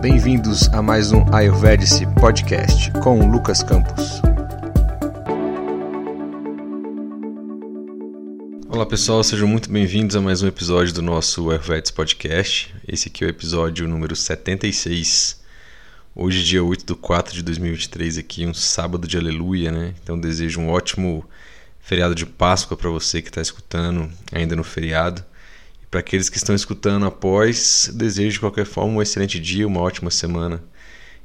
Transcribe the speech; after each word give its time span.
bem-vindos 0.00 0.66
a 0.68 0.80
mais 0.80 1.12
um 1.12 1.22
Ayurvedic 1.30 2.06
Podcast 2.18 2.90
com 3.02 3.30
Lucas 3.30 3.62
Campos. 3.62 4.22
Olá 8.70 8.86
pessoal, 8.86 9.22
sejam 9.22 9.46
muito 9.46 9.70
bem-vindos 9.70 10.16
a 10.16 10.20
mais 10.22 10.42
um 10.42 10.48
episódio 10.48 10.94
do 10.94 11.02
nosso 11.02 11.50
Ayurvedic 11.50 11.92
Podcast. 11.92 12.74
Esse 12.88 13.08
aqui 13.08 13.24
é 13.24 13.26
o 13.26 13.30
episódio 13.30 13.86
número 13.86 14.16
76. 14.16 15.38
Hoje, 16.16 16.44
dia 16.44 16.64
8 16.64 16.86
de 16.86 16.94
4 16.94 17.34
de 17.34 17.42
2023, 17.42 18.16
aqui 18.16 18.46
um 18.46 18.54
sábado 18.54 19.06
de 19.06 19.18
aleluia, 19.18 19.70
né? 19.70 19.94
Então 20.02 20.18
desejo 20.18 20.62
um 20.62 20.70
ótimo 20.70 21.28
feriado 21.78 22.14
de 22.14 22.24
Páscoa 22.24 22.74
para 22.74 22.88
você 22.88 23.20
que 23.20 23.28
está 23.28 23.42
escutando 23.42 24.10
ainda 24.32 24.56
no 24.56 24.64
feriado. 24.64 25.22
Para 25.90 26.00
aqueles 26.00 26.28
que 26.28 26.36
estão 26.36 26.54
escutando 26.54 27.04
após, 27.04 27.90
desejo 27.92 28.34
de 28.34 28.40
qualquer 28.40 28.64
forma 28.64 28.92
um 28.92 29.02
excelente 29.02 29.40
dia, 29.40 29.66
uma 29.66 29.80
ótima 29.80 30.10
semana. 30.10 30.62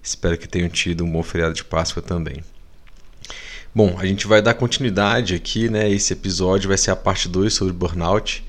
Espero 0.02 0.38
que 0.38 0.48
tenham 0.48 0.70
tido 0.70 1.04
um 1.04 1.12
bom 1.12 1.22
feriado 1.22 1.54
de 1.54 1.64
Páscoa 1.64 2.02
também. 2.02 2.44
Bom, 3.74 3.96
a 4.00 4.06
gente 4.06 4.26
vai 4.26 4.42
dar 4.42 4.56
continuidade 4.56 5.36
aqui, 5.36 5.70
né? 5.70 5.92
Esse 5.92 6.14
episódio 6.14 6.68
vai 6.68 6.78
ser 6.78 6.92
a 6.92 6.96
parte 6.96 7.30
2 7.30 7.54
sobre 7.54 7.74
burnout. 7.74 8.44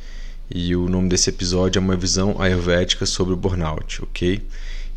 E 0.48 0.74
o 0.74 0.88
nome 0.88 1.08
desse 1.08 1.28
episódio 1.28 1.78
é 1.78 1.82
uma 1.82 1.96
visão 1.96 2.40
ayurvédica 2.40 3.04
sobre 3.04 3.34
o 3.34 3.36
burnout, 3.36 4.02
ok? 4.02 4.40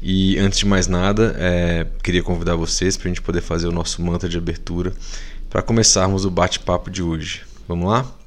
E 0.02 0.38
antes 0.38 0.60
de 0.60 0.66
mais 0.66 0.88
nada, 0.88 1.36
é, 1.38 1.86
queria 2.02 2.24
convidar 2.24 2.56
vocês 2.56 2.96
para 2.96 3.08
a 3.08 3.10
gente 3.10 3.22
poder 3.22 3.42
fazer 3.42 3.68
o 3.68 3.72
nosso 3.72 4.02
mantra 4.02 4.30
de 4.30 4.38
abertura 4.38 4.94
para 5.50 5.62
começarmos 5.62 6.24
o 6.24 6.30
bate-papo 6.30 6.90
de 6.90 7.04
hoje. 7.04 7.42
Vamos 7.68 7.90
lá? 7.90 8.19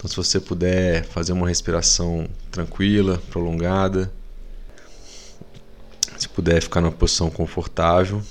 Então, 0.00 0.08
se 0.08 0.16
você 0.16 0.40
puder 0.40 1.04
fazer 1.04 1.34
uma 1.34 1.46
respiração 1.46 2.26
tranquila, 2.50 3.20
prolongada, 3.28 4.10
se 6.16 6.26
puder 6.26 6.62
ficar 6.62 6.80
numa 6.80 6.90
posição 6.90 7.28
confortável, 7.30 8.22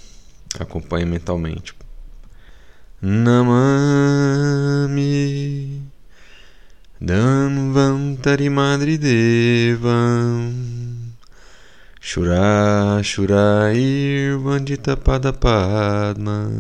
acompanhe 0.59 1.05
mentalmente. 1.05 1.75
Namami 2.99 4.09
Danvantari 6.99 8.49
Madri 8.49 8.97
Devam 8.97 10.51
Shura 12.01 12.99
Shura 13.03 13.71
Irvandita 13.75 14.97
Pada 14.97 15.31
Padma 15.31 16.51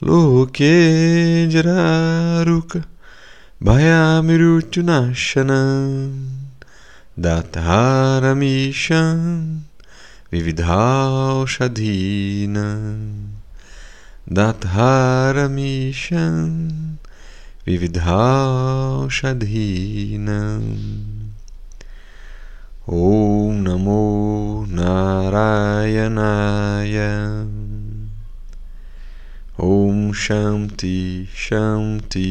Loke 0.00 1.48
Jararuka 1.50 2.97
भयामिरुचुनाशन 3.66 5.48
दातारमीश 7.22 8.84
विविधाौषधीन 10.32 12.54
दातारमीश 14.38 16.04
विविधाौषधीन 17.66 17.98
ॐ 22.88 23.58
नमो 23.66 24.04
नारायणाय 24.78 26.96
ॐ 29.60 30.12
शं 30.12 30.14
शान्ति 30.14 31.26
शान्ती 31.48 32.30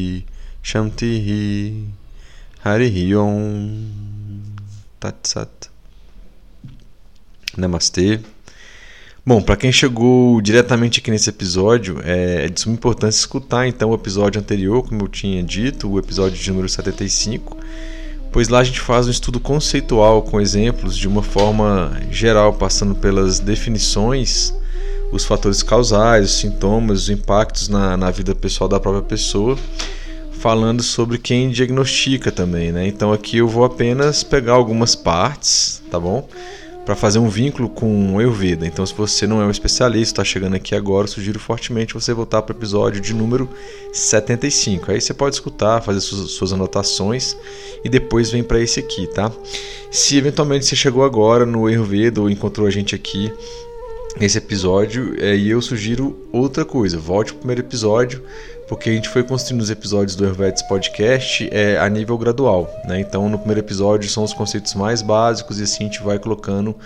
Shanti 0.70 1.86
Hari 2.62 3.16
Om. 3.16 3.86
Tatsat 5.00 5.48
Namastê. 7.56 8.20
Bom, 9.24 9.40
para 9.40 9.56
quem 9.56 9.72
chegou 9.72 10.38
diretamente 10.42 11.00
aqui 11.00 11.10
nesse 11.10 11.30
episódio, 11.30 12.02
é 12.04 12.50
de 12.50 12.60
suma 12.60 12.74
importância 12.74 13.18
escutar 13.18 13.66
então 13.66 13.88
o 13.88 13.94
episódio 13.94 14.38
anterior, 14.38 14.86
como 14.86 15.04
eu 15.04 15.08
tinha 15.08 15.42
dito, 15.42 15.90
o 15.90 15.98
episódio 15.98 16.36
de 16.36 16.50
número 16.50 16.68
75, 16.68 17.56
pois 18.30 18.50
lá 18.50 18.58
a 18.58 18.64
gente 18.64 18.80
faz 18.80 19.06
um 19.06 19.10
estudo 19.10 19.40
conceitual 19.40 20.20
com 20.20 20.38
exemplos 20.38 20.98
de 20.98 21.08
uma 21.08 21.22
forma 21.22 21.98
geral, 22.10 22.52
passando 22.52 22.94
pelas 22.94 23.38
definições, 23.38 24.52
os 25.12 25.24
fatores 25.24 25.62
causais, 25.62 26.26
os 26.26 26.36
sintomas, 26.36 27.04
os 27.04 27.08
impactos 27.08 27.68
na, 27.70 27.96
na 27.96 28.10
vida 28.10 28.34
pessoal 28.34 28.68
da 28.68 28.78
própria 28.78 29.02
pessoa 29.02 29.56
falando 30.38 30.82
sobre 30.82 31.18
quem 31.18 31.50
diagnostica 31.50 32.30
também, 32.30 32.70
né? 32.70 32.86
Então 32.86 33.12
aqui 33.12 33.38
eu 33.38 33.48
vou 33.48 33.64
apenas 33.64 34.22
pegar 34.22 34.52
algumas 34.52 34.94
partes, 34.94 35.82
tá 35.90 35.98
bom? 35.98 36.28
Para 36.86 36.94
fazer 36.96 37.18
um 37.18 37.28
vínculo 37.28 37.68
com 37.68 38.14
o 38.14 38.18
Ayurveda. 38.18 38.66
Então, 38.66 38.86
se 38.86 38.94
você 38.94 39.26
não 39.26 39.42
é 39.42 39.44
um 39.44 39.50
especialista, 39.50 40.22
está 40.22 40.24
chegando 40.24 40.54
aqui 40.54 40.74
agora, 40.74 41.06
sugiro 41.06 41.38
fortemente 41.38 41.92
você 41.92 42.14
voltar 42.14 42.40
para 42.40 42.54
o 42.54 42.56
episódio 42.56 42.98
de 42.98 43.12
número 43.12 43.46
75. 43.92 44.90
Aí 44.90 44.98
você 44.98 45.12
pode 45.12 45.34
escutar, 45.34 45.82
fazer 45.82 46.00
suas, 46.00 46.50
anotações 46.50 47.36
e 47.84 47.90
depois 47.90 48.30
vem 48.30 48.42
para 48.42 48.58
esse 48.58 48.80
aqui, 48.80 49.06
tá? 49.06 49.30
Se 49.90 50.16
eventualmente 50.16 50.64
você 50.64 50.74
chegou 50.74 51.04
agora 51.04 51.44
no 51.44 51.66
Ayurveda 51.66 52.22
ou 52.22 52.30
encontrou 52.30 52.66
a 52.66 52.70
gente 52.70 52.94
aqui 52.94 53.30
nesse 54.18 54.38
episódio, 54.38 55.14
é, 55.18 55.36
e 55.36 55.50
eu 55.50 55.60
sugiro 55.60 56.16
outra 56.32 56.64
coisa. 56.64 56.96
Volte 56.98 57.32
para 57.32 57.36
o 57.36 57.40
primeiro 57.40 57.60
episódio, 57.60 58.22
porque 58.68 58.90
a 58.90 58.92
gente 58.92 59.08
foi 59.08 59.22
construindo 59.24 59.62
os 59.62 59.70
episódios 59.70 60.14
do 60.14 60.26
Hervetes 60.26 60.62
Podcast 60.62 61.48
é, 61.50 61.78
a 61.78 61.88
nível 61.88 62.18
gradual. 62.18 62.70
Né? 62.84 63.00
Então, 63.00 63.28
no 63.28 63.38
primeiro 63.38 63.60
episódio 63.60 64.08
são 64.10 64.22
os 64.22 64.34
conceitos 64.34 64.74
mais 64.74 65.00
básicos 65.00 65.58
e 65.58 65.62
assim 65.62 65.84
a 65.84 65.86
gente 65.86 66.02
vai 66.02 66.18
colocando, 66.18 66.76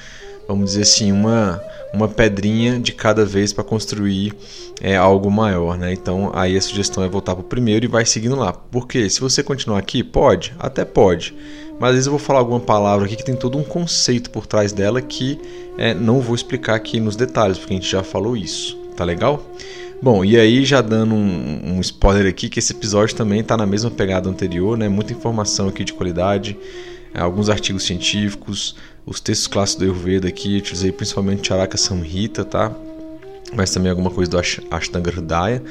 vamos 0.46 0.70
dizer 0.70 0.82
assim, 0.82 1.10
uma, 1.10 1.60
uma 1.92 2.08
pedrinha 2.08 2.78
de 2.78 2.92
cada 2.92 3.24
vez 3.24 3.52
para 3.52 3.64
construir 3.64 4.32
é, 4.80 4.96
algo 4.96 5.28
maior. 5.28 5.76
Né? 5.76 5.92
Então, 5.92 6.30
aí 6.32 6.56
a 6.56 6.60
sugestão 6.60 7.02
é 7.02 7.08
voltar 7.08 7.34
para 7.34 7.42
o 7.42 7.48
primeiro 7.48 7.84
e 7.84 7.88
vai 7.88 8.06
seguindo 8.06 8.36
lá. 8.36 8.52
Porque 8.52 9.10
se 9.10 9.20
você 9.20 9.42
continuar 9.42 9.80
aqui, 9.80 10.04
pode, 10.04 10.54
até 10.60 10.84
pode. 10.84 11.34
Mas 11.80 11.88
às 11.88 11.94
vezes 11.94 12.06
eu 12.06 12.12
vou 12.12 12.20
falar 12.20 12.38
alguma 12.38 12.60
palavra 12.60 13.06
aqui 13.06 13.16
que 13.16 13.24
tem 13.24 13.34
todo 13.34 13.58
um 13.58 13.64
conceito 13.64 14.30
por 14.30 14.46
trás 14.46 14.72
dela 14.72 15.02
que 15.02 15.40
é, 15.76 15.92
não 15.92 16.20
vou 16.20 16.36
explicar 16.36 16.76
aqui 16.76 17.00
nos 17.00 17.16
detalhes, 17.16 17.58
porque 17.58 17.74
a 17.74 17.76
gente 17.76 17.90
já 17.90 18.04
falou 18.04 18.36
isso. 18.36 18.80
Tá 18.96 19.04
legal? 19.04 19.42
Bom, 20.02 20.24
e 20.24 20.36
aí 20.36 20.64
já 20.64 20.80
dando 20.80 21.14
um, 21.14 21.76
um 21.76 21.80
spoiler 21.80 22.26
aqui, 22.26 22.48
que 22.48 22.58
esse 22.58 22.72
episódio 22.72 23.14
também 23.14 23.38
está 23.38 23.56
na 23.56 23.64
mesma 23.64 23.88
pegada 23.88 24.28
anterior, 24.28 24.76
né? 24.76 24.88
Muita 24.88 25.12
informação 25.12 25.68
aqui 25.68 25.84
de 25.84 25.92
qualidade, 25.92 26.58
é, 27.14 27.20
alguns 27.20 27.48
artigos 27.48 27.84
científicos, 27.84 28.74
os 29.06 29.20
textos 29.20 29.46
clássicos 29.46 29.86
do 29.86 29.92
Ayurveda 29.92 30.26
aqui, 30.26 30.56
utilizei 30.56 30.90
principalmente 30.90 31.46
Charaka 31.46 31.76
Samhita, 31.76 32.44
tá? 32.44 32.72
Mas 33.54 33.70
também 33.70 33.90
alguma 33.90 34.10
coisa 34.10 34.30
do 34.30 34.38
Ashtanga 34.38 35.10
Hridaya 35.10 35.62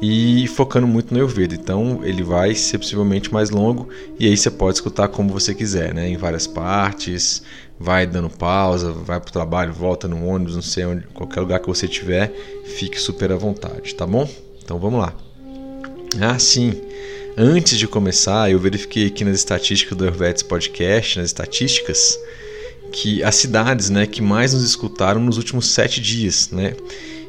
e 0.00 0.46
focando 0.48 0.86
muito 0.86 1.12
no 1.12 1.18
Ayurveda. 1.18 1.54
Então 1.54 2.00
ele 2.02 2.22
vai 2.22 2.54
ser 2.54 2.78
possivelmente 2.78 3.32
mais 3.32 3.50
longo 3.50 3.88
e 4.18 4.26
aí 4.26 4.36
você 4.36 4.50
pode 4.50 4.76
escutar 4.76 5.08
como 5.08 5.32
você 5.32 5.54
quiser, 5.54 5.94
né? 5.94 6.08
Em 6.08 6.16
várias 6.16 6.46
partes, 6.46 7.42
vai 7.78 8.06
dando 8.06 8.30
pausa, 8.30 8.92
vai 8.92 9.20
para 9.20 9.28
o 9.28 9.32
trabalho, 9.32 9.72
volta 9.72 10.08
no 10.08 10.26
ônibus, 10.26 10.54
não 10.54 10.62
sei 10.62 10.86
onde, 10.86 11.06
qualquer 11.08 11.40
lugar 11.40 11.60
que 11.60 11.66
você 11.66 11.86
tiver, 11.86 12.32
fique 12.64 12.98
super 12.98 13.32
à 13.32 13.36
vontade, 13.36 13.94
tá 13.94 14.06
bom? 14.06 14.28
Então 14.62 14.78
vamos 14.78 15.00
lá. 15.00 15.14
Ah, 16.20 16.38
sim. 16.38 16.72
Antes 17.36 17.78
de 17.78 17.86
começar, 17.86 18.50
eu 18.50 18.58
verifiquei 18.58 19.08
aqui 19.08 19.22
nas 19.22 19.36
estatísticas 19.36 19.96
do 19.96 20.04
Ayurvedics 20.04 20.42
Podcast, 20.42 21.18
nas 21.18 21.26
estatísticas, 21.26 22.18
que 22.90 23.22
as 23.22 23.34
cidades, 23.34 23.90
né, 23.90 24.06
que 24.06 24.22
mais 24.22 24.54
nos 24.54 24.62
escutaram 24.62 25.20
nos 25.20 25.36
últimos 25.36 25.66
sete 25.66 26.00
dias, 26.00 26.50
né? 26.50 26.74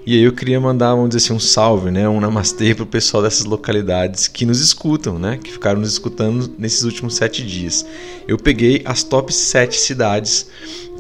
E 0.08 0.14
aí 0.14 0.24
eu 0.24 0.32
queria 0.32 0.58
mandar, 0.58 0.96
vamos 0.96 1.10
dizer 1.10 1.26
assim, 1.26 1.34
um 1.34 1.40
salve, 1.40 1.92
né, 1.92 2.08
um 2.08 2.22
namastê 2.22 2.74
para 2.74 2.86
o 2.86 2.88
pessoal 2.88 3.22
dessas 3.22 3.44
localidades 3.44 4.30
que 4.30 4.46
nos 4.46 4.62
escutam, 4.62 5.20
né, 5.20 5.38
que 5.38 5.52
ficaram 5.52 5.82
nos 5.82 5.92
escutando 5.92 6.50
nesses 6.58 6.84
últimos 6.84 7.16
sete 7.16 7.46
dias. 7.46 7.86
Eu 8.26 8.38
peguei 8.38 8.82
as 8.86 9.04
top 9.04 9.34
7 9.34 9.78
cidades 9.78 10.48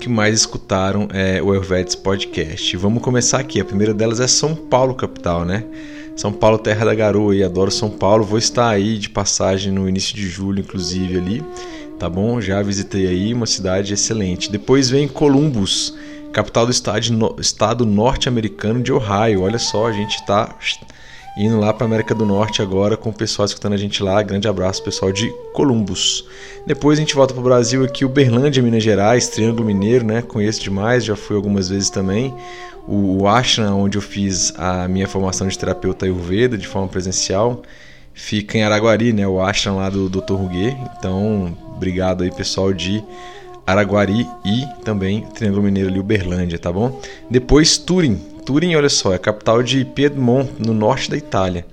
que 0.01 0.09
mais 0.09 0.35
escutaram 0.35 1.07
é, 1.13 1.41
o 1.41 1.53
Ayurvedics 1.53 1.95
Podcast. 1.95 2.75
Vamos 2.75 3.01
começar 3.01 3.39
aqui. 3.39 3.61
A 3.61 3.65
primeira 3.65 3.93
delas 3.93 4.19
é 4.19 4.27
São 4.27 4.53
Paulo, 4.53 4.93
capital, 4.93 5.45
né? 5.45 5.63
São 6.13 6.33
Paulo, 6.33 6.57
terra 6.57 6.83
da 6.83 6.93
garoa, 6.93 7.33
e 7.33 7.45
adoro 7.45 7.71
São 7.71 7.89
Paulo. 7.89 8.25
Vou 8.25 8.37
estar 8.37 8.67
aí 8.67 8.97
de 8.97 9.09
passagem 9.09 9.71
no 9.71 9.87
início 9.87 10.13
de 10.17 10.27
julho, 10.27 10.59
inclusive 10.59 11.15
ali, 11.15 11.45
tá 11.97 12.09
bom? 12.09 12.41
Já 12.41 12.61
visitei 12.61 13.07
aí, 13.07 13.33
uma 13.33 13.45
cidade 13.45 13.93
excelente. 13.93 14.51
Depois 14.51 14.89
vem 14.89 15.07
Columbus 15.07 15.95
capital 16.37 16.67
do 16.67 16.71
estado, 17.41 17.83
norte-americano 17.83 18.83
de 18.83 18.93
Ohio. 18.93 19.41
Olha 19.41 19.57
só, 19.57 19.87
a 19.87 19.91
gente 19.91 20.17
está 20.17 20.55
indo 21.35 21.59
lá 21.59 21.73
para 21.73 21.87
América 21.87 22.13
do 22.13 22.27
Norte 22.27 22.61
agora 22.61 22.95
com 22.95 23.09
o 23.09 23.13
pessoal 23.13 23.47
escutando 23.47 23.73
a 23.73 23.77
gente 23.77 24.03
lá. 24.03 24.21
Grande 24.21 24.47
abraço, 24.47 24.83
pessoal 24.83 25.11
de 25.11 25.33
Columbus. 25.51 26.25
Depois 26.67 26.99
a 26.99 27.01
gente 27.01 27.15
volta 27.15 27.33
para 27.33 27.41
o 27.41 27.43
Brasil 27.43 27.83
aqui, 27.83 28.05
Uberlândia, 28.05 28.61
Minas 28.61 28.83
Gerais, 28.83 29.27
Triângulo 29.29 29.65
Mineiro, 29.65 30.05
né? 30.05 30.21
Conheço 30.21 30.61
demais, 30.61 31.03
já 31.03 31.15
fui 31.15 31.35
algumas 31.35 31.69
vezes 31.69 31.89
também. 31.89 32.31
O 32.87 33.27
Ashram, 33.27 33.81
onde 33.81 33.97
eu 33.97 34.01
fiz 34.01 34.53
a 34.59 34.87
minha 34.87 35.07
formação 35.07 35.47
de 35.47 35.57
terapeuta 35.57 36.05
Ayurveda 36.05 36.55
de 36.55 36.67
forma 36.67 36.87
presencial, 36.87 37.63
fica 38.13 38.59
em 38.59 38.61
Araguari, 38.61 39.11
né? 39.11 39.27
O 39.27 39.41
Ashram 39.41 39.77
lá 39.77 39.89
do 39.89 40.07
Dr. 40.07 40.33
Ruguet. 40.33 40.77
Então, 40.99 41.57
obrigado 41.75 42.23
aí, 42.23 42.29
pessoal 42.29 42.71
de 42.71 43.03
Araguari 43.67 44.25
e 44.45 44.65
também 44.85 45.27
Triângulo 45.35 45.63
Mineiro 45.63 45.89
ali, 45.89 45.99
Uberlândia, 45.99 46.57
tá 46.57 46.71
bom? 46.71 47.01
Depois 47.29 47.77
Turim. 47.77 48.15
Turim, 48.45 48.73
olha 48.75 48.87
só, 48.87 49.11
é 49.11 49.17
a 49.17 49.19
capital 49.19 49.61
de 49.61 49.83
Piedmont, 49.83 50.49
no 50.57 50.73
norte 50.73 51.11
da 51.11 51.17
Itália. 51.17 51.65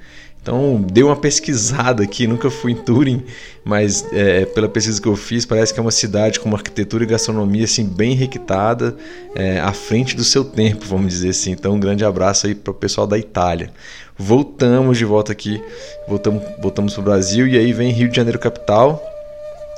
Então, 0.42 0.84
dei 0.92 1.02
uma 1.02 1.16
pesquisada 1.16 2.02
aqui, 2.02 2.26
nunca 2.26 2.50
fui 2.50 2.72
em 2.72 2.74
Turim, 2.74 3.22
mas 3.64 4.04
é, 4.12 4.44
pela 4.44 4.68
pesquisa 4.68 5.00
que 5.00 5.08
eu 5.08 5.16
fiz, 5.16 5.46
parece 5.46 5.72
que 5.72 5.80
é 5.80 5.82
uma 5.82 5.90
cidade 5.90 6.38
com 6.38 6.50
uma 6.50 6.58
arquitetura 6.58 7.04
e 7.04 7.06
gastronomia 7.06 7.64
assim, 7.64 7.84
bem 7.86 8.14
requitada, 8.14 8.94
é, 9.34 9.58
à 9.60 9.72
frente 9.72 10.14
do 10.14 10.22
seu 10.22 10.44
tempo, 10.44 10.84
vamos 10.84 11.12
dizer 11.14 11.30
assim. 11.30 11.52
Então, 11.52 11.72
um 11.74 11.80
grande 11.80 12.04
abraço 12.04 12.46
aí 12.46 12.54
para 12.54 12.72
o 12.72 12.74
pessoal 12.74 13.06
da 13.06 13.16
Itália. 13.16 13.70
Voltamos 14.18 14.98
de 14.98 15.04
volta 15.06 15.32
aqui, 15.32 15.62
voltamos, 16.06 16.42
voltamos 16.60 16.92
para 16.92 17.00
o 17.00 17.04
Brasil 17.04 17.48
e 17.48 17.56
aí 17.56 17.72
vem 17.72 17.90
Rio 17.90 18.10
de 18.10 18.16
Janeiro 18.16 18.38
capital, 18.38 19.02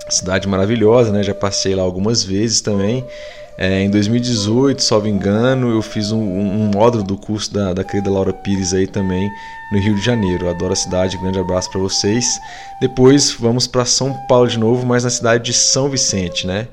cidade 0.09 0.49
maravilhosa, 0.49 1.13
né? 1.13 1.23
Já 1.23 1.35
passei 1.35 1.75
lá 1.75 1.83
algumas 1.83 2.23
vezes 2.23 2.61
também. 2.61 3.05
É, 3.59 3.81
em 3.83 3.91
2018, 3.91 4.83
salvo 4.83 5.09
engano, 5.09 5.71
eu 5.71 5.81
fiz 5.81 6.13
um, 6.13 6.21
um, 6.21 6.71
módulo 6.75 7.03
do 7.03 7.17
curso 7.17 7.53
da, 7.55 7.73
da 7.73 7.83
querida 7.83 8.11
Laura 8.11 8.33
Pires 8.33 8.75
aí 8.75 8.87
também 8.87 9.31
no 9.73 9.79
Rio 9.79 9.95
de 9.95 10.03
Janeiro. 10.03 10.51
Adoro 10.51 10.75
a 10.75 10.77
cidade, 10.77 11.17
grande 11.17 11.39
abraço 11.39 11.71
para 11.71 11.81
vocês. 11.81 12.39
Depois 12.81 13.31
vamos 13.33 13.67
para 13.67 13.87
São 13.87 14.13
Paulo 14.29 14.47
de 14.47 14.59
novo, 14.59 14.85
mas 14.85 15.05
na 15.05 15.11
cidade 15.11 15.45
de 15.45 15.53
São 15.55 15.89
Vicente, 15.89 16.47
né? 16.47 16.69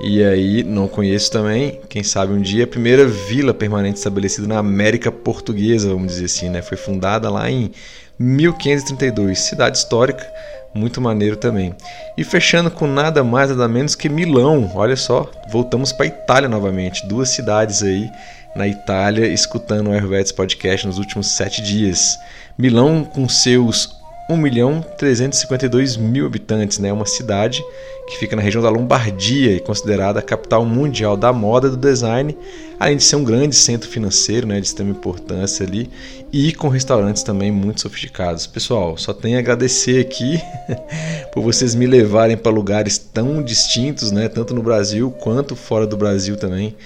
E 0.00 0.22
aí, 0.22 0.62
não 0.62 0.86
conheço 0.86 1.28
também, 1.32 1.80
quem 1.88 2.04
sabe 2.04 2.32
um 2.32 2.40
dia, 2.40 2.62
a 2.62 2.68
primeira 2.68 3.04
vila 3.04 3.52
permanente 3.52 3.98
estabelecida 3.98 4.46
na 4.46 4.58
América 4.58 5.10
Portuguesa, 5.10 5.88
vamos 5.88 6.12
dizer 6.12 6.26
assim, 6.26 6.48
né? 6.48 6.62
Foi 6.62 6.76
fundada 6.76 7.28
lá 7.28 7.50
em 7.50 7.72
1532, 8.16 9.40
cidade 9.40 9.76
histórica 9.76 10.24
muito 10.74 11.00
maneiro 11.00 11.36
também. 11.36 11.74
E 12.16 12.24
fechando 12.24 12.70
com 12.70 12.86
nada 12.86 13.24
mais 13.24 13.50
nada 13.50 13.68
menos 13.68 13.94
que 13.94 14.08
Milão. 14.08 14.70
Olha 14.74 14.96
só, 14.96 15.30
voltamos 15.50 15.92
para 15.92 16.06
Itália 16.06 16.48
novamente. 16.48 17.06
Duas 17.06 17.30
cidades 17.30 17.82
aí 17.82 18.10
na 18.54 18.66
Itália 18.66 19.26
escutando 19.26 19.88
o 19.88 19.92
Ayurvedas 19.92 20.32
Podcast 20.32 20.86
nos 20.86 20.98
últimos 20.98 21.28
sete 21.28 21.62
dias. 21.62 22.18
Milão 22.56 23.04
com 23.04 23.28
seus 23.28 23.97
1 24.28 24.36
milhão 24.36 24.84
352 24.98 25.96
mil 25.96 26.26
habitantes, 26.26 26.78
né? 26.78 26.92
Uma 26.92 27.06
cidade 27.06 27.64
que 28.06 28.18
fica 28.18 28.36
na 28.36 28.42
região 28.42 28.62
da 28.62 28.68
Lombardia 28.68 29.52
e 29.52 29.60
considerada 29.60 30.20
a 30.20 30.22
capital 30.22 30.64
mundial 30.66 31.16
da 31.16 31.32
moda 31.32 31.68
e 31.68 31.70
do 31.70 31.76
design, 31.76 32.36
além 32.78 32.96
de 32.96 33.04
ser 33.04 33.16
um 33.16 33.24
grande 33.24 33.56
centro 33.56 33.88
financeiro, 33.88 34.46
né? 34.46 34.60
De 34.60 34.66
extrema 34.66 34.90
importância 34.90 35.64
ali 35.64 35.90
e 36.30 36.52
com 36.52 36.68
restaurantes 36.68 37.22
também 37.22 37.50
muito 37.50 37.80
sofisticados. 37.80 38.46
Pessoal, 38.46 38.98
só 38.98 39.14
tenho 39.14 39.36
a 39.36 39.40
agradecer 39.40 40.00
aqui 40.00 40.40
por 41.32 41.42
vocês 41.42 41.74
me 41.74 41.86
levarem 41.86 42.36
para 42.36 42.52
lugares 42.52 42.98
tão 42.98 43.42
distintos, 43.42 44.12
né? 44.12 44.28
Tanto 44.28 44.54
no 44.54 44.62
Brasil 44.62 45.10
quanto 45.10 45.56
fora 45.56 45.86
do 45.86 45.96
Brasil 45.96 46.36
também. 46.36 46.76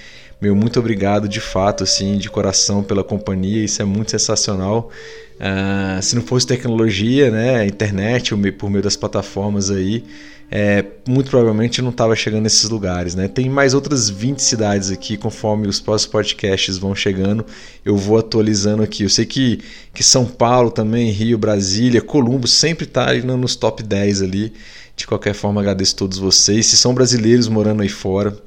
Meu 0.43 0.53
muito 0.53 0.77
obrigado 0.77 1.25
de 1.25 1.39
fato, 1.39 1.85
assim, 1.85 2.17
de 2.17 2.29
coração 2.29 2.83
pela 2.83 3.01
companhia. 3.01 3.63
Isso 3.63 3.81
é 3.81 3.85
muito 3.85 4.11
sensacional. 4.11 4.91
Uh, 5.35 6.01
se 6.01 6.17
não 6.17 6.21
fosse 6.21 6.45
tecnologia, 6.45 7.31
né, 7.31 7.65
internet, 7.65 8.35
por 8.59 8.69
meio 8.69 8.83
das 8.83 8.97
plataformas 8.97 9.71
aí, 9.71 10.03
é, 10.51 10.83
muito 11.07 11.29
provavelmente 11.29 11.81
não 11.81 11.91
estava 11.91 12.13
chegando 12.13 12.43
nesses 12.43 12.69
lugares. 12.69 13.15
Né? 13.15 13.29
Tem 13.29 13.47
mais 13.47 13.73
outras 13.73 14.09
20 14.09 14.39
cidades 14.39 14.91
aqui, 14.91 15.15
conforme 15.15 15.65
os 15.65 15.79
próximos 15.79 16.11
podcasts 16.11 16.77
vão 16.77 16.93
chegando, 16.93 17.45
eu 17.85 17.95
vou 17.95 18.17
atualizando 18.17 18.83
aqui. 18.83 19.03
Eu 19.03 19.09
sei 19.09 19.25
que, 19.25 19.61
que 19.93 20.03
São 20.03 20.25
Paulo 20.25 20.71
também, 20.71 21.09
Rio, 21.09 21.37
Brasília, 21.37 22.01
Colombo 22.01 22.49
sempre 22.49 22.83
está 22.83 23.13
nos 23.13 23.55
top 23.55 23.81
10 23.81 24.21
ali. 24.21 24.51
De 24.93 25.07
qualquer 25.07 25.33
forma, 25.33 25.61
agradeço 25.61 25.95
a 25.95 25.99
todos 25.99 26.17
vocês. 26.17 26.65
Se 26.65 26.75
são 26.75 26.93
brasileiros 26.93 27.47
morando 27.47 27.81
aí 27.81 27.89
fora, 27.89 28.37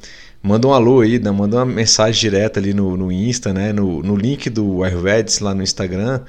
manda 0.47 0.69
um 0.69 0.73
alô 0.73 1.01
aí, 1.01 1.19
né? 1.19 1.31
manda 1.31 1.57
uma 1.57 1.67
mensagem 1.67 2.21
direta 2.21 2.61
ali 2.61 2.73
no, 2.73 2.97
no 2.97 3.11
Insta, 3.11 3.53
né? 3.53 3.73
no, 3.73 4.03
no 4.03 4.17
link 4.17 4.49
do 4.49 4.85
Ayurvedics 4.85 5.41
lá 5.41 5.55
no 5.55 5.63
Instagram 5.63 6.21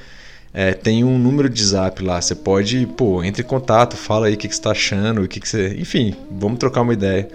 é, 0.53 0.73
tem 0.73 1.03
um 1.03 1.19
número 1.19 1.47
de 1.47 1.63
zap 1.63 2.01
lá. 2.03 2.19
Você 2.19 2.33
pode, 2.33 2.87
pô, 2.97 3.23
entre 3.23 3.43
em 3.43 3.45
contato, 3.45 3.95
fala 3.95 4.25
aí 4.25 4.33
o 4.33 4.37
que, 4.37 4.47
que 4.47 4.55
você 4.55 4.59
está 4.59 4.71
achando, 4.71 5.21
o 5.21 5.27
que, 5.27 5.39
que 5.39 5.47
você. 5.47 5.75
Enfim, 5.77 6.15
vamos 6.31 6.57
trocar 6.57 6.81
uma 6.81 6.93
ideia. 6.93 7.27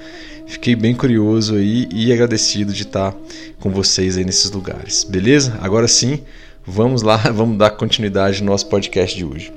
Fiquei 0.46 0.74
bem 0.74 0.92
curioso 0.92 1.54
aí 1.54 1.88
e 1.92 2.12
agradecido 2.12 2.72
de 2.72 2.82
estar 2.82 3.14
com 3.60 3.70
vocês 3.70 4.18
aí 4.18 4.24
nesses 4.24 4.50
lugares. 4.50 5.04
Beleza? 5.04 5.56
Agora 5.60 5.86
sim, 5.86 6.20
vamos 6.66 7.02
lá, 7.02 7.16
vamos 7.32 7.56
dar 7.56 7.70
continuidade 7.70 8.42
no 8.42 8.50
nosso 8.50 8.66
podcast 8.66 9.16
de 9.16 9.24
hoje. 9.24 9.52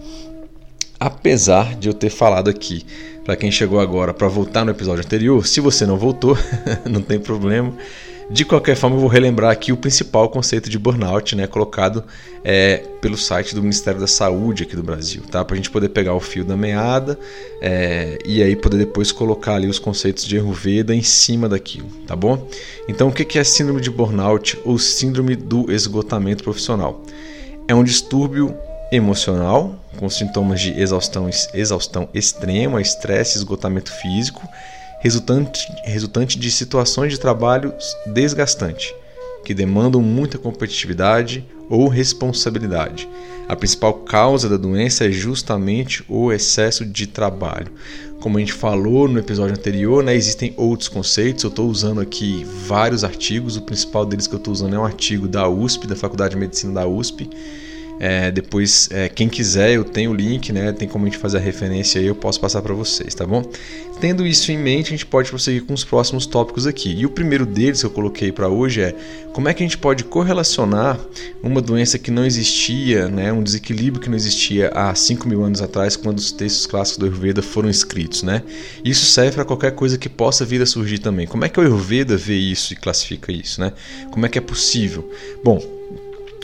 Apesar 1.00 1.76
de 1.76 1.90
eu 1.90 1.94
ter 1.94 2.12
falado 2.12 2.52
aqui, 2.52 2.86
para 3.26 3.36
quem 3.36 3.52
chegou 3.52 3.80
agora, 3.80 4.14
para 4.14 4.28
voltar 4.28 4.64
no 4.64 4.72
episódio 4.72 5.04
anterior, 5.04 5.46
se 5.46 5.60
você 5.60 5.86
não 5.86 5.98
voltou, 5.98 6.38
não 6.86 7.02
tem 7.02 7.20
problema 7.20 7.74
de 8.30 8.44
qualquer 8.44 8.76
forma, 8.76 8.96
eu 8.96 9.00
vou 9.02 9.10
relembrar 9.10 9.52
aqui 9.52 9.72
o 9.72 9.78
principal 9.78 10.30
conceito 10.30 10.70
de 10.70 10.80
burnout, 10.80 11.36
né, 11.36 11.46
colocado 11.46 12.04
é, 12.44 12.78
pelo 13.00 13.16
site 13.16 13.54
do 13.54 13.62
Ministério 13.62 14.00
da 14.00 14.08
Saúde 14.08 14.64
aqui 14.64 14.76
do 14.76 14.82
Brasil, 14.82 15.22
tá? 15.30 15.46
Para 15.46 15.54
a 15.54 15.58
gente 15.58 15.70
poder 15.70 15.90
pegar 15.90 16.14
o 16.16 16.20
fio 16.20 16.44
da 16.44 16.58
meada 16.58 17.20
é, 17.62 18.18
e 18.26 18.42
aí 18.42 18.56
poder 18.56 18.78
depois 18.78 19.12
colocar 19.12 19.56
ali 19.56 19.68
os 19.68 19.78
conceitos 19.78 20.26
de 20.26 20.38
Ayurveda 20.38 20.94
em 20.96 21.04
cima 21.04 21.48
daquilo, 21.48 21.88
tá 22.08 22.16
bom? 22.16 22.48
Então, 22.88 23.10
o 23.10 23.12
que 23.12 23.38
é 23.38 23.44
síndrome 23.44 23.80
de 23.80 23.92
burnout 23.92 24.60
ou 24.66 24.80
síndrome 24.80 25.36
do 25.36 25.72
esgotamento 25.72 26.44
profissional? 26.44 27.04
É 27.68 27.76
um 27.76 27.84
distúrbio 27.84 28.56
emocional 28.92 29.76
com 29.96 30.10
sintomas 30.10 30.62
de 30.62 30.80
exaustão, 30.80 31.30
exaustão 31.54 32.10
extrema, 32.14 32.82
estresse, 32.82 33.38
esgotamento 33.38 33.92
físico 33.92 34.48
resultante, 35.06 35.72
resultante 35.84 36.40
de 36.40 36.50
situações 36.50 37.14
de 37.14 37.20
trabalho 37.20 37.72
desgastante, 38.08 38.92
que 39.44 39.54
demandam 39.54 40.02
muita 40.02 40.40
competitividade 40.40 41.46
ou 41.70 41.88
responsabilidade. 41.88 43.08
A 43.48 43.56
principal 43.56 43.94
causa 43.94 44.50
da 44.50 44.58
doença 44.58 45.06
é 45.06 45.12
justamente 45.12 46.04
o 46.10 46.32
excesso 46.32 46.84
de 46.84 47.06
trabalho. 47.06 47.72
Como 48.20 48.38
a 48.38 48.40
gente 48.40 48.54
falou 48.54 49.08
no 49.08 49.20
episódio 49.20 49.56
anterior, 49.56 50.04
né, 50.04 50.16
existem 50.16 50.56
outros 50.58 50.90
conceitos. 50.90 51.44
Eu 51.44 51.52
estou 51.52 51.70
usando 51.70 52.02
aqui 52.02 52.44
vários 52.66 53.04
artigos. 53.04 53.56
O 53.56 53.62
principal 53.62 54.04
deles 54.04 54.26
que 54.26 54.34
eu 54.34 54.40
estou 54.40 54.52
usando 54.52 54.76
é 54.76 54.80
um 54.80 54.86
artigo 54.86 55.28
da 55.28 55.48
USP, 55.48 55.86
da 55.86 55.96
Faculdade 55.96 56.34
de 56.34 56.40
Medicina 56.40 56.74
da 56.74 56.88
USP, 56.88 57.30
é, 58.00 58.30
depois, 58.30 58.90
é, 58.92 59.08
quem 59.08 59.30
quiser, 59.30 59.72
eu 59.72 59.84
tenho 59.84 60.12
o 60.12 60.14
link, 60.14 60.52
né? 60.52 60.72
Tem 60.74 60.88
como 60.88 61.06
a 61.06 61.10
gente 61.10 61.18
fazer 61.18 61.38
a 61.38 61.40
referência 61.40 62.00
aí, 62.00 62.08
eu 62.08 62.16
posso 62.16 62.40
passar 62.40 62.62
para 62.62 62.74
vocês, 62.74 63.16
tá 63.16 63.26
bom? 63.26 63.44
Tendo 64.02 64.28
isso 64.28 64.52
em 64.52 64.58
mente, 64.58 64.88
a 64.88 64.90
gente 64.90 65.06
pode 65.06 65.30
prosseguir 65.30 65.64
com 65.64 65.74
os 65.74 65.86
próximos 65.86 66.26
tópicos 66.26 66.68
aqui. 66.68 66.94
E 66.94 67.06
o 67.06 67.10
primeiro 67.10 67.46
deles 67.46 67.80
que 67.80 67.86
eu 67.86 67.90
coloquei 67.90 68.32
para 68.32 68.50
hoje 68.50 68.82
é 68.82 68.94
como 69.32 69.48
é 69.48 69.54
que 69.54 69.64
a 69.64 69.66
gente 69.66 69.78
pode 69.78 70.04
correlacionar 70.04 71.00
uma 71.42 71.62
doença 71.62 71.98
que 71.98 72.12
não 72.12 72.26
existia, 72.26 73.08
né? 73.08 73.32
Um 73.32 73.42
desequilíbrio 73.42 74.02
que 74.02 74.10
não 74.10 74.18
existia 74.18 74.70
há 74.74 74.94
5 74.94 75.28
mil 75.30 75.44
anos 75.44 75.62
atrás, 75.62 75.96
quando 75.96 76.18
os 76.18 76.34
textos 76.34 76.68
clássicos 76.68 77.00
do 77.00 77.06
Ayurveda 77.06 77.42
foram 77.42 77.70
escritos, 77.70 78.24
né? 78.24 78.44
Isso 78.84 79.06
serve 79.06 79.32
para 79.32 79.46
qualquer 79.46 79.72
coisa 79.72 79.98
que 79.98 80.10
possa 80.10 80.44
vir 80.44 80.62
a 80.62 80.66
surgir 80.66 81.00
também. 81.00 81.26
Como 81.26 81.46
é 81.46 81.50
que 81.50 81.60
o 81.60 81.64
Ayurveda 81.64 82.18
vê 82.18 82.36
isso 82.36 82.74
e 82.74 82.76
classifica 82.76 83.32
isso, 83.32 83.62
né? 83.62 83.72
Como 84.12 84.26
é 84.26 84.30
que 84.30 84.38
é 84.38 84.42
possível? 84.42 85.10
Bom, 85.42 85.62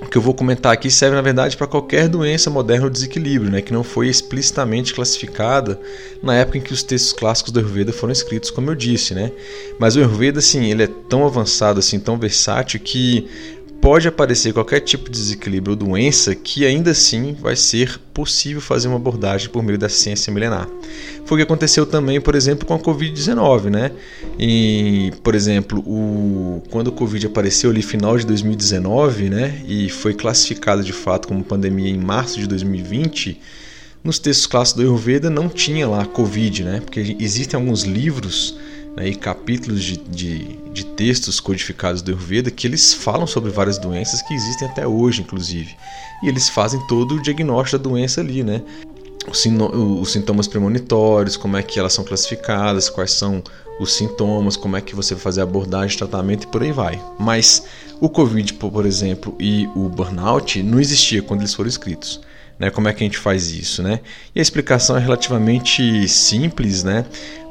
o 0.01 0.09
que 0.09 0.17
eu 0.17 0.21
vou 0.21 0.33
comentar 0.33 0.73
aqui 0.73 0.89
serve 0.89 1.15
na 1.15 1.21
verdade 1.21 1.55
para 1.55 1.67
qualquer 1.67 2.09
doença 2.09 2.49
moderna 2.49 2.85
ou 2.85 2.89
desequilíbrio, 2.89 3.51
né, 3.51 3.61
que 3.61 3.71
não 3.71 3.83
foi 3.83 4.09
explicitamente 4.09 4.93
classificada 4.93 5.79
na 6.23 6.35
época 6.35 6.57
em 6.57 6.61
que 6.61 6.73
os 6.73 6.83
textos 6.83 7.13
clássicos 7.13 7.51
do 7.51 7.59
Ayurveda 7.59 7.93
foram 7.93 8.11
escritos, 8.11 8.49
como 8.49 8.69
eu 8.69 8.75
disse, 8.75 9.13
né? 9.13 9.31
Mas 9.79 9.95
o 9.95 9.99
Ayurveda, 9.99 10.39
assim, 10.39 10.69
ele 10.69 10.83
é 10.83 10.87
tão 10.87 11.25
avançado, 11.25 11.79
assim, 11.79 11.99
tão 11.99 12.17
versátil 12.17 12.79
que 12.79 13.27
pode 13.81 14.07
aparecer 14.07 14.53
qualquer 14.53 14.79
tipo 14.79 15.05
de 15.05 15.19
desequilíbrio 15.19 15.71
ou 15.71 15.75
doença 15.75 16.35
que 16.35 16.65
ainda 16.65 16.91
assim 16.91 17.33
vai 17.33 17.55
ser 17.55 17.99
possível 18.13 18.61
fazer 18.61 18.87
uma 18.87 18.97
abordagem 18.97 19.49
por 19.49 19.63
meio 19.63 19.77
da 19.77 19.89
ciência 19.89 20.31
milenar. 20.31 20.67
Foi 21.31 21.37
o 21.37 21.39
que 21.39 21.43
aconteceu 21.43 21.85
também, 21.85 22.19
por 22.19 22.35
exemplo, 22.35 22.67
com 22.67 22.73
a 22.73 22.77
Covid-19, 22.77 23.69
né? 23.69 23.91
E, 24.37 25.13
por 25.23 25.33
exemplo, 25.33 25.79
o, 25.79 26.61
quando 26.69 26.87
o 26.87 26.91
Covid 26.91 27.25
apareceu 27.25 27.69
ali 27.69 27.81
final 27.81 28.17
de 28.17 28.25
2019, 28.25 29.29
né, 29.29 29.61
e 29.65 29.87
foi 29.87 30.13
classificado 30.13 30.83
de 30.83 30.91
fato 30.91 31.29
como 31.29 31.41
pandemia 31.41 31.87
em 31.87 31.97
março 31.97 32.37
de 32.37 32.47
2020, 32.47 33.39
nos 34.03 34.19
textos 34.19 34.45
clássicos 34.45 34.83
do 34.83 34.89
Ayurveda 34.89 35.29
não 35.29 35.47
tinha 35.47 35.87
lá 35.87 36.05
Covid, 36.05 36.65
né? 36.65 36.81
Porque 36.81 37.15
existem 37.17 37.57
alguns 37.57 37.83
livros 37.83 38.57
né, 38.97 39.07
e 39.07 39.15
capítulos 39.15 39.81
de, 39.81 39.95
de, 39.95 40.57
de, 40.73 40.85
textos 40.85 41.39
codificados 41.39 42.01
do 42.01 42.11
Ayurveda 42.11 42.51
que 42.51 42.67
eles 42.67 42.93
falam 42.93 43.25
sobre 43.25 43.51
várias 43.51 43.77
doenças 43.77 44.21
que 44.23 44.33
existem 44.33 44.67
até 44.67 44.85
hoje, 44.85 45.21
inclusive. 45.21 45.77
E 46.21 46.27
eles 46.27 46.49
fazem 46.49 46.85
todo 46.87 47.15
o 47.15 47.21
diagnóstico 47.21 47.81
da 47.81 47.89
doença 47.89 48.19
ali, 48.19 48.43
né? 48.43 48.61
Os, 49.31 50.11
sintomas 50.11 50.47
premonitórios, 50.47 51.37
como 51.37 51.55
é 51.55 51.63
que 51.63 51.79
elas 51.79 51.93
são 51.93 52.03
classificadas, 52.03 52.89
quais 52.89 53.11
são 53.11 53.41
os 53.79 53.93
sintomas, 53.93 54.57
como 54.57 54.75
é 54.75 54.81
que 54.81 54.93
você 54.93 55.15
vai 55.15 55.23
fazer 55.23 55.39
a 55.41 55.43
abordagem, 55.43 55.97
tratamento 55.97 56.43
e 56.43 56.47
por 56.47 56.61
aí 56.61 56.71
vai. 56.71 57.01
Mas 57.17 57.63
o 57.99 58.09
Covid, 58.09 58.53
por 58.55 58.85
exemplo, 58.85 59.35
e 59.39 59.67
o 59.75 59.87
burnout 59.87 60.61
não 60.61 60.79
existia 60.79 61.21
quando 61.21 61.41
eles 61.41 61.53
foram 61.53 61.69
escritos. 61.69 62.19
Né? 62.59 62.69
Como 62.69 62.87
é 62.87 62.93
que 62.93 63.03
a 63.03 63.05
gente 63.05 63.17
faz 63.17 63.51
isso? 63.51 63.81
Né? 63.81 64.01
E 64.35 64.39
a 64.39 64.41
explicação 64.41 64.97
é 64.97 64.99
relativamente 64.99 66.07
simples, 66.07 66.83
né? 66.83 67.05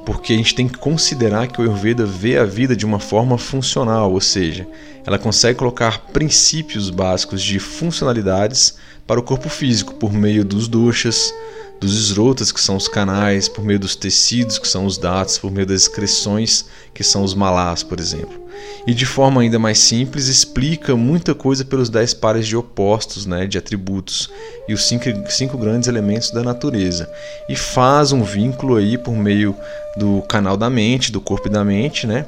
porque 0.05 0.33
a 0.33 0.37
gente 0.37 0.55
tem 0.55 0.69
que 0.69 0.79
considerar 0.79 1.47
que 1.47 1.61
o 1.61 1.63
Ayurveda 1.63 2.07
vê 2.07 2.39
a 2.39 2.45
vida 2.45 2.75
de 2.75 2.87
uma 2.87 2.99
forma 2.99 3.37
funcional, 3.37 4.13
ou 4.13 4.21
seja, 4.21 4.67
ela 5.07 5.19
consegue 5.19 5.59
colocar 5.59 6.07
princípios 6.13 6.91
básicos 6.91 7.43
de 7.43 7.59
funcionalidades 7.59 8.77
para 9.07 9.21
o 9.21 9.23
corpo 9.23 9.49
físico 9.49 9.95
por 9.95 10.13
meio 10.13 10.45
dos 10.45 10.69
doshas, 10.69 11.35
dos 11.81 11.97
esrotas, 11.97 12.53
que 12.53 12.61
são 12.61 12.77
os 12.77 12.87
canais, 12.87 13.49
por 13.49 13.65
meio 13.65 13.79
dos 13.79 13.97
tecidos, 13.97 14.59
que 14.59 14.69
são 14.69 14.85
os 14.85 14.99
datos, 14.99 15.39
por 15.39 15.51
meio 15.51 15.67
das 15.67 15.83
excreções, 15.83 16.67
que 16.93 17.03
são 17.03 17.25
os 17.25 17.35
malás, 17.35 17.83
por 17.83 17.99
exemplo. 17.99 18.39
E 18.87 18.93
de 18.93 19.07
forma 19.07 19.41
ainda 19.41 19.59
mais 19.59 19.79
simples, 19.79 20.27
explica 20.27 20.95
muita 20.95 21.35
coisa 21.35 21.65
pelos 21.65 21.89
dez 21.89 22.13
pares 22.13 22.47
de 22.47 22.55
opostos, 22.55 23.25
né, 23.25 23.47
de 23.47 23.57
atributos, 23.57 24.31
e 24.69 24.75
os 24.75 24.87
cinco, 24.87 25.05
cinco 25.31 25.57
grandes 25.57 25.89
elementos 25.89 26.31
da 26.31 26.43
natureza. 26.43 27.11
E 27.49 27.57
faz 27.57 28.13
um 28.13 28.23
vínculo 28.23 28.77
aí 28.77 28.99
por 28.99 29.17
meio 29.17 29.57
do 29.97 30.21
canal 30.29 30.59
da 30.59 30.69
mente, 30.69 31.11
do 31.11 31.21
corpo 31.21 31.49
e 31.49 31.51
da 31.51 31.65
mente, 31.65 32.07
né, 32.07 32.27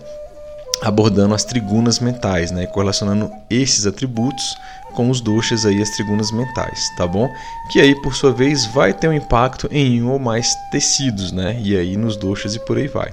abordando 0.83 1.35
as 1.35 1.45
trigunas 1.45 1.99
mentais, 2.01 2.51
né, 2.51 2.67
correlacionando 2.67 3.31
esses 3.49 3.87
atributos 3.87 4.57
com 4.95 5.09
os 5.09 5.21
doshas 5.21 5.65
aí, 5.65 5.81
as 5.81 5.91
trigunas 5.91 6.31
mentais, 6.31 6.91
tá 6.97 7.07
bom? 7.07 7.33
Que 7.71 7.81
aí, 7.81 7.95
por 8.03 8.15
sua 8.15 8.33
vez, 8.33 8.67
vai 8.67 8.93
ter 8.93 9.09
um 9.09 9.13
impacto 9.13 9.69
em 9.71 10.03
um 10.03 10.11
ou 10.11 10.19
mais 10.19 10.55
tecidos, 10.71 11.33
né? 11.33 11.59
E 11.63 11.77
aí 11.77 11.97
nos 11.97 12.17
doshas 12.17 12.55
e 12.55 12.59
por 12.59 12.77
aí 12.77 12.89
vai. 12.89 13.13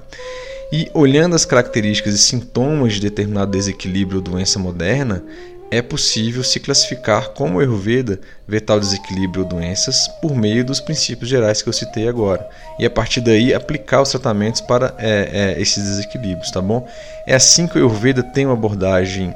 E 0.72 0.90
olhando 0.94 1.36
as 1.36 1.46
características 1.46 2.14
e 2.14 2.18
sintomas 2.18 2.94
de 2.94 3.02
determinado 3.02 3.52
desequilíbrio 3.52 4.18
ou 4.18 4.24
doença 4.24 4.60
moderna, 4.60 5.24
é 5.72 5.82
possível 5.82 6.44
se 6.44 6.60
classificar 6.60 7.30
como 7.30 7.60
Ayurveda 7.60 8.20
vê 8.48 8.60
tal 8.60 8.80
desequilíbrio 8.80 9.44
ou 9.44 9.50
doenças 9.50 10.08
por 10.22 10.36
meio 10.36 10.66
dos 10.66 10.80
princípios 10.80 11.30
gerais 11.30 11.62
que 11.62 11.70
eu 11.70 11.74
citei 11.74 12.08
agora. 12.08 12.48
E 12.80 12.86
a 12.86 12.90
partir 12.90 13.22
daí 13.22 13.54
aplicar 13.54 14.02
os 14.02 14.10
tratamentos 14.10 14.62
para 14.62 14.96
é, 14.98 15.56
é, 15.58 15.62
esses 15.62 15.84
desequilíbrios, 15.84 16.50
tá 16.52 16.62
bom? 16.62 16.88
É 17.28 17.36
assim 17.36 17.68
que 17.68 17.76
o 17.76 17.78
Ayurveda 17.78 18.24
tem 18.24 18.46
uma 18.46 18.56
abordagem 18.56 19.34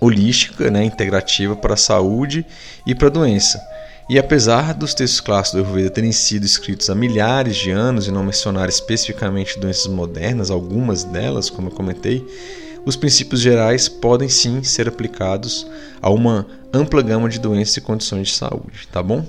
holística, 0.00 0.70
né, 0.70 0.84
integrativa 0.84 1.56
para 1.56 1.74
a 1.74 1.78
saúde 1.78 2.44
e 2.86 2.94
para 2.94 3.08
a 3.08 3.10
doença. 3.10 3.60
E 4.08 4.18
apesar 4.18 4.72
dos 4.72 4.94
textos 4.94 5.20
clássicos 5.20 5.60
do 5.60 5.66
Ayurveda 5.66 5.90
terem 5.90 6.12
sido 6.12 6.46
escritos 6.46 6.88
há 6.88 6.94
milhares 6.94 7.56
de 7.56 7.72
anos 7.72 8.06
e 8.06 8.12
não 8.12 8.22
mencionar 8.22 8.68
especificamente 8.68 9.58
doenças 9.58 9.88
modernas, 9.88 10.50
algumas 10.50 11.02
delas, 11.04 11.50
como 11.50 11.68
eu 11.68 11.72
comentei, 11.72 12.24
os 12.86 12.96
princípios 12.96 13.40
gerais 13.40 13.88
podem 13.88 14.28
sim 14.28 14.62
ser 14.62 14.88
aplicados 14.88 15.66
a 16.00 16.08
uma 16.08 16.46
ampla 16.72 17.02
gama 17.02 17.28
de 17.28 17.38
doenças 17.38 17.76
e 17.76 17.80
condições 17.82 18.28
de 18.28 18.34
saúde, 18.34 18.88
tá 18.90 19.02
bom? 19.02 19.26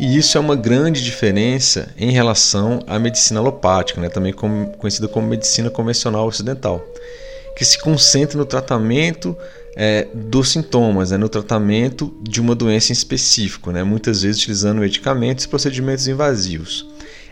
E 0.00 0.16
isso 0.16 0.38
é 0.38 0.40
uma 0.40 0.56
grande 0.56 1.04
diferença 1.04 1.92
em 1.96 2.10
relação 2.10 2.80
à 2.86 2.98
medicina 2.98 3.40
alopática, 3.40 4.00
né, 4.00 4.08
também 4.08 4.32
conhecida 4.32 5.06
como 5.06 5.26
medicina 5.26 5.70
convencional 5.70 6.26
ocidental 6.26 6.82
que 7.54 7.64
se 7.64 7.78
concentra 7.78 8.36
no 8.36 8.44
tratamento 8.44 9.36
é, 9.76 10.08
dos 10.12 10.50
sintomas, 10.50 11.10
né, 11.10 11.16
no 11.16 11.28
tratamento 11.28 12.14
de 12.20 12.40
uma 12.40 12.54
doença 12.54 12.92
em 12.92 12.94
específico, 12.94 13.70
né, 13.70 13.82
muitas 13.82 14.22
vezes 14.22 14.40
utilizando 14.40 14.80
medicamentos 14.80 15.44
e 15.44 15.48
procedimentos 15.48 16.06
invasivos. 16.08 16.86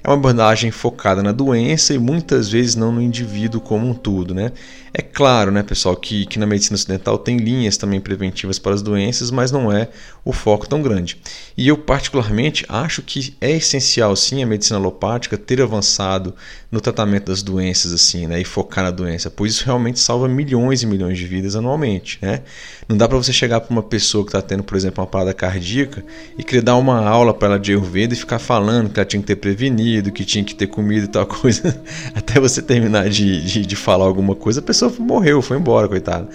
É 0.05 0.09
uma 0.09 0.17
abordagem 0.17 0.71
focada 0.71 1.23
na 1.23 1.31
doença 1.31 1.95
e 1.95 1.99
muitas 1.99 2.49
vezes 2.49 2.75
não 2.75 2.91
no 2.91 3.01
indivíduo 3.01 3.61
como 3.61 3.89
um 3.89 3.95
todo. 3.95 4.35
Né? 4.35 4.51
É 4.95 5.01
claro, 5.01 5.51
né, 5.51 5.63
pessoal, 5.63 5.97
que, 5.97 6.27
que 6.27 6.39
na 6.39 6.45
medicina 6.45 6.75
ocidental 6.75 7.17
tem 7.17 7.39
linhas 7.39 7.79
também 7.79 7.99
preventivas 7.99 8.59
para 8.59 8.75
as 8.75 8.83
doenças, 8.83 9.31
mas 9.31 9.51
não 9.51 9.73
é 9.73 9.89
o 10.23 10.33
foco 10.33 10.69
tão 10.69 10.83
grande. 10.83 11.19
E 11.57 11.67
eu, 11.67 11.79
particularmente, 11.79 12.67
acho 12.69 13.01
que 13.01 13.35
é 13.41 13.51
essencial, 13.53 14.15
sim, 14.15 14.43
a 14.43 14.47
medicina 14.47 14.79
alopática 14.79 15.39
ter 15.39 15.63
avançado 15.63 16.35
no 16.71 16.81
tratamento 16.81 17.27
das 17.27 17.43
doenças 17.43 17.93
assim, 17.93 18.27
né, 18.27 18.41
e 18.41 18.45
focar 18.45 18.85
na 18.85 18.91
doença, 18.91 19.31
pois 19.31 19.53
isso 19.53 19.65
realmente 19.65 19.99
salva 19.99 20.29
milhões 20.29 20.83
e 20.83 20.87
milhões 20.87 21.17
de 21.17 21.27
vidas 21.27 21.57
anualmente. 21.57 22.19
Né? 22.21 22.43
Não 22.89 22.97
dá 22.97 23.09
para 23.09 23.17
você 23.17 23.33
chegar 23.33 23.61
para 23.61 23.71
uma 23.71 23.83
pessoa 23.83 24.25
que 24.25 24.29
está 24.29 24.43
tendo, 24.43 24.63
por 24.63 24.77
exemplo, 24.77 25.03
uma 25.03 25.07
parada 25.07 25.33
cardíaca 25.33 26.05
e 26.37 26.45
querer 26.45 26.63
dar 26.63 26.77
uma 26.77 27.07
aula 27.07 27.33
para 27.33 27.49
ela 27.49 27.59
de 27.59 27.73
Ayurveda 27.73 28.15
e 28.15 28.17
ficar 28.17 28.39
falando 28.39 28.91
que 28.91 29.01
ela 29.01 29.07
tinha 29.07 29.21
que 29.21 29.27
ter 29.27 29.37
prevenido, 29.37 30.13
que 30.13 30.25
tinha 30.25 30.45
que 30.45 30.55
ter 30.55 30.67
comido 30.67 31.05
e 31.05 31.09
tal 31.09 31.25
coisa, 31.27 31.83
até 32.15 32.39
você 32.39 32.61
terminar 32.61 33.09
de, 33.09 33.43
de, 33.43 33.67
de 33.67 33.77
falar 33.77 34.05
alguma 34.05 34.35
coisa, 34.35 34.61
a 34.61 34.63
pessoa 34.63 34.82
pessoa 34.91 35.07
morreu, 35.07 35.43
foi 35.43 35.59
embora, 35.59 35.89
coitado. 35.89 36.29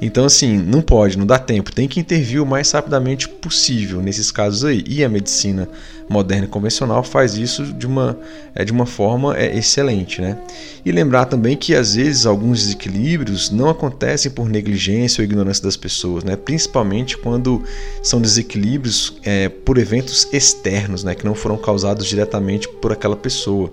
Então, 0.00 0.24
assim, 0.24 0.58
não 0.58 0.82
pode, 0.82 1.16
não 1.16 1.24
dá 1.24 1.38
tempo. 1.38 1.70
Tem 1.70 1.86
que 1.86 2.00
intervir 2.00 2.42
o 2.42 2.46
mais 2.46 2.72
rapidamente 2.72 3.28
possível 3.28 4.02
nesses 4.02 4.32
casos 4.32 4.64
aí. 4.64 4.82
E 4.84 5.04
a 5.04 5.08
medicina 5.08 5.68
moderna 6.10 6.46
e 6.46 6.48
convencional 6.48 7.04
faz 7.04 7.36
isso 7.36 7.64
de 7.64 7.86
uma, 7.86 8.18
é, 8.52 8.64
de 8.64 8.72
uma 8.72 8.84
forma 8.84 9.36
é, 9.36 9.56
excelente, 9.56 10.20
né? 10.20 10.36
E 10.84 10.90
lembrar 10.90 11.26
também 11.26 11.56
que 11.56 11.72
às 11.72 11.94
vezes 11.94 12.26
alguns 12.26 12.62
desequilíbrios 12.62 13.50
não 13.50 13.70
acontecem 13.70 14.32
por 14.32 14.48
negligência 14.48 15.22
ou 15.22 15.24
ignorância 15.24 15.62
das 15.62 15.76
pessoas, 15.76 16.24
né? 16.24 16.34
Principalmente 16.34 17.16
quando 17.16 17.62
são 18.02 18.20
desequilíbrios 18.20 19.16
é, 19.22 19.48
por 19.48 19.78
eventos 19.78 20.26
externos, 20.32 21.04
né? 21.04 21.14
Que 21.14 21.24
não 21.24 21.36
foram 21.36 21.56
causados 21.56 22.06
diretamente 22.06 22.66
por 22.68 22.90
aquela 22.90 23.16
pessoa 23.16 23.72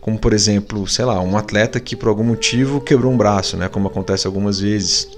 como 0.00 0.18
por 0.18 0.32
exemplo, 0.32 0.86
sei 0.86 1.04
lá, 1.04 1.20
um 1.20 1.36
atleta 1.36 1.78
que 1.78 1.94
por 1.94 2.08
algum 2.08 2.24
motivo 2.24 2.80
quebrou 2.80 3.12
um 3.12 3.16
braço, 3.16 3.56
né, 3.56 3.68
como 3.68 3.88
acontece 3.88 4.26
algumas 4.26 4.58
vezes. 4.58 5.08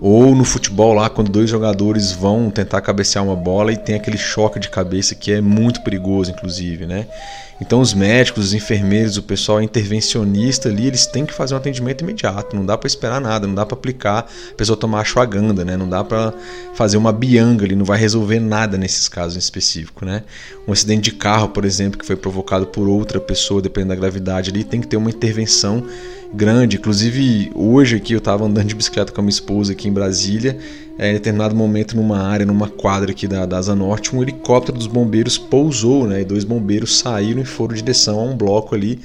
Ou 0.00 0.34
no 0.34 0.44
futebol 0.44 0.94
lá, 0.94 1.10
quando 1.10 1.28
dois 1.28 1.50
jogadores 1.50 2.12
vão 2.12 2.50
tentar 2.50 2.80
cabecear 2.80 3.24
uma 3.24 3.34
bola 3.34 3.72
e 3.72 3.76
tem 3.76 3.96
aquele 3.96 4.16
choque 4.16 4.60
de 4.60 4.68
cabeça 4.68 5.14
que 5.14 5.32
é 5.32 5.40
muito 5.40 5.82
perigoso, 5.82 6.30
inclusive, 6.30 6.86
né? 6.86 7.06
Então 7.60 7.80
os 7.80 7.92
médicos, 7.92 8.46
os 8.46 8.54
enfermeiros, 8.54 9.16
o 9.16 9.22
pessoal 9.22 9.60
intervencionista 9.60 10.68
ali, 10.68 10.86
eles 10.86 11.06
têm 11.06 11.26
que 11.26 11.34
fazer 11.34 11.54
um 11.54 11.56
atendimento 11.56 12.02
imediato, 12.04 12.54
não 12.54 12.64
dá 12.64 12.78
para 12.78 12.86
esperar 12.86 13.20
nada, 13.20 13.48
não 13.48 13.54
dá 13.54 13.66
para 13.66 13.76
aplicar, 13.76 14.20
a 14.20 14.54
pessoa 14.54 14.76
tomar 14.76 15.00
ashwagandha, 15.00 15.64
né? 15.64 15.76
Não 15.76 15.88
dá 15.88 16.04
para 16.04 16.32
fazer 16.74 16.96
uma 16.96 17.12
bianga 17.12 17.64
ali, 17.64 17.74
não 17.74 17.84
vai 17.84 17.98
resolver 17.98 18.38
nada 18.38 18.78
nesses 18.78 19.08
casos 19.08 19.34
em 19.34 19.40
específico, 19.40 20.04
né? 20.04 20.22
Um 20.68 20.72
acidente 20.72 21.10
de 21.10 21.16
carro, 21.16 21.48
por 21.48 21.64
exemplo, 21.64 21.98
que 21.98 22.06
foi 22.06 22.14
provocado 22.14 22.66
por 22.66 22.86
outra 22.86 23.18
pessoa, 23.18 23.60
dependendo 23.60 23.94
da 23.94 23.96
gravidade 23.96 24.50
ali, 24.50 24.62
tem 24.62 24.80
que 24.80 24.86
ter 24.86 24.96
uma 24.96 25.10
intervenção 25.10 25.84
grande. 26.32 26.76
Inclusive, 26.76 27.50
hoje 27.54 27.96
aqui 27.96 28.12
eu 28.12 28.18
estava 28.18 28.44
andando 28.44 28.66
de 28.66 28.74
bicicleta 28.74 29.12
com 29.12 29.20
a 29.20 29.24
minha 29.24 29.30
esposa 29.30 29.72
aqui 29.72 29.87
em 29.88 29.92
Brasília 29.92 30.58
é, 30.98 31.10
em 31.10 31.12
determinado 31.12 31.54
momento 31.54 31.96
numa 31.96 32.18
área, 32.18 32.44
numa 32.44 32.68
quadra 32.68 33.12
aqui 33.12 33.28
da, 33.28 33.46
da 33.46 33.56
Asa 33.56 33.74
Norte, 33.74 34.14
um 34.16 34.20
helicóptero 34.20 34.76
dos 34.76 34.88
bombeiros 34.88 35.38
pousou, 35.38 36.08
né? 36.08 36.22
E 36.22 36.24
dois 36.24 36.42
bombeiros 36.42 36.98
saíram 36.98 37.40
e 37.40 37.44
foram 37.44 37.74
em 37.74 37.78
direção 37.78 38.18
a 38.18 38.24
um 38.24 38.36
bloco 38.36 38.74
ali, 38.74 38.98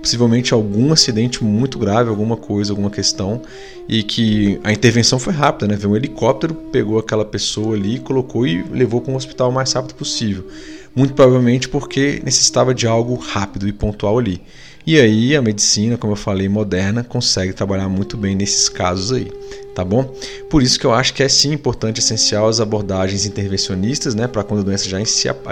possivelmente 0.00 0.54
algum 0.54 0.92
acidente 0.92 1.42
muito 1.42 1.76
grave, 1.76 2.08
alguma 2.08 2.36
coisa, 2.36 2.72
alguma 2.72 2.88
questão, 2.88 3.42
e 3.88 4.04
que 4.04 4.60
a 4.62 4.72
intervenção 4.72 5.18
foi 5.18 5.32
rápida, 5.32 5.66
né? 5.66 5.76
Veio 5.76 5.92
um 5.92 5.96
helicóptero, 5.96 6.54
pegou 6.54 7.00
aquela 7.00 7.24
pessoa 7.24 7.74
ali, 7.74 7.98
colocou 7.98 8.46
e 8.46 8.62
levou 8.70 9.00
para 9.00 9.12
um 9.12 9.16
hospital 9.16 9.50
o 9.50 9.52
mais 9.52 9.72
rápido 9.72 9.96
possível. 9.96 10.46
Muito 10.94 11.14
provavelmente 11.14 11.68
porque 11.68 12.22
necessitava 12.24 12.72
de 12.72 12.86
algo 12.86 13.16
rápido 13.16 13.66
e 13.66 13.72
pontual 13.72 14.18
ali. 14.18 14.40
E 14.86 14.98
aí 14.98 15.36
a 15.36 15.42
medicina, 15.42 15.96
como 15.96 16.12
eu 16.12 16.16
falei, 16.16 16.48
moderna, 16.48 17.04
consegue 17.04 17.52
trabalhar 17.52 17.88
muito 17.88 18.16
bem 18.16 18.34
nesses 18.34 18.68
casos 18.68 19.12
aí, 19.12 19.30
tá 19.74 19.84
bom? 19.84 20.14
Por 20.48 20.62
isso 20.62 20.78
que 20.80 20.86
eu 20.86 20.92
acho 20.92 21.12
que 21.12 21.22
é 21.22 21.28
sim 21.28 21.52
importante, 21.52 22.00
essencial 22.00 22.48
as 22.48 22.60
abordagens 22.60 23.26
intervencionistas, 23.26 24.14
né, 24.14 24.26
para 24.26 24.42
quando 24.42 24.60
a 24.60 24.64
doença 24.64 24.88
já, 24.88 24.98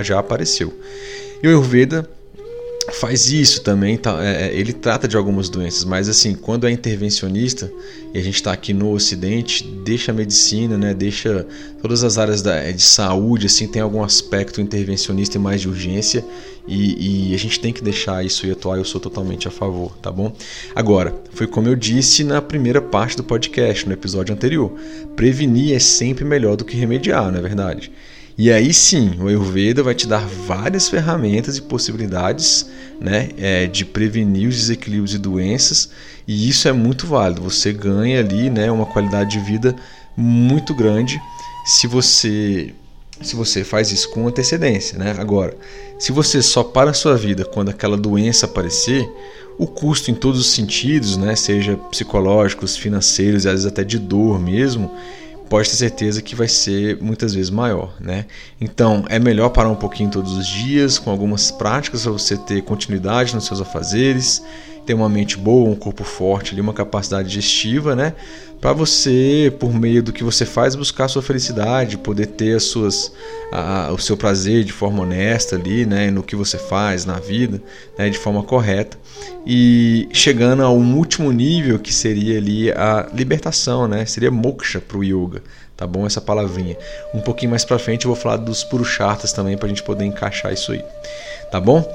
já 0.02 0.18
apareceu. 0.18 0.72
E 1.42 1.46
o 1.46 1.50
Ayurveda 1.50 2.08
faz 2.92 3.30
isso 3.30 3.62
também, 3.62 3.96
tá, 3.96 4.24
é, 4.24 4.48
é, 4.48 4.54
ele 4.54 4.72
trata 4.72 5.06
de 5.06 5.16
algumas 5.16 5.48
doenças, 5.48 5.84
mas 5.84 6.08
assim, 6.08 6.34
quando 6.34 6.66
é 6.66 6.70
intervencionista, 6.70 7.70
e 8.12 8.18
a 8.18 8.22
gente 8.22 8.36
está 8.36 8.52
aqui 8.52 8.72
no 8.72 8.92
Ocidente, 8.92 9.64
deixa 9.84 10.12
a 10.12 10.14
medicina, 10.14 10.76
né, 10.78 10.94
deixa 10.94 11.46
todas 11.80 12.02
as 12.02 12.18
áreas 12.18 12.42
da, 12.42 12.54
é, 12.54 12.72
de 12.72 12.82
saúde, 12.82 13.46
assim, 13.46 13.66
tem 13.66 13.82
algum 13.82 14.02
aspecto 14.02 14.60
intervencionista 14.60 15.36
e 15.36 15.40
mais 15.40 15.60
de 15.60 15.68
urgência, 15.68 16.24
e, 16.66 17.30
e, 17.30 17.34
a 17.34 17.38
gente 17.38 17.58
tem 17.60 17.72
que 17.72 17.82
deixar 17.82 18.22
isso 18.24 18.46
e 18.46 18.50
atuar, 18.50 18.76
eu 18.76 18.84
sou 18.84 19.00
totalmente 19.00 19.48
a 19.48 19.50
favor, 19.50 19.96
tá 20.02 20.12
bom? 20.12 20.34
Agora, 20.74 21.14
foi 21.32 21.46
como 21.46 21.66
eu 21.66 21.74
disse 21.74 22.22
na 22.22 22.42
primeira 22.42 22.82
parte 22.82 23.16
do 23.16 23.24
podcast, 23.24 23.86
no 23.86 23.94
episódio 23.94 24.34
anterior, 24.34 24.70
prevenir 25.16 25.74
é 25.74 25.78
sempre 25.78 26.26
melhor 26.26 26.56
do 26.56 26.66
que 26.66 26.76
remediar, 26.76 27.30
não 27.30 27.38
é 27.38 27.42
verdade? 27.42 27.90
E 28.38 28.52
aí 28.52 28.72
sim, 28.72 29.18
o 29.18 29.26
Ayurveda 29.26 29.82
vai 29.82 29.96
te 29.96 30.06
dar 30.06 30.24
várias 30.24 30.88
ferramentas 30.88 31.56
e 31.56 31.62
possibilidades 31.62 32.70
né, 33.00 33.30
é, 33.36 33.66
de 33.66 33.84
prevenir 33.84 34.48
os 34.48 34.54
desequilíbrios 34.54 35.12
e 35.12 35.18
doenças, 35.18 35.90
e 36.26 36.48
isso 36.48 36.68
é 36.68 36.72
muito 36.72 37.04
válido. 37.04 37.42
Você 37.42 37.72
ganha 37.72 38.20
ali 38.20 38.48
né, 38.48 38.70
uma 38.70 38.86
qualidade 38.86 39.32
de 39.32 39.40
vida 39.40 39.74
muito 40.16 40.72
grande 40.72 41.20
se 41.66 41.88
você 41.88 42.72
se 43.20 43.34
você 43.34 43.64
faz 43.64 43.90
isso 43.90 44.10
com 44.10 44.28
antecedência, 44.28 44.96
né? 44.96 45.12
Agora, 45.18 45.56
se 45.98 46.12
você 46.12 46.40
só 46.40 46.62
para 46.62 46.90
a 46.90 46.94
sua 46.94 47.16
vida 47.16 47.44
quando 47.44 47.68
aquela 47.68 47.96
doença 47.96 48.46
aparecer, 48.46 49.10
o 49.58 49.66
custo 49.66 50.12
em 50.12 50.14
todos 50.14 50.40
os 50.40 50.50
sentidos, 50.52 51.16
né, 51.16 51.34
seja 51.34 51.76
psicológicos, 51.90 52.76
financeiros 52.76 53.44
às 53.44 53.54
vezes 53.54 53.66
até 53.66 53.82
de 53.82 53.98
dor 53.98 54.38
mesmo, 54.38 54.88
pode 55.48 55.70
ter 55.70 55.76
certeza 55.76 56.22
que 56.22 56.34
vai 56.34 56.48
ser 56.48 56.98
muitas 57.00 57.34
vezes 57.34 57.50
maior, 57.50 57.94
né? 58.00 58.26
Então 58.60 59.04
é 59.08 59.18
melhor 59.18 59.48
parar 59.50 59.70
um 59.70 59.76
pouquinho 59.76 60.10
todos 60.10 60.32
os 60.36 60.46
dias 60.46 60.98
com 60.98 61.10
algumas 61.10 61.50
práticas 61.50 62.02
para 62.02 62.12
você 62.12 62.36
ter 62.36 62.62
continuidade 62.62 63.34
nos 63.34 63.46
seus 63.46 63.60
afazeres, 63.60 64.42
ter 64.84 64.94
uma 64.94 65.08
mente 65.08 65.36
boa, 65.36 65.68
um 65.68 65.74
corpo 65.74 66.04
forte, 66.04 66.52
ali, 66.52 66.60
uma 66.60 66.72
capacidade 66.72 67.28
digestiva, 67.28 67.94
né? 67.94 68.14
Para 68.60 68.72
você, 68.72 69.52
por 69.58 69.72
meio 69.72 70.02
do 70.02 70.12
que 70.12 70.24
você 70.24 70.44
faz, 70.44 70.74
buscar 70.74 71.04
a 71.04 71.08
sua 71.08 71.22
felicidade, 71.22 71.96
poder 71.96 72.26
ter 72.26 72.56
as 72.56 72.64
suas, 72.64 73.12
a, 73.52 73.92
o 73.92 73.98
seu 73.98 74.16
prazer 74.16 74.64
de 74.64 74.72
forma 74.72 75.02
honesta 75.04 75.54
ali, 75.54 75.86
né? 75.86 76.10
No 76.10 76.24
que 76.24 76.34
você 76.34 76.58
faz 76.58 77.04
na 77.04 77.20
vida, 77.20 77.62
né? 77.96 78.10
De 78.10 78.18
forma 78.18 78.42
correta 78.42 78.98
e 79.46 80.08
chegando 80.12 80.62
a 80.62 80.70
um 80.70 80.96
último 80.96 81.30
nível 81.30 81.78
que 81.78 81.94
seria 81.94 82.36
ali 82.36 82.70
a 82.72 83.08
libertação, 83.14 83.86
né? 83.86 84.04
Seria 84.06 84.30
moksha 84.30 84.80
para 84.80 84.98
o 84.98 85.04
yoga, 85.04 85.40
tá 85.76 85.86
bom? 85.86 86.04
Essa 86.04 86.20
palavrinha. 86.20 86.76
Um 87.14 87.20
pouquinho 87.20 87.50
mais 87.50 87.64
para 87.64 87.78
frente 87.78 88.06
eu 88.06 88.12
vou 88.12 88.20
falar 88.20 88.38
dos 88.38 88.64
purusharthas 88.64 89.32
também 89.32 89.56
para 89.56 89.66
a 89.66 89.68
gente 89.68 89.84
poder 89.84 90.04
encaixar 90.04 90.52
isso 90.52 90.72
aí, 90.72 90.84
tá 91.52 91.60
bom? 91.60 91.88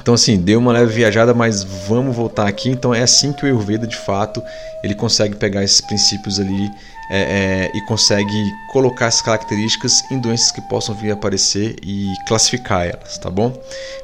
Então 0.00 0.14
assim, 0.14 0.38
deu 0.38 0.58
uma 0.58 0.72
leve 0.72 0.92
viajada, 0.92 1.32
mas 1.32 1.62
vamos 1.62 2.14
voltar 2.14 2.46
aqui. 2.46 2.68
Então 2.68 2.94
é 2.94 3.02
assim 3.02 3.32
que 3.32 3.44
o 3.44 3.46
Ayurveda 3.46 3.86
de 3.86 3.96
fato 3.96 4.42
ele 4.82 4.94
consegue 4.94 5.36
pegar 5.36 5.62
esses 5.62 5.80
princípios 5.80 6.38
ali 6.38 6.70
é, 7.10 7.70
é, 7.70 7.70
e 7.74 7.80
consegue 7.82 8.52
colocar 8.72 9.06
essas 9.06 9.22
características 9.22 10.02
em 10.10 10.18
doenças 10.18 10.50
que 10.50 10.60
possam 10.62 10.94
vir 10.94 11.10
a 11.10 11.14
aparecer 11.14 11.76
e 11.82 12.12
classificar 12.26 12.86
elas, 12.86 13.18
tá 13.18 13.30
bom? 13.30 13.58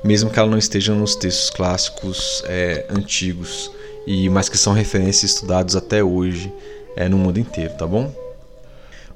Mesmo 0.05 0.31
que 0.31 0.39
ela 0.39 0.49
não 0.49 0.59
esteja 0.59 0.95
nos 0.95 1.17
textos 1.17 1.51
clássicos 1.51 2.43
é, 2.47 2.87
antigos 2.91 3.71
e 4.07 4.29
mas 4.29 4.49
que 4.49 4.59
são 4.59 4.73
referências 4.73 5.33
estudados 5.33 5.77
até 5.77 6.03
hoje 6.03 6.53
é, 6.97 7.09
no 7.09 7.19
mundo 7.19 7.39
inteiro, 7.39 7.75
tá 7.75 7.87
bom? 7.87 8.13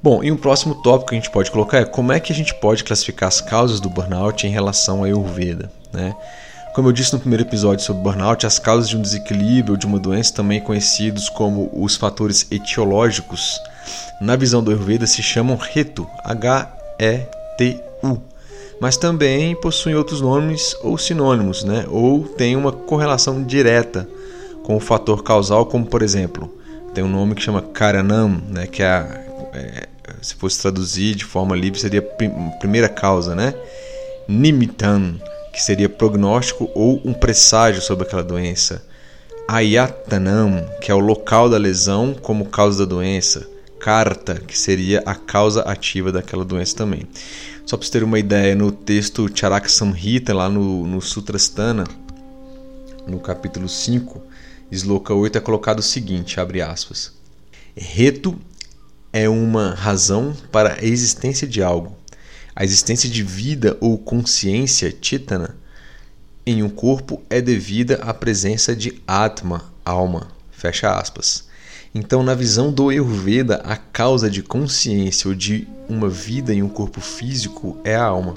Bom, 0.03 0.23
e 0.23 0.31
um 0.31 0.37
próximo 0.37 0.83
tópico 0.83 1.11
que 1.11 1.15
a 1.15 1.19
gente 1.19 1.31
pode 1.31 1.51
colocar 1.51 1.79
é 1.79 1.85
como 1.85 2.13
é 2.13 2.21
que 2.21 2.31
a 2.31 2.37
gente 2.37 2.55
pode 2.57 2.85
classificar 2.85 3.29
as 3.29 3.41
causas 3.41 3.81
do 3.81 3.89
burnout 3.89 4.47
em 4.47 4.51
relação 4.51 5.03
à 5.03 5.07
Ayurveda, 5.07 5.73
né? 5.93 6.15
Como 6.75 6.89
eu 6.89 6.93
disse 6.93 7.13
no 7.13 7.21
primeiro 7.21 7.45
episódio 7.45 7.85
sobre 7.85 8.03
burnout, 8.03 8.45
as 8.45 8.59
causas 8.59 8.89
de 8.89 8.97
um 8.97 9.01
desequilíbrio 9.01 9.75
ou 9.75 9.77
de 9.77 9.87
uma 9.87 9.97
doença, 9.97 10.35
também 10.35 10.61
conhecidos 10.61 11.29
como 11.29 11.71
os 11.73 11.95
fatores 11.95 12.49
etiológicos, 12.51 13.61
na 14.21 14.35
visão 14.35 14.61
do 14.61 14.73
Ayurveda 14.73 15.07
se 15.07 15.23
chamam 15.23 15.57
Retu, 15.57 16.05
H-E-T-U, 16.25 18.21
mas 18.81 18.97
também 18.97 19.55
possuem 19.55 19.95
outros 19.95 20.21
nomes 20.21 20.75
ou 20.83 20.99
sinônimos, 20.99 21.63
né? 21.63 21.87
ou 21.89 22.25
tem 22.27 22.57
uma 22.57 22.73
correlação 22.73 23.45
direta 23.45 24.09
com 24.65 24.75
o 24.75 24.81
fator 24.81 25.23
causal, 25.23 25.67
como 25.67 25.87
por 25.87 26.03
exemplo, 26.03 26.53
tem 26.93 27.05
um 27.05 27.09
nome 27.09 27.37
que 27.37 27.43
chama 27.43 27.63
Karanam, 27.63 28.43
né? 28.49 28.67
que 28.67 28.83
é, 28.83 28.87
a, 28.87 29.07
é 29.57 29.89
se 30.21 30.35
fosse 30.35 30.61
traduzir 30.61 31.15
de 31.15 31.25
forma 31.25 31.55
livre 31.55 31.79
seria 31.79 32.01
a 32.01 32.59
primeira 32.59 32.89
causa, 32.89 33.33
né? 33.33 33.55
Nimitan, 34.27 35.15
que 35.55 35.63
seria 35.63 35.89
prognóstico 35.89 36.69
ou 36.75 37.01
um 37.05 37.15
presságio 37.15 37.81
sobre 37.81 38.05
aquela 38.05 38.25
doença. 38.25 38.85
Ayatanam, 39.47 40.69
que 40.81 40.91
é 40.91 40.95
o 40.95 40.99
local 40.99 41.49
da 41.49 41.57
lesão 41.57 42.13
como 42.13 42.47
causa 42.47 42.85
da 42.85 42.91
doença. 42.97 43.49
Karta, 43.79 44.35
que 44.35 44.59
seria 44.59 45.01
a 45.07 45.15
causa 45.15 45.63
ativa 45.63 46.11
daquela 46.11 46.45
doença 46.45 46.75
também. 46.75 47.07
Só 47.65 47.77
para 47.77 47.87
você 47.87 47.93
ter 47.93 48.03
uma 48.03 48.19
ideia, 48.19 48.57
no 48.57 48.73
texto 48.73 49.31
Charaka 49.33 49.69
Samhita, 49.69 50.35
lá 50.35 50.49
no, 50.49 50.87
no 50.87 51.01
Sutrasthana, 51.01 51.85
no 53.07 53.21
capítulo 53.21 53.69
5, 53.69 54.21
Sloka 54.73 55.15
8 55.15 55.39
é 55.39 55.41
colocado 55.41 55.79
o 55.79 55.83
seguinte, 55.83 56.41
abre 56.41 56.63
aspas. 56.63 57.13
Reto 57.77 58.37
é 59.13 59.29
uma 59.29 59.75
razão 59.75 60.35
para 60.51 60.75
a 60.81 60.85
existência 60.85 61.47
de 61.47 61.63
algo 61.63 61.97
a 62.57 62.65
existência 62.65 63.09
de 63.09 63.23
vida 63.23 63.77
ou 63.81 63.99
consciência 63.99 64.93
títana 64.93 65.57
em 66.47 66.63
um 66.63 66.69
corpo 66.69 67.23
é 67.29 67.41
devida 67.41 67.97
à 67.97 68.13
presença 68.13 68.77
de 68.77 69.03
Atma, 69.07 69.73
alma. 69.85 70.29
Fecha 70.51 70.97
aspas. 70.97 71.49
Então, 71.95 72.23
na 72.23 72.35
visão 72.35 72.73
do 72.73 72.89
Ayurveda, 72.89 73.57
a 73.65 73.77
causa 73.77 74.29
de 74.29 74.43
consciência 74.43 75.29
ou 75.29 75.35
de 75.35 75.67
uma 75.89 76.09
vida 76.09 76.53
em 76.53 76.63
um 76.63 76.69
corpo 76.69 77.01
físico 77.01 77.77
é 77.85 77.95
a 77.95 78.05
alma. 78.05 78.35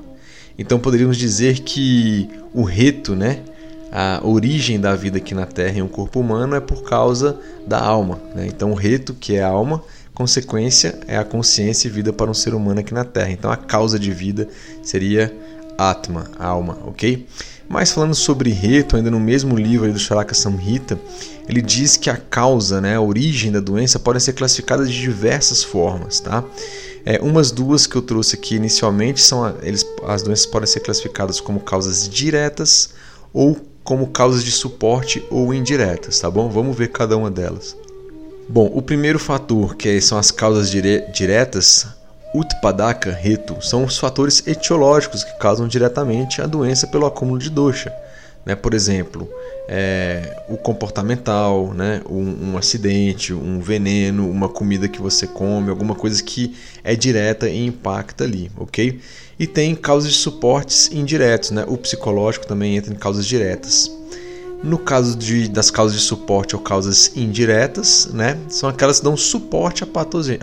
Então, 0.57 0.79
poderíamos 0.79 1.17
dizer 1.17 1.59
que 1.59 2.29
o 2.53 2.63
reto, 2.63 3.15
né, 3.15 3.43
a 3.91 4.21
origem 4.23 4.79
da 4.79 4.95
vida 4.95 5.17
aqui 5.17 5.33
na 5.33 5.45
Terra 5.45 5.79
em 5.79 5.81
um 5.81 5.87
corpo 5.87 6.19
humano 6.19 6.55
é 6.55 6.59
por 6.59 6.83
causa 6.83 7.39
da 7.65 7.79
alma. 7.79 8.19
Né? 8.35 8.47
Então, 8.47 8.71
o 8.71 8.75
reto, 8.75 9.13
que 9.13 9.35
é 9.35 9.43
a 9.43 9.47
alma, 9.47 9.83
Consequência 10.17 10.99
é 11.07 11.15
a 11.15 11.23
consciência 11.23 11.87
e 11.87 11.91
vida 11.91 12.11
para 12.11 12.31
um 12.31 12.33
ser 12.33 12.55
humano 12.55 12.79
aqui 12.79 12.91
na 12.91 13.03
Terra. 13.03 13.29
Então 13.29 13.51
a 13.51 13.55
causa 13.55 13.99
de 13.99 14.11
vida 14.11 14.49
seria 14.81 15.31
Atma, 15.77 16.31
alma, 16.39 16.75
ok? 16.87 17.27
Mas 17.69 17.91
falando 17.91 18.15
sobre 18.15 18.49
Reto, 18.49 18.95
ainda 18.95 19.11
no 19.11 19.19
mesmo 19.19 19.55
livro 19.55 19.93
do 19.93 19.99
Charaka 19.99 20.33
Samhita, 20.33 20.99
ele 21.47 21.61
diz 21.61 21.97
que 21.97 22.09
a 22.09 22.17
causa, 22.17 22.81
né, 22.81 22.95
a 22.95 22.99
origem 23.01 23.51
da 23.51 23.59
doença 23.59 23.99
podem 23.99 24.19
ser 24.19 24.33
classificadas 24.33 24.89
de 24.89 24.99
diversas 24.99 25.63
formas, 25.63 26.19
tá? 26.19 26.43
É, 27.05 27.21
umas 27.21 27.51
duas 27.51 27.85
que 27.85 27.95
eu 27.95 28.01
trouxe 28.01 28.37
aqui 28.37 28.55
inicialmente 28.55 29.21
são 29.21 29.47
eles, 29.61 29.85
as 30.07 30.23
doenças 30.23 30.47
podem 30.47 30.67
ser 30.67 30.79
classificadas 30.79 31.39
como 31.39 31.59
causas 31.59 32.09
diretas 32.09 32.89
ou 33.31 33.55
como 33.83 34.07
causas 34.07 34.43
de 34.43 34.51
suporte 34.51 35.23
ou 35.29 35.53
indiretas, 35.53 36.19
tá 36.19 36.31
bom? 36.31 36.49
Vamos 36.49 36.75
ver 36.75 36.87
cada 36.87 37.15
uma 37.15 37.29
delas. 37.29 37.77
Bom, 38.49 38.71
o 38.73 38.81
primeiro 38.81 39.19
fator, 39.19 39.75
que 39.75 39.99
são 39.99 40.17
as 40.17 40.31
causas 40.31 40.69
dire 40.69 41.05
diretas, 41.11 41.85
Utpadaka 42.33 43.11
Reto, 43.11 43.57
são 43.61 43.83
os 43.83 43.97
fatores 43.97 44.45
etiológicos 44.47 45.23
que 45.23 45.37
causam 45.37 45.67
diretamente 45.67 46.41
a 46.41 46.47
doença 46.47 46.87
pelo 46.87 47.05
acúmulo 47.05 47.39
de 47.39 47.49
dosha. 47.49 47.93
Né? 48.45 48.55
Por 48.55 48.73
exemplo, 48.73 49.29
é, 49.67 50.43
o 50.47 50.55
comportamental, 50.55 51.73
né? 51.73 52.01
Um, 52.09 52.51
um, 52.51 52.57
acidente, 52.57 53.33
um 53.33 53.59
veneno, 53.59 54.29
uma 54.29 54.47
comida 54.47 54.87
que 54.87 55.01
você 55.01 55.27
come, 55.27 55.69
alguma 55.69 55.93
coisa 55.93 56.23
que 56.23 56.55
é 56.85 56.95
direta 56.95 57.49
e 57.49 57.65
impacta 57.65 58.23
ali, 58.23 58.49
ok? 58.55 59.01
E 59.37 59.45
tem 59.45 59.75
causas 59.75 60.13
de 60.13 60.17
suportes 60.17 60.89
indiretos, 60.93 61.51
né? 61.51 61.65
O 61.67 61.75
psicológico 61.75 62.47
também 62.47 62.77
entra 62.77 62.93
em 62.93 62.97
causas 62.97 63.25
diretas. 63.25 63.91
No 64.63 64.77
caso 64.77 65.15
de, 65.15 65.47
das 65.47 65.69
causas 65.69 65.99
de 65.99 66.03
suporte 66.03 66.55
ou 66.55 66.61
causas 66.61 67.11
indiretas, 67.15 68.09
né, 68.11 68.37
são 68.49 68.67
aquelas 68.67 68.99
que 68.99 69.05
dão 69.05 69.15
suporte 69.15 69.83
à, 69.83 69.87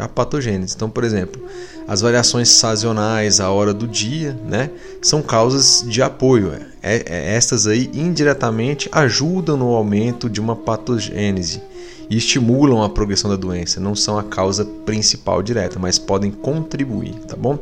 à 0.04 0.08
patogênese. 0.08 0.74
Então, 0.76 0.88
por 0.88 1.02
exemplo, 1.02 1.42
as 1.86 2.00
variações 2.00 2.48
sazonais, 2.48 3.40
a 3.40 3.50
hora 3.50 3.74
do 3.74 3.88
dia, 3.88 4.38
né, 4.48 4.70
são 5.02 5.20
causas 5.20 5.84
de 5.86 6.00
apoio. 6.00 6.52
É, 6.82 7.02
é, 7.06 7.34
estas 7.34 7.66
aí 7.66 7.90
indiretamente 7.92 8.88
ajudam 8.92 9.56
no 9.56 9.74
aumento 9.74 10.30
de 10.30 10.40
uma 10.40 10.54
patogênese 10.54 11.60
e 12.08 12.16
estimulam 12.16 12.82
a 12.82 12.88
progressão 12.88 13.28
da 13.28 13.36
doença. 13.36 13.80
Não 13.80 13.96
são 13.96 14.16
a 14.16 14.22
causa 14.22 14.64
principal 14.86 15.42
direta, 15.42 15.78
mas 15.78 15.98
podem 15.98 16.30
contribuir, 16.30 17.14
tá 17.26 17.36
bom? 17.36 17.58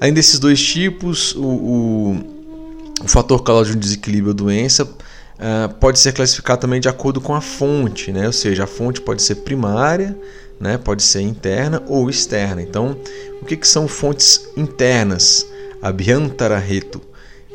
Além 0.00 0.14
desses 0.14 0.38
dois 0.38 0.60
tipos, 0.60 1.34
o, 1.34 1.44
o, 1.44 2.16
o 3.04 3.08
fator 3.08 3.42
causal 3.42 3.64
de 3.64 3.76
um 3.76 3.80
desequilíbrio 3.80 4.28
ou 4.28 4.34
doença 4.34 4.88
uh, 5.38 5.74
pode 5.74 5.98
ser 5.98 6.12
classificado 6.12 6.60
também 6.60 6.80
de 6.80 6.88
acordo 6.88 7.20
com 7.20 7.34
a 7.34 7.40
fonte, 7.40 8.12
né? 8.12 8.26
ou 8.26 8.32
seja, 8.32 8.64
a 8.64 8.66
fonte 8.66 9.00
pode 9.00 9.22
ser 9.22 9.36
primária, 9.36 10.16
né? 10.60 10.78
pode 10.78 11.02
ser 11.02 11.20
interna 11.20 11.82
ou 11.86 12.10
externa. 12.10 12.62
Então, 12.62 12.96
o 13.40 13.44
que, 13.44 13.56
que 13.56 13.68
são 13.68 13.86
fontes 13.88 14.48
internas? 14.56 15.46
Abhyantara 15.82 16.58
reto 16.58 17.00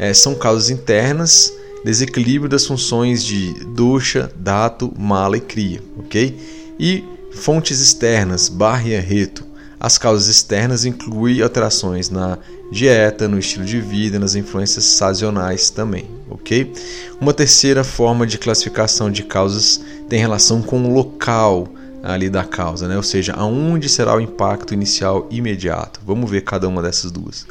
é, 0.02 0.14
são 0.16 0.34
causas 0.34 0.72
internas, 0.72 1.54
desequilíbrio 1.86 2.50
das 2.50 2.66
funções 2.66 3.24
de 3.24 3.54
dosha, 3.66 4.32
dato, 4.36 4.92
mala 4.98 5.38
e 5.38 5.42
cria, 5.42 5.80
ok? 6.00 6.74
E 6.80 7.04
fontes 7.34 7.80
externas, 7.80 8.50
barria 8.50 9.00
reto. 9.00 9.46
As 9.82 9.98
causas 9.98 10.28
externas 10.28 10.86
incluem 10.86 11.42
alterações 11.42 12.08
na 12.08 12.38
dieta, 12.72 13.28
no 13.28 13.40
estilo 13.40 13.66
de 13.66 13.82
vida, 13.82 14.20
nas 14.20 14.36
influências 14.36 14.84
sazonais 14.86 15.72
também, 15.72 16.06
ok? 16.30 16.72
Uma 17.20 17.34
terceira 17.34 17.84
forma 17.84 18.28
de 18.28 18.38
classificação 18.38 19.10
de 19.10 19.24
causas 19.24 19.82
tem 20.08 20.20
relação 20.20 20.62
com 20.62 20.84
o 20.84 20.94
local 20.94 21.68
ali 22.04 22.30
da 22.30 22.44
causa, 22.44 22.88
né? 22.88 22.96
ou 22.96 23.02
seja, 23.02 23.34
aonde 23.34 23.90
será 23.90 24.16
o 24.16 24.20
impacto 24.20 24.72
inicial 24.72 25.28
imediato. 25.32 26.00
Vamos 26.06 26.30
ver 26.30 26.42
cada 26.42 26.68
uma 26.68 26.84
dessas 26.84 27.10
duas. 27.10 27.48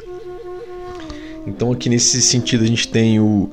Então 1.45 1.69
aqui 1.73 1.89
nesse 1.89 2.21
sentido 2.21 2.63
a 2.63 2.67
gente 2.67 2.87
tem 2.87 3.19
o 3.19 3.51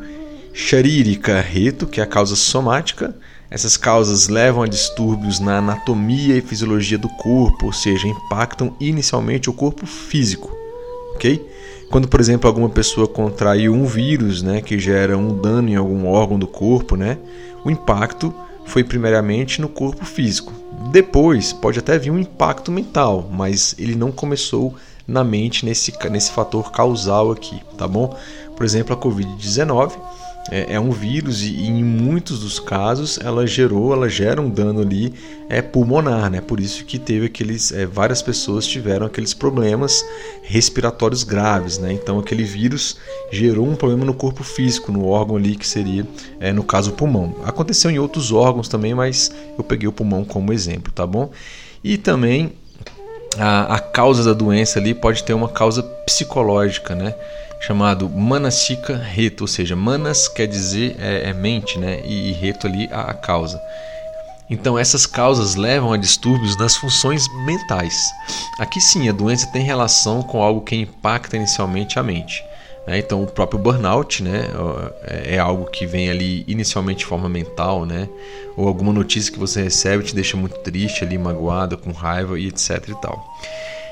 Sharirika 0.52 1.40
Reto, 1.40 1.84
que 1.84 2.00
é 2.00 2.04
a 2.04 2.06
causa 2.06 2.36
somática. 2.36 3.12
Essas 3.50 3.78
causas 3.78 4.28
levam 4.28 4.62
a 4.62 4.66
distúrbios 4.66 5.40
na 5.40 5.58
anatomia 5.58 6.36
e 6.36 6.42
fisiologia 6.42 6.98
do 6.98 7.08
corpo, 7.08 7.66
ou 7.66 7.72
seja, 7.72 8.06
impactam 8.06 8.76
inicialmente 8.78 9.48
o 9.48 9.54
corpo 9.54 9.86
físico, 9.86 10.54
ok? 11.14 11.48
Quando, 11.90 12.06
por 12.06 12.20
exemplo, 12.20 12.46
alguma 12.46 12.68
pessoa 12.68 13.08
contraiu 13.08 13.72
um 13.72 13.86
vírus, 13.86 14.42
né, 14.42 14.60
que 14.60 14.78
gera 14.78 15.16
um 15.16 15.40
dano 15.40 15.70
em 15.70 15.76
algum 15.76 16.06
órgão 16.06 16.38
do 16.38 16.46
corpo, 16.46 16.94
né, 16.94 17.16
o 17.64 17.70
impacto 17.70 18.34
foi 18.66 18.84
primariamente 18.84 19.62
no 19.62 19.68
corpo 19.68 20.04
físico. 20.04 20.52
Depois 20.92 21.50
pode 21.50 21.78
até 21.78 21.98
vir 21.98 22.10
um 22.10 22.18
impacto 22.18 22.70
mental, 22.70 23.26
mas 23.32 23.74
ele 23.78 23.94
não 23.94 24.12
começou 24.12 24.74
na 25.06 25.24
mente 25.24 25.64
nesse, 25.64 25.90
nesse 26.10 26.30
fator 26.30 26.70
causal 26.70 27.32
aqui, 27.32 27.58
tá 27.78 27.88
bom? 27.88 28.14
Por 28.54 28.64
exemplo, 28.66 28.94
a 28.94 29.00
Covid-19 29.00 29.92
é, 30.50 30.74
é, 30.74 30.80
um 30.80 30.90
vírus 30.90 31.42
e, 31.42 31.50
e, 31.54 31.66
em 31.66 31.84
muitos 31.84 32.40
dos 32.40 32.58
casos 32.58 33.18
ela 33.22 33.46
gerou, 33.46 33.92
ela 33.92 34.08
gera 34.08 34.40
um 34.40 34.48
dano 34.48 34.80
ali 34.80 35.12
é, 35.48 35.60
pulmonar, 35.62 36.30
né? 36.30 36.40
Por 36.40 36.60
isso 36.60 36.84
que 36.84 36.98
teve 36.98 37.26
aqueles, 37.26 37.72
é, 37.72 37.86
várias 37.86 38.22
pessoas 38.22 38.66
tiveram 38.66 39.06
aqueles 39.06 39.34
problemas 39.34 40.04
respiratórios 40.42 41.24
graves, 41.24 41.78
né? 41.78 41.92
Então 41.92 42.18
aquele 42.18 42.44
vírus 42.44 42.96
gerou 43.30 43.66
um 43.66 43.74
problema 43.74 44.04
no 44.04 44.14
corpo 44.14 44.42
físico, 44.42 44.90
no 44.92 45.06
órgão 45.06 45.36
ali 45.36 45.56
que 45.56 45.66
seria, 45.66 46.06
é, 46.40 46.52
no 46.52 46.62
caso, 46.62 46.90
o 46.90 46.94
pulmão. 46.94 47.36
Aconteceu 47.44 47.90
em 47.90 47.98
outros 47.98 48.32
órgãos 48.32 48.68
também, 48.68 48.94
mas 48.94 49.30
eu 49.56 49.64
peguei 49.64 49.88
o 49.88 49.92
pulmão 49.92 50.24
como 50.24 50.52
exemplo, 50.52 50.92
tá 50.92 51.06
bom? 51.06 51.30
E 51.82 51.96
também 51.96 52.52
a, 53.38 53.76
a 53.76 53.80
causa 53.80 54.24
da 54.24 54.32
doença 54.32 54.78
ali 54.78 54.94
pode 54.94 55.22
ter 55.24 55.34
uma 55.34 55.48
causa 55.48 55.82
psicológica, 55.82 56.94
né? 56.94 57.14
Chamado 57.60 58.08
Manasika 58.08 58.96
Reto, 58.96 59.44
ou 59.44 59.48
seja, 59.48 59.74
Manas 59.74 60.28
quer 60.28 60.46
dizer 60.46 60.96
é, 60.98 61.30
é 61.30 61.32
mente, 61.32 61.78
né? 61.78 62.00
E, 62.04 62.30
e 62.30 62.32
Reto 62.32 62.66
ali 62.66 62.88
a, 62.92 63.02
a 63.10 63.14
causa. 63.14 63.60
Então 64.50 64.78
essas 64.78 65.06
causas 65.06 65.54
levam 65.54 65.92
a 65.92 65.96
distúrbios 65.96 66.56
nas 66.56 66.76
funções 66.76 67.28
mentais. 67.44 68.10
Aqui 68.58 68.80
sim, 68.80 69.08
a 69.08 69.12
doença 69.12 69.46
tem 69.48 69.62
relação 69.62 70.22
com 70.22 70.42
algo 70.42 70.62
que 70.62 70.74
impacta 70.74 71.36
inicialmente 71.36 71.98
a 71.98 72.02
mente. 72.02 72.42
Né? 72.86 72.98
Então 72.98 73.22
o 73.22 73.26
próprio 73.26 73.58
burnout 73.58 74.22
né, 74.22 74.44
é, 75.02 75.34
é 75.34 75.38
algo 75.38 75.66
que 75.66 75.86
vem 75.86 76.08
ali 76.08 76.44
inicialmente 76.48 77.00
de 77.00 77.06
forma 77.06 77.28
mental, 77.28 77.84
né? 77.84 78.08
ou 78.56 78.66
alguma 78.66 78.92
notícia 78.92 79.30
que 79.30 79.38
você 79.38 79.62
recebe 79.62 80.02
te 80.02 80.14
deixa 80.14 80.36
muito 80.36 80.58
triste, 80.60 81.04
ali 81.04 81.18
magoada, 81.18 81.76
com 81.76 81.92
raiva 81.92 82.40
e 82.40 82.48
etc. 82.48 82.88
E 82.88 82.94
tal. 82.94 83.22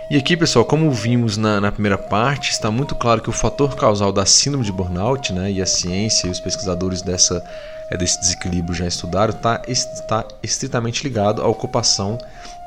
E 0.08 0.16
aqui, 0.16 0.36
pessoal, 0.36 0.64
como 0.64 0.88
vimos 0.92 1.36
na, 1.36 1.60
na, 1.60 1.72
primeira 1.72 1.98
parte, 1.98 2.52
está 2.52 2.70
muito 2.70 2.94
claro 2.94 3.20
que 3.20 3.28
o 3.28 3.32
fator 3.32 3.74
causal 3.74 4.12
da 4.12 4.24
síndrome 4.24 4.64
de 4.64 4.70
burnout, 4.70 5.32
né, 5.32 5.50
e 5.50 5.60
a 5.60 5.66
ciência 5.66 6.28
e 6.28 6.30
os 6.30 6.38
pesquisadores 6.38 7.02
dessa, 7.02 7.44
é, 7.90 7.96
desse 7.96 8.20
desequilíbrio 8.20 8.72
já 8.72 8.86
estudaram, 8.86 9.34
tá, 9.34 9.60
está 9.66 10.24
estritamente 10.44 11.02
ligado 11.02 11.42
à 11.42 11.48
ocupação 11.48 12.18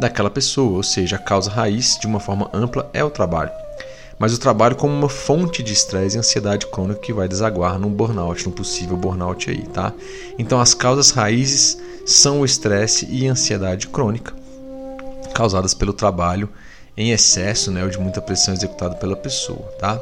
daquela 0.02 0.30
pessoa, 0.30 0.76
ou 0.76 0.84
seja, 0.84 1.16
a 1.16 1.20
causa 1.20 1.50
raiz, 1.50 1.98
de 1.98 2.08
uma 2.08 2.20
forma 2.20 2.50
ampla, 2.54 2.90
é 2.94 3.06
o 3.06 3.10
trabalho. 3.10 3.52
Mas 4.20 4.34
o 4.34 4.38
trabalho 4.38 4.76
como 4.76 4.94
uma 4.94 5.08
fonte 5.08 5.64
de 5.64 5.72
estresse 5.72 6.18
e 6.18 6.20
ansiedade 6.20 6.68
crônica 6.68 7.00
que 7.00 7.14
vai 7.14 7.30
desaguar 7.30 7.80
num 7.80 7.90
burnout, 7.90 8.46
num 8.46 8.52
possível 8.52 8.98
burnout 8.98 9.50
aí, 9.50 9.66
tá? 9.68 9.94
Então 10.38 10.60
as 10.60 10.74
causas 10.74 11.12
raízes 11.12 11.78
são 12.06 12.42
o 12.42 12.46
estresse 12.46 13.08
e 13.10 13.28
ansiedade 13.28 13.88
crônica 13.88 14.34
causadas 15.34 15.74
pelo 15.74 15.94
trabalho 15.94 16.50
em 17.00 17.12
excesso, 17.12 17.72
né, 17.72 17.82
ou 17.82 17.90
de 17.90 17.98
muita 17.98 18.22
pressão 18.22 18.54
executada 18.54 18.94
pela 18.96 19.16
pessoa, 19.16 19.74
tá? 19.80 20.00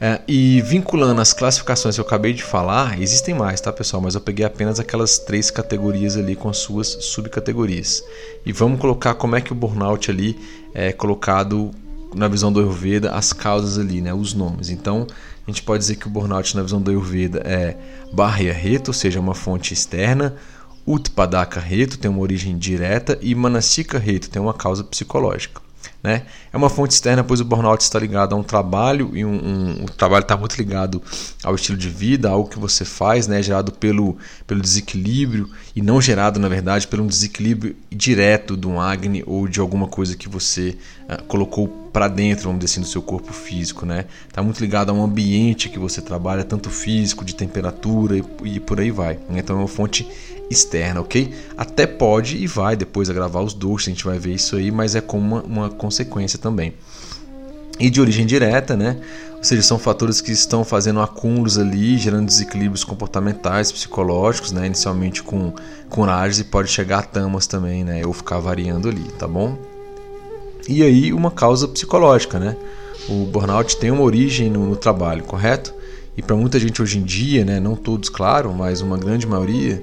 É, 0.00 0.20
e 0.26 0.60
vinculando 0.62 1.20
as 1.20 1.32
classificações 1.32 1.94
que 1.94 2.00
eu 2.00 2.04
acabei 2.04 2.32
de 2.32 2.42
falar, 2.42 3.00
existem 3.00 3.32
mais, 3.32 3.60
tá 3.60 3.72
pessoal? 3.72 4.02
Mas 4.02 4.16
eu 4.16 4.20
peguei 4.20 4.44
apenas 4.44 4.80
aquelas 4.80 5.20
três 5.20 5.48
categorias 5.48 6.16
ali 6.16 6.34
com 6.34 6.48
as 6.48 6.56
suas 6.56 6.88
subcategorias. 6.88 8.02
E 8.44 8.52
vamos 8.52 8.80
colocar 8.80 9.14
como 9.14 9.36
é 9.36 9.40
que 9.40 9.52
o 9.52 9.54
burnout 9.54 10.10
ali 10.10 10.36
é 10.74 10.92
colocado 10.92 11.70
na 12.12 12.26
visão 12.26 12.52
do 12.52 12.58
Ayurveda, 12.58 13.12
as 13.12 13.32
causas 13.32 13.78
ali, 13.78 14.00
né, 14.00 14.12
os 14.12 14.34
nomes. 14.34 14.70
Então, 14.70 15.06
a 15.46 15.50
gente 15.50 15.62
pode 15.62 15.78
dizer 15.78 15.94
que 15.94 16.08
o 16.08 16.10
burnout 16.10 16.56
na 16.56 16.64
visão 16.64 16.82
do 16.82 16.90
Ayurveda 16.90 17.40
é 17.44 17.76
Bahya 18.12 18.52
Reta, 18.52 18.90
ou 18.90 18.94
seja, 18.94 19.20
uma 19.20 19.36
fonte 19.36 19.72
externa, 19.72 20.34
Utpadaka 20.84 21.60
Reto 21.60 21.96
tem 21.96 22.10
uma 22.10 22.20
origem 22.20 22.58
direta 22.58 23.16
e 23.22 23.32
Manasika 23.36 24.00
Reto 24.00 24.28
tem 24.28 24.42
uma 24.42 24.52
causa 24.52 24.82
psicológica. 24.82 25.62
Né? 26.02 26.22
É 26.52 26.56
uma 26.56 26.68
fonte 26.68 26.94
externa, 26.94 27.22
pois 27.22 27.40
o 27.40 27.44
burnout 27.44 27.80
está 27.82 27.96
ligado 27.96 28.34
a 28.34 28.36
um 28.36 28.42
trabalho 28.42 29.10
e 29.14 29.24
um, 29.24 29.30
um 29.30 29.84
o 29.84 29.86
trabalho 29.86 30.22
está 30.22 30.36
muito 30.36 30.56
ligado 30.56 31.00
ao 31.44 31.54
estilo 31.54 31.78
de 31.78 31.88
vida, 31.88 32.28
algo 32.28 32.48
que 32.48 32.58
você 32.58 32.84
faz, 32.84 33.28
né? 33.28 33.40
gerado 33.40 33.70
pelo, 33.70 34.16
pelo 34.44 34.60
desequilíbrio 34.60 35.48
e 35.76 35.80
não 35.80 36.00
gerado, 36.00 36.40
na 36.40 36.48
verdade, 36.48 36.88
pelo 36.88 37.04
um 37.04 37.06
desequilíbrio 37.06 37.76
direto 37.88 38.56
do 38.56 38.80
Agni 38.80 39.22
ou 39.26 39.46
de 39.46 39.60
alguma 39.60 39.86
coisa 39.86 40.16
que 40.16 40.28
você 40.28 40.76
uh, 41.08 41.22
colocou 41.24 41.68
para 41.92 42.08
dentro, 42.08 42.44
vamos 42.44 42.60
dizer 42.60 42.72
assim, 42.72 42.80
do 42.80 42.86
seu 42.86 43.02
corpo 43.02 43.32
físico. 43.32 43.84
Está 43.84 43.94
né? 43.94 44.04
Tá 44.32 44.42
muito 44.42 44.60
ligado 44.60 44.90
a 44.90 44.92
um 44.92 45.04
ambiente 45.04 45.68
que 45.68 45.78
você 45.78 46.00
trabalha, 46.00 46.42
tanto 46.42 46.70
físico, 46.70 47.24
de 47.24 47.34
temperatura 47.34 48.16
e, 48.16 48.24
e 48.44 48.60
por 48.60 48.80
aí 48.80 48.90
vai. 48.90 49.18
Então 49.30 49.56
é 49.56 49.58
uma 49.60 49.68
fonte 49.68 50.08
externa, 50.50 51.00
ok? 51.00 51.32
Até 51.56 51.86
pode 51.86 52.36
e 52.36 52.46
vai 52.46 52.76
depois 52.76 53.08
agravar 53.08 53.42
os 53.42 53.54
dois, 53.54 53.82
a 53.82 53.90
gente 53.90 54.04
vai 54.04 54.18
ver 54.18 54.34
isso 54.34 54.56
aí, 54.56 54.70
mas 54.70 54.94
é 54.94 55.00
como 55.00 55.36
uma, 55.36 55.42
uma 55.42 55.70
consequência 55.70 56.38
também. 56.38 56.74
E 57.78 57.88
de 57.88 58.00
origem 58.00 58.26
direta, 58.26 58.76
né? 58.76 59.00
Ou 59.38 59.44
seja, 59.44 59.62
são 59.62 59.78
fatores 59.78 60.20
que 60.20 60.30
estão 60.30 60.64
fazendo 60.64 61.00
acúmulos 61.00 61.58
ali, 61.58 61.98
gerando 61.98 62.26
desequilíbrios 62.26 62.84
comportamentais, 62.84 63.72
psicológicos, 63.72 64.52
né? 64.52 64.66
Inicialmente 64.66 65.22
com, 65.22 65.52
com 65.88 66.06
e 66.38 66.44
pode 66.44 66.68
chegar 66.68 66.98
a 66.98 67.02
tamas 67.02 67.46
também, 67.46 67.82
né? 67.82 68.06
Ou 68.06 68.12
ficar 68.12 68.38
variando 68.38 68.88
ali, 68.88 69.04
tá 69.18 69.26
bom? 69.26 69.58
E 70.68 70.82
aí 70.82 71.12
uma 71.12 71.30
causa 71.30 71.66
psicológica, 71.66 72.38
né? 72.38 72.56
O 73.08 73.26
burnout 73.26 73.76
tem 73.78 73.90
uma 73.90 74.02
origem 74.02 74.48
no, 74.48 74.64
no 74.64 74.76
trabalho, 74.76 75.24
correto? 75.24 75.74
E 76.16 76.22
para 76.22 76.36
muita 76.36 76.58
gente 76.58 76.80
hoje 76.80 76.98
em 76.98 77.02
dia, 77.02 77.44
né, 77.44 77.58
não 77.58 77.74
todos, 77.74 78.08
claro, 78.08 78.52
mas 78.52 78.80
uma 78.80 78.98
grande 78.98 79.26
maioria, 79.26 79.82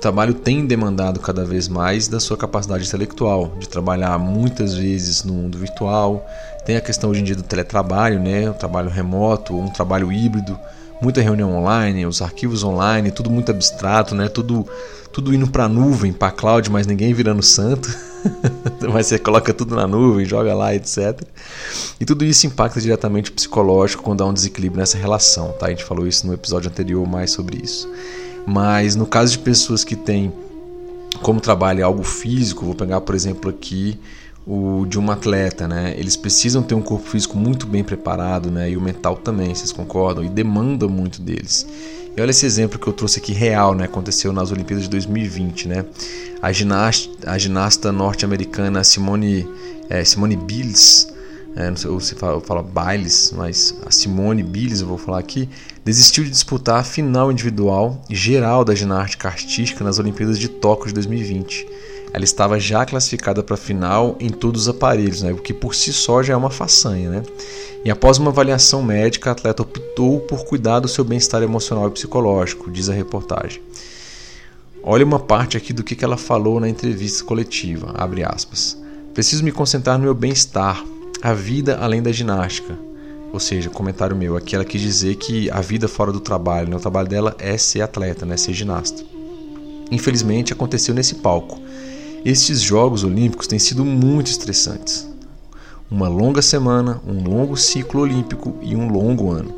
o 0.00 0.08
trabalho 0.10 0.32
tem 0.32 0.64
demandado 0.64 1.20
cada 1.20 1.44
vez 1.44 1.68
mais 1.68 2.08
da 2.08 2.18
sua 2.18 2.34
capacidade 2.34 2.86
intelectual, 2.86 3.52
de 3.58 3.68
trabalhar 3.68 4.18
muitas 4.18 4.72
vezes 4.72 5.24
no 5.24 5.34
mundo 5.34 5.58
virtual. 5.58 6.26
Tem 6.64 6.74
a 6.74 6.80
questão 6.80 7.10
hoje 7.10 7.20
em 7.20 7.24
dia 7.24 7.36
do 7.36 7.42
teletrabalho, 7.42 8.18
né? 8.18 8.48
o 8.48 8.54
trabalho 8.54 8.88
remoto, 8.88 9.54
um 9.54 9.68
trabalho 9.68 10.10
híbrido, 10.10 10.58
muita 11.02 11.20
reunião 11.20 11.54
online, 11.54 12.06
os 12.06 12.22
arquivos 12.22 12.64
online, 12.64 13.10
tudo 13.10 13.28
muito 13.28 13.50
abstrato, 13.50 14.14
né? 14.14 14.26
tudo, 14.26 14.66
tudo 15.12 15.34
indo 15.34 15.46
para 15.50 15.64
a 15.64 15.68
nuvem, 15.68 16.14
para 16.14 16.28
a 16.28 16.32
cloud, 16.32 16.70
mas 16.70 16.86
ninguém 16.86 17.12
virando 17.12 17.42
santo. 17.42 17.94
mas 18.90 19.06
você 19.06 19.18
coloca 19.18 19.52
tudo 19.52 19.76
na 19.76 19.86
nuvem, 19.86 20.24
joga 20.24 20.54
lá, 20.54 20.74
etc. 20.74 21.20
E 22.00 22.06
tudo 22.06 22.24
isso 22.24 22.46
impacta 22.46 22.80
diretamente 22.80 23.30
o 23.30 23.34
psicológico 23.34 24.02
quando 24.02 24.22
há 24.22 24.26
um 24.26 24.32
desequilíbrio 24.32 24.80
nessa 24.80 24.96
relação. 24.96 25.52
Tá? 25.52 25.66
A 25.66 25.68
gente 25.68 25.84
falou 25.84 26.06
isso 26.06 26.26
no 26.26 26.32
episódio 26.32 26.70
anterior 26.70 27.06
mais 27.06 27.32
sobre 27.32 27.60
isso. 27.62 27.86
Mas 28.50 28.96
no 28.96 29.06
caso 29.06 29.30
de 29.30 29.38
pessoas 29.38 29.84
que 29.84 29.94
têm 29.94 30.32
como 31.22 31.40
trabalho 31.40 31.86
algo 31.86 32.02
físico, 32.02 32.64
vou 32.64 32.74
pegar 32.74 33.00
por 33.00 33.14
exemplo 33.14 33.48
aqui 33.48 33.96
o 34.44 34.84
de 34.88 34.98
um 34.98 35.08
atleta, 35.08 35.68
né? 35.68 35.94
Eles 35.96 36.16
precisam 36.16 36.60
ter 36.60 36.74
um 36.74 36.82
corpo 36.82 37.08
físico 37.08 37.38
muito 37.38 37.64
bem 37.64 37.84
preparado, 37.84 38.50
né? 38.50 38.68
E 38.68 38.76
o 38.76 38.80
mental 38.80 39.16
também, 39.16 39.54
vocês 39.54 39.70
concordam? 39.70 40.24
E 40.24 40.28
demanda 40.28 40.88
muito 40.88 41.22
deles. 41.22 41.64
E 42.16 42.20
olha 42.20 42.30
esse 42.30 42.44
exemplo 42.44 42.76
que 42.76 42.88
eu 42.88 42.92
trouxe 42.92 43.20
aqui 43.20 43.32
real, 43.32 43.72
né? 43.72 43.84
Aconteceu 43.84 44.32
nas 44.32 44.50
Olimpíadas 44.50 44.82
de 44.82 44.90
2020, 44.90 45.68
né? 45.68 45.84
A 46.42 46.50
ginasta, 46.50 47.30
a 47.30 47.38
ginasta 47.38 47.92
norte-americana 47.92 48.82
Simone, 48.82 49.48
é, 49.88 50.02
Simone 50.02 50.34
Biles, 50.34 51.06
é, 51.56 51.68
não 51.68 51.76
sei 51.76 52.00
se 52.00 52.14
fala, 52.14 52.40
fala 52.40 52.62
Biles, 52.62 53.32
mas 53.36 53.74
a 53.84 53.90
Simone 53.90 54.42
Biles, 54.42 54.80
eu 54.80 54.86
vou 54.86 54.96
falar 54.96 55.18
aqui, 55.18 55.48
desistiu 55.84 56.22
de 56.22 56.30
disputar 56.30 56.80
a 56.80 56.84
final 56.84 57.32
individual 57.32 58.00
geral 58.08 58.64
da 58.64 58.74
ginástica 58.74 59.28
artística 59.28 59.82
nas 59.82 59.98
Olimpíadas 59.98 60.38
de 60.38 60.48
Tóquio 60.48 60.88
de 60.88 60.94
2020. 60.94 61.66
Ela 62.12 62.24
estava 62.24 62.58
já 62.58 62.84
classificada 62.84 63.42
para 63.42 63.54
a 63.54 63.58
final 63.58 64.16
em 64.20 64.30
todos 64.30 64.62
os 64.62 64.68
aparelhos, 64.68 65.22
né, 65.22 65.32
o 65.32 65.36
que 65.36 65.52
por 65.52 65.74
si 65.74 65.92
só 65.92 66.22
já 66.22 66.34
é 66.34 66.36
uma 66.36 66.50
façanha. 66.50 67.10
Né? 67.10 67.22
E 67.84 67.90
após 67.90 68.18
uma 68.18 68.30
avaliação 68.30 68.82
médica, 68.82 69.30
a 69.30 69.32
atleta 69.32 69.62
optou 69.62 70.20
por 70.20 70.44
cuidar 70.44 70.80
do 70.80 70.88
seu 70.88 71.04
bem-estar 71.04 71.42
emocional 71.42 71.88
e 71.88 71.92
psicológico, 71.92 72.70
diz 72.70 72.88
a 72.88 72.92
reportagem. 72.92 73.60
Olha 74.82 75.04
uma 75.04 75.18
parte 75.18 75.56
aqui 75.56 75.72
do 75.72 75.84
que 75.84 76.02
ela 76.04 76.16
falou 76.16 76.58
na 76.58 76.68
entrevista 76.68 77.24
coletiva, 77.24 77.92
abre 77.94 78.24
aspas. 78.24 78.78
Preciso 79.12 79.44
me 79.44 79.52
concentrar 79.52 79.98
no 79.98 80.04
meu 80.04 80.14
bem-estar, 80.14 80.82
a 81.22 81.34
vida 81.34 81.76
além 81.78 82.02
da 82.02 82.12
ginástica. 82.12 82.76
Ou 83.32 83.38
seja, 83.38 83.70
comentário 83.70 84.16
meu, 84.16 84.36
aqui 84.36 84.56
ela 84.56 84.64
quis 84.64 84.80
dizer 84.80 85.16
que 85.16 85.50
a 85.50 85.60
vida 85.60 85.86
fora 85.86 86.10
do 86.10 86.20
trabalho, 86.20 86.68
né? 86.68 86.76
o 86.76 86.80
trabalho 86.80 87.08
dela 87.08 87.36
é 87.38 87.56
ser 87.56 87.82
atleta, 87.82 88.26
né? 88.26 88.36
ser 88.36 88.52
ginasta. 88.52 89.02
Infelizmente 89.90 90.52
aconteceu 90.52 90.94
nesse 90.94 91.16
palco. 91.16 91.60
Estes 92.24 92.60
Jogos 92.60 93.04
Olímpicos 93.04 93.46
têm 93.46 93.58
sido 93.58 93.84
muito 93.84 94.28
estressantes. 94.28 95.08
Uma 95.90 96.08
longa 96.08 96.42
semana, 96.42 97.00
um 97.06 97.22
longo 97.22 97.56
ciclo 97.56 98.02
olímpico 98.02 98.58
e 98.62 98.74
um 98.76 98.88
longo 98.88 99.30
ano. 99.30 99.54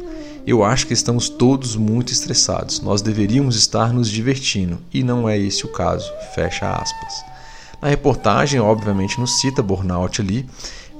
Eu 0.47 0.65
acho 0.65 0.87
que 0.87 0.93
estamos 0.93 1.29
todos 1.29 1.77
muito 1.77 2.13
estressados. 2.13 2.81
Nós 2.81 3.01
deveríamos 3.01 3.57
estar 3.57 3.93
nos 3.93 4.09
divertindo 4.09 4.79
e 4.93 5.03
não 5.03 5.29
é 5.29 5.39
esse 5.39 5.65
o 5.65 5.69
caso. 5.69 6.11
Fecha 6.35 6.71
aspas. 6.71 7.33
Na 7.81 7.89
reportagem, 7.89 8.61
obviamente, 8.61 9.19
não 9.19 9.27
cita 9.27 9.63
burnout 9.63 10.21
ali, 10.21 10.47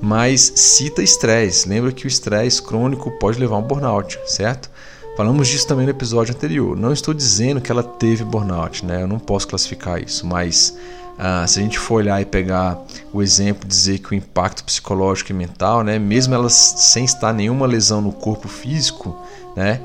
mas 0.03 0.53
cita 0.57 1.01
estresse. 1.01 1.69
Lembra 1.69 1.93
que 1.93 2.05
o 2.05 2.09
estresse 2.09 2.61
crônico 2.61 3.09
pode 3.13 3.39
levar 3.39 3.55
a 3.55 3.59
um 3.61 3.63
burnout, 3.63 4.19
certo? 4.27 4.69
Falamos 5.17 5.47
disso 5.47 5.69
também 5.69 5.85
no 5.85 5.93
episódio 5.93 6.35
anterior. 6.35 6.77
Não 6.77 6.93
estou 6.93 7.15
dizendo 7.15 7.61
que 7.61 7.71
ela 7.71 7.85
teve 7.85 8.25
burnout, 8.25 8.85
né? 8.85 9.03
Eu 9.03 9.07
não 9.07 9.21
posso 9.21 9.47
classificar 9.47 10.03
isso, 10.03 10.27
mas 10.27 10.77
ah, 11.17 11.47
se 11.47 11.61
a 11.61 11.63
gente 11.63 11.79
for 11.79 11.97
olhar 11.97 12.21
e 12.21 12.25
pegar 12.25 12.83
o 13.13 13.23
exemplo, 13.23 13.69
dizer 13.69 13.99
que 13.99 14.11
o 14.11 14.15
impacto 14.15 14.65
psicológico 14.65 15.31
e 15.31 15.35
mental, 15.35 15.85
né, 15.85 15.99
mesmo 15.99 16.35
ela 16.35 16.49
sem 16.49 17.05
estar 17.05 17.33
nenhuma 17.33 17.65
lesão 17.65 18.01
no 18.01 18.11
corpo 18.11 18.49
físico, 18.49 19.17
né, 19.55 19.81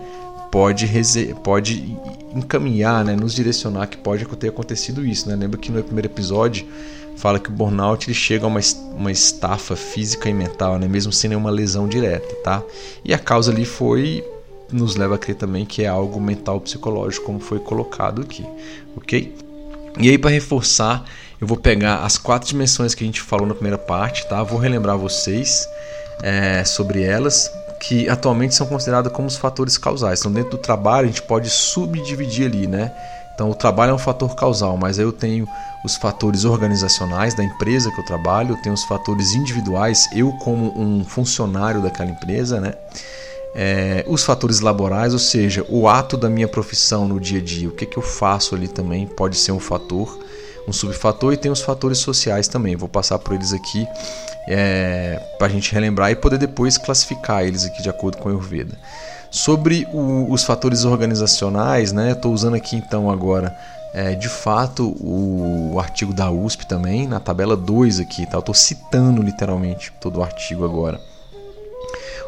pode, 0.49 0.88
pode 1.43 1.95
encaminhar, 2.34 3.06
né, 3.06 3.15
nos 3.15 3.36
direcionar 3.36 3.86
que 3.86 3.97
pode 3.97 4.25
ter 4.25 4.49
acontecido 4.49 5.06
isso. 5.06 5.30
Né? 5.30 5.36
Lembra 5.36 5.60
que 5.60 5.71
no 5.71 5.84
primeiro 5.84 6.08
episódio 6.08 6.65
fala 7.17 7.39
que 7.39 7.49
o 7.49 7.51
burnout 7.51 8.08
ele 8.08 8.13
chega 8.13 8.45
a 8.45 8.47
uma, 8.47 8.60
uma 8.95 9.12
estafa 9.12 9.75
física 9.75 10.30
e 10.30 10.34
mental, 10.34 10.77
né, 10.77 10.88
mesmo 10.88 11.12
sem 11.12 11.30
nenhuma 11.30 11.49
lesão 11.49 11.88
direta. 11.88 12.34
Tá? 12.43 12.63
E 13.03 13.13
a 13.13 13.19
causa 13.19 13.51
ali 13.51 13.65
foi 13.65 14.23
nos 14.71 14.95
leva 14.95 15.15
a 15.15 15.17
crer 15.17 15.36
também 15.36 15.65
que 15.65 15.84
é 15.84 15.88
algo 15.88 16.19
mental 16.19 16.60
psicológico, 16.60 17.25
como 17.25 17.39
foi 17.39 17.60
colocado 17.60 18.21
aqui, 18.21 18.45
ok? 18.95 19.34
E 19.97 20.10
aí 20.10 20.17
para 20.17 20.30
reforçar, 20.30 21.06
eu 21.39 21.47
vou 21.47 21.58
pegar 21.58 22.03
as 22.03 22.17
quatro 22.17 22.47
dimensões 22.47 22.93
que 22.93 23.03
a 23.03 23.08
gente 23.08 23.21
falou 23.21 23.47
na 23.47 23.53
primeira 23.53 23.77
parte, 23.77 24.27
tá? 24.27 24.43
Vou 24.43 24.60
relembrar 24.60 24.97
vocês 24.97 25.67
é, 26.21 26.63
sobre 26.63 27.01
elas, 27.01 27.51
que 27.80 28.10
atualmente 28.10 28.56
são 28.56 28.67
consideradas 28.67 29.12
como 29.12 29.27
os 29.27 29.38
fatores 29.38 29.77
causais. 29.77 30.19
Então 30.19 30.32
dentro 30.32 30.51
do 30.51 30.58
trabalho 30.58 31.06
a 31.06 31.08
gente 31.08 31.21
pode 31.21 31.49
subdividir 31.49 32.47
ali, 32.47 32.67
né? 32.67 32.91
Então 33.38 33.52
o 33.52 33.54
trabalho 33.54 33.91
é 33.91 33.93
um 33.93 34.00
fator 34.00 34.36
causal, 34.36 34.76
mas 34.78 34.97
eu 34.97 35.12
tenho 35.12 35.47
os 35.86 35.95
fatores 35.95 36.43
organizacionais 36.43 37.36
da 37.36 37.43
empresa 37.43 37.91
que 37.91 38.00
eu 38.00 38.04
trabalho, 38.04 38.56
eu 38.56 38.62
tenho 38.63 38.73
os 38.73 38.84
fatores 38.84 39.36
individuais, 39.36 40.10
eu 40.12 40.32
como 40.39 40.73
um 40.76 41.06
funcionário 41.06 41.80
daquela 41.80 42.10
empresa, 42.10 42.60
né? 42.60 42.73
é, 43.60 44.06
os 44.08 44.23
fatores 44.23 44.60
laborais, 44.60 45.13
ou 45.13 45.19
seja, 45.19 45.65
o 45.67 45.88
ato 45.88 46.15
da 46.15 46.30
minha 46.30 46.47
profissão 46.47 47.08
no 47.08 47.19
dia 47.19 47.39
a 47.39 47.43
dia, 47.43 47.67
o 47.67 47.71
que, 47.71 47.88
que 47.88 47.97
eu 47.97 48.04
faço 48.04 48.54
ali 48.54 48.67
também 48.67 49.08
pode 49.08 49.36
ser 49.36 49.52
um 49.52 49.60
fator, 49.60 50.15
um 50.67 50.71
subfator, 50.71 51.34
e 51.34 51.38
tem 51.38 51.52
os 51.52 51.62
fatores 51.62 51.97
sociais 51.97 52.47
também. 52.47 52.76
Vou 52.76 52.88
passar 52.88 53.17
por 53.17 53.34
eles 53.34 53.54
aqui 53.54 53.88
é, 54.47 55.19
para 55.39 55.47
a 55.47 55.50
gente 55.50 55.73
relembrar 55.73 56.12
e 56.12 56.15
poder 56.15 56.38
depois 56.38 56.78
classificar 56.78 57.45
eles 57.45 57.65
aqui 57.65 57.82
de 57.82 57.89
acordo 57.89 58.17
com 58.17 58.30
a 58.30 58.32
Ayurveda. 58.32 58.78
Sobre 59.30 59.88
o, 59.92 60.32
os 60.32 60.44
fatores 60.44 60.86
organizacionais, 60.86 61.92
né? 61.92 62.12
Estou 62.12 62.34
usando 62.34 62.56
aqui 62.56 62.76
então 62.76 63.10
agora 63.10 63.56
é, 63.94 64.16
de 64.16 64.30
fato 64.30 64.90
o, 65.00 65.74
o, 65.74 65.80
artigo 65.80 66.13
da 66.13 66.30
USP 66.32 66.66
também, 66.68 67.08
na 67.08 67.20
tabela 67.20 67.56
2 67.56 68.00
aqui, 68.00 68.26
tá? 68.26 68.40
Estou 68.40 68.56
citando 68.56 69.22
literalmente 69.22 69.92
todo 70.00 70.20
o 70.20 70.24
artigo 70.24 70.63
agora 70.63 71.00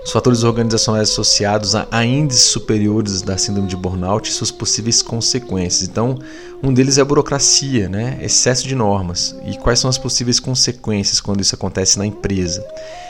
os 0.03 0.11
fatores 0.11 0.43
organizacionais 0.43 1.09
associados 1.09 1.75
a 1.75 2.05
índices 2.05 2.45
superiores 2.45 3.21
da 3.21 3.37
síndrome 3.37 3.67
de 3.67 3.75
burnout 3.75 4.29
e 4.29 4.33
suas 4.33 4.49
possíveis 4.49 5.01
consequências. 5.01 5.87
Então, 5.87 6.17
um 6.63 6.73
deles 6.73 6.97
é 6.97 7.01
a 7.01 7.05
burocracia, 7.05 7.89
né? 7.89 8.17
excesso 8.21 8.67
de 8.67 8.75
normas. 8.75 9.35
E 9.45 9.57
quais 9.57 9.79
são 9.79 9.89
as 9.89 9.97
possíveis 9.97 10.39
consequências 10.39 11.19
quando 11.19 11.41
isso 11.41 11.53
acontece 11.53 11.97
na 11.97 12.05
empresa? 12.05 12.65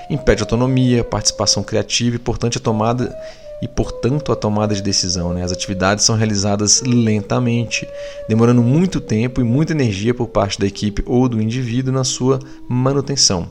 Impede 0.10 0.42
autonomia, 0.42 1.04
participação 1.04 1.64
criativa 1.64 2.16
e, 2.16 2.20
portanto, 2.20 2.58
a 2.58 2.62
tomada 2.62 3.16
e, 3.62 3.68
portanto, 3.68 4.32
a 4.32 4.36
tomada 4.36 4.74
de 4.74 4.82
decisão. 4.82 5.34
Né? 5.34 5.44
As 5.44 5.52
atividades 5.52 6.06
são 6.06 6.16
realizadas 6.16 6.82
lentamente, 6.82 7.88
demorando 8.28 8.62
muito 8.62 9.02
tempo 9.02 9.42
e 9.42 9.44
muita 9.44 9.74
energia 9.74 10.14
por 10.14 10.28
parte 10.28 10.60
da 10.60 10.68
equipe 10.68 11.04
ou 11.06 11.28
do 11.28 11.42
indivíduo 11.42 11.94
na 11.94 12.04
sua 12.04 12.40
manutenção. 12.68 13.50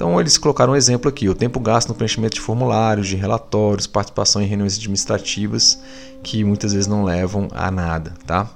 Então 0.00 0.18
eles 0.18 0.38
colocaram 0.38 0.72
um 0.72 0.76
exemplo 0.76 1.10
aqui: 1.10 1.28
o 1.28 1.34
tempo 1.34 1.60
gasto 1.60 1.90
no 1.90 1.94
preenchimento 1.94 2.36
de 2.36 2.40
formulários, 2.40 3.06
de 3.06 3.16
relatórios, 3.16 3.86
participação 3.86 4.40
em 4.40 4.46
reuniões 4.46 4.78
administrativas 4.78 5.78
que 6.22 6.42
muitas 6.42 6.72
vezes 6.72 6.86
não 6.86 7.04
levam 7.04 7.48
a 7.52 7.70
nada, 7.70 8.14
tá? 8.26 8.50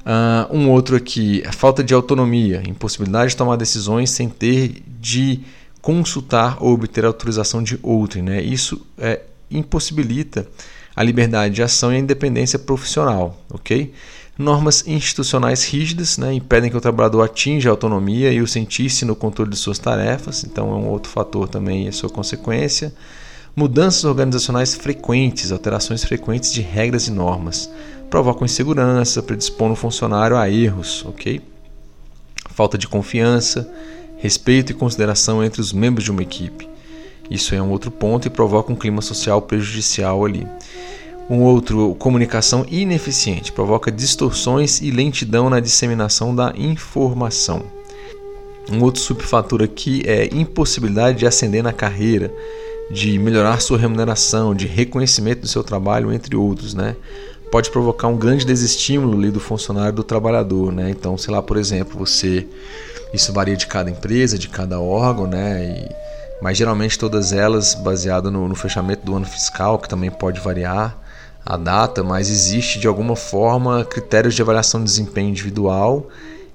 Uh, 0.00 0.56
um 0.56 0.70
outro 0.70 0.96
aqui, 0.96 1.42
a 1.46 1.52
falta 1.52 1.84
de 1.84 1.92
autonomia, 1.92 2.62
impossibilidade 2.66 3.32
de 3.32 3.36
tomar 3.36 3.56
decisões 3.56 4.10
sem 4.10 4.30
ter 4.30 4.82
de 4.98 5.40
consultar 5.82 6.56
ou 6.58 6.72
obter 6.72 7.04
autorização 7.04 7.62
de 7.62 7.78
outro, 7.82 8.22
né? 8.22 8.42
Isso 8.42 8.80
é, 8.96 9.20
impossibilita 9.56 10.46
a 10.94 11.02
liberdade 11.02 11.54
de 11.54 11.62
ação 11.62 11.92
e 11.92 11.96
a 11.96 11.98
independência 11.98 12.58
profissional, 12.58 13.40
ok? 13.50 13.92
Normas 14.38 14.86
institucionais 14.86 15.64
rígidas 15.64 16.16
né, 16.16 16.32
impedem 16.32 16.70
que 16.70 16.76
o 16.76 16.80
trabalhador 16.80 17.22
atinja 17.22 17.68
a 17.68 17.72
autonomia 17.72 18.32
e 18.32 18.40
o 18.40 18.46
sentisse 18.46 19.04
no 19.04 19.14
controle 19.14 19.50
de 19.50 19.56
suas 19.56 19.78
tarefas, 19.78 20.44
então 20.44 20.70
é 20.70 20.74
um 20.74 20.88
outro 20.88 21.10
fator 21.10 21.48
também 21.48 21.86
a 21.86 21.92
sua 21.92 22.08
consequência. 22.08 22.94
Mudanças 23.54 24.04
organizacionais 24.04 24.74
frequentes, 24.74 25.52
alterações 25.52 26.02
frequentes 26.02 26.50
de 26.50 26.62
regras 26.62 27.08
e 27.08 27.10
normas, 27.10 27.70
provocam 28.08 28.46
insegurança, 28.46 29.22
predispondo 29.22 29.74
o 29.74 29.76
funcionário 29.76 30.36
a 30.36 30.48
erros, 30.50 31.04
ok? 31.06 31.40
Falta 32.50 32.78
de 32.78 32.88
confiança, 32.88 33.70
respeito 34.16 34.72
e 34.72 34.74
consideração 34.74 35.44
entre 35.44 35.60
os 35.60 35.72
membros 35.72 36.04
de 36.04 36.10
uma 36.10 36.22
equipe. 36.22 36.71
Isso 37.32 37.54
é 37.54 37.62
um 37.62 37.70
outro 37.70 37.90
ponto 37.90 38.26
e 38.26 38.30
provoca 38.30 38.70
um 38.70 38.76
clima 38.76 39.00
social 39.00 39.40
prejudicial 39.40 40.22
ali. 40.24 40.46
Um 41.30 41.40
outro, 41.40 41.94
comunicação 41.94 42.66
ineficiente, 42.70 43.52
provoca 43.52 43.90
distorções 43.90 44.82
e 44.82 44.90
lentidão 44.90 45.48
na 45.48 45.58
disseminação 45.58 46.34
da 46.34 46.52
informação. 46.56 47.62
Um 48.70 48.82
outro 48.82 49.00
subfator 49.00 49.62
aqui 49.62 50.02
é 50.06 50.28
impossibilidade 50.32 51.18
de 51.18 51.26
ascender 51.26 51.62
na 51.62 51.72
carreira, 51.72 52.30
de 52.90 53.18
melhorar 53.18 53.60
sua 53.60 53.78
remuneração, 53.78 54.54
de 54.54 54.66
reconhecimento 54.66 55.40
do 55.40 55.48
seu 55.48 55.64
trabalho, 55.64 56.12
entre 56.12 56.36
outros, 56.36 56.74
né? 56.74 56.94
Pode 57.50 57.70
provocar 57.70 58.08
um 58.08 58.16
grande 58.16 58.44
desestímulo 58.44 59.16
ali 59.16 59.30
do 59.30 59.40
funcionário 59.40 59.94
do 59.94 60.04
trabalhador, 60.04 60.70
né? 60.70 60.90
Então, 60.90 61.16
sei 61.16 61.32
lá, 61.32 61.42
por 61.42 61.56
exemplo, 61.56 61.98
você 61.98 62.46
isso 63.14 63.32
varia 63.32 63.56
de 63.56 63.66
cada 63.66 63.90
empresa, 63.90 64.38
de 64.38 64.48
cada 64.48 64.80
órgão, 64.80 65.26
né? 65.26 65.64
E, 65.64 66.11
mas 66.42 66.58
geralmente 66.58 66.98
todas 66.98 67.32
elas 67.32 67.72
baseado 67.72 68.28
no, 68.28 68.48
no 68.48 68.56
fechamento 68.56 69.06
do 69.06 69.14
ano 69.14 69.24
fiscal, 69.24 69.78
que 69.78 69.88
também 69.88 70.10
pode 70.10 70.40
variar 70.40 70.98
a 71.46 71.56
data, 71.56 72.02
mas 72.02 72.28
existe 72.28 72.80
de 72.80 72.88
alguma 72.88 73.14
forma 73.14 73.84
critérios 73.84 74.34
de 74.34 74.42
avaliação 74.42 74.80
de 74.80 74.86
desempenho 74.86 75.30
individual 75.30 76.08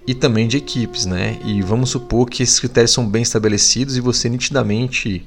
e 0.05 0.13
também 0.13 0.45
de 0.45 0.57
equipes, 0.57 1.05
né? 1.05 1.39
E 1.43 1.61
vamos 1.61 1.89
supor 1.89 2.29
que 2.29 2.43
esses 2.43 2.59
critérios 2.59 2.91
são 2.91 3.07
bem 3.07 3.21
estabelecidos 3.21 3.95
e 3.95 4.01
você 4.01 4.27
nitidamente, 4.27 5.25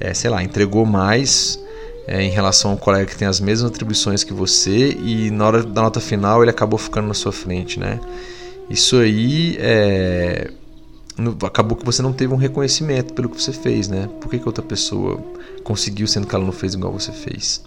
é, 0.00 0.14
sei 0.14 0.30
lá, 0.30 0.42
entregou 0.42 0.86
mais 0.86 1.58
é, 2.06 2.22
em 2.22 2.30
relação 2.30 2.70
ao 2.70 2.78
colega 2.78 3.04
que 3.04 3.16
tem 3.16 3.28
as 3.28 3.40
mesmas 3.40 3.70
atribuições 3.70 4.24
que 4.24 4.32
você 4.32 4.90
e 4.92 5.30
na 5.30 5.46
hora 5.46 5.62
da 5.62 5.82
nota 5.82 6.00
final 6.00 6.42
ele 6.42 6.50
acabou 6.50 6.78
ficando 6.78 7.08
na 7.08 7.14
sua 7.14 7.32
frente, 7.32 7.78
né? 7.78 8.00
Isso 8.70 8.96
aí 8.96 9.56
é, 9.60 10.50
acabou 11.44 11.76
que 11.76 11.84
você 11.84 12.02
não 12.02 12.12
teve 12.12 12.32
um 12.32 12.36
reconhecimento 12.36 13.12
pelo 13.14 13.28
que 13.28 13.42
você 13.42 13.52
fez, 13.52 13.88
né? 13.88 14.08
Por 14.20 14.30
que, 14.30 14.38
que 14.38 14.46
outra 14.46 14.62
pessoa 14.62 15.20
conseguiu 15.64 16.06
sendo 16.06 16.26
que 16.26 16.34
ela 16.34 16.44
não 16.44 16.52
fez 16.52 16.74
igual 16.74 16.92
você 16.92 17.12
fez? 17.12 17.62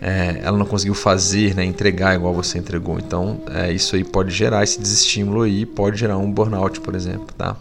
é, 0.00 0.40
ela 0.42 0.56
não 0.56 0.64
conseguiu 0.64 0.94
fazer, 0.94 1.54
né, 1.54 1.64
entregar 1.64 2.14
igual 2.14 2.32
você 2.32 2.58
entregou. 2.58 2.98
Então, 2.98 3.40
é, 3.52 3.70
isso 3.72 3.94
aí 3.94 4.02
pode 4.02 4.34
gerar 4.34 4.64
esse 4.64 4.80
desestímulo 4.80 5.42
aí, 5.42 5.66
pode 5.66 5.98
gerar 5.98 6.16
um 6.16 6.32
burnout, 6.32 6.80
por 6.80 6.94
exemplo, 6.94 7.28
tá? 7.36 7.56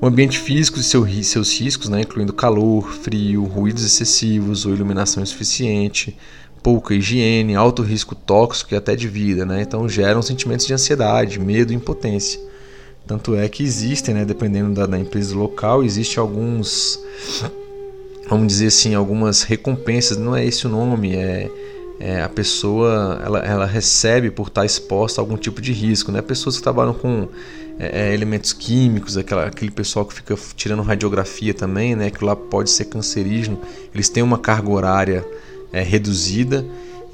O 0.00 0.06
ambiente 0.06 0.38
físico 0.38 0.80
e 0.80 0.82
seu, 0.82 1.06
seus 1.22 1.58
riscos, 1.58 1.88
né, 1.88 2.00
incluindo 2.00 2.32
calor, 2.32 2.90
frio, 2.92 3.44
ruídos 3.44 3.84
excessivos 3.84 4.66
ou 4.66 4.74
iluminação 4.74 5.22
insuficiente, 5.22 6.16
pouca 6.62 6.94
higiene, 6.94 7.54
alto 7.54 7.82
risco 7.82 8.14
tóxico 8.14 8.74
e 8.74 8.76
até 8.76 8.96
de 8.96 9.06
vida, 9.06 9.46
né? 9.46 9.62
Então 9.62 9.88
geram 9.88 10.20
sentimentos 10.22 10.66
de 10.66 10.74
ansiedade, 10.74 11.38
medo 11.38 11.72
e 11.72 11.76
impotência. 11.76 12.40
Tanto 13.06 13.34
é 13.36 13.48
que 13.48 13.62
existem, 13.62 14.14
né, 14.14 14.24
dependendo 14.24 14.72
da, 14.72 14.86
da 14.86 14.98
empresa 14.98 15.36
local, 15.36 15.84
existe 15.84 16.18
alguns 16.18 16.98
vamos 18.28 18.46
dizer 18.46 18.68
assim, 18.68 18.94
algumas 18.94 19.42
recompensas, 19.42 20.16
não 20.16 20.34
é 20.34 20.44
esse 20.44 20.66
o 20.66 20.70
nome, 20.70 21.14
é, 21.14 21.50
é 22.00 22.22
a 22.22 22.28
pessoa 22.28 23.20
ela, 23.24 23.38
ela, 23.40 23.66
recebe 23.66 24.30
por 24.30 24.48
estar 24.48 24.64
exposta 24.64 25.20
a 25.20 25.22
algum 25.22 25.36
tipo 25.36 25.60
de 25.60 25.72
risco, 25.72 26.10
né? 26.10 26.22
Pessoas 26.22 26.56
que 26.56 26.62
trabalham 26.62 26.94
com 26.94 27.28
é, 27.78 28.08
é, 28.08 28.14
elementos 28.14 28.52
químicos, 28.52 29.16
aquela, 29.16 29.46
aquele 29.46 29.70
pessoal 29.70 30.04
que 30.06 30.14
fica 30.14 30.36
tirando 30.56 30.82
radiografia 30.82 31.52
também, 31.52 31.94
né? 31.94 32.10
Que 32.10 32.24
lá 32.24 32.34
pode 32.34 32.70
ser 32.70 32.86
cancerígeno, 32.86 33.60
eles 33.94 34.08
têm 34.08 34.22
uma 34.22 34.38
carga 34.38 34.70
horária 34.70 35.26
é, 35.72 35.82
reduzida 35.82 36.64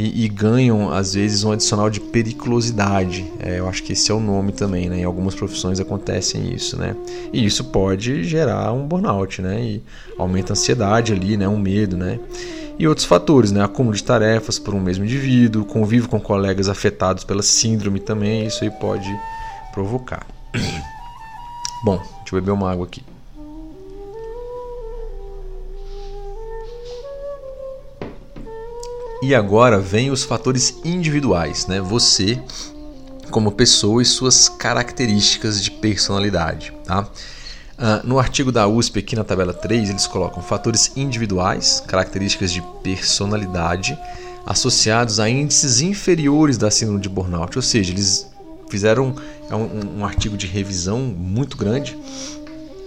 e, 0.00 0.24
e, 0.24 0.28
ganham 0.28 0.90
às 0.90 1.12
vezes 1.12 1.44
um 1.44 1.52
adicional 1.52 1.90
de 1.90 2.00
periculosidade. 2.00 3.30
É, 3.38 3.58
eu 3.58 3.68
acho 3.68 3.82
que 3.82 3.92
esse 3.92 4.10
é 4.10 4.14
o 4.14 4.18
nome 4.18 4.50
também, 4.50 4.88
né? 4.88 5.00
Em 5.00 5.04
algumas 5.04 5.34
profissões 5.34 5.78
acontecem 5.78 6.54
isso, 6.54 6.78
né? 6.78 6.96
E 7.34 7.44
isso 7.44 7.64
pode 7.64 8.24
gerar 8.24 8.72
um 8.72 8.86
burnout, 8.86 9.42
né? 9.42 9.62
E 9.62 9.82
aumenta 10.16 10.52
a 10.52 10.54
ansiedade 10.54 11.12
ali, 11.12 11.36
né? 11.36 11.46
Um 11.46 11.58
medo, 11.58 11.98
né? 11.98 12.18
E 12.78 12.88
outros 12.88 13.06
fatores, 13.06 13.52
né? 13.52 13.62
Acúmulo 13.62 13.94
de 13.94 14.02
tarefas 14.02 14.58
por 14.58 14.74
um 14.74 14.80
mesmo 14.80 15.04
indivíduo, 15.04 15.66
convívio 15.66 16.08
com 16.08 16.18
colegas 16.18 16.70
afetados 16.70 17.22
pela 17.22 17.42
síndrome 17.42 18.00
também, 18.00 18.46
isso 18.46 18.64
aí 18.64 18.70
pode 18.70 19.14
provocar. 19.70 20.26
Bom, 21.84 21.98
deixa 21.98 22.36
eu 22.36 22.40
beber 22.40 22.52
uma 22.52 22.72
água 22.72 22.86
aqui. 22.86 23.09
E 29.22 29.34
agora 29.34 29.78
vem 29.78 30.10
os 30.10 30.24
fatores 30.24 30.78
individuais, 30.84 31.66
né? 31.66 31.80
Você 31.80 32.40
como 33.30 33.52
pessoa 33.52 34.02
e 34.02 34.04
suas 34.04 34.48
características 34.48 35.62
de 35.62 35.70
personalidade, 35.70 36.72
tá? 36.84 37.02
Uh, 37.02 38.06
no 38.06 38.18
artigo 38.18 38.50
da 38.50 38.66
USP, 38.66 38.98
aqui 38.98 39.16
na 39.16 39.24
tabela 39.24 39.54
3, 39.54 39.90
eles 39.90 40.06
colocam 40.06 40.42
fatores 40.42 40.92
individuais, 40.96 41.82
características 41.86 42.52
de 42.52 42.60
personalidade, 42.82 43.96
associados 44.44 45.20
a 45.20 45.30
índices 45.30 45.80
inferiores 45.80 46.58
da 46.58 46.70
síndrome 46.70 47.00
de 47.00 47.08
burnout. 47.08 47.56
Ou 47.56 47.62
seja, 47.62 47.92
eles 47.92 48.26
fizeram 48.68 49.14
é 49.50 49.54
um, 49.54 50.00
um 50.00 50.04
artigo 50.04 50.36
de 50.36 50.46
revisão 50.46 50.98
muito 50.98 51.56
grande 51.56 51.96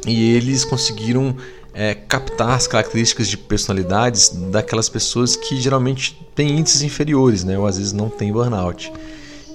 e 0.06 0.34
eles 0.34 0.64
conseguiram 0.64 1.36
é, 1.74 1.96
captar 1.96 2.52
as 2.52 2.68
características 2.68 3.28
de 3.28 3.38
personalidades 3.38 4.30
daquelas 4.30 4.88
pessoas 4.88 5.36
que 5.36 5.60
geralmente 5.60 6.14
têm 6.36 6.60
índices 6.60 6.84
inferiores, 6.84 7.44
né? 7.44 7.58
ou 7.58 7.66
às 7.66 7.78
vezes 7.78 7.94
não 7.94 8.10
têm 8.10 8.32
burnout. 8.32 8.92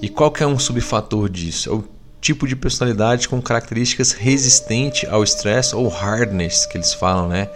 E 0.01 0.09
qual 0.09 0.31
que 0.31 0.43
é 0.43 0.47
um 0.47 0.59
subfator 0.59 1.29
disso? 1.29 1.69
É 1.69 1.73
o 1.73 1.83
tipo 2.21 2.47
de 2.47 2.55
personalidade 2.55 3.29
com 3.29 3.41
características 3.41 4.11
resistente 4.11 5.07
ao 5.07 5.23
estresse 5.23 5.75
ou 5.75 5.87
hardness 5.87 6.65
que 6.65 6.77
eles 6.77 6.93
falam, 6.93 7.27
né? 7.27 7.49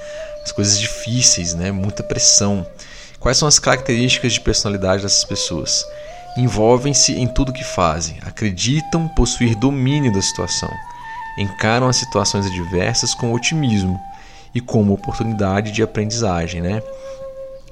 As 0.44 0.52
coisas 0.52 0.80
difíceis, 0.80 1.54
né? 1.54 1.72
Muita 1.72 2.04
pressão. 2.04 2.66
Quais 3.20 3.38
são 3.38 3.48
as 3.48 3.60
características 3.60 4.34
de 4.34 4.42
personalidade 4.42 5.04
dessas 5.04 5.24
pessoas? 5.24 5.86
Envolvem-se 6.38 7.14
em 7.14 7.28
tudo 7.28 7.54
que 7.54 7.64
fazem, 7.64 8.18
acreditam 8.26 9.08
possuir 9.10 9.56
domínio 9.56 10.12
da 10.12 10.22
situação, 10.22 10.70
encaram 11.38 11.88
as 11.88 11.98
situações 11.98 12.46
adversas 12.46 13.14
com 13.14 13.32
otimismo 13.32 14.00
e 14.54 14.62
como 14.62 14.94
oportunidade 14.94 15.72
de 15.72 15.82
aprendizagem, 15.82 16.62
né? 16.62 16.82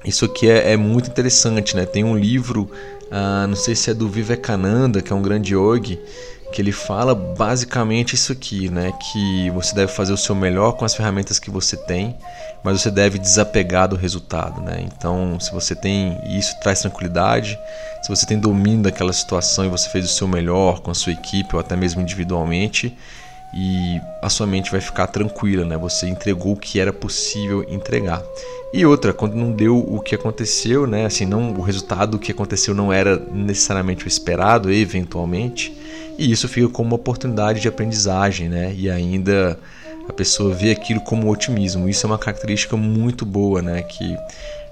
Isso 0.04 0.24
aqui 0.24 0.50
é, 0.50 0.72
é 0.72 0.76
muito 0.76 1.08
interessante, 1.08 1.76
né? 1.76 1.86
Tem 1.86 2.02
um 2.02 2.16
livro, 2.16 2.70
ah, 3.10 3.46
não 3.46 3.54
sei 3.54 3.74
se 3.74 3.90
é 3.90 3.94
do 3.94 4.08
Vivekananda, 4.08 5.00
que 5.00 5.12
é 5.12 5.16
um 5.16 5.22
grande 5.22 5.54
yogi, 5.54 5.98
que 6.52 6.60
ele 6.60 6.72
fala 6.72 7.14
basicamente 7.14 8.14
isso 8.14 8.32
aqui, 8.32 8.68
né? 8.68 8.92
Que 9.00 9.50
você 9.50 9.74
deve 9.74 9.92
fazer 9.92 10.12
o 10.12 10.16
seu 10.16 10.34
melhor 10.34 10.72
com 10.72 10.84
as 10.84 10.94
ferramentas 10.94 11.38
que 11.38 11.50
você 11.50 11.76
tem, 11.76 12.16
mas 12.62 12.80
você 12.80 12.90
deve 12.90 13.18
desapegar 13.18 13.88
do 13.88 13.96
resultado, 13.96 14.60
né? 14.60 14.84
Então, 14.84 15.38
se 15.40 15.52
você 15.52 15.74
tem 15.74 16.18
isso 16.36 16.58
traz 16.60 16.80
tranquilidade, 16.80 17.58
se 18.02 18.08
você 18.08 18.26
tem 18.26 18.38
domínio 18.38 18.82
daquela 18.82 19.12
situação 19.12 19.64
e 19.64 19.68
você 19.68 19.88
fez 19.88 20.04
o 20.04 20.08
seu 20.08 20.28
melhor 20.28 20.80
com 20.80 20.90
a 20.90 20.94
sua 20.94 21.12
equipe 21.12 21.54
ou 21.54 21.60
até 21.60 21.76
mesmo 21.76 22.02
individualmente, 22.02 22.96
e 23.54 24.00
a 24.22 24.30
sua 24.30 24.46
mente 24.46 24.70
vai 24.70 24.80
ficar 24.80 25.06
tranquila, 25.08 25.64
né? 25.64 25.76
Você 25.76 26.08
entregou 26.08 26.52
o 26.52 26.56
que 26.56 26.80
era 26.80 26.92
possível 26.92 27.64
entregar. 27.68 28.22
E 28.72 28.86
outra, 28.86 29.12
quando 29.12 29.34
não 29.34 29.52
deu 29.52 29.78
o 29.78 30.00
que 30.00 30.14
aconteceu, 30.14 30.86
né? 30.86 31.04
Assim, 31.04 31.26
não 31.26 31.52
o 31.52 31.60
resultado 31.60 32.12
do 32.12 32.18
que 32.18 32.32
aconteceu 32.32 32.74
não 32.74 32.90
era 32.90 33.18
necessariamente 33.30 34.06
o 34.06 34.08
esperado, 34.08 34.72
eventualmente, 34.72 35.76
e 36.18 36.30
isso 36.30 36.48
fica 36.48 36.68
como 36.68 36.88
uma 36.88 36.96
oportunidade 36.96 37.60
de 37.60 37.68
aprendizagem, 37.68 38.48
né? 38.48 38.74
E 38.74 38.88
ainda 38.88 39.58
a 40.08 40.12
pessoa 40.12 40.54
vê 40.54 40.70
aquilo 40.70 41.00
como 41.00 41.30
otimismo. 41.30 41.88
Isso 41.88 42.06
é 42.06 42.08
uma 42.08 42.18
característica 42.18 42.76
muito 42.76 43.26
boa, 43.26 43.60
né? 43.60 43.82
Que 43.82 44.16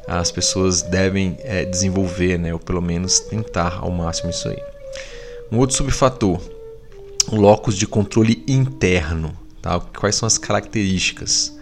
as 0.09 0.31
pessoas 0.31 0.81
devem 0.81 1.37
é, 1.41 1.67
desenvolver, 1.67 2.39
né? 2.39 2.53
Ou 2.55 2.59
pelo 2.59 2.81
menos 2.81 3.21
tentar 3.21 3.79
ao 3.83 3.91
máximo 3.91 4.31
isso 4.31 4.49
aí. 4.49 4.63
Um 5.53 5.59
outro 5.59 5.77
subfator 5.77 6.41
locus 7.37 7.77
de 7.77 7.87
controle 7.87 8.45
interno. 8.47 9.37
Tá? 9.61 9.79
Quais 9.81 10.17
são 10.17 10.27
as 10.27 10.39
características? 10.39 11.57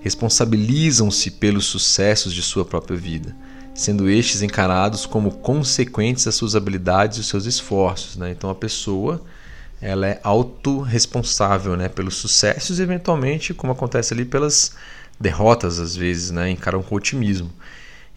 Responsabilizam-se 0.00 1.32
pelos 1.32 1.66
sucessos 1.66 2.32
de 2.32 2.42
sua 2.42 2.64
própria 2.64 2.96
vida, 2.96 3.34
sendo 3.74 4.08
estes 4.08 4.42
encarados 4.42 5.06
como 5.06 5.32
consequentes 5.32 6.24
das 6.24 6.34
suas 6.34 6.54
habilidades 6.54 7.18
e 7.18 7.24
seus 7.24 7.46
esforços. 7.46 8.16
Né? 8.16 8.30
Então 8.30 8.50
a 8.50 8.54
pessoa 8.54 9.22
ela 9.80 10.08
é 10.08 10.20
autorresponsável 10.22 11.76
né? 11.76 11.88
pelos 11.88 12.16
sucessos 12.16 12.78
e 12.78 12.82
eventualmente, 12.82 13.54
como 13.54 13.72
acontece 13.72 14.12
ali, 14.12 14.24
pelas 14.24 14.72
derrotas 15.20 15.78
às 15.78 15.96
vezes, 15.96 16.30
né? 16.30 16.50
encaram 16.50 16.82
com 16.82 16.94
otimismo. 16.94 17.50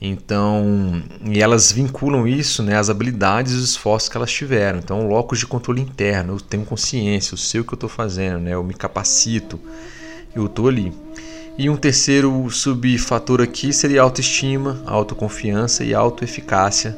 Então, 0.04 1.04
e 1.24 1.40
elas 1.40 1.72
vinculam 1.72 2.28
isso 2.28 2.64
né, 2.64 2.76
às 2.76 2.90
habilidades 2.90 3.54
e 3.54 3.56
os 3.56 3.64
esforços 3.64 4.10
que 4.10 4.18
elas 4.18 4.32
tiveram. 4.32 4.80
Então, 4.80 5.08
locos 5.08 5.38
de 5.38 5.46
controle 5.46 5.80
interno, 5.80 6.34
eu 6.34 6.40
tenho 6.40 6.66
consciência, 6.66 7.36
eu 7.36 7.38
sei 7.38 7.62
o 7.62 7.64
que 7.64 7.74
eu 7.74 7.76
estou 7.76 7.90
fazendo, 7.90 8.40
né, 8.40 8.56
eu 8.56 8.64
me 8.64 8.74
capacito, 8.74 9.60
eu 10.36 10.48
estou 10.48 10.68
ali. 10.68 10.92
E 11.56 11.70
um 11.70 11.78
terceiro 11.78 12.50
subfator 12.50 13.42
aqui 13.42 13.72
seria 13.72 14.02
autoestima, 14.02 14.82
autoconfiança 14.88 15.84
e 15.84 15.94
autoeficácia, 15.94 16.98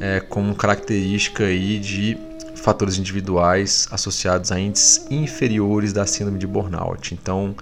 é, 0.00 0.18
como 0.18 0.52
característica 0.56 1.44
aí 1.44 1.78
de 1.78 2.18
fatores 2.56 2.98
individuais 2.98 3.86
associados 3.92 4.50
a 4.50 4.58
índices 4.58 5.06
inferiores 5.10 5.92
da 5.92 6.06
síndrome 6.06 6.40
de 6.40 6.46
burnout. 6.48 7.14
Então, 7.14 7.54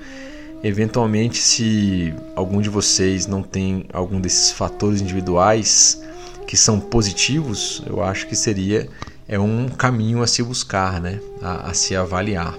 Eventualmente, 0.63 1.39
se 1.39 2.13
algum 2.37 2.61
de 2.61 2.69
vocês 2.69 3.27
não 3.27 3.43
tem 3.43 3.87
algum 3.93 4.21
desses 4.21 4.53
fatores 4.53 5.01
individuais 5.01 6.03
que 6.47 6.57
são 6.57 6.79
positivos, 6.79 7.83
eu 7.87 8.03
acho 8.03 8.27
que 8.27 8.37
seria 8.37 8.89
é 9.27 9.39
um 9.39 9.69
caminho 9.69 10.23
a 10.23 10.27
se 10.27 10.43
buscar, 10.43 11.01
né? 11.01 11.21
a, 11.41 11.71
a 11.71 11.75
se 11.75 11.95
avaliar. 11.97 12.59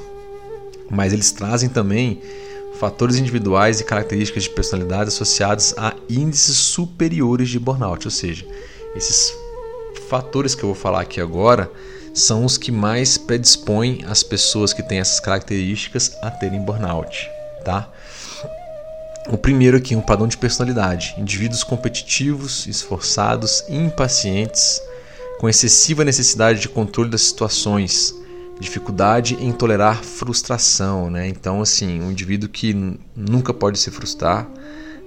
Mas 0.89 1.13
eles 1.13 1.31
trazem 1.31 1.69
também 1.69 2.21
fatores 2.79 3.17
individuais 3.17 3.79
e 3.79 3.83
características 3.83 4.43
de 4.43 4.49
personalidade 4.49 5.09
associados 5.09 5.75
a 5.77 5.93
índices 6.09 6.55
superiores 6.57 7.49
de 7.49 7.59
burnout, 7.59 8.07
ou 8.07 8.11
seja, 8.11 8.45
esses 8.95 9.31
fatores 10.07 10.55
que 10.55 10.63
eu 10.63 10.69
vou 10.69 10.75
falar 10.75 11.01
aqui 11.01 11.21
agora 11.21 11.69
são 12.13 12.45
os 12.45 12.57
que 12.57 12.71
mais 12.71 13.17
predispõem 13.17 14.03
as 14.07 14.23
pessoas 14.23 14.73
que 14.73 14.81
têm 14.81 14.99
essas 14.99 15.19
características 15.19 16.17
a 16.21 16.31
terem 16.31 16.61
burnout 16.61 17.29
tá? 17.63 17.89
O 19.29 19.37
primeiro 19.37 19.77
aqui, 19.77 19.95
um 19.95 20.01
padrão 20.01 20.27
de 20.27 20.37
personalidade. 20.37 21.15
Indivíduos 21.17 21.63
competitivos, 21.63 22.65
esforçados, 22.67 23.63
impacientes, 23.69 24.81
com 25.39 25.47
excessiva 25.47 26.03
necessidade 26.03 26.59
de 26.59 26.67
controle 26.67 27.09
das 27.09 27.21
situações, 27.21 28.13
dificuldade 28.59 29.37
em 29.39 29.51
tolerar 29.51 30.03
frustração, 30.03 31.09
né? 31.09 31.27
Então, 31.27 31.61
assim, 31.61 32.01
um 32.01 32.11
indivíduo 32.11 32.49
que 32.49 32.73
nunca 33.15 33.53
pode 33.53 33.79
se 33.79 33.89
frustrar, 33.91 34.47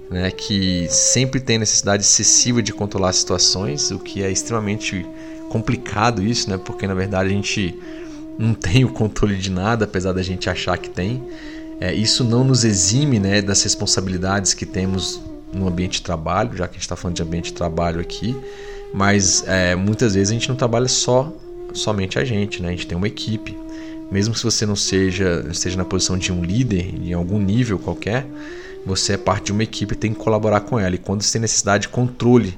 né? 0.09 0.31
Que 0.31 0.87
sempre 0.89 1.39
tem 1.39 1.57
necessidade 1.57 2.03
excessiva 2.03 2.61
de 2.61 2.73
controlar 2.73 3.09
as 3.09 3.17
situações, 3.17 3.91
o 3.91 3.99
que 3.99 4.23
é 4.23 4.31
extremamente 4.31 5.05
complicado 5.49 6.21
isso, 6.21 6.49
né? 6.49 6.57
Porque 6.57 6.87
na 6.87 6.93
verdade 6.93 7.29
a 7.29 7.31
gente 7.31 7.77
não 8.37 8.53
tem 8.55 8.83
o 8.83 8.89
controle 8.89 9.37
de 9.37 9.49
nada, 9.49 9.85
apesar 9.85 10.13
da 10.13 10.21
gente 10.21 10.49
achar 10.49 10.77
que 10.77 10.89
tem. 10.89 11.23
É, 11.79 11.93
isso 11.93 12.23
não 12.23 12.43
nos 12.43 12.63
exime 12.63 13.19
né, 13.19 13.41
das 13.41 13.61
responsabilidades 13.63 14.53
que 14.53 14.65
temos 14.65 15.21
no 15.53 15.67
ambiente 15.67 15.93
de 15.93 16.01
trabalho, 16.01 16.55
já 16.55 16.67
que 16.67 16.71
a 16.71 16.75
gente 16.75 16.81
está 16.83 16.95
falando 16.95 17.15
de 17.15 17.23
ambiente 17.23 17.45
de 17.45 17.53
trabalho 17.53 17.99
aqui, 17.99 18.35
mas 18.93 19.43
é, 19.47 19.75
muitas 19.75 20.15
vezes 20.15 20.31
a 20.31 20.33
gente 20.33 20.49
não 20.49 20.55
trabalha 20.55 20.87
só 20.87 21.31
somente 21.73 22.17
a 22.17 22.23
gente, 22.23 22.61
né? 22.61 22.69
a 22.69 22.71
gente 22.71 22.87
tem 22.87 22.97
uma 22.97 23.07
equipe. 23.07 23.57
Mesmo 24.11 24.35
se 24.35 24.43
você 24.43 24.65
não 24.65 24.75
seja 24.75 25.45
esteja 25.49 25.77
na 25.77 25.83
posição 25.83 26.17
de 26.17 26.31
um 26.31 26.43
líder 26.43 26.93
em 27.01 27.11
algum 27.13 27.39
nível 27.39 27.79
qualquer, 27.79 28.25
você 28.85 29.13
é 29.13 29.17
parte 29.17 29.45
de 29.45 29.51
uma 29.51 29.63
equipe 29.63 29.93
e 29.93 29.97
tem 29.97 30.13
que 30.13 30.19
colaborar 30.19 30.61
com 30.61 30.79
ela. 30.79 30.95
E 30.95 30.99
quando 30.99 31.23
você 31.23 31.33
tem 31.33 31.41
necessidade 31.41 31.83
de 31.83 31.89
controle 31.89 32.57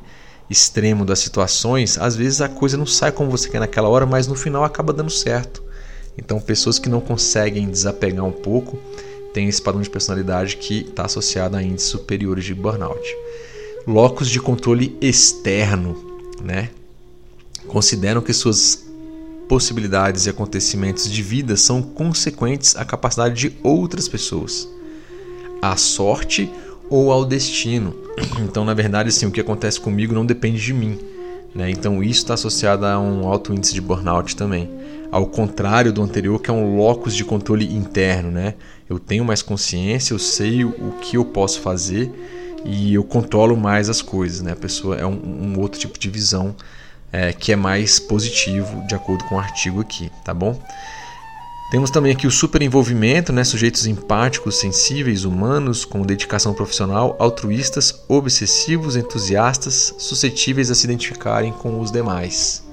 extremo 0.49 1.05
das 1.05 1.19
situações, 1.19 1.97
às 1.97 2.15
vezes 2.15 2.41
a 2.41 2.49
coisa 2.49 2.77
não 2.77 2.85
sai 2.85 3.11
como 3.11 3.31
você 3.31 3.49
quer 3.49 3.59
naquela 3.59 3.87
hora, 3.87 4.05
mas 4.05 4.27
no 4.27 4.35
final 4.35 4.63
acaba 4.63 4.93
dando 4.93 5.09
certo. 5.09 5.63
Então, 6.17 6.39
pessoas 6.39 6.79
que 6.79 6.89
não 6.89 6.99
conseguem 6.99 7.69
desapegar 7.69 8.25
um 8.25 8.31
pouco 8.31 8.77
têm 9.33 9.47
esse 9.47 9.61
padrão 9.61 9.81
de 9.81 9.89
personalidade 9.89 10.57
que 10.57 10.79
está 10.79 11.05
associado 11.05 11.55
a 11.55 11.61
índices 11.61 11.89
superiores 11.89 12.43
de 12.43 12.55
burnout. 12.55 13.15
Locos 13.85 14.29
de 14.29 14.39
controle 14.39 14.97
externo, 14.99 15.95
né? 16.41 16.69
Consideram 17.67 18.21
que 18.21 18.33
suas 18.33 18.85
possibilidades 19.47 20.25
e 20.25 20.29
acontecimentos 20.29 21.09
de 21.09 21.21
vida 21.21 21.55
são 21.55 21.81
consequentes 21.81 22.75
à 22.75 22.83
capacidade 22.83 23.35
de 23.35 23.55
outras 23.63 24.07
pessoas, 24.07 24.67
à 25.61 25.77
sorte 25.77 26.49
ou 26.89 27.11
ao 27.11 27.23
destino. 27.23 27.95
Então, 28.41 28.65
na 28.65 28.73
verdade, 28.73 29.09
assim, 29.09 29.27
o 29.27 29.31
que 29.31 29.39
acontece 29.39 29.79
comigo 29.79 30.13
não 30.13 30.25
depende 30.25 30.59
de 30.59 30.73
mim. 30.73 30.97
Né? 31.53 31.69
Então, 31.69 32.01
isso 32.01 32.21
está 32.21 32.33
associado 32.33 32.85
a 32.85 32.99
um 32.99 33.27
alto 33.27 33.53
índice 33.53 33.73
de 33.73 33.81
burnout 33.81 34.35
também 34.35 34.69
ao 35.11 35.27
contrário 35.27 35.93
do 35.93 36.01
anterior, 36.01 36.41
que 36.41 36.49
é 36.49 36.53
um 36.53 36.77
locus 36.77 37.15
de 37.15 37.23
controle 37.23 37.73
interno, 37.73 38.31
né? 38.31 38.55
Eu 38.89 38.99
tenho 38.99 39.23
mais 39.23 39.41
consciência, 39.41 40.13
eu 40.13 40.19
sei 40.19 40.63
o 40.63 40.93
que 41.01 41.17
eu 41.17 41.25
posso 41.25 41.61
fazer 41.61 42.11
e 42.65 42.93
eu 42.93 43.03
controlo 43.03 43.55
mais 43.55 43.89
as 43.89 44.01
coisas, 44.01 44.41
né? 44.41 44.51
A 44.51 44.55
pessoa 44.55 44.95
é 44.95 45.05
um, 45.05 45.53
um 45.55 45.59
outro 45.59 45.79
tipo 45.79 45.97
de 45.97 46.09
visão 46.09 46.55
é, 47.11 47.31
que 47.33 47.51
é 47.51 47.55
mais 47.55 47.99
positivo, 47.99 48.85
de 48.87 48.95
acordo 48.95 49.23
com 49.25 49.35
o 49.35 49.39
artigo 49.39 49.81
aqui, 49.81 50.11
tá 50.23 50.33
bom? 50.33 50.59
Temos 51.69 51.91
também 51.91 52.13
aqui 52.13 52.25
o 52.25 52.31
superenvolvimento, 52.31 53.33
né? 53.33 53.43
sujeitos 53.43 53.85
empáticos, 53.85 54.55
sensíveis, 54.57 55.25
humanos, 55.25 55.83
com 55.83 56.01
dedicação 56.01 56.53
profissional, 56.53 57.17
altruístas, 57.19 58.05
obsessivos, 58.07 58.95
entusiastas, 58.95 59.93
suscetíveis 59.97 60.71
a 60.71 60.75
se 60.75 60.85
identificarem 60.85 61.51
com 61.51 61.81
os 61.81 61.91
demais. 61.91 62.66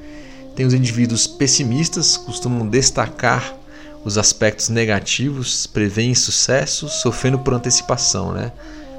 Tem 0.55 0.65
os 0.65 0.75
indivíduos 0.75 1.27
pessimistas, 1.27 2.17
costumam 2.17 2.67
destacar 2.67 3.57
os 4.05 4.19
aspectos 4.19 4.69
negativos, 4.69 5.67
preveem 5.67 6.15
sucessos, 6.15 6.93
sofrendo 7.01 7.39
por 7.39 7.55
antecipação, 7.55 8.33
né? 8.33 8.53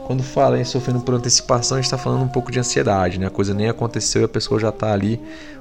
Quando 0.05 0.23
fala 0.23 0.59
em 0.59 0.63
sofrendo 0.63 1.01
por 1.01 1.15
antecipação, 1.15 1.77
a 1.77 1.81
gente 1.81 1.85
está 1.85 1.97
falando 1.97 2.23
um 2.23 2.27
pouco 2.27 2.51
de 2.51 2.59
ansiedade, 2.59 3.19
né? 3.19 3.27
A 3.27 3.29
coisa 3.29 3.53
nem 3.53 3.69
aconteceu 3.69 4.21
e 4.21 4.25
a 4.25 4.27
pessoa 4.27 4.59
já 4.59 4.69
está 4.69 4.91
ali, 4.91 5.19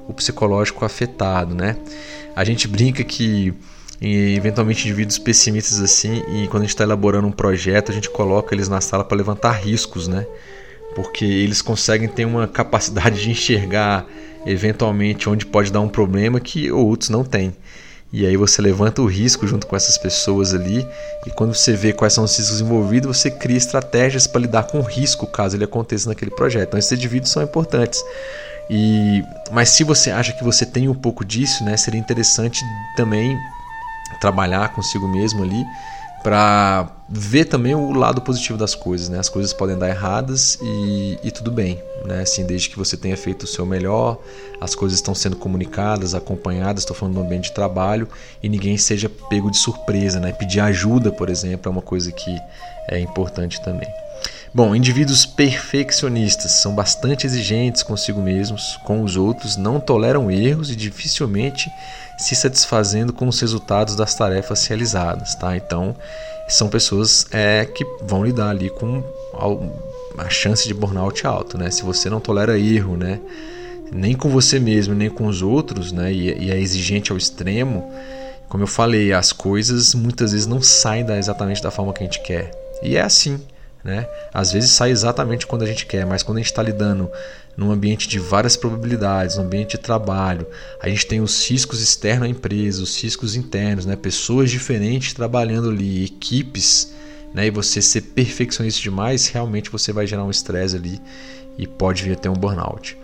o 0.09 0.13
psicológico 0.13 0.85
afetado, 0.85 1.55
né? 1.55 1.77
A 2.35 2.45
gente 2.45 2.67
brinca 2.67 3.05
que 3.05 3.55
eventualmente 4.03 4.87
indivíduos 4.87 5.19
pessimistas 5.19 5.81
assim 5.81 6.23
e 6.29 6.49
quando 6.49 6.63
a 6.63 6.65
gente 6.65 6.75
está 6.75 6.85
elaborando 6.85 7.27
um 7.27 7.33
projeto 7.33 7.91
a 7.91 7.95
gente 7.95 8.11
coloca 8.11 8.55
eles 8.55 8.69
na 8.69 8.81
sala 8.81 9.05
para 9.05 9.17
levantar 9.17 9.53
riscos 9.53 10.09
né 10.09 10.27
porque 10.95 11.25
eles 11.25 11.61
conseguem 11.61 12.09
ter 12.09 12.25
uma 12.25 12.47
capacidade 12.47 13.23
de 13.23 13.31
enxergar 13.31 14.07
eventualmente 14.47 15.29
onde 15.29 15.47
pode 15.47 15.73
dar 15.73 15.81
um 15.81 15.89
problema 15.89 16.39
que 16.41 16.71
outros 16.71 17.11
não 17.11 17.25
têm. 17.25 17.55
E 18.13 18.25
aí 18.25 18.37
você 18.37 18.63
levanta 18.63 19.03
o 19.03 19.07
risco 19.07 19.45
junto 19.45 19.67
com 19.67 19.75
essas 19.75 19.99
pessoas 19.99 20.55
ali 20.55 20.87
e 21.27 21.31
quando 21.31 21.53
você 21.53 21.73
vê 21.73 21.93
quais 21.93 22.13
são 22.13 22.23
os 22.23 22.39
riscos 22.39 22.61
envolvidos 22.61 23.19
você 23.19 23.29
cria 23.29 23.57
estratégias 23.57 24.29
para 24.29 24.41
lidar 24.41 24.65
com 24.65 24.79
o 24.79 24.83
risco 24.83 25.27
caso 25.27 25.57
ele 25.57 25.65
aconteça 25.65 26.09
naquele 26.09 26.31
projeto. 26.31 26.69
Então 26.69 26.79
esses 26.79 26.93
indivíduos 26.93 27.33
são 27.33 27.43
importantes. 27.43 28.01
E 28.71 29.21
mas 29.51 29.71
se 29.71 29.83
você 29.83 30.13
acha 30.13 30.33
que 30.33 30.45
você 30.45 30.65
tem 30.65 30.89
um 30.89 30.95
pouco 30.95 31.25
disso 31.25 31.65
né 31.65 31.77
seria 31.77 31.99
interessante 31.99 32.63
também 32.97 33.37
trabalhar 34.21 34.73
consigo 34.73 35.09
mesmo 35.09 35.43
ali 35.43 35.65
para 36.25 36.89
ver 37.07 37.45
também 37.45 37.75
o 37.75 37.93
lado 37.93 38.23
positivo 38.23 38.57
das 38.57 38.75
coisas, 38.75 39.11
né? 39.11 39.19
As 39.19 39.29
coisas 39.29 39.53
podem 39.53 39.77
dar 39.77 39.91
erradas 39.91 40.59
e, 40.63 41.19
e, 41.23 41.31
tudo 41.31 41.51
bem, 41.51 41.79
né? 42.07 42.23
Assim, 42.23 42.47
desde 42.47 42.71
que 42.71 42.79
você 42.79 42.97
tenha 42.97 43.15
feito 43.15 43.43
o 43.43 43.47
seu 43.47 43.67
melhor, 43.67 44.19
as 44.59 44.75
coisas 44.75 44.99
estão 44.99 45.15
sendo 45.15 45.37
comunicadas, 45.37 46.15
acompanhadas, 46.15 46.83
estou 46.83 46.97
falando 46.97 47.17
do 47.17 47.21
ambiente 47.21 47.51
de 47.51 47.53
trabalho 47.53 48.09
e 48.43 48.49
ninguém 48.49 48.79
seja 48.79 49.07
pego 49.29 49.51
de 49.51 49.59
surpresa, 49.59 50.19
né? 50.19 50.33
Pedir 50.33 50.61
ajuda, 50.61 51.13
por 51.13 51.29
exemplo, 51.29 51.69
é 51.69 51.71
uma 51.71 51.83
coisa 51.83 52.11
que 52.11 52.35
é 52.89 52.99
importante 52.99 53.63
também. 53.63 53.89
Bom, 54.55 54.75
indivíduos 54.75 55.27
perfeccionistas 55.27 56.53
são 56.53 56.75
bastante 56.75 57.27
exigentes 57.27 57.83
consigo 57.83 58.23
mesmos, 58.23 58.79
com 58.85 59.03
os 59.03 59.17
outros, 59.17 59.57
não 59.57 59.79
toleram 59.79 60.31
erros 60.31 60.71
e 60.71 60.77
dificilmente 60.77 61.69
se 62.19 62.35
satisfazendo 62.35 63.13
com 63.13 63.29
os 63.29 63.41
resultados 63.41 63.97
das 63.97 64.15
tarefas 64.15 64.67
realizadas, 64.67 65.35
tá? 65.35 65.57
Então, 65.57 65.97
são 66.49 66.69
pessoas 66.69 67.27
é, 67.31 67.65
que 67.65 67.85
vão 68.03 68.25
lidar 68.25 68.51
ali 68.51 68.71
com 68.71 69.03
a 70.19 70.29
chance 70.29 70.67
de 70.67 70.75
burnout 70.75 71.27
alto, 71.27 71.59
né? 71.59 71.71
Se 71.71 71.83
você 71.83 72.09
não 72.09 72.21
tolera 72.21 72.59
erro, 72.59 72.97
né? 72.97 73.21
Nem 73.93 74.15
com 74.15 74.29
você 74.29 74.59
mesmo, 74.59 74.95
nem 74.95 75.11
com 75.11 75.27
os 75.27 75.43
outros, 75.43 75.93
né? 75.93 76.13
E, 76.13 76.45
e 76.45 76.51
é 76.51 76.59
exigente 76.59 77.11
ao 77.11 77.19
extremo, 77.19 77.91
como 78.55 78.63
eu 78.63 78.69
falei, 78.69 79.13
as 79.13 79.33
coisas 79.33 79.95
muitas 79.95 80.31
vezes 80.31 80.47
não 80.47 80.63
saem 80.63 81.05
da, 81.05 81.19
exatamente 81.19 81.61
da 81.61 81.73
forma 81.73 81.93
que 81.93 82.05
a 82.05 82.07
gente 82.07 82.23
quer. 82.23 82.53
E 82.83 82.97
é 82.97 83.01
assim, 83.01 83.41
né? 83.83 84.07
Às 84.33 84.53
vezes 84.53 84.71
sai 84.71 84.91
exatamente 84.91 85.45
quando 85.45 85.63
a 85.63 85.67
gente 85.67 85.87
quer, 85.87 86.07
mas 86.07 86.23
quando 86.23 86.39
a 86.39 86.41
gente 86.41 86.51
está 86.51 86.63
lidando 86.63 87.11
num 87.57 87.71
ambiente 87.71 88.09
de 88.09 88.19
várias 88.19 88.57
probabilidades, 88.57 89.37
num 89.37 89.45
ambiente 89.45 89.73
de 89.73 89.79
trabalho. 89.79 90.47
A 90.81 90.89
gente 90.89 91.07
tem 91.07 91.21
os 91.21 91.49
riscos 91.49 91.81
externos 91.81 92.27
à 92.27 92.29
empresa, 92.29 92.83
os 92.83 93.01
riscos 93.03 93.37
internos, 93.37 93.87
né? 93.87 93.97
pessoas 93.97 94.51
diferentes 94.51 95.13
trabalhando 95.13 95.71
ali, 95.71 96.05
equipes, 96.05 96.93
né? 97.33 97.47
e 97.47 97.51
você 97.51 97.81
ser 97.81 98.03
perfeccionista 98.03 98.81
demais, 98.81 99.29
realmente 99.29 99.71
você 99.71 99.93
vai 99.93 100.07
gerar 100.07 100.25
um 100.25 100.31
estresse 100.31 100.77
ali 100.77 101.01
e 101.57 101.67
pode 101.67 102.03
vir 102.03 102.13
a 102.13 102.17
ter 102.17 102.29
um 102.29 102.35
burnout. 102.35 102.97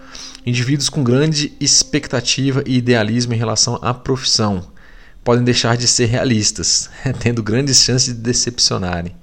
Indivíduos 0.44 0.88
com 0.88 1.04
grande 1.04 1.52
expectativa 1.60 2.64
e 2.66 2.78
idealismo 2.78 3.34
em 3.34 3.36
relação 3.36 3.78
à 3.82 3.94
profissão 3.94 4.66
podem 5.22 5.44
deixar 5.44 5.76
de 5.76 5.86
ser 5.86 6.06
realistas, 6.06 6.88
tendo 7.20 7.42
grandes 7.42 7.76
chances 7.76 8.14
de 8.14 8.20
decepcionarem 8.20 9.14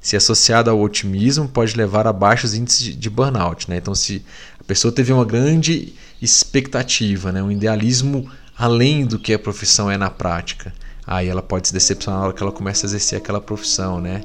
se 0.00 0.16
associado 0.16 0.70
ao 0.70 0.80
otimismo, 0.80 1.46
pode 1.46 1.76
levar 1.76 2.06
a 2.06 2.12
baixos 2.12 2.54
índices 2.54 2.96
de 2.96 3.10
burnout. 3.10 3.68
Né? 3.68 3.76
Então, 3.76 3.94
se 3.94 4.24
pessoa 4.70 4.92
teve 4.92 5.12
uma 5.12 5.24
grande 5.24 5.92
expectativa, 6.22 7.32
né? 7.32 7.42
um 7.42 7.50
idealismo 7.50 8.30
além 8.56 9.04
do 9.04 9.18
que 9.18 9.34
a 9.34 9.38
profissão 9.38 9.90
é 9.90 9.96
na 9.96 10.08
prática, 10.08 10.72
aí 11.04 11.26
ela 11.26 11.42
pode 11.42 11.66
se 11.66 11.74
decepcionar 11.74 12.20
na 12.20 12.26
hora 12.26 12.36
que 12.36 12.40
ela 12.40 12.52
começa 12.52 12.86
a 12.86 12.88
exercer 12.88 13.18
aquela 13.18 13.40
profissão. 13.40 14.00
Né? 14.00 14.20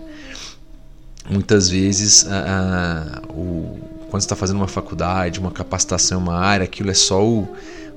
Muitas 1.28 1.68
vezes, 1.68 2.28
a, 2.28 3.24
a, 3.26 3.32
o, 3.32 3.80
quando 4.12 4.22
está 4.22 4.36
fazendo 4.36 4.58
uma 4.58 4.68
faculdade, 4.68 5.40
uma 5.40 5.50
capacitação, 5.50 6.20
uma 6.20 6.38
área, 6.38 6.66
aquilo 6.66 6.92
é 6.92 6.94
só 6.94 7.26
o, 7.26 7.40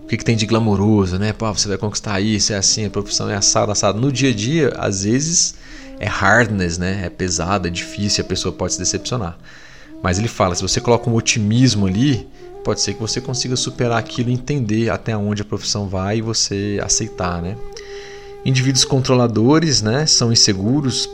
o 0.02 0.06
que, 0.08 0.16
que, 0.16 0.24
tem 0.24 0.34
de 0.34 0.46
glamouroso, 0.46 1.18
né? 1.18 1.34
Pô, 1.34 1.52
você 1.52 1.68
vai 1.68 1.76
conquistar 1.76 2.18
isso, 2.18 2.54
é 2.54 2.56
assim, 2.56 2.86
a 2.86 2.90
profissão 2.90 3.28
é 3.28 3.36
assada, 3.36 3.72
assada. 3.72 4.00
No 4.00 4.10
dia 4.10 4.30
a 4.30 4.34
dia, 4.34 4.72
às 4.78 5.04
vezes 5.04 5.54
é 6.00 6.06
hardness, 6.06 6.78
né? 6.78 7.02
É 7.04 7.10
pesado, 7.10 7.68
é 7.68 7.70
difícil, 7.70 8.24
a 8.24 8.26
pessoa 8.26 8.54
pode 8.54 8.72
se 8.72 8.78
decepcionar. 8.78 9.36
Mas 10.02 10.18
ele 10.18 10.28
fala, 10.28 10.54
se 10.54 10.62
você 10.62 10.80
coloca 10.80 11.10
um 11.10 11.14
otimismo 11.14 11.86
ali, 11.86 12.26
pode 12.68 12.82
ser 12.82 12.92
que 12.92 13.00
você 13.00 13.18
consiga 13.18 13.56
superar 13.56 13.98
aquilo, 13.98 14.28
entender 14.28 14.90
até 14.90 15.16
onde 15.16 15.40
a 15.40 15.44
profissão 15.44 15.88
vai 15.88 16.18
e 16.18 16.20
você 16.20 16.78
aceitar, 16.84 17.40
né? 17.40 17.56
Indivíduos 18.44 18.84
controladores, 18.84 19.80
né, 19.80 20.04
são 20.04 20.30
inseguros, 20.30 21.08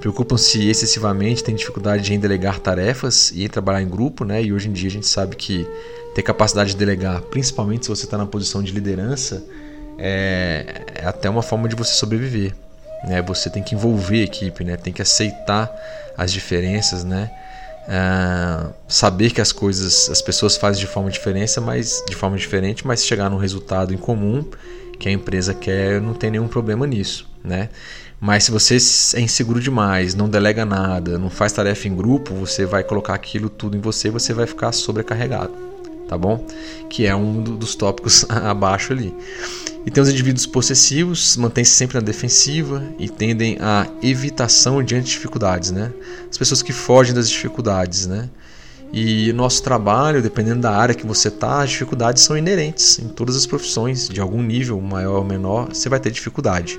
preocupam-se 0.00 0.68
excessivamente, 0.68 1.42
têm 1.42 1.54
dificuldade 1.54 2.12
em 2.12 2.20
delegar 2.20 2.60
tarefas 2.60 3.30
e 3.30 3.42
em 3.42 3.48
trabalhar 3.48 3.80
em 3.80 3.88
grupo, 3.88 4.22
né? 4.22 4.42
E 4.42 4.52
hoje 4.52 4.68
em 4.68 4.72
dia 4.74 4.88
a 4.88 4.90
gente 4.90 5.06
sabe 5.06 5.34
que 5.34 5.66
ter 6.14 6.20
capacidade 6.20 6.72
de 6.72 6.76
delegar, 6.76 7.22
principalmente 7.22 7.86
se 7.86 7.88
você 7.88 8.04
está 8.04 8.18
na 8.18 8.26
posição 8.26 8.62
de 8.62 8.70
liderança, 8.70 9.42
é, 9.96 10.84
é 10.94 11.06
até 11.06 11.30
uma 11.30 11.40
forma 11.40 11.70
de 11.70 11.74
você 11.74 11.94
sobreviver. 11.94 12.54
Né? 13.04 13.22
Você 13.22 13.48
tem 13.48 13.62
que 13.62 13.74
envolver 13.74 14.20
a 14.20 14.24
equipe, 14.24 14.62
né? 14.62 14.76
tem 14.76 14.92
que 14.92 15.00
aceitar 15.00 15.74
as 16.18 16.30
diferenças, 16.30 17.02
né? 17.02 17.30
Uh, 17.88 18.70
saber 18.86 19.30
que 19.30 19.40
as 19.40 19.50
coisas, 19.50 20.10
as 20.10 20.20
pessoas 20.20 20.58
fazem 20.58 20.80
de 20.80 20.86
forma 20.86 21.10
diferente, 21.10 21.58
mas 21.58 22.04
de 22.06 22.14
forma 22.14 22.36
diferente, 22.36 22.86
mas 22.86 23.02
chegar 23.02 23.30
num 23.30 23.38
resultado 23.38 23.94
em 23.94 23.96
comum 23.96 24.44
que 24.98 25.08
a 25.08 25.12
empresa 25.12 25.54
quer, 25.54 25.98
não 25.98 26.12
tem 26.12 26.30
nenhum 26.30 26.48
problema 26.48 26.86
nisso, 26.86 27.26
né? 27.42 27.70
Mas 28.20 28.44
se 28.44 28.50
você 28.50 28.76
é 29.16 29.20
inseguro 29.20 29.60
demais, 29.60 30.14
não 30.14 30.28
delega 30.28 30.66
nada, 30.66 31.18
não 31.18 31.30
faz 31.30 31.52
tarefa 31.52 31.88
em 31.88 31.94
grupo, 31.94 32.34
você 32.34 32.66
vai 32.66 32.82
colocar 32.82 33.14
aquilo 33.14 33.48
tudo 33.48 33.76
em 33.76 33.80
você, 33.80 34.10
você 34.10 34.34
vai 34.34 34.46
ficar 34.46 34.72
sobrecarregado, 34.72 35.54
tá 36.08 36.18
bom? 36.18 36.44
Que 36.90 37.06
é 37.06 37.14
um 37.14 37.42
dos 37.42 37.74
tópicos 37.74 38.26
abaixo 38.28 38.92
ali. 38.92 39.14
E 39.88 39.90
tem 39.90 40.02
os 40.02 40.10
indivíduos 40.10 40.44
possessivos, 40.44 41.34
mantêm-se 41.38 41.70
sempre 41.70 41.94
na 41.94 42.02
defensiva 42.02 42.84
e 42.98 43.08
tendem 43.08 43.56
à 43.58 43.86
evitação 44.02 44.82
diante 44.82 45.06
de 45.06 45.12
dificuldades, 45.12 45.70
né? 45.70 45.90
As 46.30 46.36
pessoas 46.36 46.60
que 46.60 46.74
fogem 46.74 47.14
das 47.14 47.30
dificuldades, 47.30 48.06
né? 48.06 48.28
E 48.92 49.32
nosso 49.32 49.62
trabalho, 49.62 50.20
dependendo 50.20 50.60
da 50.60 50.76
área 50.76 50.94
que 50.94 51.06
você 51.06 51.28
está, 51.28 51.62
as 51.62 51.70
dificuldades 51.70 52.22
são 52.22 52.36
inerentes 52.36 52.98
em 52.98 53.08
todas 53.08 53.34
as 53.34 53.46
profissões, 53.46 54.10
de 54.10 54.20
algum 54.20 54.42
nível, 54.42 54.78
maior 54.78 55.20
ou 55.20 55.24
menor, 55.24 55.68
você 55.68 55.88
vai 55.88 55.98
ter 55.98 56.10
dificuldade, 56.10 56.78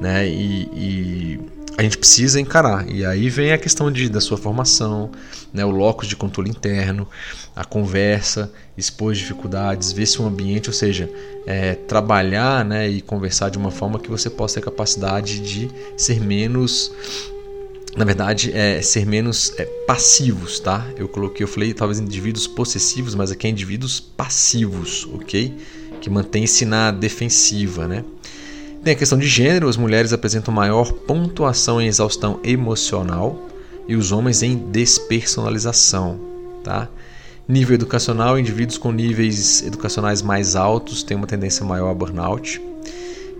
né? 0.00 0.26
E, 0.26 0.62
e 0.72 1.40
a 1.80 1.82
gente 1.82 1.96
precisa 1.96 2.38
encarar. 2.38 2.86
E 2.90 3.06
aí 3.06 3.30
vem 3.30 3.52
a 3.52 3.58
questão 3.58 3.90
de, 3.90 4.10
da 4.10 4.20
sua 4.20 4.36
formação, 4.36 5.10
né, 5.50 5.64
o 5.64 5.70
locus 5.70 6.06
de 6.06 6.14
controle 6.14 6.50
interno, 6.50 7.08
a 7.56 7.64
conversa, 7.64 8.52
expor 8.76 9.14
dificuldades, 9.14 9.90
ver 9.90 10.04
se 10.04 10.20
o 10.20 10.26
ambiente, 10.26 10.68
ou 10.68 10.74
seja, 10.74 11.10
é, 11.46 11.74
trabalhar 11.74 12.66
né, 12.66 12.86
e 12.86 13.00
conversar 13.00 13.48
de 13.48 13.56
uma 13.56 13.70
forma 13.70 13.98
que 13.98 14.10
você 14.10 14.28
possa 14.28 14.56
ter 14.56 14.60
capacidade 14.66 15.40
de 15.40 15.70
ser 15.96 16.20
menos 16.20 16.92
na 17.96 18.04
verdade, 18.04 18.52
é 18.52 18.80
ser 18.82 19.04
menos 19.04 19.52
é, 19.58 19.64
passivos, 19.84 20.60
tá? 20.60 20.86
Eu 20.96 21.08
coloquei, 21.08 21.42
eu 21.42 21.48
falei 21.48 21.74
talvez 21.74 21.98
indivíduos 21.98 22.46
possessivos, 22.46 23.16
mas 23.16 23.32
aqui 23.32 23.48
é 23.48 23.50
indivíduos 23.50 23.98
passivos, 23.98 25.08
ok? 25.12 25.56
Que 26.00 26.08
mantém-se 26.08 26.64
na 26.64 26.92
defensiva, 26.92 27.88
né? 27.88 28.04
Tem 28.82 28.94
a 28.94 28.96
questão 28.96 29.18
de 29.18 29.28
gênero, 29.28 29.68
as 29.68 29.76
mulheres 29.76 30.10
apresentam 30.10 30.54
maior 30.54 30.90
pontuação 30.90 31.82
em 31.82 31.86
exaustão 31.86 32.40
emocional 32.42 33.38
e 33.86 33.94
os 33.94 34.10
homens 34.10 34.42
em 34.42 34.56
despersonalização. 34.56 36.18
Tá? 36.64 36.88
Nível 37.46 37.74
educacional, 37.74 38.38
indivíduos 38.38 38.78
com 38.78 38.90
níveis 38.90 39.62
educacionais 39.62 40.22
mais 40.22 40.56
altos 40.56 41.02
têm 41.02 41.14
uma 41.14 41.26
tendência 41.26 41.62
maior 41.62 41.90
a 41.90 41.94
burnout. 41.94 42.58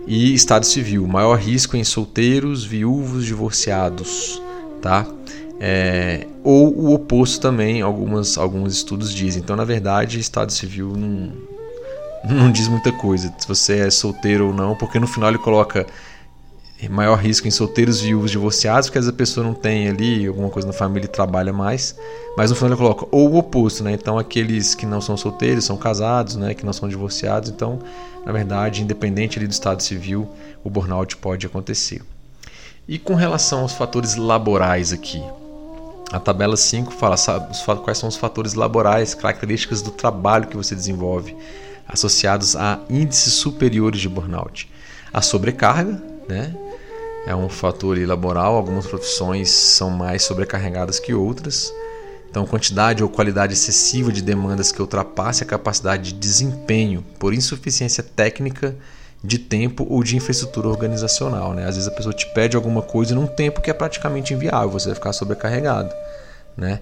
E 0.05 0.31
estado 0.33 0.65
civil, 0.65 1.07
maior 1.07 1.39
risco 1.39 1.75
em 1.75 1.83
solteiros, 1.83 2.63
viúvos, 2.63 3.25
divorciados. 3.25 4.39
Tá? 4.79 5.07
É, 5.59 6.27
ou 6.43 6.71
o 6.71 6.93
oposto 6.93 7.41
também, 7.41 7.81
algumas, 7.81 8.37
alguns 8.37 8.73
estudos 8.73 9.11
dizem. 9.11 9.41
Então, 9.41 9.55
na 9.55 9.65
verdade, 9.65 10.19
estado 10.19 10.51
civil 10.51 10.93
não, 10.95 11.31
não 12.29 12.51
diz 12.51 12.67
muita 12.67 12.91
coisa 12.91 13.33
se 13.37 13.47
você 13.47 13.79
é 13.79 13.89
solteiro 13.89 14.47
ou 14.47 14.53
não, 14.53 14.75
porque 14.75 14.99
no 14.99 15.07
final 15.07 15.29
ele 15.29 15.37
coloca 15.37 15.85
maior 16.89 17.15
risco 17.15 17.47
em 17.47 17.51
solteiros, 17.51 18.01
viúvos, 18.01 18.31
divorciados, 18.31 18.87
porque 18.87 18.97
às 18.97 19.05
vezes 19.05 19.13
a 19.13 19.17
pessoa 19.17 19.45
não 19.45 19.53
tem 19.53 19.87
ali 19.87 20.25
alguma 20.25 20.49
coisa 20.49 20.67
na 20.67 20.73
família 20.73 21.05
e 21.05 21.09
trabalha 21.09 21.53
mais. 21.53 21.95
Mas 22.35 22.49
no 22.49 22.55
final 22.55 22.71
ele 22.71 22.77
coloca 22.77 23.05
ou 23.11 23.31
o 23.31 23.37
oposto, 23.37 23.83
né? 23.83 23.93
Então 23.93 24.17
aqueles 24.17 24.73
que 24.73 24.85
não 24.85 25.01
são 25.01 25.15
solteiros, 25.15 25.65
são 25.65 25.77
casados, 25.77 26.35
né? 26.35 26.53
Que 26.53 26.65
não 26.65 26.73
são 26.73 26.89
divorciados. 26.89 27.49
Então, 27.49 27.79
na 28.25 28.31
verdade, 28.31 28.81
independente 28.81 29.37
ali 29.37 29.47
do 29.47 29.51
estado 29.51 29.83
civil, 29.83 30.27
o 30.63 30.69
burnout 30.69 31.17
pode 31.17 31.45
acontecer. 31.45 32.01
E 32.87 32.97
com 32.97 33.13
relação 33.13 33.61
aos 33.61 33.73
fatores 33.73 34.15
laborais 34.15 34.91
aqui, 34.91 35.21
a 36.11 36.19
tabela 36.19 36.57
5 36.57 36.91
fala 36.91 37.15
sabe, 37.15 37.55
quais 37.83 37.97
são 37.97 38.09
os 38.09 38.17
fatores 38.17 38.53
laborais, 38.53 39.13
características 39.13 39.81
do 39.81 39.91
trabalho 39.91 40.47
que 40.47 40.57
você 40.57 40.75
desenvolve, 40.75 41.35
associados 41.91 42.55
a 42.55 42.79
índices 42.89 43.33
superiores 43.33 43.99
de 43.99 44.09
burnout. 44.09 44.71
A 45.13 45.21
sobrecarga, 45.21 46.01
né? 46.27 46.55
É 47.25 47.35
um 47.35 47.49
fator 47.49 47.97
laboral, 48.07 48.55
algumas 48.55 48.87
profissões 48.87 49.49
são 49.49 49.91
mais 49.91 50.23
sobrecarregadas 50.23 50.99
que 50.99 51.13
outras. 51.13 51.71
Então, 52.29 52.47
quantidade 52.47 53.03
ou 53.03 53.09
qualidade 53.09 53.53
excessiva 53.53 54.11
de 54.11 54.21
demandas 54.21 54.71
que 54.71 54.81
ultrapasse 54.81 55.43
a 55.43 55.45
capacidade 55.45 56.13
de 56.13 56.19
desempenho 56.19 57.03
por 57.19 57.33
insuficiência 57.33 58.01
técnica 58.01 58.75
de 59.23 59.37
tempo 59.37 59.85
ou 59.87 60.03
de 60.03 60.15
infraestrutura 60.15 60.67
organizacional. 60.67 61.53
Né? 61.53 61.67
Às 61.67 61.75
vezes 61.75 61.87
a 61.87 61.91
pessoa 61.91 62.13
te 62.13 62.25
pede 62.33 62.55
alguma 62.55 62.81
coisa 62.81 63.13
num 63.13 63.27
tempo 63.27 63.61
que 63.61 63.69
é 63.69 63.73
praticamente 63.73 64.33
inviável, 64.33 64.69
você 64.69 64.87
vai 64.87 64.95
ficar 64.95 65.13
sobrecarregado. 65.13 65.93
Né? 66.57 66.79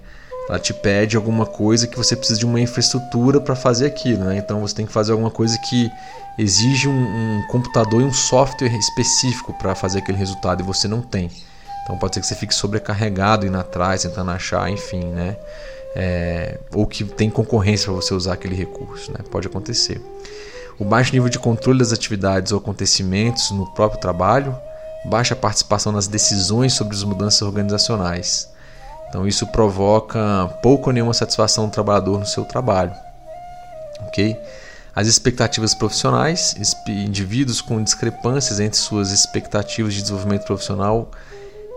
Ela 0.49 0.59
te 0.59 0.73
pede 0.73 1.15
alguma 1.15 1.45
coisa 1.45 1.87
que 1.87 1.95
você 1.95 2.15
precisa 2.15 2.39
de 2.39 2.45
uma 2.45 2.59
infraestrutura 2.59 3.39
para 3.39 3.55
fazer 3.55 3.85
aquilo. 3.85 4.25
Né? 4.25 4.37
Então 4.37 4.59
você 4.59 4.75
tem 4.75 4.85
que 4.85 4.91
fazer 4.91 5.11
alguma 5.11 5.29
coisa 5.29 5.57
que 5.59 5.89
exige 6.37 6.89
um, 6.89 6.91
um 6.91 7.47
computador 7.47 8.01
e 8.01 8.03
um 8.03 8.13
software 8.13 8.75
específico 8.75 9.53
para 9.53 9.75
fazer 9.75 9.99
aquele 9.99 10.17
resultado 10.17 10.61
e 10.61 10.65
você 10.65 10.87
não 10.87 11.01
tem. 11.01 11.29
Então 11.83 11.97
pode 11.97 12.15
ser 12.15 12.21
que 12.21 12.27
você 12.27 12.35
fique 12.35 12.53
sobrecarregado 12.53 13.45
indo 13.45 13.57
atrás, 13.57 14.01
tentando 14.01 14.31
achar, 14.31 14.69
enfim, 14.69 15.05
né? 15.05 15.37
É, 15.95 16.59
ou 16.73 16.85
que 16.85 17.03
tem 17.03 17.31
concorrência 17.31 17.85
para 17.85 17.95
você 17.95 18.13
usar 18.13 18.33
aquele 18.33 18.55
recurso, 18.55 19.11
né? 19.11 19.19
Pode 19.31 19.47
acontecer 19.47 20.01
o 20.79 20.85
baixo 20.85 21.11
nível 21.11 21.29
de 21.29 21.37
controle 21.37 21.79
das 21.79 21.91
atividades 21.91 22.53
ou 22.53 22.57
acontecimentos 22.57 23.51
no 23.51 23.67
próprio 23.67 23.99
trabalho, 23.99 24.55
baixa 25.05 25.35
participação 25.35 25.91
nas 25.91 26.07
decisões 26.07 26.73
sobre 26.73 26.95
as 26.95 27.03
mudanças 27.03 27.41
organizacionais. 27.41 28.49
Então 29.09 29.27
isso 29.27 29.47
provoca 29.47 30.47
pouco 30.61 30.89
ou 30.89 30.93
nenhuma 30.93 31.13
satisfação 31.13 31.65
do 31.65 31.71
trabalhador 31.71 32.19
no 32.19 32.25
seu 32.25 32.45
trabalho. 32.45 32.93
OK? 34.07 34.37
As 34.95 35.07
expectativas 35.07 35.73
profissionais, 35.73 36.55
indivíduos 36.87 37.61
com 37.61 37.81
discrepâncias 37.83 38.59
entre 38.59 38.77
suas 38.77 39.11
expectativas 39.11 39.93
de 39.93 40.01
desenvolvimento 40.01 40.45
profissional 40.45 41.09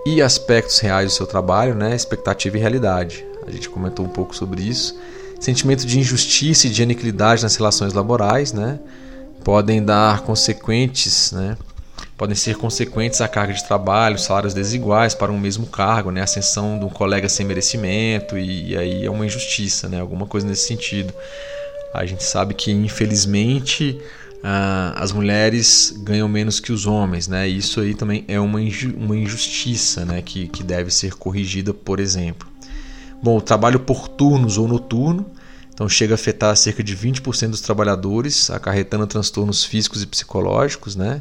e 0.07 0.21
aspectos 0.21 0.79
reais 0.79 1.13
do 1.13 1.17
seu 1.17 1.27
trabalho, 1.27 1.75
né? 1.75 1.95
expectativa 1.95 2.57
e 2.57 2.61
realidade. 2.61 3.25
A 3.47 3.51
gente 3.51 3.69
comentou 3.69 4.05
um 4.05 4.09
pouco 4.09 4.35
sobre 4.35 4.63
isso 4.63 4.95
sentimento 5.43 5.85
de 5.85 5.99
injustiça 5.99 6.69
e 6.69 6.71
de 6.71 6.83
aniquilidade 6.85 7.43
nas 7.43 7.57
relações 7.57 7.93
laborais, 7.93 8.53
né? 8.53 8.79
podem 9.43 9.83
dar 9.85 10.21
consequentes, 10.21 11.33
né? 11.33 11.57
Podem 12.23 12.37
ser 12.37 12.55
consequentes 12.55 13.21
à 13.21 13.27
carga 13.27 13.53
de 13.53 13.65
trabalho, 13.65 14.17
salários 14.17 14.55
desiguais 14.55 15.13
para 15.13 15.33
um 15.33 15.41
mesmo 15.41 15.67
cargo, 15.67 16.13
né? 16.13 16.23
ascensão 16.23 16.79
de 16.79 16.85
um 16.85 16.89
colega 16.89 17.29
sem 17.29 17.45
merecimento 17.45 18.39
e, 18.39 18.69
e 18.69 18.79
aí 18.79 19.05
é 19.05 19.11
uma 19.11 19.27
injustiça, 19.27 19.89
né? 19.89 20.01
alguma 20.01 20.25
coisa 20.25 20.47
nesse 20.47 20.69
sentido. 20.69 21.13
A 21.93 22.07
gente 22.07 22.23
sabe 22.23 22.55
que 22.55 22.71
infelizmente 22.71 24.01
ah, 24.41 24.95
as 24.99 25.11
mulheres 25.11 25.93
ganham 26.05 26.29
menos 26.29 26.61
que 26.61 26.71
os 26.71 26.87
homens, 26.87 27.27
né? 27.27 27.49
Isso 27.49 27.81
aí 27.81 27.93
também 27.93 28.25
é 28.29 28.39
uma, 28.39 28.61
uma 28.97 29.17
injustiça, 29.17 30.05
né? 30.05 30.23
Que, 30.23 30.47
que 30.47 30.63
deve 30.63 30.93
ser 30.93 31.15
corrigida, 31.15 31.75
por 31.75 31.99
exemplo. 31.99 32.49
Bom, 33.21 33.37
o 33.37 33.43
trabalho 33.43 33.81
por 33.81 34.07
turnos 34.07 34.59
ou 34.59 34.69
noturno, 34.69 35.27
então 35.75 35.89
chega 35.89 36.15
a 36.15 36.17
afetar 36.17 36.57
cerca 36.57 36.85
de 36.85 36.97
20% 36.97 37.51
dos 37.51 37.61
trabalhadores, 37.61 38.49
acarretando 38.49 39.09
transtornos 39.09 39.65
físicos 39.65 40.05
e 40.05 40.07
psicológicos, 40.07 40.95
né? 40.95 41.21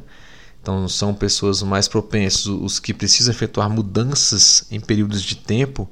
Então 0.61 0.87
são 0.87 1.13
pessoas 1.13 1.63
mais 1.63 1.87
propensas, 1.87 2.45
os 2.45 2.79
que 2.79 2.93
precisam 2.93 3.33
efetuar 3.33 3.69
mudanças 3.69 4.65
em 4.69 4.79
períodos 4.79 5.21
de 5.21 5.35
tempo 5.35 5.89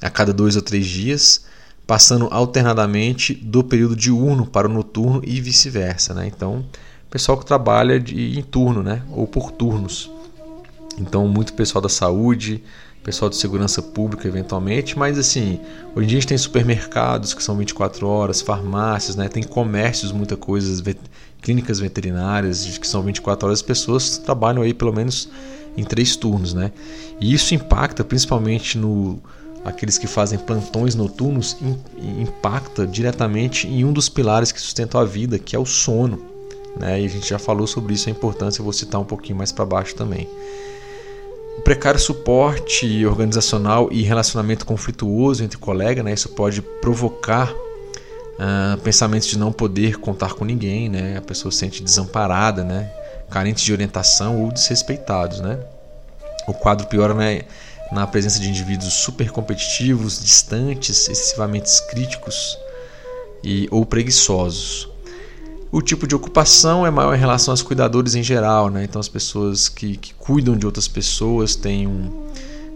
a 0.00 0.08
cada 0.08 0.32
dois 0.32 0.56
ou 0.56 0.62
três 0.62 0.86
dias, 0.86 1.44
passando 1.86 2.28
alternadamente 2.30 3.34
do 3.34 3.62
período 3.62 3.94
diurno 3.94 4.46
para 4.46 4.68
o 4.68 4.72
noturno 4.72 5.22
e 5.24 5.40
vice-versa, 5.40 6.14
né? 6.14 6.26
Então, 6.26 6.64
pessoal 7.10 7.38
que 7.38 7.44
trabalha 7.44 8.00
de, 8.00 8.38
em 8.38 8.42
turno, 8.42 8.82
né? 8.82 9.02
Ou 9.10 9.26
por 9.26 9.52
turnos. 9.52 10.10
Então, 10.98 11.28
muito 11.28 11.52
pessoal 11.52 11.82
da 11.82 11.88
saúde, 11.88 12.62
pessoal 13.06 13.28
de 13.28 13.36
segurança 13.36 13.80
pública 13.80 14.26
eventualmente, 14.26 14.98
mas 14.98 15.16
assim, 15.16 15.60
hoje 15.94 16.06
em 16.06 16.08
dia 16.08 16.18
a 16.18 16.20
gente 16.20 16.28
tem 16.28 16.38
supermercados 16.38 17.34
que 17.34 17.42
são 17.42 17.56
24 17.56 18.04
horas, 18.04 18.40
farmácias, 18.40 19.14
né? 19.14 19.28
tem 19.28 19.44
comércios, 19.44 20.10
muita 20.10 20.36
coisa, 20.36 20.82
clínicas 21.46 21.78
veterinárias 21.78 22.76
que 22.76 22.88
são 22.88 23.02
24 23.02 23.46
horas, 23.46 23.60
as 23.60 23.62
pessoas 23.62 24.18
trabalham 24.18 24.62
aí 24.62 24.74
pelo 24.74 24.92
menos 24.92 25.28
em 25.76 25.84
três 25.84 26.16
turnos, 26.16 26.52
né? 26.52 26.72
E 27.20 27.32
isso 27.32 27.54
impacta 27.54 28.02
principalmente 28.02 28.76
no 28.76 29.20
aqueles 29.64 29.96
que 29.96 30.08
fazem 30.08 30.40
plantões 30.40 30.96
noturnos, 30.96 31.56
impacta 32.20 32.84
diretamente 32.84 33.68
em 33.68 33.84
um 33.84 33.92
dos 33.92 34.08
pilares 34.08 34.50
que 34.50 34.60
sustentam 34.60 35.00
a 35.00 35.04
vida, 35.04 35.38
que 35.38 35.54
é 35.54 35.58
o 35.58 35.64
sono, 35.64 36.20
né? 36.80 37.00
E 37.00 37.04
a 37.04 37.08
gente 37.08 37.28
já 37.28 37.38
falou 37.38 37.68
sobre 37.68 37.94
isso, 37.94 38.08
a 38.08 38.12
importância, 38.12 38.60
eu 38.60 38.64
vou 38.64 38.72
citar 38.72 39.00
um 39.00 39.04
pouquinho 39.04 39.38
mais 39.38 39.52
para 39.52 39.64
baixo 39.64 39.94
também. 39.94 40.28
O 41.58 41.62
precário 41.62 42.00
suporte 42.00 43.06
organizacional 43.06 43.88
e 43.92 44.02
relacionamento 44.02 44.66
conflituoso 44.66 45.44
entre 45.44 45.58
colegas, 45.58 46.04
né, 46.04 46.12
isso 46.12 46.28
pode 46.30 46.60
provocar 46.60 47.54
uh, 48.38 48.80
pensamentos 48.80 49.28
de 49.28 49.38
não 49.38 49.52
poder 49.52 49.98
contar 49.98 50.34
com 50.34 50.44
ninguém, 50.44 50.88
né, 50.88 51.16
a 51.16 51.22
pessoa 51.22 51.50
se 51.50 51.58
sente 51.58 51.82
desamparada, 51.82 52.64
né, 52.64 52.90
carente 53.30 53.64
de 53.64 53.72
orientação 53.72 54.42
ou 54.42 54.52
desrespeitados. 54.52 55.40
Né. 55.40 55.58
O 56.46 56.54
quadro 56.54 56.86
piora 56.86 57.14
né, 57.14 57.42
na 57.92 58.06
presença 58.06 58.40
de 58.40 58.48
indivíduos 58.48 58.92
super 58.94 59.30
competitivos, 59.30 60.20
distantes, 60.20 61.08
excessivamente 61.08 61.70
críticos 61.88 62.58
e, 63.42 63.68
ou 63.70 63.84
preguiçosos. 63.84 64.88
O 65.70 65.82
tipo 65.82 66.06
de 66.06 66.14
ocupação 66.14 66.86
é 66.86 66.90
maior 66.90 67.14
em 67.14 67.18
relação 67.18 67.52
aos 67.52 67.62
cuidadores 67.62 68.14
em 68.14 68.22
geral, 68.22 68.70
né? 68.70 68.84
Então 68.84 69.00
as 69.00 69.08
pessoas 69.08 69.68
que, 69.68 69.96
que 69.96 70.14
cuidam 70.14 70.56
de 70.56 70.64
outras 70.64 70.88
pessoas 70.88 71.54
têm 71.54 71.86
um, 71.86 72.28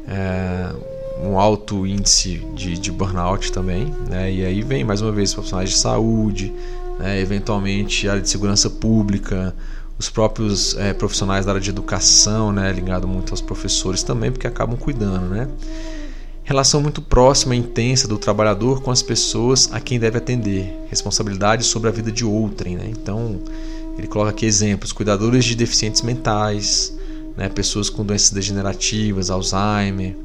é, 0.07 0.75
um 1.23 1.39
alto 1.39 1.87
índice 1.87 2.39
de, 2.55 2.79
de 2.79 2.91
burnout 2.91 3.53
também, 3.53 3.93
né? 4.09 4.33
E 4.33 4.45
aí 4.45 4.63
vem 4.63 4.85
mais 4.85 5.03
uma 5.03 5.13
vez 5.13 5.33
profissionais 5.35 5.71
de 5.71 5.77
saúde, 5.77 6.53
né? 6.99 7.21
eventualmente 7.21 8.09
área 8.09 8.23
de 8.23 8.29
segurança 8.29 8.69
pública, 8.71 9.55
os 9.99 10.09
próprios 10.09 10.77
é, 10.79 10.93
profissionais 10.93 11.45
da 11.45 11.53
área 11.53 11.61
de 11.61 11.71
educação, 11.71 12.53
né? 12.53 12.73
Ligado 12.73 13.07
muito 13.07 13.33
aos 13.33 13.41
professores 13.41 14.03
também, 14.03 14.31
porque 14.33 14.47
acabam 14.47 14.79
cuidando, 14.79 15.27
né? 15.29 15.49
Relação 16.43 16.81
muito 16.81 17.01
próxima 17.01 17.55
e 17.55 17.59
intensa 17.59 18.09
do 18.09 18.19
trabalhador 18.19 18.83
com 18.83 18.91
as 18.91 19.03
pessoas 19.03 19.69
a 19.73 19.79
quem 19.79 20.01
deve 20.01 20.19
atender, 20.19 20.75
responsabilidade 20.89 21.65
sobre 21.65 21.89
a 21.89 21.93
vida 21.93 22.11
de 22.11 22.25
outrem. 22.25 22.77
Né? 22.77 22.89
Então, 22.91 23.39
ele 23.97 24.09
coloca 24.09 24.31
aqui 24.31 24.47
exemplos: 24.47 24.91
cuidadores 24.91 25.45
de 25.45 25.55
deficientes 25.55 26.03
mentais, 26.03 26.93
né? 27.37 27.49
pessoas 27.49 27.89
com 27.89 28.05
doenças 28.05 28.31
degenerativas, 28.31 29.31
Alzheimer, 29.31 30.17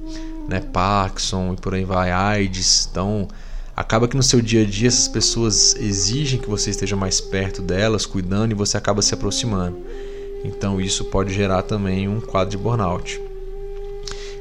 né? 0.47 0.59
Parkinson 0.61 1.53
e 1.53 1.61
por 1.61 1.73
aí 1.73 1.83
vai, 1.83 2.11
AIDS. 2.11 2.87
Então, 2.91 3.27
acaba 3.75 4.07
que 4.07 4.17
no 4.17 4.23
seu 4.23 4.41
dia 4.41 4.61
a 4.61 4.65
dia 4.65 4.87
essas 4.87 5.07
pessoas 5.07 5.75
exigem 5.75 6.39
que 6.39 6.49
você 6.49 6.69
esteja 6.69 6.95
mais 6.95 7.19
perto 7.21 7.61
delas, 7.61 8.05
cuidando, 8.05 8.51
e 8.51 8.55
você 8.55 8.77
acaba 8.77 9.01
se 9.01 9.13
aproximando. 9.13 9.77
Então, 10.43 10.79
isso 10.79 11.05
pode 11.05 11.33
gerar 11.33 11.63
também 11.63 12.07
um 12.07 12.19
quadro 12.21 12.51
de 12.51 12.57
burnout 12.57 13.21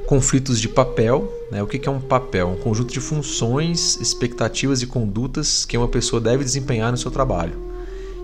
conflitos 0.07 0.61
de 0.61 0.69
papel. 0.69 1.33
Né? 1.51 1.63
O 1.63 1.67
que 1.67 1.89
é 1.89 1.91
um 1.91 2.01
papel? 2.01 2.49
Um 2.49 2.57
conjunto 2.57 2.93
de 2.93 3.01
funções, 3.01 3.97
expectativas 4.01 4.83
e 4.83 4.87
condutas 4.87 5.65
que 5.65 5.77
uma 5.77 5.89
pessoa 5.89 6.21
deve 6.21 6.45
desempenhar 6.45 6.91
no 6.91 6.99
seu 6.99 7.11
trabalho. 7.11 7.55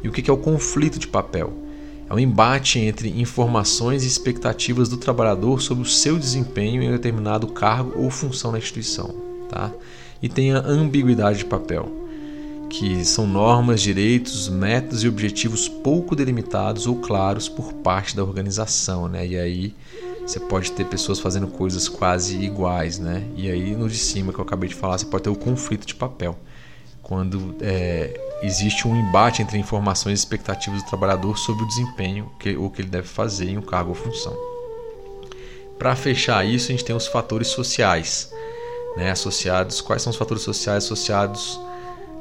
E 0.02 0.08
o 0.08 0.12
que 0.12 0.30
é 0.30 0.32
o 0.32 0.36
conflito 0.36 0.98
de 0.98 1.06
papel? 1.06 1.52
É 2.10 2.14
um 2.14 2.18
embate 2.18 2.80
entre 2.80 3.08
informações 3.20 4.02
e 4.02 4.08
expectativas 4.08 4.88
do 4.88 4.96
trabalhador 4.96 5.62
sobre 5.62 5.84
o 5.84 5.86
seu 5.86 6.18
desempenho 6.18 6.82
em 6.82 6.90
determinado 6.90 7.46
cargo 7.46 7.92
ou 7.96 8.10
função 8.10 8.50
na 8.50 8.58
instituição. 8.58 9.14
Tá? 9.48 9.72
E 10.20 10.28
tem 10.28 10.52
a 10.52 10.58
ambiguidade 10.58 11.38
de 11.38 11.44
papel, 11.44 11.88
que 12.68 13.04
são 13.04 13.28
normas, 13.28 13.80
direitos, 13.80 14.48
métodos 14.48 15.04
e 15.04 15.08
objetivos 15.08 15.68
pouco 15.68 16.16
delimitados 16.16 16.88
ou 16.88 16.96
claros 16.96 17.48
por 17.48 17.74
parte 17.74 18.16
da 18.16 18.24
organização. 18.24 19.06
Né? 19.06 19.28
E 19.28 19.38
aí 19.38 19.74
você 20.26 20.40
pode 20.40 20.72
ter 20.72 20.86
pessoas 20.86 21.20
fazendo 21.20 21.46
coisas 21.46 21.88
quase 21.88 22.36
iguais, 22.38 22.98
né? 22.98 23.24
E 23.36 23.48
aí 23.48 23.74
no 23.74 23.88
de 23.88 23.96
cima 23.96 24.32
que 24.32 24.38
eu 24.38 24.44
acabei 24.44 24.68
de 24.68 24.74
falar, 24.74 24.98
você 24.98 25.06
pode 25.06 25.24
ter 25.24 25.30
o 25.30 25.36
conflito 25.36 25.86
de 25.86 25.94
papel, 25.94 26.36
quando 27.02 27.54
é, 27.60 28.29
existe 28.42 28.86
um 28.86 28.96
embate 28.96 29.42
entre 29.42 29.58
informações 29.58 30.18
e 30.18 30.22
expectativas 30.22 30.82
do 30.82 30.88
trabalhador 30.88 31.38
sobre 31.38 31.64
o 31.64 31.66
desempenho 31.66 32.30
que, 32.38 32.56
o 32.56 32.70
que 32.70 32.82
ele 32.82 32.88
deve 32.88 33.06
fazer 33.06 33.50
em 33.50 33.58
um 33.58 33.62
cargo 33.62 33.90
ou 33.90 33.94
função. 33.94 34.36
para 35.78 35.96
fechar 35.96 36.44
isso, 36.44 36.68
a 36.68 36.72
gente 36.72 36.84
tem 36.84 36.94
os 36.94 37.06
fatores 37.06 37.48
sociais, 37.48 38.30
né, 38.96 39.10
associados. 39.10 39.80
Quais 39.80 40.02
são 40.02 40.10
os 40.10 40.16
fatores 40.16 40.42
sociais 40.42 40.84
associados? 40.84 41.60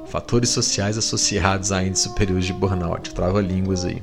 Fatores 0.08 0.50
sociais 0.50 0.98
associados 0.98 1.72
a 1.72 1.84
índices 1.84 2.06
superiores 2.06 2.46
de 2.46 2.54
burnout. 2.54 3.14
Trava 3.14 3.42
línguas 3.42 3.86
aí. 3.86 4.02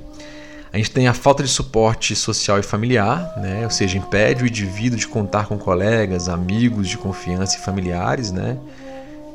A 0.72 0.76
gente 0.76 0.90
tem 0.90 1.08
a 1.08 1.14
falta 1.14 1.42
de 1.42 1.48
suporte 1.48 2.14
social 2.14 2.58
e 2.58 2.62
familiar, 2.62 3.32
né? 3.38 3.64
ou 3.64 3.70
seja, 3.70 3.96
impede 3.96 4.44
o 4.44 4.46
indivíduo 4.46 4.98
de 4.98 5.08
contar 5.08 5.46
com 5.46 5.56
colegas, 5.56 6.28
amigos 6.28 6.88
de 6.88 6.98
confiança 6.98 7.56
e 7.56 7.60
familiares, 7.60 8.30
né? 8.30 8.58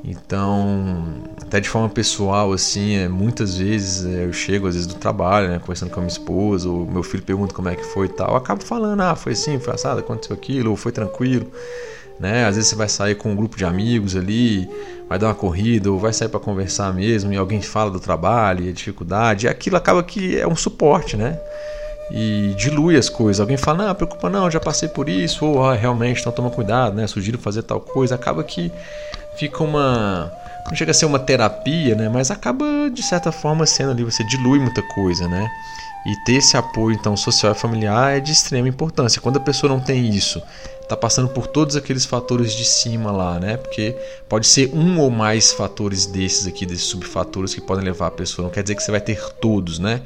Então, 0.03 1.05
até 1.39 1.59
de 1.59 1.69
forma 1.69 1.87
pessoal, 1.87 2.51
assim, 2.51 2.95
é, 2.95 3.07
muitas 3.07 3.57
vezes 3.57 4.05
é, 4.05 4.25
eu 4.25 4.33
chego, 4.33 4.67
às 4.67 4.73
vezes, 4.73 4.87
do 4.87 4.95
trabalho, 4.95 5.47
né, 5.47 5.59
conversando 5.59 5.91
com 5.91 5.99
a 5.99 6.03
minha 6.03 6.11
esposa, 6.11 6.67
ou 6.67 6.87
meu 6.87 7.03
filho 7.03 7.21
pergunta 7.21 7.53
como 7.53 7.69
é 7.69 7.75
que 7.75 7.83
foi 7.83 8.07
e 8.07 8.09
tal, 8.09 8.31
eu 8.31 8.35
acabo 8.35 8.63
falando, 8.63 8.99
ah, 9.01 9.15
foi 9.15 9.33
assim, 9.33 9.59
foi 9.59 9.73
assado, 9.73 9.99
aconteceu 9.99 10.35
aquilo, 10.35 10.71
ou 10.71 10.75
foi 10.75 10.91
tranquilo, 10.91 11.45
né? 12.19 12.45
Às 12.45 12.55
vezes 12.55 12.69
você 12.69 12.75
vai 12.75 12.89
sair 12.89 13.15
com 13.15 13.31
um 13.31 13.35
grupo 13.35 13.55
de 13.55 13.63
amigos 13.63 14.15
ali, 14.15 14.67
vai 15.07 15.19
dar 15.19 15.27
uma 15.27 15.35
corrida, 15.35 15.91
ou 15.91 15.99
vai 15.99 16.13
sair 16.13 16.29
para 16.29 16.39
conversar 16.39 16.91
mesmo, 16.93 17.31
e 17.31 17.37
alguém 17.37 17.61
fala 17.61 17.91
do 17.91 17.99
trabalho, 17.99 18.65
e 18.65 18.73
dificuldade, 18.73 19.45
e 19.45 19.49
aquilo 19.49 19.77
acaba 19.77 20.01
que 20.01 20.39
é 20.39 20.47
um 20.47 20.55
suporte, 20.55 21.15
né? 21.15 21.39
E 22.13 22.53
dilui 22.57 22.97
as 22.97 23.07
coisas. 23.07 23.39
Alguém 23.39 23.55
fala, 23.55 23.87
não, 23.87 23.95
preocupa 23.95 24.29
não, 24.29 24.51
já 24.51 24.59
passei 24.59 24.89
por 24.89 25.07
isso, 25.07 25.45
ou 25.45 25.63
ah, 25.63 25.75
realmente, 25.75 26.19
então 26.19 26.31
toma 26.31 26.49
cuidado, 26.49 26.95
né? 26.95 27.07
Sugiro 27.07 27.37
fazer 27.37 27.63
tal 27.63 27.79
coisa. 27.79 28.15
Acaba 28.15 28.43
que 28.43 28.71
fica 29.35 29.63
uma. 29.63 30.31
Não 30.67 30.75
chega 30.75 30.91
a 30.91 30.93
ser 30.93 31.05
uma 31.05 31.19
terapia, 31.19 31.95
né? 31.95 32.07
Mas 32.07 32.31
acaba, 32.31 32.89
de 32.91 33.01
certa 33.01 33.31
forma, 33.31 33.65
sendo 33.65 33.91
ali, 33.91 34.03
você 34.03 34.23
dilui 34.23 34.59
muita 34.59 34.81
coisa, 34.81 35.27
né? 35.27 35.49
E 36.05 36.15
ter 36.23 36.33
esse 36.33 36.57
apoio, 36.57 36.95
então, 36.95 37.15
social 37.15 37.51
e 37.51 37.55
familiar 37.55 38.17
é 38.17 38.19
de 38.19 38.31
extrema 38.31 38.67
importância. 38.67 39.21
Quando 39.21 39.37
a 39.37 39.39
pessoa 39.39 39.71
não 39.71 39.79
tem 39.79 40.07
isso, 40.09 40.41
está 40.81 40.97
passando 40.97 41.29
por 41.29 41.47
todos 41.47 41.75
aqueles 41.75 42.05
fatores 42.05 42.53
de 42.53 42.65
cima 42.65 43.11
lá, 43.11 43.39
né? 43.39 43.57
Porque 43.57 43.95
pode 44.27 44.47
ser 44.47 44.71
um 44.73 44.99
ou 44.99 45.09
mais 45.09 45.51
fatores 45.51 46.05
desses 46.05 46.47
aqui, 46.47 46.65
desses 46.65 46.85
subfatores 46.85 47.53
que 47.53 47.61
podem 47.61 47.85
levar 47.85 48.07
a 48.07 48.11
pessoa. 48.11 48.45
Não 48.45 48.51
quer 48.51 48.63
dizer 48.63 48.75
que 48.75 48.83
você 48.83 48.91
vai 48.91 49.01
ter 49.01 49.21
todos, 49.35 49.79
né? 49.79 50.01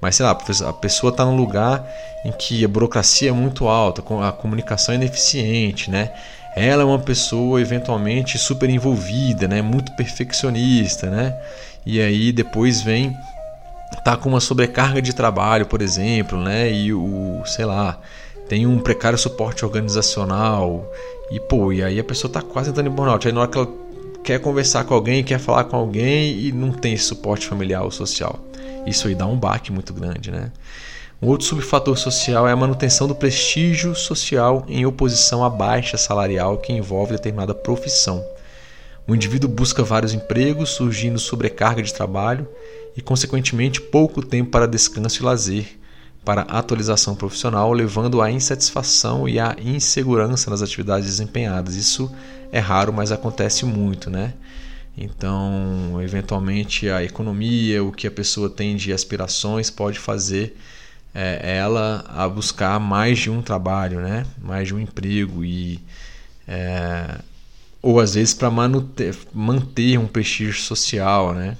Mas 0.00 0.16
sei 0.16 0.24
lá, 0.24 0.30
a 0.32 0.72
pessoa 0.72 1.10
está 1.10 1.24
num 1.24 1.36
lugar 1.36 1.84
em 2.24 2.32
que 2.32 2.64
a 2.64 2.68
burocracia 2.68 3.30
é 3.30 3.32
muito 3.32 3.66
alta, 3.66 4.02
a 4.22 4.32
comunicação 4.32 4.94
é 4.94 4.96
ineficiente, 4.96 5.90
né? 5.90 6.12
Ela 6.56 6.82
é 6.82 6.84
uma 6.84 6.98
pessoa 6.98 7.60
eventualmente 7.60 8.38
super 8.38 8.68
envolvida, 8.68 9.46
né? 9.46 9.62
Muito 9.62 9.92
perfeccionista, 9.92 11.08
né? 11.08 11.34
E 11.86 12.00
aí 12.00 12.32
depois 12.32 12.82
vem 12.82 13.16
tá 14.04 14.16
com 14.16 14.28
uma 14.28 14.40
sobrecarga 14.40 15.00
de 15.00 15.12
trabalho, 15.12 15.66
por 15.66 15.82
exemplo, 15.82 16.38
né? 16.38 16.72
E 16.72 16.92
o, 16.92 17.42
sei 17.46 17.64
lá, 17.64 17.98
tem 18.48 18.66
um 18.66 18.78
precário 18.78 19.18
suporte 19.18 19.64
organizacional 19.64 20.90
e 21.30 21.38
pô, 21.40 21.72
e 21.72 21.82
aí 21.82 21.98
a 21.98 22.04
pessoa 22.04 22.32
tá 22.32 22.42
quase 22.42 22.70
entrando 22.70 22.86
em 22.86 22.90
burnout. 22.90 23.26
Aí 23.26 23.32
na 23.32 23.40
hora 23.40 23.50
que 23.50 23.58
ela 23.58 23.68
quer 24.24 24.40
conversar 24.40 24.84
com 24.84 24.94
alguém, 24.94 25.22
quer 25.22 25.38
falar 25.38 25.64
com 25.64 25.76
alguém 25.76 26.38
e 26.38 26.52
não 26.52 26.70
tem 26.70 26.94
esse 26.94 27.04
suporte 27.04 27.46
familiar 27.46 27.82
ou 27.82 27.90
social. 27.90 28.38
Isso 28.86 29.08
aí 29.08 29.14
dá 29.14 29.26
um 29.26 29.36
baque 29.36 29.72
muito 29.72 29.92
grande, 29.92 30.30
né? 30.30 30.50
Um 31.20 31.26
outro 31.26 31.48
subfator 31.48 31.96
social 31.96 32.46
é 32.46 32.52
a 32.52 32.56
manutenção 32.56 33.08
do 33.08 33.14
prestígio 33.14 33.92
social 33.92 34.64
em 34.68 34.86
oposição 34.86 35.42
à 35.42 35.50
baixa 35.50 35.96
salarial 35.96 36.58
que 36.58 36.72
envolve 36.72 37.10
determinada 37.10 37.52
profissão. 37.52 38.24
O 39.04 39.16
indivíduo 39.16 39.50
busca 39.50 39.82
vários 39.82 40.14
empregos, 40.14 40.70
surgindo 40.70 41.18
sobrecarga 41.18 41.82
de 41.82 41.92
trabalho 41.92 42.46
e, 42.96 43.02
consequentemente, 43.02 43.80
pouco 43.80 44.24
tempo 44.24 44.50
para 44.50 44.68
descanso 44.68 45.20
e 45.20 45.24
lazer, 45.24 45.66
para 46.24 46.42
atualização 46.42 47.16
profissional, 47.16 47.72
levando 47.72 48.22
à 48.22 48.30
insatisfação 48.30 49.28
e 49.28 49.40
à 49.40 49.56
insegurança 49.58 50.50
nas 50.50 50.62
atividades 50.62 51.08
desempenhadas. 51.08 51.74
Isso 51.74 52.08
é 52.52 52.60
raro, 52.60 52.92
mas 52.92 53.10
acontece 53.10 53.64
muito, 53.64 54.08
né? 54.08 54.34
Então, 54.96 56.00
eventualmente, 56.00 56.88
a 56.88 57.02
economia, 57.02 57.82
o 57.82 57.90
que 57.90 58.06
a 58.06 58.10
pessoa 58.10 58.48
tem 58.48 58.76
de 58.76 58.92
aspirações, 58.92 59.68
pode 59.68 59.98
fazer 59.98 60.56
é, 61.14 61.56
ela 61.56 62.04
a 62.08 62.28
buscar 62.28 62.78
mais 62.78 63.18
de 63.18 63.30
um 63.30 63.42
trabalho, 63.42 64.00
né? 64.00 64.26
mais 64.40 64.68
de 64.68 64.74
um 64.74 64.78
emprego 64.78 65.44
e 65.44 65.80
é, 66.46 67.18
ou 67.82 68.00
às 68.00 68.14
vezes 68.14 68.34
para 68.34 68.50
manter 68.50 69.98
um 69.98 70.06
prestígio 70.06 70.54
social, 70.54 71.32
né? 71.32 71.56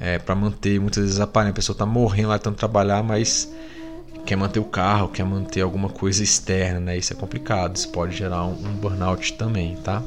É, 0.00 0.18
para 0.18 0.34
manter 0.34 0.80
muitas 0.80 1.02
vezes 1.02 1.20
a 1.20 1.26
pessoa 1.26 1.74
está 1.74 1.84
morrendo 1.84 2.28
lá 2.28 2.38
tanto 2.38 2.56
trabalhar, 2.56 3.02
mas 3.02 3.52
quer 4.24 4.36
manter 4.36 4.60
o 4.60 4.64
carro, 4.64 5.08
quer 5.08 5.24
manter 5.24 5.60
alguma 5.60 5.88
coisa 5.88 6.22
externa, 6.22 6.80
né? 6.80 6.98
Isso 6.98 7.12
é 7.12 7.16
complicado, 7.16 7.76
isso 7.76 7.88
pode 7.88 8.16
gerar 8.16 8.44
um, 8.44 8.52
um 8.52 8.72
burnout 8.74 9.32
também, 9.34 9.76
tá? 9.76 10.02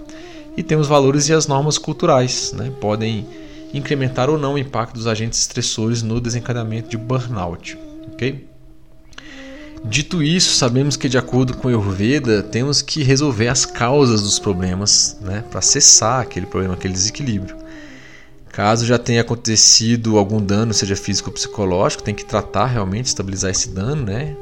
E 0.56 0.64
tem 0.64 0.78
os 0.78 0.88
valores 0.88 1.30
e 1.30 1.34
as 1.34 1.48
normas 1.48 1.78
culturais, 1.78 2.54
né? 2.54 2.72
Podem 2.80 3.28
incrementar 3.74 4.30
ou 4.30 4.38
não 4.38 4.54
o 4.54 4.58
impacto 4.58 4.94
dos 4.94 5.08
agentes 5.08 5.40
estressores 5.40 6.02
no 6.02 6.20
desencadeamento 6.20 6.90
de 6.90 6.98
burnout, 6.98 7.78
ok? 8.14 8.51
Dito 9.84 10.22
isso, 10.22 10.56
sabemos 10.56 10.96
que 10.96 11.10
de 11.10 11.18
acordo 11.18 11.58
com 11.58 11.68
Ayurveda, 11.68 12.44
temos 12.44 12.82
que 12.82 13.02
resolver 13.04 13.48
as 13.48 13.66
causas 13.66 14.22
dos 14.22 14.38
problemas, 14.38 15.18
né, 15.22 15.44
para 15.50 15.62
cessar 15.62 16.22
aquele 16.22 16.46
problema, 16.46 16.76
aquele 16.76 16.94
desequilíbrio. 16.94 17.56
Caso 18.52 18.86
já 18.86 18.98
tenha 18.98 19.22
acontecido 19.22 20.18
algum 20.18 20.40
dano, 20.42 20.74
seja 20.74 20.96
físico 20.96 21.30
ou 21.30 21.34
psicológico, 21.34 22.04
tem 22.04 22.14
que 22.14 22.26
tratar 22.26 22.66
realmente, 22.66 23.06
estabilizar 23.06 23.50
esse 23.50 23.70
dano, 23.70 24.04
né? 24.04 24.36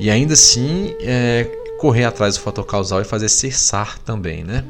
E 0.00 0.10
ainda 0.10 0.32
assim, 0.32 0.94
é, 1.00 1.44
correr 1.78 2.04
atrás 2.04 2.36
do 2.36 2.40
fator 2.40 2.64
causal 2.64 3.02
e 3.02 3.04
fazer 3.04 3.28
cessar 3.28 3.98
também, 3.98 4.42
né? 4.42 4.64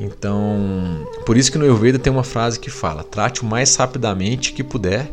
Então, 0.00 1.06
por 1.26 1.36
isso 1.36 1.50
que 1.50 1.58
no 1.58 1.64
Ayurveda 1.64 1.98
tem 1.98 2.12
uma 2.12 2.22
frase 2.22 2.58
que 2.58 2.70
fala: 2.70 3.02
trate 3.02 3.42
o 3.42 3.44
mais 3.44 3.74
rapidamente 3.74 4.52
que 4.52 4.62
puder 4.62 5.10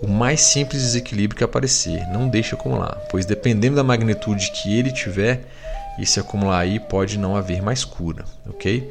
o 0.00 0.08
mais 0.08 0.40
simples 0.40 0.82
desequilíbrio 0.82 1.38
que 1.38 1.44
aparecer, 1.44 2.06
não 2.08 2.28
deixe 2.28 2.54
acumular, 2.54 3.00
pois 3.10 3.24
dependendo 3.24 3.76
da 3.76 3.82
magnitude 3.82 4.50
que 4.50 4.76
ele 4.76 4.92
tiver, 4.92 5.46
e 5.98 6.04
se 6.04 6.20
acumular 6.20 6.58
aí 6.58 6.78
pode 6.78 7.18
não 7.18 7.36
haver 7.36 7.62
mais 7.62 7.84
cura, 7.84 8.24
ok? 8.46 8.86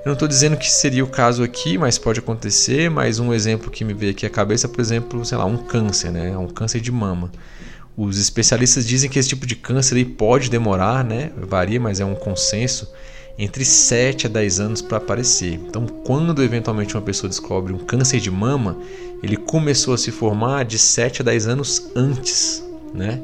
Eu 0.00 0.06
não 0.06 0.12
estou 0.12 0.28
dizendo 0.28 0.56
que 0.56 0.70
seria 0.70 1.04
o 1.04 1.06
caso 1.06 1.42
aqui, 1.42 1.76
mas 1.76 1.98
pode 1.98 2.20
acontecer. 2.20 2.90
Mas 2.90 3.18
um 3.18 3.32
exemplo 3.32 3.70
que 3.70 3.84
me 3.84 3.92
veio 3.92 4.12
aqui 4.12 4.24
à 4.24 4.30
cabeça, 4.30 4.68
por 4.68 4.80
exemplo, 4.80 5.24
sei 5.24 5.36
lá, 5.36 5.44
um 5.44 5.58
câncer, 5.58 6.10
né? 6.10 6.36
Um 6.36 6.48
câncer 6.48 6.80
de 6.80 6.90
mama. 6.90 7.30
Os 7.96 8.18
especialistas 8.18 8.86
dizem 8.86 9.10
que 9.10 9.18
esse 9.18 9.28
tipo 9.28 9.46
de 9.46 9.54
câncer 9.54 9.96
aí 9.96 10.04
pode 10.04 10.48
demorar, 10.48 11.04
né? 11.04 11.30
Varia, 11.36 11.78
mas 11.78 12.00
é 12.00 12.04
um 12.04 12.14
consenso 12.14 12.90
entre 13.40 13.64
7 13.64 14.26
a 14.26 14.28
10 14.28 14.60
anos 14.60 14.82
para 14.82 14.98
aparecer. 14.98 15.54
Então, 15.54 15.86
quando 15.86 16.42
eventualmente 16.42 16.94
uma 16.94 17.02
pessoa 17.02 17.26
descobre 17.26 17.72
um 17.72 17.78
câncer 17.78 18.20
de 18.20 18.30
mama, 18.30 18.76
ele 19.22 19.34
começou 19.34 19.94
a 19.94 19.98
se 19.98 20.10
formar 20.10 20.66
de 20.66 20.78
7 20.78 21.22
a 21.22 21.24
10 21.24 21.46
anos 21.46 21.90
antes, 21.96 22.62
né? 22.92 23.18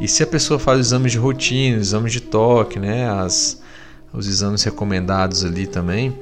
E 0.00 0.06
se 0.06 0.22
a 0.22 0.26
pessoa 0.28 0.60
faz 0.60 0.78
exames 0.78 1.10
de 1.10 1.18
rotina, 1.18 1.76
exames 1.76 2.12
de 2.12 2.20
toque, 2.20 2.78
né, 2.78 3.10
as, 3.10 3.60
os 4.12 4.28
exames 4.28 4.62
recomendados 4.62 5.44
ali 5.44 5.66
também, 5.66 6.16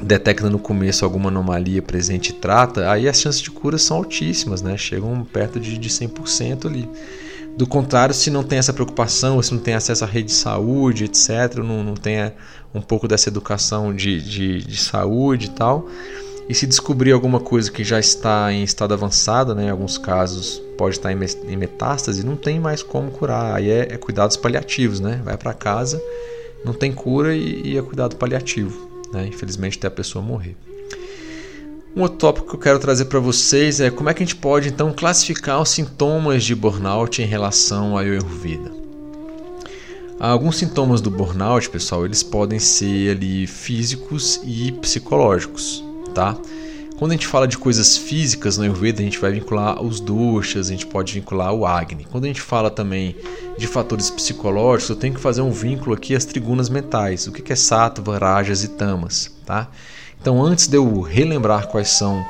detecta 0.00 0.48
no 0.48 0.60
começo 0.60 1.04
alguma 1.04 1.28
anomalia 1.28 1.82
presente 1.82 2.28
e 2.28 2.34
trata, 2.34 2.88
aí 2.88 3.08
as 3.08 3.20
chances 3.20 3.40
de 3.40 3.50
cura 3.50 3.76
são 3.76 3.96
altíssimas, 3.96 4.62
né? 4.62 4.76
Chegam 4.76 5.24
perto 5.24 5.58
de, 5.58 5.76
de 5.76 5.88
100% 5.88 6.66
ali. 6.66 6.88
Do 7.56 7.66
contrário, 7.66 8.14
se 8.14 8.30
não 8.30 8.42
tem 8.42 8.58
essa 8.58 8.72
preocupação, 8.72 9.40
se 9.40 9.54
não 9.54 9.60
tem 9.60 9.74
acesso 9.74 10.04
à 10.04 10.06
rede 10.06 10.28
de 10.28 10.34
saúde, 10.34 11.04
etc., 11.04 11.56
não, 11.56 11.82
não 11.82 11.94
tem 11.94 12.30
um 12.74 12.82
pouco 12.82 13.08
dessa 13.08 13.30
educação 13.30 13.94
de, 13.94 14.20
de, 14.20 14.58
de 14.58 14.76
saúde 14.76 15.46
e 15.46 15.50
tal, 15.50 15.88
e 16.48 16.54
se 16.54 16.66
descobrir 16.66 17.12
alguma 17.12 17.40
coisa 17.40 17.72
que 17.72 17.82
já 17.82 17.98
está 17.98 18.52
em 18.52 18.62
estado 18.62 18.92
avançado, 18.92 19.54
né, 19.54 19.64
em 19.64 19.70
alguns 19.70 19.96
casos 19.96 20.62
pode 20.76 20.96
estar 20.96 21.10
em 21.10 21.56
metástase, 21.56 22.24
não 22.24 22.36
tem 22.36 22.60
mais 22.60 22.82
como 22.82 23.10
curar. 23.10 23.56
Aí 23.56 23.70
é, 23.70 23.94
é 23.94 23.96
cuidados 23.96 24.36
paliativos, 24.36 25.00
né? 25.00 25.20
Vai 25.24 25.38
para 25.38 25.54
casa, 25.54 26.00
não 26.64 26.74
tem 26.74 26.92
cura 26.92 27.34
e, 27.34 27.62
e 27.64 27.78
é 27.78 27.82
cuidado 27.82 28.16
paliativo, 28.16 29.02
né? 29.12 29.26
Infelizmente 29.26 29.78
até 29.78 29.88
a 29.88 29.90
pessoa 29.90 30.22
morrer. 30.22 30.56
Um 31.96 32.02
outro 32.02 32.18
tópico 32.18 32.48
que 32.48 32.54
eu 32.54 32.60
quero 32.60 32.78
trazer 32.78 33.06
para 33.06 33.18
vocês 33.18 33.80
é 33.80 33.90
como 33.90 34.10
é 34.10 34.12
que 34.12 34.22
a 34.22 34.26
gente 34.26 34.36
pode 34.36 34.68
então 34.68 34.92
classificar 34.92 35.62
os 35.62 35.70
sintomas 35.70 36.44
de 36.44 36.54
burnout 36.54 37.22
em 37.22 37.24
relação 37.24 37.96
à 37.96 38.02
Ayurveda. 38.02 38.70
Alguns 40.20 40.58
sintomas 40.58 41.00
do 41.00 41.10
burnout, 41.10 41.70
pessoal, 41.70 42.04
eles 42.04 42.22
podem 42.22 42.58
ser 42.58 43.16
ali 43.16 43.46
físicos 43.46 44.38
e 44.44 44.72
psicológicos, 44.72 45.82
tá? 46.14 46.36
Quando 46.98 47.12
a 47.12 47.14
gente 47.14 47.26
fala 47.26 47.48
de 47.48 47.56
coisas 47.56 47.96
físicas 47.96 48.58
no 48.58 48.64
Ayurveda, 48.64 49.00
a 49.00 49.04
gente 49.04 49.18
vai 49.18 49.32
vincular 49.32 49.82
os 49.82 49.98
doshas, 49.98 50.68
a 50.68 50.72
gente 50.72 50.86
pode 50.86 51.14
vincular 51.14 51.54
o 51.54 51.64
Agni. 51.64 52.04
Quando 52.04 52.24
a 52.24 52.28
gente 52.28 52.42
fala 52.42 52.70
também 52.70 53.16
de 53.56 53.66
fatores 53.66 54.10
psicológicos, 54.10 54.90
eu 54.90 54.96
tenho 54.96 55.14
que 55.14 55.20
fazer 55.20 55.40
um 55.40 55.50
vínculo 55.50 55.94
aqui 55.94 56.14
às 56.14 56.26
trigunas 56.26 56.68
mentais. 56.68 57.26
O 57.26 57.32
que 57.32 57.50
é 57.50 57.56
Sattva, 57.56 58.18
Rajas 58.18 58.64
e 58.64 58.68
Tamas, 58.68 59.34
tá? 59.46 59.70
Então, 60.26 60.44
antes 60.44 60.66
de 60.66 60.76
eu 60.76 61.02
relembrar 61.02 61.68
quais 61.68 61.90
são 61.90 62.26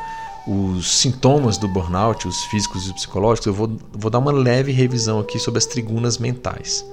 os 0.46 0.98
sintomas 0.98 1.56
do 1.56 1.66
burnout, 1.66 2.28
os 2.28 2.44
físicos 2.44 2.84
e 2.84 2.88
os 2.88 2.92
psicológicos, 2.92 3.46
eu 3.46 3.54
vou, 3.54 3.74
vou 3.90 4.10
dar 4.10 4.18
uma 4.18 4.30
leve 4.30 4.70
revisão 4.70 5.18
aqui 5.18 5.38
sobre 5.38 5.56
as 5.56 5.64
trigunas 5.64 6.18
mentais, 6.18 6.84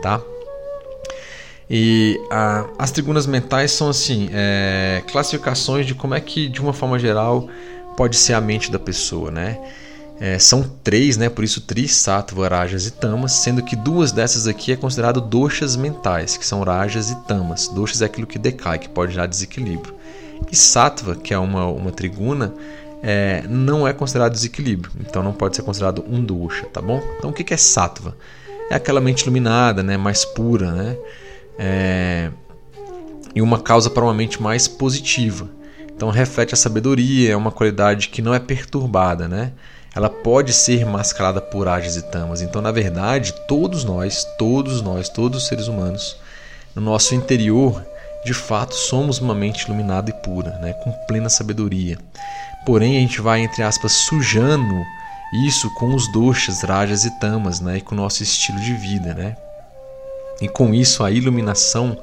tá? 0.00 0.20
E 1.68 2.16
a, 2.30 2.64
as 2.78 2.92
trigunas 2.92 3.26
mentais 3.26 3.72
são 3.72 3.88
assim, 3.88 4.28
é, 4.32 5.02
classificações 5.10 5.84
de 5.84 5.96
como 5.96 6.14
é 6.14 6.20
que, 6.20 6.48
de 6.48 6.60
uma 6.60 6.72
forma 6.72 6.96
geral, 6.96 7.48
pode 7.96 8.14
ser 8.14 8.34
a 8.34 8.40
mente 8.40 8.70
da 8.70 8.78
pessoa, 8.78 9.32
né? 9.32 9.58
É, 10.20 10.38
são 10.38 10.62
três, 10.84 11.16
né? 11.16 11.28
Por 11.28 11.42
isso 11.42 11.60
tri, 11.60 11.88
sattva, 11.88 12.46
rajas 12.46 12.86
e 12.86 12.92
tamas, 12.92 13.32
sendo 13.32 13.64
que 13.64 13.74
duas 13.74 14.12
dessas 14.12 14.46
aqui 14.46 14.70
é 14.70 14.76
considerado 14.76 15.20
doshas 15.20 15.74
mentais, 15.74 16.36
que 16.36 16.46
são 16.46 16.62
rajas 16.62 17.10
e 17.10 17.16
tamas. 17.24 17.66
Doshas 17.66 18.00
é 18.00 18.04
aquilo 18.04 18.28
que 18.28 18.38
decai, 18.38 18.78
que 18.78 18.88
pode 18.88 19.10
gerar 19.10 19.26
desequilíbrio. 19.26 20.00
E 20.50 20.56
sattva, 20.56 21.16
que 21.16 21.32
é 21.32 21.38
uma, 21.38 21.66
uma 21.66 21.90
triguna, 21.90 22.54
é, 23.02 23.44
não 23.48 23.86
é 23.86 23.92
considerado 23.92 24.32
desequilíbrio, 24.32 24.92
então 25.00 25.22
não 25.22 25.32
pode 25.32 25.56
ser 25.56 25.62
considerado 25.62 26.04
um 26.08 26.22
dosha, 26.22 26.66
tá 26.66 26.80
bom? 26.80 27.02
Então 27.18 27.30
o 27.30 27.32
que 27.32 27.52
é 27.52 27.56
sattva? 27.56 28.16
É 28.70 28.74
aquela 28.74 29.00
mente 29.00 29.22
iluminada, 29.22 29.82
né? 29.82 29.96
Mais 29.96 30.24
pura, 30.24 30.70
né? 30.72 30.96
É, 31.58 32.30
e 33.34 33.42
uma 33.42 33.60
causa 33.60 33.90
para 33.90 34.04
uma 34.04 34.14
mente 34.14 34.40
mais 34.40 34.68
positiva. 34.68 35.48
Então 35.94 36.10
reflete 36.10 36.54
a 36.54 36.56
sabedoria, 36.56 37.32
é 37.32 37.36
uma 37.36 37.50
qualidade 37.50 38.08
que 38.08 38.22
não 38.22 38.34
é 38.34 38.38
perturbada, 38.38 39.28
né? 39.28 39.52
ela 39.94 40.08
pode 40.08 40.52
ser 40.52 40.86
mascarada 40.86 41.40
por 41.40 41.68
ages 41.68 41.96
e 41.96 42.02
tamas. 42.02 42.40
Então, 42.40 42.62
na 42.62 42.72
verdade, 42.72 43.34
todos 43.46 43.84
nós, 43.84 44.24
todos 44.38 44.80
nós, 44.80 45.08
todos 45.08 45.42
os 45.42 45.48
seres 45.48 45.68
humanos, 45.68 46.16
no 46.74 46.80
nosso 46.80 47.14
interior, 47.14 47.84
de 48.24 48.34
fato, 48.34 48.74
somos 48.74 49.18
uma 49.18 49.34
mente 49.34 49.62
iluminada 49.62 50.10
e 50.10 50.12
pura, 50.12 50.50
né, 50.58 50.72
com 50.74 50.92
plena 51.06 51.28
sabedoria. 51.28 51.98
Porém, 52.64 52.96
a 52.96 53.00
gente 53.00 53.20
vai, 53.20 53.40
entre 53.40 53.62
aspas, 53.62 53.92
sujando 53.92 54.74
isso 55.46 55.72
com 55.74 55.94
os 55.94 56.10
doshas, 56.12 56.62
rajas 56.62 57.04
e 57.04 57.10
tamas, 57.18 57.60
né, 57.60 57.78
e 57.78 57.80
com 57.80 57.94
o 57.94 57.98
nosso 57.98 58.22
estilo 58.22 58.60
de 58.60 58.74
vida, 58.74 59.14
né? 59.14 59.36
E 60.40 60.48
com 60.48 60.74
isso 60.74 61.04
a 61.04 61.10
iluminação 61.10 61.96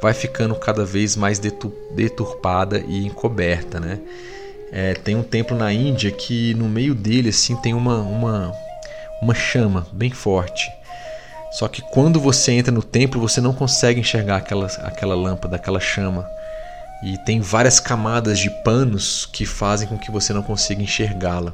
vai 0.00 0.12
ficando 0.12 0.54
cada 0.54 0.84
vez 0.84 1.16
mais 1.16 1.38
deturpada 1.38 2.78
e 2.86 3.06
encoberta, 3.06 3.80
né? 3.80 3.98
É, 4.70 4.94
tem 4.94 5.16
um 5.16 5.22
templo 5.22 5.56
na 5.56 5.72
Índia 5.72 6.10
que 6.10 6.52
no 6.54 6.68
meio 6.68 6.94
dele 6.94 7.30
assim 7.30 7.56
tem 7.56 7.72
uma, 7.72 7.98
uma, 7.98 8.52
uma 9.22 9.34
chama 9.34 9.86
bem 9.92 10.10
forte. 10.10 10.70
Só 11.50 11.68
que 11.68 11.82
quando 11.82 12.20
você 12.20 12.52
entra 12.52 12.72
no 12.72 12.82
templo, 12.82 13.20
você 13.20 13.40
não 13.40 13.54
consegue 13.54 14.00
enxergar 14.00 14.36
aquela, 14.36 14.66
aquela 14.66 15.14
lâmpada, 15.14 15.56
aquela 15.56 15.80
chama. 15.80 16.28
E 17.02 17.16
tem 17.18 17.40
várias 17.40 17.78
camadas 17.78 18.38
de 18.38 18.50
panos 18.62 19.26
que 19.32 19.46
fazem 19.46 19.86
com 19.86 19.98
que 19.98 20.10
você 20.10 20.32
não 20.32 20.42
consiga 20.42 20.82
enxergá-la. 20.82 21.52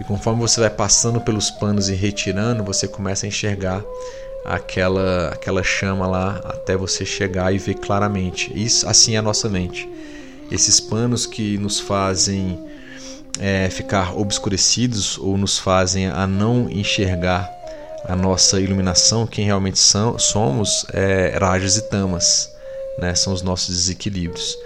E 0.00 0.04
conforme 0.04 0.40
você 0.40 0.60
vai 0.60 0.70
passando 0.70 1.20
pelos 1.20 1.50
panos 1.50 1.88
e 1.88 1.94
retirando, 1.94 2.64
você 2.64 2.88
começa 2.88 3.26
a 3.26 3.28
enxergar 3.28 3.82
aquela 4.44 5.28
aquela 5.28 5.62
chama 5.62 6.06
lá 6.06 6.40
até 6.44 6.76
você 6.76 7.04
chegar 7.04 7.54
e 7.54 7.58
ver 7.58 7.74
claramente. 7.74 8.52
Isso 8.54 8.88
assim 8.88 9.14
é 9.14 9.18
a 9.18 9.22
nossa 9.22 9.48
mente 9.48 9.88
esses 10.54 10.78
panos 10.78 11.24
que 11.24 11.56
nos 11.56 11.80
fazem 11.80 12.58
é, 13.40 13.70
ficar 13.70 14.14
obscurecidos 14.16 15.16
ou 15.16 15.38
nos 15.38 15.58
fazem 15.58 16.06
a 16.06 16.26
não 16.26 16.68
enxergar 16.70 17.50
a 18.04 18.16
nossa 18.16 18.60
iluminação, 18.60 19.26
quem 19.26 19.44
realmente 19.44 19.78
são, 19.78 20.18
somos, 20.18 20.84
é, 20.92 21.36
rajas 21.38 21.76
e 21.76 21.88
tamas, 21.88 22.50
né? 22.98 23.14
são 23.14 23.32
os 23.32 23.42
nossos 23.42 23.74
desequilíbrios. 23.74 24.56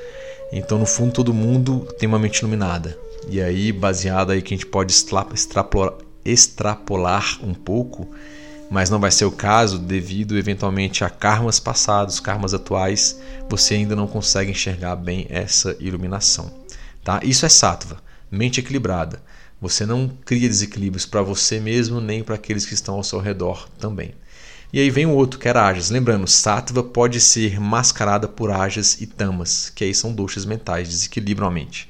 Então, 0.52 0.78
no 0.78 0.86
fundo, 0.86 1.12
todo 1.12 1.34
mundo 1.34 1.86
tem 1.98 2.08
uma 2.08 2.18
mente 2.18 2.38
iluminada. 2.38 2.96
E 3.28 3.42
aí, 3.42 3.72
baseado 3.72 4.30
aí 4.30 4.40
que 4.40 4.54
a 4.54 4.56
gente 4.56 4.66
pode 4.66 4.92
extrapolar, 4.92 5.94
extrapolar 6.24 7.38
um 7.42 7.52
pouco, 7.52 8.08
mas 8.70 8.90
não 8.90 8.98
vai 8.98 9.10
ser 9.10 9.24
o 9.24 9.30
caso 9.30 9.78
devido 9.78 10.36
eventualmente 10.36 11.04
a 11.04 11.10
karmas 11.10 11.60
passados, 11.60 12.20
karmas 12.20 12.54
atuais, 12.54 13.20
você 13.48 13.74
ainda 13.74 13.94
não 13.94 14.06
consegue 14.06 14.50
enxergar 14.50 14.96
bem 14.96 15.26
essa 15.28 15.76
iluminação. 15.78 16.50
Tá? 17.04 17.20
Isso 17.22 17.46
é 17.46 17.48
sattva, 17.48 17.98
mente 18.30 18.60
equilibrada. 18.60 19.22
Você 19.60 19.86
não 19.86 20.08
cria 20.24 20.48
desequilíbrios 20.48 21.06
para 21.06 21.22
você 21.22 21.58
mesmo 21.58 22.00
nem 22.00 22.22
para 22.22 22.34
aqueles 22.34 22.66
que 22.66 22.74
estão 22.74 22.96
ao 22.96 23.04
seu 23.04 23.20
redor 23.20 23.68
também. 23.78 24.14
E 24.72 24.80
aí 24.80 24.90
vem 24.90 25.06
o 25.06 25.12
outro, 25.12 25.38
que 25.38 25.48
é 25.48 25.52
rajas. 25.52 25.90
Lembrando, 25.90 26.26
sattva 26.26 26.82
pode 26.82 27.20
ser 27.20 27.58
mascarada 27.58 28.28
por 28.28 28.50
rajas 28.50 29.00
e 29.00 29.06
tamas, 29.06 29.70
que 29.74 29.84
aí 29.84 29.94
são 29.94 30.12
doshas 30.12 30.44
mentais, 30.44 30.88
desequilibram 30.88 31.46
a 31.46 31.50
mente. 31.50 31.88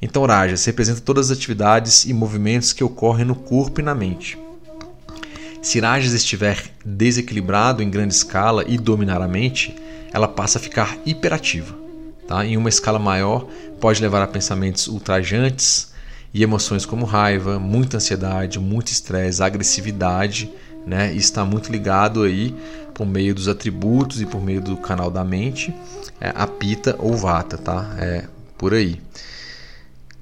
Então, 0.00 0.24
rajas 0.26 0.64
representa 0.64 1.00
todas 1.00 1.30
as 1.30 1.38
atividades 1.38 2.04
e 2.04 2.12
movimentos 2.12 2.72
que 2.72 2.84
ocorrem 2.84 3.24
no 3.24 3.34
corpo 3.34 3.80
e 3.80 3.84
na 3.84 3.94
mente. 3.94 4.38
Se 5.64 5.80
Rajas 5.80 6.12
estiver 6.12 6.62
desequilibrado 6.84 7.82
em 7.82 7.88
grande 7.88 8.12
escala 8.12 8.64
e 8.68 8.76
dominar 8.76 9.22
a 9.22 9.26
mente, 9.26 9.74
ela 10.12 10.28
passa 10.28 10.58
a 10.58 10.60
ficar 10.60 10.98
hiperativa. 11.06 11.74
Tá? 12.28 12.44
Em 12.44 12.58
uma 12.58 12.68
escala 12.68 12.98
maior, 12.98 13.48
pode 13.80 14.02
levar 14.02 14.22
a 14.22 14.26
pensamentos 14.26 14.88
ultrajantes 14.88 15.93
e 16.34 16.42
emoções 16.42 16.84
como 16.84 17.06
raiva, 17.06 17.60
muita 17.60 17.98
ansiedade, 17.98 18.58
muito 18.58 18.88
estresse, 18.88 19.40
agressividade, 19.40 20.52
né? 20.84 21.14
E 21.14 21.16
está 21.16 21.44
muito 21.44 21.70
ligado 21.70 22.24
aí 22.24 22.52
por 22.92 23.06
meio 23.06 23.32
dos 23.34 23.46
atributos 23.46 24.20
e 24.20 24.26
por 24.26 24.42
meio 24.42 24.60
do 24.60 24.76
canal 24.76 25.10
da 25.10 25.24
mente, 25.24 25.72
é, 26.20 26.32
a 26.34 26.46
pita 26.46 26.96
ou 26.98 27.16
vata, 27.16 27.56
tá? 27.56 27.94
É 27.98 28.24
por 28.58 28.74
aí. 28.74 29.00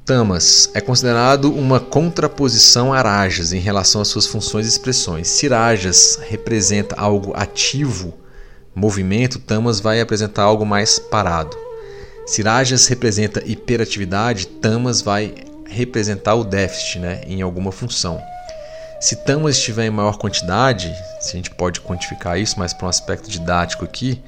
Tamas 0.04 0.70
é 0.74 0.80
considerado 0.80 1.50
uma 1.50 1.80
contraposição 1.80 2.92
a 2.92 3.00
Rajas 3.00 3.52
em 3.52 3.60
relação 3.60 4.02
às 4.02 4.08
suas 4.08 4.26
funções 4.26 4.66
e 4.66 4.68
expressões. 4.68 5.28
Se 5.28 5.48
Rajas 5.48 6.18
representa 6.28 6.96
algo 6.96 7.32
ativo, 7.34 8.12
movimento, 8.74 9.38
Tamas 9.38 9.80
vai 9.80 10.00
apresentar 10.00 10.42
algo 10.42 10.66
mais 10.66 10.98
parado. 10.98 11.56
Se 12.26 12.42
Rajas 12.42 12.86
representa 12.88 13.42
hiperatividade, 13.46 14.46
Tamas 14.46 15.00
vai 15.00 15.34
representar 15.72 16.34
o 16.34 16.44
déficit 16.44 16.98
né, 16.98 17.22
em 17.26 17.42
alguma 17.42 17.72
função. 17.72 18.22
Se 19.00 19.16
Tamas 19.16 19.56
estiver 19.56 19.86
em 19.86 19.90
maior 19.90 20.16
quantidade, 20.16 20.94
se 21.20 21.30
a 21.30 21.36
gente 21.36 21.50
pode 21.50 21.80
quantificar 21.80 22.38
isso, 22.38 22.56
mas 22.58 22.72
para 22.72 22.86
um 22.86 22.90
aspecto 22.90 23.28
didático 23.28 23.84
aqui, 23.84 24.22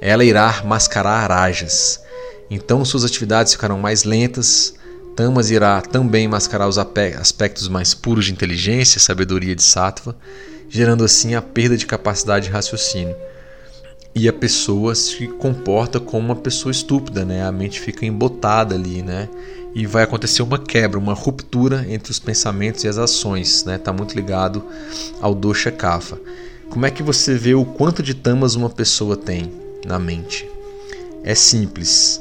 ela 0.00 0.24
irá 0.24 0.62
mascarar 0.64 1.30
Rajas. 1.30 2.00
Então 2.50 2.84
suas 2.84 3.04
atividades 3.04 3.52
ficarão 3.52 3.78
mais 3.78 4.02
lentas, 4.02 4.74
Tamas 5.14 5.50
irá 5.50 5.80
também 5.82 6.26
mascarar 6.26 6.66
os 6.66 6.78
aspectos 6.78 7.68
mais 7.68 7.92
puros 7.92 8.24
de 8.24 8.32
inteligência, 8.32 8.98
sabedoria 8.98 9.54
de 9.54 9.62
Sattva, 9.62 10.16
gerando 10.68 11.04
assim 11.04 11.34
a 11.34 11.42
perda 11.42 11.76
de 11.76 11.86
capacidade 11.86 12.46
de 12.46 12.52
raciocínio. 12.52 13.14
E 14.14 14.28
a 14.28 14.32
pessoa 14.32 14.94
se 14.94 15.26
comporta 15.26 16.00
como 16.00 16.26
uma 16.26 16.36
pessoa 16.36 16.72
estúpida, 16.72 17.24
né? 17.24 17.44
A 17.44 17.52
mente 17.52 17.80
fica 17.80 18.04
embotada 18.04 18.74
ali, 18.74 19.02
né? 19.02 19.28
E 19.74 19.86
vai 19.86 20.04
acontecer 20.04 20.42
uma 20.42 20.58
quebra, 20.58 20.98
uma 20.98 21.14
ruptura 21.14 21.86
entre 21.88 22.10
os 22.10 22.18
pensamentos 22.18 22.84
e 22.84 22.88
as 22.88 22.98
ações, 22.98 23.64
né? 23.64 23.78
Tá 23.78 23.92
muito 23.92 24.14
ligado 24.14 24.62
ao 25.20 25.34
dosha 25.34 25.70
kapha. 25.70 26.20
Como 26.68 26.86
é 26.86 26.90
que 26.90 27.02
você 27.02 27.34
vê 27.34 27.54
o 27.54 27.64
quanto 27.64 28.02
de 28.02 28.14
tamas 28.14 28.54
uma 28.54 28.70
pessoa 28.70 29.16
tem 29.16 29.52
na 29.86 29.98
mente? 29.98 30.48
É 31.24 31.34
simples 31.34 32.20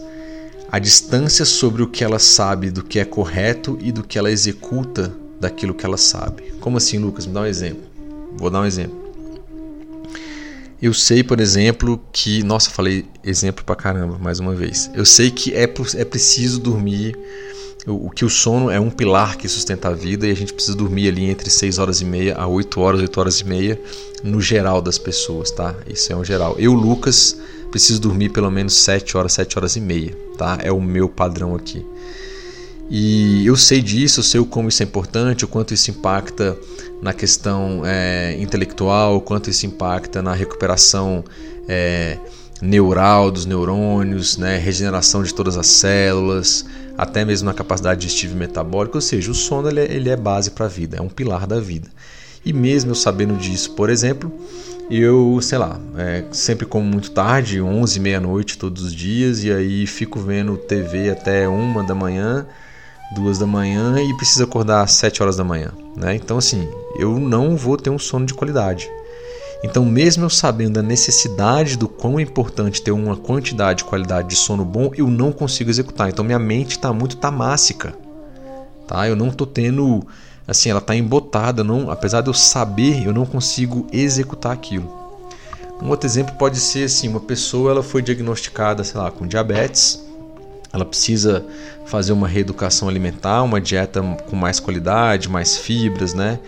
a 0.72 0.80
distância 0.80 1.44
sobre 1.44 1.84
o 1.84 1.88
que 1.88 2.04
ela 2.04 2.20
sabe 2.20 2.72
do 2.72 2.82
que 2.82 3.00
é 3.00 3.04
correto 3.04 3.78
e 3.82 3.92
do 3.92 4.04
que 4.04 4.18
ela 4.18 4.32
executa 4.32 5.14
daquilo 5.40 5.74
que 5.74 5.86
ela 5.86 5.98
sabe. 5.98 6.54
Como 6.62 6.78
assim, 6.78 6.98
Lucas? 6.98 7.26
Me 7.26 7.34
dá 7.34 7.42
um 7.42 7.46
exemplo. 7.46 7.84
Vou 8.38 8.50
dar 8.50 8.62
um 8.62 8.66
exemplo. 8.66 9.01
Eu 10.82 10.94
sei, 10.94 11.24
por 11.24 11.40
exemplo, 11.40 12.02
que. 12.12 12.42
Nossa, 12.44 12.70
falei 12.72 13.06
exemplo 13.24 13.64
pra 13.64 13.76
caramba, 13.76 14.18
mais 14.18 14.40
uma 14.40 14.56
vez. 14.56 14.90
Eu 14.96 15.06
sei 15.06 15.30
que 15.30 15.54
é, 15.54 15.64
é 15.64 16.06
preciso 16.06 16.60
dormir. 16.60 17.18
O, 17.88 18.12
que 18.12 18.24
o 18.24 18.30
sono 18.30 18.70
é 18.70 18.80
um 18.80 18.92
pilar 18.92 19.36
que 19.38 19.48
sustenta 19.48 19.88
a 19.88 19.92
vida 19.92 20.28
e 20.28 20.32
a 20.32 20.36
gente 20.36 20.54
precisa 20.54 20.78
dormir 20.78 21.08
ali 21.08 21.26
entre 21.26 21.50
6 21.50 21.80
horas 21.80 22.00
e 22.00 22.06
meia 22.06 22.36
a 22.36 22.48
8 22.48 22.80
horas, 22.80 23.02
8 23.02 23.20
horas 23.20 23.40
e 23.40 23.44
meia, 23.44 23.82
no 24.24 24.40
geral 24.40 24.84
das 24.84 25.00
pessoas, 25.00 25.50
tá? 25.50 25.76
Isso 25.88 26.14
é 26.14 26.16
um 26.16 26.24
geral. 26.24 26.56
Eu, 26.60 26.74
Lucas, 26.74 27.36
preciso 27.72 28.00
dormir 28.00 28.30
pelo 28.30 28.52
menos 28.52 28.76
7 28.76 29.18
horas, 29.18 29.34
7 29.34 29.58
horas 29.58 29.76
e 29.76 29.82
meia, 29.82 30.16
tá? 30.38 30.60
É 30.62 30.72
o 30.72 30.80
meu 30.80 31.10
padrão 31.10 31.56
aqui. 31.56 31.84
E 32.88 33.46
eu 33.48 33.56
sei 33.56 33.82
disso, 33.82 34.20
eu 34.20 34.24
sei 34.24 34.40
o 34.40 34.46
como 34.46 34.70
isso 34.70 34.84
é 34.84 34.86
importante, 34.86 35.46
o 35.46 35.48
quanto 35.48 35.74
isso 35.74 35.90
impacta 35.90 36.58
na 37.02 37.14
questão 37.14 37.82
é, 37.86 38.38
intelectual, 38.40 39.22
quanto 39.22 39.50
isso 39.50 39.66
impacta 39.66 40.22
na 40.22 40.34
recuperação 40.34 41.24
é, 41.68 42.18
neural 42.62 43.32
dos 43.32 43.46
neurônios, 43.46 44.38
né, 44.38 44.58
regeneração 44.58 45.24
de 45.24 45.34
todas 45.34 45.58
as 45.58 45.68
células, 45.68 46.64
até 46.98 47.26
mesmo 47.26 47.48
na 47.48 47.54
capacidade 47.54 48.02
digestiva 48.02 48.34
e 48.34 48.38
metabólica. 48.38 48.98
Ou 48.98 49.02
seja, 49.02 49.32
o 49.32 49.34
sono 49.34 49.68
ele 49.68 49.80
é, 49.80 49.92
ele 49.92 50.10
é 50.10 50.16
base 50.16 50.52
para 50.52 50.66
a 50.66 50.70
vida, 50.70 50.98
é 50.98 51.02
um 51.02 51.10
pilar 51.10 51.48
da 51.48 51.60
vida. 51.60 51.90
E 52.46 52.54
mesmo 52.54 52.92
eu 52.92 52.96
sabendo 52.96 53.36
disso, 53.36 53.72
por 53.72 53.90
exemplo, 53.90 54.32
eu, 54.90 55.40
sei 55.42 55.58
lá, 55.58 55.80
é, 55.98 56.26
sempre 56.32 56.66
como 56.66 56.86
muito 56.86 57.12
tarde, 57.12 57.62
11, 57.62 58.00
meia-noite 58.00 58.58
todos 58.58 58.84
os 58.84 58.94
dias, 58.94 59.44
e 59.44 59.52
aí 59.52 59.88
fico 59.88 60.20
vendo 60.20 60.58
TV 60.58 61.10
até 61.10 61.48
uma 61.48 61.84
da 61.84 61.96
manhã, 61.96 62.46
duas 63.14 63.38
da 63.38 63.46
manhã 63.46 64.02
e 64.02 64.16
preciso 64.16 64.44
acordar 64.44 64.84
às 64.84 64.94
7 64.94 65.22
horas 65.22 65.38
da 65.38 65.44
manhã. 65.44 65.72
Né? 65.96 66.16
Então, 66.16 66.38
assim, 66.38 66.68
eu 66.98 67.20
não 67.20 67.56
vou 67.56 67.78
ter 67.78 67.90
um 67.90 68.00
sono 68.00 68.26
de 68.26 68.34
qualidade. 68.34 68.90
Então, 69.64 69.86
mesmo 69.86 70.26
eu 70.26 70.30
sabendo 70.30 70.74
da 70.74 70.82
necessidade 70.82 71.78
do 71.78 71.88
quão 71.88 72.20
é 72.20 72.24
importante 72.24 72.82
ter 72.82 72.92
uma 72.92 73.16
quantidade 73.16 73.84
e 73.84 73.86
qualidade 73.86 74.30
de 74.30 74.36
sono 74.36 74.66
bom, 74.66 74.92
eu 74.96 75.08
não 75.08 75.32
consigo 75.32 75.70
executar. 75.70 76.10
Então, 76.10 76.26
minha 76.26 76.40
mente 76.40 76.72
está 76.72 76.92
muito 76.92 77.18
tamássica. 77.18 77.94
Tá? 78.88 79.08
Eu 79.08 79.16
não 79.16 79.28
estou 79.28 79.46
tendo. 79.46 80.06
Assim, 80.48 80.70
ela 80.70 80.80
está 80.80 80.96
embotada. 80.96 81.64
Não, 81.64 81.92
apesar 81.92 82.22
de 82.22 82.30
eu 82.30 82.34
saber, 82.34 83.06
eu 83.06 83.14
não 83.14 83.26
consigo 83.26 83.86
executar 83.92 84.52
aquilo. 84.52 84.92
Um 85.82 85.90
outro 85.90 86.08
exemplo 86.08 86.36
pode 86.36 86.60
ser 86.60 86.86
assim: 86.86 87.08
uma 87.08 87.20
pessoa 87.20 87.72
ela 87.72 87.84
foi 87.84 88.02
diagnosticada, 88.02 88.84
sei 88.84 89.00
lá, 89.00 89.12
com 89.12 89.28
diabetes. 89.28 90.04
Ela 90.74 90.86
precisa 90.86 91.46
fazer 91.86 92.14
uma 92.14 92.28
reeducação 92.28 92.88
alimentar, 92.88 93.44
uma 93.44 93.60
dieta 93.60 94.02
com 94.30 94.36
mais 94.36 94.60
qualidade, 94.60 95.28
mais 95.28 95.58
fibras, 95.58 96.14
né? 96.14 96.40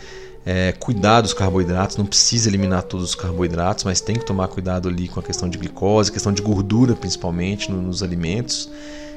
é, 0.46 0.74
cuidar 0.74 1.22
dos 1.22 1.34
carboidratos, 1.34 1.98
não 1.98 2.06
precisa 2.06 2.50
eliminar 2.50 2.84
todos 2.84 3.10
os 3.10 3.16
carboidratos, 3.16 3.84
mas 3.84 4.02
tem 4.02 4.16
que 4.16 4.26
tomar 4.26 4.48
cuidado 4.50 4.90
ali 4.90 5.08
com 5.08 5.20
a 5.20 5.24
questão 5.24 5.48
de 5.48 5.58
glicose, 5.58 6.12
questão 6.12 6.34
de 6.34 6.42
gordura 6.42 6.96
principalmente 6.96 7.72
no, 7.72 7.82
nos 7.82 8.04
alimentos, 8.04 8.70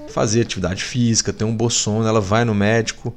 fazer 0.09 0.42
atividade 0.42 0.84
física, 0.84 1.32
ter 1.32 1.44
um 1.44 1.54
bom 1.54 1.68
sono, 1.68 2.07
ela 2.07 2.20
vai 2.20 2.44
no 2.44 2.54
médico, 2.54 3.12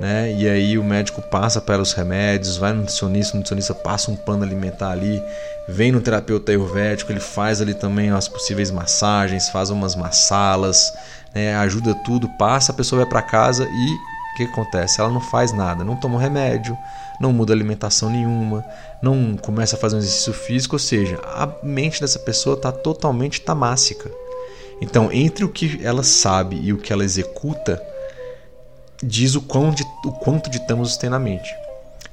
né? 0.00 0.34
E 0.38 0.48
aí 0.48 0.78
o 0.78 0.82
médico 0.82 1.20
passa 1.20 1.60
para 1.60 1.82
os 1.82 1.92
remédios, 1.92 2.56
vai 2.56 2.72
no 2.72 2.78
nutricionista, 2.78 3.34
o 3.34 3.36
nutricionista 3.36 3.74
passa 3.74 4.10
um 4.10 4.16
plano 4.16 4.42
alimentar 4.42 4.92
ali, 4.92 5.22
vem 5.68 5.92
no 5.92 6.00
terapeuta 6.00 6.50
ayurvédico, 6.50 7.12
ele 7.12 7.20
faz 7.20 7.60
ali 7.60 7.74
também 7.74 8.10
as 8.10 8.26
possíveis 8.26 8.70
massagens, 8.70 9.50
faz 9.50 9.68
umas 9.68 9.94
massalas, 9.94 10.90
né? 11.34 11.56
ajuda 11.56 11.94
tudo, 11.94 12.28
passa, 12.38 12.72
a 12.72 12.74
pessoa 12.74 13.02
vai 13.02 13.08
para 13.08 13.22
casa 13.22 13.64
e 13.64 13.94
o 14.34 14.36
que 14.36 14.42
acontece? 14.44 15.00
Ela 15.00 15.10
não 15.10 15.20
faz 15.20 15.52
nada, 15.52 15.84
não 15.84 15.96
toma 15.96 16.20
remédio, 16.20 16.76
não 17.20 17.32
muda 17.32 17.52
alimentação 17.52 18.08
nenhuma, 18.08 18.64
não 19.02 19.36
começa 19.36 19.76
a 19.76 19.78
fazer 19.78 19.96
um 19.96 19.98
exercício 19.98 20.32
físico, 20.32 20.76
ou 20.76 20.80
seja, 20.80 21.20
a 21.24 21.48
mente 21.62 22.00
dessa 22.00 22.18
pessoa 22.18 22.56
está 22.56 22.72
totalmente 22.72 23.40
tamássica. 23.40 24.10
Então, 24.80 25.12
entre 25.12 25.44
o 25.44 25.48
que 25.48 25.78
ela 25.82 26.02
sabe 26.02 26.58
e 26.62 26.72
o 26.72 26.78
que 26.78 26.92
ela 26.92 27.04
executa, 27.04 27.82
diz 29.02 29.34
o, 29.34 29.42
quão 29.42 29.70
de, 29.70 29.84
o 30.04 30.12
quanto 30.12 30.48
ditamos 30.48 30.96
tem 30.96 31.10
na 31.10 31.18
mente. 31.18 31.54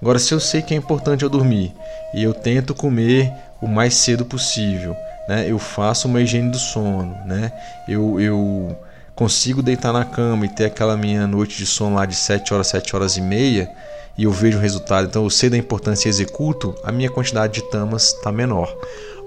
Agora, 0.02 0.20
se 0.20 0.34
eu 0.34 0.40
sei 0.40 0.62
que 0.62 0.74
é 0.74 0.78
importante 0.78 1.24
eu 1.24 1.30
dormir 1.30 1.74
e 2.14 2.22
eu 2.22 2.34
tento 2.34 2.76
comer 2.76 3.34
o 3.62 3.68
mais 3.68 3.96
cedo 3.96 4.26
possível, 4.26 4.96
né? 5.28 5.50
eu 5.50 5.58
faço 5.58 6.08
uma 6.08 6.22
higiene 6.22 6.52
do 6.52 6.60
sono, 6.60 7.16
né? 7.26 7.52
eu, 7.88 8.20
eu 8.20 8.78
consigo 9.18 9.64
deitar 9.64 9.92
na 9.92 10.06
cama 10.06 10.46
e 10.46 10.50
ter 10.50 10.66
aquela 10.66 10.96
minha 10.96 11.26
noite 11.26 11.58
de 11.58 11.66
sono 11.66 11.96
lá 11.96 12.06
de 12.06 12.16
7 12.16 12.54
horas, 12.54 12.68
7 12.68 12.96
horas 12.96 13.18
e 13.18 13.22
meia, 13.22 13.68
e 14.16 14.26
eu 14.26 14.32
vejo 14.32 14.60
o 14.60 14.62
resultado, 14.62 15.08
então 15.08 15.24
eu 15.24 15.30
sei 15.32 15.50
da 15.50 15.58
importância 15.58 16.08
e 16.08 16.12
executo, 16.12 16.76
a 16.84 16.92
minha 16.92 17.10
quantidade 17.10 17.54
de 17.54 17.64
tamas 17.64 18.14
está 18.14 18.32
menor. 18.32 18.78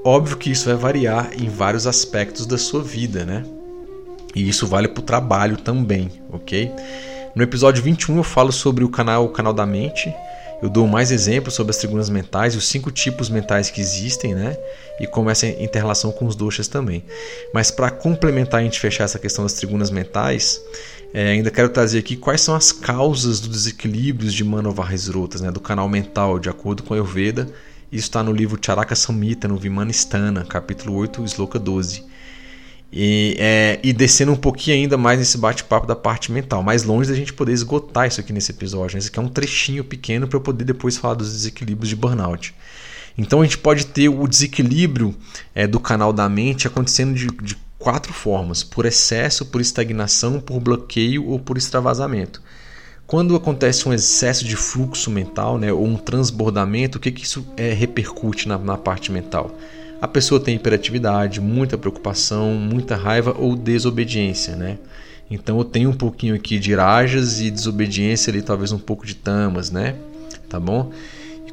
Óbvio 0.04 0.36
que 0.36 0.48
isso 0.48 0.66
vai 0.66 0.76
variar 0.76 1.30
em 1.36 1.48
vários 1.48 1.88
aspectos 1.88 2.46
da 2.46 2.56
sua 2.56 2.82
vida, 2.82 3.24
né? 3.24 3.44
E 4.34 4.48
isso 4.48 4.64
vale 4.64 4.86
para 4.86 5.00
o 5.00 5.04
trabalho 5.04 5.56
também, 5.56 6.08
ok? 6.32 6.70
No 7.34 7.42
episódio 7.42 7.82
21 7.82 8.16
eu 8.16 8.22
falo 8.22 8.52
sobre 8.52 8.84
o 8.84 8.88
canal 8.88 9.24
o 9.24 9.30
canal 9.30 9.52
da 9.52 9.66
mente. 9.66 10.14
Eu 10.62 10.68
dou 10.68 10.86
mais 10.86 11.10
exemplos 11.10 11.54
sobre 11.54 11.70
as 11.70 11.78
tribunas 11.78 12.10
mentais 12.10 12.54
e 12.54 12.58
os 12.58 12.68
cinco 12.68 12.90
tipos 12.90 13.30
mentais 13.30 13.70
que 13.70 13.80
existem, 13.80 14.34
né? 14.34 14.56
E 15.00 15.06
como 15.06 15.30
essa 15.30 15.46
interrelação 15.46 16.12
com 16.12 16.26
os 16.26 16.36
doshas 16.36 16.68
também. 16.68 17.02
Mas 17.54 17.70
para 17.70 17.90
complementar 17.90 18.60
e 18.60 18.62
a 18.62 18.64
gente 18.64 18.78
fechar 18.78 19.04
essa 19.04 19.18
questão 19.18 19.44
das 19.44 19.54
tribunas 19.54 19.90
mentais, 19.90 20.60
é, 21.14 21.30
ainda 21.30 21.50
quero 21.50 21.70
trazer 21.70 21.98
aqui 21.98 22.14
quais 22.14 22.42
são 22.42 22.54
as 22.54 22.70
causas 22.72 23.40
dos 23.40 23.50
desequilíbrios 23.50 24.34
de 24.34 24.44
Manovarresrotas, 24.44 25.40
né, 25.40 25.50
do 25.50 25.60
canal 25.60 25.88
mental, 25.88 26.38
de 26.38 26.48
acordo 26.48 26.82
com 26.82 26.92
a 26.92 26.96
Ayurveda. 26.96 27.48
Isso 27.90 28.04
está 28.04 28.22
no 28.22 28.32
livro 28.32 28.58
Charaka 28.60 28.94
Samhita, 28.94 29.48
no 29.48 29.56
Vimanistana, 29.56 30.44
capítulo 30.44 30.94
8, 30.94 31.24
Sloka 31.24 31.58
12. 31.58 32.04
E, 32.92 33.36
é, 33.38 33.78
e 33.84 33.92
descendo 33.92 34.32
um 34.32 34.36
pouquinho 34.36 34.76
ainda 34.76 34.96
mais 34.96 35.18
nesse 35.18 35.38
bate-papo 35.38 35.86
da 35.86 35.94
parte 35.94 36.32
mental, 36.32 36.62
mais 36.62 36.82
longe 36.82 37.08
da 37.08 37.14
gente 37.14 37.32
poder 37.32 37.52
esgotar 37.52 38.08
isso 38.08 38.20
aqui 38.20 38.32
nesse 38.32 38.50
episódio. 38.50 38.94
Né? 38.94 38.98
Esse 38.98 39.08
aqui 39.08 39.18
é 39.18 39.22
um 39.22 39.28
trechinho 39.28 39.84
pequeno 39.84 40.26
para 40.26 40.36
eu 40.36 40.40
poder 40.40 40.64
depois 40.64 40.96
falar 40.96 41.14
dos 41.14 41.32
desequilíbrios 41.32 41.88
de 41.88 41.94
burnout. 41.94 42.52
Então 43.16 43.40
a 43.40 43.44
gente 43.44 43.58
pode 43.58 43.86
ter 43.86 44.08
o 44.08 44.26
desequilíbrio 44.26 45.14
é, 45.54 45.66
do 45.66 45.78
canal 45.78 46.12
da 46.12 46.28
mente 46.28 46.66
acontecendo 46.66 47.14
de, 47.14 47.26
de 47.26 47.56
quatro 47.78 48.12
formas: 48.12 48.64
por 48.64 48.86
excesso, 48.86 49.46
por 49.46 49.60
estagnação, 49.60 50.40
por 50.40 50.58
bloqueio 50.60 51.26
ou 51.26 51.38
por 51.38 51.56
extravasamento. 51.56 52.42
Quando 53.06 53.34
acontece 53.34 53.88
um 53.88 53.92
excesso 53.92 54.44
de 54.44 54.54
fluxo 54.54 55.10
mental, 55.10 55.58
né, 55.58 55.72
ou 55.72 55.84
um 55.84 55.96
transbordamento, 55.96 56.96
o 56.96 57.00
que, 57.00 57.10
que 57.10 57.24
isso 57.24 57.44
é, 57.56 57.72
repercute 57.72 58.46
na, 58.46 58.56
na 58.56 58.76
parte 58.76 59.10
mental? 59.10 59.50
A 60.00 60.08
pessoa 60.08 60.40
tem 60.40 60.56
hiperatividade, 60.56 61.40
muita 61.40 61.76
preocupação, 61.76 62.54
muita 62.54 62.96
raiva 62.96 63.34
ou 63.38 63.54
desobediência, 63.54 64.56
né? 64.56 64.78
Então 65.30 65.58
eu 65.58 65.64
tenho 65.64 65.90
um 65.90 65.96
pouquinho 65.96 66.34
aqui 66.34 66.58
de 66.58 66.74
rajas 66.74 67.40
e 67.40 67.50
desobediência 67.50 68.30
ali, 68.30 68.42
talvez 68.42 68.72
um 68.72 68.78
pouco 68.78 69.06
de 69.06 69.14
tamas, 69.14 69.70
né? 69.70 69.94
Tá 70.48 70.58
bom? 70.58 70.90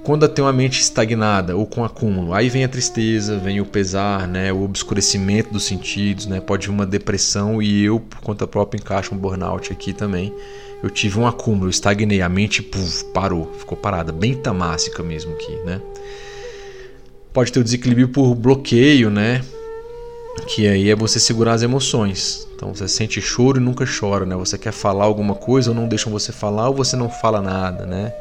quando 0.07 0.25
tem 0.29 0.41
uma 0.41 0.53
mente 0.53 0.79
estagnada 0.79 1.57
ou 1.57 1.65
com 1.65 1.83
acúmulo, 1.83 2.33
aí 2.33 2.47
vem 2.47 2.63
a 2.63 2.69
tristeza, 2.69 3.37
vem 3.37 3.59
o 3.59 3.65
pesar, 3.65 4.25
né, 4.25 4.53
o 4.53 4.63
obscurecimento 4.63 5.51
dos 5.51 5.65
sentidos, 5.65 6.25
né, 6.25 6.39
pode 6.39 6.67
vir 6.67 6.73
uma 6.73 6.85
depressão 6.85 7.61
e 7.61 7.83
eu, 7.83 7.99
por 7.99 8.21
conta 8.21 8.47
própria, 8.47 8.79
encaixo 8.79 9.13
um 9.13 9.17
burnout 9.17 9.69
aqui 9.69 9.91
também. 9.91 10.33
Eu 10.81 10.89
tive 10.89 11.19
um 11.19 11.27
acúmulo, 11.27 11.69
estagnei, 11.69 12.21
a 12.21 12.29
mente 12.29 12.63
puf, 12.63 13.03
parou, 13.13 13.51
ficou 13.59 13.77
parada, 13.77 14.13
bem 14.13 14.33
tamássica 14.33 15.03
mesmo 15.03 15.33
aqui, 15.33 15.51
né. 15.65 15.81
Pode 17.37 17.51
ter 17.51 17.59
o 17.59 17.63
desequilíbrio 17.63 18.09
por 18.09 18.33
bloqueio, 18.33 19.11
né, 19.11 19.43
que 20.47 20.67
aí 20.67 20.89
é 20.89 20.95
você 20.95 21.19
segurar 21.19 21.53
as 21.53 21.61
emoções. 21.61 22.47
Então 22.55 22.73
você 22.73 22.87
sente 22.87 23.21
choro 23.21 23.59
e 23.59 23.63
nunca 23.63 23.85
chora, 23.85 24.25
né? 24.25 24.35
Você 24.35 24.57
quer 24.57 24.71
falar 24.71 25.05
alguma 25.05 25.35
coisa 25.35 25.69
ou 25.69 25.75
não 25.75 25.87
deixam 25.87 26.11
você 26.11 26.31
falar 26.31 26.69
ou 26.69 26.73
você 26.73 26.95
não 26.95 27.11
fala 27.11 27.39
nada, 27.39 27.85
né? 27.85 28.11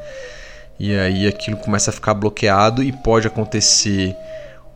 e 0.79 0.95
aí 0.95 1.27
aquilo 1.27 1.57
começa 1.57 1.89
a 1.89 1.95
ficar 1.95 2.13
bloqueado 2.13 2.83
e 2.83 2.93
pode 2.93 3.27
acontecer 3.27 4.15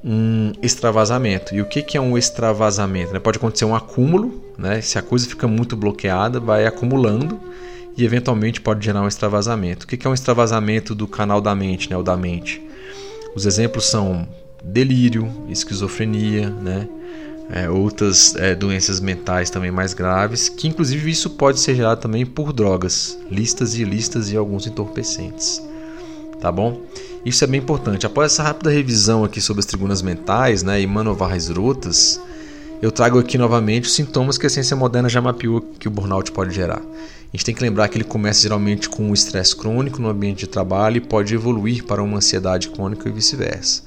um 0.02 0.52
extravasamento. 0.62 1.54
E 1.54 1.60
o 1.60 1.66
que, 1.66 1.82
que 1.82 1.98
é 1.98 2.00
um 2.00 2.16
extravasamento? 2.16 3.12
Né? 3.12 3.18
Pode 3.18 3.36
acontecer 3.36 3.66
um 3.66 3.76
acúmulo, 3.76 4.42
né? 4.56 4.80
se 4.80 4.98
a 4.98 5.02
coisa 5.02 5.28
fica 5.28 5.46
muito 5.46 5.76
bloqueada, 5.76 6.40
vai 6.40 6.64
acumulando 6.64 7.38
e 7.94 8.06
eventualmente 8.06 8.58
pode 8.58 8.82
gerar 8.82 9.02
um 9.02 9.08
extravasamento. 9.08 9.84
O 9.84 9.86
que, 9.86 9.98
que 9.98 10.06
é 10.06 10.10
um 10.10 10.14
extravasamento 10.14 10.94
do 10.94 11.06
canal 11.06 11.42
da 11.42 11.54
mente, 11.54 11.90
né? 11.90 12.02
da 12.02 12.16
mente? 12.16 12.70
Os 13.34 13.46
exemplos 13.46 13.86
são 13.86 14.26
delírio, 14.62 15.30
esquizofrenia, 15.48 16.50
né? 16.50 16.88
É, 17.52 17.68
outras 17.68 18.36
é, 18.36 18.54
doenças 18.54 19.00
mentais 19.00 19.50
também 19.50 19.72
mais 19.72 19.92
graves, 19.92 20.48
que 20.48 20.68
inclusive 20.68 21.10
isso 21.10 21.30
pode 21.30 21.58
ser 21.58 21.74
gerado 21.74 22.00
também 22.00 22.24
por 22.24 22.52
drogas, 22.52 23.18
listas 23.28 23.74
e 23.74 23.82
listas 23.82 24.30
e 24.30 24.36
alguns 24.36 24.68
entorpecentes 24.68 25.60
tá 26.40 26.50
bom? 26.50 26.80
Isso 27.24 27.44
é 27.44 27.46
bem 27.46 27.60
importante. 27.60 28.06
Após 28.06 28.32
essa 28.32 28.42
rápida 28.42 28.70
revisão 28.70 29.22
aqui 29.22 29.40
sobre 29.40 29.60
as 29.60 29.66
tribunas 29.66 30.00
mentais 30.00 30.62
né, 30.62 30.80
e 30.80 30.86
manovarras 30.86 31.48
rotas, 31.48 32.20
eu 32.80 32.90
trago 32.90 33.18
aqui 33.18 33.36
novamente 33.36 33.84
os 33.84 33.94
sintomas 33.94 34.38
que 34.38 34.46
a 34.46 34.50
ciência 34.50 34.74
moderna 34.74 35.08
já 35.08 35.20
mapeou 35.20 35.60
que 35.60 35.86
o 35.86 35.90
burnout 35.90 36.32
pode 36.32 36.54
gerar. 36.54 36.80
A 37.32 37.36
gente 37.36 37.44
tem 37.44 37.54
que 37.54 37.62
lembrar 37.62 37.88
que 37.88 37.96
ele 37.96 38.04
começa 38.04 38.42
geralmente 38.42 38.88
com 38.88 39.04
um 39.04 39.14
estresse 39.14 39.54
crônico 39.54 40.02
no 40.02 40.08
ambiente 40.08 40.40
de 40.40 40.46
trabalho 40.48 40.96
e 40.96 41.00
pode 41.00 41.32
evoluir 41.32 41.84
para 41.84 42.02
uma 42.02 42.16
ansiedade 42.16 42.68
crônica 42.68 43.08
e 43.08 43.12
vice-versa. 43.12 43.82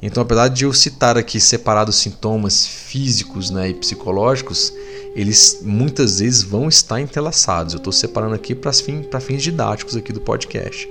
Então, 0.00 0.22
apesar 0.22 0.48
de 0.48 0.64
eu 0.64 0.72
citar 0.72 1.18
aqui 1.18 1.40
separados 1.40 1.96
sintomas 1.96 2.64
físicos 2.64 3.50
né, 3.50 3.70
e 3.70 3.74
psicológicos, 3.74 4.72
eles 5.16 5.60
muitas 5.62 6.20
vezes 6.20 6.44
vão 6.44 6.68
estar 6.68 7.00
entrelaçados. 7.00 7.72
Eu 7.72 7.78
estou 7.78 7.92
separando 7.92 8.34
aqui 8.34 8.54
para 8.54 8.72
fins 8.72 9.42
didáticos 9.42 9.96
aqui 9.96 10.12
do 10.12 10.20
podcast. 10.20 10.88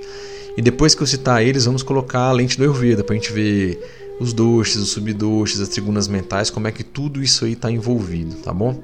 E 0.54 0.60
depois 0.60 0.94
que 0.94 1.02
eu 1.02 1.06
citar 1.06 1.42
eles, 1.42 1.64
vamos 1.64 1.82
colocar 1.82 2.28
a 2.28 2.32
lente 2.32 2.58
do 2.58 2.62
Ayurveda 2.64 3.04
para 3.04 3.14
a 3.14 3.18
gente 3.18 3.32
ver 3.32 3.80
os 4.20 4.32
doces, 4.32 4.76
os 4.76 4.90
subdoces, 4.90 5.60
as 5.60 5.68
tribunas 5.68 6.08
mentais, 6.08 6.50
como 6.50 6.66
é 6.66 6.72
que 6.72 6.82
tudo 6.82 7.22
isso 7.22 7.44
aí 7.44 7.52
está 7.52 7.70
envolvido, 7.70 8.34
tá 8.36 8.52
bom? 8.52 8.82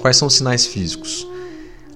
Quais 0.00 0.16
são 0.16 0.28
os 0.28 0.34
sinais 0.34 0.66
físicos? 0.66 1.26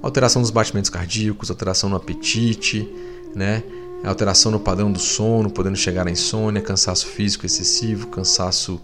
Alteração 0.03 0.43
dos 0.43 0.51
batimentos 0.51 0.91
cardíacos, 0.91 1.51
alteração 1.51 1.89
no 1.89 1.97
apetite, 1.97 2.89
né? 3.35 3.63
alteração 4.05 4.53
no 4.53 4.61
padrão 4.61 4.93
do 4.93 4.99
sono, 4.99 5.51
podendo 5.51 5.77
chegar 5.77 6.07
à 6.07 6.11
insônia, 6.11 6.63
cansaço 6.63 7.07
físico 7.07 7.45
excessivo, 7.45 8.07
cansaço 8.09 8.81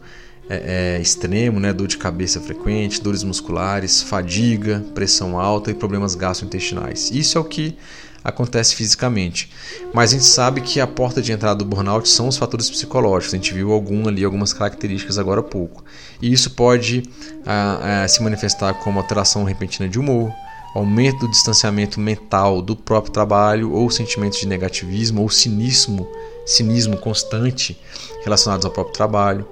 é, 0.48 0.96
é, 0.96 1.00
extremo, 1.00 1.60
né? 1.60 1.72
dor 1.72 1.86
de 1.86 1.96
cabeça 1.96 2.40
frequente, 2.40 3.00
dores 3.00 3.22
musculares, 3.22 4.02
fadiga, 4.02 4.84
pressão 4.94 5.38
alta 5.38 5.70
e 5.70 5.74
problemas 5.74 6.14
gastrointestinais. 6.14 7.10
Isso 7.12 7.38
é 7.38 7.40
o 7.40 7.44
que 7.44 7.76
acontece 8.24 8.74
fisicamente. 8.74 9.50
Mas 9.92 10.10
a 10.10 10.12
gente 10.14 10.24
sabe 10.24 10.60
que 10.60 10.80
a 10.80 10.86
porta 10.86 11.20
de 11.20 11.32
entrada 11.32 11.56
do 11.56 11.64
burnout 11.64 12.08
são 12.08 12.28
os 12.28 12.36
fatores 12.36 12.70
psicológicos. 12.70 13.34
A 13.34 13.36
gente 13.36 13.52
viu 13.52 13.72
algum 13.72 14.06
ali, 14.08 14.24
algumas 14.24 14.52
características 14.52 15.18
agora 15.18 15.40
há 15.40 15.44
pouco. 15.44 15.84
E 16.20 16.32
isso 16.32 16.50
pode 16.50 17.02
ah, 17.44 18.02
ah, 18.04 18.08
se 18.08 18.22
manifestar 18.22 18.74
como 18.74 18.98
alteração 18.98 19.44
repentina 19.44 19.88
de 19.88 19.98
humor, 19.98 20.32
aumento 20.74 21.26
do 21.26 21.30
distanciamento 21.30 22.00
mental 22.00 22.62
do 22.62 22.74
próprio 22.74 23.12
trabalho, 23.12 23.72
ou 23.72 23.90
sentimentos 23.90 24.40
de 24.40 24.46
negativismo 24.46 25.22
ou 25.22 25.28
cinismo 25.28 26.08
cinismo 26.44 26.96
constante 26.96 27.78
relacionados 28.24 28.64
ao 28.64 28.72
próprio 28.72 28.94
trabalho, 28.94 29.46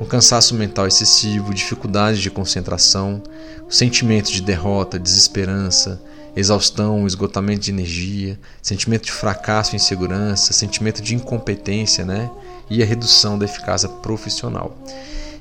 um 0.00 0.06
cansaço 0.06 0.54
mental 0.54 0.86
excessivo, 0.86 1.52
dificuldade 1.52 2.20
de 2.20 2.30
concentração, 2.30 3.22
sentimento 3.68 4.32
de 4.32 4.40
derrota, 4.40 4.98
desesperança, 4.98 6.02
exaustão, 6.34 7.06
esgotamento 7.06 7.60
de 7.60 7.70
energia, 7.70 8.38
sentimento 8.62 9.04
de 9.04 9.12
fracasso 9.12 9.74
e 9.74 9.76
insegurança, 9.76 10.52
sentimento 10.52 11.02
de 11.02 11.14
incompetência, 11.14 12.04
né? 12.04 12.30
E 12.70 12.82
a 12.82 12.86
redução 12.86 13.38
da 13.38 13.44
eficácia 13.44 13.88
profissional. 13.88 14.76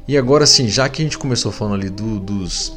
E 0.08 0.18
agora 0.18 0.46
sim, 0.46 0.68
já 0.68 0.90
que 0.90 1.02
a 1.02 1.06
gente 1.06 1.18
começou 1.18 1.52
falando 1.52 1.76
ali 1.76 1.90
do, 1.90 2.20
dos 2.20 2.74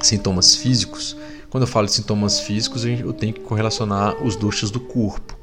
sintomas 0.00 0.54
físicos, 0.54 1.16
quando 1.56 1.62
eu 1.62 1.68
falo 1.72 1.86
de 1.86 1.94
sintomas 1.94 2.38
físicos, 2.38 2.84
eu 2.84 3.14
tenho 3.14 3.32
que 3.32 3.40
correlacionar 3.40 4.22
os 4.22 4.36
doxas 4.36 4.70
do 4.70 4.78
corpo. 4.78 5.34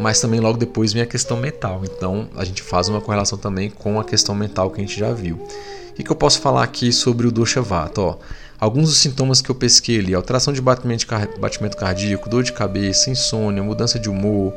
Mas 0.00 0.20
também 0.20 0.40
logo 0.40 0.58
depois 0.58 0.92
vem 0.92 1.00
a 1.00 1.06
questão 1.06 1.36
mental. 1.36 1.82
Então 1.84 2.28
a 2.34 2.44
gente 2.44 2.60
faz 2.60 2.88
uma 2.88 3.00
correlação 3.00 3.38
também 3.38 3.70
com 3.70 4.00
a 4.00 4.04
questão 4.04 4.34
mental 4.34 4.68
que 4.68 4.80
a 4.80 4.84
gente 4.84 4.98
já 4.98 5.12
viu. 5.12 5.36
O 5.36 5.94
que, 5.94 6.10
eu 6.10 6.16
posso 6.16 6.40
falar 6.40 6.64
aqui 6.64 6.90
sobre 6.90 7.28
o 7.28 7.30
dosha 7.30 7.62
vata? 7.62 8.00
Ó, 8.00 8.16
alguns 8.58 8.88
dos 8.88 8.98
sintomas 8.98 9.40
que 9.40 9.48
eu 9.48 9.54
pesquei 9.54 10.00
ali: 10.00 10.12
alteração 10.12 10.52
de 10.52 10.60
batimento, 10.60 11.06
batimento 11.38 11.76
cardíaco, 11.76 12.28
dor 12.28 12.42
de 12.42 12.52
cabeça, 12.52 13.08
insônia, 13.08 13.62
mudança 13.62 13.96
de 13.96 14.10
humor, 14.10 14.52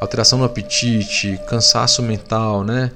alteração 0.00 0.38
no 0.38 0.46
apetite, 0.46 1.38
cansaço 1.46 2.02
mental, 2.02 2.64
né? 2.64 2.90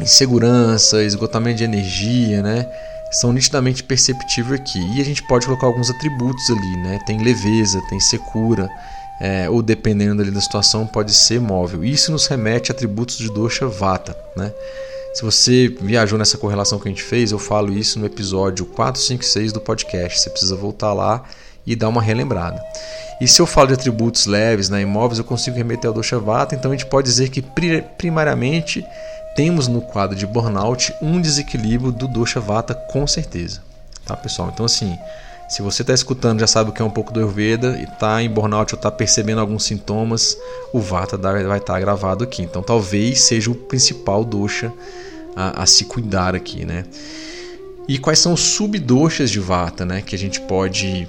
insegurança, 0.00 1.02
esgotamento 1.02 1.56
de 1.56 1.64
energia, 1.64 2.42
né? 2.42 2.68
São 3.10 3.32
nitidamente 3.32 3.82
perceptíveis 3.82 4.60
aqui. 4.60 4.80
E 4.96 5.00
a 5.00 5.04
gente 5.04 5.22
pode 5.22 5.46
colocar 5.46 5.66
alguns 5.66 5.90
atributos 5.90 6.50
ali, 6.50 6.76
né? 6.78 6.98
Tem 7.06 7.22
leveza, 7.22 7.80
tem 7.88 8.00
secura, 8.00 8.68
é, 9.20 9.48
ou 9.48 9.62
dependendo 9.62 10.22
ali 10.22 10.30
da 10.30 10.40
situação, 10.40 10.86
pode 10.86 11.14
ser 11.14 11.40
móvel. 11.40 11.84
Isso 11.84 12.12
nos 12.12 12.26
remete 12.26 12.70
a 12.70 12.74
atributos 12.74 13.16
de 13.16 13.30
dosha 13.32 13.66
vata, 13.66 14.16
né? 14.36 14.52
Se 15.14 15.22
você 15.22 15.74
viajou 15.80 16.18
nessa 16.18 16.36
correlação 16.36 16.78
que 16.78 16.88
a 16.88 16.90
gente 16.90 17.02
fez, 17.02 17.32
eu 17.32 17.38
falo 17.38 17.72
isso 17.72 17.98
no 17.98 18.04
episódio 18.04 18.66
456 18.66 19.50
do 19.50 19.60
podcast. 19.62 20.20
Você 20.20 20.28
precisa 20.28 20.54
voltar 20.54 20.92
lá 20.92 21.24
e 21.66 21.74
dar 21.74 21.88
uma 21.88 22.02
relembrada. 22.02 22.62
E 23.18 23.26
se 23.26 23.40
eu 23.40 23.46
falo 23.46 23.68
de 23.68 23.74
atributos 23.74 24.26
leves, 24.26 24.68
né, 24.68 24.82
imóveis, 24.82 25.18
eu 25.18 25.24
consigo 25.24 25.56
remeter 25.56 25.88
ao 25.88 25.94
dosha 25.94 26.18
vata, 26.18 26.54
então 26.54 26.70
a 26.70 26.76
gente 26.76 26.84
pode 26.84 27.06
dizer 27.06 27.30
que 27.30 27.42
primariamente 27.96 28.84
temos 29.36 29.68
no 29.68 29.82
quadro 29.82 30.16
de 30.16 30.26
burnout 30.26 30.92
um 31.00 31.20
desequilíbrio 31.20 31.92
do 31.92 32.08
dosha 32.08 32.40
vata 32.40 32.74
com 32.74 33.06
certeza. 33.06 33.62
Tá, 34.04 34.16
pessoal? 34.16 34.50
Então 34.52 34.64
assim, 34.64 34.96
se 35.48 35.62
você 35.62 35.82
está 35.82 35.92
escutando, 35.92 36.40
já 36.40 36.46
sabe 36.46 36.70
o 36.70 36.72
que 36.72 36.80
é 36.80 36.84
um 36.84 36.90
pouco 36.90 37.12
do 37.12 37.20
Ayurveda 37.20 37.76
e 37.78 37.84
está 37.84 38.20
em 38.22 38.30
burnout 38.30 38.74
ou 38.74 38.78
está 38.78 38.90
percebendo 38.90 39.40
alguns 39.40 39.64
sintomas, 39.64 40.36
o 40.72 40.80
Vata 40.80 41.16
vai 41.18 41.58
estar 41.58 41.74
tá 41.74 41.80
gravado 41.80 42.24
aqui. 42.24 42.42
Então 42.42 42.62
talvez 42.62 43.20
seja 43.20 43.50
o 43.50 43.54
principal 43.54 44.24
dosha 44.24 44.72
a, 45.36 45.62
a, 45.62 45.66
se 45.66 45.84
cuidar 45.84 46.34
aqui, 46.34 46.64
né? 46.64 46.84
E 47.86 47.98
quais 47.98 48.18
são 48.18 48.32
os 48.32 48.40
subdoshas 48.40 49.30
de 49.30 49.38
Vata, 49.38 49.84
né? 49.84 50.02
Que 50.02 50.16
a 50.16 50.18
gente 50.18 50.40
pode 50.40 51.06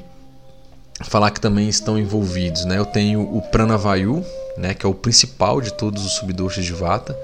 falar 1.02 1.32
que 1.32 1.40
também 1.40 1.70
estão 1.70 1.98
envolvidos, 1.98 2.66
né? 2.66 2.78
Eu 2.78 2.86
tenho 2.86 3.22
o 3.22 3.42
Pranavayu, 3.42 4.24
né? 4.58 4.74
Que 4.74 4.86
é 4.86 4.90
o 4.90 4.94
principal 4.94 5.62
de 5.62 5.74
todos 5.74 6.06
os 6.06 6.14
subdoshas 6.14 6.66
de 6.66 6.74
Vata 6.74 7.18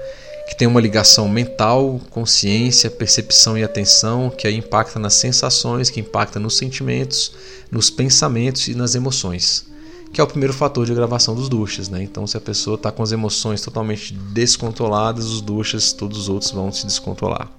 que 0.46 0.54
tem 0.54 0.68
uma 0.68 0.80
ligação 0.80 1.28
mental, 1.28 2.00
consciência, 2.10 2.90
percepção 2.90 3.56
e 3.56 3.64
atenção, 3.64 4.30
que 4.30 4.46
aí 4.46 4.56
impacta 4.56 4.98
nas 4.98 5.14
sensações, 5.14 5.88
que 5.88 6.00
impacta 6.00 6.38
nos 6.38 6.56
sentimentos, 6.56 7.32
nos 7.70 7.88
pensamentos 7.90 8.68
e 8.68 8.74
nas 8.74 8.94
emoções, 8.94 9.66
que 10.12 10.20
é 10.20 10.24
o 10.24 10.26
primeiro 10.26 10.52
fator 10.52 10.84
de 10.84 10.94
gravação 10.94 11.34
dos 11.34 11.48
duchas, 11.48 11.88
né? 11.88 12.02
Então, 12.02 12.26
se 12.26 12.36
a 12.36 12.40
pessoa 12.40 12.76
está 12.76 12.92
com 12.92 13.02
as 13.02 13.10
emoções 13.10 13.62
totalmente 13.62 14.12
descontroladas, 14.12 15.26
os 15.26 15.40
duchas, 15.40 15.92
todos 15.92 16.18
os 16.18 16.28
outros 16.28 16.50
vão 16.50 16.70
se 16.70 16.86
descontrolar. 16.86 17.50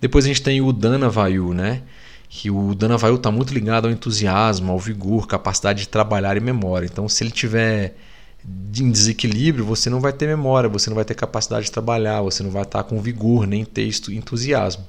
Depois 0.00 0.24
a 0.24 0.28
gente 0.28 0.42
tem 0.42 0.60
o 0.60 0.72
Dana 0.72 1.10
Vayu, 1.10 1.52
né? 1.52 1.82
Que 2.28 2.50
o 2.50 2.74
Dana 2.74 2.96
Vayu 2.96 3.16
está 3.16 3.30
muito 3.30 3.52
ligado 3.52 3.86
ao 3.86 3.90
entusiasmo, 3.90 4.72
ao 4.72 4.78
vigor, 4.78 5.26
capacidade 5.26 5.80
de 5.80 5.88
trabalhar 5.88 6.36
e 6.36 6.40
memória. 6.40 6.86
Então, 6.86 7.08
se 7.08 7.22
ele 7.22 7.30
tiver 7.30 7.96
em 8.78 8.90
desequilíbrio, 8.90 9.64
você 9.64 9.90
não 9.90 10.00
vai 10.00 10.12
ter 10.12 10.26
memória, 10.26 10.68
você 10.68 10.90
não 10.90 10.94
vai 10.94 11.04
ter 11.04 11.14
capacidade 11.14 11.66
de 11.66 11.72
trabalhar, 11.72 12.22
você 12.22 12.42
não 12.42 12.50
vai 12.50 12.62
estar 12.62 12.82
com 12.84 13.00
vigor, 13.00 13.46
nem 13.46 13.64
texto, 13.64 14.12
entusiasmo. 14.12 14.86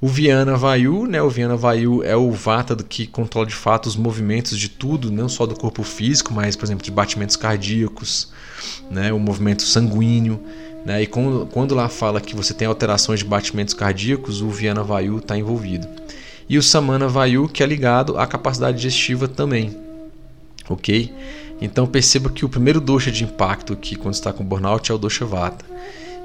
O 0.00 0.08
Viana 0.08 0.56
Vayu, 0.56 1.06
né? 1.06 1.20
O 1.20 1.28
Viana 1.28 1.56
Vayu 1.56 2.02
é 2.02 2.16
o 2.16 2.30
Vata 2.30 2.74
que 2.76 3.06
controla 3.06 3.46
de 3.46 3.54
fato 3.54 3.86
os 3.86 3.96
movimentos 3.96 4.58
de 4.58 4.68
tudo, 4.70 5.12
não 5.12 5.28
só 5.28 5.44
do 5.44 5.54
corpo 5.54 5.82
físico, 5.82 6.32
mas, 6.32 6.56
por 6.56 6.64
exemplo, 6.64 6.82
de 6.82 6.90
batimentos 6.90 7.36
cardíacos, 7.36 8.32
né? 8.90 9.12
O 9.12 9.18
movimento 9.18 9.62
sanguíneo, 9.62 10.40
né? 10.86 11.02
E 11.02 11.06
quando, 11.06 11.46
quando 11.46 11.74
lá 11.74 11.88
fala 11.90 12.18
que 12.18 12.34
você 12.34 12.54
tem 12.54 12.66
alterações 12.66 13.20
de 13.20 13.26
batimentos 13.26 13.74
cardíacos, 13.74 14.40
o 14.40 14.48
Viana 14.48 14.82
Vayu 14.82 15.18
está 15.18 15.36
envolvido. 15.36 15.86
E 16.48 16.56
o 16.56 16.62
Samana 16.62 17.06
Vayu, 17.06 17.46
que 17.46 17.62
é 17.62 17.66
ligado 17.66 18.16
à 18.18 18.26
capacidade 18.26 18.78
digestiva 18.78 19.28
também, 19.28 19.76
ok? 20.68 21.12
Então 21.60 21.86
perceba 21.86 22.30
que 22.30 22.44
o 22.44 22.48
primeiro 22.48 22.80
dosha 22.80 23.10
de 23.10 23.24
impacto 23.24 23.72
aqui 23.72 23.96
quando 23.96 24.14
está 24.14 24.32
com 24.32 24.44
burnout 24.44 24.90
é 24.90 24.94
o 24.94 24.98
dosha 24.98 25.24
vata. 25.24 25.64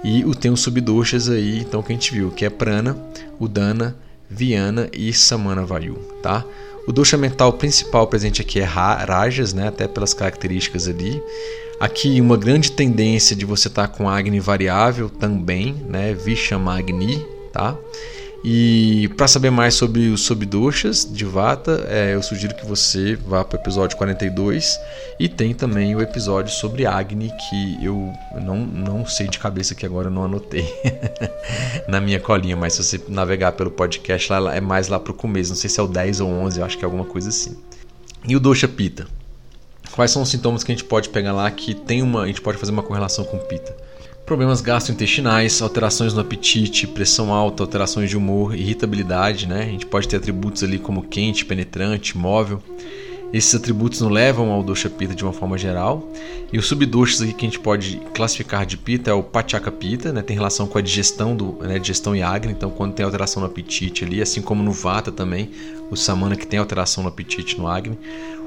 E 0.03 0.23
tem 0.35 0.51
os 0.51 0.61
subdoshas 0.61 1.29
aí, 1.29 1.59
então 1.59 1.81
que 1.81 1.91
a 1.91 1.95
gente 1.95 2.13
viu, 2.13 2.31
que 2.31 2.45
é 2.45 2.49
prana, 2.49 2.95
udana, 3.39 3.95
viana 4.29 4.89
e 4.93 5.11
samana 5.11 5.65
vayu, 5.65 5.95
tá? 6.21 6.45
O 6.87 6.91
dosha 6.91 7.17
mental 7.17 7.51
principal 7.53 8.05
presente 8.05 8.41
aqui 8.41 8.59
é 8.59 8.63
rajas, 8.63 9.53
né, 9.53 9.69
até 9.69 9.87
pelas 9.87 10.13
características 10.13 10.87
ali. 10.87 11.21
Aqui 11.79 12.21
uma 12.21 12.37
grande 12.37 12.71
tendência 12.71 13.35
de 13.35 13.45
você 13.45 13.67
estar 13.67 13.87
tá 13.87 13.93
com 13.93 14.07
Agni 14.07 14.39
variável 14.39 15.09
também, 15.09 15.73
né, 15.89 16.13
Vishamagni, 16.13 17.25
tá? 17.51 17.75
E 18.47 19.07
para 19.17 19.27
saber 19.27 19.49
mais 19.49 19.73
sobre 19.73 20.09
os 20.09 20.21
subdoshas 20.21 21.03
de 21.03 21.25
Vata, 21.25 21.83
é, 21.89 22.13
eu 22.13 22.21
sugiro 22.21 22.53
que 22.53 22.63
você 22.63 23.15
vá 23.15 23.43
para 23.43 23.57
o 23.57 23.59
episódio 23.59 23.97
42 23.97 24.79
e 25.19 25.27
tem 25.27 25.51
também 25.51 25.95
o 25.95 26.01
episódio 26.01 26.53
sobre 26.53 26.85
Agni, 26.85 27.31
que 27.49 27.83
eu 27.83 28.13
não, 28.39 28.57
não 28.57 29.03
sei 29.03 29.27
de 29.27 29.39
cabeça 29.39 29.73
que 29.73 29.83
agora 29.83 30.11
não 30.11 30.23
anotei 30.23 30.63
na 31.89 31.99
minha 31.99 32.19
colinha, 32.19 32.55
mas 32.55 32.73
se 32.73 32.83
você 32.83 33.01
navegar 33.07 33.53
pelo 33.53 33.71
podcast 33.71 34.31
lá 34.31 34.55
é 34.55 34.61
mais 34.61 34.89
lá 34.89 34.99
para 34.99 35.11
o 35.11 35.15
começo, 35.15 35.49
não 35.49 35.57
sei 35.57 35.67
se 35.67 35.79
é 35.79 35.83
o 35.83 35.87
10 35.87 36.21
ou 36.21 36.29
11, 36.29 36.59
eu 36.59 36.65
acho 36.67 36.77
que 36.77 36.83
é 36.83 36.85
alguma 36.85 37.05
coisa 37.05 37.29
assim. 37.29 37.57
E 38.27 38.35
o 38.35 38.39
Dosha 38.39 38.67
Pita? 38.67 39.07
Quais 39.91 40.11
são 40.11 40.21
os 40.21 40.29
sintomas 40.29 40.63
que 40.63 40.71
a 40.71 40.75
gente 40.75 40.85
pode 40.85 41.09
pegar 41.09 41.33
lá 41.33 41.49
que 41.49 41.73
tem 41.73 42.03
uma, 42.03 42.21
a 42.21 42.27
gente 42.27 42.41
pode 42.41 42.59
fazer 42.59 42.71
uma 42.71 42.83
correlação 42.83 43.25
com 43.25 43.39
Pita? 43.39 43.84
Problemas 44.25 44.59
gastrointestinais, 44.59 45.61
alterações 45.61 46.13
no 46.13 46.21
apetite, 46.21 46.87
pressão 46.87 47.31
alta, 47.31 47.61
alterações 47.61 48.09
de 48.09 48.17
humor, 48.17 48.55
irritabilidade, 48.55 49.47
né? 49.47 49.61
A 49.61 49.71
gente 49.71 49.85
pode 49.85 50.07
ter 50.07 50.17
atributos 50.17 50.63
ali 50.63 50.79
como 50.79 51.03
quente, 51.03 51.45
penetrante, 51.45 52.17
móvel. 52.17 52.61
Esses 53.31 53.53
atributos 53.53 54.01
não 54.01 54.09
levam 54.09 54.49
ao 54.49 54.63
dosha 54.63 54.89
pita 54.89 55.13
de 55.13 55.23
uma 55.23 55.33
forma 55.33 55.57
geral. 55.57 56.09
E 56.51 56.57
os 56.57 56.65
subdoshas 56.67 57.21
aqui 57.21 57.33
que 57.33 57.45
a 57.45 57.49
gente 57.49 57.59
pode 57.59 58.01
classificar 58.13 58.65
de 58.65 58.77
pita 58.77 59.11
é 59.11 59.13
o 59.13 59.21
pachaka 59.21 59.71
pita, 59.71 60.11
né? 60.11 60.21
Tem 60.23 60.35
relação 60.35 60.65
com 60.65 60.77
a 60.77 60.81
digestão 60.81 61.35
do, 61.35 61.59
né? 61.61 61.77
digestão 61.77 62.15
e 62.15 62.23
agni, 62.23 62.51
então 62.51 62.71
quando 62.71 62.93
tem 62.93 63.05
alteração 63.05 63.41
no 63.41 63.47
apetite 63.47 64.05
ali, 64.05 64.21
assim 64.21 64.41
como 64.41 64.63
no 64.63 64.71
vata 64.71 65.11
também, 65.11 65.51
o 65.91 65.95
samana 65.95 66.35
que 66.35 66.47
tem 66.47 66.57
alteração 66.57 67.03
no 67.03 67.09
apetite 67.09 67.59
no 67.59 67.67
agni. 67.67 67.97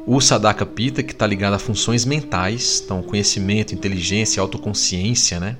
O 0.06 0.20
sadaka 0.20 0.64
pita 0.64 1.02
que 1.02 1.12
está 1.12 1.26
ligado 1.26 1.54
a 1.54 1.58
funções 1.58 2.04
mentais, 2.04 2.82
então 2.84 3.02
conhecimento, 3.02 3.74
inteligência, 3.74 4.40
autoconsciência, 4.40 5.38
né? 5.38 5.56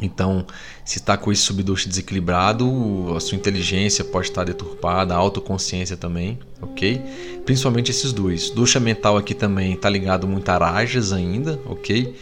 Então, 0.00 0.44
se 0.84 0.98
está 0.98 1.16
com 1.16 1.30
esse 1.30 1.42
subdoce 1.42 1.88
desequilibrado, 1.88 3.14
a 3.16 3.20
sua 3.20 3.36
inteligência 3.36 4.04
pode 4.04 4.28
estar 4.28 4.44
deturpada, 4.44 5.14
a 5.14 5.16
autoconsciência 5.16 5.96
também, 5.96 6.38
ok? 6.60 7.00
Principalmente 7.44 7.90
esses 7.90 8.12
dois. 8.12 8.50
Ducha 8.50 8.80
mental 8.80 9.16
aqui 9.16 9.34
também 9.34 9.74
está 9.74 9.88
ligado 9.88 10.26
muito 10.26 10.48
a 10.48 10.58
rajas 10.58 11.12
ainda, 11.12 11.60
ok? 11.66 12.14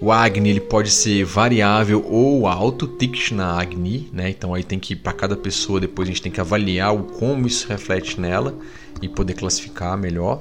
O 0.00 0.12
Agni 0.12 0.50
ele 0.50 0.60
pode 0.60 0.90
ser 0.90 1.24
variável 1.24 2.04
ou 2.08 2.46
alto, 2.46 2.86
Tikshna 2.86 3.44
Agni, 3.44 4.08
né? 4.12 4.30
Então 4.30 4.54
aí 4.54 4.62
tem 4.62 4.78
que 4.78 4.94
para 4.94 5.12
cada 5.12 5.36
pessoa 5.36 5.80
depois 5.80 6.08
a 6.08 6.12
gente 6.12 6.22
tem 6.22 6.30
que 6.30 6.40
avaliar 6.40 6.94
o 6.94 7.02
como 7.02 7.48
isso 7.48 7.66
reflete 7.68 8.20
nela 8.20 8.54
e 9.02 9.08
poder 9.08 9.34
classificar 9.34 9.98
melhor. 9.98 10.40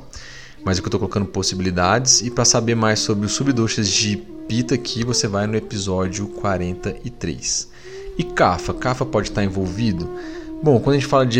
Mas 0.68 0.82
que 0.82 0.86
eu 0.86 0.89
estou 0.89 0.99
colocando 0.99 1.26
possibilidades 1.28 2.20
e 2.20 2.30
para 2.30 2.43
saber 2.43 2.76
mais 2.76 2.99
sobre 2.99 3.26
os 3.26 3.32
subdoshas 3.32 3.88
de 3.88 4.18
Pita 4.49 4.76
aqui 4.76 5.01
você 5.01 5.26
vai 5.26 5.47
no 5.47 5.55
episódio 5.55 6.28
43. 6.28 7.70
E 8.18 8.24
Kafa, 8.26 8.74
Kafa 8.74 9.05
pode 9.05 9.30
estar 9.30 9.45
envolvido? 9.45 10.09
Bom, 10.61 10.78
quando 10.82 10.97
a 10.97 10.99
gente 10.99 11.07
fala 11.07 11.26
de 11.26 11.39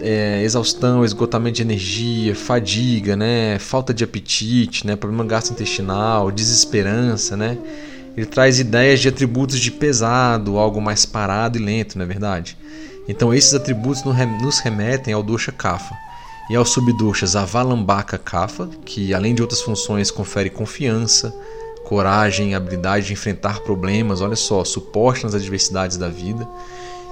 é, 0.00 0.42
exaustão, 0.42 1.04
esgotamento 1.04 1.56
de 1.56 1.62
energia, 1.62 2.34
fadiga, 2.34 3.14
né, 3.14 3.58
falta 3.58 3.92
de 3.92 4.04
apetite, 4.04 4.86
né, 4.86 4.96
problema 4.96 5.26
gastrointestinal, 5.26 6.30
desesperança, 6.30 7.36
né, 7.36 7.58
ele 8.16 8.24
traz 8.24 8.58
ideias 8.58 9.00
de 9.00 9.08
atributos 9.08 9.60
de 9.60 9.70
pesado, 9.70 10.56
algo 10.56 10.80
mais 10.80 11.04
parado 11.04 11.58
e 11.58 11.62
lento, 11.62 11.98
não 11.98 12.06
é 12.06 12.08
verdade? 12.08 12.56
Então 13.06 13.34
esses 13.34 13.52
atributos 13.52 14.02
nos 14.02 14.60
remetem 14.60 15.12
ao 15.12 15.22
dosha 15.22 15.52
kapha 15.52 15.94
e 16.52 16.56
aos 16.56 16.68
subdoshas 16.68 17.34
avalambaka 17.34 18.18
kapha, 18.18 18.68
que 18.84 19.14
além 19.14 19.34
de 19.34 19.40
outras 19.40 19.62
funções 19.62 20.10
confere 20.10 20.50
confiança, 20.50 21.34
coragem, 21.82 22.54
habilidade 22.54 23.06
de 23.06 23.14
enfrentar 23.14 23.60
problemas, 23.60 24.20
olha 24.20 24.36
só, 24.36 24.62
suporte 24.62 25.24
nas 25.24 25.34
adversidades 25.34 25.96
da 25.96 26.10
vida. 26.10 26.46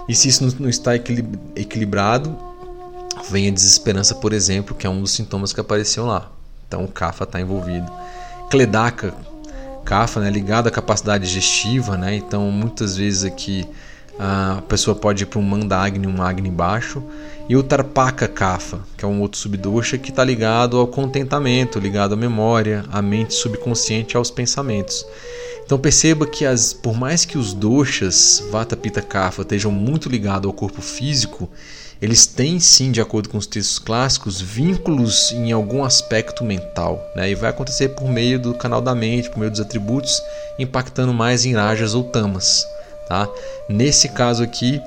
E 0.06 0.14
se 0.14 0.28
isso 0.28 0.54
não 0.60 0.68
está 0.68 0.94
equilibrado, 0.94 2.36
vem 3.30 3.48
a 3.48 3.50
desesperança, 3.50 4.14
por 4.14 4.34
exemplo, 4.34 4.76
que 4.76 4.86
é 4.86 4.90
um 4.90 5.00
dos 5.00 5.12
sintomas 5.12 5.54
que 5.54 5.60
apareceu 5.60 6.04
lá. 6.04 6.30
Então 6.68 6.84
o 6.84 6.88
CAFA 6.88 7.24
está 7.24 7.40
envolvido. 7.40 7.90
Cledaca, 8.50 9.14
CAFA, 9.86 10.20
né, 10.20 10.28
ligado 10.28 10.66
à 10.66 10.70
capacidade 10.70 11.26
digestiva, 11.26 11.96
né? 11.96 12.14
Então 12.14 12.50
muitas 12.50 12.94
vezes 12.94 13.24
aqui 13.24 13.66
a 14.18 14.60
pessoa 14.68 14.94
pode 14.94 15.22
ir 15.22 15.26
para 15.26 15.38
um 15.38 15.42
Mandagni, 15.42 16.06
um 16.06 16.20
Agni 16.20 16.50
baixo, 16.50 17.02
e 17.50 17.56
o 17.56 17.64
Tarpaka 17.64 18.28
Kapha, 18.28 18.78
que 18.96 19.04
é 19.04 19.08
um 19.08 19.20
outro 19.20 19.36
subdosha 19.36 19.98
que 19.98 20.10
está 20.10 20.22
ligado 20.22 20.78
ao 20.78 20.86
contentamento, 20.86 21.80
ligado 21.80 22.14
à 22.14 22.16
memória, 22.16 22.84
à 22.92 23.02
mente 23.02 23.34
subconsciente, 23.34 24.16
aos 24.16 24.30
pensamentos. 24.30 25.04
Então 25.66 25.76
perceba 25.76 26.28
que 26.28 26.46
as, 26.46 26.72
por 26.72 26.96
mais 26.96 27.24
que 27.24 27.36
os 27.36 27.52
doshas 27.52 28.40
Vata 28.52 28.76
Pitta 28.76 29.02
Kapha 29.02 29.42
estejam 29.42 29.72
muito 29.72 30.08
ligados 30.08 30.46
ao 30.46 30.52
corpo 30.52 30.80
físico, 30.80 31.50
eles 32.00 32.24
têm 32.24 32.60
sim, 32.60 32.92
de 32.92 33.00
acordo 33.00 33.28
com 33.28 33.36
os 33.36 33.48
textos 33.48 33.80
clássicos, 33.80 34.40
vínculos 34.40 35.32
em 35.32 35.50
algum 35.50 35.82
aspecto 35.82 36.44
mental, 36.44 37.04
né? 37.16 37.32
e 37.32 37.34
vai 37.34 37.50
acontecer 37.50 37.88
por 37.88 38.08
meio 38.08 38.38
do 38.38 38.54
canal 38.54 38.80
da 38.80 38.94
mente, 38.94 39.28
por 39.28 39.40
meio 39.40 39.50
dos 39.50 39.60
atributos, 39.60 40.22
impactando 40.56 41.12
mais 41.12 41.44
em 41.44 41.54
rajas 41.54 41.94
ou 41.94 42.04
tamas. 42.04 42.64
Tá? 43.08 43.28
Nesse 43.68 44.08
caso 44.10 44.40
aqui, 44.40 44.80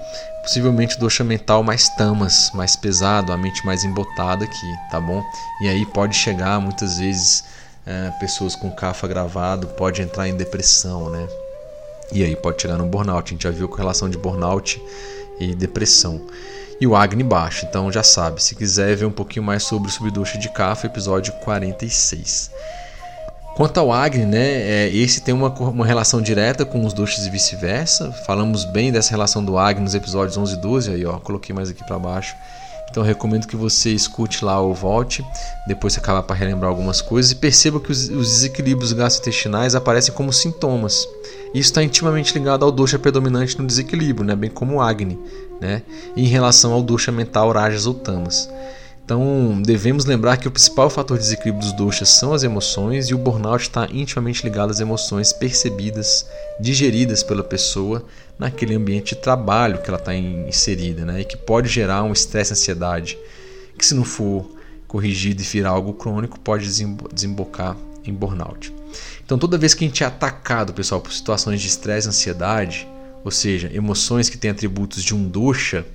possivelmente 0.44 1.00
dosha 1.00 1.24
mental 1.24 1.64
mais 1.64 1.89
tamas, 1.89 2.52
mais 2.54 2.76
pesado, 2.76 3.32
a 3.32 3.38
mente 3.38 3.66
mais 3.66 3.84
embotada 3.84 4.44
aqui, 4.44 4.78
tá 4.91 5.00
bom? 5.00 5.24
E 5.62 5.70
aí 5.70 5.86
pode 5.86 6.16
chegar 6.16 6.60
muitas 6.60 7.00
vezes 7.00 7.46
é, 7.86 8.12
pessoas 8.20 8.56
com 8.56 8.70
cafa 8.70 9.08
gravado, 9.08 9.68
pode 9.68 10.02
entrar 10.02 10.28
em 10.28 10.36
depressão, 10.36 11.10
né? 11.10 11.28
E 12.12 12.24
aí 12.24 12.36
pode 12.36 12.62
chegar 12.62 12.78
no 12.78 12.86
burnout. 12.86 13.32
A 13.32 13.34
gente 13.34 13.44
já 13.44 13.50
viu 13.50 13.68
com 13.68 13.78
relação 13.78 14.10
de 14.10 14.18
burnout 14.18 14.80
e 15.39 15.56
depressão. 15.56 16.22
E 16.80 16.86
o 16.86 16.96
Agni 16.96 17.24
baixo, 17.24 17.66
então 17.66 17.91
já 17.91 18.04
sabe. 18.04 18.44
Se 18.44 18.54
quiser 18.56 18.96
ver 18.96 19.06
um 19.06 19.12
pouquinho 19.12 19.46
mais 19.46 19.64
sobre 19.64 19.88
o 19.88 19.91
subdosha 19.91 20.38
de 20.38 20.50
Kapha, 20.50 20.88
episódio 20.88 21.32
46. 21.44 22.52
Quanto 23.56 23.78
ao 23.80 23.91
Agni, 23.91 24.26
né, 24.26 24.88
é, 24.88 24.89
esse 24.89 25.22
tem 25.22 25.34
uma, 25.34 25.49
uma 25.49 25.86
relação 25.86 26.20
direta 26.20 26.66
com 26.66 26.84
os 26.86 26.91
doshas 26.91 27.28
e 27.28 27.30
vice-versa. 27.30 28.12
Falamos 28.26 28.66
bem 28.66 28.91
dessa 28.91 29.12
relação 29.12 29.45
do 29.45 29.60
Agni 29.60 29.84
nos 29.84 29.93
episódios 29.93 30.36
11 30.36 30.56
e 30.56 30.58
12, 30.58 30.91
aí 30.91 31.06
ó, 31.06 31.20
coloquei 31.20 31.54
mais 31.54 31.70
aqui 31.70 31.84
para 31.84 31.99
baixo. 31.99 32.36
Então 32.89 33.04
recomendo 33.04 33.47
que 33.47 33.56
você 33.56 33.91
escute 33.91 34.43
lá 34.43 34.60
ou 34.60 34.74
volte, 34.74 35.24
depois 35.68 35.93
você 35.93 35.99
acaba 35.99 36.22
para 36.24 36.36
relembrar 36.36 36.70
algumas 36.70 36.99
coisas 36.99 37.32
e 37.32 37.36
perceba 37.36 37.80
que 37.80 37.91
os, 37.91 38.10
os 38.10 38.30
desequilíbrios 38.30 38.91
gastrointestinais 38.91 39.76
aparecem 39.76 40.14
como 40.14 40.34
sintomas. 40.34 41.08
Isso 41.54 41.70
está 41.70 41.84
intimamente 41.84 42.34
ligado 42.34 42.66
ao 42.66 42.72
dosha 42.72 42.97
predominante 42.97 43.58
no 43.60 43.68
desequilíbrio, 43.68 44.26
né, 44.26 44.36
bem 44.36 44.49
como 44.49 44.76
o 44.76 44.82
Agni, 44.82 45.20
né, 45.62 45.84
em 46.18 46.26
relação 46.26 46.72
ao 46.74 46.82
dosha 46.82 47.12
mental, 47.12 47.51
rajas 47.51 47.86
ou 47.86 47.93
tamas. 47.93 48.49
Então, 49.06 49.62
devemos 49.62 50.06
lembrar 50.06 50.38
que 50.38 50.47
o 50.47 50.51
principal 50.51 50.89
fator 50.89 51.18
de 51.18 51.24
desequilíbrio 51.24 51.62
dos 51.62 51.74
doshas 51.74 52.08
são 52.08 52.34
as 52.34 52.43
emoções 52.43 53.10
e 53.10 53.14
o 53.14 53.18
burnout 53.18 53.64
está 53.64 53.86
intimamente 53.91 54.43
ligado 54.43 54.72
às 54.72 54.80
emoções 54.80 55.34
percebidas, 55.34 56.26
digeridas 56.58 57.22
pela 57.22 57.43
pessoa 57.43 58.06
naquele 58.39 58.76
ambiente 58.76 59.14
de 59.14 59.22
trabalho 59.22 59.82
que 59.82 59.89
ela 59.89 59.99
está 59.99 60.16
inserida, 60.16 61.04
né? 61.04 61.22
e 61.22 61.26
que 61.26 61.36
pode 61.36 61.68
gerar 61.68 62.04
um 62.04 62.14
estresse 62.14 62.54
ansiedade, 62.54 63.18
que 63.78 63.86
se 63.86 63.93
não 63.93 64.06
for 64.06 64.49
corrigido 64.88 65.41
e 65.41 65.45
virar 65.45 65.72
algo 65.72 65.93
crônico, 65.93 66.39
pode 66.39 66.66
desembocar 67.12 67.76
em 68.06 68.14
burnout. 68.14 68.74
Então, 69.26 69.38
toda 69.38 69.58
vez 69.58 69.74
que 69.74 69.84
a 69.84 69.88
gente 69.88 70.04
é 70.04 70.08
atacado, 70.08 70.74
pessoal, 70.74 71.01
por 71.01 71.12
situações 71.12 71.60
de 71.60 71.68
estresse 71.68 72.08
ansiedade, 72.08 72.88
ou 73.24 73.32
seja, 73.32 73.70
emoções 73.74 74.30
que 74.30 74.38
têm 74.38 74.51
atributos 74.51 75.04
de 75.04 75.16
um 75.16 75.28
dosha, 75.28 75.86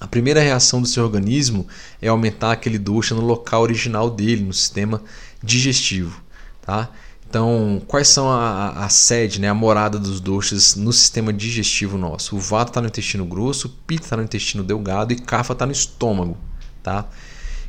a 0.00 0.06
primeira 0.06 0.40
reação 0.40 0.82
do 0.82 0.88
seu 0.88 1.04
organismo 1.04 1.66
é 2.00 2.08
aumentar 2.08 2.52
aquele 2.52 2.78
dosha 2.78 3.14
no 3.14 3.22
local 3.22 3.62
original 3.62 4.10
dele, 4.10 4.42
no 4.42 4.52
sistema 4.52 5.02
digestivo. 5.42 6.22
Tá? 6.60 6.90
Então, 7.28 7.82
quais 7.88 8.08
são 8.08 8.30
a, 8.30 8.84
a 8.84 8.88
sede, 8.88 9.40
né, 9.40 9.48
a 9.48 9.54
morada 9.54 9.98
dos 9.98 10.20
doshas 10.20 10.76
no 10.76 10.92
sistema 10.92 11.32
digestivo 11.32 11.98
nosso? 11.98 12.36
O 12.36 12.38
vata 12.38 12.70
está 12.70 12.80
no 12.80 12.86
intestino 12.86 13.24
grosso, 13.24 13.66
o 13.66 13.70
pitta 13.70 14.04
está 14.04 14.16
no 14.16 14.22
intestino 14.22 14.62
delgado 14.62 15.12
e 15.12 15.16
kapha 15.16 15.52
está 15.52 15.66
no 15.66 15.72
estômago. 15.72 16.36
Tá? 16.82 17.06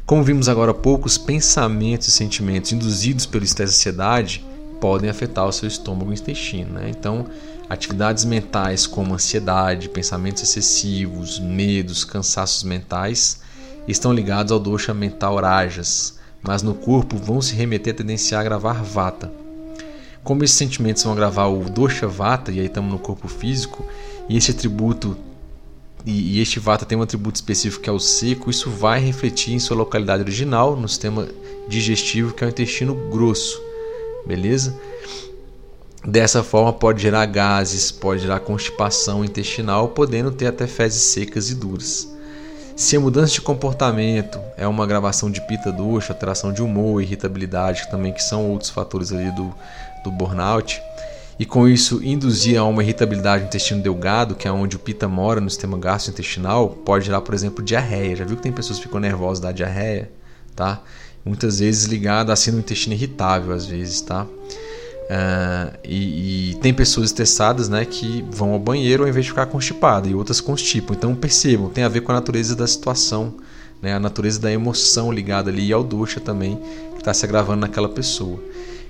Como 0.06 0.24
vimos 0.24 0.48
agora 0.48 0.70
há 0.70 0.74
pouco, 0.74 1.08
os 1.08 1.18
pensamentos 1.18 2.08
e 2.08 2.12
sentimentos 2.12 2.72
induzidos 2.72 3.26
pelo 3.26 3.44
estresse 3.44 3.74
e 3.74 3.76
ansiedade 3.76 4.46
podem 4.80 5.10
afetar 5.10 5.48
o 5.48 5.52
seu 5.52 5.68
estômago 5.68 6.12
e 6.12 6.16
intestino. 6.16 6.74
Né? 6.74 6.92
Então, 6.92 7.26
Atividades 7.70 8.26
mentais 8.26 8.86
como 8.86 9.14
ansiedade, 9.14 9.90
pensamentos 9.90 10.44
excessivos, 10.44 11.40
medos, 11.40 12.04
cansaços 12.04 12.64
mentais 12.64 13.42
estão 13.88 14.14
ligados 14.14 14.52
ao 14.52 14.60
dosha 14.60 14.94
mental 14.94 15.36
rajas, 15.38 16.20
mas 16.42 16.62
no 16.62 16.76
corpo 16.76 17.18
vão 17.18 17.42
se 17.42 17.56
remeter 17.56 17.94
a 17.94 17.98
tendenciar 17.98 18.42
a 18.42 18.44
gravar 18.44 18.84
vata. 18.84 19.32
Como 20.24 20.44
esses 20.44 20.58
sentimentos 20.58 21.04
vão 21.04 21.16
gravar 21.16 21.48
o 21.48 21.70
dosha 21.70 22.08
vata, 22.08 22.52
e 22.52 22.60
aí 22.60 22.68
estamos 22.68 22.92
no 22.92 23.00
corpo 23.00 23.28
físico, 23.28 23.86
e 24.30 24.38
esse 24.38 24.52
atributo 24.52 25.18
e, 26.06 26.40
este 26.40 26.60
vata 26.60 26.86
tem 26.86 26.96
um 26.98 27.02
atributo 27.02 27.36
específico 27.36 27.84
que 27.84 27.90
é 27.90 27.94
o 27.94 28.00
seco, 28.00 28.52
isso 28.52 28.70
vai 28.70 29.00
refletir 29.00 29.54
em 29.54 29.60
sua 29.60 29.76
localidade 29.76 30.22
original, 30.22 30.76
no 30.76 30.88
sistema 30.88 31.28
digestivo, 31.68 32.34
que 32.34 32.44
é 32.44 32.48
o 32.48 32.50
intestino 32.50 32.94
grosso. 33.10 33.60
Beleza? 34.26 34.76
Dessa 36.08 36.44
forma, 36.44 36.72
pode 36.72 37.02
gerar 37.02 37.26
gases, 37.26 37.92
pode 37.92 38.22
gerar 38.22 38.40
constipação 38.40 39.26
intestinal, 39.26 39.90
podendo 39.90 40.32
ter 40.32 40.46
até 40.46 40.68
fezes 40.68 41.02
secas 41.02 41.50
e 41.50 41.56
duras. 41.56 42.08
Se 42.76 42.96
a 42.96 43.00
mudança 43.00 43.34
de 43.34 43.42
comportamento 43.42 44.40
é 44.56 44.68
uma 44.68 44.84
agravação 44.84 45.32
de 45.32 45.42
pita 45.48 45.72
ducha, 45.72 46.14
alteração 46.14 46.54
de 46.54 46.62
humor, 46.62 47.02
irritabilidade, 47.02 47.90
também 47.90 48.14
que 48.14 48.22
são 48.22 48.52
outros 48.52 48.70
fatores 48.70 49.12
ali 49.12 49.32
do, 49.32 49.52
do 50.04 50.12
burnout, 50.12 50.80
e 51.40 51.46
com 51.46 51.68
isso 51.68 52.04
induzir 52.04 52.60
a 52.60 52.64
uma 52.66 52.84
irritabilidade 52.84 53.44
no 53.44 53.48
intestino 53.48 53.82
delgado, 53.82 54.36
que 54.36 54.48
é 54.48 54.52
onde 54.52 54.76
o 54.76 54.80
pita 54.80 55.08
mora 55.08 55.42
no 55.42 55.50
sistema 55.50 55.78
gastrointestinal, 55.78 56.70
pode 56.70 57.06
gerar, 57.06 57.22
por 57.22 57.34
exemplo, 57.34 57.66
diarreia. 57.66 58.16
Já 58.16 58.26
viu 58.26 58.38
que 58.38 58.44
tem 58.44 58.52
pessoas 58.52 58.78
que 58.78 58.86
ficam 58.86 59.00
nervosas 59.00 59.40
da 59.40 59.52
diarreia, 59.52 60.12
tá? 60.56 60.82
Muitas 61.26 61.60
vezes 61.60 61.86
ligada 61.86 62.32
assim 62.32 62.52
no 62.52 62.60
intestino 62.60 62.94
irritável, 62.94 63.54
às 63.54 63.66
vezes, 63.66 64.02
tá? 64.02 64.28
Uh, 65.06 65.78
e, 65.84 66.52
e, 66.52 66.56
tem 66.56 66.74
pessoas 66.74 67.08
estressadas 67.08 67.70
né, 67.70 67.86
que 67.86 68.26
vão 68.32 68.54
ao 68.54 68.60
banheiro 68.60 69.04
ao 69.04 69.10
invés 69.10 69.26
de 69.26 69.32
ficar 69.32 69.46
constipada, 69.46 70.08
e 70.08 70.16
outras 70.16 70.42
constipam. 70.42 70.96
Então 70.96 71.14
percebam, 71.14 71.70
tem 71.70 71.84
a 71.84 71.90
ver 71.90 72.02
com 72.02 72.12
a 72.12 72.16
natureza 72.16 72.56
da 72.56 72.66
situação, 72.66 73.36
né, 73.82 73.94
a 73.94 74.00
natureza 74.00 74.40
da 74.40 74.52
emoção 74.52 75.12
ligada 75.12 75.52
ali 75.52 75.72
ao 75.72 75.84
ducha 75.84 76.20
também, 76.20 76.60
que 76.94 77.00
está 77.02 77.14
se 77.14 77.24
agravando 77.24 77.62
naquela 77.62 77.88
pessoa. 77.88 78.40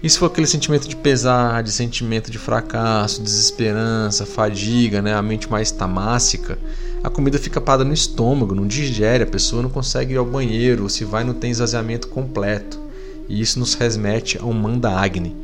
E 0.01 0.09
se 0.09 0.17
for 0.17 0.27
aquele 0.27 0.47
sentimento 0.47 0.87
de 0.87 0.95
pesar, 0.95 1.61
de 1.63 1.71
sentimento 1.71 2.31
de 2.31 2.37
fracasso, 2.37 3.21
desesperança, 3.21 4.25
fadiga, 4.25 5.01
né, 5.01 5.13
a 5.13 5.21
mente 5.21 5.49
mais 5.51 5.69
tamássica, 5.69 6.57
a 7.03 7.09
comida 7.09 7.37
fica 7.37 7.59
parada 7.59 7.83
no 7.83 7.93
estômago, 7.93 8.55
não 8.55 8.67
digere, 8.67 9.23
a 9.23 9.27
pessoa 9.27 9.61
não 9.61 9.69
consegue 9.69 10.13
ir 10.13 10.17
ao 10.17 10.25
banheiro, 10.25 10.83
ou 10.83 10.89
se 10.89 11.03
vai 11.03 11.23
não 11.25 11.33
tem 11.33 11.51
esvaziamento 11.51 12.07
completo. 12.07 12.79
E 13.27 13.41
isso 13.41 13.59
nos 13.59 13.73
remete 13.73 14.37
ao 14.37 14.53
Manda 14.53 14.91
Agni. 14.91 15.35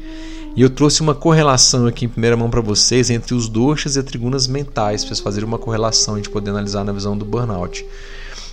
E 0.53 0.61
eu 0.61 0.69
trouxe 0.69 1.01
uma 1.01 1.15
correlação 1.15 1.87
aqui 1.87 2.05
em 2.05 2.09
primeira 2.09 2.35
mão 2.35 2.49
para 2.49 2.59
vocês 2.59 3.09
entre 3.09 3.33
os 3.33 3.47
doshas 3.47 3.95
e 3.95 3.99
as 3.99 4.05
trigunas 4.05 4.47
mentais, 4.47 5.01
para 5.01 5.09
vocês 5.09 5.19
fazerem 5.21 5.47
uma 5.47 5.57
correlação 5.57 6.15
e 6.15 6.19
a 6.19 6.23
gente 6.23 6.29
poder 6.29 6.51
analisar 6.51 6.83
na 6.83 6.91
visão 6.91 7.17
do 7.17 7.23
burnout. 7.23 7.85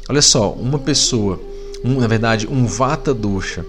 Olha 0.08 0.22
só, 0.22 0.52
uma 0.52 0.78
pessoa, 0.78 1.40
um, 1.84 1.98
na 1.98 2.06
verdade, 2.06 2.46
um 2.46 2.66
vata 2.66 3.12
dosha, 3.12 3.66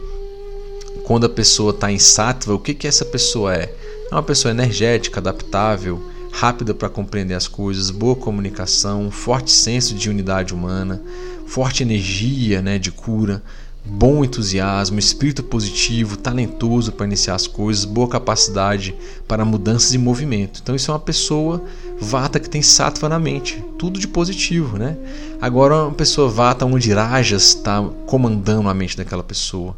quando 1.03 1.26
a 1.26 1.30
pessoa 1.30 1.72
está 1.72 1.91
em 1.91 1.97
sattva, 1.97 2.53
o 2.53 2.60
que, 2.60 2.76
que 2.76 2.88
essa 2.88 3.03
pessoa 3.03 3.56
é? 3.56 3.73
É 4.11 4.14
uma 4.14 4.22
pessoa 4.22 4.51
energética, 4.51 5.19
adaptável, 5.19 5.99
rápida 6.31 6.73
para 6.73 6.88
compreender 6.88 7.34
as 7.34 7.47
coisas, 7.47 7.89
boa 7.89 8.15
comunicação, 8.15 9.10
forte 9.10 9.51
senso 9.51 9.95
de 9.95 10.07
unidade 10.07 10.53
humana, 10.53 11.01
forte 11.47 11.81
energia 11.81 12.61
né, 12.61 12.77
de 12.77 12.91
cura, 12.91 13.41
bom 13.90 14.24
entusiasmo, 14.24 14.99
espírito 14.99 15.44
positivo, 15.44 16.16
talentoso 16.16 16.91
para 16.91 17.06
iniciar 17.06 17.36
as 17.36 17.48
coisas, 17.48 17.86
boa 17.86 18.07
capacidade 18.07 18.95
para 19.28 19.44
mudanças 19.44 19.94
e 19.94 19.98
movimento. 19.98 20.60
Então 20.61 20.76
isso 20.76 20.91
é 20.91 20.94
uma 20.94 20.99
pessoa 20.99 21.64
vata 21.99 22.40
que 22.40 22.49
tem 22.49 22.61
sattva 22.61 23.10
na 23.10 23.20
mente, 23.20 23.64
tudo 23.78 23.99
de 23.99 24.07
positivo, 24.07 24.78
né? 24.78 24.98
Agora 25.41 25.86
uma 25.86 25.94
pessoa 25.94 26.30
vata 26.30 26.66
onde 26.66 26.94
rajas 26.94 27.44
está 27.44 27.82
comandando 28.06 28.70
a 28.70 28.74
mente 28.74 28.95
daquela 28.95 29.24
pessoa. 29.24 29.76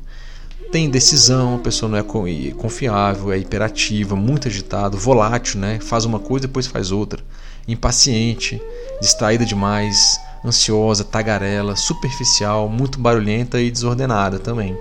Tem 0.72 0.90
decisão, 0.90 1.56
a 1.56 1.60
pessoa 1.60 1.90
não 1.90 1.98
é 1.98 2.54
confiável, 2.54 3.32
é 3.32 3.38
hiperativa, 3.38 4.16
muito 4.16 4.48
agitado, 4.48 4.98
volátil, 4.98 5.60
né? 5.60 5.80
Faz 5.82 6.06
uma 6.06 6.20
coisa 6.20 6.48
depois 6.48 6.68
faz 6.68 6.92
outra, 6.92 7.22
impaciente, 7.68 8.62
distraída 9.02 9.46
demais, 9.46 10.20
ansiosa, 10.46 11.04
tagarela, 11.04 11.76
superficial, 11.76 12.68
muito 12.68 13.00
barulhenta 13.00 13.60
e 13.60 13.72
desordenada 13.72 14.40
também, 14.40 14.78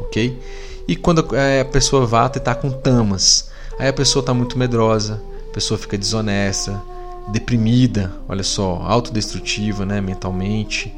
ok? 0.00 0.38
E 0.86 0.96
quando 0.96 1.34
é, 1.34 1.60
a 1.60 1.64
pessoa 1.64 2.06
vata 2.06 2.38
está 2.38 2.54
com 2.54 2.70
tamas, 2.70 3.52
Aí 3.78 3.88
a 3.88 3.92
pessoa 3.92 4.20
está 4.20 4.32
muito 4.32 4.58
medrosa, 4.58 5.20
a 5.50 5.52
pessoa 5.52 5.76
fica 5.76 5.98
desonesta, 5.98 6.80
deprimida, 7.28 8.12
olha 8.28 8.44
só, 8.44 8.82
autodestrutiva, 8.86 9.84
né, 9.84 10.00
mentalmente, 10.00 10.94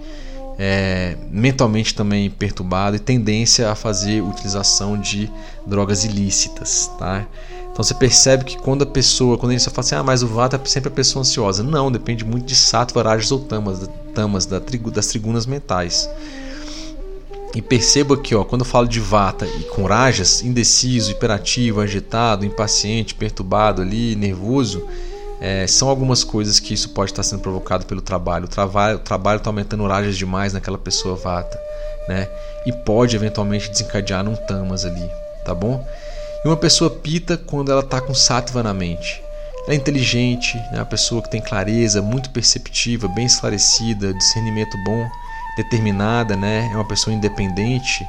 é, 0.58 1.16
mentalmente 1.30 1.94
também 1.94 2.28
perturbado 2.28 2.96
e 2.96 2.98
tendência 2.98 3.70
a 3.70 3.74
fazer 3.74 4.22
utilização 4.22 4.98
de 4.98 5.30
drogas 5.66 6.04
ilícitas, 6.04 6.90
tá? 6.98 7.26
Então 7.76 7.84
você 7.84 7.92
percebe 7.92 8.42
que 8.46 8.56
quando 8.56 8.84
a 8.84 8.86
pessoa, 8.86 9.36
quando 9.36 9.52
a 9.52 9.54
gente 9.54 9.68
fala 9.68 9.80
assim, 9.80 9.94
ah, 9.96 10.02
mas 10.02 10.22
o 10.22 10.26
Vata 10.26 10.56
é 10.56 10.66
sempre 10.66 10.88
a 10.88 10.90
pessoa 10.90 11.20
ansiosa. 11.20 11.62
Não, 11.62 11.92
depende 11.92 12.24
muito 12.24 12.46
de 12.46 12.56
Sattva, 12.56 13.02
Rajas 13.02 13.30
ou 13.30 13.38
Tamas, 13.38 13.86
tamas 14.14 14.46
da 14.46 14.58
das 14.58 15.06
trigunas 15.08 15.44
mentais. 15.44 16.08
E 17.54 17.60
perceba 17.60 18.14
aqui, 18.14 18.34
ó, 18.34 18.44
quando 18.44 18.62
eu 18.62 18.66
falo 18.66 18.88
de 18.88 18.98
Vata 18.98 19.46
e 19.46 19.64
com 19.64 19.84
Rajas, 19.84 20.40
indeciso, 20.40 21.10
hiperativo, 21.10 21.82
agitado, 21.82 22.46
impaciente, 22.46 23.14
perturbado 23.14 23.82
ali, 23.82 24.16
nervoso, 24.16 24.82
é, 25.38 25.66
são 25.66 25.90
algumas 25.90 26.24
coisas 26.24 26.58
que 26.58 26.72
isso 26.72 26.88
pode 26.94 27.10
estar 27.10 27.22
sendo 27.24 27.42
provocado 27.42 27.84
pelo 27.84 28.00
trabalho. 28.00 28.46
O 28.46 28.48
trabalho 28.48 29.36
está 29.36 29.50
aumentando 29.50 29.86
Rajas 29.86 30.16
demais 30.16 30.54
naquela 30.54 30.78
pessoa 30.78 31.14
Vata, 31.14 31.60
né? 32.08 32.26
E 32.64 32.72
pode 32.72 33.14
eventualmente 33.14 33.68
desencadear 33.68 34.24
num 34.24 34.34
Tamas 34.34 34.86
ali, 34.86 35.10
tá 35.44 35.54
bom? 35.54 35.86
E 36.46 36.48
uma 36.48 36.56
pessoa 36.56 36.88
pita 36.88 37.36
quando 37.36 37.72
ela 37.72 37.80
está 37.80 38.00
com 38.00 38.14
sattva 38.14 38.62
na 38.62 38.72
mente. 38.72 39.20
Ela 39.64 39.72
é 39.72 39.74
inteligente, 39.74 40.56
é 40.72 40.76
uma 40.76 40.86
pessoa 40.86 41.20
que 41.20 41.28
tem 41.28 41.40
clareza, 41.40 42.00
muito 42.00 42.30
perceptiva, 42.30 43.08
bem 43.08 43.26
esclarecida, 43.26 44.14
discernimento 44.14 44.76
bom, 44.84 45.08
determinada, 45.56 46.36
né? 46.36 46.70
é 46.72 46.76
uma 46.76 46.86
pessoa 46.86 47.12
independente, 47.12 48.06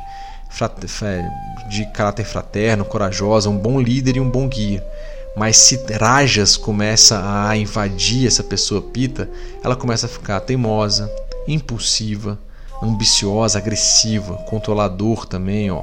de 1.67 1.83
caráter 1.87 2.25
fraterno, 2.25 2.85
corajosa, 2.85 3.49
um 3.49 3.57
bom 3.57 3.81
líder 3.81 4.17
e 4.17 4.19
um 4.19 4.29
bom 4.29 4.47
guia. 4.47 4.85
Mas 5.35 5.57
se 5.57 5.83
Rajas 5.99 6.55
começa 6.55 7.19
a 7.49 7.57
invadir 7.57 8.27
essa 8.27 8.43
pessoa 8.43 8.83
pita, 8.83 9.27
ela 9.63 9.75
começa 9.75 10.05
a 10.05 10.09
ficar 10.09 10.41
teimosa, 10.41 11.11
impulsiva, 11.47 12.37
ambiciosa, 12.83 13.57
agressiva, 13.57 14.35
controlador 14.47 15.25
também, 15.25 15.71
ó 15.71 15.81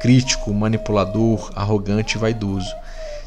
crítico, 0.00 0.52
manipulador, 0.52 1.50
arrogante 1.54 2.16
e 2.16 2.18
vaidoso. 2.18 2.70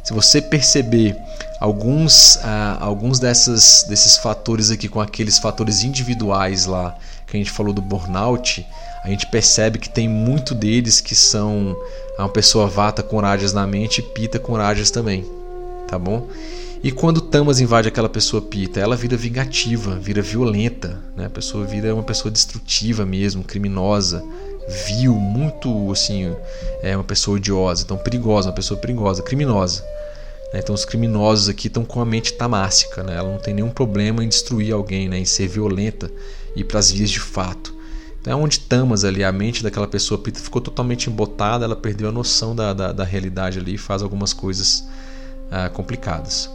Se 0.03 0.13
você 0.13 0.41
perceber 0.41 1.15
alguns, 1.59 2.37
ah, 2.43 2.77
alguns 2.79 3.19
dessas, 3.19 3.85
desses 3.87 4.17
fatores 4.17 4.71
aqui 4.71 4.87
com 4.87 5.01
aqueles 5.01 5.37
fatores 5.37 5.83
individuais 5.83 6.65
lá 6.65 6.97
que 7.27 7.37
a 7.37 7.39
gente 7.39 7.51
falou 7.51 7.73
do 7.73 7.81
burnout, 7.81 8.65
a 9.03 9.09
gente 9.09 9.27
percebe 9.27 9.77
que 9.77 9.89
tem 9.89 10.07
muito 10.07 10.55
deles 10.55 10.99
que 10.99 11.15
são 11.15 11.75
uma 12.17 12.29
pessoa 12.29 12.67
vata 12.67 13.03
com 13.03 13.19
rajas 13.19 13.53
na 13.53 13.67
mente 13.67 13.99
e 13.99 14.01
pita 14.01 14.39
com 14.39 14.53
rajas 14.53 14.89
também, 14.89 15.25
tá 15.87 15.97
bom? 15.97 16.27
E 16.81 16.91
quando 16.91 17.21
Tamas 17.21 17.59
invade 17.59 17.89
aquela 17.89 18.07
pessoa 18.07 18.41
pita, 18.41 18.79
ela 18.79 18.95
vira 18.95 19.17
vingativa, 19.17 19.95
vira 19.97 20.21
violenta, 20.21 20.97
né? 21.15 21.25
A 21.25 21.29
pessoa 21.29 21.65
vira 21.65 21.93
uma 21.93 22.03
pessoa 22.03 22.31
destrutiva 22.31 23.05
mesmo, 23.05 23.43
criminosa, 23.43 24.23
vil, 24.69 25.15
muito 25.15 25.91
assim, 25.91 26.35
é 26.81 26.95
uma 26.95 27.03
pessoa 27.03 27.37
odiosa, 27.37 27.83
então 27.83 27.97
perigosa, 27.97 28.49
uma 28.49 28.55
pessoa 28.55 28.79
perigosa, 28.79 29.23
criminosa. 29.23 29.83
Né? 30.53 30.59
Então 30.59 30.73
os 30.73 30.85
criminosos 30.85 31.49
aqui 31.49 31.67
estão 31.67 31.83
com 31.83 31.99
a 31.99 32.05
mente 32.05 32.33
tamássica, 32.33 33.03
né? 33.03 33.15
ela 33.15 33.29
não 33.29 33.39
tem 33.39 33.53
nenhum 33.53 33.69
problema 33.69 34.23
em 34.23 34.29
destruir 34.29 34.73
alguém, 34.73 35.09
né? 35.09 35.17
em 35.17 35.25
ser 35.25 35.47
violenta 35.47 36.11
e 36.55 36.63
para 36.63 36.79
as 36.79 36.91
vias 36.91 37.09
de 37.09 37.19
fato. 37.19 37.73
Então 38.21 38.33
é 38.33 38.35
onde 38.35 38.59
Tamas 38.59 39.03
ali, 39.03 39.23
a 39.23 39.31
mente 39.31 39.63
daquela 39.63 39.87
pessoa 39.87 40.21
ficou 40.35 40.61
totalmente 40.61 41.09
embotada, 41.09 41.65
ela 41.65 41.75
perdeu 41.75 42.09
a 42.09 42.11
noção 42.11 42.55
da, 42.55 42.73
da, 42.73 42.91
da 42.91 43.03
realidade 43.03 43.59
ali 43.59 43.75
e 43.75 43.77
faz 43.77 44.01
algumas 44.01 44.33
coisas 44.33 44.83
ah, 45.49 45.69
complicadas. 45.69 46.49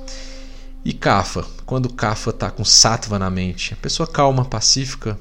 E 0.84 0.92
Kafa, 0.92 1.46
quando 1.64 1.88
Kafa 1.88 2.30
está 2.30 2.50
com 2.50 2.64
Sattva 2.64 3.18
na 3.18 3.30
mente, 3.30 3.72
a 3.72 3.76
pessoa 3.76 4.06
calma, 4.06 4.44
pacífica, 4.44 5.18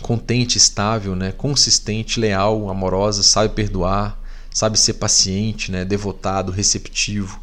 contente, 0.00 0.58
estável, 0.58 1.14
né? 1.14 1.32
consistente, 1.32 2.18
leal, 2.18 2.68
amorosa, 2.68 3.22
sabe 3.22 3.54
perdoar, 3.54 4.18
sabe 4.52 4.78
ser 4.78 4.94
paciente, 4.94 5.70
né? 5.70 5.84
devotado, 5.84 6.52
receptivo, 6.52 7.40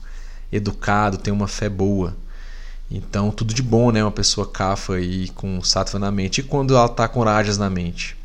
educado, 0.51 1.17
tem 1.17 1.33
uma 1.33 1.47
fé 1.47 1.69
boa. 1.69 2.15
Então, 2.89 3.31
tudo 3.31 3.53
de 3.53 3.61
bom, 3.61 3.91
né? 3.91 4.01
Uma 4.01 4.11
pessoa 4.11 4.47
cafa 4.47 4.99
e 4.99 5.27
com 5.29 5.61
sattva 5.61 5.99
na 5.99 6.09
mente. 6.09 6.39
E 6.39 6.43
quando 6.43 6.75
ela 6.75 6.85
está 6.85 7.07
com 7.07 7.21
rajas 7.21 7.57
na 7.57 7.69
mente? 7.69 8.15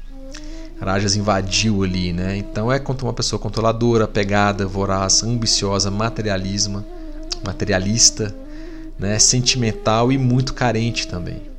Rajas 0.80 1.16
invadiu 1.16 1.82
ali, 1.82 2.12
né? 2.12 2.36
Então 2.36 2.70
é 2.70 2.80
uma 3.02 3.12
pessoa 3.12 3.38
controladora, 3.38 4.06
pegada, 4.06 4.66
voraz, 4.66 5.22
ambiciosa, 5.22 5.90
materialismo, 5.90 6.84
materialista, 7.44 8.34
né? 8.98 9.18
sentimental 9.18 10.12
e 10.12 10.18
muito 10.18 10.54
carente 10.54 11.06
também. 11.06 11.52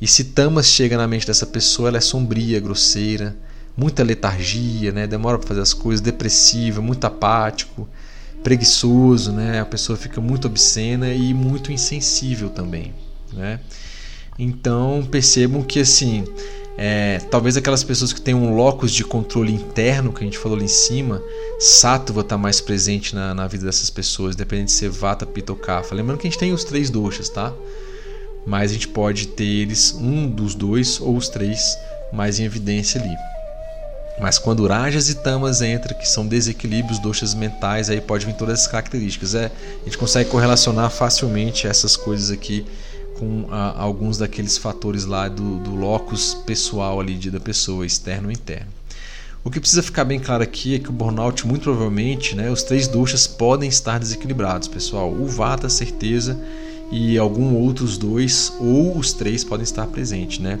E 0.00 0.06
se 0.06 0.24
tamas 0.24 0.66
chega 0.66 0.96
na 0.96 1.06
mente 1.06 1.26
dessa 1.26 1.46
pessoa, 1.46 1.88
ela 1.88 1.98
é 1.98 2.00
sombria, 2.00 2.60
grosseira, 2.60 3.36
muita 3.76 4.02
letargia, 4.02 4.92
né? 4.92 5.06
demora 5.06 5.38
para 5.38 5.48
fazer 5.48 5.60
as 5.60 5.72
coisas, 5.72 6.00
depressiva, 6.00 6.80
muito 6.80 7.04
apático, 7.04 7.88
preguiçoso, 8.42 9.32
né? 9.32 9.60
a 9.60 9.64
pessoa 9.64 9.96
fica 9.96 10.20
muito 10.20 10.46
obscena 10.46 11.12
e 11.12 11.34
muito 11.34 11.72
insensível 11.72 12.48
também. 12.48 12.94
Né? 13.32 13.60
Então 14.38 15.06
percebam 15.10 15.62
que 15.62 15.80
assim, 15.80 16.24
é, 16.76 17.18
talvez 17.28 17.56
aquelas 17.56 17.82
pessoas 17.82 18.12
que 18.12 18.20
têm 18.20 18.34
um 18.34 18.54
locus 18.54 18.92
de 18.92 19.02
controle 19.02 19.52
interno, 19.52 20.12
que 20.12 20.22
a 20.22 20.24
gente 20.24 20.38
falou 20.38 20.56
ali 20.56 20.66
em 20.66 20.68
cima, 20.68 21.20
Sattva 21.58 22.20
está 22.20 22.38
mais 22.38 22.60
presente 22.60 23.16
na, 23.16 23.34
na, 23.34 23.48
vida 23.48 23.64
dessas 23.64 23.90
pessoas, 23.90 24.36
dependendo 24.36 24.66
de 24.66 24.72
ser 24.72 24.88
Vata, 24.88 25.26
Pitta 25.26 25.50
ou 25.50 25.58
Kapha. 25.58 25.92
Lembrando 25.92 26.20
que 26.20 26.28
a 26.28 26.30
gente 26.30 26.38
tem 26.38 26.52
os 26.52 26.62
três 26.62 26.88
doshas, 26.88 27.28
tá? 27.28 27.52
Mas 28.46 28.70
a 28.70 28.74
gente 28.74 28.88
pode 28.88 29.28
ter 29.28 29.44
eles, 29.44 29.92
um 29.94 30.28
dos 30.28 30.54
dois 30.54 31.00
ou 31.00 31.16
os 31.16 31.28
três, 31.28 31.78
mais 32.12 32.38
em 32.38 32.44
evidência 32.44 33.00
ali. 33.00 33.14
Mas 34.20 34.38
quando 34.38 34.66
Rajas 34.66 35.08
e 35.08 35.14
Tamas 35.14 35.62
entram, 35.62 35.96
que 35.96 36.08
são 36.08 36.26
desequilíbrios, 36.26 36.98
doxas 36.98 37.34
mentais, 37.34 37.88
aí 37.88 38.00
pode 38.00 38.26
vir 38.26 38.34
todas 38.34 38.54
essas 38.54 38.66
características. 38.66 39.34
É, 39.34 39.46
a 39.46 39.84
gente 39.84 39.96
consegue 39.96 40.28
correlacionar 40.28 40.90
facilmente 40.90 41.66
essas 41.68 41.96
coisas 41.96 42.30
aqui 42.30 42.66
com 43.18 43.46
a, 43.50 43.70
ah, 43.70 43.82
alguns 43.82 44.18
daqueles 44.18 44.58
fatores 44.58 45.04
lá 45.04 45.28
do, 45.28 45.58
do 45.58 45.74
locus 45.74 46.34
pessoal 46.34 47.00
ali 47.00 47.14
de, 47.14 47.30
da 47.30 47.40
pessoa, 47.40 47.86
externo 47.86 48.26
ou 48.26 48.32
interno. 48.32 48.78
O 49.44 49.50
que 49.50 49.60
precisa 49.60 49.82
ficar 49.82 50.04
bem 50.04 50.18
claro 50.18 50.42
aqui 50.42 50.74
é 50.74 50.78
que 50.78 50.88
o 50.88 50.92
burnout, 50.92 51.46
muito 51.46 51.62
provavelmente, 51.62 52.34
né, 52.34 52.50
os 52.50 52.62
três 52.62 52.88
doxas 52.88 53.26
podem 53.26 53.68
estar 53.68 53.98
desequilibrados, 53.98 54.66
pessoal. 54.66 55.10
O 55.12 55.26
Vata, 55.26 55.68
certeza, 55.68 56.38
e 56.90 57.18
algum 57.18 57.54
outros 57.56 57.98
dois 57.98 58.52
ou 58.60 58.96
os 58.96 59.12
três 59.12 59.44
podem 59.44 59.64
estar 59.64 59.86
presentes, 59.86 60.38
né? 60.38 60.58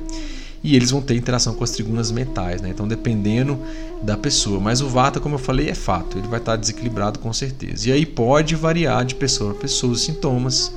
E 0.62 0.74
eles 0.74 0.90
vão 0.90 1.00
ter 1.00 1.14
interação 1.14 1.54
com 1.54 1.62
as 1.62 1.70
trigunas 1.70 2.10
mentais, 2.10 2.60
né? 2.60 2.68
Então 2.70 2.86
dependendo 2.86 3.58
da 4.02 4.16
pessoa. 4.16 4.58
Mas 4.60 4.80
o 4.80 4.88
Vata, 4.88 5.20
como 5.20 5.36
eu 5.36 5.38
falei, 5.38 5.68
é 5.68 5.74
fato, 5.74 6.18
ele 6.18 6.26
vai 6.26 6.40
estar 6.40 6.56
desequilibrado 6.56 7.18
com 7.18 7.32
certeza. 7.32 7.88
E 7.88 7.92
aí 7.92 8.04
pode 8.04 8.54
variar 8.56 9.04
de 9.04 9.14
pessoa 9.14 9.52
para 9.52 9.62
pessoa 9.62 9.92
os 9.92 10.02
sintomas. 10.02 10.72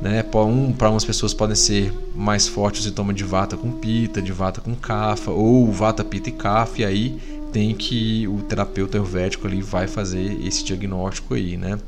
Né? 0.00 0.22
Para 0.22 0.42
um, 0.42 0.74
umas 0.90 1.04
pessoas 1.04 1.32
podem 1.32 1.56
ser 1.56 1.92
mais 2.14 2.46
fortes 2.46 2.80
o 2.80 2.84
sintoma 2.84 3.12
de 3.14 3.24
Vata 3.24 3.56
com 3.56 3.70
Pita, 3.72 4.20
de 4.20 4.32
Vata 4.32 4.60
com 4.60 4.74
Kapha, 4.74 5.30
ou 5.30 5.70
Vata, 5.72 6.04
Pita 6.04 6.28
e 6.28 6.32
Kapha, 6.32 6.82
e 6.82 6.84
aí 6.84 7.18
tem 7.52 7.74
que 7.74 8.26
o 8.28 8.38
terapeuta 8.42 8.98
ayurvédico 8.98 9.46
ali 9.46 9.62
vai 9.62 9.86
fazer 9.86 10.36
esse 10.44 10.64
diagnóstico 10.64 11.34
aí, 11.34 11.56
né? 11.56 11.78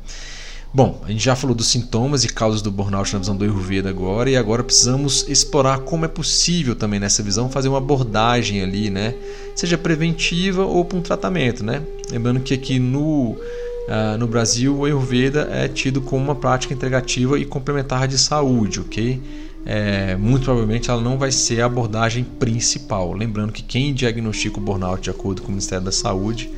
Bom, 0.73 1.01
a 1.05 1.11
gente 1.11 1.23
já 1.23 1.35
falou 1.35 1.55
dos 1.55 1.67
sintomas 1.67 2.23
e 2.23 2.27
causas 2.27 2.61
do 2.61 2.69
burnout 2.69 3.11
na 3.13 3.19
visão 3.19 3.35
do 3.35 3.43
Ayurveda 3.43 3.89
agora, 3.89 4.29
e 4.29 4.35
agora 4.35 4.63
precisamos 4.63 5.25
explorar 5.27 5.79
como 5.79 6.05
é 6.05 6.07
possível 6.07 6.75
também 6.75 6.99
nessa 6.99 7.23
visão 7.23 7.49
fazer 7.49 7.69
uma 7.69 7.77
abordagem 7.77 8.61
ali, 8.61 8.89
né? 8.89 9.15
Seja 9.55 9.77
preventiva 9.77 10.65
ou 10.65 10.83
para 10.83 10.97
um 10.97 11.01
tratamento, 11.01 11.63
né? 11.63 11.81
Lembrando 12.11 12.41
que 12.41 12.53
aqui 12.53 12.79
no, 12.79 13.31
uh, 13.31 14.17
no 14.19 14.27
Brasil 14.27 14.75
o 14.75 14.85
Ayurveda 14.85 15.47
é 15.51 15.67
tido 15.67 16.01
como 16.01 16.23
uma 16.23 16.35
prática 16.35 16.73
integrativa 16.73 17.39
e 17.39 17.45
complementar 17.45 18.07
de 18.07 18.17
saúde, 18.17 18.81
ok? 18.81 19.21
É, 19.65 20.15
muito 20.15 20.43
provavelmente 20.43 20.89
ela 20.89 21.01
não 21.01 21.17
vai 21.17 21.31
ser 21.31 21.61
a 21.61 21.65
abordagem 21.65 22.23
principal. 22.23 23.13
Lembrando 23.13 23.51
que 23.51 23.63
quem 23.63 23.93
diagnostica 23.93 24.59
o 24.59 24.61
burnout 24.61 25.01
de 25.01 25.09
acordo 25.09 25.41
com 25.41 25.47
o 25.47 25.51
Ministério 25.51 25.83
da 25.83 25.91
Saúde 25.91 26.49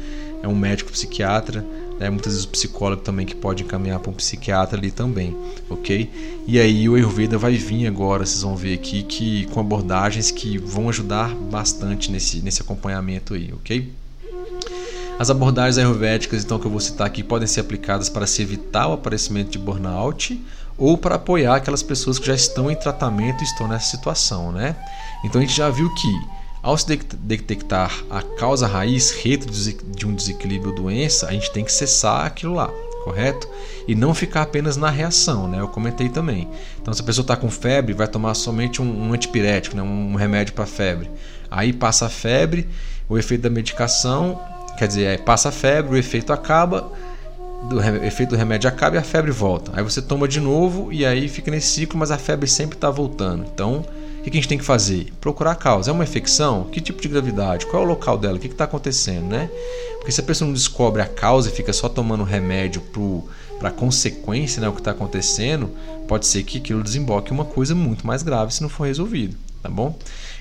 é 0.43 0.47
um 0.47 0.55
médico 0.55 0.91
psiquiatra, 0.91 1.65
né? 1.99 2.09
muitas 2.09 2.33
vezes 2.33 2.45
o 2.45 2.49
psicólogo 2.49 3.01
também 3.01 3.25
que 3.25 3.35
pode 3.35 3.63
encaminhar 3.63 3.99
para 3.99 4.09
um 4.09 4.13
psiquiatra 4.13 4.77
ali 4.77 4.89
também, 4.89 5.35
ok? 5.69 6.09
E 6.47 6.59
aí 6.59 6.87
o 6.87 6.95
Ayurveda 6.95 7.37
vai 7.37 7.55
vir 7.55 7.85
agora, 7.85 8.25
vocês 8.25 8.41
vão 8.41 8.55
ver 8.55 8.73
aqui, 8.73 9.03
que 9.03 9.45
com 9.47 9.59
abordagens 9.59 10.31
que 10.31 10.57
vão 10.57 10.89
ajudar 10.89 11.35
bastante 11.35 12.11
nesse, 12.11 12.41
nesse 12.41 12.61
acompanhamento 12.61 13.33
aí, 13.33 13.53
ok? 13.53 13.91
As 15.19 15.29
abordagens 15.29 15.77
ayurvédicas, 15.77 16.45
então, 16.45 16.57
que 16.57 16.65
eu 16.65 16.71
vou 16.71 16.79
citar 16.79 17.05
aqui, 17.05 17.21
podem 17.21 17.45
ser 17.45 17.59
aplicadas 17.59 18.07
para 18.07 18.25
se 18.25 18.41
evitar 18.41 18.87
o 18.87 18.93
aparecimento 18.93 19.49
de 19.49 19.59
burnout 19.59 20.41
ou 20.77 20.97
para 20.97 21.15
apoiar 21.15 21.57
aquelas 21.57 21.83
pessoas 21.83 22.17
que 22.17 22.25
já 22.25 22.33
estão 22.33 22.71
em 22.71 22.75
tratamento 22.75 23.41
e 23.41 23.43
estão 23.43 23.67
nessa 23.67 23.91
situação, 23.91 24.53
né? 24.53 24.77
Então 25.25 25.41
a 25.41 25.43
gente 25.43 25.55
já 25.55 25.69
viu 25.69 25.93
que 25.93 26.38
ao 26.61 26.77
se 26.77 26.85
detectar 27.19 28.03
a 28.09 28.21
causa 28.21 28.67
raiz 28.67 29.11
reto 29.11 29.47
de 29.49 30.05
um 30.05 30.13
desequilíbrio 30.13 30.71
ou 30.71 30.75
doença, 30.75 31.27
a 31.27 31.31
gente 31.31 31.51
tem 31.51 31.63
que 31.63 31.71
cessar 31.71 32.25
aquilo 32.25 32.53
lá, 32.53 32.67
correto? 33.03 33.47
E 33.87 33.95
não 33.95 34.13
ficar 34.13 34.41
apenas 34.41 34.75
na 34.75 34.89
reação, 34.89 35.47
né? 35.47 35.61
Eu 35.61 35.69
comentei 35.69 36.09
também. 36.09 36.49
Então, 36.81 36.93
se 36.93 37.01
a 37.01 37.05
pessoa 37.05 37.23
está 37.23 37.37
com 37.37 37.49
febre, 37.49 37.93
vai 37.93 38.07
tomar 38.07 38.33
somente 38.33 38.81
um, 38.81 39.07
um 39.07 39.13
antipirético, 39.13 39.75
né? 39.75 39.81
um 39.81 40.15
remédio 40.15 40.53
para 40.53 40.65
febre. 40.65 41.09
Aí 41.49 41.71
passa 41.71 42.07
a 42.07 42.09
febre, 42.09 42.67
o 43.07 43.17
efeito 43.17 43.41
da 43.41 43.49
medicação, 43.49 44.39
quer 44.77 44.87
dizer, 44.87 45.21
passa 45.21 45.49
a 45.49 45.51
febre, 45.51 45.93
o 45.93 45.97
efeito 45.97 46.33
acaba, 46.33 46.91
do 47.69 47.81
efeito 47.81 48.31
do 48.31 48.35
remédio 48.35 48.69
acaba 48.69 48.97
e 48.97 48.99
a 48.99 49.03
febre 49.03 49.31
volta. 49.31 49.71
Aí 49.75 49.83
você 49.83 50.01
toma 50.01 50.27
de 50.27 50.39
novo 50.39 50.91
e 50.91 51.05
aí 51.05 51.27
fica 51.29 51.49
nesse 51.49 51.67
ciclo, 51.67 51.97
mas 51.97 52.11
a 52.11 52.17
febre 52.17 52.47
sempre 52.47 52.75
está 52.75 52.89
voltando. 52.89 53.45
Então, 53.51 53.85
o 54.19 54.23
que 54.23 54.29
a 54.29 54.33
gente 54.33 54.47
tem 54.47 54.57
que 54.57 54.65
fazer? 54.65 55.13
Procurar 55.21 55.51
a 55.51 55.55
causa. 55.55 55.89
É 55.89 55.93
uma 55.93 56.03
infecção? 56.03 56.65
Que 56.65 56.81
tipo 56.81 57.01
de 57.01 57.07
gravidade? 57.07 57.65
Qual 57.65 57.81
é 57.81 57.85
o 57.85 57.87
local 57.87 58.17
dela? 58.17 58.37
O 58.37 58.39
que 58.39 58.47
está 58.47 58.65
acontecendo, 58.65 59.27
né? 59.27 59.49
Porque 59.97 60.11
se 60.11 60.21
a 60.21 60.23
pessoa 60.23 60.47
não 60.47 60.53
descobre 60.53 61.01
a 61.01 61.05
causa 61.05 61.49
e 61.49 61.51
fica 61.51 61.73
só 61.73 61.89
tomando 61.89 62.23
remédio 62.23 62.81
para 63.59 63.69
a 63.69 63.71
consequência, 63.71 64.61
né, 64.61 64.69
o 64.69 64.73
que 64.73 64.79
está 64.79 64.91
acontecendo, 64.91 65.69
pode 66.07 66.25
ser 66.25 66.43
que 66.43 66.57
aquilo 66.57 66.81
desemboque 66.81 67.31
uma 67.31 67.45
coisa 67.45 67.75
muito 67.75 68.07
mais 68.07 68.23
grave 68.23 68.53
se 68.53 68.61
não 68.61 68.69
for 68.69 68.87
resolvido, 68.87 69.35
tá 69.61 69.69
bom? 69.69 69.97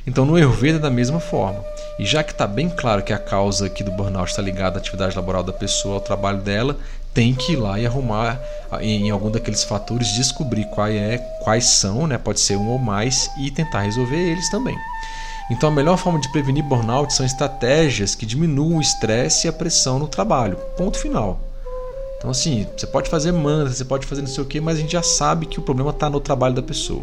Então 0.06 0.24
no 0.24 0.36
Ayurveda 0.36 0.78
é 0.78 0.80
da 0.80 0.90
mesma 0.90 1.20
forma. 1.20 1.62
E 1.98 2.06
já 2.06 2.22
que 2.22 2.30
está 2.32 2.46
bem 2.46 2.70
claro 2.70 3.02
que 3.02 3.12
a 3.12 3.18
causa 3.18 3.66
aqui 3.66 3.82
do 3.82 3.90
burnout 3.90 4.30
está 4.30 4.40
ligada 4.40 4.78
à 4.78 4.80
atividade 4.80 5.16
laboral 5.16 5.42
da 5.42 5.52
pessoa, 5.52 5.96
ao 5.96 6.00
trabalho 6.00 6.40
dela, 6.40 6.78
tem 7.14 7.34
que 7.34 7.52
ir 7.52 7.56
lá 7.56 7.78
e 7.78 7.86
arrumar 7.86 8.40
em 8.80 9.10
algum 9.10 9.30
daqueles 9.30 9.64
fatores, 9.64 10.12
descobrir 10.12 10.64
qual 10.66 10.88
é, 10.88 11.18
quais 11.42 11.64
são, 11.64 12.06
né? 12.06 12.18
pode 12.18 12.40
ser 12.40 12.56
um 12.56 12.68
ou 12.68 12.78
mais, 12.78 13.30
e 13.38 13.50
tentar 13.50 13.82
resolver 13.82 14.16
eles 14.16 14.48
também. 14.50 14.76
Então 15.50 15.70
a 15.70 15.72
melhor 15.72 15.96
forma 15.96 16.20
de 16.20 16.30
prevenir 16.30 16.62
burnout 16.62 17.12
são 17.12 17.24
estratégias 17.24 18.14
que 18.14 18.26
diminuam 18.26 18.76
o 18.76 18.80
estresse 18.80 19.46
e 19.46 19.48
a 19.48 19.52
pressão 19.52 19.98
no 19.98 20.06
trabalho. 20.06 20.56
Ponto 20.76 20.98
final. 20.98 21.40
Então 22.18 22.30
assim, 22.30 22.66
você 22.76 22.86
pode 22.86 23.08
fazer 23.08 23.32
mantra, 23.32 23.72
você 23.72 23.84
pode 23.84 24.06
fazer 24.06 24.20
não 24.20 24.28
sei 24.28 24.42
o 24.42 24.46
que, 24.46 24.60
mas 24.60 24.76
a 24.76 24.80
gente 24.80 24.92
já 24.92 25.02
sabe 25.02 25.46
que 25.46 25.58
o 25.58 25.62
problema 25.62 25.90
está 25.90 26.10
no 26.10 26.20
trabalho 26.20 26.54
da 26.54 26.62
pessoa. 26.62 27.02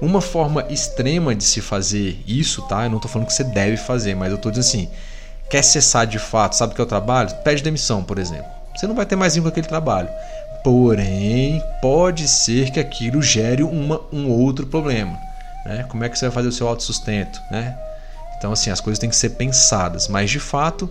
Uma 0.00 0.20
forma 0.20 0.64
extrema 0.68 1.34
de 1.34 1.44
se 1.44 1.60
fazer 1.60 2.20
isso, 2.26 2.62
tá? 2.62 2.84
Eu 2.84 2.90
não 2.90 2.96
estou 2.96 3.10
falando 3.10 3.28
que 3.28 3.34
você 3.34 3.44
deve 3.44 3.76
fazer, 3.76 4.14
mas 4.14 4.30
eu 4.30 4.36
estou 4.36 4.50
dizendo 4.50 4.66
assim, 4.66 4.90
quer 5.48 5.62
cessar 5.62 6.06
de 6.06 6.18
fato, 6.18 6.56
sabe 6.56 6.72
o 6.72 6.74
que 6.74 6.80
é 6.80 6.84
o 6.84 6.86
trabalho? 6.86 7.30
Pede 7.44 7.62
demissão, 7.62 8.02
por 8.02 8.18
exemplo. 8.18 8.57
Você 8.78 8.86
não 8.86 8.94
vai 8.94 9.04
ter 9.04 9.16
mais 9.16 9.34
vínculo 9.34 9.50
com 9.50 9.58
aquele 9.58 9.66
trabalho. 9.66 10.08
Porém, 10.62 11.60
pode 11.82 12.28
ser 12.28 12.70
que 12.70 12.78
aquilo 12.78 13.20
gere 13.20 13.64
uma, 13.64 14.00
um 14.12 14.30
outro 14.30 14.68
problema. 14.68 15.18
Né? 15.66 15.84
Como 15.88 16.04
é 16.04 16.08
que 16.08 16.16
você 16.16 16.26
vai 16.26 16.34
fazer 16.34 16.48
o 16.48 16.52
seu 16.52 16.68
autossustento? 16.68 17.42
Né? 17.50 17.76
Então, 18.38 18.52
assim, 18.52 18.70
as 18.70 18.80
coisas 18.80 18.98
têm 18.98 19.10
que 19.10 19.16
ser 19.16 19.30
pensadas, 19.30 20.06
mas 20.08 20.30
de 20.30 20.38
fato 20.38 20.88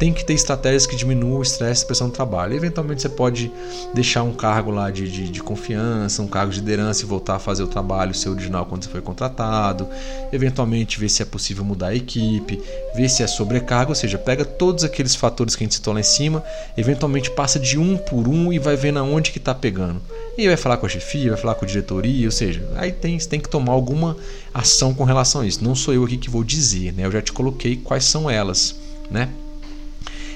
tem 0.00 0.14
que 0.14 0.24
ter 0.24 0.32
estratégias 0.32 0.86
que 0.86 0.96
diminuam 0.96 1.40
o 1.40 1.42
estresse 1.42 1.82
e 1.82 1.84
a 1.84 1.86
pressão 1.86 2.08
do 2.08 2.12
trabalho. 2.14 2.54
eventualmente 2.54 3.02
você 3.02 3.08
pode 3.08 3.52
deixar 3.92 4.22
um 4.22 4.32
cargo 4.32 4.70
lá 4.70 4.90
de, 4.90 5.06
de, 5.06 5.28
de, 5.28 5.42
confiança, 5.42 6.22
um 6.22 6.26
cargo 6.26 6.50
de 6.50 6.58
liderança 6.58 7.02
e 7.02 7.06
voltar 7.06 7.36
a 7.36 7.38
fazer 7.38 7.62
o 7.62 7.66
trabalho 7.66 8.14
seu 8.14 8.32
original 8.32 8.64
quando 8.64 8.84
você 8.84 8.88
foi 8.88 9.02
contratado. 9.02 9.86
Eventualmente 10.32 10.98
ver 10.98 11.10
se 11.10 11.20
é 11.20 11.26
possível 11.26 11.64
mudar 11.66 11.88
a 11.88 11.94
equipe, 11.94 12.62
ver 12.94 13.10
se 13.10 13.22
é 13.22 13.26
sobrecarga, 13.26 13.90
ou 13.90 13.94
seja, 13.94 14.16
pega 14.16 14.42
todos 14.42 14.84
aqueles 14.84 15.14
fatores 15.14 15.54
que 15.54 15.64
a 15.64 15.66
gente 15.66 15.74
citou 15.74 15.92
lá 15.92 16.00
em 16.00 16.02
cima, 16.02 16.42
eventualmente 16.78 17.30
passa 17.30 17.58
de 17.58 17.78
um 17.78 17.98
por 17.98 18.26
um 18.26 18.50
e 18.50 18.58
vai 18.58 18.76
vendo 18.76 19.00
aonde 19.00 19.30
que 19.30 19.38
está 19.38 19.54
pegando. 19.54 20.00
E 20.38 20.46
vai 20.46 20.56
falar 20.56 20.76
com 20.76 20.86
a 20.86 20.88
chefia, 20.88 21.32
vai 21.32 21.40
falar 21.40 21.54
com 21.54 21.64
a 21.64 21.68
diretoria, 21.68 22.26
ou 22.26 22.32
seja, 22.32 22.66
aí 22.76 22.92
tem, 22.92 23.18
tem 23.18 23.40
que 23.40 23.48
tomar 23.48 23.72
alguma 23.72 24.16
ação 24.54 24.94
com 24.94 25.04
relação 25.04 25.42
a 25.42 25.46
isso. 25.46 25.62
Não 25.62 25.74
sou 25.74 25.92
eu 25.92 26.04
aqui 26.04 26.16
que 26.16 26.30
vou 26.30 26.44
dizer, 26.44 26.92
né? 26.94 27.04
Eu 27.04 27.12
já 27.12 27.20
te 27.20 27.32
coloquei 27.32 27.76
quais 27.76 28.04
são 28.04 28.30
elas, 28.30 28.76
né? 29.10 29.28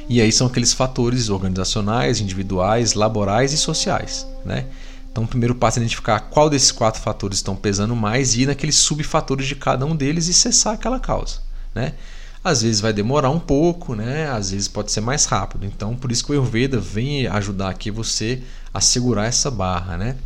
E 0.08 0.20
aí 0.20 0.30
são 0.30 0.46
aqueles 0.46 0.72
fatores 0.72 1.30
organizacionais, 1.30 2.20
individuais, 2.20 2.94
laborais 2.94 3.52
e 3.52 3.56
sociais. 3.56 4.26
Né? 4.44 4.66
Então, 5.10 5.24
o 5.24 5.28
primeiro 5.28 5.54
passo 5.54 5.78
é 5.78 5.82
identificar 5.82 6.20
qual 6.20 6.50
desses 6.50 6.70
quatro 6.70 7.00
fatores 7.00 7.38
estão 7.38 7.56
pesando 7.56 7.96
mais 7.96 8.34
e 8.34 8.42
ir 8.42 8.46
naqueles 8.46 8.76
subfatores 8.76 9.46
de 9.46 9.54
cada 9.54 9.86
um 9.86 9.96
deles 9.96 10.28
e 10.28 10.34
cessar 10.34 10.74
aquela 10.74 11.00
causa. 11.00 11.38
Né? 11.74 11.94
Às 12.44 12.60
vezes 12.60 12.80
vai 12.80 12.92
demorar 12.92 13.30
um 13.30 13.40
pouco, 13.40 13.94
né? 13.94 14.28
às 14.28 14.50
vezes 14.50 14.68
pode 14.68 14.92
ser 14.92 15.00
mais 15.00 15.24
rápido. 15.24 15.64
Então, 15.64 15.96
por 15.96 16.12
isso 16.12 16.22
que 16.22 16.30
o 16.30 16.34
Ayurveda 16.34 16.78
vem 16.78 17.26
ajudar 17.26 17.70
aqui 17.70 17.90
você 17.90 18.42
a 18.72 18.80
segurar 18.82 19.24
essa 19.24 19.50
barra. 19.50 19.96
Né? 19.96 20.16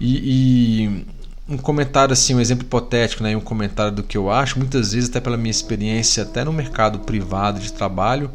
E, 0.00 0.84
e 0.86 1.06
um 1.48 1.56
comentário 1.56 2.12
assim, 2.12 2.34
um 2.34 2.40
exemplo 2.40 2.64
hipotético, 2.64 3.22
né? 3.22 3.36
um 3.36 3.40
comentário 3.40 3.92
do 3.92 4.02
que 4.02 4.16
eu 4.16 4.30
acho, 4.30 4.58
muitas 4.58 4.92
vezes, 4.92 5.08
até 5.08 5.20
pela 5.20 5.36
minha 5.36 5.50
experiência, 5.50 6.24
até 6.24 6.42
no 6.42 6.52
mercado 6.52 6.98
privado 6.98 7.60
de 7.60 7.72
trabalho, 7.72 8.32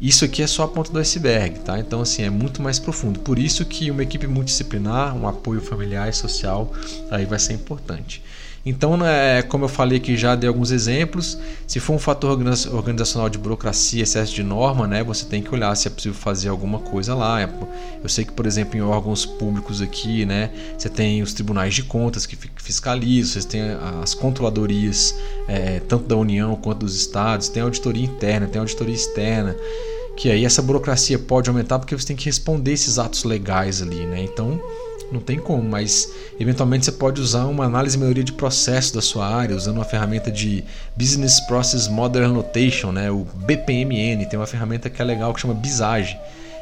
isso 0.00 0.24
aqui 0.24 0.42
é 0.42 0.46
só 0.46 0.62
a 0.64 0.68
ponta 0.68 0.90
do 0.90 0.98
iceberg, 0.98 1.58
tá? 1.60 1.78
Então, 1.78 2.00
assim, 2.00 2.22
é 2.22 2.30
muito 2.30 2.62
mais 2.62 2.78
profundo. 2.78 3.20
Por 3.20 3.38
isso 3.38 3.66
que 3.66 3.90
uma 3.90 4.02
equipe 4.02 4.26
multidisciplinar, 4.26 5.14
um 5.14 5.28
apoio 5.28 5.60
familiar 5.60 6.08
e 6.08 6.12
social, 6.12 6.72
aí 7.10 7.26
vai 7.26 7.38
ser 7.38 7.52
importante. 7.52 8.22
Então, 8.64 9.04
é, 9.04 9.40
como 9.42 9.64
eu 9.64 9.68
falei 9.68 9.96
aqui, 9.96 10.16
já 10.16 10.34
dei 10.36 10.46
alguns 10.46 10.70
exemplos. 10.70 11.38
Se 11.66 11.80
for 11.80 11.94
um 11.94 11.98
fator 11.98 12.30
organizacional 12.72 13.30
de 13.30 13.38
burocracia, 13.38 14.02
excesso 14.02 14.34
de 14.34 14.42
norma, 14.42 14.86
né, 14.86 15.02
você 15.02 15.24
tem 15.24 15.42
que 15.42 15.52
olhar 15.54 15.74
se 15.76 15.88
é 15.88 15.90
possível 15.90 16.18
fazer 16.18 16.50
alguma 16.50 16.78
coisa 16.78 17.14
lá. 17.14 17.40
Eu 18.02 18.08
sei 18.08 18.24
que, 18.24 18.32
por 18.32 18.46
exemplo, 18.46 18.76
em 18.76 18.82
órgãos 18.82 19.24
públicos 19.24 19.80
aqui, 19.80 20.26
né, 20.26 20.50
você 20.76 20.90
tem 20.90 21.22
os 21.22 21.32
tribunais 21.32 21.74
de 21.74 21.82
contas 21.82 22.26
que 22.26 22.36
fiscalizam, 22.56 23.40
você 23.40 23.48
tem 23.48 23.62
as 24.02 24.12
controladorias, 24.12 25.14
é, 25.48 25.80
tanto 25.80 26.04
da 26.04 26.16
União 26.16 26.54
quanto 26.54 26.80
dos 26.80 26.94
estados, 26.96 27.48
tem 27.48 27.62
auditoria 27.62 28.04
interna, 28.04 28.46
tem 28.46 28.60
auditoria 28.60 28.94
externa 28.94 29.56
que 30.16 30.30
aí 30.30 30.44
essa 30.44 30.60
burocracia 30.60 31.18
pode 31.18 31.48
aumentar 31.48 31.78
porque 31.78 31.96
você 31.96 32.08
tem 32.08 32.16
que 32.16 32.26
responder 32.26 32.72
esses 32.72 32.98
atos 32.98 33.24
legais 33.24 33.80
ali, 33.80 34.04
né? 34.04 34.22
Então, 34.22 34.60
não 35.12 35.20
tem 35.20 35.38
como, 35.38 35.62
mas 35.62 36.12
eventualmente 36.38 36.84
você 36.84 36.92
pode 36.92 37.20
usar 37.20 37.46
uma 37.46 37.64
análise 37.64 37.96
e 37.96 38.00
melhoria 38.00 38.24
de 38.24 38.32
processo 38.32 38.94
da 38.94 39.02
sua 39.02 39.26
área, 39.26 39.56
usando 39.56 39.76
uma 39.76 39.84
ferramenta 39.84 40.30
de 40.30 40.64
Business 40.96 41.40
Process 41.40 41.88
Model 41.88 42.24
Annotation, 42.24 42.92
né, 42.92 43.10
o 43.10 43.26
BPMN, 43.34 44.26
tem 44.26 44.38
uma 44.38 44.46
ferramenta 44.46 44.88
que 44.88 45.00
é 45.00 45.04
legal 45.04 45.34
que 45.34 45.40
chama 45.40 45.54
Bisage 45.54 46.18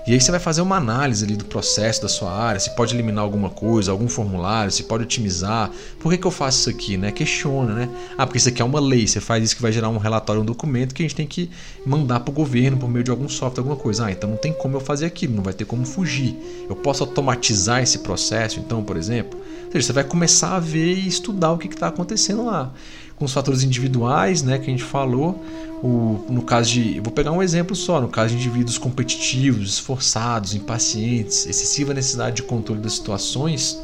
e 0.08 0.14
aí 0.14 0.20
você 0.22 0.30
vai 0.30 0.40
fazer 0.40 0.62
uma 0.62 0.76
análise 0.76 1.22
ali 1.22 1.36
do 1.36 1.44
processo 1.44 2.00
da 2.00 2.08
sua 2.08 2.32
área, 2.32 2.58
se 2.58 2.74
pode 2.74 2.94
eliminar 2.94 3.22
alguma 3.22 3.50
coisa, 3.50 3.90
algum 3.90 4.08
formulário, 4.08 4.72
se 4.72 4.84
pode 4.84 5.02
otimizar. 5.02 5.70
Por 6.00 6.10
que, 6.10 6.16
que 6.16 6.26
eu 6.26 6.30
faço 6.30 6.60
isso 6.60 6.70
aqui? 6.70 6.96
Né? 6.96 7.12
Questiona, 7.12 7.74
né? 7.74 7.90
Ah, 8.16 8.24
porque 8.24 8.38
isso 8.38 8.48
aqui 8.48 8.62
é 8.62 8.64
uma 8.64 8.80
lei, 8.80 9.06
você 9.06 9.20
faz 9.20 9.44
isso 9.44 9.54
que 9.54 9.60
vai 9.60 9.70
gerar 9.70 9.90
um 9.90 9.98
relatório, 9.98 10.40
um 10.40 10.46
documento 10.46 10.94
que 10.94 11.02
a 11.02 11.04
gente 11.04 11.14
tem 11.14 11.26
que 11.26 11.50
mandar 11.84 12.20
para 12.20 12.30
o 12.30 12.34
governo 12.34 12.78
por 12.78 12.88
meio 12.88 13.04
de 13.04 13.10
algum 13.10 13.28
software, 13.28 13.60
alguma 13.60 13.76
coisa. 13.76 14.06
Ah, 14.06 14.10
então 14.10 14.30
não 14.30 14.38
tem 14.38 14.50
como 14.50 14.78
eu 14.78 14.80
fazer 14.80 15.04
aquilo, 15.04 15.36
não 15.36 15.42
vai 15.42 15.52
ter 15.52 15.66
como 15.66 15.84
fugir. 15.84 16.34
Eu 16.70 16.76
posso 16.76 17.04
automatizar 17.04 17.82
esse 17.82 17.98
processo, 17.98 18.58
então, 18.60 18.82
por 18.82 18.96
exemplo. 18.96 19.38
Ou 19.66 19.72
seja, 19.72 19.88
você 19.88 19.92
vai 19.92 20.04
começar 20.04 20.56
a 20.56 20.58
ver 20.58 20.94
e 20.94 21.06
estudar 21.06 21.52
o 21.52 21.58
que 21.58 21.66
está 21.66 21.88
acontecendo 21.88 22.46
lá 22.46 22.72
com 23.18 23.24
os 23.24 23.32
fatores 23.32 23.64
individuais, 23.64 24.42
né, 24.42 24.58
que 24.58 24.68
a 24.68 24.70
gente 24.70 24.84
falou. 24.84 25.42
O, 25.82 26.24
no 26.28 26.42
caso 26.42 26.70
de, 26.70 27.00
vou 27.00 27.12
pegar 27.12 27.32
um 27.32 27.42
exemplo 27.42 27.74
só, 27.74 28.00
no 28.00 28.08
caso 28.08 28.34
de 28.34 28.36
indivíduos 28.36 28.78
competitivos, 28.78 29.74
esforçados, 29.74 30.54
impacientes, 30.54 31.46
excessiva 31.46 31.92
necessidade 31.92 32.36
de 32.36 32.42
controle 32.42 32.80
das 32.80 32.94
situações 32.94 33.78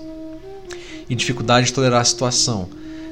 e 1.08 1.14
dificuldade 1.14 1.66
de 1.66 1.72
tolerar 1.72 2.00
a 2.00 2.04
situação. 2.04 2.68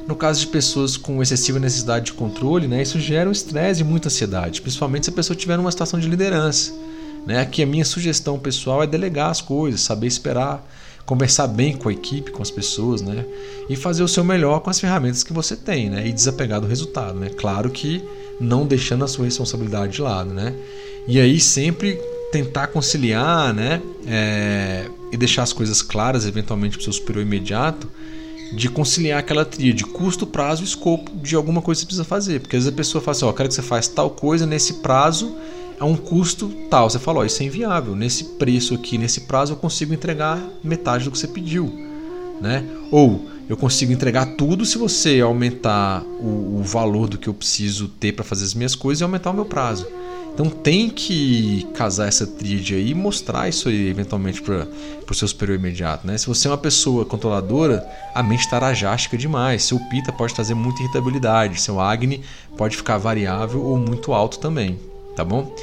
No 0.06 0.16
caso 0.16 0.40
de 0.40 0.46
pessoas 0.48 0.96
com 0.96 1.22
excessiva 1.22 1.60
necessidade 1.60 2.06
de 2.06 2.12
controle, 2.12 2.66
né, 2.66 2.82
isso 2.82 2.98
gera 2.98 3.28
um 3.28 3.32
estresse 3.32 3.82
e 3.82 3.84
muita 3.84 4.08
ansiedade, 4.08 4.60
principalmente 4.60 5.06
se 5.06 5.10
a 5.10 5.12
pessoa 5.12 5.36
estiver 5.36 5.56
numa 5.56 5.70
situação 5.70 5.98
de 5.98 6.08
liderança. 6.08 6.72
Né? 7.26 7.40
Aqui 7.40 7.62
a 7.62 7.66
minha 7.66 7.84
sugestão 7.84 8.38
pessoal 8.38 8.82
é 8.82 8.86
delegar 8.86 9.30
as 9.30 9.40
coisas, 9.40 9.80
saber 9.80 10.08
esperar, 10.08 10.64
conversar 11.04 11.46
bem 11.46 11.76
com 11.76 11.88
a 11.88 11.92
equipe, 11.92 12.30
com 12.30 12.42
as 12.42 12.50
pessoas, 12.50 13.02
né? 13.02 13.24
E 13.68 13.76
fazer 13.76 14.02
o 14.02 14.08
seu 14.08 14.24
melhor 14.24 14.60
com 14.60 14.70
as 14.70 14.78
ferramentas 14.78 15.22
que 15.22 15.32
você 15.32 15.56
tem, 15.56 15.90
né? 15.90 16.06
E 16.06 16.12
desapegar 16.12 16.60
do 16.60 16.66
resultado, 16.66 17.18
né? 17.18 17.28
Claro 17.30 17.70
que 17.70 18.02
não 18.40 18.66
deixando 18.66 19.04
a 19.04 19.08
sua 19.08 19.24
responsabilidade 19.24 19.92
de 19.92 20.02
lado, 20.02 20.32
né? 20.32 20.54
E 21.06 21.20
aí 21.20 21.40
sempre 21.40 22.00
tentar 22.30 22.68
conciliar, 22.68 23.52
né? 23.52 23.82
É, 24.06 24.86
e 25.10 25.16
deixar 25.16 25.42
as 25.42 25.52
coisas 25.52 25.82
claras, 25.82 26.26
eventualmente, 26.26 26.76
para 26.76 26.80
o 26.80 26.84
seu 26.84 26.92
superior 26.92 27.22
imediato, 27.22 27.88
de 28.54 28.68
conciliar 28.68 29.18
aquela 29.18 29.44
tria 29.44 29.72
de 29.72 29.84
custo, 29.84 30.26
prazo 30.26 30.62
e 30.62 30.64
escopo 30.64 31.10
de 31.16 31.34
alguma 31.34 31.60
coisa 31.60 31.80
que 31.80 31.82
você 31.82 31.86
precisa 31.86 32.04
fazer. 32.04 32.40
Porque 32.40 32.56
às 32.56 32.64
vezes 32.64 32.72
a 32.72 32.76
pessoa 32.76 33.02
fala 33.02 33.16
assim, 33.16 33.24
ó, 33.24 33.30
oh, 33.30 33.32
quero 33.32 33.48
que 33.48 33.54
você 33.54 33.62
faça 33.62 33.90
tal 33.94 34.10
coisa 34.10 34.46
nesse 34.46 34.74
prazo 34.74 35.34
a 35.78 35.84
um 35.84 35.96
custo 35.96 36.48
tal. 36.70 36.88
Você 36.88 36.98
falou, 36.98 37.24
isso 37.24 37.42
é 37.42 37.46
inviável. 37.46 37.94
Nesse 37.94 38.24
preço 38.24 38.74
aqui, 38.74 38.98
nesse 38.98 39.22
prazo, 39.22 39.52
eu 39.52 39.56
consigo 39.56 39.92
entregar 39.92 40.42
metade 40.62 41.04
do 41.04 41.10
que 41.10 41.18
você 41.18 41.28
pediu. 41.28 41.72
Né? 42.40 42.64
Ou 42.90 43.26
eu 43.48 43.56
consigo 43.56 43.92
entregar 43.92 44.26
tudo 44.36 44.64
se 44.64 44.78
você 44.78 45.20
aumentar 45.20 46.02
o, 46.20 46.58
o 46.58 46.62
valor 46.62 47.08
do 47.08 47.18
que 47.18 47.28
eu 47.28 47.34
preciso 47.34 47.88
ter 47.88 48.12
para 48.12 48.24
fazer 48.24 48.44
as 48.44 48.54
minhas 48.54 48.74
coisas 48.74 49.00
e 49.00 49.04
aumentar 49.04 49.30
o 49.30 49.34
meu 49.34 49.44
prazo. 49.44 49.86
Então 50.34 50.48
tem 50.48 50.88
que 50.88 51.66
casar 51.74 52.08
essa 52.08 52.26
tríade 52.26 52.74
aí 52.74 52.90
e 52.90 52.94
mostrar 52.94 53.48
isso 53.50 53.68
aí 53.68 53.88
eventualmente 53.88 54.40
para 54.40 54.66
o 55.10 55.14
seu 55.14 55.28
superior 55.28 55.58
imediato. 55.58 56.06
Né? 56.06 56.16
Se 56.16 56.26
você 56.26 56.48
é 56.48 56.50
uma 56.50 56.56
pessoa 56.56 57.04
controladora, 57.04 57.86
a 58.14 58.22
mente 58.22 58.40
estará 58.40 58.72
jástica 58.72 59.18
demais. 59.18 59.64
Seu 59.64 59.78
pita 59.90 60.10
pode 60.10 60.34
trazer 60.34 60.54
muita 60.54 60.82
irritabilidade, 60.82 61.60
seu 61.60 61.78
agni 61.78 62.22
pode 62.56 62.76
ficar 62.76 62.96
variável 62.96 63.62
ou 63.62 63.76
muito 63.76 64.14
alto 64.14 64.38
também 64.38 64.78
tá 65.14 65.24
bom? 65.24 65.54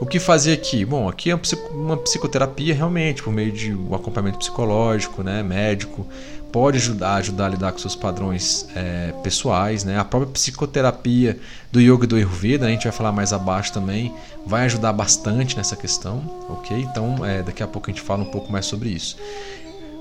O 0.00 0.06
que 0.06 0.18
fazer 0.18 0.54
aqui? 0.54 0.82
Bom, 0.84 1.08
aqui 1.08 1.30
é 1.30 1.38
uma 1.72 1.96
psicoterapia 1.96 2.74
realmente, 2.74 3.22
por 3.22 3.30
meio 3.30 3.52
de 3.52 3.74
um 3.74 3.94
acompanhamento 3.94 4.38
psicológico, 4.38 5.22
né, 5.22 5.42
médico, 5.42 6.06
pode 6.50 6.78
ajudar, 6.78 7.16
ajudar 7.16 7.46
a 7.46 7.48
lidar 7.50 7.72
com 7.72 7.78
seus 7.78 7.94
padrões 7.94 8.66
é, 8.74 9.12
pessoais, 9.22 9.84
né? 9.84 9.98
A 9.98 10.04
própria 10.04 10.32
psicoterapia 10.32 11.38
do 11.70 11.80
yoga 11.80 12.04
e 12.04 12.06
do 12.06 12.16
ayurveda, 12.16 12.66
a 12.66 12.70
gente 12.70 12.84
vai 12.84 12.92
falar 12.92 13.12
mais 13.12 13.32
abaixo 13.32 13.72
também, 13.72 14.12
vai 14.46 14.64
ajudar 14.64 14.92
bastante 14.92 15.56
nessa 15.56 15.76
questão, 15.76 16.22
ok? 16.48 16.78
Então, 16.78 17.24
é, 17.24 17.42
daqui 17.42 17.62
a 17.62 17.68
pouco 17.68 17.90
a 17.90 17.92
gente 17.92 18.02
fala 18.02 18.22
um 18.22 18.30
pouco 18.30 18.50
mais 18.50 18.66
sobre 18.66 18.88
isso. 18.88 19.16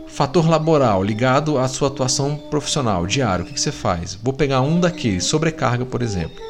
Fator 0.07 0.49
laboral 0.49 1.03
ligado 1.03 1.59
à 1.59 1.67
sua 1.67 1.88
atuação 1.88 2.35
profissional, 2.49 3.05
diário, 3.05 3.45
o 3.45 3.47
que, 3.47 3.53
que 3.53 3.61
você 3.61 3.71
faz? 3.71 4.15
Vou 4.15 4.34
pegar 4.34 4.61
um 4.61 4.80
daqueles, 4.80 5.26
sobrecarga, 5.26 5.85
por 5.85 6.01
exemplo. 6.01 6.41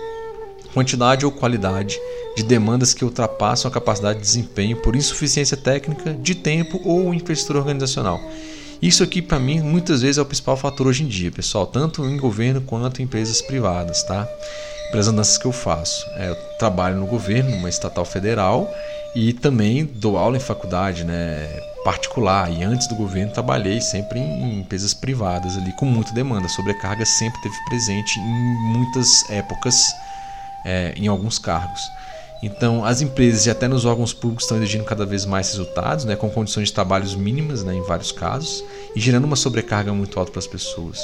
Quantidade 0.73 1.25
ou 1.25 1.31
qualidade 1.31 1.99
de 2.35 2.43
demandas 2.43 2.93
que 2.93 3.03
ultrapassam 3.03 3.69
a 3.69 3.73
capacidade 3.73 4.19
de 4.19 4.25
desempenho 4.25 4.77
por 4.77 4.95
insuficiência 4.95 5.57
técnica, 5.57 6.13
de 6.13 6.35
tempo 6.35 6.79
ou 6.85 7.13
infraestrutura 7.13 7.59
organizacional. 7.59 8.19
Isso 8.81 9.03
aqui, 9.03 9.21
para 9.21 9.39
mim, 9.39 9.59
muitas 9.59 10.01
vezes 10.01 10.17
é 10.17 10.21
o 10.21 10.25
principal 10.25 10.55
fator 10.55 10.87
hoje 10.87 11.03
em 11.03 11.07
dia, 11.07 11.31
pessoal, 11.31 11.67
tanto 11.67 12.05
em 12.05 12.17
governo 12.17 12.61
quanto 12.61 13.01
em 13.01 13.05
empresas 13.05 13.41
privadas, 13.41 14.03
tá? 14.03 14.25
Pelas 14.91 15.07
andanças 15.07 15.37
que 15.37 15.45
eu 15.45 15.51
faço. 15.51 16.05
É, 16.15 16.29
eu 16.29 16.35
trabalho 16.57 16.95
no 16.97 17.05
governo, 17.05 17.51
numa 17.51 17.67
estatal 17.67 18.05
federal, 18.05 18.73
e 19.13 19.33
também 19.33 19.83
dou 19.85 20.17
aula 20.17 20.37
em 20.37 20.39
faculdade, 20.39 21.03
né? 21.03 21.49
particular 21.83 22.51
e 22.51 22.63
antes 22.63 22.87
do 22.87 22.95
governo 22.95 23.31
trabalhei 23.31 23.79
sempre 23.79 24.19
em 24.19 24.59
empresas 24.59 24.93
privadas 24.93 25.57
ali 25.57 25.71
com 25.73 25.85
muita 25.85 26.11
demanda 26.11 26.47
sobrecarga 26.49 27.05
sempre 27.05 27.41
teve 27.41 27.55
presente 27.65 28.19
em 28.19 28.73
muitas 28.73 29.29
épocas 29.29 29.93
é, 30.65 30.93
em 30.95 31.07
alguns 31.07 31.39
cargos. 31.39 31.81
Então 32.41 32.85
as 32.85 33.01
empresas 33.01 33.45
e 33.45 33.49
até 33.49 33.67
nos 33.67 33.83
órgãos 33.85 34.13
públicos 34.13 34.45
estão 34.45 34.57
exigindo 34.57 34.85
cada 34.85 35.05
vez 35.05 35.25
mais 35.25 35.49
resultados 35.49 36.05
né, 36.05 36.15
com 36.15 36.29
condições 36.29 36.69
de 36.69 36.73
trabalhos 36.73 37.13
mínimas 37.13 37.63
né, 37.63 37.75
em 37.75 37.81
vários 37.81 38.11
casos 38.11 38.63
e 38.95 38.99
gerando 38.99 39.25
uma 39.25 39.35
sobrecarga 39.35 39.93
muito 39.93 40.17
alta 40.17 40.31
para 40.31 40.39
as 40.39 40.47
pessoas. 40.47 41.01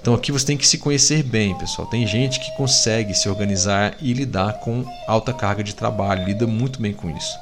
Então 0.00 0.14
aqui 0.14 0.32
você 0.32 0.44
tem 0.44 0.56
que 0.56 0.66
se 0.66 0.78
conhecer 0.78 1.22
bem 1.22 1.56
pessoal. 1.56 1.86
Tem 1.86 2.04
gente 2.04 2.40
que 2.40 2.56
consegue 2.56 3.14
se 3.14 3.28
organizar 3.28 3.94
e 4.00 4.12
lidar 4.12 4.54
com 4.54 4.84
alta 5.06 5.32
carga 5.32 5.62
de 5.62 5.74
trabalho 5.74 6.24
lida 6.24 6.46
muito 6.46 6.80
bem 6.82 6.92
com 6.92 7.08
isso. 7.16 7.38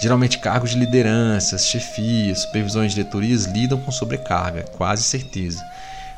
Geralmente, 0.00 0.38
cargos 0.38 0.70
de 0.70 0.78
lideranças, 0.78 1.68
chefias, 1.68 2.40
supervisões 2.40 2.92
diretorias 2.92 3.44
lidam 3.44 3.80
com 3.80 3.92
sobrecarga, 3.92 4.64
quase 4.76 5.04
certeza. 5.04 5.64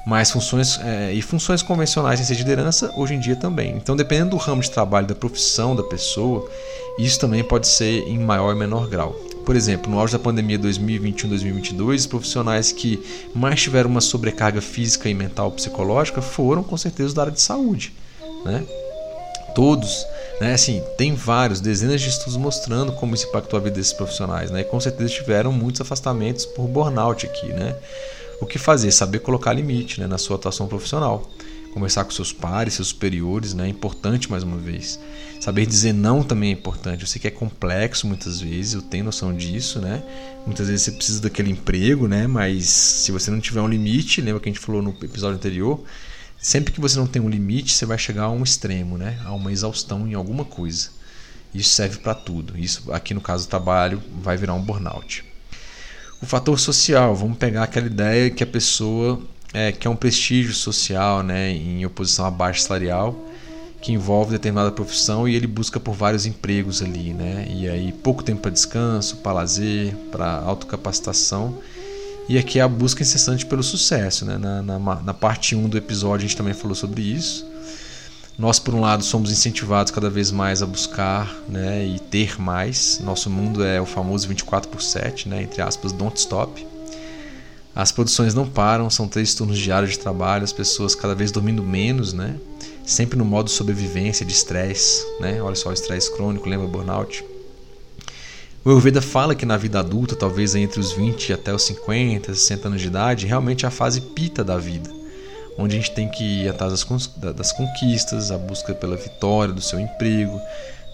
Mas 0.06 0.30
funções 0.30 0.78
é, 0.80 1.12
e 1.12 1.20
funções 1.20 1.62
convencionais 1.62 2.20
em 2.20 2.24
ser 2.24 2.36
de 2.36 2.44
liderança 2.44 2.92
hoje 2.96 3.14
em 3.14 3.18
dia 3.18 3.34
também. 3.34 3.76
Então, 3.76 3.96
dependendo 3.96 4.30
do 4.30 4.36
ramo 4.36 4.62
de 4.62 4.70
trabalho, 4.70 5.06
da 5.06 5.16
profissão 5.16 5.74
da 5.74 5.82
pessoa, 5.82 6.48
isso 6.96 7.18
também 7.18 7.42
pode 7.42 7.66
ser 7.66 8.06
em 8.06 8.18
maior 8.18 8.50
ou 8.50 8.56
menor 8.56 8.88
grau. 8.88 9.12
Por 9.44 9.56
exemplo, 9.56 9.90
no 9.90 9.98
auge 9.98 10.12
da 10.12 10.18
pandemia 10.18 10.58
2021-2022, 10.60 11.96
os 11.96 12.06
profissionais 12.06 12.70
que 12.70 13.02
mais 13.34 13.60
tiveram 13.60 13.90
uma 13.90 14.00
sobrecarga 14.00 14.60
física 14.60 15.08
e 15.08 15.14
mental 15.14 15.50
psicológica 15.50 16.22
foram, 16.22 16.62
com 16.62 16.76
certeza, 16.76 17.12
da 17.12 17.22
área 17.22 17.32
de 17.32 17.40
saúde. 17.40 17.92
Né? 18.44 18.64
Todos 19.56 20.06
né? 20.40 20.52
Assim, 20.52 20.82
tem 20.96 21.14
vários, 21.14 21.60
dezenas 21.60 22.00
de 22.00 22.08
estudos 22.08 22.36
mostrando 22.36 22.92
como 22.92 23.14
isso 23.14 23.26
impactou 23.28 23.58
a 23.58 23.62
vida 23.62 23.76
desses 23.76 23.92
profissionais. 23.92 24.50
Né? 24.50 24.60
E 24.60 24.64
com 24.64 24.78
certeza 24.78 25.12
tiveram 25.12 25.52
muitos 25.52 25.80
afastamentos 25.80 26.44
por 26.44 26.66
burnout 26.66 27.26
aqui. 27.26 27.48
Né? 27.48 27.74
O 28.40 28.46
que 28.46 28.58
fazer? 28.58 28.90
Saber 28.92 29.20
colocar 29.20 29.52
limite 29.52 30.00
né, 30.00 30.06
na 30.06 30.18
sua 30.18 30.36
atuação 30.36 30.66
profissional. 30.66 31.30
Conversar 31.72 32.04
com 32.04 32.10
seus 32.10 32.32
pares, 32.32 32.74
seus 32.74 32.88
superiores, 32.88 33.52
né? 33.52 33.66
é 33.66 33.68
importante 33.68 34.30
mais 34.30 34.42
uma 34.42 34.56
vez. 34.56 34.98
Saber 35.40 35.66
dizer 35.66 35.92
não 35.92 36.22
também 36.22 36.50
é 36.50 36.52
importante. 36.52 37.02
Eu 37.02 37.06
sei 37.06 37.20
que 37.20 37.28
é 37.28 37.30
complexo 37.30 38.06
muitas 38.06 38.40
vezes, 38.40 38.72
eu 38.72 38.82
tenho 38.82 39.04
noção 39.04 39.34
disso, 39.34 39.78
né? 39.78 40.02
Muitas 40.46 40.68
vezes 40.68 40.82
você 40.82 40.92
precisa 40.92 41.20
daquele 41.20 41.50
emprego, 41.50 42.08
né? 42.08 42.26
Mas 42.26 42.64
se 42.64 43.12
você 43.12 43.30
não 43.30 43.40
tiver 43.40 43.60
um 43.60 43.68
limite, 43.68 44.22
lembra 44.22 44.40
que 44.40 44.48
a 44.48 44.52
gente 44.52 44.64
falou 44.64 44.80
no 44.80 44.96
episódio 45.02 45.36
anterior, 45.36 45.84
Sempre 46.38 46.72
que 46.72 46.80
você 46.80 46.96
não 46.96 47.08
tem 47.08 47.20
um 47.20 47.28
limite, 47.28 47.72
você 47.72 47.84
vai 47.84 47.98
chegar 47.98 48.22
a 48.22 48.30
um 48.30 48.44
extremo, 48.44 48.96
né? 48.96 49.20
a 49.24 49.32
uma 49.32 49.50
exaustão 49.50 50.06
em 50.06 50.14
alguma 50.14 50.44
coisa. 50.44 50.90
Isso 51.52 51.70
serve 51.70 51.98
para 51.98 52.14
tudo. 52.14 52.56
Isso 52.56 52.92
aqui 52.92 53.12
no 53.12 53.20
caso 53.20 53.46
do 53.46 53.50
trabalho 53.50 54.00
vai 54.22 54.36
virar 54.36 54.54
um 54.54 54.62
burnout. 54.62 55.24
O 56.22 56.26
fator 56.26 56.58
social, 56.58 57.14
vamos 57.14 57.36
pegar 57.36 57.64
aquela 57.64 57.86
ideia 57.86 58.30
que 58.30 58.42
a 58.42 58.46
pessoa 58.46 59.20
é, 59.52 59.70
quer 59.72 59.88
um 59.88 59.96
prestígio 59.96 60.54
social, 60.54 61.22
né, 61.22 61.50
em 61.50 61.84
oposição 61.84 62.24
à 62.24 62.30
baixa 62.30 62.62
salarial, 62.62 63.14
que 63.82 63.92
envolve 63.92 64.32
determinada 64.32 64.72
profissão 64.72 65.28
e 65.28 65.34
ele 65.34 65.46
busca 65.46 65.78
por 65.78 65.94
vários 65.94 66.26
empregos 66.26 66.82
ali, 66.82 67.12
né? 67.12 67.46
E 67.50 67.68
aí 67.68 67.92
pouco 67.92 68.22
tempo 68.22 68.40
para 68.40 68.50
descanso, 68.50 69.16
para 69.16 69.32
lazer, 69.32 69.94
para 70.10 70.38
autocapacitação 70.40 71.58
e 72.28 72.38
aqui 72.38 72.58
é 72.58 72.62
a 72.62 72.68
busca 72.68 73.02
incessante 73.02 73.46
pelo 73.46 73.62
sucesso. 73.62 74.24
Né? 74.24 74.36
Na, 74.36 74.62
na, 74.62 74.78
na 74.78 75.14
parte 75.14 75.54
1 75.54 75.68
do 75.68 75.78
episódio 75.78 76.24
a 76.24 76.28
gente 76.28 76.36
também 76.36 76.54
falou 76.54 76.74
sobre 76.74 77.02
isso. 77.02 77.46
Nós, 78.38 78.58
por 78.58 78.74
um 78.74 78.80
lado, 78.80 79.02
somos 79.02 79.30
incentivados 79.30 79.90
cada 79.90 80.10
vez 80.10 80.30
mais 80.30 80.62
a 80.62 80.66
buscar 80.66 81.34
né, 81.48 81.86
e 81.86 81.98
ter 81.98 82.40
mais. 82.40 83.00
Nosso 83.02 83.30
mundo 83.30 83.64
é 83.64 83.80
o 83.80 83.86
famoso 83.86 84.28
24 84.28 84.68
por 84.68 84.82
7, 84.82 85.28
né, 85.28 85.42
entre 85.42 85.62
aspas, 85.62 85.90
don't 85.92 86.18
stop. 86.18 86.66
As 87.74 87.92
produções 87.92 88.34
não 88.34 88.46
param, 88.46 88.88
são 88.88 89.06
três 89.06 89.34
turnos 89.34 89.58
diários 89.58 89.92
de 89.92 89.98
trabalho, 89.98 90.44
as 90.44 90.52
pessoas 90.52 90.94
cada 90.94 91.14
vez 91.14 91.30
dormindo 91.30 91.62
menos, 91.62 92.12
né? 92.12 92.36
sempre 92.86 93.18
no 93.18 93.24
modo 93.24 93.50
sobrevivência 93.50 94.24
de 94.24 94.32
estresse. 94.32 95.04
Né? 95.20 95.42
Olha 95.42 95.56
só, 95.56 95.72
estresse 95.72 96.10
crônico, 96.14 96.48
lembra 96.48 96.66
burnout? 96.68 97.24
O 98.64 98.70
Ayurveda 98.70 99.02
fala 99.02 99.34
que 99.34 99.44
na 99.44 99.56
vida 99.56 99.78
adulta, 99.78 100.16
talvez 100.16 100.54
entre 100.54 100.80
os 100.80 100.92
20 100.92 101.32
até 101.32 101.52
os 101.52 101.62
50, 101.64 102.32
60 102.34 102.68
anos 102.68 102.80
de 102.80 102.86
idade, 102.86 103.26
realmente 103.26 103.64
é 103.64 103.68
a 103.68 103.70
fase 103.70 104.00
pita 104.00 104.42
da 104.42 104.56
vida, 104.56 104.90
onde 105.58 105.76
a 105.76 105.78
gente 105.78 105.90
tem 105.92 106.08
que 106.08 106.42
ir 106.42 106.48
atrás 106.48 106.84
das 107.34 107.52
conquistas, 107.52 108.30
a 108.30 108.38
busca 108.38 108.74
pela 108.74 108.96
vitória 108.96 109.54
do 109.54 109.60
seu 109.60 109.80
emprego, 109.80 110.40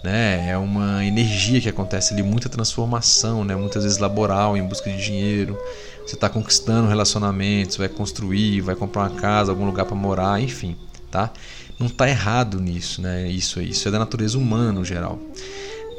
né? 0.03 0.49
É 0.49 0.57
uma 0.57 1.03
energia 1.05 1.61
que 1.61 1.69
acontece 1.69 2.13
ali, 2.13 2.21
muita 2.21 2.49
transformação, 2.49 3.43
né? 3.43 3.55
Muitas 3.55 3.83
vezes 3.83 3.97
laboral, 3.97 4.57
em 4.57 4.63
busca 4.63 4.89
de 4.89 5.03
dinheiro. 5.03 5.57
Você 6.05 6.15
está 6.15 6.29
conquistando 6.29 6.87
relacionamentos, 6.87 7.77
vai 7.77 7.87
construir, 7.87 8.61
vai 8.61 8.75
comprar 8.75 9.03
uma 9.03 9.19
casa, 9.19 9.51
algum 9.51 9.65
lugar 9.65 9.85
para 9.85 9.95
morar, 9.95 10.41
enfim, 10.41 10.75
tá? 11.09 11.31
Não 11.79 11.87
está 11.87 12.09
errado 12.09 12.59
nisso, 12.59 13.01
né? 13.01 13.29
Isso, 13.29 13.61
isso 13.61 13.87
é 13.87 13.91
da 13.91 13.99
natureza 13.99 14.37
humana 14.37 14.73
no 14.73 14.85
geral 14.85 15.19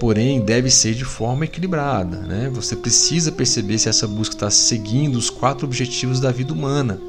porém 0.00 0.40
deve 0.40 0.70
ser 0.70 0.92
de 0.92 1.04
forma 1.04 1.44
equilibrada. 1.44 2.18
Né? 2.18 2.50
Você 2.52 2.76
precisa 2.76 3.32
perceber 3.32 3.78
se 3.78 3.88
essa 3.88 4.06
busca 4.06 4.34
está 4.34 4.50
seguindo 4.50 5.16
os 5.16 5.30
quatro 5.30 5.66
objetivos 5.66 6.20
da 6.20 6.30
vida 6.30 6.52
humana, 6.52 7.00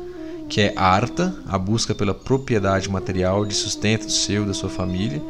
que 0.48 0.62
é 0.62 0.74
arta, 0.76 1.36
a 1.48 1.58
busca 1.58 1.96
pela 1.96 2.14
propriedade 2.14 2.90
material 2.90 3.46
de 3.46 3.54
sustento 3.54 4.12
seu, 4.12 4.46
da 4.46 4.54
sua 4.54 4.70
família, 4.70 5.22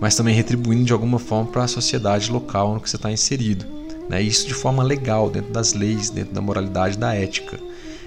mas 0.00 0.16
também 0.16 0.34
retribuindo 0.34 0.84
de 0.84 0.92
alguma 0.92 1.18
forma 1.18 1.50
para 1.50 1.64
a 1.64 1.68
sociedade 1.68 2.30
local 2.30 2.74
no 2.74 2.80
que 2.80 2.90
você 2.90 2.96
está 2.96 3.10
inserido. 3.10 3.64
Né? 4.08 4.20
Isso 4.22 4.46
de 4.46 4.54
forma 4.54 4.82
legal, 4.82 5.30
dentro 5.30 5.52
das 5.52 5.74
leis, 5.74 6.10
dentro 6.10 6.34
da 6.34 6.40
moralidade, 6.40 6.98
da 6.98 7.14
ética. 7.14 7.58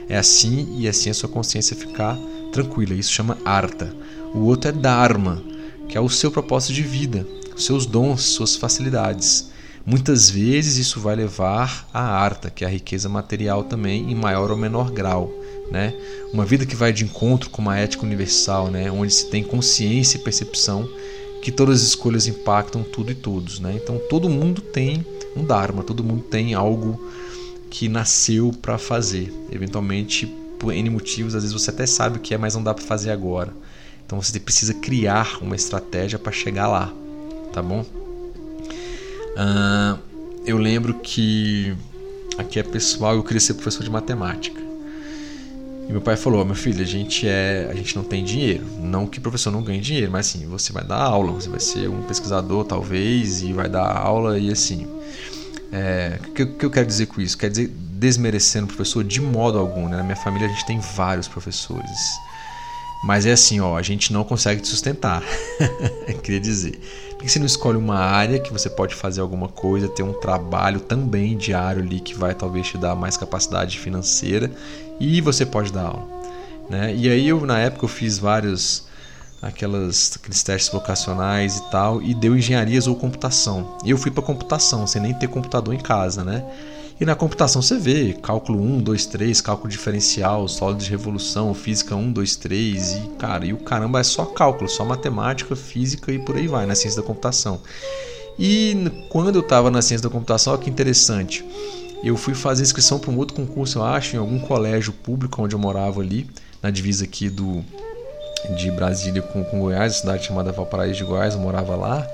É 0.09 0.17
assim 0.17 0.75
e 0.77 0.87
assim 0.87 1.09
a 1.09 1.13
sua 1.13 1.29
consciência 1.29 1.75
ficar 1.75 2.17
tranquila. 2.51 2.93
Isso 2.93 3.11
chama 3.11 3.37
arta. 3.45 3.95
O 4.33 4.39
outro 4.41 4.69
é 4.69 4.73
dharma, 4.73 5.41
que 5.87 5.97
é 5.97 6.01
o 6.01 6.09
seu 6.09 6.29
propósito 6.29 6.73
de 6.73 6.83
vida, 6.83 7.25
seus 7.55 7.85
dons, 7.85 8.23
suas 8.23 8.55
facilidades. 8.55 9.49
Muitas 9.85 10.29
vezes 10.29 10.77
isso 10.77 10.99
vai 10.99 11.15
levar 11.15 11.87
à 11.93 12.01
arta, 12.01 12.49
que 12.49 12.65
é 12.65 12.67
a 12.67 12.71
riqueza 12.71 13.07
material 13.07 13.63
também, 13.63 14.11
em 14.11 14.15
maior 14.15 14.51
ou 14.51 14.57
menor 14.57 14.91
grau. 14.91 15.31
Né? 15.71 15.93
Uma 16.31 16.45
vida 16.45 16.65
que 16.65 16.75
vai 16.75 16.93
de 16.93 17.03
encontro 17.03 17.49
com 17.49 17.61
uma 17.61 17.77
ética 17.77 18.05
universal, 18.05 18.69
né? 18.69 18.89
onde 18.91 19.13
se 19.13 19.29
tem 19.29 19.43
consciência 19.43 20.17
e 20.17 20.21
percepção 20.21 20.87
que 21.41 21.51
todas 21.51 21.81
as 21.81 21.87
escolhas 21.87 22.27
impactam 22.27 22.83
tudo 22.83 23.11
e 23.11 23.15
todos. 23.15 23.59
Né? 23.59 23.79
Então 23.81 23.99
todo 24.09 24.29
mundo 24.29 24.61
tem 24.61 25.05
um 25.35 25.43
Dharma, 25.43 25.83
todo 25.83 26.03
mundo 26.03 26.23
tem 26.23 26.53
algo 26.53 26.99
que 27.69 27.89
nasceu 27.89 28.51
para 28.61 28.77
fazer. 28.77 29.33
Eventualmente, 29.51 30.27
por 30.59 30.73
N 30.73 30.89
motivos, 30.89 31.35
às 31.35 31.43
vezes 31.43 31.53
você 31.53 31.71
até 31.71 31.85
sabe 31.85 32.17
o 32.17 32.21
que 32.21 32.33
é, 32.33 32.37
mas 32.37 32.55
não 32.55 32.63
dá 32.63 32.73
para 32.73 32.83
fazer 32.83 33.11
agora. 33.11 33.53
Então 34.05 34.21
você 34.21 34.39
precisa 34.39 34.73
criar 34.73 35.39
uma 35.41 35.55
estratégia 35.55 36.19
para 36.19 36.31
chegar 36.31 36.67
lá 36.67 36.93
tá 37.55 37.61
bom? 37.61 37.85
Uh, 39.31 39.97
eu 40.45 40.57
lembro 40.57 40.95
que 40.95 41.73
aqui 42.37 42.59
é 42.59 42.63
pessoal, 42.63 43.15
eu 43.15 43.23
queria 43.23 43.39
ser 43.39 43.53
professor 43.53 43.81
de 43.81 43.89
matemática. 43.89 44.61
E 45.87 45.91
meu 45.91 46.01
pai 46.01 46.15
falou: 46.15 46.43
"Meu 46.43 46.55
filho, 46.55 46.81
a 46.81 46.87
gente 46.87 47.27
é, 47.27 47.67
a 47.71 47.75
gente 47.75 47.95
não 47.95 48.03
tem 48.03 48.23
dinheiro. 48.23 48.65
Não 48.79 49.05
que 49.05 49.19
professor 49.19 49.51
não 49.51 49.61
ganhe 49.61 49.79
dinheiro, 49.79 50.11
mas 50.11 50.27
assim, 50.27 50.45
você 50.47 50.73
vai 50.73 50.83
dar 50.83 50.97
aula, 50.97 51.31
você 51.31 51.49
vai 51.49 51.59
ser 51.59 51.89
um 51.89 52.01
pesquisador 52.03 52.65
talvez 52.65 53.41
e 53.41 53.53
vai 53.53 53.69
dar 53.69 53.85
aula 53.85 54.39
e 54.39 54.51
assim. 54.51 54.87
É, 55.71 56.19
o 56.27 56.31
que, 56.31 56.45
que 56.45 56.65
eu 56.65 56.69
quero 56.69 56.85
dizer 56.85 57.07
com 57.07 57.19
isso? 57.19 57.37
Quer 57.37 57.49
dizer 57.49 57.67
desmerecendo 57.67 58.65
o 58.65 58.67
professor 58.67 59.03
de 59.03 59.21
modo 59.21 59.57
algum. 59.57 59.87
Né? 59.87 59.97
Na 59.97 60.03
minha 60.03 60.15
família 60.15 60.47
a 60.47 60.51
gente 60.51 60.65
tem 60.65 60.79
vários 60.79 61.27
professores. 61.27 61.99
Mas 63.03 63.25
é 63.25 63.33
assim, 63.33 63.59
ó, 63.59 63.77
a 63.77 63.81
gente 63.81 64.11
não 64.11 64.23
consegue 64.23 64.61
te 64.61 64.67
sustentar. 64.67 65.21
Queria 66.23 66.39
dizer. 66.39 66.79
Porque 67.09 67.25
que 67.25 67.31
você 67.31 67.39
não 67.39 67.45
escolhe 67.45 67.77
uma 67.77 67.97
área 67.97 68.39
que 68.39 68.51
você 68.51 68.69
pode 68.69 68.93
fazer 68.93 69.21
alguma 69.21 69.47
coisa, 69.47 69.87
ter 69.87 70.03
um 70.03 70.13
trabalho 70.13 70.79
também 70.79 71.37
diário 71.37 71.81
ali 71.81 71.99
que 71.99 72.13
vai 72.13 72.35
talvez 72.35 72.67
te 72.67 72.77
dar 72.77 72.95
mais 72.95 73.15
capacidade 73.17 73.79
financeira 73.79 74.51
e 74.99 75.21
você 75.21 75.45
pode 75.45 75.71
dar 75.71 75.87
aula. 75.87 76.07
Né? 76.69 76.95
E 76.95 77.09
aí 77.09 77.27
eu 77.27 77.45
na 77.45 77.59
época 77.59 77.85
eu 77.85 77.89
fiz 77.89 78.17
vários 78.17 78.85
aquelas, 79.41 80.13
aqueles 80.15 80.41
testes 80.41 80.71
vocacionais 80.71 81.57
e 81.57 81.69
tal 81.69 82.01
e 82.01 82.13
deu 82.13 82.35
engenharias 82.35 82.87
ou 82.87 82.95
computação. 82.95 83.77
E 83.83 83.91
eu 83.91 83.97
fui 83.97 84.11
para 84.11 84.23
computação 84.23 84.87
sem 84.87 85.01
nem 85.01 85.13
ter 85.13 85.27
computador 85.27 85.73
em 85.73 85.79
casa, 85.79 86.23
né? 86.23 86.43
E 86.99 87.03
na 87.03 87.13
computação 87.13 87.61
você 87.61 87.77
vê 87.77 88.13
cálculo 88.13 88.61
1, 88.61 88.79
2, 88.79 89.05
3, 89.07 89.41
cálculo 89.41 89.69
diferencial, 89.69 90.47
sólido 90.47 90.81
de 90.81 90.89
revolução, 90.89 91.53
física 91.53 91.93
1, 91.93 92.13
2, 92.13 92.35
3 92.37 92.93
e 92.93 92.99
cara, 93.19 93.45
e 93.45 93.51
o 93.51 93.57
caramba 93.57 93.99
é 93.99 94.03
só 94.03 94.25
cálculo, 94.25 94.69
só 94.69 94.85
matemática, 94.85 95.55
física 95.57 96.11
e 96.11 96.19
por 96.19 96.37
aí 96.37 96.47
vai 96.47 96.65
na 96.65 96.73
ciência 96.73 97.01
da 97.01 97.07
computação. 97.07 97.59
E 98.39 98.91
quando 99.09 99.35
eu 99.35 99.41
estava 99.41 99.69
na 99.69 99.81
ciência 99.81 100.07
da 100.07 100.13
computação, 100.13 100.53
olha 100.53 100.61
que 100.61 100.69
interessante. 100.69 101.43
Eu 102.03 102.15
fui 102.17 102.33
fazer 102.33 102.63
inscrição 102.63 102.99
para 102.99 103.11
um 103.11 103.17
outro 103.17 103.35
concurso, 103.35 103.79
eu 103.79 103.83
acho, 103.83 104.15
em 104.15 104.19
algum 104.19 104.39
colégio 104.39 104.93
público 104.93 105.41
onde 105.41 105.55
eu 105.55 105.59
morava 105.59 106.01
ali, 106.01 106.29
na 106.61 106.69
divisa 106.69 107.03
aqui 107.03 107.29
do 107.29 107.63
de 108.55 108.69
Brasília 108.69 109.21
com, 109.23 109.43
com 109.43 109.59
Goiás, 109.59 109.97
cidade 109.97 110.25
chamada 110.25 110.51
Valparaíso 110.51 110.99
de 110.99 111.03
Goiás, 111.03 111.33
eu 111.33 111.39
morava 111.39 111.75
lá. 111.75 112.07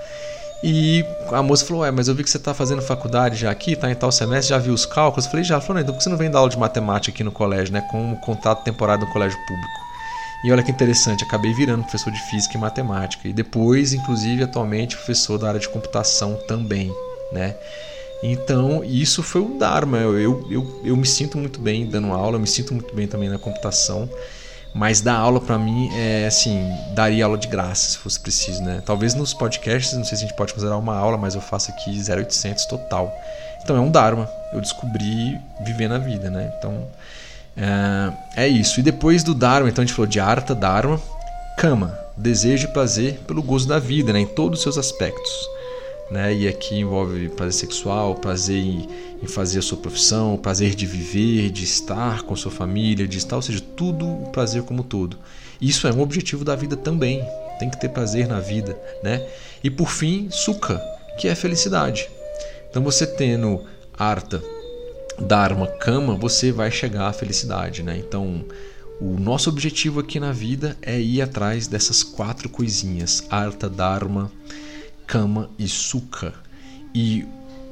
E 0.64 1.04
a 1.32 1.42
moça 1.42 1.66
falou: 1.66 1.82
Ué, 1.82 1.92
mas 1.92 2.08
eu 2.08 2.16
vi 2.16 2.24
que 2.24 2.30
você 2.30 2.38
está 2.38 2.54
fazendo 2.54 2.82
faculdade 2.82 3.36
já 3.36 3.50
aqui, 3.50 3.74
está 3.74 3.90
em 3.90 3.96
tal 3.96 4.12
semestre, 4.12 4.50
já 4.50 4.58
viu 4.60 4.74
os 4.74 4.86
cálculos? 4.86 5.26
Eu 5.26 5.32
falei: 5.32 5.44
Já. 5.44 5.60
Falou: 5.60 5.82
Então 5.82 5.94
por 5.94 5.98
que 5.98 6.04
você 6.04 6.10
não 6.10 6.18
vem 6.18 6.30
dar 6.30 6.40
aula 6.40 6.50
de 6.50 6.58
matemática 6.58 7.14
aqui 7.14 7.24
no 7.24 7.32
colégio, 7.32 7.74
né? 7.74 7.82
Com 7.90 8.12
um 8.12 8.16
contato 8.16 8.64
temporário 8.64 9.06
no 9.06 9.12
colégio 9.12 9.38
público. 9.40 9.82
E 10.44 10.52
olha 10.52 10.64
que 10.64 10.72
interessante, 10.72 11.24
acabei 11.24 11.54
virando 11.54 11.84
professor 11.84 12.12
de 12.12 12.22
física 12.30 12.58
e 12.58 12.60
matemática. 12.60 13.28
E 13.28 13.34
depois, 13.34 13.94
inclusive, 13.94 14.44
atualmente, 14.44 14.96
professor 14.96 15.38
da 15.38 15.48
área 15.48 15.60
de 15.60 15.70
computação 15.70 16.36
também, 16.48 16.92
né? 17.32 17.56
Então, 18.24 18.84
isso 18.84 19.24
foi 19.24 19.42
o 19.42 19.58
Dharma. 19.58 19.98
Eu, 19.98 20.52
eu, 20.52 20.82
eu, 20.84 20.96
me 20.96 21.06
sinto 21.06 21.38
muito 21.38 21.60
bem 21.60 21.88
dando 21.88 22.12
aula, 22.12 22.36
eu 22.36 22.40
me 22.40 22.48
sinto 22.48 22.74
muito 22.74 22.94
bem 22.94 23.08
também 23.08 23.30
na 23.30 23.38
computação. 23.38 24.08
Mas 24.74 25.02
dar 25.02 25.16
aula 25.16 25.42
para 25.42 25.58
mim 25.58 25.90
é 25.94 26.28
assim, 26.28 26.72
daria 26.94 27.26
aula 27.26 27.38
de 27.38 27.48
graça 27.48 27.92
se 27.92 27.98
fosse 27.98 28.18
preciso, 28.20 28.64
né? 28.64 28.82
Talvez 28.86 29.14
nos 29.14 29.34
podcasts, 29.34 29.98
não 29.98 30.06
sei 30.06 30.18
se 30.18 30.24
a 30.24 30.28
gente 30.28 30.38
pode 30.38 30.54
considerar 30.54 30.78
uma 30.78 30.96
aula, 30.96 31.18
mas 31.18 31.36
eu 31.36 31.42
faço 31.42 31.72
aqui 31.72 31.92
0800 31.92 32.66
total. 32.68 33.14
Então 33.62 33.76
é 33.76 33.80
um 33.82 33.92
dharma. 33.92 34.30
Eu 34.54 34.62
descobri 34.62 35.38
viver 35.66 35.90
na 35.90 35.98
vida, 35.98 36.30
né? 36.30 36.54
Então 36.58 36.88
é, 37.58 38.44
é 38.44 38.48
isso. 38.48 38.80
E 38.80 38.84
depois 38.84 39.24
do 39.24 39.34
dharma, 39.34 39.68
então 39.68 39.84
a 39.84 39.86
gente 39.86 39.94
falou 39.94 40.08
de 40.08 40.22
arta, 40.22 40.56
dharma, 40.56 41.02
kama, 41.58 42.00
desejo 42.16 42.70
e 42.70 42.72
prazer 42.72 43.20
pelo 43.28 43.44
gozo 43.44 43.68
da 43.68 43.78
vida, 43.78 44.14
né? 44.14 44.22
Em 44.22 44.28
todos 44.28 44.60
os 44.60 44.64
seus 44.64 44.78
aspectos 44.78 45.32
né? 46.12 46.34
E 46.36 46.48
aqui 46.48 46.76
envolve 46.76 47.30
prazer 47.30 47.54
sexual, 47.54 48.16
prazer 48.16 48.58
em, 48.58 48.88
em, 49.24 49.28
fazer 49.28 49.60
a 49.60 49.62
sua 49.62 49.78
profissão, 49.78 50.38
prazer 50.38 50.76
de 50.76 50.86
viver, 50.86 51.50
de 51.50 51.64
estar 51.64 52.24
com 52.24 52.34
a 52.34 52.38
sua 52.38 52.52
família, 52.52 53.08
de 53.08 53.18
estar, 53.18 53.38
ou 53.38 53.42
seja, 53.42 53.62
tudo 53.62 54.06
o 54.06 54.30
prazer 54.30 54.64
como 54.64 54.84
todo. 54.84 55.18
Isso 55.62 55.88
é 55.88 55.94
um 55.94 56.02
objetivo 56.02 56.44
da 56.44 56.56
vida 56.56 56.76
também. 56.76 57.24
Tem 57.58 57.70
que 57.70 57.80
ter 57.80 57.90
prazer 57.90 58.28
na 58.28 58.40
vida, 58.40 58.78
né? 59.02 59.26
E 59.64 59.70
por 59.70 59.90
fim, 59.90 60.28
sukha, 60.30 60.82
que 61.18 61.30
é 61.30 61.36
felicidade. 61.36 62.10
Então 62.70 62.84
você 62.84 63.08
tendo 63.08 63.64
arta, 63.98 64.44
dharma, 65.20 65.68
kama, 65.68 66.16
você 66.16 66.52
vai 66.52 66.72
chegar 66.72 67.08
à 67.08 67.14
felicidade, 67.14 67.84
né? 67.84 67.98
Então 67.98 68.44
o 69.00 69.18
nosso 69.18 69.50
objetivo 69.50 70.00
aqui 70.00 70.20
na 70.20 70.32
vida 70.32 70.76
é 70.82 71.00
ir 71.00 71.22
atrás 71.22 71.68
dessas 71.68 72.04
quatro 72.04 72.50
coisinhas: 72.50 73.24
arta, 73.30 73.70
dharma, 73.70 74.32
Kama 75.12 75.50
e 75.60 75.68
Sukha. 75.68 76.34
E 76.96 77.26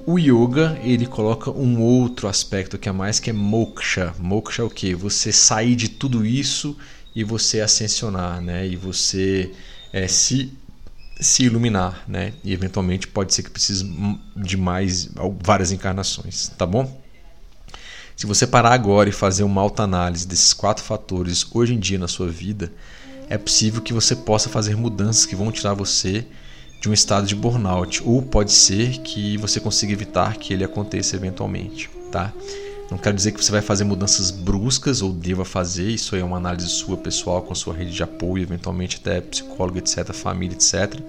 o 0.05 0.19
yoga, 0.19 0.77
ele 0.83 1.05
coloca 1.05 1.49
um 1.49 1.79
outro 1.79 2.27
aspecto 2.27 2.77
que 2.77 2.89
é 2.89 2.91
mais 2.91 3.17
que 3.17 3.29
é 3.29 3.33
moksha. 3.33 4.13
Moksha 4.19 4.61
é 4.61 4.65
o 4.65 4.69
que? 4.69 4.93
Você 4.93 5.31
sair 5.31 5.73
de 5.73 5.87
tudo 5.87 6.25
isso 6.25 6.75
e 7.15 7.23
você 7.23 7.61
ascensionar, 7.61 8.41
né? 8.41 8.67
E 8.67 8.75
você 8.75 9.53
é, 9.93 10.05
se 10.05 10.51
se 11.17 11.43
iluminar, 11.43 12.03
né? 12.09 12.33
E 12.43 12.51
eventualmente 12.51 13.07
pode 13.07 13.33
ser 13.33 13.43
que 13.43 13.49
precise 13.49 13.89
de 14.35 14.57
mais 14.57 15.09
várias 15.41 15.71
encarnações, 15.71 16.49
tá 16.57 16.65
bom? 16.65 17.01
Se 18.17 18.25
você 18.25 18.45
parar 18.45 18.73
agora 18.73 19.07
e 19.07 19.13
fazer 19.13 19.43
uma 19.43 19.61
alta 19.61 19.83
análise 19.83 20.27
desses 20.27 20.51
quatro 20.51 20.83
fatores 20.83 21.47
hoje 21.53 21.73
em 21.73 21.79
dia 21.79 21.97
na 21.97 22.09
sua 22.09 22.27
vida, 22.27 22.69
é 23.29 23.37
possível 23.37 23.81
que 23.81 23.93
você 23.93 24.13
possa 24.13 24.49
fazer 24.49 24.75
mudanças 24.75 25.25
que 25.25 25.37
vão 25.37 25.53
tirar 25.53 25.73
você 25.73 26.25
de 26.79 26.89
um 26.89 26.93
estado 26.93 27.27
de 27.27 27.35
burnout, 27.35 28.01
ou 28.05 28.21
pode 28.21 28.51
ser 28.51 28.99
que 28.99 29.37
você 29.37 29.59
consiga 29.59 29.91
evitar 29.91 30.37
que 30.37 30.53
ele 30.53 30.63
aconteça 30.63 31.15
eventualmente, 31.15 31.89
tá? 32.11 32.31
Não 32.89 32.97
quero 32.97 33.15
dizer 33.15 33.33
que 33.33 33.43
você 33.43 33.51
vai 33.51 33.61
fazer 33.61 33.83
mudanças 33.83 34.31
bruscas 34.31 35.01
ou 35.01 35.11
deva 35.11 35.45
fazer, 35.45 35.89
isso 35.89 36.15
é 36.15 36.23
uma 36.23 36.37
análise 36.37 36.69
sua 36.69 36.97
pessoal 36.97 37.41
com 37.41 37.53
sua 37.53 37.73
rede 37.73 37.91
de 37.91 38.01
apoio, 38.01 38.41
eventualmente 38.41 38.97
até 38.99 39.21
psicólogo, 39.21 39.77
etc, 39.77 40.11
família, 40.11 40.55
etc. 40.55 40.99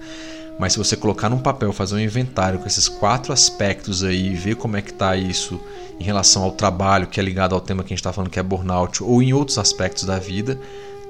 Mas 0.59 0.73
se 0.73 0.77
você 0.77 0.95
colocar 0.95 1.27
num 1.27 1.39
papel, 1.39 1.73
fazer 1.73 1.95
um 1.95 1.99
inventário 1.99 2.59
com 2.59 2.67
esses 2.67 2.87
quatro 2.87 3.33
aspectos 3.33 4.03
aí, 4.03 4.35
ver 4.35 4.57
como 4.57 4.77
é 4.77 4.81
que 4.81 4.91
está 4.91 5.15
isso 5.15 5.59
em 5.99 6.03
relação 6.03 6.43
ao 6.43 6.51
trabalho, 6.51 7.07
que 7.07 7.19
é 7.19 7.23
ligado 7.23 7.55
ao 7.55 7.61
tema 7.61 7.81
que 7.81 7.87
a 7.87 7.95
gente 7.95 7.99
está 7.99 8.13
falando 8.13 8.29
que 8.29 8.39
é 8.39 8.43
burnout, 8.43 9.03
ou 9.03 9.23
em 9.23 9.33
outros 9.33 9.57
aspectos 9.57 10.03
da 10.03 10.19
vida, 10.19 10.59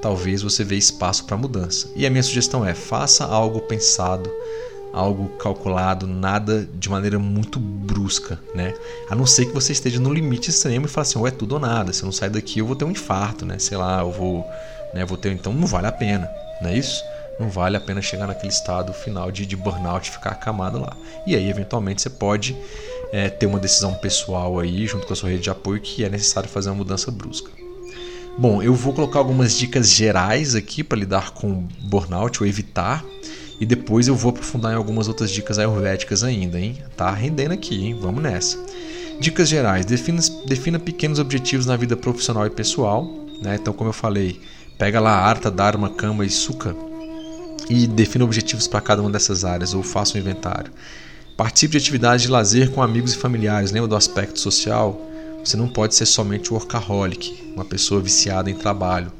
talvez 0.02 0.42
você 0.42 0.64
veja 0.64 0.80
espaço 0.80 1.26
para 1.26 1.38
mudança. 1.38 1.90
E 1.96 2.06
a 2.06 2.10
minha 2.10 2.24
sugestão 2.24 2.66
é: 2.66 2.74
faça 2.74 3.24
algo 3.24 3.62
pensado, 3.62 4.30
algo 4.92 5.30
calculado, 5.38 6.08
nada 6.08 6.68
de 6.74 6.90
maneira 6.90 7.20
muito 7.20 7.60
brusca, 7.60 8.40
né? 8.54 8.74
A 9.10 9.16
não 9.16 9.26
ser 9.26 9.46
que 9.46 9.54
você 9.54 9.72
esteja 9.72 10.00
no 10.00 10.14
limite 10.14 10.50
extremo 10.50 10.86
e 10.86 10.90
fale 10.90 11.04
assim: 11.04 11.20
ou 11.20 11.28
é 11.28 11.32
tudo 11.32 11.54
ou 11.54 11.60
nada. 11.60 11.94
Se 11.94 12.02
eu 12.02 12.06
não 12.06 12.12
sair 12.12 12.30
daqui, 12.30 12.60
eu 12.60 12.66
vou 12.66 12.76
ter 12.76 12.86
um 12.86 12.92
infarto, 12.92 13.46
né? 13.46 13.60
Sei 13.60 13.78
lá, 13.78 14.02
eu 14.02 14.12
vou, 14.12 14.46
né? 14.94 15.06
Vou 15.06 15.18
ter, 15.18 15.32
então 15.32 15.54
não 15.54 15.68
vale 15.68 15.88
a 15.88 15.92
pena, 15.92 16.30
não 16.62 16.70
é 16.70 16.78
isso? 16.78 17.04
Não 17.40 17.50
vale 17.50 17.78
a 17.78 17.80
pena 17.80 18.02
chegar 18.02 18.28
naquele 18.28 18.52
estado 18.52 18.94
final 18.94 19.32
de, 19.32 19.46
de 19.46 19.56
burnout 19.56 20.12
ficar 20.12 20.32
acamado 20.32 20.80
lá. 20.80 20.96
E 21.26 21.36
aí, 21.36 21.50
eventualmente, 21.50 22.02
você 22.02 22.10
pode 22.10 22.56
é, 23.12 23.30
ter 23.30 23.48
uma 23.48 23.58
decisão 23.58 23.96
pessoal 23.96 24.60
aí, 24.60 24.86
junto 24.86 25.08
com 25.08 25.14
a 25.14 25.16
sua 25.16 25.30
rede 25.30 25.44
de 25.44 25.50
apoio, 25.50 25.82
que 25.82 26.04
é 26.04 26.10
necessário 26.10 26.48
fazer 26.48 26.70
uma 26.70 26.76
mudança 26.76 27.10
brusca. 27.10 27.50
Bom, 28.38 28.62
eu 28.62 28.74
vou 28.74 28.94
colocar 28.94 29.20
algumas 29.20 29.58
dicas 29.58 29.92
gerais 29.92 30.56
aqui 30.56 30.84
para 30.84 30.98
lidar 30.98 31.32
com 31.32 31.68
burnout 31.82 32.42
ou 32.42 32.48
evitar. 32.48 33.04
E 33.60 33.66
depois 33.66 34.08
eu 34.08 34.16
vou 34.16 34.32
aprofundar 34.32 34.74
em 34.74 34.76
algumas 34.76 35.08
outras 35.08 35.30
dicas 35.30 35.60
ayurvédicas 35.60 36.24
ainda, 36.24 36.60
hein? 36.60 36.78
Tá 36.98 37.12
rendendo 37.12 37.52
aqui, 37.52 37.86
hein? 37.86 37.98
Vamos 38.00 38.24
nessa. 38.24 38.58
Dicas 39.20 39.48
gerais: 39.48 39.86
defina, 39.86 40.22
defina 40.48 40.80
pequenos 40.80 41.20
objetivos 41.20 41.68
na 41.68 41.76
vida 41.76 41.96
profissional 41.96 42.48
e 42.48 42.50
pessoal. 42.50 43.06
Né? 43.42 43.58
Então, 43.62 43.74
como 43.74 43.90
eu 43.90 43.94
falei, 43.94 44.40
pega 44.80 45.00
lá 45.00 45.12
Arta, 45.12 45.52
Dharma, 45.52 45.90
Kama 45.90 46.26
e 46.26 46.30
Sukha 46.30 46.76
e 47.70 47.86
defina 47.88 48.26
objetivos 48.26 48.68
para 48.68 48.82
cada 48.82 49.02
uma 49.02 49.10
dessas 49.10 49.46
áreas 49.46 49.74
ou 49.74 49.84
faça 49.84 50.18
um 50.18 50.22
inventário. 50.22 50.72
Participe 51.38 51.72
de 51.72 51.78
atividades 51.78 52.24
de 52.24 52.32
lazer 52.32 52.72
com 52.72 52.82
amigos 52.82 53.14
e 53.14 53.18
familiares. 53.18 53.72
Lembra 53.72 53.88
do 53.88 53.96
aspecto 53.96 54.40
social? 54.40 55.00
Você 55.44 55.58
não 55.58 55.68
pode 55.68 55.96
ser 55.96 56.06
somente 56.06 56.54
workaholic, 56.54 57.54
uma 57.56 57.66
pessoa 57.66 58.00
viciada 58.00 58.50
em 58.50 58.56
trabalho. 58.56 59.12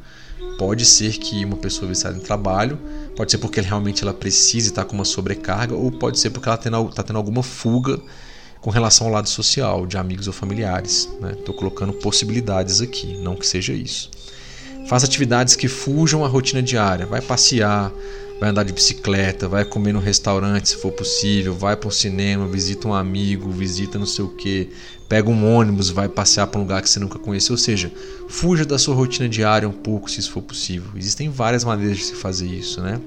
Pode 0.58 0.86
ser 0.86 1.18
que 1.18 1.44
uma 1.44 1.58
pessoa 1.58 1.88
viciada 1.90 2.16
em 2.18 2.22
trabalho, 2.22 2.78
pode 3.16 3.32
ser 3.32 3.40
porque 3.40 3.60
realmente 3.62 4.04
ela 4.04 4.14
precisa 4.14 4.70
estar 4.70 4.86
com 4.86 4.94
uma 4.94 5.06
sobrecarga, 5.06 5.76
ou 5.76 5.92
pode 5.92 6.20
ser 6.20 6.30
porque 6.30 6.48
ela 6.48 6.58
está 6.58 7.02
tendo 7.04 7.18
alguma 7.18 7.42
fuga 7.42 8.00
com 8.60 8.70
relação 8.70 9.08
ao 9.08 9.14
lado 9.14 9.28
social, 9.28 9.88
de 9.88 9.98
amigos 9.98 10.28
ou 10.28 10.34
familiares. 10.34 11.10
Estou 11.32 11.56
né? 11.56 11.60
colocando 11.60 11.94
possibilidades 11.94 12.80
aqui, 12.80 13.18
não 13.18 13.36
que 13.36 13.46
seja 13.46 13.74
isso. 13.74 14.12
Faça 14.88 15.06
atividades 15.06 15.56
que 15.56 15.68
fujam 15.68 16.24
à 16.24 16.28
rotina 16.28 16.62
diária. 16.62 17.06
Vai 17.06 17.22
passear, 17.22 17.92
vai 18.42 18.50
andar 18.50 18.64
de 18.64 18.74
bicicleta, 18.74 19.48
vai 19.48 19.64
comer 19.64 19.94
no 19.94 20.00
restaurante 20.00 20.70
se 20.70 20.78
for 20.78 20.92
possível, 20.92 21.54
vai 21.54 21.76
para 21.78 21.88
o 21.88 21.92
cinema, 21.92 22.48
visita 22.48 22.88
um 22.88 22.94
amigo, 22.96 23.52
visita 23.52 24.00
não 24.00 24.06
sei 24.08 24.26
o 24.26 24.30
que, 24.30 24.68
pega 25.08 25.30
um 25.30 25.56
ônibus, 25.56 25.92
vai 25.92 26.10
passear 26.10 26.48
para 26.48 26.60
um 26.60 26.64
lugar 26.64 26.82
que 26.82 26.90
você 26.90 27.00
nunca 27.00 27.20
conheceu, 27.20 27.54
ou 27.54 27.58
seja, 27.60 27.92
fuja 28.28 28.66
da 28.66 28.80
sua 28.80 28.96
rotina 28.96 29.30
diária 29.30 29.70
um 29.70 29.72
pouco 29.72 30.10
se 30.10 30.20
isso 30.20 30.32
for 30.32 30.42
possível. 30.42 30.90
Existem 30.96 31.30
várias 31.30 31.64
maneiras 31.64 31.98
de 31.98 32.06
se 32.06 32.16
fazer 32.16 32.48
isso, 32.48 32.82
né? 32.82 33.00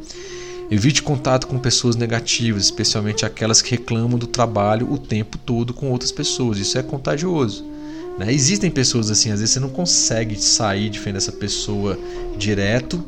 Evite 0.70 1.02
contato 1.02 1.48
com 1.48 1.58
pessoas 1.58 1.96
negativas, 1.96 2.62
especialmente 2.62 3.26
aquelas 3.26 3.60
que 3.60 3.72
reclamam 3.72 4.16
do 4.16 4.28
trabalho 4.28 4.88
o 4.92 4.98
tempo 4.98 5.36
todo 5.36 5.74
com 5.74 5.90
outras 5.90 6.12
pessoas. 6.12 6.58
Isso 6.58 6.78
é 6.78 6.82
contagioso. 6.82 7.64
Né? 8.16 8.32
Existem 8.32 8.70
pessoas 8.70 9.10
assim, 9.10 9.32
às 9.32 9.40
vezes 9.40 9.52
você 9.52 9.60
não 9.60 9.68
consegue 9.68 10.40
sair 10.40 10.90
de 10.90 11.00
frente 11.00 11.14
dessa 11.14 11.32
pessoa 11.32 11.98
direto, 12.38 13.04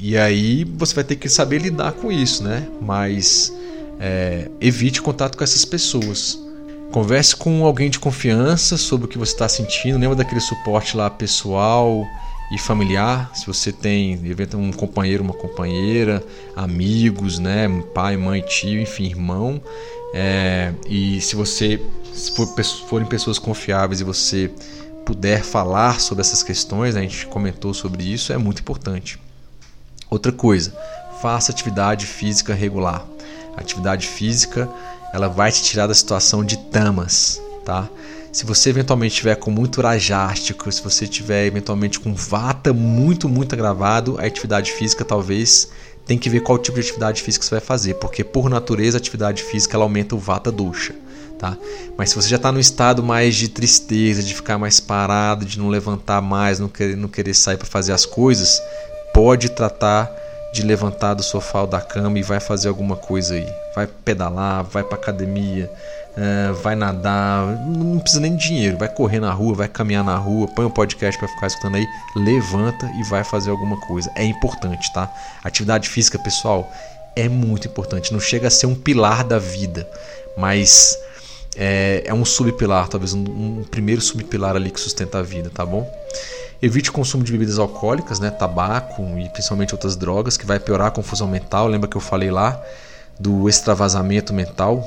e 0.00 0.16
aí 0.16 0.64
você 0.64 0.94
vai 0.94 1.04
ter 1.04 1.16
que 1.16 1.28
saber 1.28 1.58
lidar 1.58 1.92
com 1.92 2.10
isso, 2.10 2.42
né? 2.42 2.68
Mas 2.80 3.52
é, 3.98 4.50
evite 4.60 5.00
contato 5.00 5.36
com 5.36 5.44
essas 5.44 5.64
pessoas. 5.64 6.38
Converse 6.92 7.34
com 7.34 7.64
alguém 7.64 7.90
de 7.90 7.98
confiança 7.98 8.76
sobre 8.76 9.06
o 9.06 9.08
que 9.08 9.18
você 9.18 9.32
está 9.32 9.48
sentindo. 9.48 9.98
Lembra 9.98 10.16
daquele 10.16 10.40
suporte 10.40 10.96
lá 10.96 11.10
pessoal 11.10 12.06
e 12.52 12.58
familiar, 12.58 13.30
se 13.34 13.44
você 13.44 13.72
tem 13.72 14.20
um 14.54 14.70
companheiro, 14.70 15.24
uma 15.24 15.34
companheira, 15.34 16.22
amigos, 16.54 17.40
né, 17.40 17.68
pai, 17.92 18.16
mãe, 18.16 18.40
tio, 18.40 18.80
enfim, 18.80 19.06
irmão, 19.06 19.60
é, 20.14 20.72
e 20.88 21.20
se 21.20 21.34
você 21.34 21.80
se 22.12 22.30
for, 22.30 22.46
forem 22.88 23.06
pessoas 23.06 23.38
confiáveis 23.38 24.00
e 24.00 24.04
você 24.04 24.50
puder 25.04 25.42
falar 25.42 26.00
sobre 26.00 26.22
essas 26.22 26.42
questões, 26.42 26.94
né, 26.94 27.00
a 27.00 27.02
gente 27.02 27.26
comentou 27.26 27.74
sobre 27.74 28.04
isso, 28.04 28.32
é 28.32 28.38
muito 28.38 28.60
importante. 28.60 29.18
Outra 30.10 30.32
coisa, 30.32 30.72
faça 31.20 31.52
atividade 31.52 32.06
física 32.06 32.54
regular. 32.54 33.04
atividade 33.56 34.06
física, 34.06 34.68
ela 35.12 35.28
vai 35.28 35.50
te 35.50 35.62
tirar 35.62 35.86
da 35.86 35.94
situação 35.94 36.44
de 36.44 36.58
tamas, 36.58 37.40
tá? 37.64 37.88
Se 38.30 38.44
você 38.44 38.68
eventualmente 38.68 39.14
tiver 39.14 39.34
com 39.36 39.50
muito 39.50 39.78
urajástico, 39.78 40.70
se 40.70 40.82
você 40.82 41.06
tiver 41.06 41.46
eventualmente 41.46 41.98
com 41.98 42.14
vata 42.14 42.70
muito, 42.70 43.30
muito 43.30 43.54
agravado, 43.54 44.18
a 44.20 44.26
atividade 44.26 44.72
física 44.72 45.06
talvez 45.06 45.70
tem 46.04 46.18
que 46.18 46.28
ver 46.28 46.40
qual 46.40 46.58
tipo 46.58 46.74
de 46.74 46.82
atividade 46.82 47.22
física 47.22 47.44
você 47.44 47.54
vai 47.54 47.60
fazer, 47.60 47.94
porque 47.94 48.22
por 48.22 48.50
natureza 48.50 48.98
a 48.98 49.00
atividade 49.00 49.42
física 49.42 49.74
ela 49.76 49.84
aumenta 49.84 50.14
o 50.14 50.18
vata 50.18 50.52
dosha, 50.52 50.94
tá? 51.38 51.56
Mas 51.96 52.10
se 52.10 52.16
você 52.16 52.28
já 52.28 52.36
está 52.36 52.52
no 52.52 52.60
estado 52.60 53.02
mais 53.02 53.34
de 53.34 53.48
tristeza, 53.48 54.22
de 54.22 54.34
ficar 54.34 54.58
mais 54.58 54.80
parado, 54.80 55.46
de 55.46 55.58
não 55.58 55.68
levantar 55.68 56.20
mais, 56.20 56.60
não 56.60 56.68
querer, 56.68 56.94
não 56.94 57.08
querer 57.08 57.32
sair 57.32 57.56
para 57.56 57.66
fazer 57.66 57.92
as 57.92 58.04
coisas, 58.04 58.60
pode 59.16 59.48
tratar 59.48 60.14
de 60.52 60.62
levantar 60.62 61.14
do 61.14 61.22
sofá 61.22 61.62
ou 61.62 61.66
da 61.66 61.80
cama 61.80 62.18
e 62.18 62.22
vai 62.22 62.38
fazer 62.38 62.68
alguma 62.68 62.96
coisa 62.96 63.32
aí. 63.32 63.48
Vai 63.74 63.86
pedalar, 63.86 64.62
vai 64.62 64.84
para 64.84 64.94
academia, 64.94 65.70
é, 66.14 66.52
vai 66.52 66.74
nadar, 66.74 67.46
não 67.66 67.98
precisa 67.98 68.20
nem 68.20 68.36
de 68.36 68.46
dinheiro, 68.46 68.76
vai 68.76 68.90
correr 68.90 69.18
na 69.18 69.32
rua, 69.32 69.54
vai 69.54 69.68
caminhar 69.68 70.04
na 70.04 70.18
rua, 70.18 70.46
põe 70.48 70.66
um 70.66 70.70
podcast 70.70 71.18
para 71.18 71.28
ficar 71.28 71.46
escutando 71.46 71.76
aí, 71.76 71.86
levanta 72.14 72.90
e 73.00 73.04
vai 73.04 73.24
fazer 73.24 73.48
alguma 73.50 73.80
coisa. 73.86 74.12
É 74.14 74.22
importante, 74.22 74.92
tá? 74.92 75.10
Atividade 75.42 75.88
física, 75.88 76.18
pessoal, 76.18 76.70
é 77.16 77.26
muito 77.26 77.66
importante. 77.66 78.12
Não 78.12 78.20
chega 78.20 78.48
a 78.48 78.50
ser 78.50 78.66
um 78.66 78.74
pilar 78.74 79.24
da 79.24 79.38
vida, 79.38 79.88
mas 80.36 80.94
é, 81.56 82.02
é 82.04 82.12
um 82.12 82.24
subpilar, 82.26 82.86
talvez 82.88 83.14
um, 83.14 83.24
um 83.24 83.64
primeiro 83.70 84.02
subpilar 84.02 84.56
ali 84.56 84.70
que 84.70 84.78
sustenta 84.78 85.20
a 85.20 85.22
vida, 85.22 85.48
tá 85.48 85.64
bom? 85.64 85.90
Evite 86.62 86.88
o 86.90 86.92
consumo 86.92 87.22
de 87.22 87.32
bebidas 87.32 87.58
alcoólicas, 87.58 88.18
né, 88.18 88.30
tabaco 88.30 89.02
e 89.18 89.28
principalmente 89.28 89.74
outras 89.74 89.94
drogas, 89.94 90.36
que 90.36 90.46
vai 90.46 90.58
piorar 90.58 90.88
a 90.88 90.90
confusão 90.90 91.28
mental. 91.28 91.68
Lembra 91.68 91.88
que 91.88 91.96
eu 91.96 92.00
falei 92.00 92.30
lá 92.30 92.60
do 93.20 93.48
extravasamento 93.48 94.32
mental? 94.32 94.82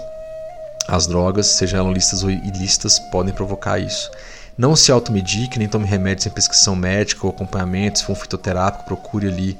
As 0.87 1.05
drogas, 1.05 1.45
sejam 1.45 1.91
listas 1.93 2.23
ou 2.23 2.31
ilícitas, 2.31 2.97
podem 3.11 3.33
provocar 3.33 3.77
isso. 3.77 4.09
Não 4.57 4.75
se 4.75 4.91
automedique, 4.91 5.59
nem 5.59 5.67
tome 5.67 5.85
remédios 5.85 6.23
sem 6.23 6.31
prescrição 6.31 6.75
médica 6.75 7.25
ou 7.25 7.31
acompanhamento. 7.31 7.99
Se 7.99 8.05
for 8.05 8.13
um 8.13 8.15
fitoterápico, 8.15 8.85
procure 8.85 9.27
ali 9.27 9.57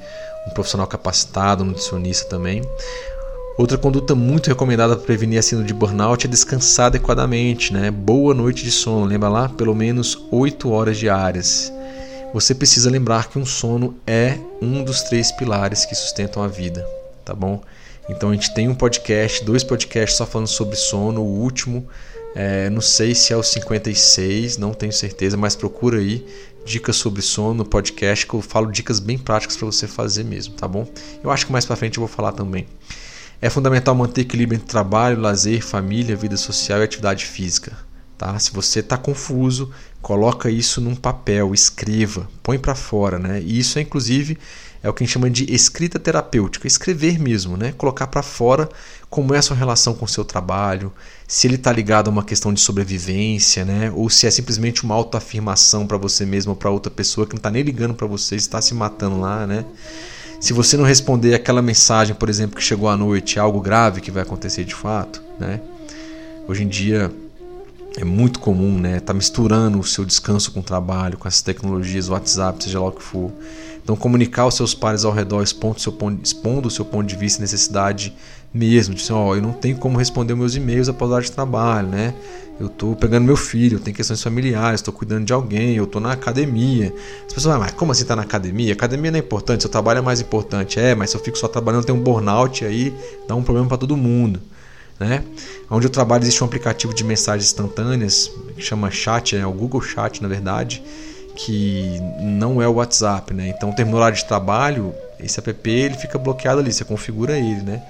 um 0.48 0.50
profissional 0.50 0.88
capacitado, 0.88 1.64
um 1.64 1.68
nutricionista 1.68 2.28
também. 2.28 2.64
Outra 3.58 3.78
conduta 3.78 4.16
muito 4.16 4.48
recomendada 4.48 4.96
para 4.96 5.06
prevenir 5.06 5.38
a 5.38 5.42
síndrome 5.42 5.68
de 5.68 5.74
burnout 5.74 6.26
é 6.26 6.30
descansar 6.30 6.88
adequadamente, 6.88 7.72
né? 7.72 7.92
Boa 7.92 8.34
noite 8.34 8.64
de 8.64 8.72
sono, 8.72 9.06
lembra 9.06 9.30
lá? 9.30 9.50
Pelo 9.50 9.76
menos 9.76 10.18
8 10.32 10.72
horas 10.72 10.98
diárias. 10.98 11.72
Você 12.32 12.54
precisa 12.54 12.92
lembrar 12.92 13.28
que 13.28 13.40
um 13.40 13.46
sono 13.46 13.98
é 14.06 14.38
um 14.62 14.84
dos 14.84 15.02
três 15.02 15.32
pilares 15.32 15.84
que 15.86 15.96
sustentam 15.96 16.44
a 16.44 16.48
vida, 16.48 16.88
tá 17.26 17.34
bom? 17.34 17.60
Então 18.08 18.30
a 18.30 18.34
gente 18.34 18.54
tem 18.54 18.68
um 18.68 18.76
podcast, 18.76 19.44
dois 19.44 19.64
podcasts 19.64 20.16
só 20.16 20.28
falando 20.28 20.48
sobre 20.48 20.76
sono. 20.76 21.22
O 21.22 21.42
último, 21.42 21.88
é, 22.36 22.70
não 22.70 22.82
sei 22.82 23.16
se 23.16 23.34
é 23.34 23.38
o 23.38 23.42
56, 23.42 24.58
não 24.58 24.76
tenho 24.76 24.94
certeza, 24.94 25.38
mas 25.38 25.56
procura 25.56 25.98
aí 25.98 26.24
dicas 26.64 26.98
sobre 26.98 27.24
sono 27.24 27.56
no 27.56 27.66
podcast 27.66 28.28
que 28.28 28.34
eu 28.36 28.42
falo 28.42 28.72
dicas 28.72 29.00
bem 29.00 29.18
práticas 29.18 29.58
para 29.58 29.66
você 29.66 29.88
fazer 29.88 30.24
mesmo, 30.24 30.54
tá 30.54 30.68
bom? 30.68 30.88
Eu 31.24 31.32
acho 31.32 31.48
que 31.48 31.52
mais 31.52 31.66
para 31.66 31.76
frente 31.76 31.98
eu 31.98 32.02
vou 32.02 32.08
falar 32.08 32.34
também. 32.34 32.68
É 33.42 33.50
fundamental 33.50 33.96
manter 33.96 34.22
equilíbrio 34.22 34.58
entre 34.58 34.68
trabalho, 34.68 35.20
lazer, 35.20 35.64
família, 35.66 36.16
vida 36.16 36.38
social 36.38 36.80
e 36.80 36.84
atividade 36.84 37.26
física. 37.26 37.76
Tá? 38.20 38.38
Se 38.38 38.52
você 38.52 38.82
está 38.82 38.98
confuso, 38.98 39.72
coloca 40.02 40.50
isso 40.50 40.80
num 40.82 40.96
papel, 40.96 41.54
escreva, 41.54 42.28
põe 42.42 42.58
para 42.58 42.76
fora, 42.76 43.20
né? 43.20 43.42
E 43.42 43.60
isso 43.60 43.78
é 43.80 43.82
inclusive 43.82 44.38
é 44.82 44.90
o 44.90 44.94
que 44.94 45.04
a 45.04 45.06
gente 45.06 45.14
chama 45.14 45.30
de 45.30 45.44
escrita 45.54 46.00
terapêutica, 46.00 46.66
escrever 46.66 47.20
mesmo, 47.20 47.58
né? 47.58 47.74
Colocar 47.78 48.08
para 48.08 48.24
fora 48.24 48.70
como 49.10 49.34
é 49.34 49.38
a 49.38 49.42
sua 49.42 49.58
relação 49.58 49.94
com 49.94 50.06
o 50.06 50.08
seu 50.08 50.24
trabalho, 50.24 50.92
se 51.28 51.48
ele 51.48 51.56
está 51.56 51.72
ligado 51.72 52.08
a 52.08 52.12
uma 52.12 52.24
questão 52.24 52.54
de 52.54 52.62
sobrevivência, 52.62 53.66
né? 53.66 53.92
Ou 53.94 54.10
se 54.10 54.26
é 54.26 54.32
simplesmente 54.32 54.84
uma 54.84 54.96
autoafirmação 54.96 55.86
para 55.86 55.98
você 55.98 56.26
mesmo 56.26 56.52
ou 56.52 56.56
para 56.56 56.70
outra 56.70 56.90
pessoa 56.90 57.28
que 57.28 57.34
não 57.34 57.40
está 57.40 57.52
nem 57.52 57.62
ligando 57.62 57.94
para 57.94 58.08
você, 58.08 58.36
está 58.36 58.62
se 58.62 58.74
matando 58.74 59.20
lá, 59.20 59.46
né? 59.46 59.66
Se 60.40 60.54
você 60.54 60.78
não 60.78 60.86
responder 60.86 61.34
aquela 61.34 61.62
mensagem, 61.62 62.16
por 62.16 62.30
exemplo, 62.30 62.56
que 62.56 62.64
chegou 62.64 62.88
à 62.88 62.96
noite, 62.96 63.38
é 63.38 63.42
algo 63.42 63.60
grave 63.60 64.00
que 64.00 64.10
vai 64.10 64.24
acontecer 64.24 64.64
de 64.64 64.74
fato, 64.74 65.22
né? 65.38 65.60
Hoje 66.48 66.64
em 66.64 66.68
dia 66.70 67.12
é 68.00 68.06
muito 68.06 68.40
comum, 68.40 68.80
né? 68.80 69.02
Tá 69.02 69.14
misturando 69.14 69.78
o 69.78 69.84
seu 69.84 70.06
descanso 70.06 70.54
com 70.54 70.62
o 70.62 70.64
trabalho, 70.64 71.18
com 71.18 71.28
essas 71.28 71.42
tecnologias, 71.42 72.08
WhatsApp, 72.08 72.64
seja 72.64 72.80
lá 72.80 72.88
o 72.88 72.92
que 72.94 73.04
for. 73.04 73.30
Então, 73.84 73.94
comunicar 73.94 74.44
aos 74.44 74.54
seus 74.54 74.74
pares 74.74 75.04
ao 75.04 75.12
redor, 75.12 75.44
expondo 75.44 75.76
o 75.76 75.80
seu 75.82 75.92
ponto, 75.92 76.24
expondo 76.24 76.70
o 76.70 76.72
seu 76.72 76.86
ponto 76.86 77.06
de 77.06 77.18
vista 77.18 77.40
e 77.40 77.42
necessidade 77.42 78.16
mesmo. 78.54 78.96
De 78.96 79.02
dizer, 79.02 79.12
ó, 79.12 79.36
eu 79.36 79.42
não 79.42 79.52
tenho 79.52 79.78
como 79.78 79.98
responder 79.98 80.34
meus 80.34 80.56
e-mails 80.56 80.88
após 80.88 81.12
hora 81.12 81.24
de 81.24 81.32
trabalho, 81.32 81.90
né? 81.90 82.14
Eu 82.58 82.68
estou 82.68 82.96
pegando 82.96 83.26
meu 83.26 83.36
filho, 83.36 83.76
eu 83.76 83.80
tenho 83.82 83.96
questões 83.96 84.24
familiares, 84.24 84.80
estou 84.80 84.94
cuidando 84.94 85.26
de 85.26 85.34
alguém, 85.34 85.76
eu 85.76 85.84
estou 85.84 86.00
na 86.00 86.14
academia. 86.14 86.94
As 87.28 87.34
pessoas 87.34 87.54
falam, 87.54 87.60
mas 87.60 87.72
como 87.74 87.92
assim 87.92 88.04
está 88.04 88.16
na 88.16 88.22
academia? 88.22 88.72
Academia 88.72 89.12
não 89.12 89.20
é 89.20 89.22
importante, 89.22 89.62
seu 89.62 89.70
trabalho 89.70 90.00
é 90.00 90.02
mais 90.02 90.22
importante. 90.22 90.80
É, 90.80 90.96
mas 90.96 91.10
se 91.10 91.18
eu 91.18 91.22
fico 91.22 91.38
só 91.38 91.50
trabalhando, 91.50 91.84
tem 91.84 91.96
um 91.96 92.02
burnout 92.02 92.64
aí, 92.64 92.94
dá 93.28 93.36
um 93.36 93.44
problema 93.44 93.68
para 93.68 93.78
todo 93.78 93.98
mundo. 93.98 94.42
Né? 95.00 95.24
Onde 95.70 95.88
eu 95.88 95.90
trabalho 95.90 96.24
existe 96.24 96.44
um 96.44 96.48
aplicativo 96.48 96.94
de 96.94 97.04
mensagens 97.06 97.46
instantâneas 97.46 98.30
que 98.56 98.62
chama 98.62 98.92
Chat, 98.92 99.36
é 99.36 99.46
o 99.46 99.52
Google 99.52 99.82
Chat, 99.82 100.22
na 100.22 100.28
verdade, 100.28 100.84
que 101.36 101.98
não 102.20 102.62
é 102.62 102.68
o 102.68 102.74
WhatsApp, 102.74 103.34
né? 103.34 103.48
Então, 103.48 103.72
terminou 103.72 104.02
horário 104.02 104.18
de 104.18 104.26
trabalho, 104.26 104.94
esse 105.18 105.40
app 105.40 105.70
ele 105.70 105.96
fica 105.96 106.18
bloqueado 106.18 106.60
ali, 106.60 106.74
você 106.74 106.84
configura 106.84 107.38
ele, 107.38 107.62
né? 107.62 107.82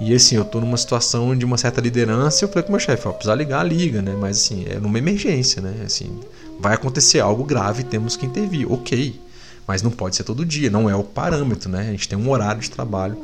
E 0.00 0.14
assim, 0.14 0.36
eu 0.36 0.44
tô 0.44 0.60
numa 0.60 0.76
situação 0.76 1.34
de 1.36 1.44
uma 1.44 1.56
certa 1.56 1.80
liderança, 1.80 2.44
eu 2.44 2.48
falei 2.48 2.62
com 2.62 2.68
o 2.68 2.72
meu 2.72 2.80
chefe, 2.80 3.08
ó, 3.08 3.12
precisar 3.12 3.34
ligar, 3.34 3.62
liga, 3.64 4.02
né? 4.02 4.14
Mas 4.18 4.38
assim, 4.38 4.64
é 4.68 4.78
numa 4.78 4.98
emergência, 4.98 5.62
né? 5.62 5.74
Assim, 5.84 6.20
vai 6.60 6.74
acontecer 6.74 7.20
algo 7.20 7.44
grave, 7.44 7.82
temos 7.82 8.16
que 8.16 8.26
intervir. 8.26 8.70
OK. 8.70 9.20
Mas 9.66 9.82
não 9.82 9.90
pode 9.90 10.14
ser 10.14 10.22
todo 10.22 10.44
dia, 10.44 10.70
não 10.70 10.88
é 10.88 10.94
o 10.94 11.02
parâmetro, 11.02 11.68
né? 11.68 11.80
A 11.80 11.90
gente 11.90 12.08
tem 12.08 12.16
um 12.16 12.30
horário 12.30 12.60
de 12.60 12.70
trabalho 12.70 13.18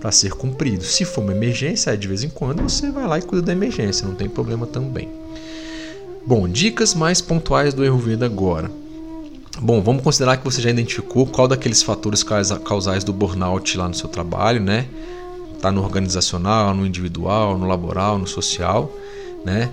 para 0.00 0.12
ser 0.12 0.32
cumprido. 0.32 0.84
Se 0.84 1.04
for 1.04 1.22
uma 1.22 1.32
emergência, 1.32 1.96
de 1.96 2.08
vez 2.08 2.22
em 2.22 2.28
quando 2.28 2.62
você 2.62 2.90
vai 2.90 3.06
lá 3.06 3.18
e 3.18 3.22
cuida 3.22 3.46
da 3.46 3.52
emergência, 3.52 4.06
não 4.06 4.14
tem 4.14 4.28
problema 4.28 4.66
também. 4.66 5.08
Bom, 6.26 6.48
dicas 6.48 6.94
mais 6.94 7.20
pontuais 7.20 7.72
do 7.72 7.82
Ayurveda 7.82 8.26
agora. 8.26 8.70
Bom, 9.60 9.82
vamos 9.82 10.02
considerar 10.02 10.36
que 10.36 10.44
você 10.44 10.62
já 10.62 10.70
identificou 10.70 11.26
qual 11.26 11.48
daqueles 11.48 11.82
fatores 11.82 12.22
causais 12.22 13.02
do 13.02 13.12
burnout 13.12 13.76
lá 13.76 13.88
no 13.88 13.94
seu 13.94 14.08
trabalho, 14.08 14.62
né? 14.62 14.86
Tá 15.60 15.72
no 15.72 15.82
organizacional, 15.82 16.74
no 16.74 16.86
individual, 16.86 17.58
no 17.58 17.66
laboral, 17.66 18.18
no 18.18 18.26
social, 18.26 18.92
né? 19.44 19.68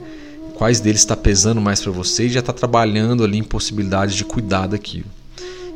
Quais 0.55 0.79
deles 0.79 1.01
está 1.01 1.15
pesando 1.15 1.61
mais 1.61 1.81
para 1.81 1.91
você 1.91 2.25
e 2.25 2.29
já 2.29 2.39
está 2.39 2.53
trabalhando 2.53 3.23
ali 3.23 3.37
em 3.37 3.43
possibilidades 3.43 4.15
de 4.15 4.25
cuidar 4.25 4.67
daquilo. 4.67 5.05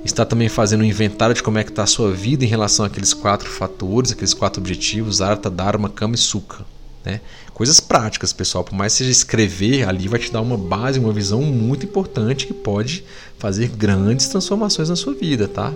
Está 0.04 0.26
também 0.26 0.50
fazendo 0.50 0.82
um 0.82 0.86
inventário 0.86 1.36
de 1.36 1.44
como 1.44 1.58
é 1.58 1.64
que 1.64 1.70
está 1.70 1.84
a 1.84 1.88
sua 1.88 2.12
vida 2.12 2.44
em 2.44 2.48
relação 2.48 2.86
àqueles 2.86 3.14
quatro 3.14 3.50
fatores, 3.50 4.12
aqueles 4.12 4.34
quatro 4.34 4.62
objetivos, 4.62 5.22
Artha, 5.22 5.50
Dharma, 5.50 5.90
Kama 5.90 6.16
e 6.16 6.18
Sukha. 6.18 6.66
Né? 7.04 7.22
Coisas 7.54 7.80
práticas, 7.80 8.32
pessoal. 8.32 8.64
Por 8.64 8.76
mais 8.76 8.94
que 8.94 9.00
seja 9.00 9.12
escrever, 9.12 9.88
ali 9.88 10.08
vai 10.08 10.20
te 10.20 10.32
dar 10.32 10.42
uma 10.42 10.58
base, 10.58 11.00
uma 11.00 11.12
visão 11.12 11.42
muito 11.42 11.86
importante 11.86 12.48
que 12.48 12.54
pode 12.54 13.04
fazer 13.38 13.68
grandes 13.68 14.28
transformações 14.28 14.90
na 14.90 14.96
sua 14.96 15.14
vida, 15.14 15.48
tá? 15.48 15.74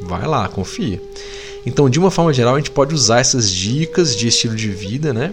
Vai 0.00 0.26
lá, 0.26 0.48
confia. 0.48 1.00
Então, 1.64 1.88
de 1.88 1.98
uma 1.98 2.10
forma 2.10 2.32
geral, 2.32 2.54
a 2.54 2.58
gente 2.58 2.70
pode 2.70 2.94
usar 2.94 3.20
essas 3.20 3.50
dicas 3.50 4.16
de 4.16 4.28
estilo 4.28 4.54
de 4.54 4.68
vida, 4.68 5.12
né? 5.12 5.32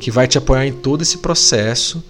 Que 0.00 0.10
vai 0.10 0.26
te 0.26 0.38
apoiar 0.38 0.66
em 0.66 0.72
todo 0.72 1.02
esse 1.02 1.18
processo. 1.18 2.02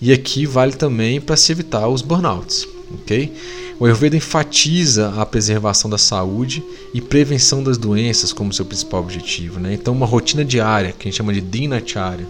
E 0.00 0.12
aqui 0.12 0.46
vale 0.46 0.72
também 0.72 1.20
para 1.20 1.36
se 1.36 1.52
evitar 1.52 1.86
os 1.88 2.00
burnouts, 2.00 2.66
ok? 2.94 3.32
O 3.78 3.84
Ayurveda 3.84 4.16
enfatiza 4.16 5.14
a 5.16 5.26
preservação 5.26 5.90
da 5.90 5.98
saúde 5.98 6.62
e 6.92 7.00
prevenção 7.00 7.62
das 7.62 7.78
doenças 7.78 8.32
como 8.32 8.52
seu 8.52 8.64
principal 8.64 9.00
objetivo. 9.00 9.58
Né? 9.58 9.74
Então, 9.74 9.94
uma 9.94 10.06
rotina 10.06 10.44
diária, 10.44 10.92
que 10.92 11.08
a 11.08 11.10
gente 11.10 11.16
chama 11.16 11.32
de 11.32 11.40
Dinacharya, 11.40 12.26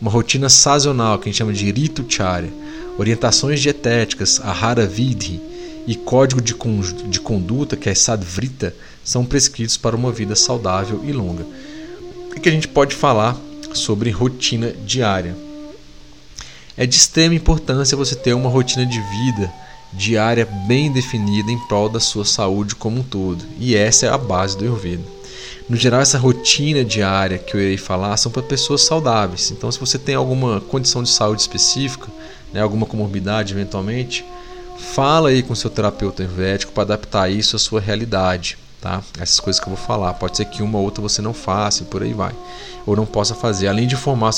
uma 0.00 0.10
rotina 0.10 0.48
sazonal, 0.48 1.18
que 1.18 1.28
a 1.28 1.32
gente 1.32 1.38
chama 1.38 1.52
de 1.52 1.70
Ritucharya, 1.70 2.52
orientações 2.98 3.60
dietéticas, 3.60 4.40
Ahara 4.40 4.86
Vidhi, 4.86 5.40
e 5.86 5.94
código 5.94 6.42
de, 6.42 6.54
de 7.08 7.20
conduta, 7.20 7.76
que 7.76 7.88
é 7.88 7.94
Sadvrita, 7.94 8.74
são 9.02 9.24
prescritos 9.24 9.76
para 9.76 9.96
uma 9.96 10.12
vida 10.12 10.36
saudável 10.36 11.00
e 11.04 11.12
longa. 11.12 11.46
O 12.36 12.40
que 12.40 12.48
a 12.48 12.52
gente 12.52 12.68
pode 12.68 12.94
falar 12.94 13.40
sobre 13.72 14.10
rotina 14.10 14.72
diária? 14.84 15.47
É 16.78 16.86
de 16.86 16.94
extrema 16.94 17.34
importância 17.34 17.96
você 17.96 18.14
ter 18.14 18.34
uma 18.34 18.48
rotina 18.48 18.86
de 18.86 19.00
vida 19.00 19.52
diária 19.92 20.46
bem 20.68 20.92
definida 20.92 21.50
em 21.50 21.58
prol 21.66 21.88
da 21.88 21.98
sua 21.98 22.24
saúde 22.24 22.76
como 22.76 23.00
um 23.00 23.02
todo. 23.02 23.44
E 23.58 23.74
essa 23.74 24.06
é 24.06 24.08
a 24.08 24.16
base 24.16 24.56
do 24.56 24.62
Ayurveda. 24.62 25.02
No 25.68 25.76
geral, 25.76 26.00
essa 26.00 26.18
rotina 26.18 26.84
diária 26.84 27.36
que 27.36 27.56
eu 27.56 27.60
irei 27.60 27.76
falar 27.76 28.16
são 28.16 28.30
para 28.30 28.42
pessoas 28.42 28.82
saudáveis. 28.82 29.50
Então, 29.50 29.72
se 29.72 29.80
você 29.80 29.98
tem 29.98 30.14
alguma 30.14 30.60
condição 30.60 31.02
de 31.02 31.08
saúde 31.08 31.42
específica, 31.42 32.06
né, 32.52 32.62
alguma 32.62 32.86
comorbidade 32.86 33.52
eventualmente, 33.52 34.24
fala 34.78 35.30
aí 35.30 35.42
com 35.42 35.56
seu 35.56 35.68
terapeuta 35.68 36.22
ayurvédico 36.22 36.72
para 36.72 36.84
adaptar 36.84 37.28
isso 37.28 37.56
à 37.56 37.58
sua 37.58 37.80
realidade. 37.80 38.56
Tá? 38.80 39.02
Essas 39.18 39.40
coisas 39.40 39.58
que 39.60 39.68
eu 39.68 39.74
vou 39.74 39.84
falar. 39.84 40.14
Pode 40.14 40.36
ser 40.36 40.44
que 40.44 40.62
uma 40.62 40.78
ou 40.78 40.84
outra 40.84 41.02
você 41.02 41.20
não 41.20 41.34
faça 41.34 41.82
e 41.82 41.86
por 41.86 42.02
aí 42.02 42.12
vai. 42.12 42.32
Ou 42.86 42.94
não 42.94 43.06
possa 43.06 43.34
fazer. 43.34 43.66
Além 43.68 43.86
de 43.86 43.94
informar 43.94 44.30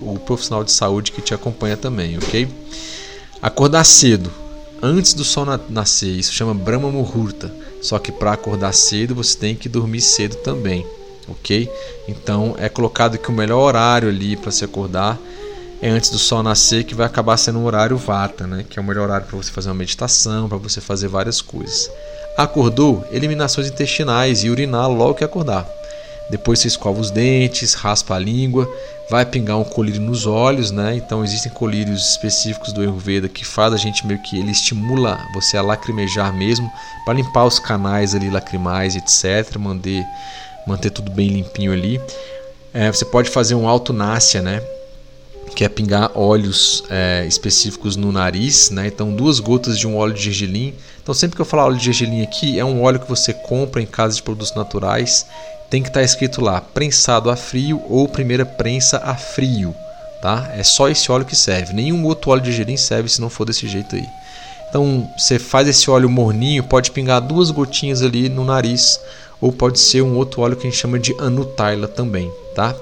o 0.00 0.18
profissional 0.18 0.62
de 0.62 0.72
saúde 0.72 1.12
que 1.12 1.22
te 1.22 1.32
acompanha 1.32 1.76
também, 1.76 2.18
ok? 2.18 2.48
Acordar 3.40 3.84
cedo 3.84 4.30
antes 4.82 5.14
do 5.14 5.24
sol 5.24 5.46
nascer. 5.68 6.10
Isso 6.10 6.32
chama 6.32 6.52
Brahma 6.54 6.90
Muhurta. 6.90 7.52
Só 7.80 7.98
que 7.98 8.10
para 8.10 8.32
acordar 8.32 8.72
cedo 8.72 9.14
você 9.14 9.38
tem 9.38 9.54
que 9.54 9.68
dormir 9.68 10.00
cedo 10.00 10.36
também, 10.36 10.84
ok? 11.28 11.70
Então 12.08 12.56
é 12.58 12.68
colocado 12.68 13.16
que 13.16 13.28
o 13.28 13.32
melhor 13.32 13.60
horário 13.60 14.08
ali 14.08 14.36
para 14.36 14.50
se 14.50 14.64
acordar 14.64 15.18
é 15.80 15.88
antes 15.88 16.10
do 16.10 16.18
sol 16.18 16.42
nascer, 16.42 16.82
que 16.82 16.94
vai 16.94 17.06
acabar 17.06 17.36
sendo 17.36 17.60
um 17.60 17.64
horário 17.64 17.96
Vata, 17.96 18.46
né? 18.48 18.64
Que 18.68 18.80
é 18.80 18.82
o 18.82 18.84
melhor 18.84 19.04
horário 19.04 19.26
para 19.28 19.36
você 19.36 19.52
fazer 19.52 19.68
uma 19.68 19.76
meditação, 19.76 20.48
para 20.48 20.58
você 20.58 20.80
fazer 20.80 21.06
várias 21.06 21.40
coisas. 21.40 21.88
Acordou? 22.38 23.04
Eliminações 23.10 23.66
intestinais 23.66 24.44
e 24.44 24.48
urinar 24.48 24.88
logo 24.88 25.14
que 25.14 25.24
acordar. 25.24 25.66
Depois 26.30 26.60
você 26.60 26.68
escova 26.68 27.00
os 27.00 27.10
dentes, 27.10 27.74
raspa 27.74 28.14
a 28.14 28.18
língua, 28.20 28.72
vai 29.10 29.26
pingar 29.26 29.58
um 29.58 29.64
colírio 29.64 30.00
nos 30.00 30.24
olhos, 30.24 30.70
né? 30.70 30.94
Então 30.94 31.24
existem 31.24 31.50
colírios 31.50 32.10
específicos 32.10 32.72
do 32.72 32.80
Ayurveda 32.80 33.28
que 33.28 33.44
faz 33.44 33.72
a 33.72 33.76
gente 33.76 34.06
meio 34.06 34.22
que 34.22 34.38
ele 34.38 34.52
estimula 34.52 35.18
você 35.34 35.56
a 35.56 35.62
lacrimejar 35.62 36.32
mesmo, 36.32 36.70
para 37.04 37.14
limpar 37.14 37.44
os 37.44 37.58
canais 37.58 38.14
ali 38.14 38.30
lacrimais, 38.30 38.94
etc, 38.94 39.56
manter 39.58 40.06
manter 40.64 40.90
tudo 40.90 41.10
bem 41.10 41.30
limpinho 41.30 41.72
ali. 41.72 42.00
É, 42.72 42.92
você 42.92 43.04
pode 43.04 43.30
fazer 43.30 43.56
um 43.56 43.66
autonácia, 43.66 44.40
né? 44.40 44.62
Que 45.54 45.64
é 45.64 45.68
pingar 45.68 46.10
óleos 46.14 46.84
é, 46.88 47.24
específicos 47.26 47.96
no 47.96 48.12
nariz, 48.12 48.70
né? 48.70 48.86
Então 48.86 49.12
duas 49.12 49.40
gotas 49.40 49.78
de 49.78 49.86
um 49.86 49.96
óleo 49.96 50.14
de 50.14 50.22
gergelim. 50.22 50.74
Então 51.02 51.14
sempre 51.14 51.36
que 51.36 51.42
eu 51.42 51.46
falar 51.46 51.66
óleo 51.66 51.76
de 51.76 51.84
gergelim 51.84 52.22
aqui, 52.22 52.58
é 52.58 52.64
um 52.64 52.82
óleo 52.82 53.00
que 53.00 53.08
você 53.08 53.32
compra 53.32 53.82
em 53.82 53.86
casa 53.86 54.16
de 54.16 54.22
produtos 54.22 54.54
naturais 54.54 55.26
tem 55.70 55.82
que 55.82 55.88
estar 55.88 56.00
tá 56.00 56.04
escrito 56.04 56.40
lá 56.40 56.60
prensado 56.60 57.30
a 57.30 57.36
frio 57.36 57.82
ou 57.88 58.08
primeira 58.08 58.46
prensa 58.46 58.98
a 59.04 59.14
frio, 59.14 59.74
tá? 60.22 60.50
É 60.56 60.62
só 60.62 60.88
esse 60.88 61.10
óleo 61.12 61.24
que 61.24 61.36
serve. 61.36 61.74
Nenhum 61.74 62.04
outro 62.06 62.30
óleo 62.30 62.42
de 62.42 62.52
gergelim 62.52 62.76
serve 62.76 63.08
se 63.08 63.20
não 63.20 63.28
for 63.28 63.44
desse 63.44 63.68
jeito 63.68 63.94
aí. 63.94 64.06
Então, 64.68 65.08
você 65.16 65.38
faz 65.38 65.66
esse 65.66 65.90
óleo 65.90 66.10
morninho, 66.10 66.62
pode 66.62 66.90
pingar 66.90 67.20
duas 67.20 67.50
gotinhas 67.50 68.02
ali 68.02 68.28
no 68.28 68.44
nariz, 68.44 69.00
ou 69.40 69.50
pode 69.50 69.78
ser 69.78 70.02
um 70.02 70.16
outro 70.16 70.42
óleo 70.42 70.56
que 70.56 70.66
a 70.66 70.70
gente 70.70 70.78
chama 70.78 70.98
de 70.98 71.14
anutaila 71.18 71.88
também, 71.88 72.30
tá? 72.54 72.74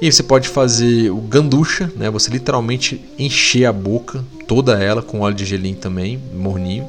E 0.00 0.12
você 0.12 0.22
pode 0.22 0.48
fazer 0.48 1.10
o 1.10 1.16
ganducha, 1.16 1.90
né? 1.96 2.10
Você 2.10 2.30
literalmente 2.30 3.00
encher 3.18 3.64
a 3.64 3.72
boca 3.72 4.24
toda 4.46 4.82
ela 4.82 5.02
com 5.02 5.20
óleo 5.20 5.34
de 5.34 5.44
gergelim 5.44 5.74
também, 5.74 6.20
morninho 6.34 6.86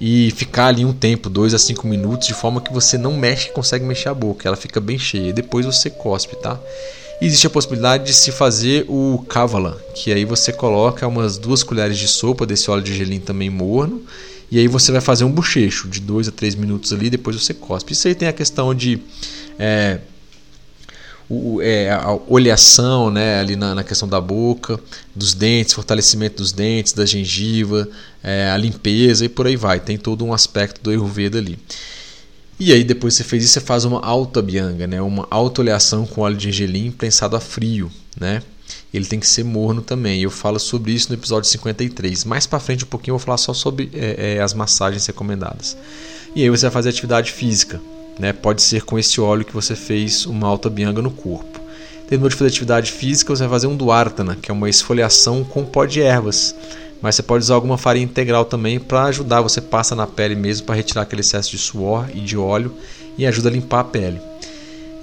e 0.00 0.30
ficar 0.32 0.66
ali 0.66 0.84
um 0.84 0.92
tempo, 0.92 1.30
2 1.30 1.54
a 1.54 1.58
5 1.58 1.86
minutos, 1.86 2.28
de 2.28 2.34
forma 2.34 2.60
que 2.60 2.72
você 2.72 2.98
não 2.98 3.16
mexe, 3.16 3.50
consegue 3.50 3.84
mexer 3.84 4.08
a 4.08 4.14
boca, 4.14 4.46
ela 4.46 4.56
fica 4.56 4.80
bem 4.80 4.98
cheia. 4.98 5.32
Depois 5.32 5.64
você 5.64 5.88
cospe, 5.88 6.36
tá? 6.36 6.60
E 7.20 7.26
existe 7.26 7.46
a 7.46 7.50
possibilidade 7.50 8.04
de 8.04 8.12
se 8.12 8.30
fazer 8.30 8.84
o 8.88 9.24
kavala, 9.26 9.80
que 9.94 10.12
aí 10.12 10.24
você 10.24 10.52
coloca 10.52 11.06
umas 11.06 11.38
duas 11.38 11.62
colheres 11.62 11.96
de 11.96 12.06
sopa 12.06 12.44
desse 12.44 12.70
óleo 12.70 12.82
de 12.82 12.94
gelim 12.94 13.20
também 13.20 13.48
morno, 13.48 14.02
e 14.50 14.58
aí 14.58 14.68
você 14.68 14.92
vai 14.92 15.00
fazer 15.00 15.24
um 15.24 15.30
bochecho 15.30 15.88
de 15.88 15.98
2 16.00 16.28
a 16.28 16.30
3 16.30 16.54
minutos 16.56 16.92
ali, 16.92 17.08
depois 17.08 17.42
você 17.42 17.54
cospe. 17.54 17.94
Isso 17.94 18.06
aí 18.06 18.14
tem 18.14 18.28
a 18.28 18.32
questão 18.32 18.74
de 18.74 19.00
é, 19.58 20.00
o, 21.28 21.60
é, 21.60 21.90
a 21.90 22.18
oleação 22.28 23.10
né, 23.10 23.40
ali 23.40 23.56
na, 23.56 23.74
na, 23.74 23.84
questão 23.84 24.08
da 24.08 24.20
boca, 24.20 24.78
dos 25.14 25.34
dentes, 25.34 25.74
fortalecimento 25.74 26.36
dos 26.36 26.52
dentes, 26.52 26.92
da 26.92 27.04
gengiva, 27.04 27.88
é, 28.22 28.50
a 28.50 28.56
limpeza 28.56 29.24
e 29.24 29.28
por 29.28 29.46
aí 29.46 29.56
vai. 29.56 29.80
Tem 29.80 29.98
todo 29.98 30.24
um 30.24 30.32
aspecto 30.32 30.80
do 30.80 30.90
Ayurveda 30.90 31.38
ali. 31.38 31.58
E 32.58 32.72
aí 32.72 32.84
depois 32.84 33.14
você 33.14 33.24
fez 33.24 33.44
isso, 33.44 33.54
você 33.54 33.60
faz 33.60 33.84
uma 33.84 34.00
alta 34.00 34.40
bianga, 34.40 34.86
né, 34.86 35.02
uma 35.02 35.26
autoleação 35.30 36.06
com 36.06 36.22
óleo 36.22 36.36
de 36.36 36.50
gergelim 36.50 36.90
prensado 36.90 37.36
a 37.36 37.40
frio, 37.40 37.90
né? 38.18 38.42
Ele 38.92 39.04
tem 39.04 39.20
que 39.20 39.26
ser 39.26 39.44
morno 39.44 39.82
também. 39.82 40.22
Eu 40.22 40.30
falo 40.30 40.58
sobre 40.58 40.92
isso 40.92 41.08
no 41.08 41.14
episódio 41.14 41.48
53. 41.50 42.24
Mais 42.24 42.46
para 42.46 42.58
frente 42.58 42.84
um 42.84 42.88
pouquinho 42.88 43.12
eu 43.12 43.18
vou 43.18 43.24
falar 43.24 43.36
só 43.36 43.52
sobre 43.52 43.90
é, 43.92 44.36
é, 44.36 44.42
as 44.42 44.54
massagens 44.54 45.04
recomendadas. 45.06 45.76
E 46.34 46.42
aí 46.42 46.50
você 46.50 46.62
vai 46.62 46.70
fazer 46.70 46.88
atividade 46.90 47.32
física, 47.32 47.80
né? 48.18 48.32
Pode 48.32 48.62
ser 48.62 48.82
com 48.82 48.98
esse 48.98 49.20
óleo 49.20 49.44
que 49.44 49.54
você 49.54 49.74
fez 49.74 50.26
uma 50.26 50.46
alta 50.46 50.70
bianga 50.70 51.02
no 51.02 51.10
corpo. 51.10 51.60
Terminou 52.08 52.28
de 52.28 52.36
fazer 52.36 52.48
atividade 52.48 52.92
física, 52.92 53.34
você 53.34 53.42
vai 53.42 53.50
fazer 53.50 53.66
um 53.66 53.76
duartana, 53.76 54.36
que 54.36 54.50
é 54.50 54.54
uma 54.54 54.70
esfoliação 54.70 55.42
com 55.42 55.64
pó 55.64 55.84
de 55.84 56.00
ervas. 56.00 56.54
Mas 57.02 57.16
você 57.16 57.22
pode 57.22 57.44
usar 57.44 57.54
alguma 57.54 57.76
farinha 57.76 58.04
integral 58.04 58.44
também 58.44 58.78
para 58.78 59.04
ajudar. 59.04 59.42
Você 59.42 59.60
passa 59.60 59.94
na 59.94 60.06
pele 60.06 60.34
mesmo 60.34 60.66
para 60.66 60.76
retirar 60.76 61.02
aquele 61.02 61.20
excesso 61.20 61.50
de 61.50 61.58
suor 61.58 62.08
e 62.14 62.20
de 62.20 62.36
óleo 62.36 62.74
e 63.18 63.26
ajuda 63.26 63.48
a 63.48 63.52
limpar 63.52 63.80
a 63.80 63.84
pele. 63.84 64.20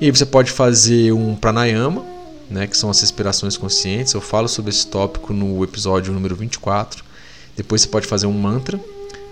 E 0.02 0.10
você 0.10 0.26
pode 0.26 0.52
fazer 0.52 1.11
um 1.11 1.35
pranayama, 1.35 2.03
né, 2.49 2.68
que 2.68 2.76
são 2.76 2.90
as 2.90 2.99
respirações 2.99 3.57
conscientes. 3.57 4.14
Eu 4.14 4.22
falo 4.22 4.48
sobre 4.48 4.72
esse 4.72 4.88
tópico 4.88 5.34
no 5.34 5.64
episódio 5.64 6.14
número 6.14 6.35
24. 6.35 7.03
Depois 7.56 7.81
você 7.81 7.88
pode 7.88 8.07
fazer 8.07 8.26
um 8.26 8.34
mantra, 8.34 8.80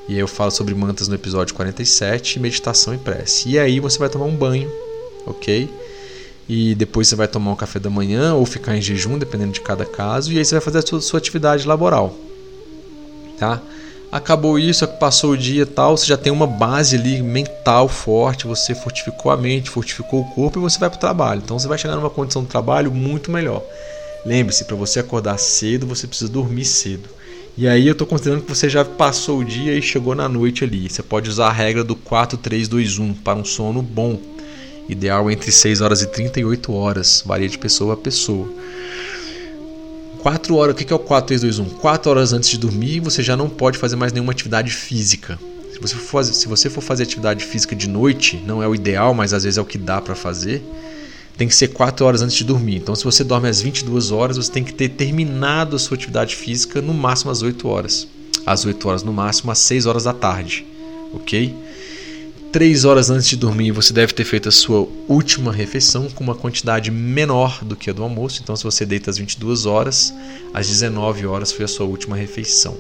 e 0.08 0.14
aí 0.14 0.20
eu 0.20 0.28
falo 0.28 0.52
sobre 0.52 0.74
mantas 0.74 1.08
no 1.08 1.16
episódio 1.16 1.56
47, 1.56 2.40
meditação 2.40 2.94
e 2.94 2.98
prece. 2.98 3.50
E 3.50 3.60
aí 3.60 3.80
você 3.80 3.98
vai 3.98 4.10
tomar 4.10 4.26
um 4.26 4.36
banho, 4.36 4.72
ok? 5.26 5.70
E 6.50 6.76
depois 6.76 7.08
você 7.08 7.16
vai 7.16 7.28
tomar 7.28 7.52
um 7.52 7.56
café 7.56 7.80
da 7.80 7.90
manhã 7.90 8.34
ou 8.34 8.46
ficar 8.46 8.76
em 8.76 8.82
jejum, 8.82 9.18
dependendo 9.18 9.54
de 9.54 9.62
cada 9.62 9.86
caso. 9.86 10.34
E 10.34 10.38
aí 10.38 10.44
você 10.44 10.56
vai 10.56 10.62
fazer 10.62 10.80
a 10.80 10.82
sua, 10.82 11.02
sua 11.02 11.18
atividade 11.18 11.68
laboral, 11.68 12.16
tá? 13.38 13.62
Acabou 14.12 14.60
isso, 14.60 14.86
passou 14.86 15.32
o 15.32 15.38
dia 15.38 15.66
tal, 15.66 15.96
você 15.96 16.06
já 16.06 16.18
tem 16.18 16.34
uma 16.34 16.46
base 16.46 16.98
ali 16.98 17.22
mental 17.22 17.88
forte, 17.88 18.46
você 18.46 18.76
fortificou 18.76 19.32
a 19.32 19.38
mente, 19.38 19.70
fortificou 19.70 20.20
o 20.20 20.26
corpo 20.36 20.60
e 20.60 20.62
você 20.62 20.78
vai 20.78 20.90
para 20.90 20.98
o 20.98 21.00
trabalho. 21.00 21.42
Então 21.42 21.58
você 21.58 21.70
vai 21.70 21.78
chegar 21.78 21.96
numa 21.96 22.10
condição 22.10 22.44
de 22.44 22.50
trabalho 22.50 22.92
muito 22.92 23.32
melhor. 23.32 23.64
Lembre-se, 24.26 24.66
para 24.66 24.76
você 24.76 25.00
acordar 25.00 25.38
cedo, 25.40 25.88
você 25.88 26.06
precisa 26.06 26.30
dormir 26.30 26.66
cedo. 26.66 27.08
E 27.62 27.68
aí 27.68 27.86
eu 27.86 27.92
estou 27.92 28.08
considerando 28.08 28.42
que 28.42 28.50
você 28.50 28.68
já 28.68 28.84
passou 28.84 29.38
o 29.38 29.46
dia 29.46 29.78
e 29.78 29.84
chegou 29.84 30.16
na 30.16 30.28
noite 30.28 30.64
ali. 30.64 30.90
Você 30.90 31.04
pode 31.04 31.30
usar 31.30 31.50
a 31.50 31.52
regra 31.52 31.84
do 31.84 31.96
4-3-2-1 31.96 33.18
para 33.24 33.38
um 33.38 33.46
sono 33.46 33.84
bom. 33.84 34.20
Ideal 34.90 35.30
entre 35.30 35.52
6 35.52 35.80
horas 35.80 36.02
e 36.02 36.08
38 36.08 36.74
horas. 36.74 37.22
Varia 37.24 37.48
de 37.48 37.60
pessoa 37.60 37.94
a 37.94 37.98
pessoa. 37.98 38.50
4 40.24 40.56
horas, 40.56 40.74
o 40.74 40.76
que 40.76 40.92
é 40.92 40.96
o 40.96 40.98
4-3-2-1? 40.98 41.74
4 41.74 42.10
horas 42.10 42.34
antes 42.34 42.50
de 42.50 42.58
dormir 42.58 43.00
você 43.00 43.22
já 43.22 43.38
não 43.38 43.48
pode 43.48 43.78
fazer 43.78 43.96
mais 43.96 44.12
nenhuma 44.12 44.32
atividade 44.32 44.72
física. 44.72 45.38
Se 45.72 45.80
você 45.80 45.94
for 45.94 46.08
fazer, 46.08 46.34
se 46.34 46.48
você 46.48 46.68
for 46.68 46.82
fazer 46.82 47.04
atividade 47.04 47.46
física 47.46 47.76
de 47.76 47.88
noite, 47.88 48.42
não 48.44 48.64
é 48.64 48.68
o 48.68 48.74
ideal, 48.74 49.14
mas 49.14 49.34
às 49.34 49.44
vezes 49.44 49.60
é 49.60 49.62
o 49.62 49.66
que 49.66 49.78
dá 49.78 50.02
para 50.02 50.16
fazer 50.16 50.64
tem 51.42 51.48
que 51.48 51.56
ser 51.56 51.70
4 51.70 52.06
horas 52.06 52.22
antes 52.22 52.36
de 52.36 52.44
dormir. 52.44 52.76
Então, 52.76 52.94
se 52.94 53.04
você 53.04 53.24
dorme 53.24 53.50
às 53.50 53.60
22 53.64 54.12
horas, 54.12 54.38
você 54.38 54.52
tem 54.52 54.64
que 54.64 54.72
ter 54.72 54.90
terminado 54.90 55.76
a 55.76 55.80
sua 55.80 55.96
atividade 55.96 56.36
física 56.36 56.80
no 56.84 56.94
máximo 56.94 57.32
às 57.32 57.42
8 57.42 57.68
horas. 57.68 58.08
Às 58.46 58.64
8 58.64 58.88
horas 58.88 59.02
no 59.02 59.12
máximo, 59.12 59.52
às 59.52 59.58
6 59.58 59.88
horas 59.88 60.04
da 60.04 60.14
tarde. 60.14 60.64
Ok? 61.12 61.52
3 62.52 62.86
horas 62.86 63.10
antes 63.10 63.28
de 63.28 63.38
dormir, 63.38 63.72
você 63.72 63.92
deve 63.92 64.14
ter 64.14 64.24
feito 64.24 64.50
a 64.50 64.52
sua 64.52 64.88
última 65.08 65.52
refeição 65.52 66.10
com 66.12 66.24
uma 66.24 66.36
quantidade 66.36 66.92
menor 66.92 67.64
do 67.64 67.76
que 67.76 67.90
a 67.90 67.94
do 67.94 68.04
almoço. 68.04 68.40
Então, 68.44 68.56
se 68.56 68.64
você 68.64 68.86
deita 68.86 69.10
às 69.10 69.18
22 69.18 69.66
horas, 69.66 70.14
às 70.54 70.68
19 70.68 71.26
horas 71.26 71.52
foi 71.52 71.66
a 71.66 71.68
sua 71.68 71.88
última 71.88 72.16
refeição. 72.16 72.78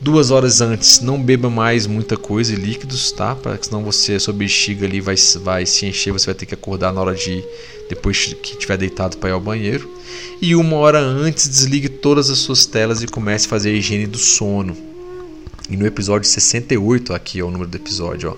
Duas 0.00 0.30
horas 0.30 0.60
antes, 0.60 1.00
não 1.00 1.20
beba 1.20 1.50
mais 1.50 1.86
muita 1.86 2.16
coisa 2.16 2.52
e 2.52 2.56
líquidos, 2.56 3.10
tá? 3.10 3.34
Para 3.34 3.58
senão 3.60 3.82
você, 3.82 4.18
sua 4.20 4.32
bexiga 4.32 4.86
ali 4.86 5.00
vai, 5.00 5.16
vai 5.42 5.66
se 5.66 5.86
encher, 5.86 6.12
você 6.12 6.26
vai 6.26 6.34
ter 6.36 6.46
que 6.46 6.54
acordar 6.54 6.92
na 6.92 7.00
hora 7.00 7.14
de 7.14 7.42
depois 7.88 8.32
que 8.40 8.52
estiver 8.52 8.76
deitado 8.76 9.16
para 9.16 9.30
ir 9.30 9.32
ao 9.32 9.40
banheiro. 9.40 9.90
E 10.40 10.54
uma 10.54 10.76
hora 10.76 11.00
antes, 11.00 11.48
desligue 11.48 11.88
todas 11.88 12.30
as 12.30 12.38
suas 12.38 12.64
telas 12.64 13.02
e 13.02 13.08
comece 13.08 13.46
a 13.46 13.48
fazer 13.48 13.70
a 13.70 13.72
higiene 13.72 14.06
do 14.06 14.18
sono. 14.18 14.76
E 15.68 15.76
no 15.76 15.84
episódio 15.84 16.28
68, 16.28 17.12
aqui 17.12 17.40
é 17.40 17.44
o 17.44 17.50
número 17.50 17.68
do 17.68 17.76
episódio, 17.76 18.30
ó, 18.30 18.36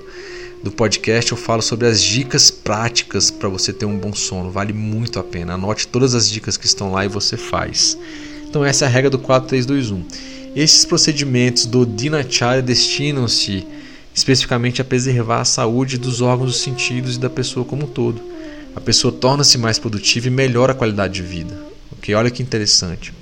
do 0.62 0.70
podcast, 0.70 1.32
eu 1.32 1.38
falo 1.38 1.62
sobre 1.62 1.86
as 1.86 2.02
dicas 2.02 2.50
práticas 2.50 3.30
para 3.30 3.48
você 3.48 3.72
ter 3.72 3.86
um 3.86 3.96
bom 3.96 4.14
sono. 4.14 4.50
Vale 4.50 4.72
muito 4.72 5.18
a 5.18 5.24
pena. 5.24 5.54
Anote 5.54 5.86
todas 5.86 6.14
as 6.14 6.28
dicas 6.28 6.56
que 6.56 6.66
estão 6.66 6.92
lá 6.92 7.04
e 7.04 7.08
você 7.08 7.36
faz. 7.36 7.96
Então, 8.46 8.64
essa 8.64 8.84
é 8.84 8.88
a 8.88 8.90
regra 8.90 9.08
do 9.08 9.18
4321. 9.18 10.04
Esses 10.54 10.84
procedimentos 10.84 11.64
do 11.64 11.86
Dinacharya 11.86 12.60
destinam-se 12.60 13.66
especificamente 14.12 14.82
a 14.82 14.84
preservar 14.84 15.42
a 15.42 15.44
saúde 15.44 15.96
dos 15.96 16.20
órgãos 16.20 16.50
dos 16.50 16.60
sentidos 16.60 17.14
e 17.14 17.20
da 17.20 17.30
pessoa 17.30 17.64
como 17.64 17.84
um 17.84 17.88
todo. 17.88 18.20
A 18.74 18.80
pessoa 18.80 19.12
torna-se 19.12 19.56
mais 19.56 19.78
produtiva 19.78 20.26
e 20.26 20.30
melhora 20.30 20.72
a 20.72 20.74
qualidade 20.74 21.14
de 21.14 21.22
vida. 21.22 21.56
Ok, 21.92 22.12
olha 22.14 22.30
que 22.30 22.42
interessante. 22.42 23.14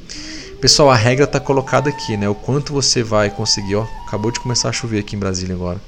Pessoal, 0.58 0.90
a 0.90 0.94
regra 0.94 1.24
está 1.24 1.38
colocada 1.38 1.90
aqui, 1.90 2.16
né? 2.16 2.28
O 2.28 2.34
quanto 2.34 2.72
você 2.72 3.02
vai 3.02 3.30
conseguir. 3.30 3.76
Ó, 3.76 3.86
acabou 4.06 4.30
de 4.30 4.40
começar 4.40 4.70
a 4.70 4.72
chover 4.72 5.00
aqui 5.00 5.14
em 5.14 5.18
Brasília 5.18 5.54
agora. 5.54 5.80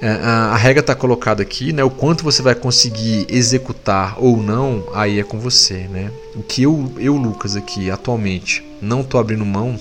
É, 0.00 0.08
a, 0.08 0.52
a, 0.52 0.56
regra 0.56 0.80
está 0.80 0.94
colocada 0.94 1.42
aqui, 1.42 1.72
né? 1.72 1.82
O 1.82 1.90
quanto 1.90 2.22
você 2.22 2.42
vai 2.42 2.54
conseguir 2.54 3.26
executar 3.28 4.16
ou 4.18 4.36
não, 4.36 4.84
aí 4.94 5.18
é 5.18 5.24
com 5.24 5.38
você, 5.38 5.88
né? 5.88 6.10
O 6.36 6.42
que 6.42 6.62
eu, 6.62 6.92
eu 6.98 7.16
Lucas, 7.16 7.56
aqui 7.56 7.90
atualmente 7.90 8.64
não 8.80 9.00
estou 9.00 9.18
abrindo 9.18 9.44
mão 9.44 9.78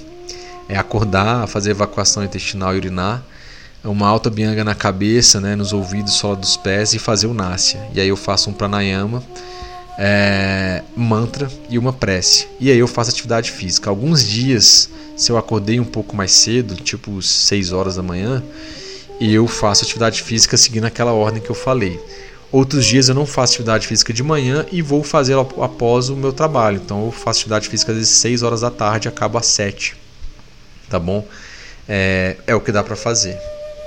é 0.74 0.78
acordar, 0.78 1.48
fazer 1.48 1.72
evacuação 1.72 2.24
intestinal 2.24 2.74
e 2.74 2.78
urinar, 2.78 3.24
uma 3.84 4.08
alta 4.08 4.30
bianga 4.30 4.64
na 4.64 4.74
cabeça, 4.74 5.42
né? 5.42 5.56
Nos 5.56 5.74
ouvidos, 5.74 6.14
sola 6.14 6.36
dos 6.36 6.56
pés 6.56 6.94
e 6.94 7.00
fazer 7.00 7.28
o 7.28 7.34
násia. 7.34 7.86
E 7.94 8.00
aí 8.00 8.08
eu 8.08 8.16
faço 8.16 8.50
um 8.50 8.54
pranayama 8.54 9.22
é, 9.98 10.82
mantra 10.96 11.50
e 11.70 11.78
uma 11.78 11.94
prece. 11.94 12.48
E 12.60 12.72
aí 12.72 12.78
eu 12.78 12.88
faço 12.88 13.10
atividade 13.12 13.52
física. 13.52 13.90
Alguns 13.90 14.28
dias, 14.28 14.90
se 15.16 15.32
eu 15.32 15.38
acordei 15.38 15.80
um 15.80 15.86
pouco 15.86 16.16
mais 16.16 16.32
cedo, 16.32 16.76
tipo 16.76 17.22
6 17.22 17.72
horas 17.72 17.96
da 17.96 18.04
manhã, 18.04 18.44
e 19.20 19.34
eu 19.34 19.48
faço 19.48 19.84
atividade 19.84 20.24
física 20.24 20.58
seguindo 20.58 20.86
aquela 20.86 21.12
ordem 21.12 21.42
que 21.42 21.50
eu 21.50 21.56
falei. 21.56 22.00
Outros 22.52 22.86
dias 22.86 23.10
eu 23.10 23.16
não 23.16 23.26
faço 23.26 23.54
atividade 23.54 23.88
física 23.88 24.14
de 24.14 24.22
manhã 24.22 24.66
e 24.72 24.82
vou 24.82 25.04
fazer 25.04 25.36
após 25.36 26.10
o 26.10 26.16
meu 26.16 26.32
trabalho. 26.32 26.82
Então 26.84 27.06
eu 27.06 27.12
faço 27.12 27.40
atividade 27.40 27.68
física 27.68 27.92
às 27.92 27.98
vezes 27.98 28.12
6 28.14 28.44
horas 28.44 28.62
da 28.62 28.70
tarde 28.70 29.08
e 29.08 29.10
acabo 29.10 29.38
às 29.38 29.48
7. 29.48 30.03
Tá 30.94 31.00
bom? 31.00 31.26
É, 31.90 32.36
é 32.46 32.54
o 32.54 32.62
que 32.62 32.72
dá 32.72 32.84
para 32.84 32.96
fazer. 32.96 33.36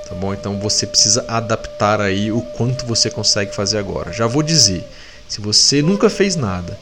Tá 0.09 0.13
bom? 0.13 0.33
Então 0.33 0.59
você 0.59 0.85
precisa 0.85 1.23
adaptar 1.29 2.01
aí 2.01 2.33
o 2.33 2.41
quanto 2.41 2.85
você 2.85 3.09
consegue 3.09 3.55
fazer 3.55 3.77
agora. 3.77 4.11
Já 4.11 4.27
vou 4.27 4.43
dizer, 4.43 4.85
se 5.25 5.39
você 5.39 5.81
nunca 5.81 6.09
fez 6.09 6.35
nada 6.35 6.77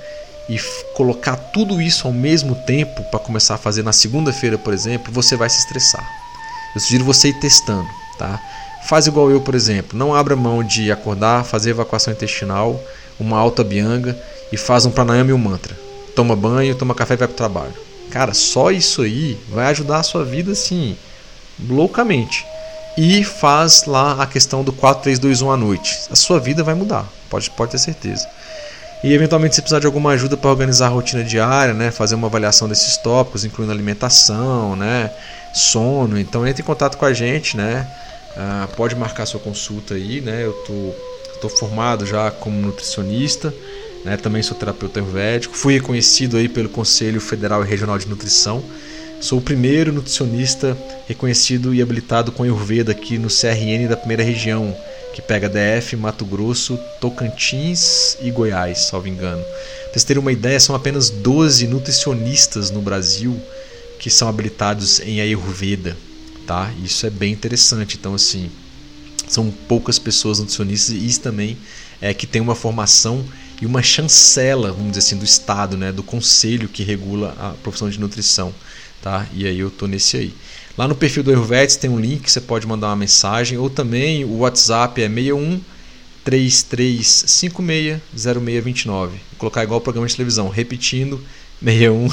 e 0.50 0.60
colocar 0.96 1.36
tudo 1.36 1.80
isso 1.80 2.08
ao 2.08 2.14
mesmo 2.14 2.56
tempo 2.66 3.04
para 3.12 3.20
começar 3.20 3.54
a 3.54 3.58
fazer 3.60 3.84
na 3.84 3.94
segunda-feira, 3.94 4.58
por 4.58 4.74
exemplo, 4.74 5.14
você 5.14 5.36
vai 5.36 5.48
se 5.48 5.60
estressar. 5.60 6.04
Eu 6.74 6.82
sugiro 6.82 7.06
você 7.06 7.28
ir 7.28 7.40
testando, 7.40 7.88
tá? 8.18 8.42
Faz 8.90 9.06
igual 9.06 9.30
eu, 9.30 9.42
por 9.42 9.54
exemplo, 9.54 9.96
não 9.96 10.16
abra 10.16 10.36
mão 10.36 10.64
de 10.64 10.92
acordar, 10.92 11.46
fazer 11.46 11.70
evacuação 11.70 12.12
intestinal, 12.12 12.84
uma 13.20 13.38
alta 13.38 13.64
bianga 13.64 14.18
e 14.52 14.58
faz 14.58 14.88
um 14.88 14.92
pranayama 14.92 15.30
e 15.30 15.34
um 15.34 15.38
mantra. 15.38 15.78
Toma 16.16 16.36
banho, 16.36 16.74
toma 16.74 16.96
café 16.96 17.14
e 17.14 17.18
vai 17.18 17.28
para 17.28 17.36
o 17.36 17.38
trabalho. 17.38 17.85
Cara, 18.12 18.34
só 18.34 18.72
isso 18.72 19.02
aí 19.02 19.38
vai 19.50 19.66
ajudar 19.68 20.00
a 20.00 20.04
sua 20.04 20.24
vida 20.24 20.52
assim, 20.52 20.98
loucamente. 21.68 22.46
E 22.98 23.24
faz 23.24 23.86
lá 23.86 24.22
a 24.22 24.26
questão 24.26 24.64
do 24.64 24.72
4, 24.72 25.04
3, 25.04 25.20
2, 25.20 25.42
1 25.42 25.52
à 25.52 25.58
noite. 25.58 26.00
A 26.10 26.16
sua 26.16 26.40
vida 26.40 26.64
vai 26.64 26.74
mudar, 26.74 27.06
pode, 27.30 27.50
pode 27.52 27.72
ter 27.72 27.78
certeza. 27.78 28.26
E 29.04 29.14
eventualmente 29.14 29.56
se 29.56 29.62
precisar 29.62 29.80
de 29.80 29.86
alguma 29.86 30.12
ajuda 30.12 30.38
para 30.38 30.50
organizar 30.50 30.88
a 30.88 30.90
rotina 30.90 31.24
diária, 31.24 31.74
né, 31.74 31.92
fazer 31.92 32.16
uma 32.16 32.28
avaliação 32.28 32.68
desses 32.68 32.98
tópicos, 32.98 33.44
incluindo 33.44 33.72
alimentação, 33.72 34.76
né, 34.76 35.12
sono, 35.54 36.18
então 36.18 36.48
entre 36.48 36.64
em 36.64 36.66
contato 36.66 36.98
com 36.98 37.06
a 37.06 37.14
gente, 37.14 37.56
né? 37.56 37.88
Uh, 38.36 38.68
pode 38.76 38.96
marcar 38.96 39.26
sua 39.26 39.40
consulta 39.40 39.94
aí, 39.94 40.20
né? 40.20 40.44
Eu 40.44 40.52
tô, 40.66 40.94
tô 41.40 41.50
formado 41.50 42.06
já 42.06 42.30
como 42.30 42.60
nutricionista, 42.60 43.54
né? 44.06 44.16
Também 44.16 44.44
sou 44.44 44.56
terapeuta 44.56 45.00
ayurvédico, 45.00 45.58
fui 45.58 45.74
reconhecido 45.74 46.38
aí 46.38 46.48
pelo 46.48 46.70
Conselho 46.70 47.20
Federal 47.20 47.66
e 47.66 47.68
Regional 47.68 47.98
de 47.98 48.08
Nutrição. 48.08 48.64
Sou 49.20 49.40
o 49.40 49.42
primeiro 49.42 49.92
nutricionista 49.92 50.78
reconhecido 51.08 51.74
e 51.74 51.82
habilitado 51.82 52.32
com 52.32 52.44
Ayurveda 52.44 52.92
aqui 52.92 53.18
no 53.18 53.28
CRN 53.28 53.88
da 53.90 53.98
primeira 53.98 54.22
região 54.22 54.76
que 55.14 55.22
pega 55.22 55.50
DF, 55.50 55.96
Mato 55.96 56.26
Grosso, 56.26 56.78
Tocantins 57.02 58.18
e 58.22 58.30
Goiás, 58.30 58.80
salvo 58.90 59.08
engano. 59.08 59.42
Para 59.44 59.94
vocês 59.94 60.04
terem 60.04 60.22
uma 60.22 60.32
ideia, 60.32 60.60
são 60.60 60.76
apenas 60.76 61.10
12 61.10 61.68
nutricionistas 61.68 62.70
no 62.70 62.82
Brasil 62.82 63.40
que 63.98 64.10
são 64.10 64.28
habilitados 64.28 65.00
em 65.00 65.22
Ayurveda, 65.22 65.98
tá? 66.46 66.72
Isso 66.84 67.08
é 67.08 67.10
bem 67.10 67.32
interessante. 67.32 67.98
Então, 67.98 68.14
assim, 68.14 68.52
são 69.28 69.50
poucas 69.50 69.98
pessoas 69.98 70.38
nutricionistas 70.38 70.94
e 70.94 71.06
isso 71.06 71.22
também 71.22 71.58
é 72.02 72.14
que 72.14 72.28
tem 72.28 72.42
uma 72.42 72.54
formação 72.54 73.26
e 73.62 73.66
uma 73.66 73.82
chancela, 73.82 74.72
vamos 74.72 74.90
dizer 74.90 75.00
assim, 75.00 75.18
do 75.18 75.26
Estado, 75.26 75.78
né, 75.78 75.92
do 75.92 76.04
conselho 76.04 76.68
que 76.68 76.84
regula 76.84 77.36
a 77.40 77.50
profissão 77.62 77.90
de 77.90 78.00
nutrição, 78.00 78.54
tá? 79.02 79.26
E 79.34 79.48
aí 79.48 79.60
eu 79.60 79.70
tô 79.70 79.88
nesse 79.88 80.18
aí. 80.18 80.34
Lá 80.78 80.88
no 80.88 80.96
perfil 80.96 81.24
do 81.24 81.32
Ayurvedics 81.32 81.78
tem 81.78 81.90
um 81.90 82.00
link, 82.00 82.30
você 82.30 82.42
pode 82.42 82.68
mandar 82.68 82.88
uma 82.88 82.98
mensagem, 82.98 83.58
ou 83.58 83.70
também 83.70 84.26
o 84.26 84.40
WhatsApp 84.40 85.02
é 85.02 85.08
61 85.08 85.62
33560629. 86.26 88.88
Vou 88.88 89.10
colocar 89.38 89.64
igual 89.64 89.80
o 89.80 89.82
programa 89.82 90.08
de 90.08 90.16
televisão, 90.16 90.50
repetindo 90.50 91.24
61 91.64 92.10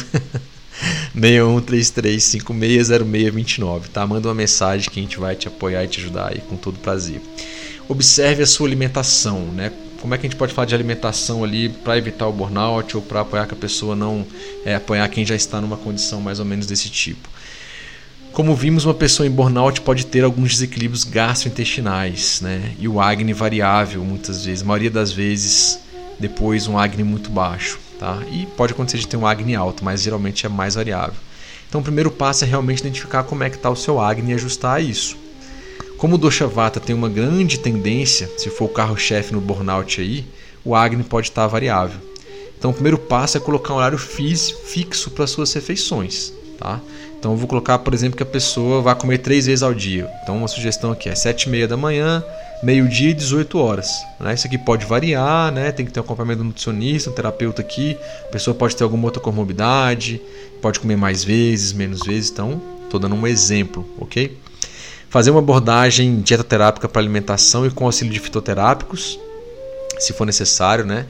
6133560629, 1.16 3.88
tá? 3.92 4.06
Manda 4.06 4.28
uma 4.28 4.34
mensagem 4.34 4.88
que 4.88 5.00
a 5.00 5.02
gente 5.02 5.18
vai 5.18 5.34
te 5.34 5.48
apoiar 5.48 5.82
e 5.84 5.88
te 5.88 5.98
ajudar 6.00 6.28
aí 6.28 6.38
com 6.40 6.56
todo 6.56 6.78
prazer. 6.78 7.20
Observe 7.88 8.44
a 8.44 8.46
sua 8.46 8.68
alimentação, 8.68 9.40
né? 9.46 9.72
Como 10.02 10.16
é 10.16 10.18
que 10.18 10.26
a 10.26 10.28
gente 10.28 10.36
pode 10.36 10.52
falar 10.52 10.66
de 10.66 10.74
alimentação 10.74 11.44
ali 11.44 11.68
para 11.68 11.96
evitar 11.96 12.26
o 12.26 12.32
burnout 12.32 12.96
ou 12.96 13.02
para 13.02 13.20
apoiar 13.20 13.46
que 13.46 13.54
a 13.54 13.56
pessoa 13.56 13.94
não 13.94 14.26
é, 14.64 14.74
apoiar 14.74 15.08
quem 15.08 15.24
já 15.24 15.36
está 15.36 15.60
numa 15.60 15.76
condição 15.76 16.20
mais 16.20 16.40
ou 16.40 16.44
menos 16.44 16.66
desse 16.66 16.90
tipo? 16.90 17.28
Como 18.32 18.52
vimos, 18.56 18.84
uma 18.84 18.94
pessoa 18.94 19.28
em 19.28 19.30
burnout 19.30 19.80
pode 19.82 20.06
ter 20.06 20.24
alguns 20.24 20.54
desequilíbrios 20.54 21.04
gastrointestinais, 21.04 22.40
né? 22.40 22.74
E 22.80 22.88
o 22.88 23.00
acne 23.00 23.32
variável, 23.32 24.02
muitas 24.02 24.44
vezes, 24.44 24.62
a 24.62 24.66
maioria 24.66 24.90
das 24.90 25.12
vezes, 25.12 25.78
depois 26.18 26.66
um 26.66 26.76
acne 26.76 27.04
muito 27.04 27.30
baixo, 27.30 27.78
tá? 28.00 28.20
E 28.32 28.44
pode 28.56 28.72
acontecer 28.72 28.98
de 28.98 29.06
ter 29.06 29.16
um 29.16 29.24
acne 29.24 29.54
alto, 29.54 29.84
mas 29.84 30.02
geralmente 30.02 30.44
é 30.44 30.48
mais 30.48 30.74
variável. 30.74 31.14
Então, 31.68 31.80
o 31.80 31.84
primeiro 31.84 32.10
passo 32.10 32.42
é 32.42 32.48
realmente 32.48 32.80
identificar 32.80 33.22
como 33.22 33.44
é 33.44 33.50
que 33.50 33.54
está 33.54 33.70
o 33.70 33.76
seu 33.76 34.00
acne 34.00 34.32
e 34.32 34.34
ajustar 34.34 34.82
isso. 34.82 35.21
Como 36.02 36.16
o 36.16 36.18
dosha 36.18 36.48
vata 36.48 36.80
tem 36.80 36.96
uma 36.96 37.08
grande 37.08 37.60
tendência, 37.60 38.28
se 38.36 38.50
for 38.50 38.64
o 38.64 38.68
carro-chefe 38.68 39.32
no 39.32 39.40
burnout 39.40 40.00
aí, 40.00 40.24
o 40.64 40.74
acne 40.74 41.04
pode 41.04 41.28
estar 41.28 41.46
variável. 41.46 42.00
Então, 42.58 42.72
o 42.72 42.74
primeiro 42.74 42.98
passo 42.98 43.36
é 43.36 43.40
colocar 43.40 43.72
um 43.72 43.76
horário 43.76 43.96
fixo 43.96 45.12
para 45.12 45.28
suas 45.28 45.52
refeições, 45.52 46.32
tá? 46.58 46.80
Então 47.16 47.30
eu 47.30 47.36
vou 47.36 47.46
colocar, 47.46 47.78
por 47.78 47.94
exemplo, 47.94 48.16
que 48.16 48.22
a 48.24 48.26
pessoa 48.26 48.82
vai 48.82 48.96
comer 48.96 49.18
três 49.18 49.46
vezes 49.46 49.62
ao 49.62 49.72
dia. 49.72 50.10
Então 50.24 50.38
uma 50.38 50.48
sugestão 50.48 50.90
aqui 50.90 51.08
é 51.08 51.14
sete 51.14 51.44
e 51.44 51.50
meia 51.50 51.68
da 51.68 51.76
manhã, 51.76 52.24
meio-dia 52.64 53.10
e 53.10 53.14
18 53.14 53.56
horas. 53.56 53.88
Né? 54.18 54.34
Isso 54.34 54.48
aqui 54.48 54.58
pode 54.58 54.84
variar, 54.84 55.52
né? 55.52 55.70
tem 55.70 55.86
que 55.86 55.92
ter 55.92 56.00
um 56.00 56.02
acompanhamento 56.02 56.38
do 56.38 56.46
nutricionista, 56.46 57.10
um 57.10 57.12
terapeuta 57.12 57.62
aqui. 57.62 57.96
A 58.24 58.32
pessoa 58.32 58.56
pode 58.56 58.74
ter 58.74 58.82
alguma 58.82 59.04
outra 59.04 59.22
comorbidade, 59.22 60.20
pode 60.60 60.80
comer 60.80 60.96
mais 60.96 61.22
vezes, 61.22 61.72
menos 61.72 62.00
vezes. 62.00 62.28
Então, 62.28 62.60
estou 62.86 62.98
dando 62.98 63.14
um 63.14 63.24
exemplo, 63.24 63.88
ok? 64.00 64.36
Fazer 65.12 65.30
uma 65.30 65.40
abordagem 65.40 66.22
dietoterápica 66.22 66.88
para 66.88 67.02
alimentação 67.02 67.66
e 67.66 67.70
com 67.70 67.84
auxílio 67.84 68.10
de 68.10 68.18
fitoterápicos, 68.18 69.20
se 69.98 70.10
for 70.14 70.24
necessário, 70.24 70.86
né? 70.86 71.04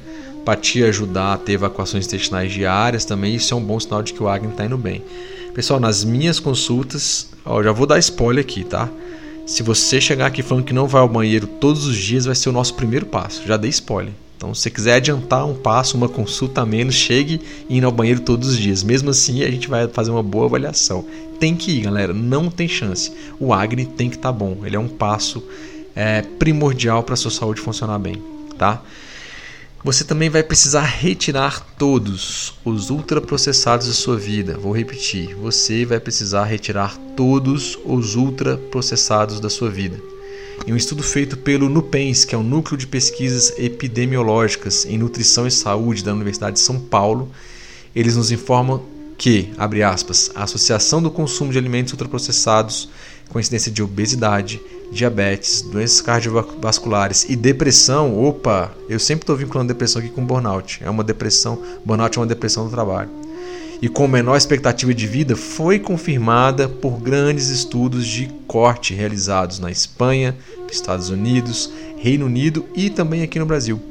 Para 0.45 0.59
te 0.59 0.83
ajudar 0.83 1.35
a 1.35 1.39
ter 1.39 1.53
evacuações 1.53 2.05
intestinais 2.05 2.51
diárias 2.51 3.05
também, 3.05 3.37
isso 3.37 3.55
é 3.55 3.57
um 3.57 3.63
bom 3.63 3.79
sinal 3.79 4.03
de 4.03 4.13
que 4.13 4.21
o 4.21 4.29
acne 4.29 4.51
está 4.51 4.65
indo 4.65 4.77
bem. 4.77 5.05
Pessoal, 5.55 5.79
nas 5.79 6.03
minhas 6.03 6.41
consultas, 6.41 7.29
ó, 7.45 7.63
já 7.63 7.71
vou 7.71 7.87
dar 7.87 8.01
spoiler 8.01 8.45
aqui, 8.45 8.65
tá? 8.65 8.89
Se 9.47 9.63
você 9.63 10.01
chegar 10.01 10.27
aqui 10.27 10.43
falando 10.43 10.65
que 10.65 10.75
não 10.75 10.89
vai 10.89 11.01
ao 11.01 11.09
banheiro 11.09 11.47
todos 11.47 11.87
os 11.87 11.97
dias, 11.97 12.25
vai 12.25 12.35
ser 12.35 12.49
o 12.49 12.53
nosso 12.53 12.75
primeiro 12.75 13.07
passo. 13.07 13.47
Já 13.47 13.57
dei 13.57 13.71
spoiler. 13.71 14.13
Então, 14.43 14.53
se 14.53 14.63
você 14.63 14.71
quiser 14.71 14.95
adiantar 14.95 15.47
um 15.47 15.55
passo, 15.55 15.97
uma 15.97 16.09
consulta 16.09 16.63
a 16.63 16.67
menos, 16.67 16.97
chegue 16.97 17.41
indo 17.71 17.87
ao 17.87 17.93
banheiro 17.93 18.23
todos 18.23 18.49
os 18.49 18.59
dias. 18.59 18.83
Mesmo 18.83 19.09
assim, 19.09 19.45
a 19.45 19.49
gente 19.49 19.69
vai 19.69 19.87
fazer 19.87 20.11
uma 20.11 20.23
boa 20.23 20.47
avaliação. 20.47 21.07
Tem 21.39 21.55
que 21.55 21.71
ir, 21.71 21.83
galera. 21.83 22.13
Não 22.13 22.51
tem 22.51 22.67
chance. 22.67 23.13
O 23.39 23.55
Agni 23.55 23.87
tem 23.87 24.11
que 24.11 24.17
estar 24.17 24.33
tá 24.33 24.37
bom. 24.37 24.59
Ele 24.65 24.75
é 24.75 24.81
um 24.81 24.89
passo 24.89 25.45
é, 25.95 26.23
primordial 26.23 27.05
para 27.05 27.15
a 27.15 27.17
sua 27.17 27.31
saúde 27.31 27.61
funcionar 27.61 28.01
bem, 28.01 28.21
tá? 28.59 28.83
Você 29.85 30.03
também 30.03 30.29
vai 30.29 30.43
precisar 30.43 30.87
retirar 30.87 31.61
todos 31.79 32.55
os 32.65 32.91
ultraprocessados 32.91 33.87
da 33.87 33.93
sua 33.93 34.17
vida. 34.17 34.59
Vou 34.59 34.73
repetir, 34.77 35.37
você 35.37 35.85
vai 35.85 36.01
precisar 36.01 36.47
retirar 36.47 36.97
todos 37.17 37.79
os 37.85 38.17
ultraprocessados 38.17 39.39
da 39.39 39.49
sua 39.49 39.71
vida. 39.71 40.12
Em 40.65 40.73
um 40.73 40.77
estudo 40.77 41.03
feito 41.03 41.37
pelo 41.37 41.69
NUPENS, 41.69 42.25
que 42.25 42.37
é 42.37 42.39
o 42.39 42.43
Núcleo 42.43 42.79
de 42.79 42.87
Pesquisas 42.87 43.53
Epidemiológicas 43.59 44.85
em 44.85 44.97
Nutrição 44.97 45.45
e 45.45 45.51
Saúde 45.51 46.05
da 46.05 46.15
Universidade 46.15 46.55
de 46.55 46.61
São 46.61 46.79
Paulo, 46.79 47.31
eles 47.95 48.15
nos 48.15 48.31
informam 48.31 48.81
que, 49.19 49.53
abre 49.59 49.83
aspas, 49.83 50.31
a 50.37 50.45
associação 50.45 51.03
do 51.03 51.11
consumo 51.11 51.51
de 51.51 51.59
alimentos 51.59 51.93
ultraprocessados 51.93 52.89
com 53.29 53.41
incidência 53.41 53.73
de 53.73 53.83
obesidade, 53.83 54.61
diabetes, 54.93 55.63
doenças 55.63 56.01
cardiovasculares 56.01 57.27
e 57.29 57.35
depressão, 57.35 58.23
opa, 58.23 58.73
eu 58.89 59.01
sempre 59.01 59.25
estou 59.25 59.35
vinculando 59.35 59.73
depressão 59.73 60.01
aqui 60.01 60.11
com 60.11 60.25
burnout. 60.25 60.79
É 60.81 60.89
uma 60.89 61.03
depressão, 61.03 61.61
burnout 61.85 62.17
é 62.17 62.21
uma 62.21 62.27
depressão 62.27 62.65
do 62.67 62.71
trabalho. 62.71 63.11
E 63.83 63.89
com 63.89 64.07
menor 64.07 64.37
expectativa 64.37 64.95
de 64.95 65.09
vida 65.09 65.35
foi 65.35 65.81
confirmada 65.81 66.69
por 66.69 67.01
grandes 67.01 67.49
estudos 67.49 68.07
de 68.07 68.29
corte 68.47 68.95
realizados 68.95 69.59
na 69.59 69.73
Espanha, 69.73 70.37
Estados 70.71 71.11
Unidos, 71.11 71.69
Reino 71.99 72.27
Unido 72.27 72.65
e 72.77 72.89
também 72.89 73.25
aqui 73.25 73.41
no 73.41 73.45
Brasil. 73.45 73.83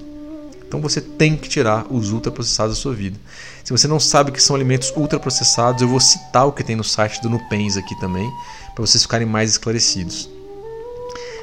Então 0.66 0.80
você 0.80 1.02
tem 1.02 1.36
que 1.36 1.50
tirar 1.50 1.86
os 1.92 2.14
ultraprocessados 2.14 2.78
da 2.78 2.82
sua 2.82 2.94
vida. 2.94 3.20
Se 3.66 3.74
você 3.74 3.86
não 3.86 4.00
sabe 4.00 4.30
o 4.30 4.34
que 4.34 4.42
são 4.42 4.56
alimentos 4.56 4.94
ultraprocessados, 4.96 5.82
eu 5.82 5.90
vou 5.90 6.00
citar 6.00 6.48
o 6.48 6.54
que 6.54 6.64
tem 6.64 6.78
no 6.78 6.86
site 6.86 7.22
do 7.22 7.30
Nupens 7.30 7.76
aqui 7.76 8.00
também, 8.00 8.32
para 8.74 8.86
vocês 8.86 9.04
ficarem 9.04 9.28
mais 9.28 9.50
esclarecidos. 9.50 10.30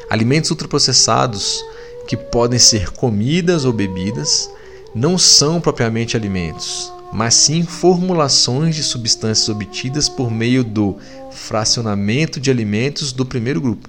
Alimentos 0.09 0.51
ultraprocessados 0.51 1.63
que 2.07 2.17
podem 2.17 2.59
ser 2.59 2.93
comidas 2.93 3.67
ou 3.67 3.75
bebidas 3.75 4.51
não 4.95 5.19
são 5.19 5.61
propriamente 5.61 6.17
alimentos, 6.17 6.91
mas 7.13 7.35
sim 7.35 7.63
formulações 7.63 8.75
de 8.75 8.83
substâncias 8.83 9.49
obtidas 9.49 10.09
por 10.09 10.31
meio 10.31 10.63
do 10.63 10.97
fracionamento 11.31 12.41
de 12.41 12.51
alimentos 12.51 13.13
do 13.13 13.25
primeiro 13.25 13.61
grupo. 13.61 13.89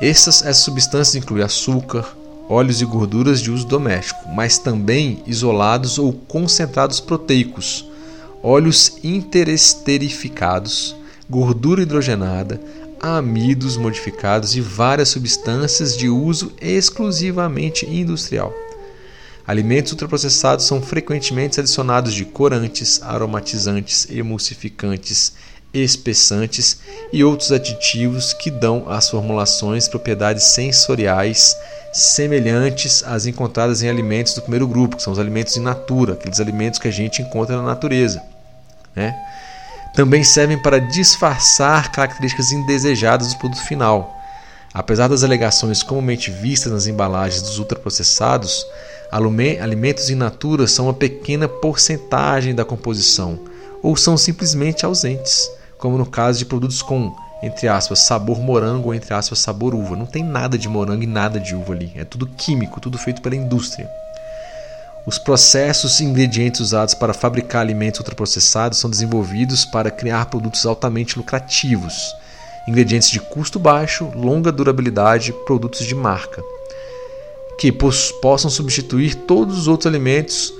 Essas, 0.00 0.42
essas 0.42 0.58
substâncias 0.58 1.16
incluem 1.16 1.44
açúcar, 1.44 2.16
óleos 2.48 2.80
e 2.80 2.84
gorduras 2.84 3.40
de 3.40 3.50
uso 3.50 3.66
doméstico, 3.66 4.28
mas 4.28 4.58
também 4.58 5.22
isolados 5.26 5.98
ou 5.98 6.12
concentrados 6.12 7.00
proteicos, 7.00 7.84
óleos 8.42 8.98
interesterificados, 9.02 10.94
gordura 11.28 11.82
hidrogenada, 11.82 12.60
amidos 13.00 13.76
modificados 13.76 14.56
e 14.56 14.60
várias 14.60 15.08
substâncias 15.10 15.96
de 15.96 16.08
uso 16.08 16.52
exclusivamente 16.60 17.86
industrial. 17.86 18.52
Alimentos 19.48 19.92
ultraprocessados 19.92 20.66
são 20.66 20.82
frequentemente 20.82 21.58
adicionados 21.58 22.12
de 22.12 22.22
corantes, 22.22 23.00
aromatizantes, 23.02 24.06
emulsificantes, 24.10 25.32
espessantes 25.72 26.80
e 27.10 27.24
outros 27.24 27.50
aditivos 27.50 28.34
que 28.34 28.50
dão 28.50 28.90
às 28.90 29.08
formulações 29.08 29.88
propriedades 29.88 30.44
sensoriais 30.44 31.56
semelhantes 31.94 33.02
às 33.02 33.24
encontradas 33.24 33.82
em 33.82 33.88
alimentos 33.88 34.34
do 34.34 34.42
primeiro 34.42 34.68
grupo, 34.68 34.98
que 34.98 35.02
são 35.02 35.14
os 35.14 35.18
alimentos 35.18 35.56
in 35.56 35.62
natura, 35.62 36.12
aqueles 36.12 36.40
alimentos 36.40 36.78
que 36.78 36.88
a 36.88 36.92
gente 36.92 37.22
encontra 37.22 37.56
na 37.56 37.62
natureza. 37.62 38.22
Né? 38.94 39.16
Também 39.94 40.22
servem 40.22 40.60
para 40.60 40.78
disfarçar 40.78 41.90
características 41.90 42.52
indesejadas 42.52 43.32
do 43.32 43.38
produto 43.38 43.62
final. 43.62 44.14
Apesar 44.74 45.08
das 45.08 45.24
alegações 45.24 45.82
comumente 45.82 46.30
vistas 46.30 46.70
nas 46.70 46.86
embalagens 46.86 47.40
dos 47.40 47.58
ultraprocessados, 47.58 48.66
alimentos 49.10 50.10
in 50.10 50.16
natura 50.16 50.66
são 50.66 50.86
uma 50.86 50.94
pequena 50.94 51.48
porcentagem 51.48 52.54
da 52.54 52.64
composição 52.64 53.38
ou 53.82 53.96
são 53.96 54.16
simplesmente 54.16 54.84
ausentes, 54.84 55.50
como 55.78 55.96
no 55.96 56.04
caso 56.04 56.38
de 56.38 56.44
produtos 56.44 56.82
com, 56.82 57.14
entre 57.42 57.68
aspas, 57.68 58.00
sabor 58.00 58.38
morango 58.38 58.88
ou 58.88 58.94
entre 58.94 59.14
aspas, 59.14 59.38
sabor 59.38 59.74
uva. 59.74 59.96
Não 59.96 60.04
tem 60.04 60.22
nada 60.22 60.58
de 60.58 60.68
morango 60.68 61.02
e 61.02 61.06
nada 61.06 61.40
de 61.40 61.54
uva 61.54 61.72
ali. 61.72 61.92
É 61.94 62.04
tudo 62.04 62.26
químico, 62.26 62.80
tudo 62.80 62.98
feito 62.98 63.22
pela 63.22 63.36
indústria. 63.36 63.88
Os 65.06 65.18
processos 65.18 66.00
e 66.00 66.04
ingredientes 66.04 66.60
usados 66.60 66.92
para 66.92 67.14
fabricar 67.14 67.62
alimentos 67.62 68.00
ultraprocessados 68.00 68.78
são 68.78 68.90
desenvolvidos 68.90 69.64
para 69.64 69.90
criar 69.90 70.26
produtos 70.26 70.66
altamente 70.66 71.16
lucrativos. 71.16 72.14
Ingredientes 72.66 73.08
de 73.08 73.20
custo 73.20 73.58
baixo, 73.58 74.12
longa 74.14 74.52
durabilidade, 74.52 75.32
produtos 75.46 75.86
de 75.86 75.94
marca 75.94 76.42
que 77.58 77.72
possam 77.72 78.48
substituir 78.48 79.16
todos 79.16 79.58
os 79.58 79.66
outros 79.66 79.88
alimentos 79.88 80.54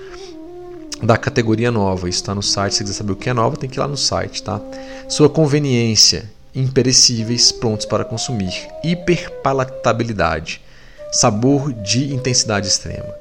da 1.00 1.16
categoria 1.16 1.70
nova. 1.70 2.08
Isso 2.08 2.18
está 2.18 2.34
no 2.34 2.42
site. 2.42 2.74
Se 2.74 2.82
quiser 2.82 2.96
saber 2.96 3.12
o 3.12 3.16
que 3.16 3.30
é 3.30 3.32
nova, 3.32 3.56
tem 3.56 3.70
que 3.70 3.78
ir 3.78 3.80
lá 3.80 3.86
no 3.86 3.96
site, 3.96 4.42
tá? 4.42 4.60
Sua 5.08 5.28
conveniência, 5.30 6.28
imperecíveis, 6.52 7.52
prontos 7.52 7.86
para 7.86 8.04
consumir, 8.04 8.52
hiperpalatabilidade, 8.82 10.60
sabor 11.12 11.72
de 11.72 12.12
intensidade 12.12 12.66
extrema. 12.66 13.14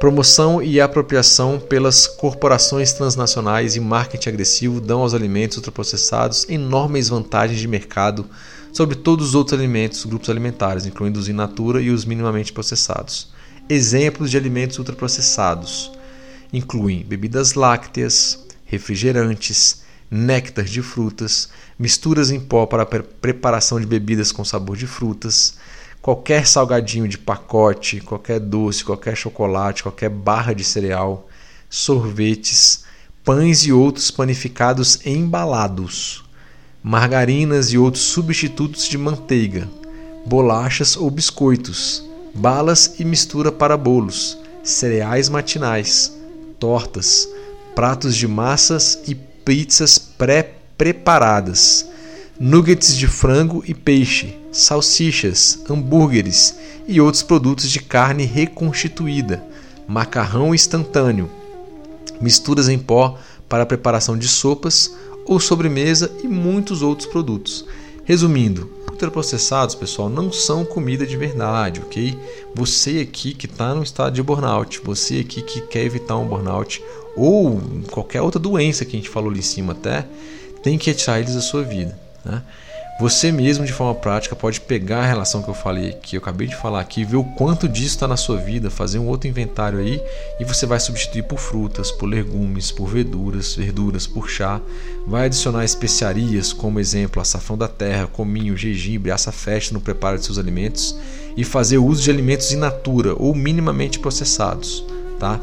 Promoção 0.00 0.62
e 0.62 0.80
apropriação 0.80 1.58
pelas 1.58 2.06
corporações 2.06 2.92
transnacionais 2.92 3.76
e 3.76 3.80
marketing 3.80 4.28
agressivo 4.28 4.80
dão 4.80 5.00
aos 5.02 5.12
alimentos 5.12 5.56
ultraprocessados 5.58 6.46
enormes 6.48 7.08
vantagens 7.08 7.60
de 7.60 7.68
mercado 7.68 8.24
sobre 8.78 8.94
todos 8.94 9.30
os 9.30 9.34
outros 9.34 9.58
alimentos, 9.58 10.04
grupos 10.04 10.30
alimentares, 10.30 10.86
incluindo 10.86 11.18
os 11.18 11.28
in 11.28 11.32
natura 11.32 11.82
e 11.82 11.90
os 11.90 12.04
minimamente 12.04 12.52
processados. 12.52 13.32
Exemplos 13.68 14.30
de 14.30 14.36
alimentos 14.36 14.78
ultraprocessados 14.78 15.90
incluem 16.52 17.02
bebidas 17.02 17.54
lácteas, 17.54 18.46
refrigerantes, 18.64 19.82
néctar 20.08 20.64
de 20.64 20.80
frutas, 20.80 21.48
misturas 21.76 22.30
em 22.30 22.38
pó 22.38 22.66
para 22.66 22.86
preparação 22.86 23.80
de 23.80 23.86
bebidas 23.86 24.30
com 24.30 24.44
sabor 24.44 24.76
de 24.76 24.86
frutas, 24.86 25.56
qualquer 26.00 26.46
salgadinho 26.46 27.08
de 27.08 27.18
pacote, 27.18 28.00
qualquer 28.00 28.38
doce, 28.38 28.84
qualquer 28.84 29.16
chocolate, 29.16 29.82
qualquer 29.82 30.08
barra 30.08 30.52
de 30.52 30.62
cereal, 30.62 31.28
sorvetes, 31.68 32.84
pães 33.24 33.66
e 33.66 33.72
outros 33.72 34.12
panificados 34.12 35.04
embalados 35.04 36.27
margarinas 36.88 37.70
e 37.70 37.76
outros 37.76 38.02
substitutos 38.04 38.88
de 38.88 38.96
manteiga, 38.96 39.68
bolachas 40.24 40.96
ou 40.96 41.10
biscoitos, 41.10 42.02
balas 42.34 42.94
e 42.98 43.04
mistura 43.04 43.52
para 43.52 43.76
bolos, 43.76 44.38
cereais 44.64 45.28
matinais, 45.28 46.16
tortas, 46.58 47.28
pratos 47.74 48.16
de 48.16 48.26
massas 48.26 49.00
e 49.06 49.14
pizzas 49.14 49.98
pré-preparadas, 49.98 51.86
nuggets 52.40 52.96
de 52.96 53.06
frango 53.06 53.62
e 53.66 53.74
peixe, 53.74 54.38
salsichas, 54.50 55.58
hambúrgueres 55.68 56.56
e 56.86 57.02
outros 57.02 57.22
produtos 57.22 57.70
de 57.70 57.80
carne 57.80 58.24
reconstituída, 58.24 59.44
macarrão 59.86 60.54
instantâneo, 60.54 61.30
misturas 62.18 62.66
em 62.66 62.78
pó 62.78 63.18
para 63.46 63.64
a 63.64 63.66
preparação 63.66 64.16
de 64.16 64.26
sopas, 64.26 64.96
ou 65.28 65.38
sobremesa 65.38 66.10
e 66.24 66.26
muitos 66.26 66.82
outros 66.82 67.06
produtos. 67.06 67.64
Resumindo, 68.04 68.70
ultraprocessados, 68.90 69.74
pessoal, 69.74 70.08
não 70.08 70.32
são 70.32 70.64
comida 70.64 71.06
de 71.06 71.16
verdade, 71.16 71.80
ok? 71.80 72.18
Você 72.54 73.00
aqui 73.00 73.34
que 73.34 73.46
está 73.46 73.74
no 73.74 73.82
estado 73.82 74.14
de 74.14 74.22
burnout, 74.22 74.80
você 74.82 75.20
aqui 75.20 75.42
que 75.42 75.60
quer 75.60 75.84
evitar 75.84 76.16
um 76.16 76.26
burnout 76.26 76.82
ou 77.14 77.60
qualquer 77.90 78.22
outra 78.22 78.40
doença 78.40 78.84
que 78.84 78.96
a 78.96 78.98
gente 78.98 79.10
falou 79.10 79.30
ali 79.30 79.40
em 79.40 79.42
cima 79.42 79.72
até, 79.72 80.06
tem 80.62 80.78
que 80.78 80.90
retirar 80.90 81.20
eles 81.20 81.34
da 81.34 81.40
sua 81.40 81.62
vida. 81.62 81.98
Né? 82.24 82.42
Você 82.98 83.30
mesmo, 83.30 83.64
de 83.64 83.72
forma 83.72 83.94
prática, 83.94 84.34
pode 84.34 84.60
pegar 84.60 85.02
a 85.02 85.06
relação 85.06 85.40
que 85.40 85.48
eu 85.48 85.54
falei, 85.54 85.92
que 86.02 86.16
eu 86.16 86.20
acabei 86.20 86.48
de 86.48 86.56
falar 86.56 86.80
aqui, 86.80 87.04
ver 87.04 87.16
o 87.16 87.22
quanto 87.22 87.68
disso 87.68 87.94
está 87.94 88.08
na 88.08 88.16
sua 88.16 88.36
vida, 88.38 88.70
fazer 88.70 88.98
um 88.98 89.06
outro 89.06 89.28
inventário 89.28 89.78
aí 89.78 90.02
e 90.40 90.44
você 90.44 90.66
vai 90.66 90.80
substituir 90.80 91.22
por 91.22 91.38
frutas, 91.38 91.92
por 91.92 92.06
legumes, 92.06 92.72
por 92.72 92.88
verduras, 92.88 93.54
verduras, 93.54 94.04
por 94.04 94.28
chá. 94.28 94.60
Vai 95.06 95.26
adicionar 95.26 95.64
especiarias, 95.64 96.52
como 96.52 96.80
exemplo, 96.80 97.22
açafrão 97.22 97.56
da 97.56 97.68
terra, 97.68 98.08
cominho, 98.08 98.56
gengibre, 98.56 99.12
açafeste 99.12 99.72
no 99.72 99.80
preparo 99.80 100.18
de 100.18 100.24
seus 100.24 100.36
alimentos 100.36 100.96
e 101.36 101.44
fazer 101.44 101.78
uso 101.78 102.02
de 102.02 102.10
alimentos 102.10 102.50
in 102.50 102.56
natura 102.56 103.14
ou 103.16 103.32
minimamente 103.32 104.00
processados, 104.00 104.84
tá? 105.20 105.40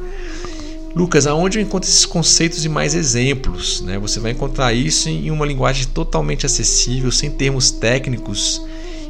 Lucas, 0.96 1.28
aonde 1.28 1.60
eu 1.60 1.62
encontro 1.62 1.90
esses 1.90 2.06
conceitos 2.06 2.64
e 2.64 2.70
mais 2.70 2.96
exemplos? 2.96 3.82
Né? 3.82 4.00
Você 4.00 4.18
vai 4.18 4.32
encontrar 4.32 4.74
isso 4.74 5.10
em 5.10 5.30
uma 5.30 5.46
linguagem 5.46 5.88
totalmente 5.88 6.46
acessível, 6.46 7.12
sem 7.12 7.30
termos 7.30 7.70
técnicos 7.70 8.62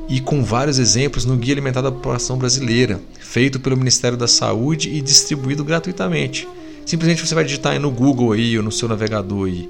e 0.10 0.20
com 0.20 0.44
vários 0.44 0.80
exemplos 0.80 1.26
no 1.26 1.38
Guia 1.38 1.54
Alimentar 1.54 1.82
da 1.82 1.92
População 1.92 2.40
Brasileira, 2.40 3.00
feito 3.20 3.60
pelo 3.60 3.78
Ministério 3.78 4.18
da 4.18 4.28
Saúde 4.28 4.90
e 4.90 5.00
distribuído 5.00 5.64
gratuitamente. 5.64 6.48
Simplesmente 6.88 7.26
você 7.26 7.36
vai 7.36 7.44
digitar 7.44 7.80
no 7.80 7.92
Google 7.92 8.32
aí, 8.32 8.58
ou 8.58 8.64
no 8.64 8.72
seu 8.72 8.88
navegador 8.88 9.48
aí, 9.48 9.70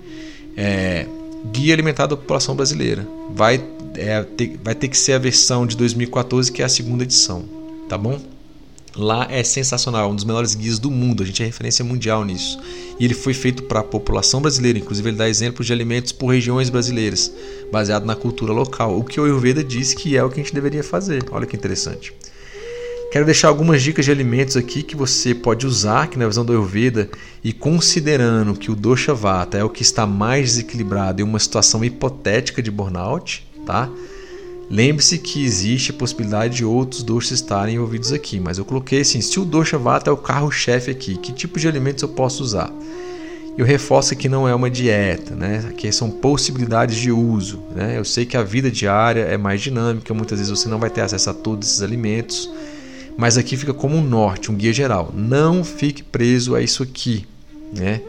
é, 0.56 1.06
Guia 1.52 1.74
Alimentar 1.74 2.08
da 2.08 2.16
População 2.16 2.56
Brasileira. 2.56 3.06
Vai, 3.30 3.62
é, 3.96 4.24
ter, 4.24 4.58
vai 4.64 4.74
ter 4.74 4.88
que 4.88 4.98
ser 4.98 5.14
a 5.14 5.20
versão 5.20 5.68
de 5.68 5.76
2014, 5.76 6.50
que 6.50 6.62
é 6.62 6.66
a 6.66 6.70
segunda 6.70 7.04
edição, 7.04 7.44
tá 7.90 7.98
bom? 7.98 8.20
Lá 8.96 9.28
é 9.30 9.44
sensacional, 9.44 10.10
um 10.10 10.16
dos 10.16 10.24
melhores 10.24 10.56
guias 10.56 10.80
do 10.80 10.90
mundo, 10.90 11.22
a 11.22 11.26
gente 11.26 11.44
é 11.44 11.46
referência 11.46 11.84
mundial 11.84 12.24
nisso. 12.24 12.58
E 12.98 13.04
ele 13.04 13.14
foi 13.14 13.34
feito 13.34 13.64
para 13.64 13.82
a 13.82 13.84
população 13.84 14.42
brasileira, 14.42 14.80
inclusive 14.80 15.10
ele 15.10 15.18
dá 15.18 15.28
exemplos 15.28 15.68
de 15.68 15.74
alimentos 15.74 16.14
por 16.14 16.28
regiões 16.28 16.70
brasileiras, 16.70 17.32
baseado 17.70 18.06
na 18.06 18.16
cultura 18.16 18.54
local, 18.54 18.98
o 18.98 19.04
que 19.04 19.20
o 19.20 19.26
Ayurveda 19.26 19.62
diz 19.62 19.94
que 19.94 20.16
é 20.16 20.24
o 20.24 20.30
que 20.30 20.40
a 20.40 20.44
gente 20.44 20.54
deveria 20.54 20.84
fazer. 20.84 21.26
Olha 21.32 21.46
que 21.46 21.58
interessante. 21.58 22.14
Quero 23.12 23.26
deixar 23.26 23.50
algumas 23.50 23.82
dicas 23.82 24.06
de 24.06 24.12
alimentos 24.12 24.58
aqui 24.58 24.84
que 24.84 24.96
você 24.96 25.34
pode 25.34 25.66
usar 25.66 26.08
que 26.08 26.20
na 26.20 26.28
visão 26.28 26.44
do 26.44 26.52
Ayurveda 26.52 27.10
e 27.44 27.54
considerando 27.54 28.56
que 28.56 28.72
o 28.72 28.76
dosha 28.76 29.14
vata 29.14 29.58
é 29.58 29.64
o 29.64 29.70
que 29.70 29.84
está 29.84 30.06
mais 30.06 30.52
desequilibrado 30.52 31.22
em 31.22 31.24
uma 31.24 31.40
situação 31.40 31.84
hipotética 31.84 32.62
de 32.62 32.72
burnout, 32.72 33.48
tá? 33.66 33.90
Lembre-se 34.70 35.20
que 35.20 35.46
existe 35.46 35.92
a 35.92 35.94
possibilidade 35.94 36.58
de 36.58 36.66
outros 36.66 37.04
doshas 37.04 37.34
estarem 37.34 37.76
envolvidos 37.76 38.12
aqui, 38.12 38.40
mas 38.40 38.58
eu 38.58 38.66
coloquei 38.66 39.02
assim: 39.02 39.22
se 39.22 39.40
o 39.40 39.46
dosha 39.46 39.78
vata 39.78 40.10
é 40.10 40.14
o 40.14 40.18
carro-chefe 40.18 40.90
aqui, 40.90 41.18
que 41.18 41.32
tipo 41.32 41.60
de 41.60 41.68
alimentos 41.68 42.02
eu 42.02 42.10
posso 42.10 42.44
usar? 42.44 42.72
Eu 43.58 43.66
reforço 43.66 44.16
que 44.18 44.28
não 44.28 44.48
é 44.48 44.54
uma 44.54 44.70
dieta, 44.70 45.34
né? 45.34 45.72
que 45.78 45.90
são 45.90 46.12
possibilidades 46.12 46.98
de 46.98 47.10
uso. 47.10 47.64
Né? 47.74 47.98
Eu 47.98 48.04
sei 48.04 48.26
que 48.26 48.36
a 48.36 48.44
vida 48.44 48.70
diária 48.70 49.22
é 49.22 49.38
mais 49.38 49.62
dinâmica, 49.62 50.14
muitas 50.14 50.40
vezes 50.40 50.52
você 50.52 50.68
não 50.68 50.78
vai 50.78 50.90
ter 50.90 51.02
acesso 51.02 51.30
a 51.30 51.34
todos 51.34 51.70
esses 51.70 51.82
alimentos, 51.82 52.50
mas 53.18 53.38
aqui 53.38 53.56
fica 53.56 53.74
como 53.74 53.96
um 53.96 54.02
norte, 54.02 54.52
um 54.52 54.56
guia 54.56 54.74
geral. 54.74 55.10
Não 55.14 55.64
fique 55.64 56.04
preso 56.04 56.54
a 56.54 56.62
isso 56.62 56.84
aqui, 56.84 57.26
né? 57.74 58.02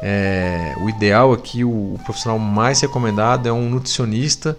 É, 0.00 0.74
o 0.84 0.88
ideal 0.88 1.32
aqui, 1.32 1.64
o, 1.64 1.94
o 1.94 2.00
profissional 2.04 2.38
mais 2.38 2.80
recomendado 2.80 3.48
é 3.48 3.52
um 3.52 3.68
nutricionista 3.68 4.56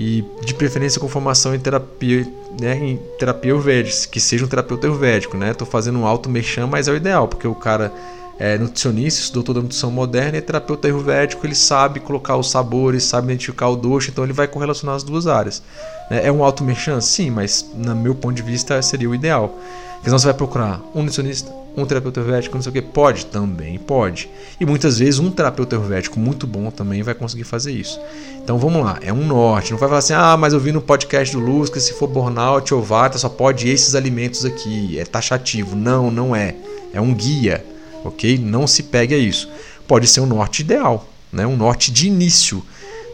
e 0.00 0.24
de 0.44 0.54
preferência 0.54 1.00
com 1.00 1.08
formação 1.08 1.52
em 1.52 1.58
terapia, 1.58 2.24
né, 2.60 2.76
em 2.76 2.96
terapia 3.18 3.50
ayurvédica, 3.50 4.06
que 4.08 4.20
seja 4.20 4.44
um 4.44 4.48
terapeuta 4.48 4.86
ayurvédico, 4.86 5.36
né? 5.36 5.52
Tô 5.52 5.66
fazendo 5.66 5.98
um 5.98 6.06
alto 6.06 6.30
mexam, 6.30 6.68
mas 6.68 6.86
é 6.86 6.92
o 6.92 6.96
ideal, 6.96 7.26
porque 7.26 7.48
o 7.48 7.54
cara 7.54 7.92
é 8.38 8.56
nutricionista, 8.56 9.20
estudou 9.20 9.42
toda 9.42 9.58
a 9.58 9.62
nutrição 9.62 9.90
moderna 9.90 10.36
e 10.36 10.38
é 10.38 10.40
terapeuta 10.40 10.86
ayurvédico, 10.86 11.44
ele 11.44 11.56
sabe 11.56 11.98
colocar 11.98 12.36
os 12.36 12.50
sabores, 12.50 13.02
sabe 13.02 13.26
identificar 13.26 13.68
o 13.68 13.76
doce, 13.76 14.10
então 14.10 14.22
ele 14.22 14.32
vai 14.32 14.46
correlacionar 14.46 14.94
as 14.94 15.02
duas 15.02 15.26
áreas. 15.26 15.60
Né? 16.08 16.24
É 16.24 16.30
um 16.30 16.44
alto 16.44 16.62
mexam? 16.62 17.00
Sim, 17.00 17.30
mas 17.30 17.68
no 17.74 17.96
meu 17.96 18.14
ponto 18.14 18.34
de 18.34 18.42
vista 18.42 18.80
seria 18.80 19.10
o 19.10 19.14
ideal. 19.14 19.58
Porque 19.94 20.04
senão 20.04 20.18
você 20.20 20.26
vai 20.26 20.34
procurar 20.34 20.80
um 20.94 21.00
nutricionista, 21.00 21.52
um 21.76 21.84
terapeuta 21.84 22.20
ayurvédico, 22.20 22.54
não 22.54 22.62
sei 22.62 22.70
o 22.70 22.72
que. 22.72 22.80
Pode? 22.80 23.26
Também 23.26 23.76
pode. 23.76 24.30
E 24.60 24.64
muitas 24.64 25.00
vezes 25.00 25.18
um 25.18 25.28
terapeuta 25.32 25.74
ayurvédico 25.74 26.20
muito 26.20 26.46
bom 26.46 26.70
também 26.70 27.02
vai 27.02 27.14
conseguir 27.14 27.42
fazer 27.42 27.72
isso. 27.72 28.00
Então 28.36 28.56
vamos 28.56 28.84
lá, 28.84 29.00
é 29.02 29.12
um 29.12 29.26
norte. 29.26 29.72
Não 29.72 29.78
vai 29.78 29.88
falar 29.88 29.98
assim, 29.98 30.14
ah, 30.14 30.36
mas 30.36 30.52
eu 30.52 30.60
vi 30.60 30.70
no 30.70 30.80
podcast 30.80 31.34
do 31.34 31.42
Luz 31.42 31.68
que 31.68 31.80
se 31.80 31.92
for 31.92 32.06
burnout 32.06 32.72
ou 32.72 32.80
vata 32.80 33.18
só 33.18 33.28
pode 33.28 33.68
esses 33.68 33.96
alimentos 33.96 34.44
aqui. 34.44 34.96
É 34.96 35.04
taxativo. 35.04 35.74
Não, 35.74 36.08
não 36.08 36.36
é. 36.36 36.54
É 36.94 37.00
um 37.00 37.12
guia 37.12 37.64
ok? 38.04 38.38
Não 38.38 38.66
se 38.66 38.84
pegue 38.84 39.14
a 39.14 39.18
isso. 39.18 39.48
Pode 39.86 40.06
ser 40.06 40.20
um 40.20 40.26
norte 40.26 40.60
ideal, 40.60 41.06
né? 41.32 41.46
um 41.46 41.56
norte 41.56 41.90
de 41.90 42.08
início, 42.08 42.62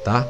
tá? 0.05 0.27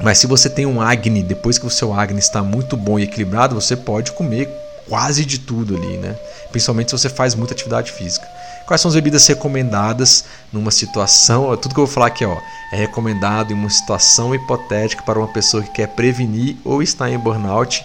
Mas 0.00 0.18
se 0.18 0.26
você 0.26 0.48
tem 0.48 0.64
um 0.64 0.80
Agni, 0.80 1.22
depois 1.22 1.58
que 1.58 1.66
o 1.66 1.70
seu 1.70 1.92
Agni 1.92 2.18
está 2.18 2.42
muito 2.42 2.76
bom 2.76 2.98
e 2.98 3.02
equilibrado, 3.02 3.54
você 3.54 3.76
pode 3.76 4.12
comer 4.12 4.48
quase 4.88 5.24
de 5.24 5.38
tudo 5.38 5.76
ali, 5.76 5.96
né? 5.96 6.16
Principalmente 6.50 6.90
se 6.90 6.98
você 6.98 7.08
faz 7.08 7.34
muita 7.34 7.52
atividade 7.52 7.92
física. 7.92 8.26
Quais 8.66 8.80
são 8.80 8.88
as 8.88 8.94
bebidas 8.94 9.26
recomendadas 9.26 10.24
numa 10.52 10.70
situação? 10.70 11.56
Tudo 11.56 11.74
que 11.74 11.80
eu 11.80 11.86
vou 11.86 11.92
falar 11.92 12.06
aqui 12.06 12.24
ó, 12.24 12.36
é 12.72 12.76
recomendado 12.76 13.50
em 13.50 13.54
uma 13.54 13.70
situação 13.70 14.34
hipotética 14.34 15.02
para 15.02 15.18
uma 15.18 15.28
pessoa 15.28 15.62
que 15.62 15.70
quer 15.70 15.88
prevenir 15.88 16.56
ou 16.64 16.82
está 16.82 17.10
em 17.10 17.18
burnout, 17.18 17.84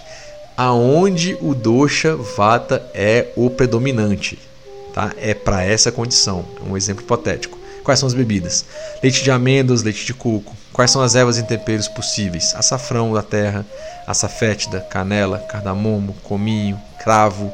aonde 0.56 1.36
o 1.40 1.54
dosha 1.54 2.14
vata 2.16 2.82
é 2.94 3.28
o 3.34 3.50
predominante 3.50 4.38
tá? 4.94 5.12
É 5.18 5.34
para 5.34 5.62
essa 5.64 5.90
condição, 5.90 6.44
um 6.66 6.76
exemplo 6.76 7.02
hipotético. 7.02 7.58
Quais 7.82 8.00
são 8.00 8.06
as 8.06 8.14
bebidas? 8.14 8.64
Leite 9.02 9.22
de 9.22 9.30
amêndoas, 9.30 9.82
leite 9.82 10.06
de 10.06 10.14
coco. 10.14 10.56
Quais 10.72 10.90
são 10.90 11.02
as 11.02 11.14
ervas 11.14 11.36
e 11.36 11.42
temperos 11.42 11.86
possíveis? 11.86 12.54
Açafrão 12.54 13.12
da 13.12 13.22
terra, 13.22 13.66
açafétida, 14.06 14.80
canela, 14.80 15.38
cardamomo, 15.40 16.14
cominho, 16.22 16.80
cravo, 16.98 17.52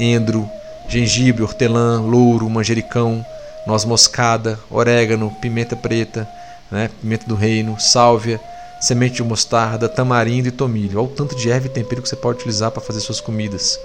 endro, 0.00 0.50
gengibre, 0.88 1.42
hortelã, 1.44 2.00
louro, 2.00 2.50
manjericão, 2.50 3.24
noz 3.66 3.84
moscada, 3.84 4.58
orégano, 4.68 5.30
pimenta 5.40 5.76
preta, 5.76 6.28
né? 6.72 6.90
pimenta 7.00 7.26
do 7.26 7.36
reino, 7.36 7.78
sálvia, 7.78 8.40
semente 8.80 9.16
de 9.16 9.22
mostarda, 9.22 9.88
tamarindo 9.88 10.48
e 10.48 10.52
tomilho. 10.52 10.98
Olha 10.98 11.08
o 11.08 11.14
tanto 11.14 11.36
de 11.36 11.50
erva 11.50 11.66
e 11.66 11.70
tempero 11.70 12.02
que 12.02 12.08
você 12.08 12.16
pode 12.16 12.38
utilizar 12.38 12.72
para 12.72 12.82
fazer 12.82 13.00
suas 13.00 13.20
comidas 13.20 13.78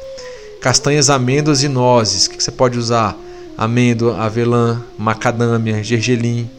castanhas, 0.64 1.10
amêndoas 1.10 1.62
e 1.62 1.68
nozes. 1.68 2.26
O 2.26 2.30
que 2.30 2.42
você 2.42 2.50
pode 2.50 2.80
usar? 2.80 3.18
Amêndoa, 3.58 4.18
avelã, 4.22 4.82
macadâmia, 4.98 5.84
gergelim, 5.84 6.50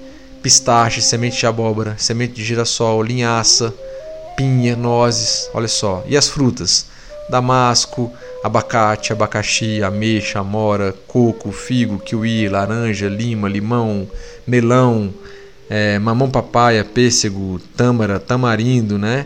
pistache, 0.43 1.01
semente 1.01 1.39
de 1.39 1.47
abóbora, 1.47 1.95
semente 1.97 2.35
de 2.35 2.45
girassol, 2.45 3.03
linhaça, 3.03 3.73
pinha, 4.37 4.77
nozes. 4.77 5.49
Olha 5.55 5.67
só. 5.67 6.05
E 6.07 6.19
as 6.19 6.29
frutas? 6.29 6.85
Damasco, 7.31 8.13
abacate, 8.45 9.11
abacaxi, 9.11 9.83
ameixa, 9.83 10.39
amora, 10.39 10.95
coco, 11.09 11.51
figo, 11.51 11.99
kiwi, 11.99 12.47
laranja, 12.47 13.09
lima, 13.09 13.49
limão, 13.49 14.07
melão, 14.47 15.15
é, 15.71 15.99
mamão 15.99 16.31
papaya, 16.31 16.85
pêssego, 16.85 17.59
tâmara, 17.75 18.21
tamarindo, 18.21 18.99
né? 18.99 19.25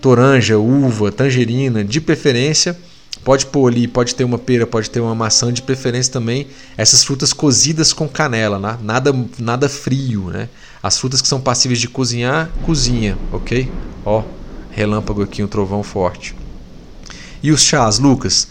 toranja, 0.00 0.58
uva, 0.58 1.12
tangerina, 1.12 1.84
de 1.84 2.00
preferência 2.00 2.76
Pode 3.24 3.46
pôr 3.46 3.70
ali, 3.70 3.86
pode 3.86 4.14
ter 4.14 4.24
uma 4.24 4.38
pera, 4.38 4.66
pode 4.66 4.88
ter 4.88 5.00
uma 5.00 5.14
maçã, 5.14 5.52
de 5.52 5.60
preferência 5.60 6.12
também 6.12 6.46
essas 6.76 7.04
frutas 7.04 7.32
cozidas 7.32 7.92
com 7.92 8.08
canela, 8.08 8.58
né? 8.58 8.78
nada, 8.82 9.14
nada 9.38 9.68
frio. 9.68 10.30
Né? 10.30 10.48
As 10.82 10.98
frutas 10.98 11.20
que 11.20 11.28
são 11.28 11.40
passíveis 11.40 11.78
de 11.78 11.88
cozinhar, 11.88 12.50
cozinha, 12.64 13.18
ok? 13.30 13.70
Ó, 14.04 14.22
relâmpago 14.70 15.22
aqui, 15.22 15.42
um 15.42 15.46
trovão 15.46 15.82
forte. 15.82 16.34
E 17.42 17.50
os 17.50 17.62
chás, 17.62 17.98
Lucas? 17.98 18.48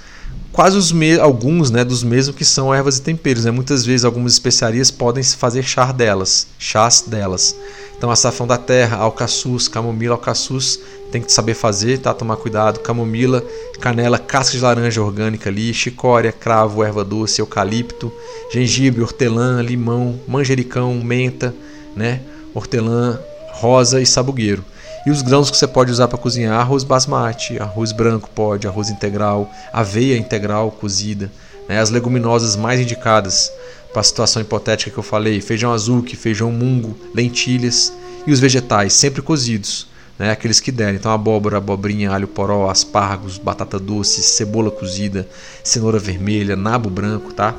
Quase 0.51 0.77
os 0.77 0.93
alguns 1.19 1.71
né, 1.71 1.83
dos 1.83 2.03
mesmos 2.03 2.35
que 2.35 2.43
são 2.45 2.73
ervas 2.73 2.97
e 2.97 3.01
temperos. 3.01 3.45
Né? 3.45 3.51
Muitas 3.51 3.85
vezes 3.85 4.03
algumas 4.03 4.33
especiarias 4.33 4.91
podem 4.91 5.23
fazer 5.23 5.63
chá 5.63 5.91
delas, 5.91 6.47
chás 6.57 7.03
delas. 7.07 7.55
Então, 7.99 8.09
açafrão 8.09 8.47
da 8.47 8.57
terra, 8.57 8.95
alcaçuz, 8.95 9.67
camomila, 9.67 10.15
alcaçuz 10.15 10.79
tem 11.11 11.21
que 11.21 11.29
saber 11.33 11.53
fazer, 11.53 11.97
tá? 11.97 12.13
Tomar 12.13 12.37
cuidado. 12.37 12.79
Camomila, 12.79 13.43
canela, 13.81 14.17
casca 14.17 14.55
de 14.55 14.63
laranja 14.63 15.01
orgânica 15.01 15.49
ali, 15.49 15.73
chicória, 15.73 16.31
cravo, 16.31 16.81
erva 16.81 17.03
doce, 17.03 17.41
eucalipto, 17.41 18.09
gengibre, 18.53 19.01
hortelã, 19.01 19.61
limão, 19.61 20.17
manjericão, 20.25 20.93
menta, 21.03 21.53
né? 21.93 22.21
Hortelã, 22.53 23.19
rosa 23.51 23.99
e 23.99 24.05
sabugueiro. 24.05 24.63
E 25.05 25.11
os 25.11 25.21
grãos 25.21 25.51
que 25.51 25.57
você 25.57 25.67
pode 25.67 25.91
usar 25.91 26.07
para 26.07 26.17
cozinhar: 26.17 26.57
arroz 26.57 26.85
basmati, 26.85 27.59
arroz 27.59 27.91
branco 27.91 28.29
pode, 28.33 28.65
arroz 28.65 28.89
integral, 28.89 29.51
aveia 29.73 30.15
integral 30.15 30.71
cozida. 30.71 31.29
Né? 31.67 31.81
As 31.81 31.89
leguminosas 31.89 32.55
mais 32.55 32.79
indicadas 32.79 33.51
para 33.99 34.01
a 34.01 34.03
situação 34.03 34.41
hipotética 34.41 34.91
que 34.91 34.97
eu 34.97 35.03
falei: 35.03 35.41
feijão 35.41 35.73
azuki, 35.73 36.15
feijão 36.15 36.51
mungo, 36.51 36.95
lentilhas 37.13 37.91
e 38.25 38.31
os 38.31 38.39
vegetais 38.39 38.93
sempre 38.93 39.21
cozidos, 39.21 39.87
né? 40.17 40.31
aqueles 40.31 40.61
que 40.61 40.71
derem. 40.71 40.95
Então, 40.95 41.11
abóbora, 41.11 41.57
abobrinha, 41.57 42.11
alho 42.11 42.27
poró, 42.27 42.69
aspargos, 42.69 43.37
batata 43.37 43.77
doce, 43.77 44.23
cebola 44.23 44.71
cozida, 44.71 45.27
cenoura 45.63 45.99
vermelha, 45.99 46.55
nabo 46.55 46.89
branco, 46.89 47.33
tá? 47.33 47.53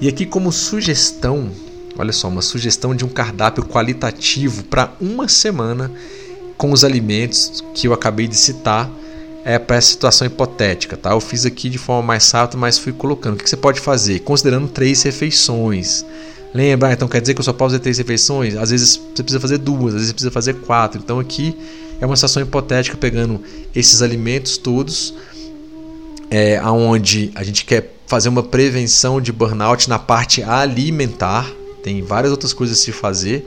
E 0.00 0.06
aqui, 0.06 0.24
como 0.24 0.52
sugestão, 0.52 1.50
olha 1.98 2.12
só, 2.12 2.28
uma 2.28 2.42
sugestão 2.42 2.94
de 2.94 3.04
um 3.04 3.08
cardápio 3.08 3.64
qualitativo 3.64 4.62
para 4.64 4.92
uma 5.00 5.26
semana 5.26 5.90
com 6.56 6.70
os 6.70 6.84
alimentos 6.84 7.64
que 7.74 7.88
eu 7.88 7.92
acabei 7.92 8.28
de 8.28 8.36
citar 8.36 8.88
é 9.44 9.58
para 9.58 9.76
essa 9.76 9.88
situação 9.88 10.26
hipotética, 10.26 10.96
tá? 10.96 11.10
Eu 11.10 11.20
fiz 11.20 11.44
aqui 11.44 11.68
de 11.68 11.78
forma 11.78 12.02
mais 12.02 12.30
rápida, 12.30 12.58
mas 12.58 12.78
fui 12.78 12.92
colocando. 12.92 13.34
O 13.34 13.36
que 13.36 13.48
você 13.48 13.56
pode 13.56 13.80
fazer? 13.80 14.20
Considerando 14.20 14.68
três 14.68 15.02
refeições. 15.02 16.04
Lembra? 16.54 16.88
Ah, 16.88 16.92
então 16.92 17.08
quer 17.08 17.20
dizer 17.20 17.34
que 17.34 17.40
eu 17.40 17.44
só 17.44 17.52
posso 17.52 17.70
fazer 17.70 17.80
três 17.80 17.98
refeições? 17.98 18.54
Às 18.56 18.70
vezes 18.70 18.96
você 18.96 19.22
precisa 19.22 19.40
fazer 19.40 19.58
duas, 19.58 19.94
às 19.94 19.94
vezes 19.94 20.08
você 20.08 20.12
precisa 20.12 20.30
fazer 20.30 20.54
quatro. 20.54 21.00
Então 21.02 21.18
aqui 21.18 21.56
é 22.00 22.06
uma 22.06 22.14
situação 22.14 22.42
hipotética 22.42 22.96
pegando 22.96 23.40
esses 23.74 24.02
alimentos 24.02 24.58
todos, 24.58 25.14
é, 26.30 26.58
aonde 26.58 27.32
a 27.34 27.42
gente 27.42 27.64
quer 27.64 27.94
fazer 28.06 28.28
uma 28.28 28.42
prevenção 28.42 29.20
de 29.20 29.32
burnout 29.32 29.88
na 29.88 29.98
parte 29.98 30.42
alimentar. 30.42 31.50
Tem 31.82 32.02
várias 32.02 32.30
outras 32.30 32.52
coisas 32.52 32.78
a 32.78 32.80
se 32.80 32.92
fazer 32.92 33.44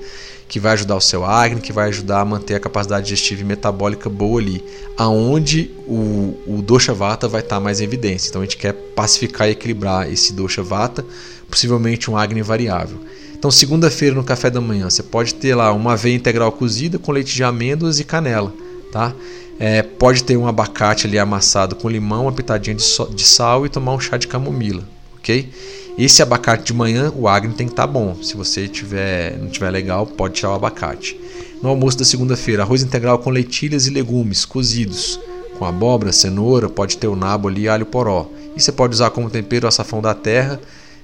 que 0.47 0.59
vai 0.59 0.73
ajudar 0.73 0.95
o 0.95 1.01
seu 1.01 1.25
acne, 1.25 1.59
que 1.59 1.73
vai 1.73 1.89
ajudar 1.89 2.21
a 2.21 2.25
manter 2.25 2.55
a 2.55 2.59
capacidade 2.59 3.05
digestiva 3.05 3.41
e 3.41 3.45
metabólica 3.45 4.09
boa 4.09 4.39
ali, 4.39 4.63
aonde 4.95 5.71
o, 5.87 6.37
o 6.45 6.61
dosha 6.61 6.93
vata 6.93 7.27
vai 7.27 7.41
estar 7.41 7.59
mais 7.59 7.81
em 7.81 7.83
evidência. 7.83 8.29
Então 8.29 8.41
a 8.41 8.45
gente 8.45 8.57
quer 8.57 8.73
pacificar 8.73 9.47
e 9.47 9.51
equilibrar 9.51 10.11
esse 10.11 10.33
dosha 10.33 10.61
vata, 10.61 11.05
possivelmente 11.49 12.09
um 12.09 12.17
acne 12.17 12.41
variável. 12.41 12.99
Então 13.37 13.49
segunda-feira 13.51 14.15
no 14.15 14.23
café 14.23 14.49
da 14.49 14.61
manhã 14.61 14.89
você 14.89 15.03
pode 15.03 15.35
ter 15.35 15.55
lá 15.55 15.73
uma 15.73 15.93
aveia 15.93 16.15
integral 16.15 16.51
cozida 16.51 16.97
com 16.99 17.11
leite 17.11 17.33
de 17.33 17.43
amêndoas 17.43 17.99
e 17.99 18.03
canela, 18.03 18.53
tá? 18.91 19.13
É, 19.57 19.81
pode 19.81 20.23
ter 20.23 20.35
um 20.35 20.47
abacate 20.47 21.07
ali 21.07 21.17
amassado 21.17 21.75
com 21.75 21.87
limão, 21.87 22.23
uma 22.23 22.31
pitadinha 22.31 22.75
de, 22.75 22.83
so, 22.83 23.05
de 23.05 23.23
sal 23.23 23.65
e 23.65 23.69
tomar 23.69 23.93
um 23.93 23.99
chá 23.99 24.17
de 24.17 24.27
camomila, 24.27 24.83
ok? 25.17 25.49
Esse 25.97 26.21
abacate 26.21 26.65
de 26.65 26.73
manhã, 26.73 27.11
o 27.15 27.25
agni 27.25 27.53
tem 27.53 27.67
que 27.67 27.71
estar 27.71 27.87
tá 27.87 27.93
bom. 27.93 28.17
Se 28.21 28.35
você 28.35 28.67
tiver, 28.67 29.37
não 29.37 29.47
tiver 29.47 29.69
legal, 29.69 30.05
pode 30.05 30.33
tirar 30.33 30.51
o 30.51 30.55
abacate. 30.55 31.17
No 31.63 31.69
almoço 31.69 31.97
da 31.97 32.03
segunda-feira, 32.03 32.63
arroz 32.63 32.83
integral 32.83 33.17
com 33.19 33.29
leitilhas 33.29 33.87
e 33.87 33.89
legumes 33.89 34.43
cozidos, 34.43 35.17
com 35.57 35.63
abóbora, 35.63 36.11
cenoura, 36.11 36.67
pode 36.67 36.97
ter 36.97 37.07
o 37.07 37.15
nabo 37.15 37.47
ali, 37.47 37.69
alho 37.69 37.85
poró. 37.85 38.29
E 38.57 38.61
você 38.61 38.73
pode 38.73 38.93
usar 38.93 39.09
como 39.11 39.29
tempero 39.29 39.69
açafrão 39.69 40.01
da 40.01 40.13
terra 40.13 40.59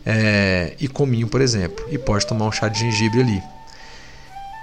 é, 0.06 0.74
e 0.78 0.90
cominho, 0.90 1.28
por 1.28 1.40
exemplo. 1.40 1.86
E 1.90 1.98
pode 1.98 2.28
tomar 2.28 2.48
um 2.48 2.52
chá 2.52 2.68
de 2.68 2.80
gengibre 2.80 3.22
ali. 3.22 3.42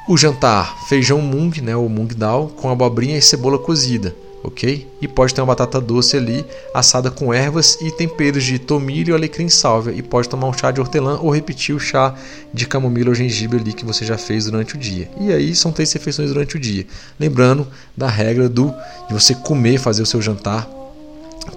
O 0.06 0.16
jantar, 0.16 0.76
feijão 0.88 1.22
mung, 1.22 1.58
né, 1.62 1.74
ou 1.74 1.88
mung 1.88 2.08
dal, 2.14 2.48
com 2.48 2.68
abobrinha 2.68 3.16
e 3.16 3.22
cebola 3.22 3.58
cozida 3.58 4.14
ok? 4.42 4.86
E 5.00 5.08
pode 5.08 5.34
ter 5.34 5.40
uma 5.40 5.46
batata 5.46 5.80
doce 5.80 6.16
ali, 6.16 6.44
assada 6.74 7.10
com 7.10 7.32
ervas 7.32 7.78
e 7.80 7.90
temperos 7.90 8.44
de 8.44 8.58
tomilho, 8.58 9.14
alecrim 9.14 9.48
sálvia. 9.48 9.92
E 9.92 10.02
pode 10.02 10.28
tomar 10.28 10.48
um 10.48 10.52
chá 10.52 10.70
de 10.70 10.80
hortelã 10.80 11.18
ou 11.20 11.30
repetir 11.30 11.74
o 11.74 11.80
chá 11.80 12.14
de 12.52 12.66
camomila 12.66 13.10
ou 13.10 13.14
gengibre 13.14 13.58
ali 13.58 13.72
que 13.72 13.84
você 13.84 14.04
já 14.04 14.18
fez 14.18 14.44
durante 14.46 14.74
o 14.74 14.78
dia. 14.78 15.10
E 15.20 15.32
aí 15.32 15.54
são 15.54 15.72
três 15.72 15.92
refeições 15.92 16.30
durante 16.30 16.56
o 16.56 16.60
dia. 16.60 16.86
Lembrando 17.18 17.66
da 17.96 18.08
regra 18.08 18.48
do 18.48 18.72
de 19.08 19.14
você 19.14 19.34
comer, 19.34 19.78
fazer 19.78 20.02
o 20.02 20.06
seu 20.06 20.20
jantar 20.20 20.77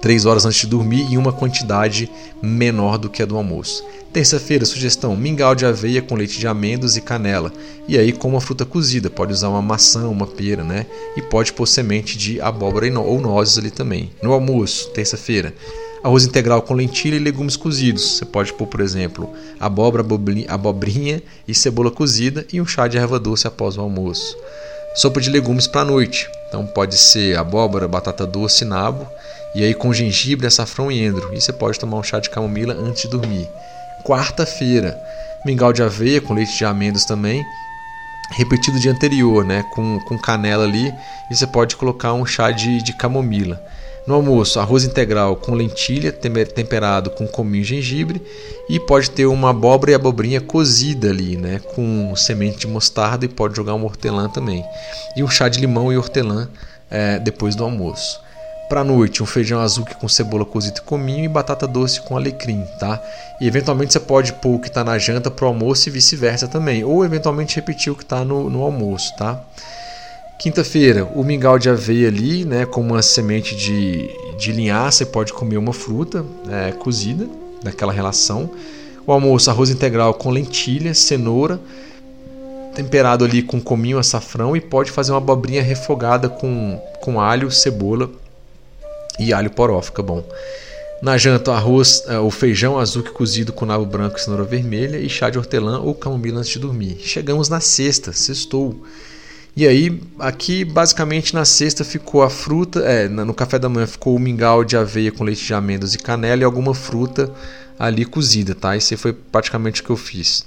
3 0.00 0.26
horas 0.26 0.44
antes 0.44 0.60
de 0.60 0.66
dormir 0.66 1.06
e 1.10 1.18
uma 1.18 1.32
quantidade 1.32 2.10
menor 2.42 2.98
do 2.98 3.10
que 3.10 3.22
a 3.22 3.26
do 3.26 3.36
almoço. 3.36 3.84
Terça-feira, 4.12 4.66
sugestão: 4.66 5.16
mingau 5.16 5.54
de 5.54 5.64
aveia 5.64 6.02
com 6.02 6.14
leite 6.14 6.38
de 6.38 6.46
amêndoas 6.46 6.96
e 6.96 7.00
canela. 7.00 7.50
E 7.88 7.96
aí 7.96 8.12
com 8.12 8.28
uma 8.28 8.40
fruta 8.40 8.64
cozida, 8.64 9.08
pode 9.08 9.32
usar 9.32 9.48
uma 9.48 9.62
maçã, 9.62 10.06
uma 10.06 10.26
pera, 10.26 10.62
né? 10.62 10.86
E 11.16 11.22
pode 11.22 11.52
pôr 11.52 11.66
semente 11.66 12.18
de 12.18 12.40
abóbora 12.40 12.86
ou 13.00 13.20
nozes 13.20 13.56
ali 13.56 13.70
também. 13.70 14.10
No 14.22 14.32
almoço, 14.32 14.90
terça-feira, 14.90 15.54
arroz 16.04 16.24
integral 16.24 16.60
com 16.60 16.74
lentilha 16.74 17.16
e 17.16 17.20
legumes 17.20 17.56
cozidos. 17.56 18.18
Você 18.18 18.26
pode 18.26 18.52
pôr, 18.52 18.66
por 18.66 18.80
exemplo, 18.80 19.30
abóbora, 19.58 20.04
abobrinha 20.48 21.22
e 21.48 21.54
cebola 21.54 21.90
cozida 21.90 22.46
e 22.52 22.60
um 22.60 22.66
chá 22.66 22.86
de 22.88 22.98
erva 22.98 23.18
doce 23.18 23.46
após 23.46 23.78
o 23.78 23.80
almoço. 23.80 24.36
Sopa 24.94 25.22
de 25.22 25.30
legumes 25.30 25.66
para 25.66 25.80
a 25.80 25.86
noite. 25.86 26.28
Então 26.48 26.66
pode 26.66 26.98
ser 26.98 27.38
abóbora, 27.38 27.88
batata 27.88 28.26
doce, 28.26 28.62
nabo 28.62 29.08
e 29.54 29.62
aí 29.62 29.74
com 29.74 29.92
gengibre, 29.92 30.46
açafrão 30.46 30.90
e 30.90 31.02
endro. 31.02 31.32
E 31.34 31.40
você 31.40 31.52
pode 31.52 31.78
tomar 31.78 31.98
um 31.98 32.02
chá 32.02 32.18
de 32.18 32.30
camomila 32.30 32.74
antes 32.74 33.02
de 33.02 33.08
dormir. 33.08 33.48
Quarta-feira, 34.04 34.98
mingau 35.44 35.72
de 35.72 35.82
aveia 35.82 36.20
com 36.20 36.34
leite 36.34 36.56
de 36.56 36.64
amêndoas 36.64 37.04
também. 37.04 37.44
Repetido 38.30 38.80
dia 38.80 38.92
anterior, 38.92 39.44
né? 39.44 39.62
Com, 39.74 40.00
com 40.00 40.18
canela 40.18 40.64
ali. 40.64 40.92
E 41.30 41.36
você 41.36 41.46
pode 41.46 41.76
colocar 41.76 42.14
um 42.14 42.24
chá 42.24 42.50
de, 42.50 42.82
de 42.82 42.92
camomila. 42.94 43.60
No 44.04 44.14
almoço, 44.14 44.58
arroz 44.58 44.82
integral 44.82 45.36
com 45.36 45.54
lentilha 45.54 46.10
temperado 46.10 47.10
com 47.10 47.24
cominho 47.24 47.62
e 47.62 47.64
gengibre 47.64 48.20
e 48.68 48.80
pode 48.80 49.08
ter 49.10 49.26
uma 49.26 49.50
abóbora 49.50 49.92
e 49.92 49.94
abobrinha 49.94 50.40
cozida 50.40 51.10
ali, 51.10 51.36
né, 51.36 51.60
com 51.72 52.12
semente 52.16 52.58
de 52.58 52.66
mostarda 52.66 53.24
e 53.24 53.28
pode 53.28 53.54
jogar 53.54 53.74
um 53.74 53.84
hortelã 53.84 54.28
também. 54.28 54.64
E 55.16 55.22
um 55.22 55.28
chá 55.28 55.48
de 55.48 55.60
limão 55.60 55.92
e 55.92 55.96
hortelã 55.96 56.48
é, 56.90 57.20
depois 57.20 57.54
do 57.54 57.62
almoço. 57.62 58.20
Para 58.68 58.82
noite, 58.82 59.22
um 59.22 59.26
feijão 59.26 59.60
azul 59.60 59.84
com 60.00 60.08
cebola 60.08 60.46
cozida 60.46 60.78
e 60.78 60.82
cominho 60.82 61.24
e 61.24 61.28
batata 61.28 61.66
doce 61.66 62.00
com 62.00 62.16
alecrim, 62.16 62.64
tá? 62.78 63.02
E 63.40 63.46
eventualmente 63.46 63.92
você 63.92 64.00
pode 64.00 64.32
pôr 64.34 64.54
o 64.54 64.58
que 64.58 64.68
está 64.68 64.82
na 64.82 64.98
janta 64.98 65.30
para 65.30 65.44
o 65.44 65.48
almoço 65.48 65.88
e 65.88 65.92
vice-versa 65.92 66.48
também, 66.48 66.82
ou 66.82 67.04
eventualmente 67.04 67.56
repetir 67.56 67.92
o 67.92 67.96
que 67.96 68.02
está 68.02 68.24
no, 68.24 68.48
no 68.48 68.62
almoço, 68.62 69.14
tá? 69.16 69.42
Quinta-feira, 70.38 71.04
o 71.14 71.22
mingau 71.22 71.58
de 71.58 71.68
aveia 71.68 72.08
ali, 72.08 72.44
né, 72.44 72.64
com 72.64 72.80
uma 72.80 73.02
semente 73.02 73.54
de, 73.54 74.10
de 74.38 74.52
linhaça, 74.52 75.04
pode 75.04 75.32
comer 75.32 75.56
uma 75.56 75.72
fruta 75.72 76.24
é, 76.50 76.72
cozida, 76.72 77.28
daquela 77.62 77.92
relação. 77.92 78.50
O 79.06 79.12
almoço, 79.12 79.50
arroz 79.50 79.70
integral 79.70 80.14
com 80.14 80.30
lentilha, 80.30 80.94
cenoura, 80.94 81.60
temperado 82.74 83.24
ali 83.24 83.42
com 83.42 83.60
cominho, 83.60 83.98
açafrão 83.98 84.56
e 84.56 84.60
pode 84.60 84.90
fazer 84.90 85.12
uma 85.12 85.18
abobrinha 85.18 85.62
refogada 85.62 86.28
com, 86.28 86.80
com 87.00 87.20
alho, 87.20 87.50
cebola 87.50 88.10
e 89.18 89.32
alho 89.32 89.50
poró, 89.50 89.80
fica 89.82 90.02
bom. 90.02 90.24
Na 91.02 91.18
janta, 91.18 91.52
arroz, 91.52 92.04
é, 92.06 92.18
o 92.18 92.30
feijão 92.30 92.78
azul 92.78 93.02
cozido 93.02 93.52
com 93.52 93.66
nabo 93.66 93.84
branco 93.84 94.16
e 94.16 94.20
cenoura 94.20 94.44
vermelha 94.44 94.98
e 94.98 95.08
chá 95.08 95.28
de 95.28 95.36
hortelã 95.36 95.80
ou 95.80 95.94
camomila 95.94 96.38
antes 96.38 96.52
de 96.52 96.60
dormir. 96.60 96.98
Chegamos 97.00 97.48
na 97.48 97.58
sexta, 97.58 98.12
sextou. 98.12 98.86
E 99.56 99.66
aí, 99.66 100.00
aqui 100.18 100.64
basicamente 100.64 101.34
na 101.34 101.44
sexta 101.44 101.84
ficou 101.84 102.22
a 102.22 102.30
fruta, 102.30 102.80
é, 102.80 103.08
no 103.08 103.34
café 103.34 103.58
da 103.58 103.68
manhã 103.68 103.86
ficou 103.86 104.14
o 104.14 104.18
mingau 104.18 104.64
de 104.64 104.76
aveia 104.76 105.10
com 105.10 105.24
leite 105.24 105.44
de 105.44 105.52
amêndoas 105.52 105.92
e 105.94 105.98
canela 105.98 106.42
e 106.42 106.44
alguma 106.44 106.72
fruta 106.72 107.30
ali 107.78 108.04
cozida, 108.04 108.54
tá? 108.54 108.76
Isso 108.76 108.96
foi 108.96 109.12
praticamente 109.12 109.82
o 109.82 109.84
que 109.84 109.90
eu 109.90 109.96
fiz, 109.96 110.46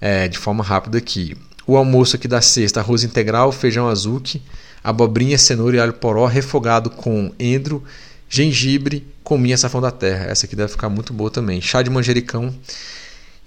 é, 0.00 0.26
de 0.28 0.38
forma 0.38 0.64
rápida 0.64 0.96
aqui. 0.96 1.36
O 1.66 1.76
almoço 1.76 2.16
aqui 2.16 2.26
da 2.26 2.40
sexta, 2.40 2.80
arroz 2.80 3.04
integral, 3.04 3.52
feijão 3.52 3.86
azuki, 3.86 4.42
abobrinha, 4.82 5.38
cenoura 5.38 5.76
e 5.76 5.80
alho 5.80 5.92
poró 5.92 6.26
refogado 6.26 6.90
com 6.90 7.32
endro, 7.38 7.82
gengibre, 8.28 9.06
cominha 9.22 9.56
safão 9.56 9.80
da 9.80 9.90
terra. 9.90 10.26
Essa 10.26 10.46
aqui 10.46 10.56
deve 10.56 10.72
ficar 10.72 10.88
muito 10.88 11.12
boa 11.12 11.30
também. 11.30 11.60
Chá 11.60 11.82
de 11.82 11.90
manjericão 11.90 12.54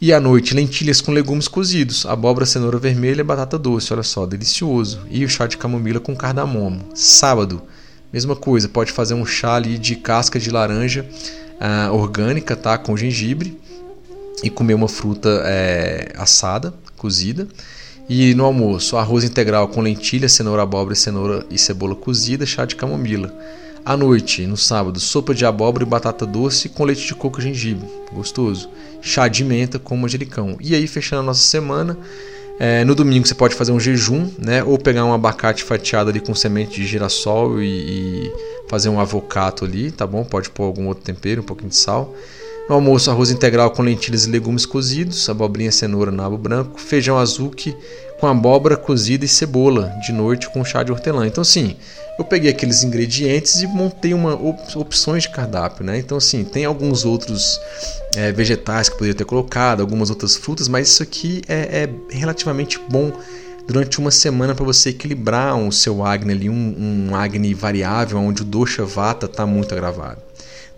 e 0.06 0.12
à 0.12 0.20
noite, 0.20 0.54
lentilhas 0.54 1.00
com 1.00 1.14
legumes 1.14 1.48
cozidos, 1.48 2.06
abóbora, 2.06 2.46
cenoura 2.46 2.78
vermelha 2.78 3.22
e 3.22 3.24
batata 3.24 3.58
doce. 3.58 3.94
Olha 3.94 4.04
só, 4.04 4.26
delicioso. 4.26 5.00
E 5.10 5.24
o 5.24 5.30
chá 5.30 5.48
de 5.48 5.56
camomila 5.56 5.98
com 5.98 6.14
cardamomo. 6.14 6.84
Sábado, 6.94 7.62
mesma 8.12 8.36
coisa, 8.36 8.68
pode 8.68 8.92
fazer 8.92 9.14
um 9.14 9.26
chá 9.26 9.56
ali 9.56 9.78
de 9.78 9.96
casca 9.96 10.38
de 10.38 10.52
laranja 10.52 11.06
uh, 11.54 11.94
orgânica, 11.94 12.54
tá? 12.54 12.78
Com 12.78 12.98
gengibre 12.98 13.58
e 14.44 14.50
comer 14.50 14.74
uma 14.74 14.90
fruta 14.90 15.42
é, 15.46 16.12
assada, 16.18 16.74
cozida. 16.98 17.48
E 18.16 18.36
no 18.36 18.46
almoço, 18.46 18.96
arroz 18.96 19.24
integral 19.24 19.68
com 19.68 19.82
lentilha, 19.82 20.30
cenoura, 20.30 20.62
abóbora, 20.62 20.94
cenoura 20.94 21.44
e 21.50 21.58
cebola 21.58 21.96
cozida, 21.96 22.46
chá 22.46 22.64
de 22.64 22.76
camomila. 22.76 23.34
À 23.84 23.98
noite, 23.98 24.46
no 24.46 24.56
sábado, 24.56 25.00
sopa 25.00 25.34
de 25.34 25.44
abóbora 25.48 25.84
e 25.84 25.88
batata 25.88 26.24
doce 26.24 26.70
com 26.70 26.84
leite 26.84 27.08
de 27.08 27.16
coco 27.16 27.40
e 27.40 27.44
gengibre. 27.44 27.90
Gostoso. 28.14 28.70
Chá 29.02 29.28
de 29.28 29.44
menta 29.44 29.80
com 29.80 29.98
manjericão. 29.98 30.56
E 30.62 30.76
aí, 30.76 30.86
fechando 30.86 31.24
a 31.24 31.26
nossa 31.26 31.42
semana, 31.42 31.98
é, 32.60 32.86
no 32.86 32.94
domingo 32.94 33.26
você 33.26 33.34
pode 33.34 33.56
fazer 33.56 33.72
um 33.72 33.80
jejum, 33.80 34.30
né? 34.38 34.64
Ou 34.64 34.78
pegar 34.78 35.06
um 35.06 35.14
abacate 35.14 35.64
fatiado 35.64 36.12
ali 36.12 36.20
com 36.20 36.36
semente 36.36 36.80
de 36.80 36.86
girassol 36.86 37.64
e, 37.64 37.66
e 37.66 38.32
fazer 38.70 38.90
um 38.90 39.00
avocado 39.00 39.66
ali, 39.66 39.92
tá 39.92 40.06
bom? 40.06 40.24
Pode 40.24 40.52
pôr 40.52 40.66
algum 40.66 40.86
outro 40.86 41.04
tempero, 41.04 41.42
um 41.42 41.46
pouquinho 41.46 41.70
de 41.70 41.78
sal. 41.78 42.14
No 42.70 42.76
almoço, 42.76 43.12
arroz 43.12 43.30
integral 43.30 43.72
com 43.72 43.82
lentilhas 43.82 44.26
e 44.26 44.30
legumes 44.30 44.66
cozidos, 44.66 45.28
abobrinha, 45.30 45.72
cenoura, 45.72 46.12
nabo 46.12 46.38
branco, 46.38 46.80
feijão 46.80 47.18
azuki 47.18 47.76
com 48.20 48.28
abóbora 48.28 48.78
cozida 48.78 49.26
e 49.26 49.28
cebola, 49.28 49.94
de 50.06 50.14
noite 50.14 50.50
com 50.50 50.64
chá 50.64 50.82
de 50.82 50.92
hortelã. 50.92 51.28
Então, 51.28 51.42
assim, 51.42 51.76
eu 52.18 52.24
peguei 52.24 52.52
aqueles 52.52 52.84
ingredientes 52.84 53.62
e 53.62 53.68
montei 53.68 54.14
uma 54.14 54.36
op 54.36 54.78
opções 54.78 55.24
de 55.24 55.30
cardápio, 55.30 55.84
né? 55.84 55.98
Então 55.98 56.18
assim 56.18 56.44
tem 56.44 56.64
alguns 56.64 57.06
outros 57.06 57.60
é, 58.16 58.32
vegetais 58.32 58.88
que 58.88 58.96
poderia 58.96 59.16
ter 59.16 59.26
colocado, 59.26 59.82
algumas 59.82 60.10
outras 60.10 60.36
frutas, 60.36 60.68
mas 60.68 60.90
isso 60.90 61.02
aqui 61.02 61.42
é, 61.48 61.84
é 61.84 62.16
relativamente 62.16 62.80
bom 62.90 63.12
durante 63.68 63.98
uma 64.00 64.12
semana 64.12 64.54
para 64.54 64.66
você 64.66 64.90
equilibrar 64.90 65.58
o 65.58 65.72
seu 65.72 66.06
Agni 66.06 66.34
ali, 66.34 66.50
um, 66.50 67.10
um 67.10 67.16
Agni 67.16 67.54
variável, 67.54 68.20
onde 68.20 68.42
o 68.42 68.46
dosha 68.46 68.86
vata 68.86 69.26
está 69.26 69.46
muito 69.46 69.74
agravado, 69.74 70.22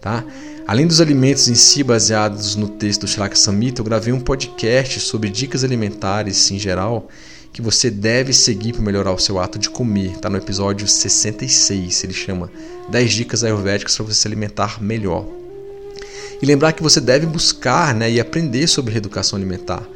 tá? 0.06 0.23
Além 0.68 0.86
dos 0.86 1.02
alimentos 1.02 1.48
em 1.48 1.56
si 1.56 1.84
baseados 1.84 2.56
no 2.56 2.68
texto 2.68 3.02
do 3.02 3.07
Shraka 3.07 3.36
Samhita, 3.36 3.82
eu 3.82 3.86
gravei 3.86 4.14
um 4.14 4.19
podcast 4.19 4.99
sobre 4.99 5.32
dicas 5.32 5.64
alimentares 5.64 6.52
em 6.52 6.60
geral 6.60 7.10
que 7.52 7.60
você 7.60 7.90
deve 7.90 8.32
seguir 8.32 8.73
para 8.73 8.84
melhorar 8.84 9.14
o 9.14 9.18
seu 9.18 9.40
ato 9.40 9.57
de 9.57 9.68
comer. 9.68 10.11
Está 10.11 10.30
no 10.30 10.38
episódio 10.38 10.88
66, 10.88 12.03
ele 12.03 12.14
chama 12.14 12.52
10 12.90 13.14
dicas 13.14 13.44
ayurvédicas 13.44 13.95
para 13.95 14.06
você 14.06 14.14
se 14.14 14.27
alimentar 14.27 14.80
melhor. 14.80 15.26
E 16.40 16.45
lembrar 16.45 16.73
que 16.73 16.84
você 16.84 17.02
deve 17.02 17.26
buscar 17.26 17.95
né, 17.95 18.11
e 18.11 18.19
aprender 18.19 18.68
sobre 18.68 18.91
reeducação 18.91 19.38
alimentar, 19.38 19.90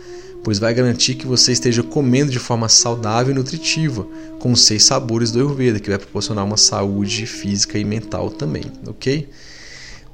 pois 0.43 0.57
vai 0.57 0.73
garantir 0.73 1.15
que 1.15 1.27
você 1.27 1.51
esteja 1.51 1.83
comendo 1.83 2.31
de 2.31 2.39
forma 2.39 2.67
saudável 2.67 3.31
e 3.31 3.37
nutritiva, 3.37 4.07
com 4.39 4.53
os 4.53 4.61
seis 4.61 4.83
sabores 4.83 5.29
do 5.29 5.37
Ayurveda, 5.37 5.79
que 5.79 5.89
vai 5.89 5.99
proporcionar 5.99 6.45
uma 6.45 6.57
saúde 6.57 7.27
física 7.27 7.77
e 7.77 7.85
mental 7.85 8.31
também, 8.31 8.63
ok? 8.87 9.29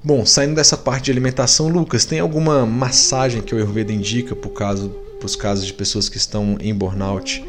Bom, 0.06 0.24
saindo 0.24 0.54
dessa 0.54 0.78
parte 0.78 1.06
de 1.06 1.12
alimentação, 1.12 1.68
Lucas, 1.68 2.06
tem 2.06 2.20
alguma 2.20 2.64
massagem 2.64 3.42
que 3.42 3.56
o 3.56 3.58
Ayurveda 3.58 3.92
indica 3.92 4.36
por 4.36 4.52
caso 4.52 4.90
para 5.18 5.26
os 5.26 5.36
casos 5.36 5.66
de 5.66 5.74
pessoas 5.74 6.08
que 6.08 6.18
estão 6.18 6.58
em 6.60 6.76
burnout 6.76 7.44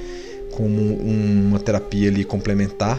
como 0.52 0.80
uma 0.80 1.58
terapia 1.60 2.08
ali 2.08 2.24
complementar 2.24 2.98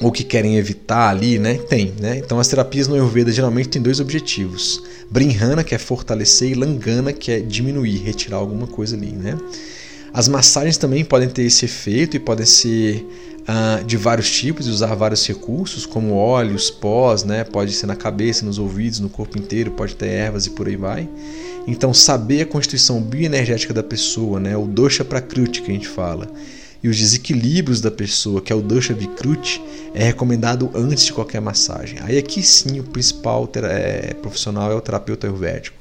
ou 0.00 0.12
que 0.12 0.22
querem 0.22 0.56
evitar 0.56 1.08
ali, 1.08 1.40
né? 1.40 1.54
Tem, 1.54 1.92
né? 2.00 2.18
Então 2.18 2.38
as 2.38 2.46
terapias 2.46 2.86
no 2.86 2.94
Ayurveda 2.94 3.32
geralmente 3.32 3.70
têm 3.70 3.82
dois 3.82 3.98
objetivos: 3.98 4.80
Brinhana, 5.10 5.64
que 5.64 5.74
é 5.74 5.78
fortalecer, 5.78 6.52
e 6.52 6.54
Langana, 6.54 7.12
que 7.12 7.32
é 7.32 7.40
diminuir, 7.40 7.96
retirar 7.96 8.36
alguma 8.36 8.68
coisa 8.68 8.94
ali, 8.94 9.10
né? 9.10 9.36
As 10.12 10.28
massagens 10.28 10.76
também 10.76 11.04
podem 11.04 11.28
ter 11.28 11.42
esse 11.42 11.64
efeito 11.64 12.16
e 12.16 12.20
podem 12.20 12.46
ser 12.46 13.04
uh, 13.48 13.84
de 13.84 13.96
vários 13.96 14.30
tipos 14.30 14.66
e 14.66 14.70
usar 14.70 14.94
vários 14.94 15.26
recursos, 15.26 15.86
como 15.86 16.14
óleos, 16.14 16.70
pós, 16.70 17.24
né? 17.24 17.44
Pode 17.44 17.72
ser 17.72 17.86
na 17.86 17.96
cabeça, 17.96 18.44
nos 18.44 18.58
ouvidos, 18.58 19.00
no 19.00 19.08
corpo 19.08 19.38
inteiro, 19.38 19.70
pode 19.70 19.94
ter 19.94 20.06
ervas 20.06 20.46
e 20.46 20.50
por 20.50 20.66
aí 20.66 20.76
vai. 20.76 21.08
Então, 21.66 21.94
saber 21.94 22.42
a 22.42 22.46
constituição 22.46 23.00
bioenergética 23.00 23.72
da 23.72 23.82
pessoa, 23.82 24.38
né, 24.38 24.54
o 24.54 24.66
dosha 24.66 25.02
prakruti 25.02 25.62
que 25.62 25.70
a 25.70 25.74
gente 25.74 25.88
fala, 25.88 26.28
e 26.82 26.88
os 26.88 26.98
desequilíbrios 26.98 27.80
da 27.80 27.90
pessoa, 27.90 28.42
que 28.42 28.52
é 28.52 28.56
o 28.56 28.60
dosha 28.60 28.92
vikruti, 28.92 29.62
é 29.94 30.04
recomendado 30.04 30.70
antes 30.74 31.06
de 31.06 31.14
qualquer 31.14 31.40
massagem. 31.40 31.98
Aí 32.02 32.18
aqui 32.18 32.42
sim 32.42 32.78
o 32.78 32.84
principal 32.84 33.50
é, 33.54 34.12
profissional 34.12 34.70
é 34.70 34.74
o 34.74 34.80
terapeuta 34.82 35.26
ayurvédico. 35.26 35.74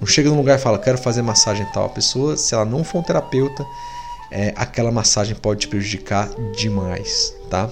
Não 0.00 0.06
chega 0.06 0.28
num 0.28 0.36
lugar 0.36 0.58
e 0.58 0.62
fala, 0.62 0.78
quero 0.78 0.98
fazer 0.98 1.22
massagem 1.22 1.64
tal. 1.72 1.86
A 1.86 1.88
pessoa, 1.88 2.36
se 2.36 2.54
ela 2.54 2.64
não 2.64 2.82
for 2.82 2.98
um 2.98 3.02
terapeuta, 3.02 3.64
é, 4.30 4.52
aquela 4.56 4.90
massagem 4.90 5.34
pode 5.34 5.60
te 5.60 5.68
prejudicar 5.68 6.28
demais, 6.56 7.34
tá? 7.50 7.70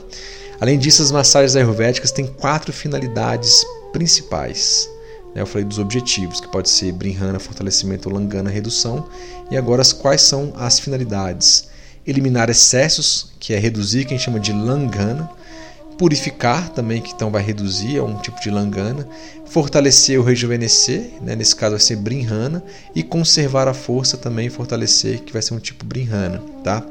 Além 0.60 0.78
disso, 0.78 1.02
as 1.02 1.12
massagens 1.12 1.54
ayurvédicas 1.54 2.10
têm 2.10 2.26
quatro 2.26 2.72
finalidades 2.72 3.64
principais. 3.92 4.88
Né? 5.34 5.42
Eu 5.42 5.46
falei 5.46 5.64
dos 5.64 5.78
objetivos, 5.78 6.40
que 6.40 6.48
pode 6.48 6.70
ser 6.70 6.92
Brinhana, 6.92 7.38
fortalecimento, 7.38 8.08
Langana, 8.08 8.48
redução. 8.48 9.06
E 9.50 9.56
agora, 9.56 9.82
quais 10.00 10.22
são 10.22 10.54
as 10.56 10.78
finalidades? 10.78 11.68
Eliminar 12.06 12.48
excessos, 12.48 13.32
que 13.38 13.52
é 13.52 13.58
reduzir, 13.58 14.06
que 14.06 14.14
a 14.14 14.16
gente 14.16 14.24
chama 14.24 14.40
de 14.40 14.52
Langana, 14.52 15.28
purificar 15.98 16.68
também, 16.70 17.00
que 17.00 17.12
então 17.12 17.30
vai 17.30 17.42
reduzir, 17.42 17.96
é 17.96 18.02
um 18.02 18.18
tipo 18.18 18.40
de 18.40 18.50
langana, 18.50 19.08
fortalecer 19.46 20.18
ou 20.18 20.24
rejuvenescer, 20.24 21.10
né? 21.22 21.34
nesse 21.34 21.56
caso 21.56 21.72
vai 21.72 21.80
ser 21.80 21.96
brinhana, 21.96 22.62
e 22.94 23.02
conservar 23.02 23.68
a 23.68 23.74
força 23.74 24.16
também, 24.16 24.48
fortalecer, 24.48 25.22
que 25.22 25.32
vai 25.32 25.42
ser 25.42 25.54
um 25.54 25.58
tipo 25.58 25.84
brinhana, 25.84 26.42
tá? 26.62 26.84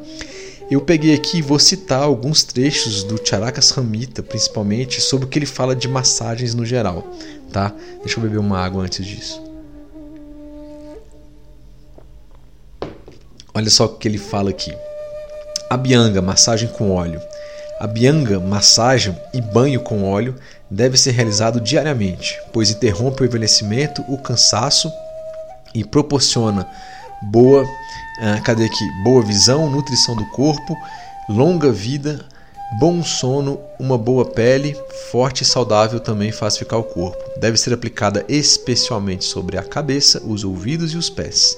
Eu 0.69 0.81
peguei 0.81 1.13
aqui 1.13 1.43
vou 1.43 1.59
citar 1.59 2.01
alguns 2.01 2.43
trechos 2.43 3.03
do 3.03 3.19
Charakas 3.23 3.69
Ramita, 3.69 4.23
principalmente, 4.23 4.99
sobre 4.99 5.27
o 5.27 5.29
que 5.29 5.37
ele 5.37 5.45
fala 5.45 5.75
de 5.75 5.87
massagens 5.87 6.55
no 6.55 6.65
geral, 6.65 7.07
tá? 7.51 7.71
Deixa 7.99 8.19
eu 8.19 8.23
beber 8.23 8.39
uma 8.39 8.59
água 8.59 8.83
antes 8.83 9.05
disso. 9.05 9.43
Olha 13.53 13.69
só 13.69 13.85
o 13.85 13.89
que 13.89 14.07
ele 14.07 14.17
fala 14.17 14.49
aqui. 14.49 14.75
Abhyanga, 15.69 16.21
massagem 16.21 16.67
com 16.67 16.91
óleo. 16.91 17.21
A 17.77 17.85
bianga, 17.85 18.39
massagem 18.39 19.17
e 19.33 19.41
banho 19.41 19.81
com 19.81 20.09
óleo 20.09 20.35
deve 20.71 20.97
ser 20.97 21.11
realizado 21.11 21.59
diariamente, 21.59 22.39
pois 22.53 22.71
interrompe 22.71 23.21
o 23.21 23.25
envelhecimento, 23.25 24.01
o 24.07 24.17
cansaço 24.17 24.89
e 25.73 25.83
proporciona 25.83 26.65
boa, 27.21 27.67
ah, 28.21 28.39
cadê 28.39 28.63
aqui? 28.63 29.03
Boa 29.03 29.21
visão, 29.21 29.69
nutrição 29.69 30.15
do 30.15 30.25
corpo, 30.27 30.73
longa 31.27 31.69
vida, 31.69 32.23
bom 32.79 33.03
sono, 33.03 33.59
uma 33.77 33.97
boa 33.97 34.23
pele, 34.23 34.73
forte 35.11 35.41
e 35.41 35.45
saudável 35.45 35.99
também 35.99 36.31
faz 36.31 36.57
ficar 36.57 36.77
o 36.77 36.83
corpo. 36.83 37.21
Deve 37.41 37.57
ser 37.57 37.73
aplicada 37.73 38.23
especialmente 38.29 39.25
sobre 39.25 39.57
a 39.57 39.63
cabeça, 39.63 40.23
os 40.25 40.45
ouvidos 40.45 40.93
e 40.93 40.97
os 40.97 41.09
pés 41.09 41.57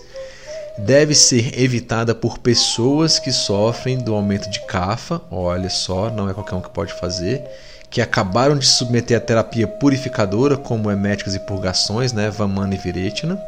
deve 0.77 1.15
ser 1.15 1.59
evitada 1.59 2.13
por 2.13 2.37
pessoas 2.37 3.19
que 3.19 3.31
sofrem 3.31 3.97
do 3.97 4.13
aumento 4.13 4.49
de 4.49 4.59
cafa, 4.61 5.21
olha 5.31 5.69
só, 5.69 6.09
não 6.09 6.29
é 6.29 6.33
qualquer 6.33 6.55
um 6.55 6.61
que 6.61 6.69
pode 6.69 6.93
fazer, 6.93 7.43
que 7.89 8.01
acabaram 8.01 8.57
de 8.57 8.65
submeter 8.65 9.17
à 9.17 9.19
terapia 9.19 9.67
purificadora, 9.67 10.57
como 10.57 10.91
eméticas 10.91 11.35
e 11.35 11.39
purgações, 11.39 12.13
né, 12.13 12.29
Vamana 12.29 12.75
e 12.75 12.77
Viretina, 12.77 13.41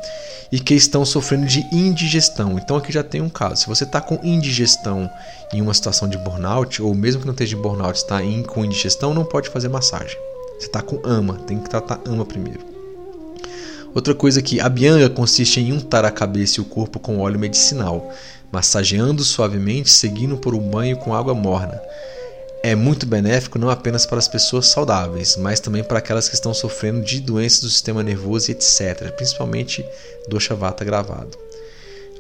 e 0.52 0.60
que 0.60 0.74
estão 0.74 1.06
sofrendo 1.06 1.46
de 1.46 1.68
indigestão. 1.72 2.58
Então 2.58 2.78
aqui 2.78 2.92
já 2.92 3.04
tem 3.04 3.22
um 3.22 3.30
caso. 3.30 3.62
Se 3.62 3.68
você 3.68 3.84
está 3.84 4.02
com 4.02 4.20
indigestão 4.24 5.10
em 5.54 5.62
uma 5.62 5.74
situação 5.74 6.08
de 6.08 6.18
burnout, 6.18 6.82
ou 6.82 6.96
mesmo 6.96 7.22
que 7.22 7.28
não 7.28 7.34
esteja 7.34 7.56
em 7.56 7.62
burnout, 7.62 7.98
está 7.98 8.20
com 8.48 8.66
indigestão, 8.66 9.14
não 9.14 9.26
pode 9.26 9.50
fazer 9.50 9.68
massagem. 9.68 10.18
Você 10.58 10.66
está 10.66 10.82
com 10.82 11.00
ama, 11.04 11.36
tem 11.46 11.60
que 11.60 11.70
tratar 11.70 12.00
ama 12.06 12.26
primeiro. 12.26 12.79
Outra 13.94 14.14
coisa 14.14 14.42
que 14.42 14.60
a 14.60 14.70
bianga 14.70 15.10
consiste 15.10 15.60
em 15.60 15.74
untar 15.74 16.06
a 16.06 16.12
cabeça 16.12 16.60
e 16.60 16.62
o 16.62 16.66
corpo 16.66 17.00
com 17.00 17.20
óleo 17.20 17.40
medicinal, 17.40 18.12
massageando 18.52 19.24
suavemente, 19.24 19.90
seguindo 19.90 20.38
por 20.38 20.54
um 20.54 20.70
banho 20.70 20.98
com 20.98 21.16
água 21.16 21.34
morna. 21.34 21.82
É 22.62 22.76
muito 22.76 23.06
benéfico 23.06 23.58
não 23.58 23.70
apenas 23.70 24.06
para 24.06 24.20
as 24.20 24.28
pessoas 24.28 24.68
saudáveis, 24.68 25.38
mas 25.38 25.60
também 25.60 25.84
para 25.84 26.00
aquelas 26.00 26.28
que 26.28 26.36
estão 26.36 26.54
sofrendo 26.54 27.06
de 27.06 27.22
doenças 27.22 27.62
do 27.62 27.70
sistema 27.70 28.04
nervoso 28.04 28.52
e 28.52 28.54
etc., 28.54 29.12
principalmente 29.16 29.84
dosha 30.28 30.54
vata 30.54 30.84
gravado. 30.84 31.38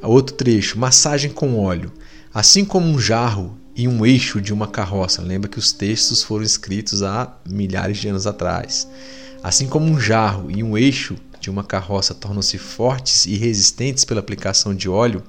Outro 0.01 0.35
trecho, 0.35 0.79
massagem 0.79 1.29
com 1.29 1.59
óleo. 1.59 1.91
Assim 2.33 2.63
como 2.63 2.87
um 2.87 2.97
jarro 2.97 3.57
e 3.75 3.87
um 3.87 4.05
eixo 4.05 4.39
de 4.39 4.53
uma 4.53 4.67
carroça, 4.67 5.21
lembra 5.21 5.49
que 5.49 5.59
os 5.59 5.73
textos 5.73 6.23
foram 6.23 6.43
escritos 6.43 7.03
há 7.03 7.37
milhares 7.47 7.97
de 7.97 8.07
anos 8.07 8.25
atrás. 8.25 8.87
Assim 9.43 9.67
como 9.67 9.85
um 9.85 9.99
jarro 9.99 10.49
e 10.49 10.63
um 10.63 10.77
eixo 10.77 11.15
de 11.39 11.49
uma 11.49 11.63
carroça 11.63 12.13
tornam-se 12.13 12.57
fortes 12.57 13.25
e 13.25 13.35
resistentes 13.35 14.05
pela 14.05 14.19
aplicação 14.19 14.75
de 14.75 14.89
óleo, 14.89 15.23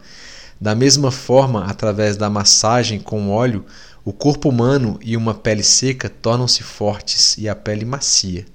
da 0.60 0.74
mesma 0.74 1.10
forma, 1.10 1.64
através 1.64 2.16
da 2.16 2.28
massagem 2.28 3.00
com 3.00 3.30
óleo, 3.30 3.64
o 4.04 4.12
corpo 4.12 4.48
humano 4.48 4.98
e 5.02 5.16
uma 5.16 5.34
pele 5.34 5.62
seca 5.62 6.08
tornam-se 6.08 6.62
fortes 6.62 7.38
e 7.38 7.48
a 7.48 7.54
pele 7.54 7.84
macia. 7.84 8.46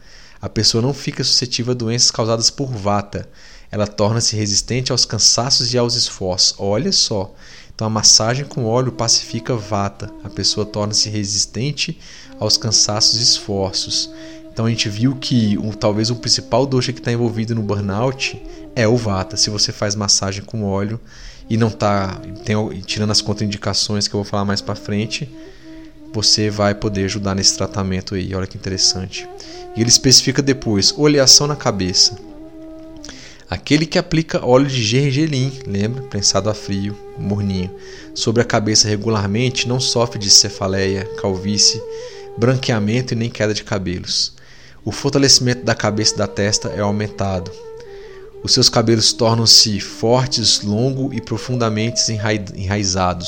A 0.42 0.48
pessoa 0.48 0.82
não 0.82 0.94
fica 0.94 1.24
suscetível 1.24 1.72
a 1.72 1.76
doenças 1.76 2.12
causadas 2.12 2.52
por 2.52 2.72
vata. 2.72 3.28
Ela 3.72 3.88
torna-se 3.88 4.36
resistente 4.36 4.92
aos 4.92 5.06
cansaços 5.06 5.74
e 5.74 5.78
aos 5.78 5.96
esforços. 5.96 6.56
Olha 6.60 6.92
só. 6.92 7.34
Então 7.74 7.88
a 7.88 7.90
massagem 7.90 8.46
com 8.46 8.66
óleo 8.66 8.92
pacifica 8.92 9.56
vata. 9.56 10.12
A 10.24 10.30
pessoa 10.30 10.66
torna-se 10.66 11.10
resistente 11.10 12.00
aos 12.40 12.58
cansaços 12.58 13.20
e 13.20 13.24
esforços. 13.24 14.10
Então 14.56 14.68
a 14.68 14.70
gente 14.70 14.88
viu 14.88 15.18
que 15.18 15.58
um, 15.58 15.74
talvez 15.74 16.10
o 16.10 16.16
principal 16.16 16.66
dosha 16.66 16.94
que 16.94 17.00
está 17.00 17.12
envolvido 17.12 17.54
no 17.54 17.62
burnout 17.62 18.42
é 18.74 18.88
o 18.88 18.96
vata. 18.96 19.36
Se 19.36 19.50
você 19.50 19.74
faz 19.74 19.96
massagem 19.96 20.46
com 20.46 20.64
óleo 20.64 20.98
e 21.50 21.58
não 21.58 21.68
está 21.68 22.22
tirando 22.86 23.12
as 23.12 23.20
contraindicações 23.20 24.08
que 24.08 24.16
eu 24.16 24.20
vou 24.20 24.24
falar 24.24 24.46
mais 24.46 24.62
para 24.62 24.74
frente, 24.74 25.30
você 26.14 26.50
vai 26.50 26.74
poder 26.74 27.04
ajudar 27.04 27.36
nesse 27.36 27.58
tratamento 27.58 28.16
aí. 28.16 28.34
Olha 28.34 28.48
que 28.48 28.56
interessante. 28.56 29.28
E 29.76 29.82
ele 29.82 29.90
especifica 29.90 30.42
depois: 30.42 30.94
oleação 30.98 31.48
na 31.48 31.58
cabeça. 31.58 32.18
Aquele 33.50 33.86
que 33.86 34.00
aplica 34.00 34.46
óleo 34.46 34.68
de 34.68 34.82
gergelim, 34.82 35.52
lembra? 35.68 36.02
Prensado 36.04 36.50
a 36.50 36.54
frio, 36.54 36.98
morninho, 37.20 37.76
sobre 38.14 38.42
a 38.42 38.46
cabeça 38.46 38.88
regularmente 38.88 39.68
não 39.68 39.82
sofre 39.82 40.18
de 40.18 40.30
cefaleia, 40.30 41.04
calvície, 41.18 41.84
branqueamento 42.38 43.14
e 43.14 43.18
nem 43.18 43.30
queda 43.30 43.54
de 43.54 43.66
cabelos. 43.66 44.34
O 44.86 44.92
fortalecimento 44.92 45.66
da 45.66 45.74
cabeça 45.74 46.14
e 46.14 46.18
da 46.20 46.28
testa 46.28 46.70
é 46.70 46.80
aumentado. 46.80 47.52
Os 48.44 48.54
seus 48.54 48.70
cabelos 48.70 49.12
tornam-se 49.14 49.80
fortes, 49.80 50.62
longos 50.62 51.18
e 51.18 51.20
profundamente 51.20 52.00
enraizados. 52.12 53.28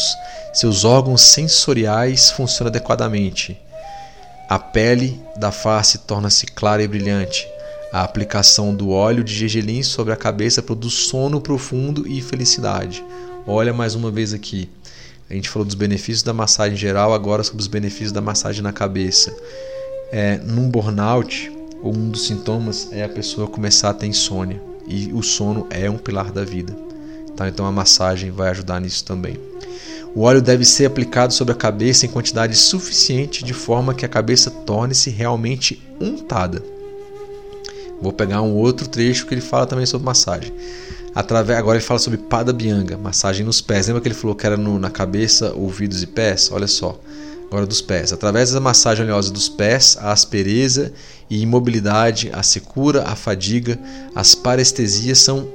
Seus 0.54 0.86
órgãos 0.86 1.22
sensoriais 1.22 2.30
funcionam 2.30 2.70
adequadamente. 2.70 3.60
A 4.48 4.60
pele 4.60 5.20
da 5.36 5.52
face 5.52 5.98
torna-se 5.98 6.46
clara 6.46 6.84
e 6.84 6.88
brilhante. 6.88 7.48
A 7.92 8.04
aplicação 8.04 8.76
do 8.76 8.92
óleo 8.92 9.24
de 9.24 9.34
gergelim 9.34 9.82
sobre 9.82 10.14
a 10.14 10.18
cabeça 10.18 10.62
produz 10.62 10.94
sono 10.94 11.42
profundo 11.42 12.08
e 12.08 12.22
felicidade. 12.22 13.04
Olha 13.48 13.74
mais 13.74 13.96
uma 13.96 14.12
vez 14.12 14.32
aqui. 14.32 14.70
A 15.28 15.34
gente 15.34 15.50
falou 15.50 15.66
dos 15.66 15.76
benefícios 15.76 16.22
da 16.22 16.34
massagem 16.34 16.78
geral, 16.78 17.16
agora 17.16 17.44
sobre 17.44 17.62
os 17.62 17.68
benefícios 17.68 18.12
da 18.12 18.22
massagem 18.22 18.62
na 18.62 18.72
cabeça 18.72 19.36
é, 20.12 20.38
num 20.38 20.70
burnout, 20.70 21.52
um 21.84 22.10
dos 22.10 22.28
sintomas 22.28 22.90
é 22.92 23.04
a 23.04 23.10
pessoa 23.10 23.48
começar 23.48 23.90
a 23.90 23.94
ter 23.94 24.08
insônia. 24.08 24.62
E 24.88 25.12
o 25.14 25.22
sono 25.22 25.68
é 25.70 25.90
um 25.90 25.98
pilar 25.98 26.32
da 26.32 26.44
vida. 26.44 26.74
Tá? 27.36 27.48
Então 27.48 27.66
a 27.66 27.72
massagem 27.72 28.32
vai 28.32 28.50
ajudar 28.50 28.80
nisso 28.80 29.04
também. 29.04 29.38
O 30.16 30.22
óleo 30.22 30.42
deve 30.42 30.66
ser 30.66 30.86
aplicado 30.86 31.34
sobre 31.34 31.54
a 31.54 31.58
cabeça 31.58 32.06
em 32.06 32.10
quantidade 32.10 32.56
suficiente 32.56 33.44
de 33.44 33.54
forma 33.54 33.94
que 33.94 34.06
a 34.06 34.10
cabeça 34.10 34.50
torne-se 34.50 35.10
realmente 35.10 35.82
untada. 36.00 36.64
Vou 38.02 38.14
pegar 38.14 38.42
um 38.42 38.56
outro 38.56 38.88
trecho 38.88 39.28
que 39.28 39.34
ele 39.34 39.42
fala 39.42 39.68
também 39.68 39.86
sobre 39.86 40.06
massagem. 40.06 40.54
Através, 41.14 41.58
agora 41.60 41.78
ele 41.78 41.86
fala 41.86 42.00
sobre 42.00 42.20
pada 42.20 42.54
bianga, 42.54 42.98
massagem 42.98 43.46
nos 43.46 43.60
pés. 43.60 43.88
Lembra 43.88 44.02
que 44.02 44.08
ele 44.08 44.16
falou 44.16 44.36
que 44.36 44.46
era 44.46 44.56
no, 44.56 44.80
na 44.80 44.90
cabeça, 44.90 45.52
ouvidos 45.54 46.02
e 46.02 46.08
pés? 46.08 46.50
Olha 46.52 46.68
só. 46.68 47.00
Agora 47.48 47.66
dos 47.66 47.82
pés. 47.82 48.12
Através 48.12 48.52
da 48.52 48.60
massagem 48.60 49.06
oleosa 49.06 49.32
dos 49.32 49.48
pés, 49.48 49.98
a 50.00 50.12
aspereza 50.12 50.92
e 51.30 51.42
imobilidade, 51.42 52.30
a 52.34 52.44
secura, 52.44 53.04
a 53.04 53.16
fadiga, 53.16 53.80
as 54.14 54.36
parestesias 54.36 55.20
são 55.20 55.48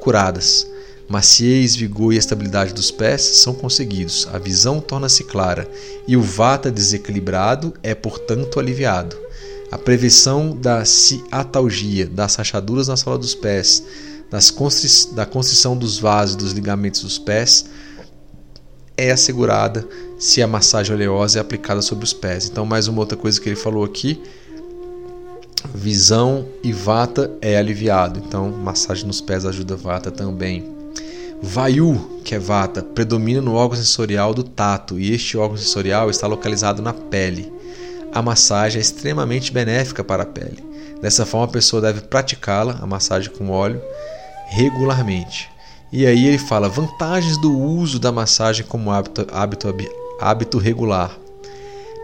curadas. 0.00 0.66
Maciez, 1.08 1.74
vigor 1.74 2.14
e 2.14 2.16
estabilidade 2.16 2.72
dos 2.72 2.92
pés 2.92 3.20
são 3.20 3.52
conseguidos. 3.52 4.28
A 4.32 4.38
visão 4.38 4.80
torna-se 4.80 5.24
clara 5.24 5.68
e 6.06 6.16
o 6.16 6.22
vata 6.22 6.70
desequilibrado 6.70 7.74
é, 7.82 7.96
portanto, 7.96 8.60
aliviado. 8.60 9.16
A 9.72 9.78
prevenção 9.78 10.56
da 10.56 10.84
ciatalgia, 10.84 12.06
das 12.06 12.36
rachaduras 12.36 12.86
na 12.86 12.96
sola 12.96 13.18
dos 13.18 13.34
pés, 13.34 13.82
constri 14.54 15.14
da 15.14 15.26
constrição 15.26 15.76
dos 15.76 15.98
vasos 15.98 16.36
e 16.36 16.38
dos 16.38 16.52
ligamentos 16.52 17.02
dos 17.02 17.18
pés 17.18 17.66
é 18.96 19.10
assegurada 19.10 19.86
se 20.20 20.42
a 20.42 20.46
massagem 20.46 20.94
oleosa 20.94 21.38
é 21.38 21.40
aplicada 21.40 21.80
sobre 21.80 22.04
os 22.04 22.12
pés. 22.12 22.46
Então, 22.46 22.66
mais 22.66 22.86
uma 22.86 23.00
outra 23.00 23.16
coisa 23.16 23.40
que 23.40 23.48
ele 23.48 23.56
falou 23.56 23.82
aqui: 23.82 24.22
visão 25.74 26.46
e 26.62 26.74
vata 26.74 27.30
é 27.40 27.56
aliviado. 27.56 28.22
Então, 28.24 28.50
massagem 28.50 29.06
nos 29.06 29.22
pés 29.22 29.46
ajuda 29.46 29.74
vata 29.74 30.10
também. 30.10 30.78
Vayu, 31.42 32.20
que 32.22 32.34
é 32.34 32.38
vata, 32.38 32.82
predomina 32.82 33.40
no 33.40 33.54
órgão 33.54 33.78
sensorial 33.78 34.34
do 34.34 34.44
tato 34.44 35.00
e 35.00 35.10
este 35.14 35.38
órgão 35.38 35.56
sensorial 35.56 36.10
está 36.10 36.26
localizado 36.26 36.82
na 36.82 36.92
pele. 36.92 37.50
A 38.12 38.20
massagem 38.20 38.78
é 38.78 38.82
extremamente 38.82 39.50
benéfica 39.50 40.04
para 40.04 40.24
a 40.24 40.26
pele. 40.26 40.62
Dessa 41.00 41.24
forma, 41.24 41.46
a 41.46 41.50
pessoa 41.50 41.80
deve 41.80 42.02
praticá-la, 42.02 42.78
a 42.82 42.86
massagem 42.86 43.30
com 43.30 43.48
óleo, 43.48 43.80
regularmente. 44.50 45.48
E 45.90 46.06
aí 46.06 46.26
ele 46.26 46.38
fala 46.38 46.68
vantagens 46.68 47.38
do 47.38 47.56
uso 47.58 47.98
da 47.98 48.12
massagem 48.12 48.66
como 48.66 48.90
hábito, 48.90 49.26
hábito, 49.32 49.66
hábito 50.20 50.58
regular. 50.58 51.18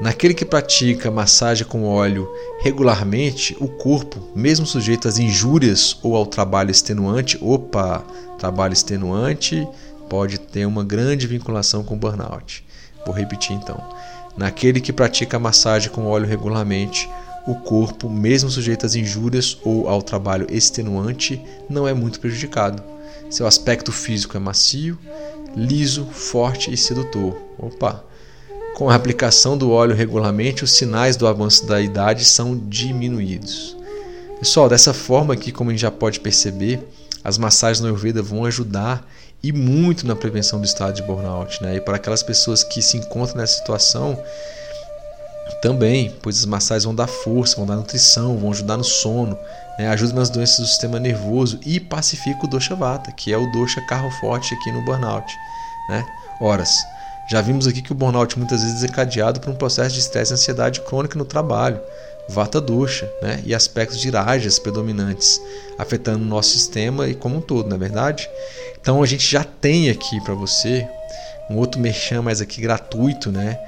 Naquele 0.00 0.34
que 0.34 0.44
pratica 0.44 1.10
massagem 1.10 1.66
com 1.66 1.84
óleo 1.84 2.28
regularmente, 2.60 3.56
o 3.60 3.66
corpo, 3.66 4.20
mesmo 4.34 4.66
sujeito 4.66 5.08
às 5.08 5.18
injúrias 5.18 5.98
ou 6.02 6.14
ao 6.14 6.26
trabalho 6.26 6.70
extenuante, 6.70 7.38
opa, 7.40 8.04
trabalho 8.38 8.74
extenuante 8.74 9.66
pode 10.08 10.38
ter 10.38 10.66
uma 10.66 10.84
grande 10.84 11.26
vinculação 11.26 11.82
com 11.82 11.96
burnout. 11.96 12.64
Vou 13.06 13.14
repetir 13.14 13.56
então. 13.56 13.82
Naquele 14.36 14.80
que 14.80 14.92
pratica 14.92 15.38
massagem 15.38 15.90
com 15.90 16.06
óleo 16.06 16.26
regularmente, 16.26 17.08
o 17.46 17.54
corpo, 17.54 18.10
mesmo 18.10 18.50
sujeito 18.50 18.84
às 18.84 18.94
injúrias 18.94 19.56
ou 19.64 19.88
ao 19.88 20.02
trabalho 20.02 20.46
extenuante, 20.50 21.40
não 21.70 21.88
é 21.88 21.94
muito 21.94 22.20
prejudicado. 22.20 22.82
Seu 23.30 23.46
aspecto 23.46 23.92
físico 23.92 24.36
é 24.36 24.40
macio, 24.40 24.98
liso, 25.56 26.04
forte 26.04 26.72
e 26.72 26.76
sedutor. 26.76 27.36
Opa! 27.58 28.04
Com 28.76 28.90
a 28.90 28.94
aplicação 28.94 29.56
do 29.56 29.70
óleo 29.70 29.94
regularmente, 29.94 30.62
os 30.62 30.72
sinais 30.72 31.16
do 31.16 31.26
avanço 31.26 31.66
da 31.66 31.80
idade 31.80 32.26
são 32.26 32.54
diminuídos. 32.54 33.74
Pessoal, 34.38 34.68
dessa 34.68 34.92
forma 34.92 35.32
aqui, 35.32 35.50
como 35.50 35.70
a 35.70 35.72
gente 35.72 35.80
já 35.80 35.90
pode 35.90 36.20
perceber, 36.20 36.86
as 37.24 37.38
massagens 37.38 37.80
no 37.80 37.86
Ayurveda 37.86 38.22
vão 38.22 38.44
ajudar 38.44 39.08
e 39.42 39.50
muito 39.50 40.06
na 40.06 40.14
prevenção 40.14 40.60
do 40.60 40.66
estado 40.66 40.94
de 40.94 41.02
burnout. 41.02 41.62
Né? 41.62 41.76
E 41.76 41.80
para 41.80 41.96
aquelas 41.96 42.22
pessoas 42.22 42.62
que 42.62 42.82
se 42.82 42.98
encontram 42.98 43.38
nessa 43.38 43.54
situação, 43.54 44.22
também, 45.62 46.14
pois 46.20 46.38
as 46.38 46.44
massagens 46.44 46.84
vão 46.84 46.94
dar 46.94 47.06
força, 47.06 47.56
vão 47.56 47.66
dar 47.66 47.76
nutrição, 47.76 48.36
vão 48.36 48.50
ajudar 48.50 48.76
no 48.76 48.84
sono, 48.84 49.38
né? 49.78 49.88
ajudam 49.88 50.16
nas 50.16 50.30
doenças 50.30 50.58
do 50.58 50.66
sistema 50.66 50.98
nervoso 50.98 51.58
e 51.64 51.78
pacifica 51.78 52.44
o 52.44 52.48
dosha 52.48 52.74
vata, 52.74 53.12
que 53.12 53.32
é 53.32 53.36
o 53.36 53.50
dosha 53.52 53.80
carro 53.82 54.10
forte 54.20 54.54
aqui 54.54 54.72
no 54.72 54.82
burnout. 54.82 55.32
Né? 55.88 56.04
Horas. 56.40 56.84
Já 57.28 57.40
vimos 57.40 57.66
aqui 57.66 57.82
que 57.82 57.92
o 57.92 57.94
burnout 57.94 58.38
muitas 58.38 58.60
vezes 58.60 58.76
é 58.76 58.80
desencadeado 58.82 59.40
por 59.40 59.50
um 59.50 59.56
processo 59.56 59.94
de 59.94 60.00
estresse 60.00 60.32
e 60.32 60.34
ansiedade 60.34 60.80
crônica 60.82 61.18
no 61.18 61.24
trabalho, 61.24 61.80
vata 62.28 62.60
dosha, 62.60 63.10
né? 63.20 63.42
e 63.44 63.54
aspectos 63.54 63.98
de 64.00 64.10
rajas 64.10 64.58
predominantes, 64.58 65.40
afetando 65.78 66.24
o 66.24 66.28
nosso 66.28 66.50
sistema 66.50 67.08
e 67.08 67.14
como 67.14 67.36
um 67.36 67.40
todo, 67.40 67.68
não 67.68 67.76
é 67.76 67.78
verdade? 67.78 68.28
Então 68.80 69.02
a 69.02 69.06
gente 69.06 69.28
já 69.28 69.42
tem 69.42 69.90
aqui 69.90 70.20
para 70.20 70.34
você 70.34 70.86
um 71.50 71.56
outro 71.56 71.80
merchan 71.80 72.22
mais 72.22 72.40
aqui 72.40 72.60
gratuito, 72.60 73.30
né? 73.30 73.58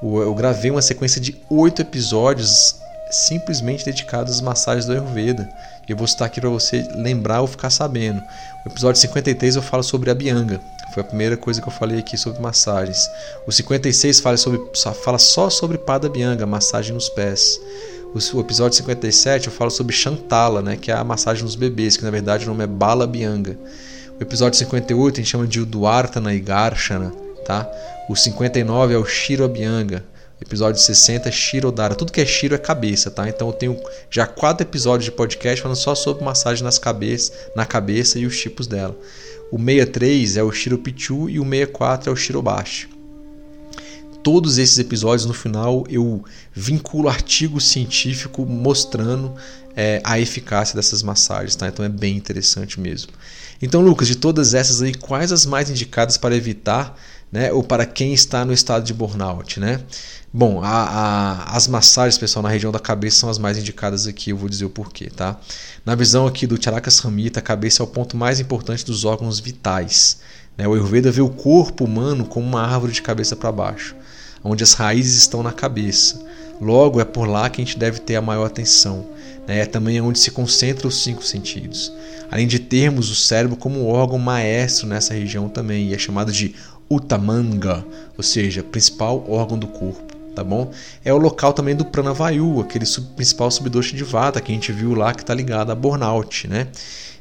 Eu 0.00 0.32
gravei 0.34 0.70
uma 0.70 0.82
sequência 0.82 1.20
de 1.20 1.36
oito 1.50 1.82
episódios 1.82 2.76
simplesmente 3.10 3.84
dedicados 3.84 4.34
às 4.34 4.40
massagens 4.40 4.86
do 4.86 4.92
Ayurveda. 4.92 5.48
E 5.88 5.92
eu 5.92 5.96
vou 5.96 6.06
citar 6.06 6.26
aqui 6.26 6.40
para 6.40 6.50
você 6.50 6.86
lembrar 6.94 7.40
ou 7.40 7.46
ficar 7.46 7.70
sabendo. 7.70 8.22
O 8.64 8.68
episódio 8.68 9.00
53 9.00 9.56
eu 9.56 9.62
falo 9.62 9.82
sobre 9.82 10.10
a 10.10 10.14
Bianga. 10.14 10.60
Foi 10.92 11.02
a 11.02 11.06
primeira 11.06 11.36
coisa 11.36 11.60
que 11.60 11.68
eu 11.68 11.72
falei 11.72 11.98
aqui 11.98 12.16
sobre 12.16 12.40
massagens. 12.40 13.08
O 13.46 13.52
56 13.52 14.20
fala, 14.20 14.36
sobre, 14.36 14.60
fala 15.04 15.18
só 15.18 15.50
sobre 15.50 15.78
Pada 15.78 16.08
Bianga, 16.08 16.46
massagem 16.46 16.92
nos 16.92 17.08
pés. 17.08 17.58
O 18.14 18.40
episódio 18.40 18.76
57 18.78 19.48
eu 19.48 19.52
falo 19.52 19.70
sobre 19.70 19.94
Chantala, 19.94 20.62
né, 20.62 20.76
que 20.76 20.90
é 20.90 20.94
a 20.94 21.04
massagem 21.04 21.44
nos 21.44 21.54
bebês, 21.54 21.96
que 21.96 22.04
na 22.04 22.10
verdade 22.10 22.44
o 22.44 22.48
nome 22.48 22.64
é 22.64 22.66
Bala 22.66 23.06
Bianga. 23.06 23.58
O 24.18 24.22
episódio 24.22 24.58
58 24.58 25.14
a 25.14 25.16
gente 25.18 25.30
chama 25.30 25.46
de 25.46 25.60
Uduartana 25.60 26.34
e 26.34 26.40
Garshana, 26.40 27.12
tá? 27.44 27.70
O 28.08 28.16
59 28.16 28.94
é 28.94 28.96
o 28.96 29.04
Shiro 29.04 29.44
Abhyanga. 29.44 30.02
Episódio 30.40 30.80
60 30.80 31.28
é 31.28 31.32
Shirodara. 31.32 31.94
Tudo 31.94 32.12
que 32.12 32.20
é 32.20 32.26
Shiro 32.26 32.54
é 32.54 32.58
cabeça, 32.58 33.10
tá? 33.10 33.28
Então 33.28 33.48
eu 33.48 33.52
tenho 33.52 33.80
já 34.08 34.26
quatro 34.26 34.64
episódios 34.64 35.04
de 35.04 35.12
podcast 35.12 35.60
falando 35.60 35.76
só 35.76 35.94
sobre 35.94 36.24
massagem 36.24 36.62
nas 36.62 36.78
cabeças, 36.78 37.32
na 37.56 37.66
cabeça 37.66 38.18
e 38.18 38.26
os 38.26 38.38
tipos 38.38 38.66
dela. 38.66 38.96
O 39.50 39.58
63 39.58 40.36
é 40.36 40.42
o 40.42 40.52
Shiro 40.52 40.78
Pichu 40.78 41.28
e 41.28 41.40
o 41.40 41.44
64 41.44 42.10
é 42.10 42.12
o 42.12 42.16
Shirobashi. 42.16 42.88
Todos 44.22 44.58
esses 44.58 44.78
episódios 44.78 45.26
no 45.26 45.34
final 45.34 45.84
eu 45.88 46.24
vinculo 46.52 47.08
artigo 47.08 47.60
científico 47.60 48.44
mostrando 48.44 49.34
é, 49.74 50.00
a 50.04 50.20
eficácia 50.20 50.76
dessas 50.76 51.02
massagens, 51.02 51.56
tá? 51.56 51.68
Então 51.68 51.84
é 51.84 51.88
bem 51.88 52.16
interessante 52.16 52.80
mesmo. 52.80 53.12
Então, 53.60 53.80
Lucas, 53.80 54.06
de 54.06 54.16
todas 54.16 54.54
essas 54.54 54.82
aí, 54.82 54.94
quais 54.94 55.32
as 55.32 55.44
mais 55.44 55.68
indicadas 55.68 56.16
para 56.16 56.36
evitar 56.36 56.96
né, 57.30 57.52
ou 57.52 57.62
para 57.62 57.84
quem 57.84 58.12
está 58.12 58.44
no 58.44 58.52
estado 58.52 58.84
de 58.84 58.94
burnout, 58.94 59.60
né? 59.60 59.80
Bom, 60.30 60.62
a, 60.62 60.68
a, 60.68 61.56
as 61.56 61.66
massagens, 61.66 62.18
pessoal, 62.18 62.42
na 62.42 62.50
região 62.50 62.70
da 62.70 62.78
cabeça 62.78 63.20
são 63.20 63.30
as 63.30 63.38
mais 63.38 63.56
indicadas 63.56 64.06
aqui, 64.06 64.28
eu 64.28 64.36
vou 64.36 64.46
dizer 64.46 64.66
o 64.66 64.70
porquê, 64.70 65.08
tá? 65.08 65.40
Na 65.86 65.94
visão 65.94 66.26
aqui 66.26 66.46
do 66.46 66.62
Charaka 66.62 66.90
Samhita, 66.90 67.40
a 67.40 67.42
cabeça 67.42 67.82
é 67.82 67.84
o 67.84 67.86
ponto 67.86 68.14
mais 68.14 68.38
importante 68.38 68.84
dos 68.84 69.06
órgãos 69.06 69.40
vitais. 69.40 70.18
Né? 70.56 70.68
O 70.68 70.74
Ayurveda 70.74 71.10
vê 71.10 71.22
o 71.22 71.30
corpo 71.30 71.84
humano 71.84 72.26
como 72.26 72.46
uma 72.46 72.60
árvore 72.60 72.92
de 72.92 73.00
cabeça 73.00 73.34
para 73.34 73.50
baixo, 73.50 73.96
onde 74.44 74.62
as 74.62 74.74
raízes 74.74 75.16
estão 75.16 75.42
na 75.42 75.50
cabeça. 75.50 76.20
Logo, 76.60 77.00
é 77.00 77.06
por 77.06 77.26
lá 77.26 77.48
que 77.48 77.62
a 77.62 77.64
gente 77.64 77.78
deve 77.78 77.98
ter 77.98 78.16
a 78.16 78.22
maior 78.22 78.44
atenção. 78.44 79.06
Né? 79.46 79.60
É 79.60 79.64
também 79.64 79.98
onde 80.02 80.18
se 80.18 80.30
concentram 80.30 80.88
os 80.88 81.02
cinco 81.02 81.24
sentidos. 81.24 81.90
Além 82.30 82.46
de 82.46 82.58
termos 82.58 83.10
o 83.10 83.14
cérebro 83.14 83.56
como 83.56 83.86
órgão 83.86 84.18
maestro 84.18 84.86
nessa 84.86 85.14
região 85.14 85.48
também, 85.48 85.88
e 85.88 85.94
é 85.94 85.98
chamado 85.98 86.30
de 86.30 86.54
Utamanga, 86.90 87.82
ou 88.16 88.22
seja, 88.22 88.62
principal 88.62 89.24
órgão 89.30 89.58
do 89.58 89.66
corpo, 89.66 90.17
tá 90.38 90.44
bom? 90.44 90.70
É 91.04 91.12
o 91.12 91.18
local 91.18 91.52
também 91.52 91.74
do 91.74 91.84
Pranavayu, 91.84 92.60
aquele 92.60 92.86
sub, 92.86 93.08
principal 93.16 93.50
subdosha 93.50 93.96
de 93.96 94.04
Vata 94.04 94.40
que 94.40 94.52
a 94.52 94.54
gente 94.54 94.70
viu 94.70 94.94
lá 94.94 95.12
que 95.12 95.22
está 95.22 95.34
ligado 95.34 95.72
a 95.72 95.74
burnout, 95.74 96.46
né? 96.46 96.68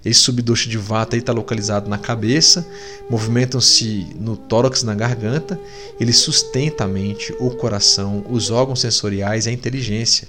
Esse 0.05 0.19
subdosha 0.19 0.69
de 0.69 0.77
Vata 0.77 1.17
está 1.17 1.33
localizado 1.33 1.89
na 1.89 1.97
cabeça, 1.97 2.65
movimentam-se 3.09 4.07
no 4.19 4.37
tórax 4.37 4.83
na 4.83 4.93
garganta, 4.93 5.59
ele 5.99 6.13
sustenta 6.13 6.83
a 6.83 6.87
mente, 6.87 7.33
o 7.39 7.49
coração, 7.49 8.23
os 8.29 8.51
órgãos 8.51 8.81
sensoriais 8.81 9.47
e 9.47 9.49
a 9.49 9.51
inteligência. 9.51 10.27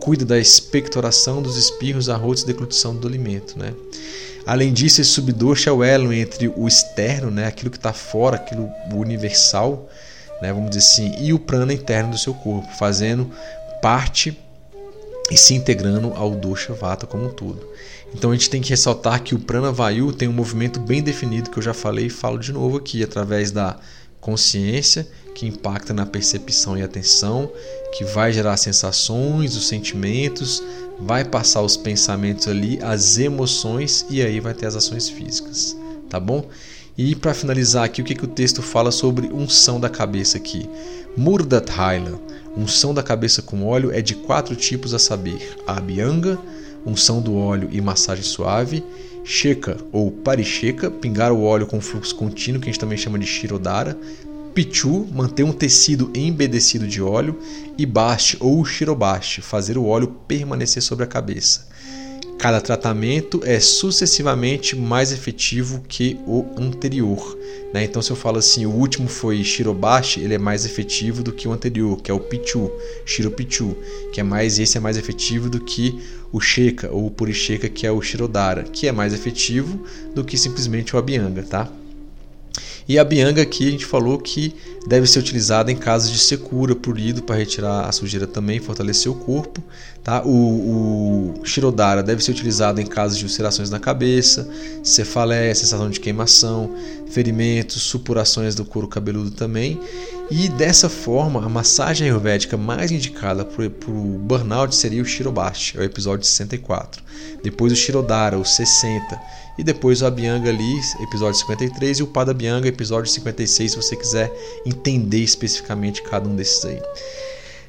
Cuida 0.00 0.24
da 0.24 0.38
expectoração 0.38 1.40
dos 1.40 1.56
espirros, 1.56 2.08
arrotos 2.08 2.42
e 2.42 2.46
deglutição 2.46 2.96
do 2.96 3.06
alimento, 3.06 3.56
né? 3.56 3.72
Além 4.44 4.72
disso, 4.72 5.00
esse 5.00 5.10
subdosha 5.10 5.70
é 5.70 5.72
o 5.72 5.84
elo 5.84 6.12
entre 6.12 6.48
o 6.48 6.66
externo, 6.66 7.30
né, 7.30 7.46
aquilo 7.46 7.70
que 7.70 7.78
está 7.78 7.92
fora, 7.92 8.36
aquilo 8.36 8.68
universal, 8.92 9.88
né, 10.44 10.52
vamos 10.52 10.70
dizer 10.70 10.80
assim, 10.80 11.14
e 11.18 11.32
o 11.32 11.38
prana 11.38 11.72
interno 11.72 12.10
do 12.10 12.18
seu 12.18 12.34
corpo, 12.34 12.68
fazendo 12.76 13.30
parte 13.80 14.38
e 15.30 15.36
se 15.38 15.54
integrando 15.54 16.12
ao 16.14 16.32
dosha 16.32 16.74
vata 16.74 17.06
como 17.06 17.26
um 17.26 17.30
todo. 17.30 17.66
Então 18.14 18.30
a 18.30 18.34
gente 18.34 18.50
tem 18.50 18.60
que 18.60 18.68
ressaltar 18.68 19.22
que 19.22 19.34
o 19.34 19.38
prana 19.38 19.72
vayu 19.72 20.12
tem 20.12 20.28
um 20.28 20.32
movimento 20.32 20.78
bem 20.78 21.02
definido 21.02 21.50
que 21.50 21.58
eu 21.58 21.62
já 21.62 21.72
falei 21.72 22.06
e 22.06 22.10
falo 22.10 22.38
de 22.38 22.52
novo 22.52 22.76
aqui 22.76 23.02
através 23.02 23.50
da 23.50 23.76
consciência 24.20 25.08
que 25.34 25.46
impacta 25.46 25.92
na 25.92 26.06
percepção 26.06 26.76
e 26.76 26.82
atenção, 26.82 27.50
que 27.96 28.04
vai 28.04 28.32
gerar 28.32 28.56
sensações, 28.56 29.56
os 29.56 29.66
sentimentos, 29.66 30.62
vai 31.00 31.24
passar 31.24 31.62
os 31.62 31.76
pensamentos 31.76 32.46
ali, 32.46 32.78
as 32.82 33.18
emoções 33.18 34.06
e 34.10 34.22
aí 34.22 34.38
vai 34.40 34.54
ter 34.54 34.66
as 34.66 34.76
ações 34.76 35.08
físicas, 35.08 35.76
tá 36.08 36.20
bom? 36.20 36.46
E 36.96 37.16
para 37.16 37.34
finalizar 37.34 37.84
aqui, 37.84 38.00
o 38.00 38.04
que, 38.04 38.14
que 38.14 38.24
o 38.24 38.28
texto 38.28 38.62
fala 38.62 38.92
sobre 38.92 39.26
unção 39.26 39.80
da 39.80 39.88
cabeça 39.88 40.36
aqui? 40.36 40.68
Murdat 41.16 41.68
Haila, 41.68 42.20
unção 42.56 42.94
da 42.94 43.02
cabeça 43.02 43.42
com 43.42 43.66
óleo 43.66 43.90
é 43.90 44.00
de 44.00 44.14
quatro 44.14 44.54
tipos 44.54 44.94
a 44.94 44.98
saber: 44.98 45.56
a 45.66 45.78
Abhyanga, 45.78 46.38
unção 46.86 47.20
do 47.20 47.34
óleo 47.34 47.68
e 47.72 47.80
massagem 47.80 48.22
suave, 48.22 48.84
Sheka 49.24 49.76
ou 49.90 50.08
Parisheka, 50.08 50.88
pingar 50.88 51.32
o 51.32 51.42
óleo 51.42 51.66
com 51.66 51.80
fluxo 51.80 52.14
contínuo, 52.14 52.60
que 52.60 52.68
a 52.68 52.72
gente 52.72 52.80
também 52.80 52.96
chama 52.96 53.18
de 53.18 53.26
Shirodara, 53.26 53.98
Pichu, 54.54 55.04
manter 55.12 55.42
um 55.42 55.52
tecido 55.52 56.12
embedecido 56.14 56.86
de 56.86 57.02
óleo, 57.02 57.36
e 57.76 57.84
Baste 57.84 58.36
ou 58.38 58.64
Shirobaste, 58.64 59.42
fazer 59.42 59.76
o 59.76 59.84
óleo 59.84 60.14
permanecer 60.28 60.80
sobre 60.80 61.02
a 61.02 61.08
cabeça. 61.08 61.73
Cada 62.44 62.60
tratamento 62.60 63.40
é 63.42 63.58
sucessivamente 63.58 64.76
mais 64.76 65.12
efetivo 65.12 65.82
que 65.88 66.20
o 66.26 66.44
anterior. 66.58 67.38
Né? 67.72 67.84
Então, 67.84 68.02
se 68.02 68.10
eu 68.10 68.16
falo 68.16 68.36
assim, 68.36 68.66
o 68.66 68.70
último 68.70 69.08
foi 69.08 69.42
Shirobashi, 69.42 70.20
ele 70.20 70.34
é 70.34 70.38
mais 70.38 70.66
efetivo 70.66 71.22
do 71.22 71.32
que 71.32 71.48
o 71.48 71.52
anterior, 71.52 72.02
que 72.02 72.10
é 72.10 72.14
o 72.14 72.20
Pichu, 72.20 72.70
Shiropichu, 73.06 73.74
que 74.12 74.20
é 74.20 74.22
mais 74.22 74.58
esse 74.58 74.76
é 74.76 74.80
mais 74.80 74.98
efetivo 74.98 75.48
do 75.48 75.58
que 75.58 75.98
o 76.30 76.38
Sheka 76.38 76.90
ou 76.92 77.06
o 77.06 77.10
Purisheka, 77.10 77.66
que 77.70 77.86
é 77.86 77.90
o 77.90 78.02
Shirodara, 78.02 78.64
que 78.64 78.86
é 78.86 78.92
mais 78.92 79.14
efetivo 79.14 79.82
do 80.14 80.22
que 80.22 80.36
simplesmente 80.36 80.94
o 80.94 80.98
Abhyanga, 80.98 81.44
tá? 81.44 81.72
E 82.86 82.98
a 82.98 83.04
bianga 83.04 83.40
aqui 83.40 83.68
a 83.68 83.70
gente 83.70 83.86
falou 83.86 84.18
que 84.18 84.54
deve 84.86 85.06
ser 85.06 85.18
utilizada 85.18 85.72
em 85.72 85.76
casos 85.76 86.10
de 86.10 86.18
secura, 86.18 86.76
polido 86.76 87.22
para 87.22 87.36
retirar 87.36 87.88
a 87.88 87.92
sujeira 87.92 88.26
também, 88.26 88.60
fortalecer 88.60 89.10
o 89.10 89.14
corpo. 89.14 89.62
Tá? 90.02 90.22
O, 90.22 91.34
o 91.40 91.44
Shirodara 91.44 92.02
deve 92.02 92.22
ser 92.22 92.32
utilizado 92.32 92.80
em 92.80 92.86
casos 92.86 93.16
de 93.16 93.24
ulcerações 93.24 93.70
na 93.70 93.80
cabeça, 93.80 94.46
cefaleia, 94.82 95.54
sensação 95.54 95.88
de 95.88 95.98
queimação, 95.98 96.74
ferimentos, 97.08 97.82
supurações 97.82 98.54
do 98.54 98.66
couro 98.66 98.86
cabeludo 98.86 99.30
também. 99.30 99.80
E 100.30 100.48
dessa 100.48 100.88
forma, 100.88 101.44
a 101.44 101.48
massagem 101.48 102.08
ayurvédica 102.08 102.56
mais 102.56 102.90
indicada 102.90 103.44
para 103.44 103.64
o 103.66 104.18
burnout 104.18 104.74
seria 104.74 105.02
o 105.02 105.04
Shirobashi, 105.04 105.76
é 105.76 105.80
o 105.80 105.84
episódio 105.84 106.24
64. 106.24 107.02
Depois 107.42 107.72
o 107.72 107.76
Shirodara, 107.76 108.38
o 108.38 108.44
60 108.44 109.20
e 109.58 109.62
depois 109.62 110.02
o 110.02 110.06
Abhyanga 110.06 110.48
ali, 110.48 110.80
episódio 111.02 111.38
53, 111.40 111.98
e 111.98 112.02
o 112.02 112.06
Pada 112.06 112.32
Abhyanga, 112.32 112.66
episódio 112.66 113.10
56, 113.10 113.72
se 113.72 113.76
você 113.76 113.94
quiser 113.94 114.32
entender 114.66 115.20
especificamente 115.20 116.02
cada 116.02 116.28
um 116.28 116.34
desses 116.34 116.64
aí. 116.64 116.80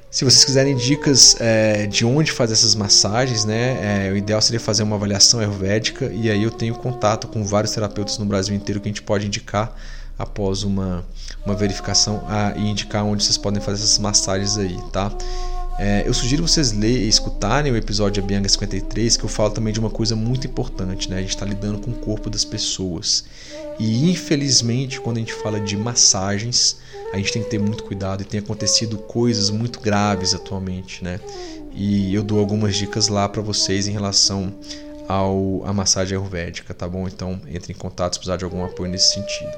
Se 0.09 0.23
vocês 0.23 0.45
quiserem 0.45 0.77
dicas 0.77 1.35
é, 1.41 1.87
de 1.87 2.05
onde 2.05 2.31
fazer 2.31 2.53
essas 2.53 2.73
massagens, 2.73 3.43
né, 3.43 4.07
é, 4.07 4.11
o 4.13 4.15
ideal 4.15 4.41
seria 4.41 4.61
fazer 4.61 4.83
uma 4.83 4.95
avaliação 4.95 5.41
ayurvédica 5.41 6.05
e 6.05 6.31
aí 6.31 6.41
eu 6.41 6.51
tenho 6.51 6.73
contato 6.75 7.27
com 7.27 7.43
vários 7.43 7.73
terapeutas 7.73 8.17
no 8.17 8.25
Brasil 8.25 8.55
inteiro 8.55 8.79
que 8.79 8.87
a 8.87 8.91
gente 8.91 9.01
pode 9.01 9.27
indicar 9.27 9.75
após 10.17 10.63
uma, 10.63 11.05
uma 11.45 11.55
verificação 11.55 12.23
a, 12.27 12.53
e 12.55 12.69
indicar 12.69 13.03
onde 13.03 13.23
vocês 13.23 13.37
podem 13.37 13.61
fazer 13.61 13.83
essas 13.83 13.99
massagens 13.99 14.57
aí, 14.57 14.77
tá? 14.91 15.11
É, 15.77 16.07
eu 16.07 16.13
sugiro 16.13 16.47
vocês 16.47 16.71
lerem 16.71 17.03
e 17.03 17.09
escutarem 17.09 17.71
o 17.71 17.75
episódio 17.75 18.21
de 18.21 18.27
Bianca 18.27 18.47
53, 18.47 19.17
que 19.17 19.25
eu 19.25 19.29
falo 19.29 19.49
também 19.49 19.73
de 19.73 19.79
uma 19.79 19.89
coisa 19.89 20.15
muito 20.15 20.47
importante, 20.47 21.09
né? 21.09 21.17
A 21.17 21.21
gente 21.21 21.31
está 21.31 21.45
lidando 21.45 21.79
com 21.79 21.91
o 21.91 21.95
corpo 21.95 22.29
das 22.29 22.45
pessoas. 22.45 23.25
E 23.77 24.09
infelizmente, 24.09 25.01
quando 25.01 25.17
a 25.17 25.19
gente 25.19 25.33
fala 25.33 25.59
de 25.59 25.75
massagens, 25.75 26.77
a 27.11 27.17
gente 27.17 27.33
tem 27.33 27.43
que 27.43 27.49
ter 27.49 27.59
muito 27.59 27.83
cuidado 27.83 28.21
e 28.21 28.25
tem 28.25 28.39
acontecido 28.39 28.97
coisas 28.97 29.49
muito 29.49 29.81
graves 29.81 30.33
atualmente, 30.33 31.03
né? 31.03 31.19
E 31.73 32.15
eu 32.15 32.23
dou 32.23 32.39
algumas 32.39 32.77
dicas 32.77 33.09
lá 33.09 33.27
para 33.27 33.41
vocês 33.41 33.85
em 33.85 33.91
relação 33.91 34.53
ao 35.07 35.63
a 35.65 35.73
massagem 35.73 36.17
ayurvédica, 36.17 36.73
tá 36.73 36.87
bom? 36.87 37.07
Então 37.07 37.39
entre 37.47 37.73
em 37.73 37.75
contato 37.75 38.13
se 38.13 38.19
precisar 38.19 38.37
de 38.37 38.43
algum 38.43 38.63
apoio 38.63 38.89
nesse 38.89 39.13
sentido. 39.13 39.51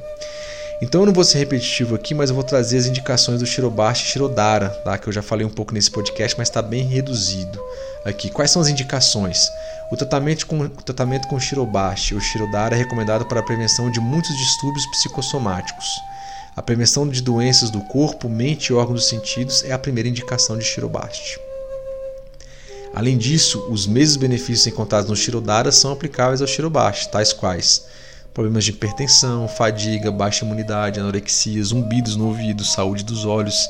Então 0.82 1.02
eu 1.02 1.08
não 1.08 1.14
vou 1.14 1.24
ser 1.24 1.40
repetitivo 1.40 1.96
aqui, 1.96 2.14
mas 2.14 2.30
eu 2.30 2.36
vou 2.36 2.44
trazer 2.44 2.78
as 2.78 2.86
indicações 2.86 3.40
do 3.40 3.48
Shirobashi 3.48 4.06
e 4.06 4.08
Shirodara, 4.10 4.70
tá? 4.70 4.96
que 4.98 5.08
eu 5.08 5.14
já 5.14 5.24
falei 5.24 5.46
um 5.46 5.50
pouco 5.50 5.74
nesse 5.74 5.90
podcast, 5.90 6.38
mas 6.38 6.50
está 6.50 6.62
bem 6.62 6.84
reduzido 6.84 7.60
aqui. 8.06 8.30
Quais 8.30 8.52
são 8.52 8.62
as 8.62 8.68
indicações? 8.68 9.50
O 9.92 9.98
tratamento 9.98 10.46
com, 10.46 10.60
o 10.60 10.70
tratamento 10.70 11.28
com 11.28 11.40
Shirobashi 11.40 12.14
ou 12.14 12.22
Shirodara 12.22 12.76
é 12.76 12.78
recomendado 12.78 13.26
para 13.26 13.40
a 13.40 13.44
prevenção 13.44 13.90
de 13.90 14.00
muitos 14.00 14.36
distúrbios 14.38 14.86
psicossomáticos. 14.92 15.88
A 16.56 16.62
prevenção 16.62 17.08
de 17.08 17.22
doenças 17.22 17.72
do 17.72 17.82
corpo, 17.82 18.30
mente 18.30 18.68
e 18.68 18.74
órgãos 18.74 19.02
dos 19.02 19.10
sentidos 19.10 19.64
é 19.64 19.72
a 19.72 19.80
primeira 19.80 20.10
indicação 20.10 20.58
de 20.58 20.64
Shirobashi. 20.64 21.47
Além 22.94 23.18
disso, 23.18 23.68
os 23.70 23.86
mesmos 23.86 24.18
benefícios 24.18 24.68
encontrados 24.68 25.10
no 25.10 25.16
Shirodara 25.16 25.72
são 25.72 25.92
aplicáveis 25.92 26.42
ao 26.42 26.48
Shirobashi, 26.48 27.10
tais 27.10 27.34
quais 27.34 27.86
problemas 28.38 28.66
de 28.66 28.70
hipertensão, 28.70 29.48
fadiga, 29.48 30.12
baixa 30.12 30.46
imunidade, 30.46 31.00
anorexia, 31.00 31.64
zumbidos 31.64 32.16
no 32.16 32.28
ouvido, 32.28 32.64
saúde 32.64 33.04
dos 33.04 33.26
olhos, 33.26 33.68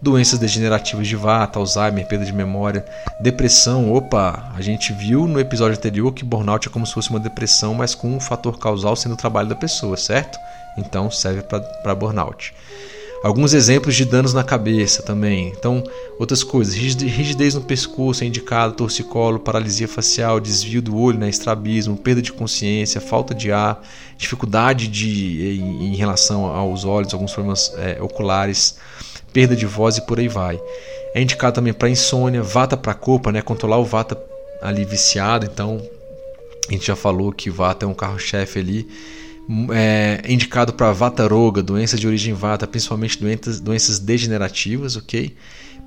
doenças 0.00 0.38
degenerativas 0.38 1.08
de 1.08 1.16
vata, 1.16 1.58
Alzheimer, 1.58 2.06
perda 2.06 2.24
de 2.24 2.32
memória, 2.32 2.86
depressão. 3.20 3.92
Opa, 3.92 4.52
a 4.54 4.62
gente 4.62 4.92
viu 4.92 5.26
no 5.26 5.40
episódio 5.40 5.76
anterior 5.76 6.12
que 6.12 6.24
burnout 6.24 6.68
é 6.68 6.70
como 6.70 6.86
se 6.86 6.94
fosse 6.94 7.10
uma 7.10 7.18
depressão, 7.18 7.74
mas 7.74 7.92
com 7.92 8.08
um 8.08 8.20
fator 8.20 8.56
causal 8.56 8.94
sendo 8.94 9.14
o 9.14 9.16
trabalho 9.16 9.48
da 9.48 9.56
pessoa, 9.56 9.96
certo? 9.96 10.38
Então 10.78 11.10
serve 11.10 11.42
para 11.42 11.94
burnout. 11.96 12.54
Alguns 13.24 13.54
exemplos 13.54 13.94
de 13.96 14.04
danos 14.04 14.34
na 14.34 14.44
cabeça 14.44 15.02
também. 15.02 15.48
Então, 15.48 15.82
outras 16.18 16.44
coisas: 16.44 16.74
rigidez 16.74 17.54
no 17.54 17.62
pescoço 17.62 18.22
é 18.22 18.26
indicado, 18.26 18.74
torcicolo, 18.74 19.40
paralisia 19.40 19.88
facial, 19.88 20.38
desvio 20.38 20.82
do 20.82 20.94
olho, 20.94 21.18
né, 21.18 21.30
estrabismo, 21.30 21.96
perda 21.96 22.20
de 22.20 22.30
consciência, 22.30 23.00
falta 23.00 23.34
de 23.34 23.50
ar, 23.50 23.82
dificuldade 24.18 24.88
de, 24.88 25.58
em, 25.58 25.94
em 25.94 25.96
relação 25.96 26.44
aos 26.44 26.84
olhos, 26.84 27.14
alguns 27.14 27.32
problemas 27.32 27.72
é, 27.78 27.96
oculares, 28.02 28.76
perda 29.32 29.56
de 29.56 29.64
voz 29.64 29.96
e 29.96 30.02
por 30.02 30.20
aí 30.20 30.28
vai. 30.28 30.60
É 31.14 31.22
indicado 31.22 31.54
também 31.54 31.72
para 31.72 31.88
insônia, 31.88 32.42
vata 32.42 32.76
para 32.76 32.92
copa, 32.92 33.32
né, 33.32 33.40
controlar 33.40 33.78
o 33.78 33.86
vata 33.86 34.22
ali 34.60 34.84
viciado. 34.84 35.46
Então, 35.46 35.80
a 36.68 36.72
gente 36.72 36.86
já 36.86 36.94
falou 36.94 37.32
que 37.32 37.48
vata 37.48 37.86
é 37.86 37.88
um 37.88 37.94
carro-chefe 37.94 38.58
ali 38.58 38.86
é, 39.72 40.22
indicado 40.28 40.72
para 40.72 40.92
Vata-roga, 40.92 41.62
doenças 41.62 42.00
de 42.00 42.06
origem 42.06 42.32
Vata, 42.32 42.66
principalmente 42.66 43.18
doenças, 43.18 43.60
doenças 43.60 43.98
degenerativas, 43.98 44.96
ok? 44.96 45.36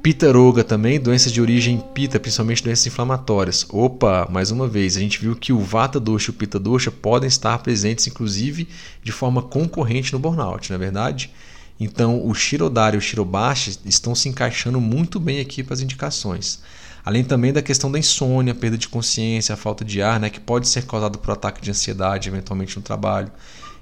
Pita-roga 0.01 0.63
também, 0.63 0.99
doenças 0.99 1.31
de 1.31 1.41
origem 1.41 1.83
Pita, 1.93 2.19
principalmente 2.19 2.63
doenças 2.63 2.85
inflamatórias. 2.85 3.65
Opa, 3.69 4.27
mais 4.31 4.51
uma 4.51 4.67
vez, 4.67 4.95
a 4.95 4.99
gente 4.99 5.19
viu 5.19 5.35
que 5.35 5.51
o 5.51 5.59
Vata 5.59 5.99
dosha 5.99 6.29
e 6.29 6.31
o 6.31 6.33
Pita 6.33 6.59
dosha 6.59 6.91
podem 6.91 7.27
estar 7.27 7.57
presentes, 7.59 8.07
inclusive, 8.07 8.67
de 9.03 9.11
forma 9.11 9.41
concorrente 9.41 10.13
no 10.13 10.19
burnout, 10.19 10.69
não 10.69 10.75
é 10.75 10.79
verdade? 10.79 11.31
Então, 11.79 12.25
o 12.25 12.33
Shirodara 12.33 12.95
e 12.95 12.99
o 12.99 13.01
Shirobashi 13.01 13.79
estão 13.85 14.15
se 14.15 14.29
encaixando 14.29 14.79
muito 14.79 15.19
bem 15.19 15.39
aqui 15.39 15.63
para 15.63 15.73
as 15.73 15.81
indicações. 15.81 16.59
Além 17.07 17.23
também 17.23 17.53
da 17.53 17.61
questão 17.61 17.89
da 17.89 17.97
insônia, 17.97 18.53
perda 18.53 18.77
de 18.77 18.89
consciência, 18.89 19.55
falta 19.55 19.85
de 19.85 20.01
ar, 20.01 20.19
né, 20.19 20.29
que 20.29 20.41
pode 20.41 20.67
ser 20.67 20.85
causado 20.85 21.17
por 21.17 21.31
ataque 21.31 21.61
de 21.61 21.71
ansiedade, 21.71 22.27
eventualmente 22.27 22.75
no 22.75 22.81
trabalho. 22.81 23.31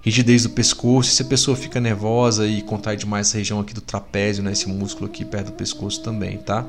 Rigidez 0.04 0.44
do 0.44 0.52
pescoço, 0.52 1.10
se 1.10 1.24
a 1.24 1.26
pessoa 1.26 1.58
fica 1.58 1.82
nervosa 1.82 2.46
e 2.46 2.62
contrai 2.62 2.96
demais 2.96 3.28
essa 3.28 3.40
região 3.40 3.60
aqui 3.60 3.74
do 3.74 3.82
trapézio, 3.82 4.44
né, 4.44 4.52
esse 4.52 4.70
músculo 4.70 5.08
aqui 5.08 5.26
perto 5.26 5.48
do 5.48 5.54
pescoço 5.54 6.04
também, 6.04 6.38
tá? 6.38 6.64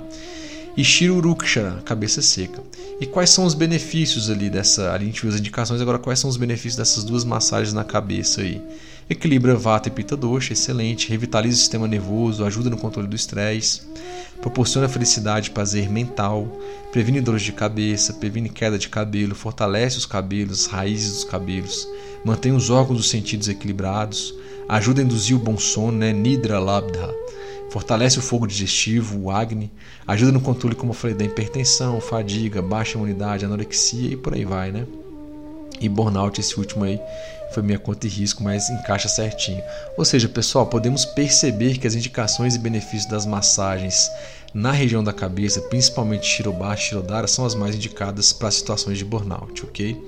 E 0.74 0.82
Shirurukshara, 0.82 1.82
cabeça 1.84 2.22
seca. 2.22 2.62
E 2.98 3.04
quais 3.04 3.28
são 3.28 3.44
os 3.44 3.52
benefícios 3.52 4.30
ali 4.30 4.48
dessa. 4.48 4.92
A 4.92 4.98
gente 4.98 5.28
as 5.28 5.34
indicações, 5.38 5.82
agora 5.82 5.98
quais 5.98 6.18
são 6.18 6.30
os 6.30 6.38
benefícios 6.38 6.76
dessas 6.76 7.04
duas 7.04 7.22
massagens 7.22 7.74
na 7.74 7.84
cabeça 7.84 8.40
aí? 8.40 8.62
Equilibra 9.08 9.54
Vata 9.54 9.88
e 9.88 9.92
Pitta 9.92 10.16
Dosha, 10.16 10.52
excelente. 10.52 11.08
Revitaliza 11.08 11.54
o 11.54 11.60
sistema 11.60 11.86
nervoso, 11.86 12.44
ajuda 12.44 12.68
no 12.68 12.76
controle 12.76 13.06
do 13.06 13.14
estresse. 13.14 13.82
Proporciona 14.40 14.88
felicidade 14.88 15.48
e 15.48 15.52
prazer 15.52 15.88
mental. 15.88 16.48
Previne 16.90 17.20
dores 17.20 17.42
de 17.42 17.52
cabeça, 17.52 18.14
previne 18.14 18.48
queda 18.48 18.76
de 18.76 18.88
cabelo, 18.88 19.36
fortalece 19.36 19.96
os 19.96 20.06
cabelos, 20.06 20.66
as 20.66 20.72
raízes 20.72 21.12
dos 21.12 21.24
cabelos. 21.24 21.88
Mantém 22.24 22.50
os 22.50 22.68
órgãos 22.68 22.98
dos 22.98 23.08
sentidos 23.08 23.46
equilibrados. 23.48 24.34
Ajuda 24.68 25.00
a 25.00 25.04
induzir 25.04 25.36
o 25.36 25.40
bom 25.40 25.56
sono, 25.56 25.98
né? 25.98 26.12
Nidra 26.12 26.58
Labdha. 26.58 27.14
Fortalece 27.70 28.18
o 28.18 28.22
fogo 28.22 28.44
digestivo, 28.44 29.20
o 29.20 29.30
Agni. 29.30 29.70
Ajuda 30.04 30.32
no 30.32 30.40
controle, 30.40 30.74
como 30.74 30.90
eu 30.90 30.96
falei, 30.96 31.16
da 31.16 31.24
hipertensão, 31.24 32.00
fadiga, 32.00 32.60
baixa 32.60 32.98
imunidade, 32.98 33.44
anorexia 33.44 34.14
e 34.14 34.16
por 34.16 34.34
aí 34.34 34.44
vai, 34.44 34.72
né? 34.72 34.84
E 35.80 35.88
burnout, 35.88 36.40
esse 36.40 36.58
último 36.58 36.84
aí, 36.84 37.00
foi 37.52 37.62
minha 37.62 37.78
conta 37.78 38.06
e 38.06 38.10
risco, 38.10 38.42
mas 38.42 38.68
encaixa 38.70 39.08
certinho. 39.08 39.62
Ou 39.96 40.04
seja, 40.04 40.28
pessoal, 40.28 40.66
podemos 40.66 41.04
perceber 41.04 41.78
que 41.78 41.86
as 41.86 41.94
indicações 41.94 42.54
e 42.54 42.58
benefícios 42.58 43.06
das 43.06 43.24
massagens 43.24 44.10
na 44.54 44.72
região 44.72 45.04
da 45.04 45.12
cabeça, 45.12 45.60
principalmente 45.62 46.26
Shirobá 46.26 46.74
e 46.74 46.78
Shirodara, 46.78 47.26
são 47.26 47.44
as 47.44 47.54
mais 47.54 47.74
indicadas 47.74 48.32
para 48.32 48.50
situações 48.50 48.96
de 48.96 49.04
burnout, 49.04 49.64
ok? 49.64 50.02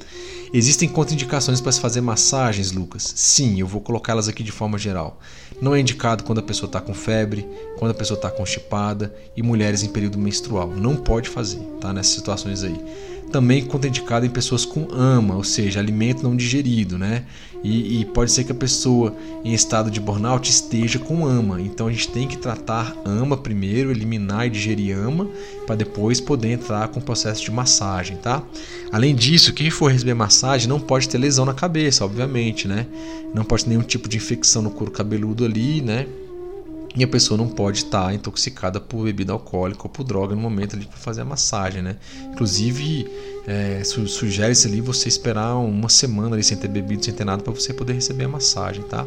Existem 0.55 0.89
contraindicações 0.89 1.61
para 1.61 1.73
se 1.73 1.81
fazer 1.81 2.01
massagens, 2.01 2.73
Lucas? 2.73 3.13
Sim, 3.15 3.61
eu 3.61 3.67
vou 3.67 3.83
colocá-las 3.83 4.29
aqui 4.29 4.43
de 4.43 4.51
forma 4.51 4.79
geral. 4.79 5.21
Não 5.61 5.75
é 5.75 5.81
indicado 5.81 6.25
quando 6.25 6.39
a 6.39 6.43
pessoa 6.43 6.67
está 6.67 6.81
com 6.81 6.95
febre, 6.95 7.47
quando 7.79 7.91
a 7.91 7.95
pessoa 7.95 8.17
está 8.17 8.31
constipada 8.31 9.15
e 9.37 9.43
mulheres 9.43 9.83
em 9.83 9.89
período 9.89 10.17
menstrual. 10.17 10.69
Não 10.69 10.97
pode 10.97 11.29
fazer, 11.29 11.61
tá? 11.79 11.93
Nessas 11.93 12.15
situações 12.15 12.65
aí 12.65 12.81
também 13.29 13.65
contraindicado 13.65 14.27
em 14.27 14.31
pessoas 14.31 14.65
com 14.65 14.89
AMA, 14.93 15.37
ou 15.37 15.45
seja, 15.45 15.81
alimento 15.81 16.23
não 16.23 16.37
digerido, 16.37 16.99
né? 16.99 17.25
E, 17.63 18.01
e, 18.01 18.05
pode 18.05 18.31
ser 18.31 18.45
que 18.45 18.53
a 18.53 18.55
pessoa 18.55 19.17
em 19.45 19.53
estado 19.53 19.91
de 19.91 20.01
burnout 20.01 20.49
esteja 20.49 20.99
com 20.99 21.27
AMA. 21.27 21.61
Então 21.61 21.89
a 21.89 21.93
gente 21.93 22.09
tem 22.09 22.29
que 22.29 22.39
tratar 22.39 22.97
AMA 23.05 23.37
primeiro, 23.37 23.91
eliminar 23.91 24.47
e 24.47 24.51
digerir 24.51 24.97
AMA, 24.97 25.29
para 25.67 25.75
depois 25.75 26.21
poder 26.21 26.53
entrar 26.53 26.87
com 26.89 27.01
o 27.01 27.03
processo 27.03 27.43
de 27.43 27.51
massagem, 27.51 28.17
tá? 28.17 28.43
Além 28.93 29.15
disso, 29.15 29.53
quem 29.53 29.71
for 29.71 29.91
receber 29.91 30.15
massagem 30.15 30.69
não 30.69 30.79
pode 30.79 31.09
ter 31.09 31.19
lesão 31.19 31.45
na 31.45 31.55
cabeça, 31.55 32.05
obviamente, 32.05 32.69
né? 32.69 32.87
Não 33.35 33.45
pode 33.45 33.65
ter 33.65 33.71
nenhum 33.71 33.83
tipo 33.83 34.09
de 34.09 34.17
infecção 34.17 34.63
no 34.63 34.71
couro 34.71 34.93
cabeludo 34.93 35.45
ali, 35.45 35.83
né? 35.83 36.07
E 36.99 37.05
a 37.05 37.07
pessoa 37.07 37.39
não 37.39 37.47
pode 37.47 37.85
estar 37.85 38.13
intoxicada 38.13 38.81
por 38.81 39.05
bebida 39.05 39.33
alcoólica 39.33 39.83
ou 39.85 39.89
por 39.89 40.03
droga 40.03 40.35
no 40.35 40.41
momento 40.41 40.75
ali 40.75 40.85
para 40.85 40.99
fazer 40.99 41.21
a 41.21 41.25
massagem, 41.25 41.81
né? 41.81 41.97
Inclusive, 42.33 43.09
é, 43.47 43.85
sugere-se 43.85 44.67
ali 44.67 44.81
você 44.81 45.09
esperar 45.09 45.55
uma 45.59 45.89
semana 45.89 46.35
ali 46.35 46.43
sem 46.43 46.57
ter 46.57 46.67
bebido, 46.67 47.05
sem 47.05 47.15
ter 47.15 47.25
nada, 47.25 47.41
para 47.41 47.53
você 47.53 47.73
poder 47.73 47.93
receber 47.93 48.25
a 48.25 48.29
massagem, 48.29 48.83
tá? 48.83 49.07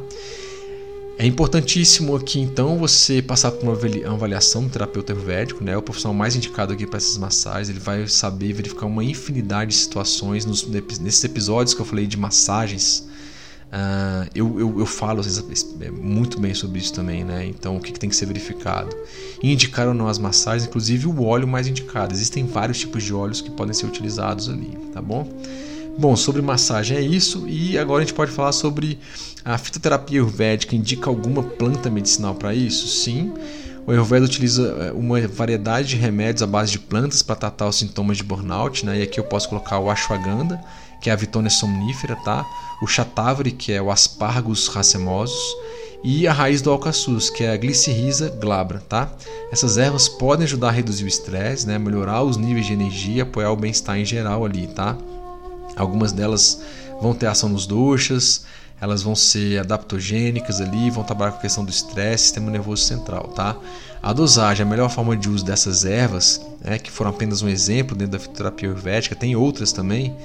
É 1.18 1.26
importantíssimo 1.26 2.16
aqui 2.16 2.40
então 2.40 2.78
você 2.78 3.22
passar 3.22 3.52
por 3.52 3.68
uma 3.68 3.74
avaliação 4.14 4.64
do 4.64 4.70
terapeuta 4.70 5.12
ayurvédico, 5.12 5.62
né? 5.62 5.76
O 5.76 5.82
profissional 5.82 6.16
mais 6.16 6.34
indicado 6.34 6.72
aqui 6.72 6.88
para 6.88 6.96
essas 6.96 7.18
massagens, 7.18 7.68
ele 7.68 7.80
vai 7.80 8.08
saber 8.08 8.54
verificar 8.54 8.86
uma 8.86 9.04
infinidade 9.04 9.72
de 9.72 9.76
situações 9.76 10.46
nos, 10.46 10.66
nesses 10.66 11.26
episódios 11.26 11.74
que 11.74 11.82
eu 11.82 11.86
falei 11.86 12.08
de 12.08 12.16
massagens 12.16 13.06
Uh, 13.72 14.27
eu, 14.35 14.60
eu, 14.60 14.80
eu, 14.80 14.85
falo 14.85 15.22
é, 15.80 15.89
muito 15.89 16.38
bem 16.38 16.53
sobre 16.53 16.80
isso 16.80 16.91
também, 16.91 17.23
né? 17.23 17.45
Então, 17.45 17.77
o 17.77 17.80
que, 17.80 17.93
que, 17.93 17.99
tem 17.99 18.10
que 18.10 18.15
ser 18.18 18.26
verificado? 18.26 18.93
Indicar 19.41 19.88
ou 19.88 19.93
não 19.93 20.10
as 20.10 20.19
massagens, 20.19 20.68
inclusive 20.68 21.07
o 21.07 21.23
óleo 21.23 21.48
mais 21.48 21.68
indicado. 21.68 22.14
Existem 22.14 22.45
vários 22.45 22.80
tipos 22.80 23.02
de 23.02 23.14
óleos 23.14 23.39
que 23.39 23.49
podem 23.49 23.73
ser 23.73 23.85
utilizados 23.85 24.49
ali, 24.49 24.77
tá 24.93 25.02
bom? 25.02 25.26
Bom, 25.98 26.18
sobre 26.18 26.41
massagem 26.41 26.98
é 26.98 27.02
isso, 27.02 27.48
e 27.48 27.77
agora 27.77 28.03
a 28.03 28.06
gente 28.06 28.14
pode 28.14 28.31
falar 28.31 28.52
sobre 28.52 28.99
a 29.43 29.57
fitoterapia 29.57 30.19
ayurvédica. 30.19 30.76
Indica 30.76 31.10
alguma 31.10 31.41
planta 31.41 31.89
medicinal 31.89 32.35
para 32.35 32.53
isso? 32.53 32.88
Sim. 32.88 33.31
O 33.85 33.91
Ayurveda 33.91 34.26
utiliza 34.26 34.68
é, 34.80 34.91
uma 34.91 35.19
variedade 35.27 35.89
de 35.89 35.95
remédios 35.95 36.43
à 36.43 36.48
base 36.48 36.72
de 36.73 36.80
plantas 36.80 37.22
para 37.23 37.35
tratar 37.35 37.68
os 37.68 37.77
sintomas 37.77 38.18
de 38.18 38.23
burnout, 38.23 38.85
né? 38.85 38.99
E 38.99 39.02
aqui 39.02 39.19
eu 39.19 39.23
posso 39.23 39.49
colocar 39.49 39.80
o 39.80 39.89
ashwagandha, 39.89 40.61
que 41.02 41.10
é 41.10 41.14
a 41.14 41.15
Vitonia 41.15 41.49
somnífera, 41.49 42.15
tá? 42.18 42.45
o 42.82 42.88
chatavari, 42.88 43.52
que 43.52 43.72
é 43.72 43.82
o 43.82 43.91
aspargos 43.91 44.68
racemosos, 44.68 45.56
e 46.03 46.28
a 46.28 46.34
raiz 46.34 46.64
do 46.64 46.72
alcaçuz, 46.72 47.30
que 47.30 47.44
é 47.44 47.52
a 47.52 47.57
glicirrhiza 47.57 48.30
glabra, 48.30 48.80
tá? 48.90 49.14
Essas 49.52 49.78
ervas 49.78 50.10
podem 50.10 50.45
ajudar 50.45 50.69
a 50.69 50.72
reduzir 50.72 51.03
o 51.03 51.07
estresse, 51.07 51.68
né? 51.68 51.78
melhorar 51.78 52.23
os 52.23 52.38
níveis 52.38 52.65
de 52.65 52.73
energia, 52.73 53.22
apoiar 53.22 53.52
o 53.52 53.56
bem-estar 53.56 53.99
em 53.99 54.06
geral 54.06 54.44
ali, 54.44 54.65
tá? 54.65 54.98
Algumas 55.76 56.11
delas 56.11 56.60
vão 56.99 57.14
ter 57.14 57.28
ação 57.28 57.49
nos 57.49 57.68
doxas, 57.68 58.45
elas 58.82 59.03
vão 59.03 59.15
ser 59.15 59.60
adaptogênicas 59.60 60.60
ali, 60.60 60.90
vão 60.90 61.03
trabalhar 61.03 61.34
com 61.34 61.38
a 61.38 61.41
questão 61.41 61.64
do 61.64 61.69
estresse, 61.69 62.23
sistema 62.23 62.49
nervoso 62.49 62.84
central, 62.84 63.28
tá? 63.36 63.56
A 64.02 64.11
dosagem, 64.11 64.65
a 64.65 64.69
melhor 64.69 64.90
forma 64.90 65.15
de 65.15 65.30
uso 65.30 65.45
dessas 65.45 65.86
ervas, 65.86 66.41
né, 66.60 66.80
que 66.80 66.90
foram 66.90 67.11
apenas 67.11 67.44
um 67.44 67.48
exemplo 67.48 67.95
dentro 67.95 68.14
da 68.14 68.19
fitoterapia 68.19 68.69
ayurvédica, 68.69 69.15
tem 69.15 69.36
outras 69.36 69.72
também, 69.72 70.18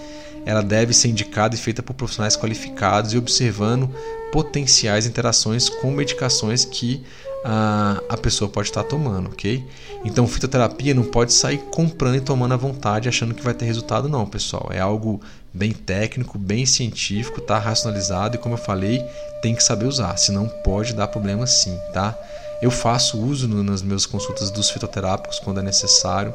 ela 0.47 0.62
deve 0.62 0.94
ser 0.94 1.09
indicada 1.09 1.56
e 1.56 1.59
feita 1.59 1.82
por 1.82 1.93
profissionais 1.93 2.36
qualificados 2.36 3.12
e 3.12 3.18
observando 3.18 3.93
potenciais 4.32 5.05
interações 5.05 5.68
com 5.68 5.90
medicações 5.90 6.64
que 6.64 7.05
a, 7.44 8.01
a 8.09 8.16
pessoa 8.16 8.51
pode 8.51 8.68
estar 8.68 8.85
tomando, 8.85 9.28
ok? 9.28 9.64
Então, 10.05 10.27
fitoterapia 10.27 10.94
não 10.94 11.05
pode 11.05 11.32
sair 11.32 11.59
comprando 11.59 12.16
e 12.16 12.20
tomando 12.20 12.55
à 12.55 12.56
vontade 12.56 13.09
achando 13.09 13.35
que 13.35 13.43
vai 13.43 13.55
ter 13.55 13.64
resultado, 13.64 14.09
não, 14.09 14.27
pessoal. 14.27 14.70
É 14.73 14.81
algo 14.81 15.20
bem 15.52 15.73
técnico, 15.73 16.39
bem 16.39 16.66
científico, 16.66 17.40
tá 17.40 17.59
racionalizado 17.59 18.36
e, 18.36 18.39
como 18.39 18.55
eu 18.55 18.59
falei, 18.59 19.05
tem 19.43 19.55
que 19.55 19.62
saber 19.62 19.86
usar, 19.86 20.16
senão 20.16 20.48
pode 20.64 20.94
dar 20.94 21.09
problema 21.09 21.47
sim, 21.47 21.78
tá? 21.93 22.16
Eu 22.60 22.70
faço 22.70 23.18
uso 23.18 23.47
no, 23.48 23.62
nas 23.62 23.82
minhas 23.82 24.06
consultas 24.06 24.51
dos 24.51 24.70
fitoterápicos 24.70 25.39
quando 25.39 25.60
é 25.60 25.62
necessário 25.62 26.35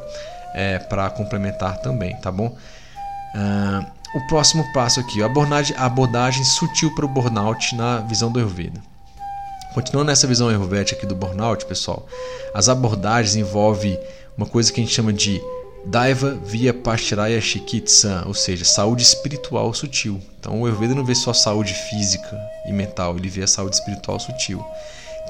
é, 0.54 0.78
para 0.78 1.10
complementar 1.10 1.78
também, 1.78 2.16
tá 2.16 2.30
bom? 2.30 2.56
Uh, 3.34 4.01
o 4.14 4.20
próximo 4.26 4.64
passo 4.72 5.00
aqui, 5.00 5.22
a 5.22 5.26
abordagem, 5.26 5.76
abordagem 5.76 6.44
sutil 6.44 6.94
para 6.94 7.06
o 7.06 7.08
burnout 7.08 7.74
na 7.74 7.98
visão 8.00 8.30
do 8.30 8.38
Ayurveda. 8.38 8.80
Continuando 9.74 10.08
nessa 10.10 10.26
visão 10.26 10.48
ayurvédica 10.48 10.98
aqui 10.98 11.06
do 11.06 11.14
burnout, 11.14 11.64
pessoal, 11.64 12.06
as 12.54 12.68
abordagens 12.68 13.36
envolvem 13.36 13.98
uma 14.36 14.46
coisa 14.46 14.70
que 14.70 14.80
a 14.80 14.84
gente 14.84 14.94
chama 14.94 15.12
de 15.12 15.40
Daiva 15.86 16.38
via 16.44 16.74
Pashtraya 16.74 17.40
Chikitsa, 17.40 18.22
ou 18.26 18.34
seja, 18.34 18.64
saúde 18.64 19.02
espiritual 19.02 19.72
sutil. 19.72 20.20
Então 20.38 20.60
o 20.60 20.66
Ayurveda 20.66 20.94
não 20.94 21.04
vê 21.04 21.14
só 21.14 21.32
saúde 21.32 21.72
física 21.72 22.38
e 22.66 22.72
mental, 22.72 23.16
ele 23.16 23.30
vê 23.30 23.42
a 23.44 23.46
saúde 23.46 23.76
espiritual 23.76 24.20
sutil. 24.20 24.62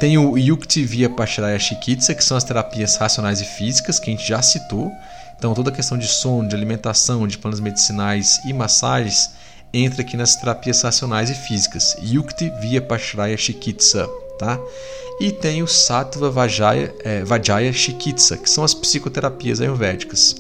Tem 0.01 0.19
o 0.19 0.37
Yukti 0.37 0.85
via 0.85 1.09
Pashtraya 1.09 1.59
Chikitsa, 1.59 2.15
que 2.15 2.25
são 2.25 2.37
as 2.37 2.43
terapias 2.43 2.97
racionais 2.97 3.41
e 3.41 3.45
físicas, 3.45 4.01
que 4.01 4.11
a 4.11 4.13
gente 4.13 4.27
já 4.27 4.43
citou. 4.43 4.91
Então 5.43 5.55
toda 5.55 5.71
a 5.71 5.75
questão 5.75 5.99
de 5.99 6.07
sono, 6.07 6.49
de 6.49 6.55
alimentação, 6.55 7.27
de 7.27 7.37
planos 7.37 7.59
medicinais 7.59 8.41
e 8.47 8.53
massagens 8.53 9.29
entra 9.75 10.03
aqui 10.03 10.17
nas 10.17 10.37
terapias 10.37 10.81
racionais 10.83 11.31
e 11.31 11.35
físicas. 11.35 11.97
Yukti 12.01 12.49
via 12.61 12.81
Pashraya 12.81 13.37
Chikitsa 13.37 14.09
tá? 14.39 14.57
E 15.21 15.33
tem 15.33 15.61
o 15.61 15.67
Sattva 15.67 16.31
Vajaya, 16.31 16.95
é, 17.03 17.25
Vajaya 17.25 17.73
Chikitsa, 17.73 18.37
que 18.37 18.49
são 18.49 18.63
as 18.63 18.73
psicoterapias 18.73 19.61
ayurvédicas. 19.61 20.37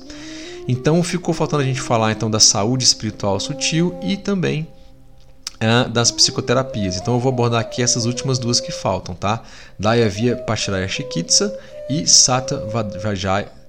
Então 0.68 1.02
ficou 1.02 1.34
faltando 1.34 1.64
a 1.64 1.66
gente 1.66 1.80
falar 1.80 2.12
então 2.12 2.30
da 2.30 2.38
saúde 2.38 2.84
espiritual 2.84 3.40
sutil 3.40 3.98
e 4.04 4.16
também 4.16 4.68
é, 5.58 5.88
das 5.88 6.12
psicoterapias. 6.12 6.96
Então 6.96 7.14
eu 7.14 7.20
vou 7.20 7.32
abordar 7.32 7.60
aqui 7.60 7.82
essas 7.82 8.04
últimas 8.04 8.38
duas 8.38 8.60
que 8.60 8.70
faltam, 8.70 9.16
tá? 9.16 9.42
Dayavya 9.76 10.36
Pashraya 10.36 10.86
Chikitsa 10.86 11.58
e 11.90 12.06
Sattva 12.06 12.84
Vajaya 13.02 13.61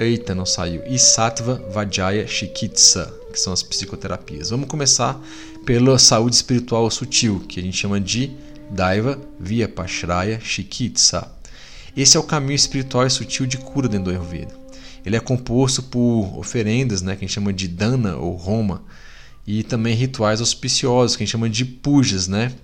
Eita, 0.00 0.34
não 0.34 0.46
saiu. 0.46 0.82
E 0.86 0.98
Sattva 0.98 1.62
Vajaya 1.70 2.26
Chikitsa, 2.26 3.14
que 3.30 3.38
são 3.38 3.52
as 3.52 3.62
psicoterapias. 3.62 4.48
Vamos 4.48 4.66
começar 4.66 5.20
pela 5.66 5.98
saúde 5.98 6.36
espiritual 6.36 6.90
sutil, 6.90 7.44
que 7.46 7.60
a 7.60 7.62
gente 7.62 7.76
chama 7.76 8.00
de 8.00 8.34
Daiva 8.70 9.20
via 9.38 9.68
Pashraya 9.68 10.40
Chikitsa. 10.40 11.30
Esse 11.94 12.16
é 12.16 12.20
o 12.20 12.22
caminho 12.22 12.54
espiritual 12.54 13.06
e 13.06 13.10
sutil 13.10 13.44
de 13.44 13.58
cura 13.58 13.90
dentro 13.90 14.06
do 14.06 14.10
Ayurveda. 14.12 14.58
Ele 15.04 15.16
é 15.16 15.20
composto 15.20 15.82
por 15.82 16.38
oferendas, 16.38 17.02
né, 17.02 17.14
que 17.14 17.22
a 17.22 17.28
gente 17.28 17.34
chama 17.34 17.52
de 17.52 17.68
dana 17.68 18.16
ou 18.16 18.36
roma, 18.36 18.82
e 19.46 19.62
também 19.62 19.94
rituais 19.94 20.40
auspiciosos, 20.40 21.14
que 21.14 21.24
a 21.24 21.26
gente 21.26 21.32
chama 21.32 21.50
de 21.50 21.66
pujas, 21.66 22.26
né? 22.26 22.54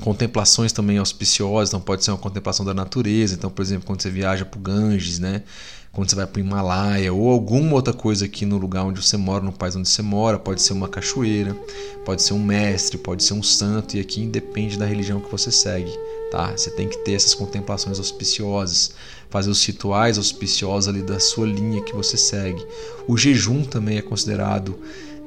Contemplações 0.00 0.72
também 0.72 0.98
auspiciosas, 0.98 1.68
então 1.68 1.80
pode 1.80 2.02
ser 2.02 2.10
uma 2.10 2.18
contemplação 2.18 2.66
da 2.66 2.74
natureza, 2.74 3.34
então, 3.34 3.48
por 3.48 3.62
exemplo, 3.62 3.86
quando 3.86 4.02
você 4.02 4.10
viaja 4.10 4.44
para 4.44 4.58
o 4.58 4.60
Ganges, 4.60 5.20
né? 5.20 5.44
Quando 5.92 6.08
você 6.08 6.16
vai 6.16 6.26
para 6.26 6.40
o 6.40 6.44
Himalaia 6.44 7.12
ou 7.12 7.30
alguma 7.30 7.74
outra 7.74 7.92
coisa 7.92 8.24
aqui 8.24 8.46
no 8.46 8.56
lugar 8.56 8.84
onde 8.84 9.02
você 9.02 9.18
mora, 9.18 9.44
no 9.44 9.52
país 9.52 9.76
onde 9.76 9.88
você 9.88 10.00
mora, 10.00 10.38
pode 10.38 10.62
ser 10.62 10.72
uma 10.72 10.88
cachoeira, 10.88 11.54
pode 12.02 12.22
ser 12.22 12.32
um 12.32 12.42
mestre, 12.42 12.96
pode 12.96 13.22
ser 13.22 13.34
um 13.34 13.42
santo, 13.42 13.96
e 13.96 14.00
aqui 14.00 14.26
depende 14.26 14.78
da 14.78 14.86
religião 14.86 15.20
que 15.20 15.30
você 15.30 15.52
segue. 15.52 15.92
Tá? 16.30 16.50
Você 16.56 16.70
tem 16.70 16.88
que 16.88 16.96
ter 16.98 17.12
essas 17.12 17.34
contemplações 17.34 17.98
auspiciosas, 17.98 18.92
fazer 19.28 19.50
os 19.50 19.62
rituais 19.66 20.16
auspiciosos 20.16 20.88
ali 20.88 21.02
da 21.02 21.20
sua 21.20 21.46
linha 21.46 21.82
que 21.82 21.94
você 21.94 22.16
segue. 22.16 22.66
O 23.06 23.18
jejum 23.18 23.62
também 23.62 23.98
é 23.98 24.02
considerado 24.02 24.78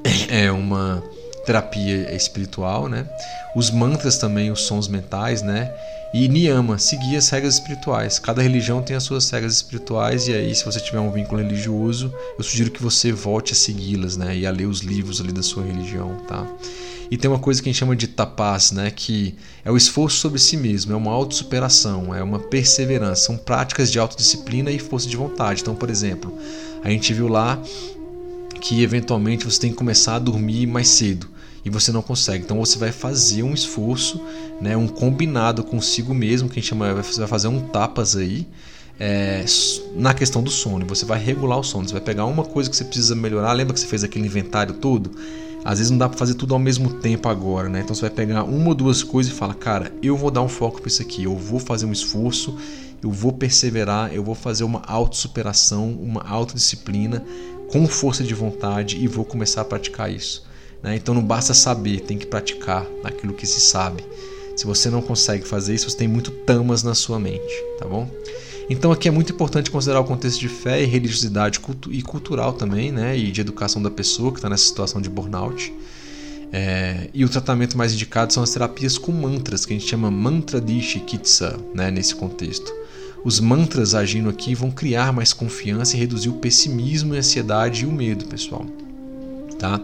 é 0.28 0.50
uma 0.50 1.00
terapia 1.44 2.12
espiritual, 2.12 2.88
né? 2.88 3.08
Os 3.54 3.70
mantras 3.70 4.18
também, 4.18 4.50
os 4.50 4.62
sons 4.62 4.88
mentais, 4.88 5.42
né? 5.42 5.72
E 6.18 6.28
Niyama, 6.28 6.78
seguir 6.78 7.14
as 7.16 7.28
regras 7.28 7.56
espirituais. 7.56 8.18
Cada 8.18 8.40
religião 8.40 8.80
tem 8.80 8.96
as 8.96 9.02
suas 9.02 9.28
regras 9.28 9.52
espirituais, 9.56 10.28
e 10.28 10.32
aí, 10.32 10.54
se 10.54 10.64
você 10.64 10.80
tiver 10.80 10.98
um 10.98 11.12
vínculo 11.12 11.42
religioso, 11.42 12.10
eu 12.38 12.42
sugiro 12.42 12.70
que 12.70 12.82
você 12.82 13.12
volte 13.12 13.52
a 13.52 13.54
segui-las, 13.54 14.16
né? 14.16 14.34
E 14.34 14.46
a 14.46 14.50
ler 14.50 14.64
os 14.64 14.80
livros 14.80 15.20
ali 15.20 15.30
da 15.30 15.42
sua 15.42 15.62
religião, 15.62 16.16
tá? 16.26 16.46
E 17.10 17.18
tem 17.18 17.30
uma 17.30 17.38
coisa 17.38 17.62
que 17.62 17.68
a 17.68 17.70
gente 17.70 17.78
chama 17.78 17.94
de 17.94 18.06
tapas, 18.06 18.72
né? 18.72 18.90
Que 18.90 19.34
é 19.62 19.70
o 19.70 19.76
esforço 19.76 20.16
sobre 20.16 20.38
si 20.38 20.56
mesmo, 20.56 20.94
é 20.94 20.96
uma 20.96 21.12
autossuperação, 21.12 22.14
é 22.14 22.22
uma 22.22 22.38
perseverança, 22.38 23.26
são 23.26 23.36
práticas 23.36 23.92
de 23.92 23.98
autodisciplina 23.98 24.70
e 24.70 24.78
força 24.78 25.06
de 25.06 25.18
vontade. 25.18 25.60
Então, 25.60 25.74
por 25.74 25.90
exemplo, 25.90 26.32
a 26.82 26.88
gente 26.88 27.12
viu 27.12 27.28
lá 27.28 27.60
que 28.58 28.82
eventualmente 28.82 29.44
você 29.44 29.60
tem 29.60 29.70
que 29.70 29.76
começar 29.76 30.14
a 30.14 30.18
dormir 30.18 30.66
mais 30.66 30.88
cedo 30.88 31.35
e 31.66 31.70
você 31.70 31.90
não 31.90 32.00
consegue. 32.00 32.44
Então 32.44 32.56
você 32.58 32.78
vai 32.78 32.92
fazer 32.92 33.42
um 33.42 33.52
esforço, 33.52 34.20
né, 34.60 34.76
um 34.76 34.86
combinado 34.86 35.64
consigo 35.64 36.14
mesmo, 36.14 36.48
que 36.48 36.60
a 36.60 36.62
gente 36.62 36.70
chama, 36.70 36.94
você 36.94 37.18
vai 37.18 37.28
fazer 37.28 37.48
um 37.48 37.60
tapas 37.60 38.14
aí. 38.14 38.46
É, 39.00 39.44
na 39.96 40.14
questão 40.14 40.44
do 40.44 40.50
sono, 40.50 40.86
você 40.86 41.04
vai 41.04 41.18
regular 41.18 41.58
o 41.58 41.64
sono, 41.64 41.86
você 41.86 41.92
vai 41.92 42.00
pegar 42.00 42.24
uma 42.24 42.44
coisa 42.44 42.70
que 42.70 42.76
você 42.76 42.84
precisa 42.84 43.16
melhorar. 43.16 43.52
Lembra 43.52 43.74
que 43.74 43.80
você 43.80 43.86
fez 43.86 44.04
aquele 44.04 44.26
inventário 44.26 44.74
todo? 44.74 45.10
Às 45.64 45.78
vezes 45.78 45.90
não 45.90 45.98
dá 45.98 46.08
para 46.08 46.16
fazer 46.16 46.34
tudo 46.34 46.54
ao 46.54 46.60
mesmo 46.60 47.00
tempo 47.00 47.28
agora, 47.28 47.68
né? 47.68 47.80
Então 47.80 47.96
você 47.96 48.02
vai 48.02 48.10
pegar 48.10 48.44
uma 48.44 48.68
ou 48.68 48.74
duas 48.74 49.02
coisas 49.02 49.32
e 49.32 49.34
fala, 49.34 49.52
cara, 49.52 49.92
eu 50.00 50.16
vou 50.16 50.30
dar 50.30 50.42
um 50.42 50.48
foco 50.48 50.80
para 50.80 50.86
isso 50.86 51.02
aqui, 51.02 51.24
eu 51.24 51.36
vou 51.36 51.58
fazer 51.58 51.84
um 51.84 51.92
esforço, 51.92 52.56
eu 53.02 53.10
vou 53.10 53.32
perseverar, 53.32 54.14
eu 54.14 54.22
vou 54.22 54.36
fazer 54.36 54.62
uma 54.62 54.82
autossuperação, 54.86 55.90
uma 55.90 56.22
autodisciplina 56.22 57.24
com 57.72 57.88
força 57.88 58.22
de 58.22 58.34
vontade 58.34 58.96
e 58.96 59.08
vou 59.08 59.24
começar 59.24 59.62
a 59.62 59.64
praticar 59.64 60.12
isso. 60.12 60.45
Né? 60.82 60.96
Então 60.96 61.14
não 61.14 61.22
basta 61.22 61.54
saber, 61.54 62.00
tem 62.00 62.18
que 62.18 62.26
praticar 62.26 62.86
aquilo 63.02 63.34
que 63.34 63.46
se 63.46 63.60
sabe. 63.60 64.04
Se 64.56 64.64
você 64.64 64.88
não 64.88 65.02
consegue 65.02 65.46
fazer 65.46 65.74
isso, 65.74 65.90
você 65.90 65.96
tem 65.96 66.08
muito 66.08 66.30
tamas 66.30 66.82
na 66.82 66.94
sua 66.94 67.18
mente, 67.18 67.64
tá 67.78 67.86
bom? 67.86 68.10
Então 68.68 68.90
aqui 68.90 69.06
é 69.06 69.10
muito 69.10 69.32
importante 69.32 69.70
considerar 69.70 70.00
o 70.00 70.04
contexto 70.04 70.40
de 70.40 70.48
fé 70.48 70.82
e 70.82 70.86
religiosidade 70.86 71.60
e 71.90 72.02
cultural 72.02 72.52
também, 72.52 72.90
né? 72.90 73.16
E 73.16 73.30
de 73.30 73.40
educação 73.40 73.82
da 73.82 73.90
pessoa 73.90 74.32
que 74.32 74.38
está 74.38 74.48
nessa 74.48 74.64
situação 74.64 75.00
de 75.00 75.08
burnout. 75.08 75.72
É, 76.52 77.10
e 77.12 77.24
o 77.24 77.28
tratamento 77.28 77.76
mais 77.76 77.92
indicado 77.92 78.32
são 78.32 78.42
as 78.42 78.50
terapias 78.50 78.96
com 78.96 79.12
mantras, 79.12 79.66
que 79.66 79.74
a 79.74 79.78
gente 79.78 79.88
chama 79.88 80.10
mantra 80.10 80.60
de 80.60 80.80
Shikitsa, 80.80 81.58
né, 81.74 81.90
nesse 81.90 82.14
contexto. 82.14 82.72
Os 83.24 83.40
mantras 83.40 83.94
agindo 83.94 84.28
aqui 84.28 84.54
vão 84.54 84.70
criar 84.70 85.12
mais 85.12 85.32
confiança 85.32 85.96
e 85.96 86.00
reduzir 86.00 86.28
o 86.28 86.34
pessimismo, 86.34 87.14
a 87.14 87.18
ansiedade 87.18 87.84
e 87.84 87.86
o 87.86 87.92
medo, 87.92 88.24
pessoal. 88.26 88.64
Tá? 89.58 89.80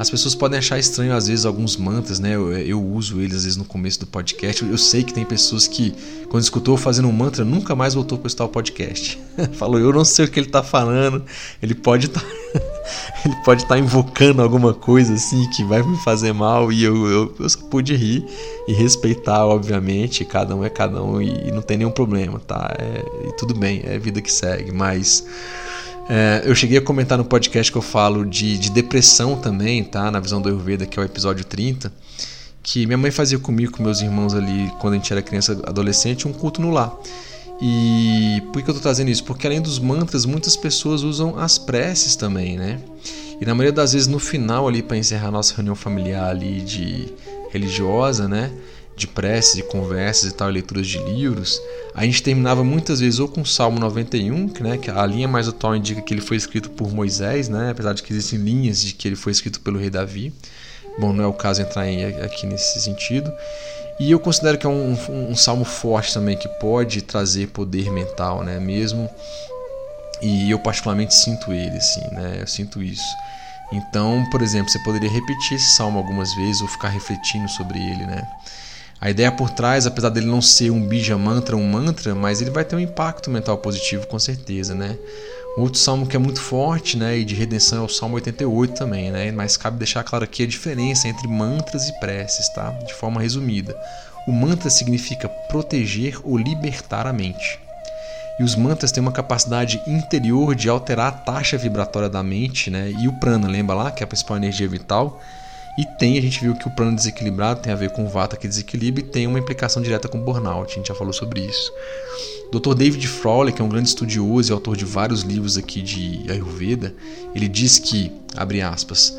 As 0.00 0.08
pessoas 0.08 0.34
podem 0.34 0.58
achar 0.58 0.78
estranho 0.78 1.14
às 1.14 1.28
vezes 1.28 1.44
alguns 1.44 1.76
mantras, 1.76 2.18
né? 2.18 2.34
Eu, 2.34 2.50
eu, 2.56 2.82
uso 2.82 3.20
eles 3.20 3.36
às 3.36 3.42
vezes 3.44 3.58
no 3.58 3.66
começo 3.66 4.00
do 4.00 4.06
podcast. 4.06 4.62
Eu, 4.62 4.70
eu 4.70 4.78
sei 4.78 5.04
que 5.04 5.12
tem 5.12 5.26
pessoas 5.26 5.68
que, 5.68 5.94
quando 6.30 6.42
escutou 6.42 6.74
fazendo 6.78 7.06
um 7.06 7.12
mantra, 7.12 7.44
nunca 7.44 7.76
mais 7.76 7.92
voltou 7.92 8.16
para 8.16 8.28
escutar 8.28 8.46
o 8.46 8.48
podcast. 8.48 9.20
Falou, 9.52 9.78
eu 9.78 9.92
não 9.92 10.02
sei 10.02 10.24
o 10.24 10.28
que 10.30 10.40
ele 10.40 10.46
está 10.46 10.62
falando. 10.62 11.22
Ele 11.62 11.74
pode. 11.74 12.08
Tá... 12.08 12.22
ele 13.26 13.36
pode 13.44 13.64
estar 13.64 13.74
tá 13.74 13.78
invocando 13.78 14.40
alguma 14.40 14.72
coisa 14.72 15.12
assim 15.12 15.46
que 15.50 15.62
vai 15.64 15.82
me 15.82 15.98
fazer 15.98 16.32
mal 16.32 16.72
e 16.72 16.82
eu, 16.82 17.06
eu, 17.06 17.34
eu, 17.38 17.48
só 17.50 17.60
pude 17.66 17.94
rir 17.94 18.24
e 18.66 18.72
respeitar, 18.72 19.44
obviamente. 19.44 20.24
Cada 20.24 20.56
um 20.56 20.64
é 20.64 20.70
cada 20.70 21.02
um 21.02 21.20
e, 21.20 21.48
e 21.48 21.52
não 21.52 21.60
tem 21.60 21.76
nenhum 21.76 21.90
problema, 21.90 22.40
tá? 22.40 22.74
É, 22.78 23.28
e 23.28 23.36
tudo 23.36 23.52
bem, 23.52 23.82
é 23.84 23.98
vida 23.98 24.22
que 24.22 24.32
segue, 24.32 24.72
mas 24.72 25.26
é, 26.12 26.42
eu 26.44 26.56
cheguei 26.56 26.76
a 26.76 26.82
comentar 26.82 27.16
no 27.16 27.24
podcast 27.24 27.70
que 27.70 27.78
eu 27.78 27.82
falo 27.82 28.26
de, 28.26 28.58
de 28.58 28.68
depressão 28.68 29.36
também, 29.36 29.84
tá? 29.84 30.10
Na 30.10 30.18
visão 30.18 30.42
do 30.42 30.48
Ayurveda, 30.48 30.84
que 30.84 30.98
é 30.98 31.02
o 31.02 31.04
episódio 31.04 31.44
30. 31.44 31.92
Que 32.64 32.84
minha 32.84 32.98
mãe 32.98 33.12
fazia 33.12 33.38
comigo, 33.38 33.70
com 33.70 33.80
meus 33.80 34.00
irmãos 34.00 34.34
ali, 34.34 34.72
quando 34.80 34.94
a 34.94 34.96
gente 34.96 35.12
era 35.12 35.22
criança, 35.22 35.52
adolescente, 35.64 36.26
um 36.26 36.32
culto 36.32 36.60
no 36.60 36.70
lar. 36.70 36.92
E 37.62 38.42
por 38.52 38.60
que 38.60 38.68
eu 38.68 38.72
estou 38.72 38.82
trazendo 38.82 39.08
isso? 39.08 39.22
Porque 39.22 39.46
além 39.46 39.60
dos 39.60 39.78
mantras, 39.78 40.24
muitas 40.24 40.56
pessoas 40.56 41.04
usam 41.04 41.38
as 41.38 41.58
preces 41.58 42.16
também, 42.16 42.58
né? 42.58 42.80
E 43.40 43.46
na 43.46 43.54
maioria 43.54 43.72
das 43.72 43.92
vezes 43.92 44.08
no 44.08 44.18
final 44.18 44.66
ali 44.66 44.82
para 44.82 44.96
encerrar 44.96 45.28
a 45.28 45.30
nossa 45.30 45.54
reunião 45.54 45.76
familiar 45.76 46.28
ali 46.28 46.60
de 46.60 47.06
religiosa, 47.52 48.26
né? 48.26 48.50
De 49.00 49.06
preces 49.06 49.56
e 49.56 49.62
conversas 49.62 50.30
e 50.30 50.34
tal, 50.34 50.48
leituras 50.48 50.86
de 50.86 50.98
livros, 50.98 51.60
a 51.94 52.04
gente 52.04 52.22
terminava 52.22 52.62
muitas 52.62 53.00
vezes 53.00 53.18
ou 53.18 53.28
com 53.28 53.40
o 53.40 53.46
Salmo 53.46 53.80
91, 53.80 54.48
que, 54.48 54.62
né, 54.62 54.78
que 54.78 54.90
a 54.90 55.04
linha 55.06 55.26
mais 55.26 55.48
atual 55.48 55.74
indica 55.74 56.00
que 56.00 56.14
ele 56.14 56.20
foi 56.20 56.36
escrito 56.36 56.70
por 56.70 56.92
Moisés, 56.92 57.48
né, 57.48 57.70
apesar 57.70 57.92
de 57.94 58.02
que 58.02 58.12
existem 58.12 58.38
linhas 58.38 58.80
de 58.80 58.92
que 58.92 59.08
ele 59.08 59.16
foi 59.16 59.32
escrito 59.32 59.60
pelo 59.60 59.78
rei 59.78 59.90
Davi, 59.90 60.32
Bom, 60.98 61.12
não 61.12 61.24
é 61.24 61.26
o 61.26 61.32
caso 61.32 61.62
entrar 61.62 61.88
em, 61.88 62.04
aqui 62.22 62.46
nesse 62.46 62.80
sentido. 62.80 63.32
E 63.98 64.10
eu 64.10 64.18
considero 64.18 64.58
que 64.58 64.66
é 64.66 64.68
um, 64.68 64.92
um, 65.08 65.30
um, 65.30 65.36
salmo 65.36 65.64
forte 65.64 66.12
também, 66.12 66.36
que 66.36 66.48
pode 66.60 67.02
trazer 67.02 67.48
poder 67.48 67.90
mental, 67.90 68.42
né? 68.42 68.58
Mesmo. 68.58 69.08
E 70.22 70.50
eu 70.50 70.58
particularmente 70.58 71.14
sinto 71.14 71.52
ele, 71.52 71.76
assim, 71.76 72.00
né? 72.12 72.38
Eu 72.40 72.46
sinto 72.46 72.82
isso. 72.82 73.16
Então, 73.72 74.26
por 74.30 74.42
exemplo, 74.42 74.70
você 74.70 74.78
poderia 74.80 75.10
repetir 75.10 75.56
esse 75.56 75.76
salmo 75.76 75.98
algumas 75.98 76.34
vezes 76.34 76.60
ou 76.60 76.68
ficar 76.68 76.88
refletindo 76.88 77.48
sobre 77.48 77.78
ele, 77.78 78.06
né? 78.06 78.26
A 79.00 79.08
ideia 79.08 79.32
por 79.32 79.48
trás, 79.50 79.86
apesar 79.86 80.10
dele 80.10 80.26
não 80.26 80.42
ser 80.42 80.70
um 80.70 80.86
bija 80.86 81.16
mantra, 81.16 81.56
um 81.56 81.66
mantra, 81.66 82.14
mas 82.14 82.42
ele 82.42 82.50
vai 82.50 82.64
ter 82.64 82.76
um 82.76 82.80
impacto 82.80 83.30
mental 83.30 83.56
positivo 83.56 84.06
com 84.06 84.18
certeza, 84.18 84.74
né? 84.74 84.98
Outro 85.56 85.78
salmo 85.78 86.06
que 86.06 86.14
é 86.14 86.18
muito 86.18 86.40
forte, 86.40 86.96
né, 86.96 87.18
e 87.18 87.24
de 87.24 87.34
redenção 87.34 87.82
é 87.82 87.86
o 87.86 87.88
Salmo 87.88 88.14
88 88.16 88.74
também, 88.74 89.10
né? 89.10 89.32
Mas 89.32 89.56
cabe 89.56 89.78
deixar 89.78 90.04
claro 90.04 90.24
aqui 90.24 90.42
a 90.42 90.46
diferença 90.46 91.08
entre 91.08 91.26
mantras 91.26 91.88
e 91.88 91.98
preces, 91.98 92.48
tá? 92.50 92.70
De 92.86 92.94
forma 92.94 93.20
resumida. 93.20 93.76
O 94.28 94.32
mantra 94.32 94.68
significa 94.68 95.28
proteger 95.28 96.20
ou 96.22 96.36
libertar 96.36 97.06
a 97.06 97.12
mente. 97.12 97.58
E 98.38 98.44
os 98.44 98.54
mantras 98.54 98.92
têm 98.92 99.02
uma 99.02 99.12
capacidade 99.12 99.82
interior 99.86 100.54
de 100.54 100.68
alterar 100.68 101.08
a 101.08 101.12
taxa 101.12 101.58
vibratória 101.58 102.08
da 102.08 102.22
mente, 102.22 102.70
né? 102.70 102.92
E 102.98 103.08
o 103.08 103.12
prana, 103.14 103.48
lembra 103.48 103.74
lá, 103.74 103.90
que 103.90 104.02
é 104.02 104.04
a 104.04 104.06
principal 104.06 104.36
energia 104.36 104.68
vital, 104.68 105.20
e 105.78 105.84
tem, 105.98 106.18
a 106.18 106.20
gente 106.20 106.40
viu 106.40 106.54
que 106.54 106.66
o 106.66 106.70
plano 106.70 106.96
desequilibrado 106.96 107.62
tem 107.62 107.72
a 107.72 107.76
ver 107.76 107.90
com 107.90 108.04
o 108.04 108.08
vata 108.08 108.36
que 108.36 108.48
desequilibra 108.48 109.02
e 109.02 109.06
tem 109.06 109.26
uma 109.26 109.38
implicação 109.38 109.80
direta 109.80 110.08
com 110.08 110.18
o 110.18 110.24
burnout, 110.24 110.72
a 110.72 110.76
gente 110.76 110.88
já 110.88 110.94
falou 110.94 111.12
sobre 111.12 111.40
isso. 111.40 111.72
Dr. 112.52 112.74
David 112.74 113.06
Frawley, 113.06 113.54
que 113.54 113.62
é 113.62 113.64
um 113.64 113.68
grande 113.68 113.88
estudioso 113.88 114.50
e 114.50 114.52
autor 114.52 114.76
de 114.76 114.84
vários 114.84 115.22
livros 115.22 115.56
aqui 115.56 115.80
de 115.80 116.26
Ayurveda, 116.28 116.94
ele 117.34 117.46
diz 117.46 117.78
que, 117.78 118.12
abre 118.36 118.60
aspas, 118.60 119.16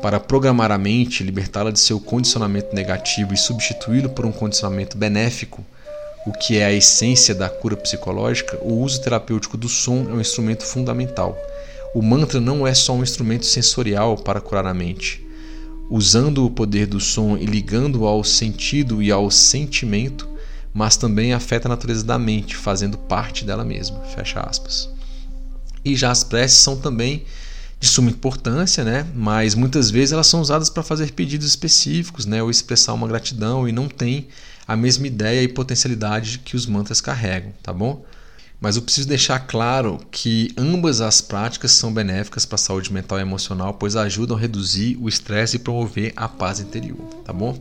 para 0.00 0.18
programar 0.18 0.72
a 0.72 0.78
mente, 0.78 1.22
libertá-la 1.22 1.70
de 1.70 1.78
seu 1.78 2.00
condicionamento 2.00 2.74
negativo 2.74 3.34
e 3.34 3.36
substituí-lo 3.36 4.08
por 4.08 4.24
um 4.24 4.32
condicionamento 4.32 4.96
benéfico, 4.96 5.62
o 6.26 6.32
que 6.32 6.56
é 6.56 6.64
a 6.64 6.72
essência 6.72 7.34
da 7.34 7.50
cura 7.50 7.76
psicológica, 7.76 8.58
o 8.62 8.80
uso 8.80 9.02
terapêutico 9.02 9.58
do 9.58 9.68
som 9.68 10.06
é 10.08 10.12
um 10.14 10.20
instrumento 10.20 10.64
fundamental. 10.64 11.36
O 11.94 12.00
mantra 12.00 12.40
não 12.40 12.66
é 12.66 12.72
só 12.72 12.94
um 12.94 13.02
instrumento 13.02 13.44
sensorial 13.44 14.16
para 14.16 14.40
curar 14.40 14.64
a 14.64 14.72
mente 14.72 15.29
usando 15.90 16.46
o 16.46 16.50
poder 16.50 16.86
do 16.86 17.00
som 17.00 17.36
e 17.36 17.44
ligando 17.44 18.06
ao 18.06 18.22
sentido 18.22 19.02
e 19.02 19.10
ao 19.10 19.28
sentimento, 19.30 20.28
mas 20.72 20.96
também 20.96 21.32
afeta 21.32 21.66
a 21.66 21.70
natureza 21.70 22.04
da 22.04 22.16
mente, 22.16 22.54
fazendo 22.54 22.96
parte 22.96 23.44
dela 23.44 23.64
mesma. 23.64 24.00
Fecha 24.14 24.40
aspas. 24.40 24.88
E 25.84 25.96
já 25.96 26.12
as 26.12 26.22
preces 26.22 26.58
são 26.58 26.76
também 26.76 27.24
de 27.80 27.88
suma 27.88 28.10
importância, 28.10 28.84
né? 28.84 29.06
mas 29.14 29.54
muitas 29.54 29.90
vezes 29.90 30.12
elas 30.12 30.26
são 30.26 30.40
usadas 30.40 30.70
para 30.70 30.82
fazer 30.82 31.10
pedidos 31.12 31.46
específicos 31.46 32.26
né? 32.26 32.42
ou 32.42 32.50
expressar 32.50 32.92
uma 32.92 33.08
gratidão 33.08 33.66
e 33.66 33.72
não 33.72 33.88
tem 33.88 34.28
a 34.68 34.76
mesma 34.76 35.06
ideia 35.06 35.42
e 35.42 35.48
potencialidade 35.48 36.40
que 36.44 36.54
os 36.54 36.66
mantras 36.66 37.00
carregam, 37.00 37.52
tá 37.62 37.72
bom? 37.72 38.04
Mas 38.60 38.76
eu 38.76 38.82
preciso 38.82 39.08
deixar 39.08 39.40
claro 39.40 39.98
que 40.10 40.52
ambas 40.56 41.00
as 41.00 41.20
práticas 41.22 41.72
são 41.72 41.92
benéficas 41.92 42.44
para 42.44 42.56
a 42.56 42.58
saúde 42.58 42.92
mental 42.92 43.18
e 43.18 43.22
emocional, 43.22 43.72
pois 43.72 43.96
ajudam 43.96 44.36
a 44.36 44.40
reduzir 44.40 44.98
o 45.00 45.08
estresse 45.08 45.56
e 45.56 45.60
promover 45.60 46.12
a 46.14 46.28
paz 46.28 46.60
interior, 46.60 46.98
tá 47.24 47.32
bom? 47.32 47.58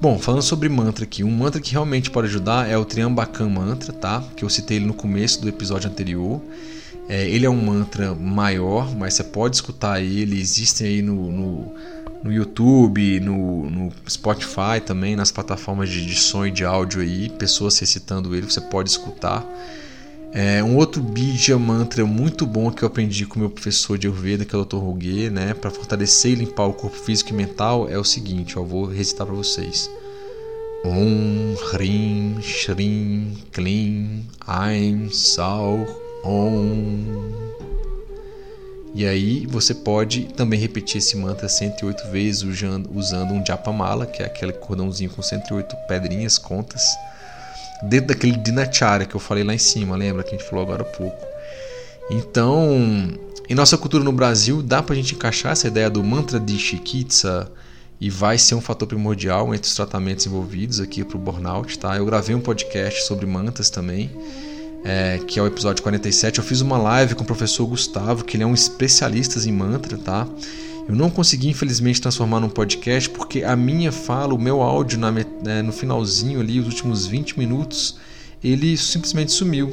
Bom, 0.00 0.18
falando 0.18 0.42
sobre 0.42 0.68
mantra 0.68 1.04
aqui, 1.04 1.22
um 1.24 1.30
mantra 1.30 1.60
que 1.60 1.72
realmente 1.72 2.10
pode 2.10 2.28
ajudar 2.28 2.70
é 2.70 2.78
o 2.78 2.86
Triambakam 2.86 3.50
Mantra, 3.50 3.92
tá? 3.92 4.24
Que 4.34 4.44
eu 4.44 4.48
citei 4.48 4.78
ele 4.78 4.86
no 4.86 4.94
começo 4.94 5.42
do 5.42 5.48
episódio 5.48 5.90
anterior. 5.90 6.40
É, 7.06 7.28
ele 7.28 7.44
é 7.44 7.50
um 7.50 7.62
mantra 7.62 8.14
maior, 8.14 8.96
mas 8.96 9.14
você 9.14 9.24
pode 9.24 9.56
escutar 9.56 10.00
ele, 10.00 10.40
existem 10.40 10.86
aí 10.86 11.02
no, 11.02 11.30
no, 11.30 11.74
no 12.22 12.32
YouTube, 12.32 13.20
no, 13.20 13.68
no, 13.68 13.92
Spotify 14.08 14.80
também, 14.82 15.16
nas 15.16 15.30
plataformas 15.32 15.90
de, 15.90 16.06
de 16.06 16.14
som 16.14 16.46
e 16.46 16.50
de 16.50 16.64
áudio 16.64 17.02
aí, 17.02 17.28
pessoas 17.30 17.78
recitando 17.78 18.34
ele, 18.34 18.48
você 18.48 18.60
pode 18.60 18.88
escutar. 18.88 19.44
É, 20.32 20.62
um 20.62 20.76
outro 20.76 21.02
bija 21.02 21.58
mantra 21.58 22.06
muito 22.06 22.46
bom 22.46 22.70
que 22.70 22.84
eu 22.84 22.86
aprendi 22.86 23.26
com 23.26 23.40
meu 23.40 23.50
professor 23.50 23.98
de 23.98 24.06
Ayurveda, 24.06 24.44
que 24.44 24.54
é 24.54 24.58
o 24.58 24.64
Dr. 24.64 24.76
Rugue, 24.76 25.28
né, 25.28 25.54
para 25.54 25.70
fortalecer 25.70 26.32
e 26.32 26.36
limpar 26.36 26.66
o 26.66 26.72
corpo 26.72 26.96
físico 26.96 27.30
e 27.30 27.32
mental, 27.32 27.88
é 27.88 27.98
o 27.98 28.04
seguinte, 28.04 28.56
eu 28.56 28.64
vou 28.64 28.84
recitar 28.84 29.26
para 29.26 29.34
vocês. 29.34 29.90
Om 30.84 31.56
Hrim 31.72 32.40
Shrim 32.40 33.36
Klim 33.52 34.24
Aim 34.46 35.10
Sal 35.10 35.84
Om. 36.24 37.50
E 38.94 39.06
aí 39.06 39.46
você 39.46 39.74
pode 39.74 40.24
também 40.34 40.58
repetir 40.58 40.98
esse 40.98 41.16
mantra 41.16 41.48
108 41.48 42.10
vezes 42.10 42.42
usando, 42.42 42.90
usando 42.94 43.34
um 43.34 43.44
Japamala, 43.44 44.06
que 44.06 44.22
é 44.22 44.26
aquele 44.26 44.52
cordãozinho 44.52 45.10
com 45.10 45.22
108 45.22 45.76
pedrinhas, 45.86 46.38
contas 46.38 46.82
dentro 47.82 48.08
daquele 48.08 48.36
dinacharya 48.36 49.06
que 49.06 49.14
eu 49.14 49.20
falei 49.20 49.44
lá 49.44 49.54
em 49.54 49.58
cima, 49.58 49.96
lembra 49.96 50.22
que 50.22 50.34
a 50.34 50.38
gente 50.38 50.48
falou 50.48 50.64
agora 50.64 50.82
há 50.82 50.86
pouco. 50.86 51.26
Então, 52.10 52.68
em 53.48 53.54
nossa 53.54 53.78
cultura 53.78 54.02
no 54.02 54.12
Brasil, 54.12 54.62
dá 54.62 54.82
pra 54.82 54.94
gente 54.94 55.14
encaixar 55.14 55.52
essa 55.52 55.68
ideia 55.68 55.88
do 55.88 56.02
mantra 56.02 56.40
de 56.40 56.58
Shikitsa 56.58 57.50
e 58.00 58.08
vai 58.08 58.38
ser 58.38 58.54
um 58.54 58.60
fator 58.60 58.88
primordial 58.88 59.54
entre 59.54 59.68
os 59.68 59.74
tratamentos 59.74 60.24
envolvidos 60.26 60.80
aqui 60.80 61.04
pro 61.04 61.18
burnout, 61.18 61.78
tá? 61.78 61.96
Eu 61.96 62.06
gravei 62.06 62.34
um 62.34 62.40
podcast 62.40 63.02
sobre 63.02 63.26
mantras 63.26 63.68
também, 63.68 64.10
é, 64.84 65.18
que 65.26 65.38
é 65.38 65.42
o 65.42 65.46
episódio 65.46 65.82
47. 65.82 66.38
Eu 66.38 66.44
fiz 66.44 66.60
uma 66.60 66.78
live 66.78 67.14
com 67.14 67.22
o 67.22 67.26
professor 67.26 67.66
Gustavo, 67.66 68.24
que 68.24 68.36
ele 68.36 68.44
é 68.44 68.46
um 68.46 68.54
especialista 68.54 69.38
em 69.48 69.52
mantra, 69.52 69.98
tá? 69.98 70.26
Eu 70.90 70.96
não 70.96 71.08
consegui, 71.08 71.48
infelizmente, 71.48 72.00
transformar 72.00 72.40
num 72.40 72.48
podcast 72.48 73.08
porque 73.10 73.44
a 73.44 73.54
minha 73.54 73.92
fala, 73.92 74.34
o 74.34 74.38
meu 74.38 74.60
áudio 74.60 74.98
na, 74.98 75.12
né, 75.12 75.62
no 75.62 75.70
finalzinho 75.70 76.40
ali, 76.40 76.58
os 76.58 76.66
últimos 76.66 77.06
20 77.06 77.38
minutos, 77.38 77.96
ele 78.42 78.76
simplesmente 78.76 79.30
sumiu. 79.30 79.72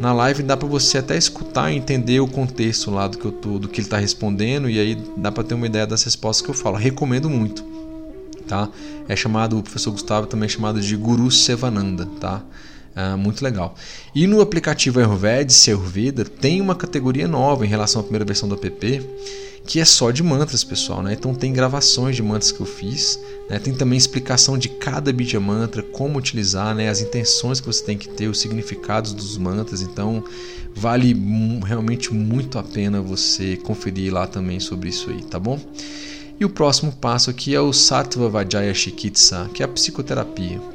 Na 0.00 0.12
live 0.12 0.44
dá 0.44 0.56
para 0.56 0.68
você 0.68 0.98
até 0.98 1.18
escutar 1.18 1.72
e 1.72 1.76
entender 1.76 2.20
o 2.20 2.28
contexto 2.28 2.88
lá 2.92 3.08
do 3.08 3.18
que, 3.18 3.24
eu 3.24 3.32
tô, 3.32 3.58
do 3.58 3.68
que 3.68 3.80
ele 3.80 3.88
está 3.88 3.98
respondendo 3.98 4.70
e 4.70 4.78
aí 4.78 4.96
dá 5.16 5.32
para 5.32 5.42
ter 5.42 5.54
uma 5.54 5.66
ideia 5.66 5.88
das 5.88 6.04
respostas 6.04 6.44
que 6.46 6.50
eu 6.52 6.54
falo. 6.54 6.76
Recomendo 6.76 7.28
muito. 7.28 7.64
Tá? 8.46 8.68
É 9.08 9.16
chamado, 9.16 9.58
o 9.58 9.62
professor 9.62 9.90
Gustavo 9.90 10.28
também 10.28 10.46
é 10.46 10.48
chamado 10.48 10.80
de 10.80 10.94
Guru 10.94 11.32
Sevananda, 11.32 12.06
tá? 12.20 12.40
É 12.96 13.16
muito 13.16 13.42
legal. 13.42 13.74
E 14.14 14.26
no 14.26 14.40
aplicativo 14.40 15.00
Ayurveda, 15.00 15.52
Ayurveda, 15.66 16.24
tem 16.24 16.60
uma 16.60 16.76
categoria 16.76 17.26
nova 17.26 17.66
em 17.66 17.68
relação 17.68 18.00
à 18.00 18.04
primeira 18.04 18.24
versão 18.24 18.48
do 18.48 18.54
app, 18.54 19.02
que 19.66 19.80
é 19.80 19.84
só 19.84 20.10
de 20.10 20.22
mantras, 20.22 20.62
pessoal. 20.62 21.02
Né? 21.02 21.14
Então 21.14 21.34
tem 21.34 21.52
gravações 21.52 22.14
de 22.14 22.22
mantras 22.22 22.52
que 22.52 22.60
eu 22.60 22.66
fiz, 22.66 23.18
né? 23.50 23.58
tem 23.58 23.74
também 23.74 23.96
explicação 23.96 24.56
de 24.56 24.68
cada 24.68 25.12
bija 25.12 25.40
mantra, 25.40 25.82
como 25.82 26.18
utilizar, 26.18 26.74
né? 26.74 26.88
as 26.88 27.00
intenções 27.00 27.60
que 27.60 27.66
você 27.66 27.82
tem 27.82 27.98
que 27.98 28.08
ter, 28.08 28.28
os 28.28 28.38
significados 28.38 29.12
dos 29.12 29.36
mantras. 29.36 29.82
Então 29.82 30.22
vale 30.74 31.16
realmente 31.64 32.12
muito 32.14 32.58
a 32.58 32.62
pena 32.62 33.00
você 33.00 33.56
conferir 33.56 34.12
lá 34.12 34.26
também 34.26 34.60
sobre 34.60 34.88
isso 34.88 35.10
aí, 35.10 35.22
tá 35.22 35.38
bom? 35.38 35.58
E 36.38 36.44
o 36.44 36.50
próximo 36.50 36.92
passo 36.92 37.30
aqui 37.30 37.54
é 37.54 37.60
o 37.60 37.72
Sattva 37.72 38.28
Vajaya 38.28 38.74
Chikitsa, 38.74 39.48
que 39.54 39.62
é 39.62 39.66
a 39.66 39.68
psicoterapia. 39.68 40.73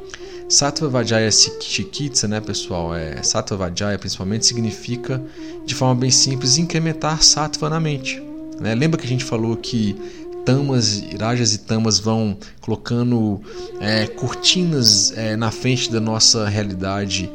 Sattva 0.49 0.89
Vajaya 0.89 1.29
Chikitsa, 1.31 2.27
né, 2.27 2.41
pessoal? 2.41 2.95
É, 2.95 3.21
Sattva 3.21 3.55
Vajaya 3.55 3.99
principalmente 3.99 4.47
significa, 4.47 5.21
de 5.63 5.75
forma 5.75 5.93
bem 5.93 6.09
simples, 6.09 6.57
incrementar 6.57 7.21
Sattva 7.21 7.69
na 7.69 7.79
mente. 7.79 8.19
Né? 8.59 8.73
Lembra 8.73 8.99
que 8.99 9.05
a 9.05 9.09
gente 9.09 9.23
falou 9.23 9.55
que 9.55 9.95
tamas, 10.43 11.03
rajas 11.19 11.53
e 11.53 11.59
tamas 11.59 11.99
vão 11.99 12.35
colocando 12.59 13.39
é, 13.79 14.07
cortinas 14.07 15.15
é, 15.15 15.35
na 15.35 15.51
frente 15.51 15.91
da 15.91 15.99
nossa 15.99 16.49
realidade 16.49 17.29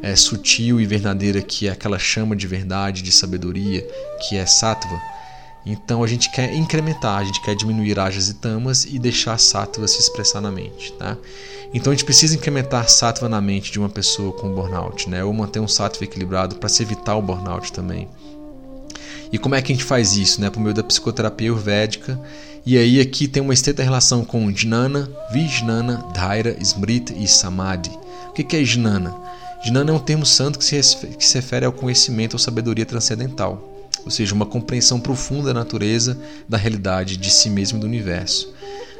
é, 0.00 0.14
sutil 0.14 0.80
e 0.80 0.86
verdadeira, 0.86 1.42
que 1.42 1.66
é 1.66 1.72
aquela 1.72 1.98
chama 1.98 2.36
de 2.36 2.46
verdade, 2.46 3.02
de 3.02 3.10
sabedoria, 3.10 3.84
que 4.20 4.36
é 4.36 4.46
sattva. 4.46 4.96
Então 5.64 6.02
a 6.02 6.06
gente 6.06 6.30
quer 6.30 6.54
incrementar, 6.54 7.18
a 7.18 7.24
gente 7.24 7.40
quer 7.42 7.54
diminuir 7.54 7.96
rajas 7.96 8.28
e 8.28 8.34
tamas 8.34 8.84
e 8.84 8.98
deixar 8.98 9.38
sattva 9.38 9.86
se 9.86 9.98
expressar 9.98 10.40
na 10.40 10.50
mente. 10.50 10.92
Tá? 10.92 11.16
Então 11.72 11.92
a 11.92 11.94
gente 11.94 12.04
precisa 12.04 12.34
incrementar 12.34 12.88
sattva 12.88 13.28
na 13.28 13.40
mente 13.40 13.70
de 13.70 13.78
uma 13.78 13.88
pessoa 13.88 14.32
com 14.32 14.52
burnout, 14.54 15.08
né? 15.08 15.22
ou 15.22 15.32
manter 15.32 15.60
um 15.60 15.68
sattva 15.68 16.04
equilibrado 16.04 16.56
para 16.56 16.68
se 16.68 16.82
evitar 16.82 17.16
o 17.16 17.22
burnout 17.22 17.72
também. 17.72 18.08
E 19.32 19.38
como 19.38 19.54
é 19.54 19.62
que 19.62 19.72
a 19.72 19.74
gente 19.74 19.84
faz 19.84 20.16
isso? 20.16 20.40
Né? 20.40 20.50
Por 20.50 20.60
meio 20.60 20.74
da 20.74 20.82
psicoterapia 20.82 21.48
ayurvédica. 21.48 22.20
E 22.66 22.76
aí 22.76 23.00
aqui 23.00 23.28
tem 23.28 23.42
uma 23.42 23.54
estreita 23.54 23.82
relação 23.82 24.24
com 24.24 24.50
Jnana, 24.50 25.08
Vijnana, 25.32 26.04
Dhaira, 26.12 26.56
Smriti 26.60 27.14
e 27.16 27.28
Samadhi. 27.28 27.90
O 28.28 28.32
que 28.32 28.56
é 28.56 28.64
Jnana? 28.64 29.14
Jnana 29.64 29.90
é 29.90 29.94
um 29.94 29.98
termo 29.98 30.24
santo 30.24 30.58
que 30.58 30.64
se 30.64 31.34
refere 31.34 31.66
ao 31.66 31.72
conhecimento 31.72 32.32
ou 32.32 32.38
sabedoria 32.38 32.86
transcendental, 32.86 33.69
ou 34.04 34.10
seja, 34.10 34.34
uma 34.34 34.46
compreensão 34.46 35.00
profunda 35.00 35.52
da 35.52 35.60
natureza, 35.60 36.18
da 36.48 36.56
realidade 36.56 37.16
de 37.16 37.30
si 37.30 37.50
mesmo 37.50 37.78
e 37.78 37.80
do 37.80 37.86
universo. 37.86 38.52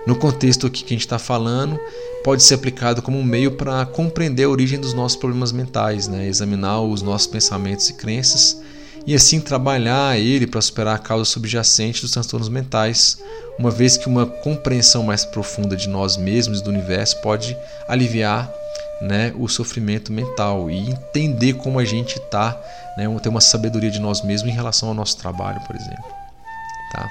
No 0.07 0.17
contexto 0.17 0.67
aqui 0.67 0.83
que 0.83 0.95
a 0.95 0.97
gente 0.97 1.07
está 1.07 1.19
falando, 1.19 1.79
pode 2.25 2.43
ser 2.43 2.55
aplicado 2.55 3.03
como 3.03 3.19
um 3.19 3.25
meio 3.25 3.53
para 3.53 3.85
compreender 3.87 4.45
a 4.45 4.49
origem 4.49 4.81
dos 4.81 4.95
nossos 4.95 5.19
problemas 5.19 5.53
mentais, 5.53 6.09
né? 6.09 6.27
examinar 6.27 6.81
os 6.81 7.03
nossos 7.03 7.27
pensamentos 7.27 7.89
e 7.91 7.95
crenças 7.95 8.61
e 9.07 9.15
assim 9.15 9.41
trabalhar 9.41 10.19
ele 10.19 10.47
para 10.47 10.61
superar 10.61 10.97
a 10.97 10.99
causa 10.99 11.25
subjacente 11.25 12.03
dos 12.03 12.11
transtornos 12.11 12.49
mentais, 12.49 13.19
uma 13.59 13.71
vez 13.71 13.97
que 13.97 14.07
uma 14.07 14.27
compreensão 14.27 15.03
mais 15.03 15.25
profunda 15.25 15.77
de 15.77 15.89
nós 15.89 16.17
mesmos 16.17 16.61
e 16.61 16.65
do 16.65 16.71
universo 16.71 17.21
pode 17.21 17.57
aliviar 17.89 18.53
né, 19.01 19.33
o 19.37 19.49
sofrimento 19.49 20.13
mental 20.13 20.71
e 20.71 20.91
entender 20.91 21.55
como 21.55 21.79
a 21.79 21.85
gente 21.85 22.19
está, 22.19 22.61
né, 22.97 23.07
ter 23.23 23.29
uma 23.29 23.41
sabedoria 23.41 23.91
de 23.91 23.99
nós 23.99 24.23
mesmos 24.23 24.51
em 24.51 24.55
relação 24.55 24.89
ao 24.89 24.95
nosso 24.95 25.17
trabalho, 25.17 25.61
por 25.67 25.75
exemplo. 25.75 26.05
Tá? 26.93 27.09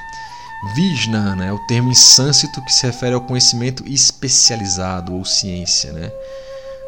Vijnana 0.76 1.46
é 1.46 1.54
o 1.54 1.60
termo 1.68 1.90
em 1.90 1.96
sânscrito 1.96 2.64
que 2.66 2.74
se 2.74 2.86
refere 2.86 3.16
ao 3.16 3.22
conhecimento 3.22 3.84
especializado 3.88 5.16
ou 5.16 5.24
ciência. 5.24 5.92
Né? 5.94 6.12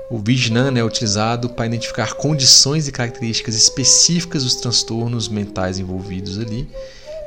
O 0.09 0.19
Vijnana 0.19 0.77
é 0.77 0.83
utilizado 0.83 1.50
para 1.50 1.66
identificar 1.66 2.14
condições 2.16 2.88
e 2.88 2.91
características 2.91 3.56
específicas 3.56 4.43
dos 4.43 4.56
transtornos 4.56 5.30
mentais 5.30 5.80
envolvidos 5.80 6.38
ali, 6.38 6.69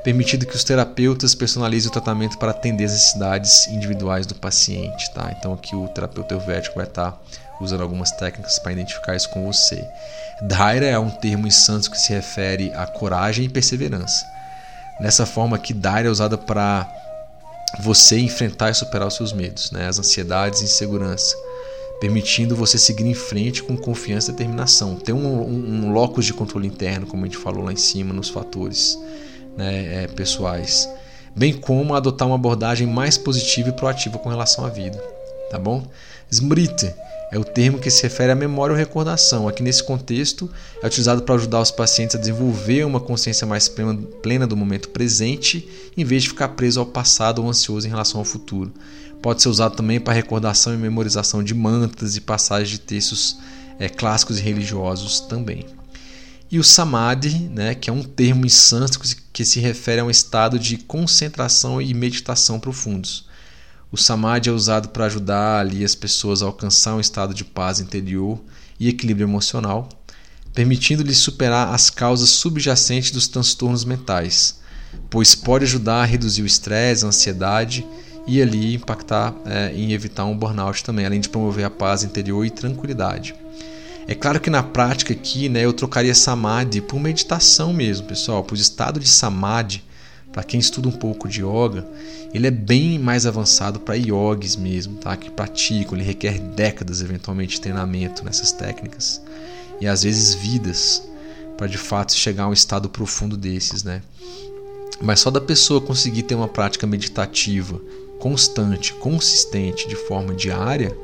permitindo 0.05 0.45
que 0.45 0.55
os 0.55 0.63
terapeutas 0.63 1.35
personalizem 1.35 1.89
o 1.89 1.93
tratamento 1.93 2.37
para 2.37 2.51
atender 2.51 2.85
as 2.85 2.93
necessidades 2.93 3.67
individuais 3.69 4.27
do 4.27 4.35
paciente. 4.35 5.11
Tá? 5.13 5.35
Então 5.37 5.55
aqui 5.55 5.75
o 5.75 5.89
terapeuta 5.89 6.35
ayurvédico 6.35 6.77
vai 6.77 6.85
estar 6.85 7.19
usando 7.59 7.81
algumas 7.83 8.13
técnicas 8.13 8.59
para 8.59 8.73
identificar 8.73 9.17
isso 9.17 9.31
com 9.31 9.51
você. 9.51 9.83
Dhaira 10.43 10.87
é 10.87 10.99
um 10.99 11.09
termo 11.09 11.47
em 11.47 11.51
sânscrito 11.51 11.99
que 11.99 12.07
se 12.07 12.13
refere 12.13 12.71
a 12.75 12.87
coragem 12.87 13.47
e 13.47 13.49
perseverança. 13.49 14.27
Nessa 15.01 15.25
forma 15.25 15.59
que 15.59 15.73
Dhaira 15.73 16.09
é 16.09 16.11
usada 16.11 16.37
para 16.37 16.87
você 17.81 18.19
enfrentar 18.19 18.71
e 18.71 18.75
superar 18.75 19.09
os 19.09 19.15
seus 19.15 19.33
medos, 19.33 19.71
né? 19.71 19.89
as 19.89 19.99
ansiedades 19.99 20.61
e 20.61 20.65
insegurança, 20.65 21.35
permitindo 21.99 22.55
você 22.55 22.77
seguir 22.77 23.07
em 23.07 23.15
frente 23.15 23.63
com 23.63 23.77
confiança 23.77 24.31
e 24.31 24.33
determinação. 24.33 24.97
Ter 24.97 25.15
um, 25.15 25.27
um, 25.27 25.87
um 25.87 25.93
locus 25.93 26.27
de 26.27 26.35
controle 26.35 26.67
interno, 26.69 27.07
como 27.07 27.25
a 27.25 27.27
gente 27.27 27.39
falou 27.39 27.65
lá 27.65 27.73
em 27.73 27.77
cima 27.77 28.13
nos 28.13 28.29
fatores 28.29 28.99
né, 29.57 30.05
é, 30.05 30.07
pessoais, 30.09 30.89
bem 31.35 31.53
como 31.53 31.95
adotar 31.95 32.29
uma 32.29 32.37
abordagem 32.37 32.87
mais 32.87 33.17
positiva 33.17 33.69
e 33.69 33.73
proativa 33.73 34.19
com 34.19 34.29
relação 34.29 34.65
à 34.65 34.69
vida. 34.69 34.99
Tá 35.51 35.59
bom? 35.59 35.87
Smriti 36.31 36.93
é 37.35 37.39
o 37.39 37.45
termo 37.45 37.79
que 37.79 37.91
se 37.91 38.03
refere 38.05 38.31
à 38.31 38.35
memória 38.35 38.73
ou 38.73 38.79
recordação. 38.79 39.49
Aqui 39.49 39.63
nesse 39.63 39.83
contexto, 39.83 40.49
é 40.81 40.87
utilizado 40.87 41.23
para 41.23 41.35
ajudar 41.35 41.61
os 41.61 41.71
pacientes 41.71 42.15
a 42.15 42.19
desenvolver 42.19 42.85
uma 42.85 43.01
consciência 43.01 43.45
mais 43.45 43.69
plena 44.23 44.47
do 44.47 44.57
momento 44.57 44.91
presente, 44.91 45.69
em 45.97 46.05
vez 46.05 46.23
de 46.23 46.29
ficar 46.29 46.49
preso 46.49 46.79
ao 46.79 46.87
passado 46.87 47.43
ou 47.43 47.49
ansioso 47.49 47.87
em 47.87 47.91
relação 47.91 48.21
ao 48.21 48.25
futuro. 48.25 48.73
Pode 49.21 49.43
ser 49.43 49.49
usado 49.49 49.75
também 49.75 49.99
para 49.99 50.13
recordação 50.13 50.75
e 50.75 50.77
memorização 50.77 51.43
de 51.43 51.55
mantras 51.55 52.15
e 52.15 52.21
passagens 52.21 52.71
de 52.71 52.79
textos 52.79 53.39
é, 53.81 53.89
clássicos 53.89 54.39
e 54.39 54.43
religiosos 54.43 55.19
também. 55.21 55.67
E 56.55 56.59
o 56.61 56.63
samadhi, 56.63 57.51
né, 57.53 57.75
que 57.75 57.91
é 57.91 57.93
um 57.93 58.05
termo 58.05 58.47
em 58.47 58.49
sânscrito 58.49 59.25
que 59.33 59.45
se 59.45 59.59
refere 59.59 60.01
a 60.01 60.05
um 60.05 60.11
estado 60.11 60.57
de 60.57 60.77
concentração 60.77 61.83
e 61.83 61.93
meditação 61.93 62.61
profundos. 62.61 63.27
O 63.91 63.97
samadhi 63.97 64.51
é 64.51 64.53
usado 64.53 64.91
para 64.91 65.07
ajudar 65.07 65.59
ali 65.59 65.85
as 65.85 65.97
pessoas 65.97 66.43
a 66.43 66.47
alcançar 66.47 66.95
um 66.95 67.01
estado 67.01 67.35
de 67.35 67.45
paz 67.45 67.81
interior 67.81 68.41
e 68.79 68.89
equilíbrio 68.89 69.25
emocional, 69.25 69.89
permitindo-lhes 70.55 71.19
superar 71.19 71.75
as 71.75 71.91
causas 71.91 72.31
subjacentes 72.31 73.11
dos 73.11 73.27
transtornos 73.27 73.85
mentais, 73.85 74.61
pois 75.11 75.35
pode 75.35 75.65
ajudar 75.65 76.03
a 76.03 76.07
reduzir 76.07 76.43
o 76.43 76.47
estresse, 76.47 77.05
a 77.05 77.09
ansiedade 77.09 77.85
e 78.29 78.41
ali 78.41 78.77
impactar 78.77 79.35
é, 79.45 79.73
em 79.75 79.91
evitar 79.91 80.25
um 80.25 80.39
burnout 80.39 80.85
também, 80.85 81.05
além 81.05 81.21
de 81.21 81.29
promover 81.29 81.65
a 81.65 81.71
paz 81.71 82.05
interior 82.05 82.47
e 82.47 82.51
tranquilidade. 82.51 83.35
É 84.07 84.15
claro 84.15 84.41
que 84.41 84.51
na 84.51 84.63
prática 84.63 85.13
aqui, 85.13 85.49
né, 85.49 85.65
eu 85.65 85.73
trocaria 85.73 86.15
samadhi 86.15 86.81
por 86.81 87.01
meditação 87.01 87.73
mesmo, 87.73 88.07
pessoal, 88.07 88.45
pois 88.45 88.61
o 88.61 88.63
estado 88.63 89.01
de 89.01 89.09
samadhi 89.09 89.83
para 90.35 90.43
quem 90.43 90.59
estuda 90.59 90.89
um 90.89 90.93
pouco 90.93 91.29
de 91.29 91.43
yoga, 91.43 91.87
ele 92.35 92.49
é 92.49 92.51
bem 92.51 92.99
mais 92.99 93.25
avançado 93.25 93.79
para 93.79 93.95
yogis 93.95 94.57
mesmo, 94.57 94.97
tá? 94.97 95.17
Que 95.17 95.31
praticam, 95.31 95.95
ele 95.97 96.05
requer 96.05 96.41
décadas 96.41 97.01
eventualmente 97.01 97.55
de 97.55 97.61
treinamento 97.61 98.25
nessas 98.25 98.51
técnicas 98.51 99.23
e 99.81 99.87
às 99.87 100.03
vezes 100.03 100.35
vidas 100.35 101.03
para 101.57 101.69
de 101.69 101.79
fato 101.79 102.13
chegar 102.15 102.45
a 102.45 102.49
um 102.49 102.53
estado 102.53 102.89
profundo 102.89 103.37
desses, 103.37 103.85
né? 103.85 104.03
Mas 105.01 105.21
só 105.21 105.31
da 105.31 105.41
pessoa 105.41 105.81
conseguir 105.81 106.25
ter 106.25 106.35
uma 106.35 106.49
prática 106.49 106.85
meditativa 106.85 107.81
constante, 108.19 108.93
consistente, 108.95 109.87
de 109.87 109.95
forma 109.95 110.35
diária, 110.35 110.97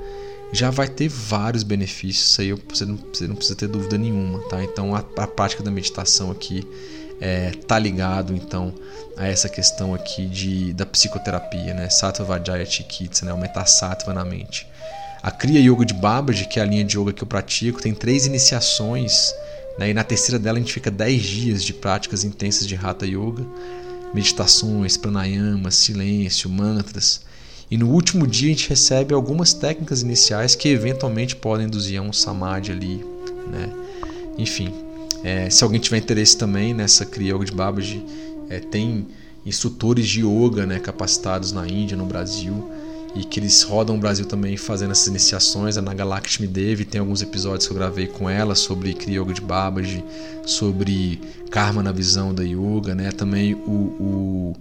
já 0.52 0.70
vai 0.70 0.88
ter 0.88 1.08
vários 1.08 1.62
benefícios. 1.62 2.30
Isso 2.30 2.40
aí 2.40 2.52
você 2.52 2.84
não, 2.84 2.96
você 2.96 3.26
não 3.26 3.34
precisa 3.34 3.56
ter 3.56 3.68
dúvida 3.68 3.96
nenhuma, 3.96 4.40
tá? 4.48 4.62
Então 4.62 4.94
a, 4.94 4.98
a 4.98 5.26
prática 5.26 5.62
da 5.62 5.70
meditação 5.70 6.30
aqui 6.30 6.66
é, 7.20 7.50
tá 7.66 7.78
ligado 7.78 8.34
então 8.34 8.74
a 9.16 9.26
essa 9.26 9.48
questão 9.48 9.94
aqui 9.94 10.26
de, 10.26 10.72
da 10.72 10.86
psicoterapia, 10.86 11.74
né? 11.74 11.88
Sattva 11.90 12.24
Vajaya 12.24 12.64
Chikitsa, 12.64 13.26
né? 13.26 13.32
aumentar 13.32 13.66
sattva 13.66 14.14
na 14.14 14.24
mente. 14.24 14.66
A 15.22 15.30
Kriya 15.30 15.60
Yoga 15.60 15.84
de 15.84 15.92
Babaji, 15.92 16.46
que 16.46 16.58
é 16.58 16.62
a 16.62 16.66
linha 16.66 16.82
de 16.82 16.98
yoga 16.98 17.12
que 17.12 17.22
eu 17.22 17.26
pratico, 17.26 17.82
tem 17.82 17.94
três 17.94 18.24
iniciações, 18.24 19.34
né? 19.78 19.90
e 19.90 19.94
na 19.94 20.02
terceira 20.02 20.38
dela 20.38 20.56
a 20.56 20.60
gente 20.60 20.72
fica 20.72 20.90
10 20.90 21.22
dias 21.22 21.62
de 21.62 21.74
práticas 21.74 22.24
intensas 22.24 22.66
de 22.66 22.74
Hatha 22.74 23.04
Yoga, 23.04 23.44
meditações, 24.14 24.96
pranayama, 24.96 25.70
silêncio, 25.70 26.48
mantras. 26.48 27.20
E 27.70 27.76
no 27.76 27.88
último 27.88 28.26
dia 28.26 28.48
a 28.48 28.52
gente 28.52 28.68
recebe 28.68 29.14
algumas 29.14 29.52
técnicas 29.52 30.02
iniciais 30.02 30.54
que 30.54 30.68
eventualmente 30.68 31.36
podem 31.36 31.66
induzir 31.66 32.00
a 32.00 32.02
um 32.02 32.12
samadhi 32.12 32.72
ali, 32.72 33.04
né? 33.50 33.70
Enfim, 34.36 34.72
é, 35.22 35.48
se 35.50 35.62
alguém 35.62 35.78
tiver 35.78 35.98
interesse 35.98 36.36
também 36.36 36.74
nessa 36.74 37.04
Kriya 37.04 37.34
Yoga 37.34 37.44
de 37.44 37.52
Babaji, 37.52 38.04
é, 38.48 38.58
tem 38.58 39.06
instrutores 39.44 40.06
de 40.08 40.20
yoga 40.20 40.66
né, 40.66 40.78
capacitados 40.78 41.52
na 41.52 41.66
Índia, 41.66 41.96
no 41.96 42.06
Brasil, 42.06 42.70
e 43.14 43.24
que 43.24 43.40
eles 43.40 43.62
rodam 43.62 43.96
o 43.96 43.98
Brasil 43.98 44.24
também 44.24 44.56
fazendo 44.56 44.92
essas 44.92 45.08
iniciações. 45.08 45.76
A 45.76 45.82
Nagalakshmi 45.82 46.46
Devi 46.46 46.84
tem 46.84 47.00
alguns 47.00 47.22
episódios 47.22 47.66
que 47.66 47.72
eu 47.72 47.76
gravei 47.76 48.06
com 48.06 48.30
ela 48.30 48.54
sobre 48.54 48.94
Kriya 48.94 49.20
Yoga 49.20 49.32
de 49.32 49.40
Babaji, 49.40 50.04
sobre 50.46 51.20
Karma 51.50 51.82
na 51.82 51.92
visão 51.92 52.32
da 52.32 52.42
yoga, 52.42 52.94
né? 52.94 53.10
Também 53.10 53.54
o, 53.54 53.58
o, 53.60 54.56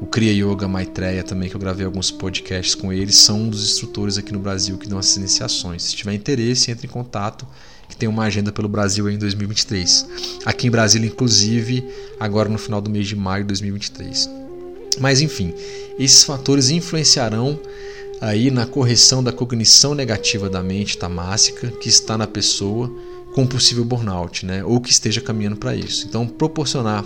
o 0.00 0.06
Kriya 0.06 0.32
Yoga 0.32 0.68
Maitreya 0.68 1.24
também 1.24 1.48
que 1.48 1.56
eu 1.56 1.60
gravei 1.60 1.84
alguns 1.84 2.10
podcasts 2.10 2.74
com 2.74 2.92
eles, 2.92 3.16
são 3.16 3.42
um 3.42 3.48
dos 3.48 3.64
instrutores 3.64 4.16
aqui 4.16 4.32
no 4.32 4.38
Brasil 4.38 4.78
que 4.78 4.88
dão 4.88 4.98
essas 4.98 5.16
iniciações. 5.16 5.82
Se 5.82 5.96
tiver 5.96 6.14
interesse, 6.14 6.70
entre 6.70 6.86
em 6.86 6.90
contato 6.90 7.46
que 7.88 7.96
tem 7.96 8.08
uma 8.08 8.24
agenda 8.24 8.52
pelo 8.52 8.68
Brasil 8.68 9.08
em 9.08 9.16
2023. 9.16 10.06
Aqui 10.44 10.66
em 10.66 10.70
Brasília, 10.70 11.08
inclusive, 11.08 11.82
agora 12.20 12.48
no 12.48 12.58
final 12.58 12.80
do 12.80 12.90
mês 12.90 13.06
de 13.06 13.16
maio 13.16 13.44
de 13.44 13.48
2023. 13.48 14.28
Mas 15.00 15.20
enfim, 15.20 15.54
esses 15.98 16.22
fatores 16.24 16.70
influenciarão 16.70 17.58
aí 18.20 18.50
na 18.50 18.66
correção 18.66 19.22
da 19.22 19.32
cognição 19.32 19.94
negativa 19.94 20.50
da 20.50 20.62
mente 20.62 20.98
tamássica 20.98 21.68
que 21.68 21.88
está 21.88 22.18
na 22.18 22.26
pessoa 22.26 22.92
com 23.32 23.46
possível 23.46 23.84
burnout, 23.84 24.44
né? 24.44 24.64
ou 24.64 24.80
que 24.80 24.90
esteja 24.90 25.20
caminhando 25.20 25.56
para 25.56 25.74
isso. 25.74 26.06
Então, 26.06 26.26
proporcionar 26.26 27.04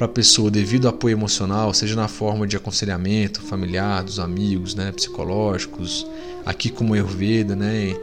para 0.00 0.06
a 0.06 0.08
pessoa 0.08 0.50
devido 0.50 0.88
ao 0.88 0.94
apoio 0.94 1.12
emocional, 1.12 1.74
seja 1.74 1.94
na 1.94 2.08
forma 2.08 2.46
de 2.46 2.56
aconselhamento 2.56 3.42
familiar, 3.42 4.02
dos 4.02 4.18
amigos, 4.18 4.74
né, 4.74 4.90
psicológicos, 4.92 6.06
aqui 6.46 6.70
como 6.70 6.94
Ayurveda, 6.94 7.54
né, 7.54 7.94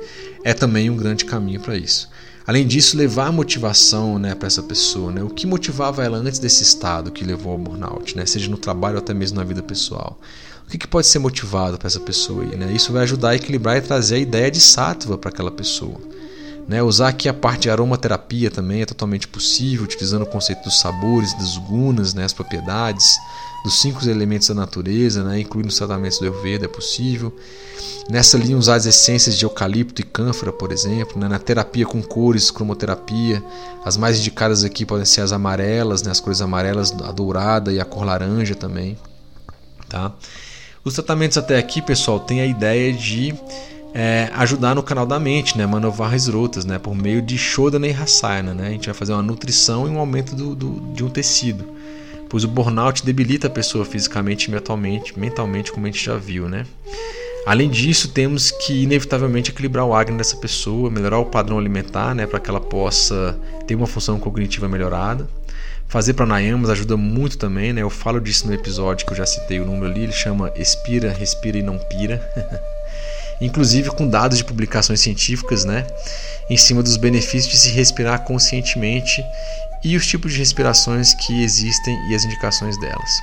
é 0.43 0.53
também 0.53 0.92
um 0.92 0.95
grande 0.95 1.26
caminho 1.26 1.59
para 1.59 1.76
isso. 1.76 2.08
Além 2.45 2.67
disso, 2.67 2.95
levar 2.95 3.32
motivação 3.32 4.19
né, 4.19 4.35
para 4.35 4.45
essa 4.45 4.61
pessoa, 4.61 5.11
né? 5.11 5.24
o 5.24 5.30
que 5.30 5.48
motivava 5.48 6.03
ela 6.03 6.19
antes 6.19 6.38
desse 6.38 6.61
estado 6.61 7.11
que 7.11 7.26
levou 7.26 7.53
ao 7.53 7.58
burnout, 7.58 8.16
né? 8.16 8.27
seja 8.27 8.48
no 8.48 8.58
trabalho 8.58 8.98
ou 8.98 9.01
até 9.01 9.11
mesmo 9.11 9.38
na 9.38 9.43
vida 9.43 9.64
pessoal. 9.64 10.19
O 10.67 10.69
que, 10.69 10.77
que 10.77 10.88
pode 10.88 11.08
ser 11.08 11.17
motivado 11.17 11.80
para 11.80 11.88
essa 11.88 12.00
pessoa 12.00 12.43
aí? 12.43 12.56
Né? 12.56 12.72
Isso 12.74 12.93
vai 12.93 13.01
ajudar 13.03 13.30
a 13.30 13.35
equilibrar 13.35 13.76
e 13.76 13.82
trazer 13.82 14.16
a 14.16 14.19
ideia 14.19 14.51
de 14.51 14.61
sattva 14.61 15.17
para 15.17 15.30
aquela 15.30 15.51
pessoa. 15.51 16.00
Né? 16.67 16.83
Usar 16.83 17.09
aqui 17.09 17.29
a 17.29 17.33
parte 17.33 17.63
de 17.63 17.69
aromaterapia 17.69 18.51
também 18.51 18.81
é 18.81 18.85
totalmente 18.85 19.27
possível, 19.27 19.85
utilizando 19.85 20.23
o 20.23 20.25
conceito 20.25 20.63
dos 20.63 20.79
sabores, 20.79 21.33
das 21.35 21.57
gunas, 21.57 22.13
né? 22.13 22.25
as 22.25 22.33
propriedades 22.33 23.17
dos 23.63 23.79
cinco 23.81 24.07
elementos 24.07 24.47
da 24.49 24.53
natureza, 24.53 25.23
né? 25.23 25.39
incluindo 25.39 25.69
os 25.69 25.77
tratamentos 25.77 26.19
do 26.19 26.25
Ayurveda, 26.25 26.65
é 26.65 26.67
possível. 26.67 27.33
Nessa 28.09 28.37
linha, 28.37 28.57
usar 28.57 28.75
as 28.75 28.85
essências 28.85 29.37
de 29.37 29.45
eucalipto 29.45 30.01
e 30.01 30.03
cânfora, 30.03 30.51
por 30.51 30.71
exemplo, 30.71 31.19
né? 31.19 31.27
na 31.27 31.39
terapia 31.39 31.85
com 31.85 32.01
cores, 32.01 32.51
cromoterapia. 32.51 33.43
As 33.85 33.95
mais 33.95 34.19
indicadas 34.19 34.63
aqui 34.63 34.85
podem 34.85 35.05
ser 35.05 35.21
as 35.21 35.31
amarelas, 35.31 36.03
né? 36.03 36.11
as 36.11 36.19
cores 36.19 36.41
amarelas, 36.41 36.91
a 36.91 37.11
dourada 37.11 37.71
e 37.71 37.79
a 37.79 37.85
cor 37.85 38.05
laranja 38.05 38.55
também. 38.55 38.97
Tá? 39.87 40.13
Os 40.83 40.93
tratamentos 40.93 41.37
até 41.37 41.57
aqui, 41.57 41.81
pessoal, 41.81 42.19
tem 42.19 42.39
a 42.39 42.45
ideia 42.45 42.93
de 42.93 43.33
é, 44.00 44.30
ajudar 44.35 44.76
no 44.76 44.84
canal 44.84 45.08
da 45.08 45.19
mente, 45.19 45.58
né? 45.58 45.66
manovar 45.66 46.14
as 46.14 46.27
rotas, 46.27 46.64
né? 46.66 46.77
por 46.77 46.93
meio 46.93 47.19
de 47.19 47.35
Shodana 47.35 47.88
e 47.88 47.92
Rasayana. 47.92 48.53
Né? 48.53 48.67
A 48.67 48.69
gente 48.69 48.85
vai 48.85 48.93
fazer 48.93 49.14
uma 49.14 49.24
nutrição 49.24 49.88
e 49.88 49.90
um 49.90 49.98
aumento 49.98 50.35
do, 50.35 50.53
do, 50.53 50.93
de 50.93 51.03
um 51.03 51.09
tecido. 51.09 51.66
Pois 52.30 52.43
o 52.43 52.48
burnout 52.48 53.03
debilita 53.03 53.48
a 53.48 53.50
pessoa 53.50 53.84
fisicamente 53.84 54.45
e 54.45 54.51
mentalmente, 54.51 55.17
mentalmente 55.17 55.72
como 55.72 55.88
a 55.88 55.90
gente 55.90 56.06
já 56.06 56.16
viu. 56.16 56.48
Né? 56.48 56.67
Além 57.43 57.72
disso, 57.72 58.09
temos 58.09 58.51
que 58.51 58.84
inevitavelmente 58.84 59.50
equilibrar 59.50 59.84
o 59.84 59.95
Agni 59.95 60.16
dessa 60.16 60.38
pessoa, 60.38 60.92
melhorar 60.92 61.17
o 61.17 61.26
padrão 61.26 61.58
alimentar, 61.58 62.14
né, 62.14 62.27
para 62.27 62.40
que 62.40 62.51
ela 62.51 62.61
possa 62.61 63.35
ter 63.66 63.74
uma 63.74 63.88
função 63.88 64.19
cognitiva 64.19 64.69
melhorada. 64.69 65.27
Fazer 65.88 66.14
pranayamas 66.14 66.69
ajuda 66.69 66.95
muito 66.98 67.38
também, 67.38 67.74
né? 67.74 67.82
Eu 67.82 67.90
falo 67.90 68.19
disso 68.19 68.45
no 68.45 68.53
episódio 68.53 69.08
que 69.08 69.14
eu 69.14 69.17
já 69.17 69.26
citei 69.26 69.59
o 69.59 69.66
número 69.66 69.85
ali, 69.85 70.03
ele 70.03 70.11
chama 70.11 70.51
Expira, 70.56 71.11
Respira 71.14 71.58
e 71.58 71.64
Não 71.64 71.80
Pira. 71.80 72.22
Inclusive 73.40 73.91
com 73.91 74.07
dados 74.07 74.38
de 74.38 74.43
publicações 74.43 74.99
científicas, 74.99 75.64
né? 75.64 75.85
Em 76.49 76.57
cima 76.57 76.82
dos 76.82 76.98
benefícios 76.98 77.51
de 77.51 77.57
se 77.57 77.69
respirar 77.69 78.24
conscientemente 78.24 79.24
e 79.83 79.95
os 79.95 80.07
tipos 80.07 80.33
de 80.33 80.40
respirações 80.40 81.14
que 81.14 81.43
existem 81.43 81.95
e 82.09 82.16
as 82.16 82.24
indicações 82.24 82.80
delas. 82.80 83.22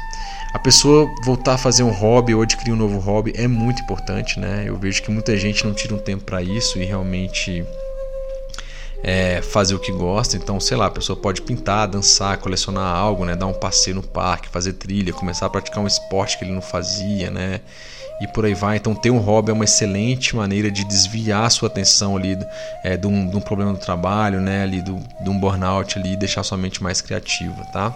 A 0.52 0.59
pessoa 0.59 1.12
voltar 1.25 1.55
a 1.55 1.59
fazer 1.59 1.83
um 1.83 1.91
hobby 1.91 2.33
ou 2.33 2.43
adquirir 2.43 2.73
um 2.73 2.76
novo 2.76 2.99
hobby 3.01 3.33
é 3.36 3.49
muito 3.49 3.83
importante, 3.83 4.39
né? 4.39 4.65
Eu 4.67 4.76
vejo 4.76 5.02
que 5.02 5.10
muita 5.10 5.36
gente 5.36 5.67
não 5.67 5.75
tira 5.75 5.94
um 5.94 5.99
tempo 5.99 6.23
para 6.23 6.43
isso 6.43 6.78
e 6.78 6.84
realmente 6.84 7.65
é, 9.02 9.43
fazer 9.43 9.75
o 9.75 9.81
que 9.81 9.91
gosta. 9.91 10.36
Então, 10.36 10.60
sei 10.60 10.76
lá, 10.76 10.86
a 10.86 10.91
pessoa 10.91 11.17
pode 11.17 11.43
pintar, 11.43 11.89
dançar, 11.89 12.39
colecionar 12.39 12.97
algo, 12.97 13.25
né? 13.25 13.34
Dar 13.34 13.47
um 13.47 13.52
passeio 13.52 13.97
no 13.97 14.02
parque, 14.02 14.49
fazer 14.49 14.75
trilha, 14.75 15.12
começar 15.12 15.47
a 15.47 15.51
praticar 15.51 15.83
um 15.83 15.86
esporte 15.89 16.39
que 16.39 16.44
ele 16.44 16.52
não 16.52 16.62
fazia, 16.62 17.31
né? 17.31 17.60
E 18.20 18.26
por 18.28 18.44
aí 18.44 18.55
vai. 18.55 18.76
Então, 18.76 18.94
ter 18.94 19.10
um 19.10 19.18
hobby 19.18 19.51
é 19.51 19.55
uma 19.55 19.65
excelente 19.65 20.36
maneira 20.36 20.70
de 20.70 20.84
desviar 20.84 21.44
a 21.44 21.51
sua 21.51 21.68
atenção 21.68 22.17
ali 22.17 22.39
é, 22.83 22.97
de, 22.97 23.07
um, 23.07 23.28
de 23.28 23.36
um 23.36 23.41
problema 23.41 23.73
do 23.73 23.78
trabalho, 23.78 24.41
né? 24.41 24.62
Ali 24.62 24.81
do, 24.81 25.01
de 25.20 25.31
um 25.31 25.39
burnout 25.39 25.99
ali 25.99 26.12
e 26.12 26.17
deixar 26.17 26.43
sua 26.43 26.57
mente 26.57 26.83
mais 26.83 27.01
criativa, 27.01 27.65
tá? 27.73 27.93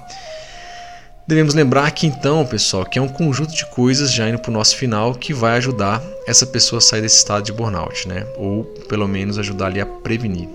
Devemos 1.28 1.52
lembrar 1.52 1.90
que 1.90 2.06
então, 2.06 2.46
pessoal, 2.46 2.86
que 2.86 2.98
é 2.98 3.02
um 3.02 3.08
conjunto 3.08 3.54
de 3.54 3.66
coisas 3.66 4.10
já 4.10 4.26
indo 4.26 4.38
para 4.38 4.50
o 4.50 4.54
nosso 4.54 4.74
final 4.74 5.14
que 5.14 5.34
vai 5.34 5.58
ajudar 5.58 6.02
essa 6.26 6.46
pessoa 6.46 6.78
a 6.78 6.80
sair 6.80 7.02
desse 7.02 7.18
estado 7.18 7.44
de 7.44 7.52
burnout, 7.52 8.08
né? 8.08 8.26
Ou 8.38 8.64
pelo 8.88 9.06
menos 9.06 9.38
ajudar 9.38 9.66
ali 9.66 9.78
a 9.78 9.84
prevenir. 9.84 10.48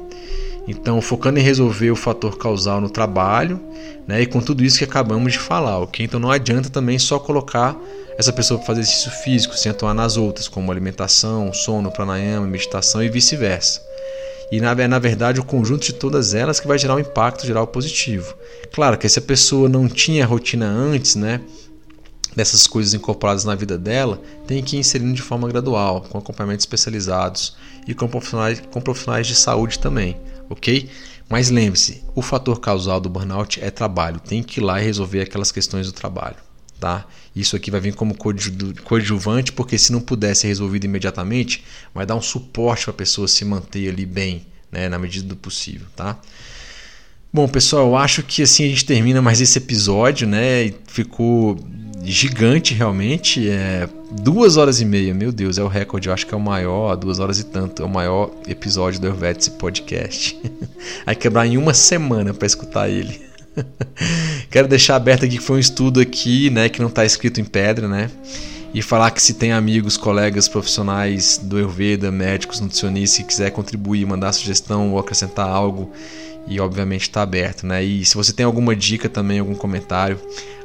Então, 0.68 1.02
focando 1.02 1.40
em 1.40 1.44
resolver 1.44 1.92
o 1.92 1.96
fator 1.96 2.38
causal 2.38 2.80
no 2.80 2.90
trabalho, 2.90 3.60
né? 4.08 4.22
E 4.22 4.26
com 4.26 4.40
tudo 4.40 4.64
isso 4.64 4.78
que 4.78 4.84
acabamos 4.84 5.34
de 5.34 5.40
falar, 5.40 5.80
ok? 5.80 6.06
Então 6.06 6.20
não 6.20 6.32
adianta 6.32 6.70
também 6.70 6.98
só 6.98 7.20
colocar 7.20 7.76
essa 8.18 8.32
pessoa 8.32 8.58
para 8.58 8.68
fazer 8.68 8.82
exercício 8.82 9.12
físico 9.12 9.58
sem 9.58 9.72
atuar 9.72 9.94
nas 9.94 10.18
outras, 10.18 10.48
como 10.48 10.72
alimentação, 10.72 11.52
sono, 11.54 11.92
pranayama, 11.92 12.48
meditação 12.48 13.04
e 13.04 13.10
vice-versa. 13.10 13.82
E 14.52 14.62
na, 14.62 14.72
é, 14.72 14.88
na 14.88 15.00
verdade 15.00 15.40
o 15.40 15.44
conjunto 15.44 15.84
de 15.84 15.94
todas 15.94 16.34
elas 16.34 16.60
que 16.60 16.68
vai 16.68 16.78
gerar 16.78 16.96
um 16.96 17.00
impacto 17.00 17.46
geral 17.46 17.66
positivo. 17.68 18.36
Claro 18.72 18.98
que 18.98 19.10
se 19.10 19.20
a 19.20 19.22
pessoa 19.22 19.68
não 19.68 19.88
tinha 19.88 20.26
rotina 20.26 20.68
antes, 20.68 21.16
né? 21.16 21.42
Dessas 22.36 22.66
coisas 22.66 22.94
incorporadas 22.94 23.46
na 23.46 23.54
vida 23.54 23.78
dela, 23.78 24.20
tem 24.48 24.64
que 24.64 24.76
ir 24.76 24.80
inserindo 24.80 25.14
de 25.14 25.22
forma 25.22 25.48
gradual, 25.48 26.02
com 26.02 26.18
acompanhamentos 26.18 26.64
especializados 26.64 27.56
e 27.88 27.94
com 27.94 28.08
profissionais, 28.08 28.62
com 28.72 28.82
profissionais 28.82 29.28
de 29.28 29.36
saúde 29.36 29.78
também, 29.78 30.18
ok? 30.54 30.90
Mas 31.30 31.50
lembre-se, 31.50 32.04
o 32.16 32.22
fator 32.22 32.60
causal 32.60 33.00
do 33.00 33.10
burnout 33.10 33.62
é 33.62 33.70
trabalho, 33.70 34.20
tem 34.20 34.44
que 34.44 34.60
ir 34.60 34.64
lá 34.64 34.82
e 34.82 34.86
resolver 34.86 35.22
aquelas 35.22 35.52
questões 35.52 35.88
do 35.88 35.94
trabalho. 35.94 36.38
Tá? 36.80 37.06
Isso 37.36 37.56
aqui 37.56 37.72
vai 37.72 37.80
vir 37.80 37.96
como 37.96 38.16
coadjuvante, 38.84 39.54
porque 39.54 39.78
se 39.78 39.92
não 39.92 40.02
puder 40.02 40.36
ser 40.36 40.48
resolvido 40.48 40.86
imediatamente, 40.86 41.64
vai 41.94 42.06
dar 42.06 42.16
um 42.16 42.22
suporte 42.22 42.84
para 42.84 42.92
a 42.92 42.98
pessoa 42.98 43.28
se 43.28 43.46
manter 43.46 43.90
ali 43.90 44.06
bem, 44.06 44.46
né, 44.72 44.90
na 44.90 45.00
medida 45.00 45.28
do 45.28 45.36
possível, 45.36 45.88
tá? 45.96 46.20
Bom, 47.32 47.48
pessoal, 47.48 47.88
eu 47.88 47.96
acho 47.96 48.22
que 48.22 48.44
assim 48.44 48.66
a 48.66 48.68
gente 48.68 48.86
termina 48.86 49.22
mais 49.22 49.42
esse 49.42 49.58
episódio, 49.58 50.28
né? 50.28 50.72
Ficou 50.86 51.58
gigante 52.04 52.74
realmente, 52.74 53.50
é 53.50 53.88
duas 54.12 54.58
horas 54.58 54.82
e 54.82 54.86
meia, 54.86 55.14
meu 55.14 55.32
Deus, 55.32 55.58
é 55.58 55.64
o 55.64 55.68
recorde, 55.68 56.10
eu 56.10 56.14
acho 56.14 56.28
que 56.28 56.34
é 56.34 56.38
o 56.38 56.42
maior, 56.42 56.96
duas 56.96 57.20
horas 57.20 57.40
e 57.40 57.46
tanto, 57.46 57.82
é 57.82 57.86
o 57.86 57.90
maior 57.90 58.32
episódio 58.48 59.00
do 59.00 59.08
Helvetice 59.08 59.52
Podcast. 59.52 60.40
Vai 61.06 61.16
quebrar 61.16 61.48
em 61.48 61.58
uma 61.58 61.74
semana 61.74 62.34
para 62.34 62.46
escutar 62.46 62.90
ele. 62.90 63.22
Quero 64.50 64.68
deixar 64.68 64.96
aberto 64.96 65.26
aqui 65.26 65.38
que 65.38 65.44
foi 65.44 65.58
um 65.58 65.60
estudo 65.60 66.00
aqui, 66.00 66.50
né, 66.50 66.70
que 66.70 66.82
não 66.82 66.90
está 66.90 67.06
escrito 67.06 67.40
em 67.40 67.46
pedra, 67.46 67.88
né? 67.88 68.10
E 68.74 68.82
falar 68.82 69.12
que 69.12 69.22
se 69.22 69.36
tem 69.36 69.52
amigos, 69.52 69.98
colegas 69.98 70.48
profissionais 70.48 71.38
do 71.38 71.58
Ayurveda, 71.58 72.12
médicos, 72.12 72.60
nutricionistas 72.60 73.20
que 73.20 73.26
quiser 73.26 73.52
contribuir, 73.52 74.04
mandar 74.08 74.34
sugestão 74.34 74.92
ou 74.92 75.00
acrescentar 75.00 75.48
algo, 75.48 75.92
e 76.48 76.60
obviamente 76.60 77.04
está 77.04 77.22
aberto, 77.22 77.66
né? 77.66 77.84
E 77.84 78.04
se 78.06 78.16
você 78.16 78.34
tem 78.34 78.46
alguma 78.46 78.76
dica 78.76 79.08
também, 79.08 79.40
algum 79.40 79.56
comentário, 79.56 80.20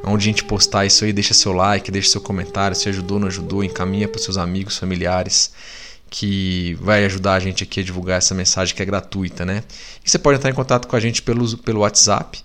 onde 0.04 0.22
a 0.22 0.26
gente 0.26 0.44
postar 0.44 0.86
isso 0.86 1.04
aí, 1.04 1.12
deixa 1.12 1.34
seu 1.34 1.52
like, 1.52 1.90
deixa 1.90 2.10
seu 2.10 2.20
comentário, 2.20 2.76
se 2.76 2.88
ajudou, 2.88 3.18
não 3.18 3.28
ajudou, 3.28 3.62
encaminha 3.62 4.08
para 4.08 4.20
seus 4.20 4.36
amigos, 4.36 4.76
familiares, 4.78 5.52
que 6.10 6.76
vai 6.80 7.04
ajudar 7.04 7.34
a 7.34 7.40
gente 7.40 7.62
aqui 7.62 7.80
a 7.80 7.82
divulgar 7.82 8.18
essa 8.18 8.34
mensagem 8.34 8.74
que 8.74 8.82
é 8.82 8.84
gratuita, 8.84 9.44
né? 9.44 9.62
E 10.04 10.10
você 10.10 10.18
pode 10.18 10.38
entrar 10.38 10.50
em 10.50 10.54
contato 10.54 10.88
com 10.88 10.96
a 10.96 11.00
gente 11.00 11.22
pelo, 11.22 11.56
pelo 11.58 11.80
WhatsApp, 11.80 12.42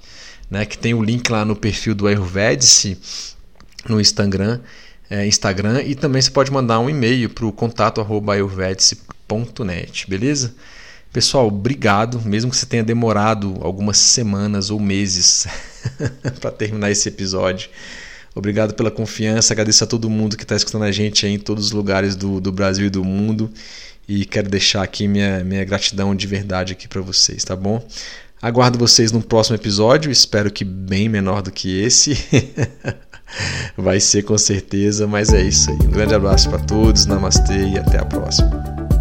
né, 0.49 0.65
que 0.65 0.77
tem 0.77 0.93
o 0.93 1.01
link 1.01 1.29
lá 1.29 1.43
no 1.43 1.55
perfil 1.55 1.95
do 1.95 2.05
Ayurvedice 2.05 2.97
no 3.87 3.99
Instagram, 3.99 4.59
é, 5.09 5.25
Instagram 5.25 5.81
e 5.81 5.95
também 5.95 6.21
você 6.21 6.31
pode 6.31 6.51
mandar 6.51 6.79
um 6.79 6.89
e-mail 6.89 7.29
para 7.29 7.45
o 7.45 7.51
contato 7.51 8.01
ayurvedice.net, 8.29 10.09
beleza? 10.09 10.55
Pessoal, 11.13 11.45
obrigado, 11.45 12.19
mesmo 12.21 12.49
que 12.49 12.57
você 12.57 12.65
tenha 12.65 12.83
demorado 12.83 13.59
algumas 13.61 13.97
semanas 13.99 14.71
ou 14.71 14.79
meses 14.79 15.45
para 16.41 16.49
terminar 16.49 16.89
esse 16.89 17.07
episódio. 17.07 17.69
Obrigado 18.33 18.73
pela 18.73 18.89
confiança, 18.89 19.53
agradeço 19.53 19.83
a 19.83 19.87
todo 19.87 20.09
mundo 20.09 20.35
que 20.35 20.41
está 20.41 20.55
escutando 20.55 20.85
a 20.85 20.91
gente 20.91 21.27
em 21.27 21.37
todos 21.37 21.67
os 21.67 21.71
lugares 21.71 22.15
do, 22.15 22.41
do 22.41 22.51
Brasil 22.51 22.87
e 22.87 22.89
do 22.89 23.03
mundo 23.03 23.51
e 24.09 24.25
quero 24.25 24.49
deixar 24.49 24.81
aqui 24.81 25.07
minha, 25.07 25.43
minha 25.43 25.63
gratidão 25.63 26.15
de 26.15 26.25
verdade 26.25 26.73
aqui 26.73 26.87
para 26.87 26.99
vocês, 26.99 27.43
tá 27.43 27.55
bom? 27.55 27.87
Aguardo 28.41 28.79
vocês 28.79 29.11
no 29.11 29.21
próximo 29.21 29.55
episódio, 29.55 30.11
espero 30.11 30.49
que 30.51 30.65
bem 30.65 31.07
menor 31.07 31.43
do 31.43 31.51
que 31.51 31.79
esse. 31.79 32.17
Vai 33.77 33.99
ser 33.99 34.23
com 34.23 34.37
certeza, 34.37 35.05
mas 35.05 35.31
é 35.31 35.43
isso 35.43 35.69
aí. 35.69 35.77
Um 35.77 35.91
grande 35.91 36.15
abraço 36.15 36.49
para 36.49 36.57
todos, 36.57 37.05
namastê 37.05 37.67
e 37.67 37.77
até 37.77 37.99
a 37.99 38.05
próxima. 38.05 38.92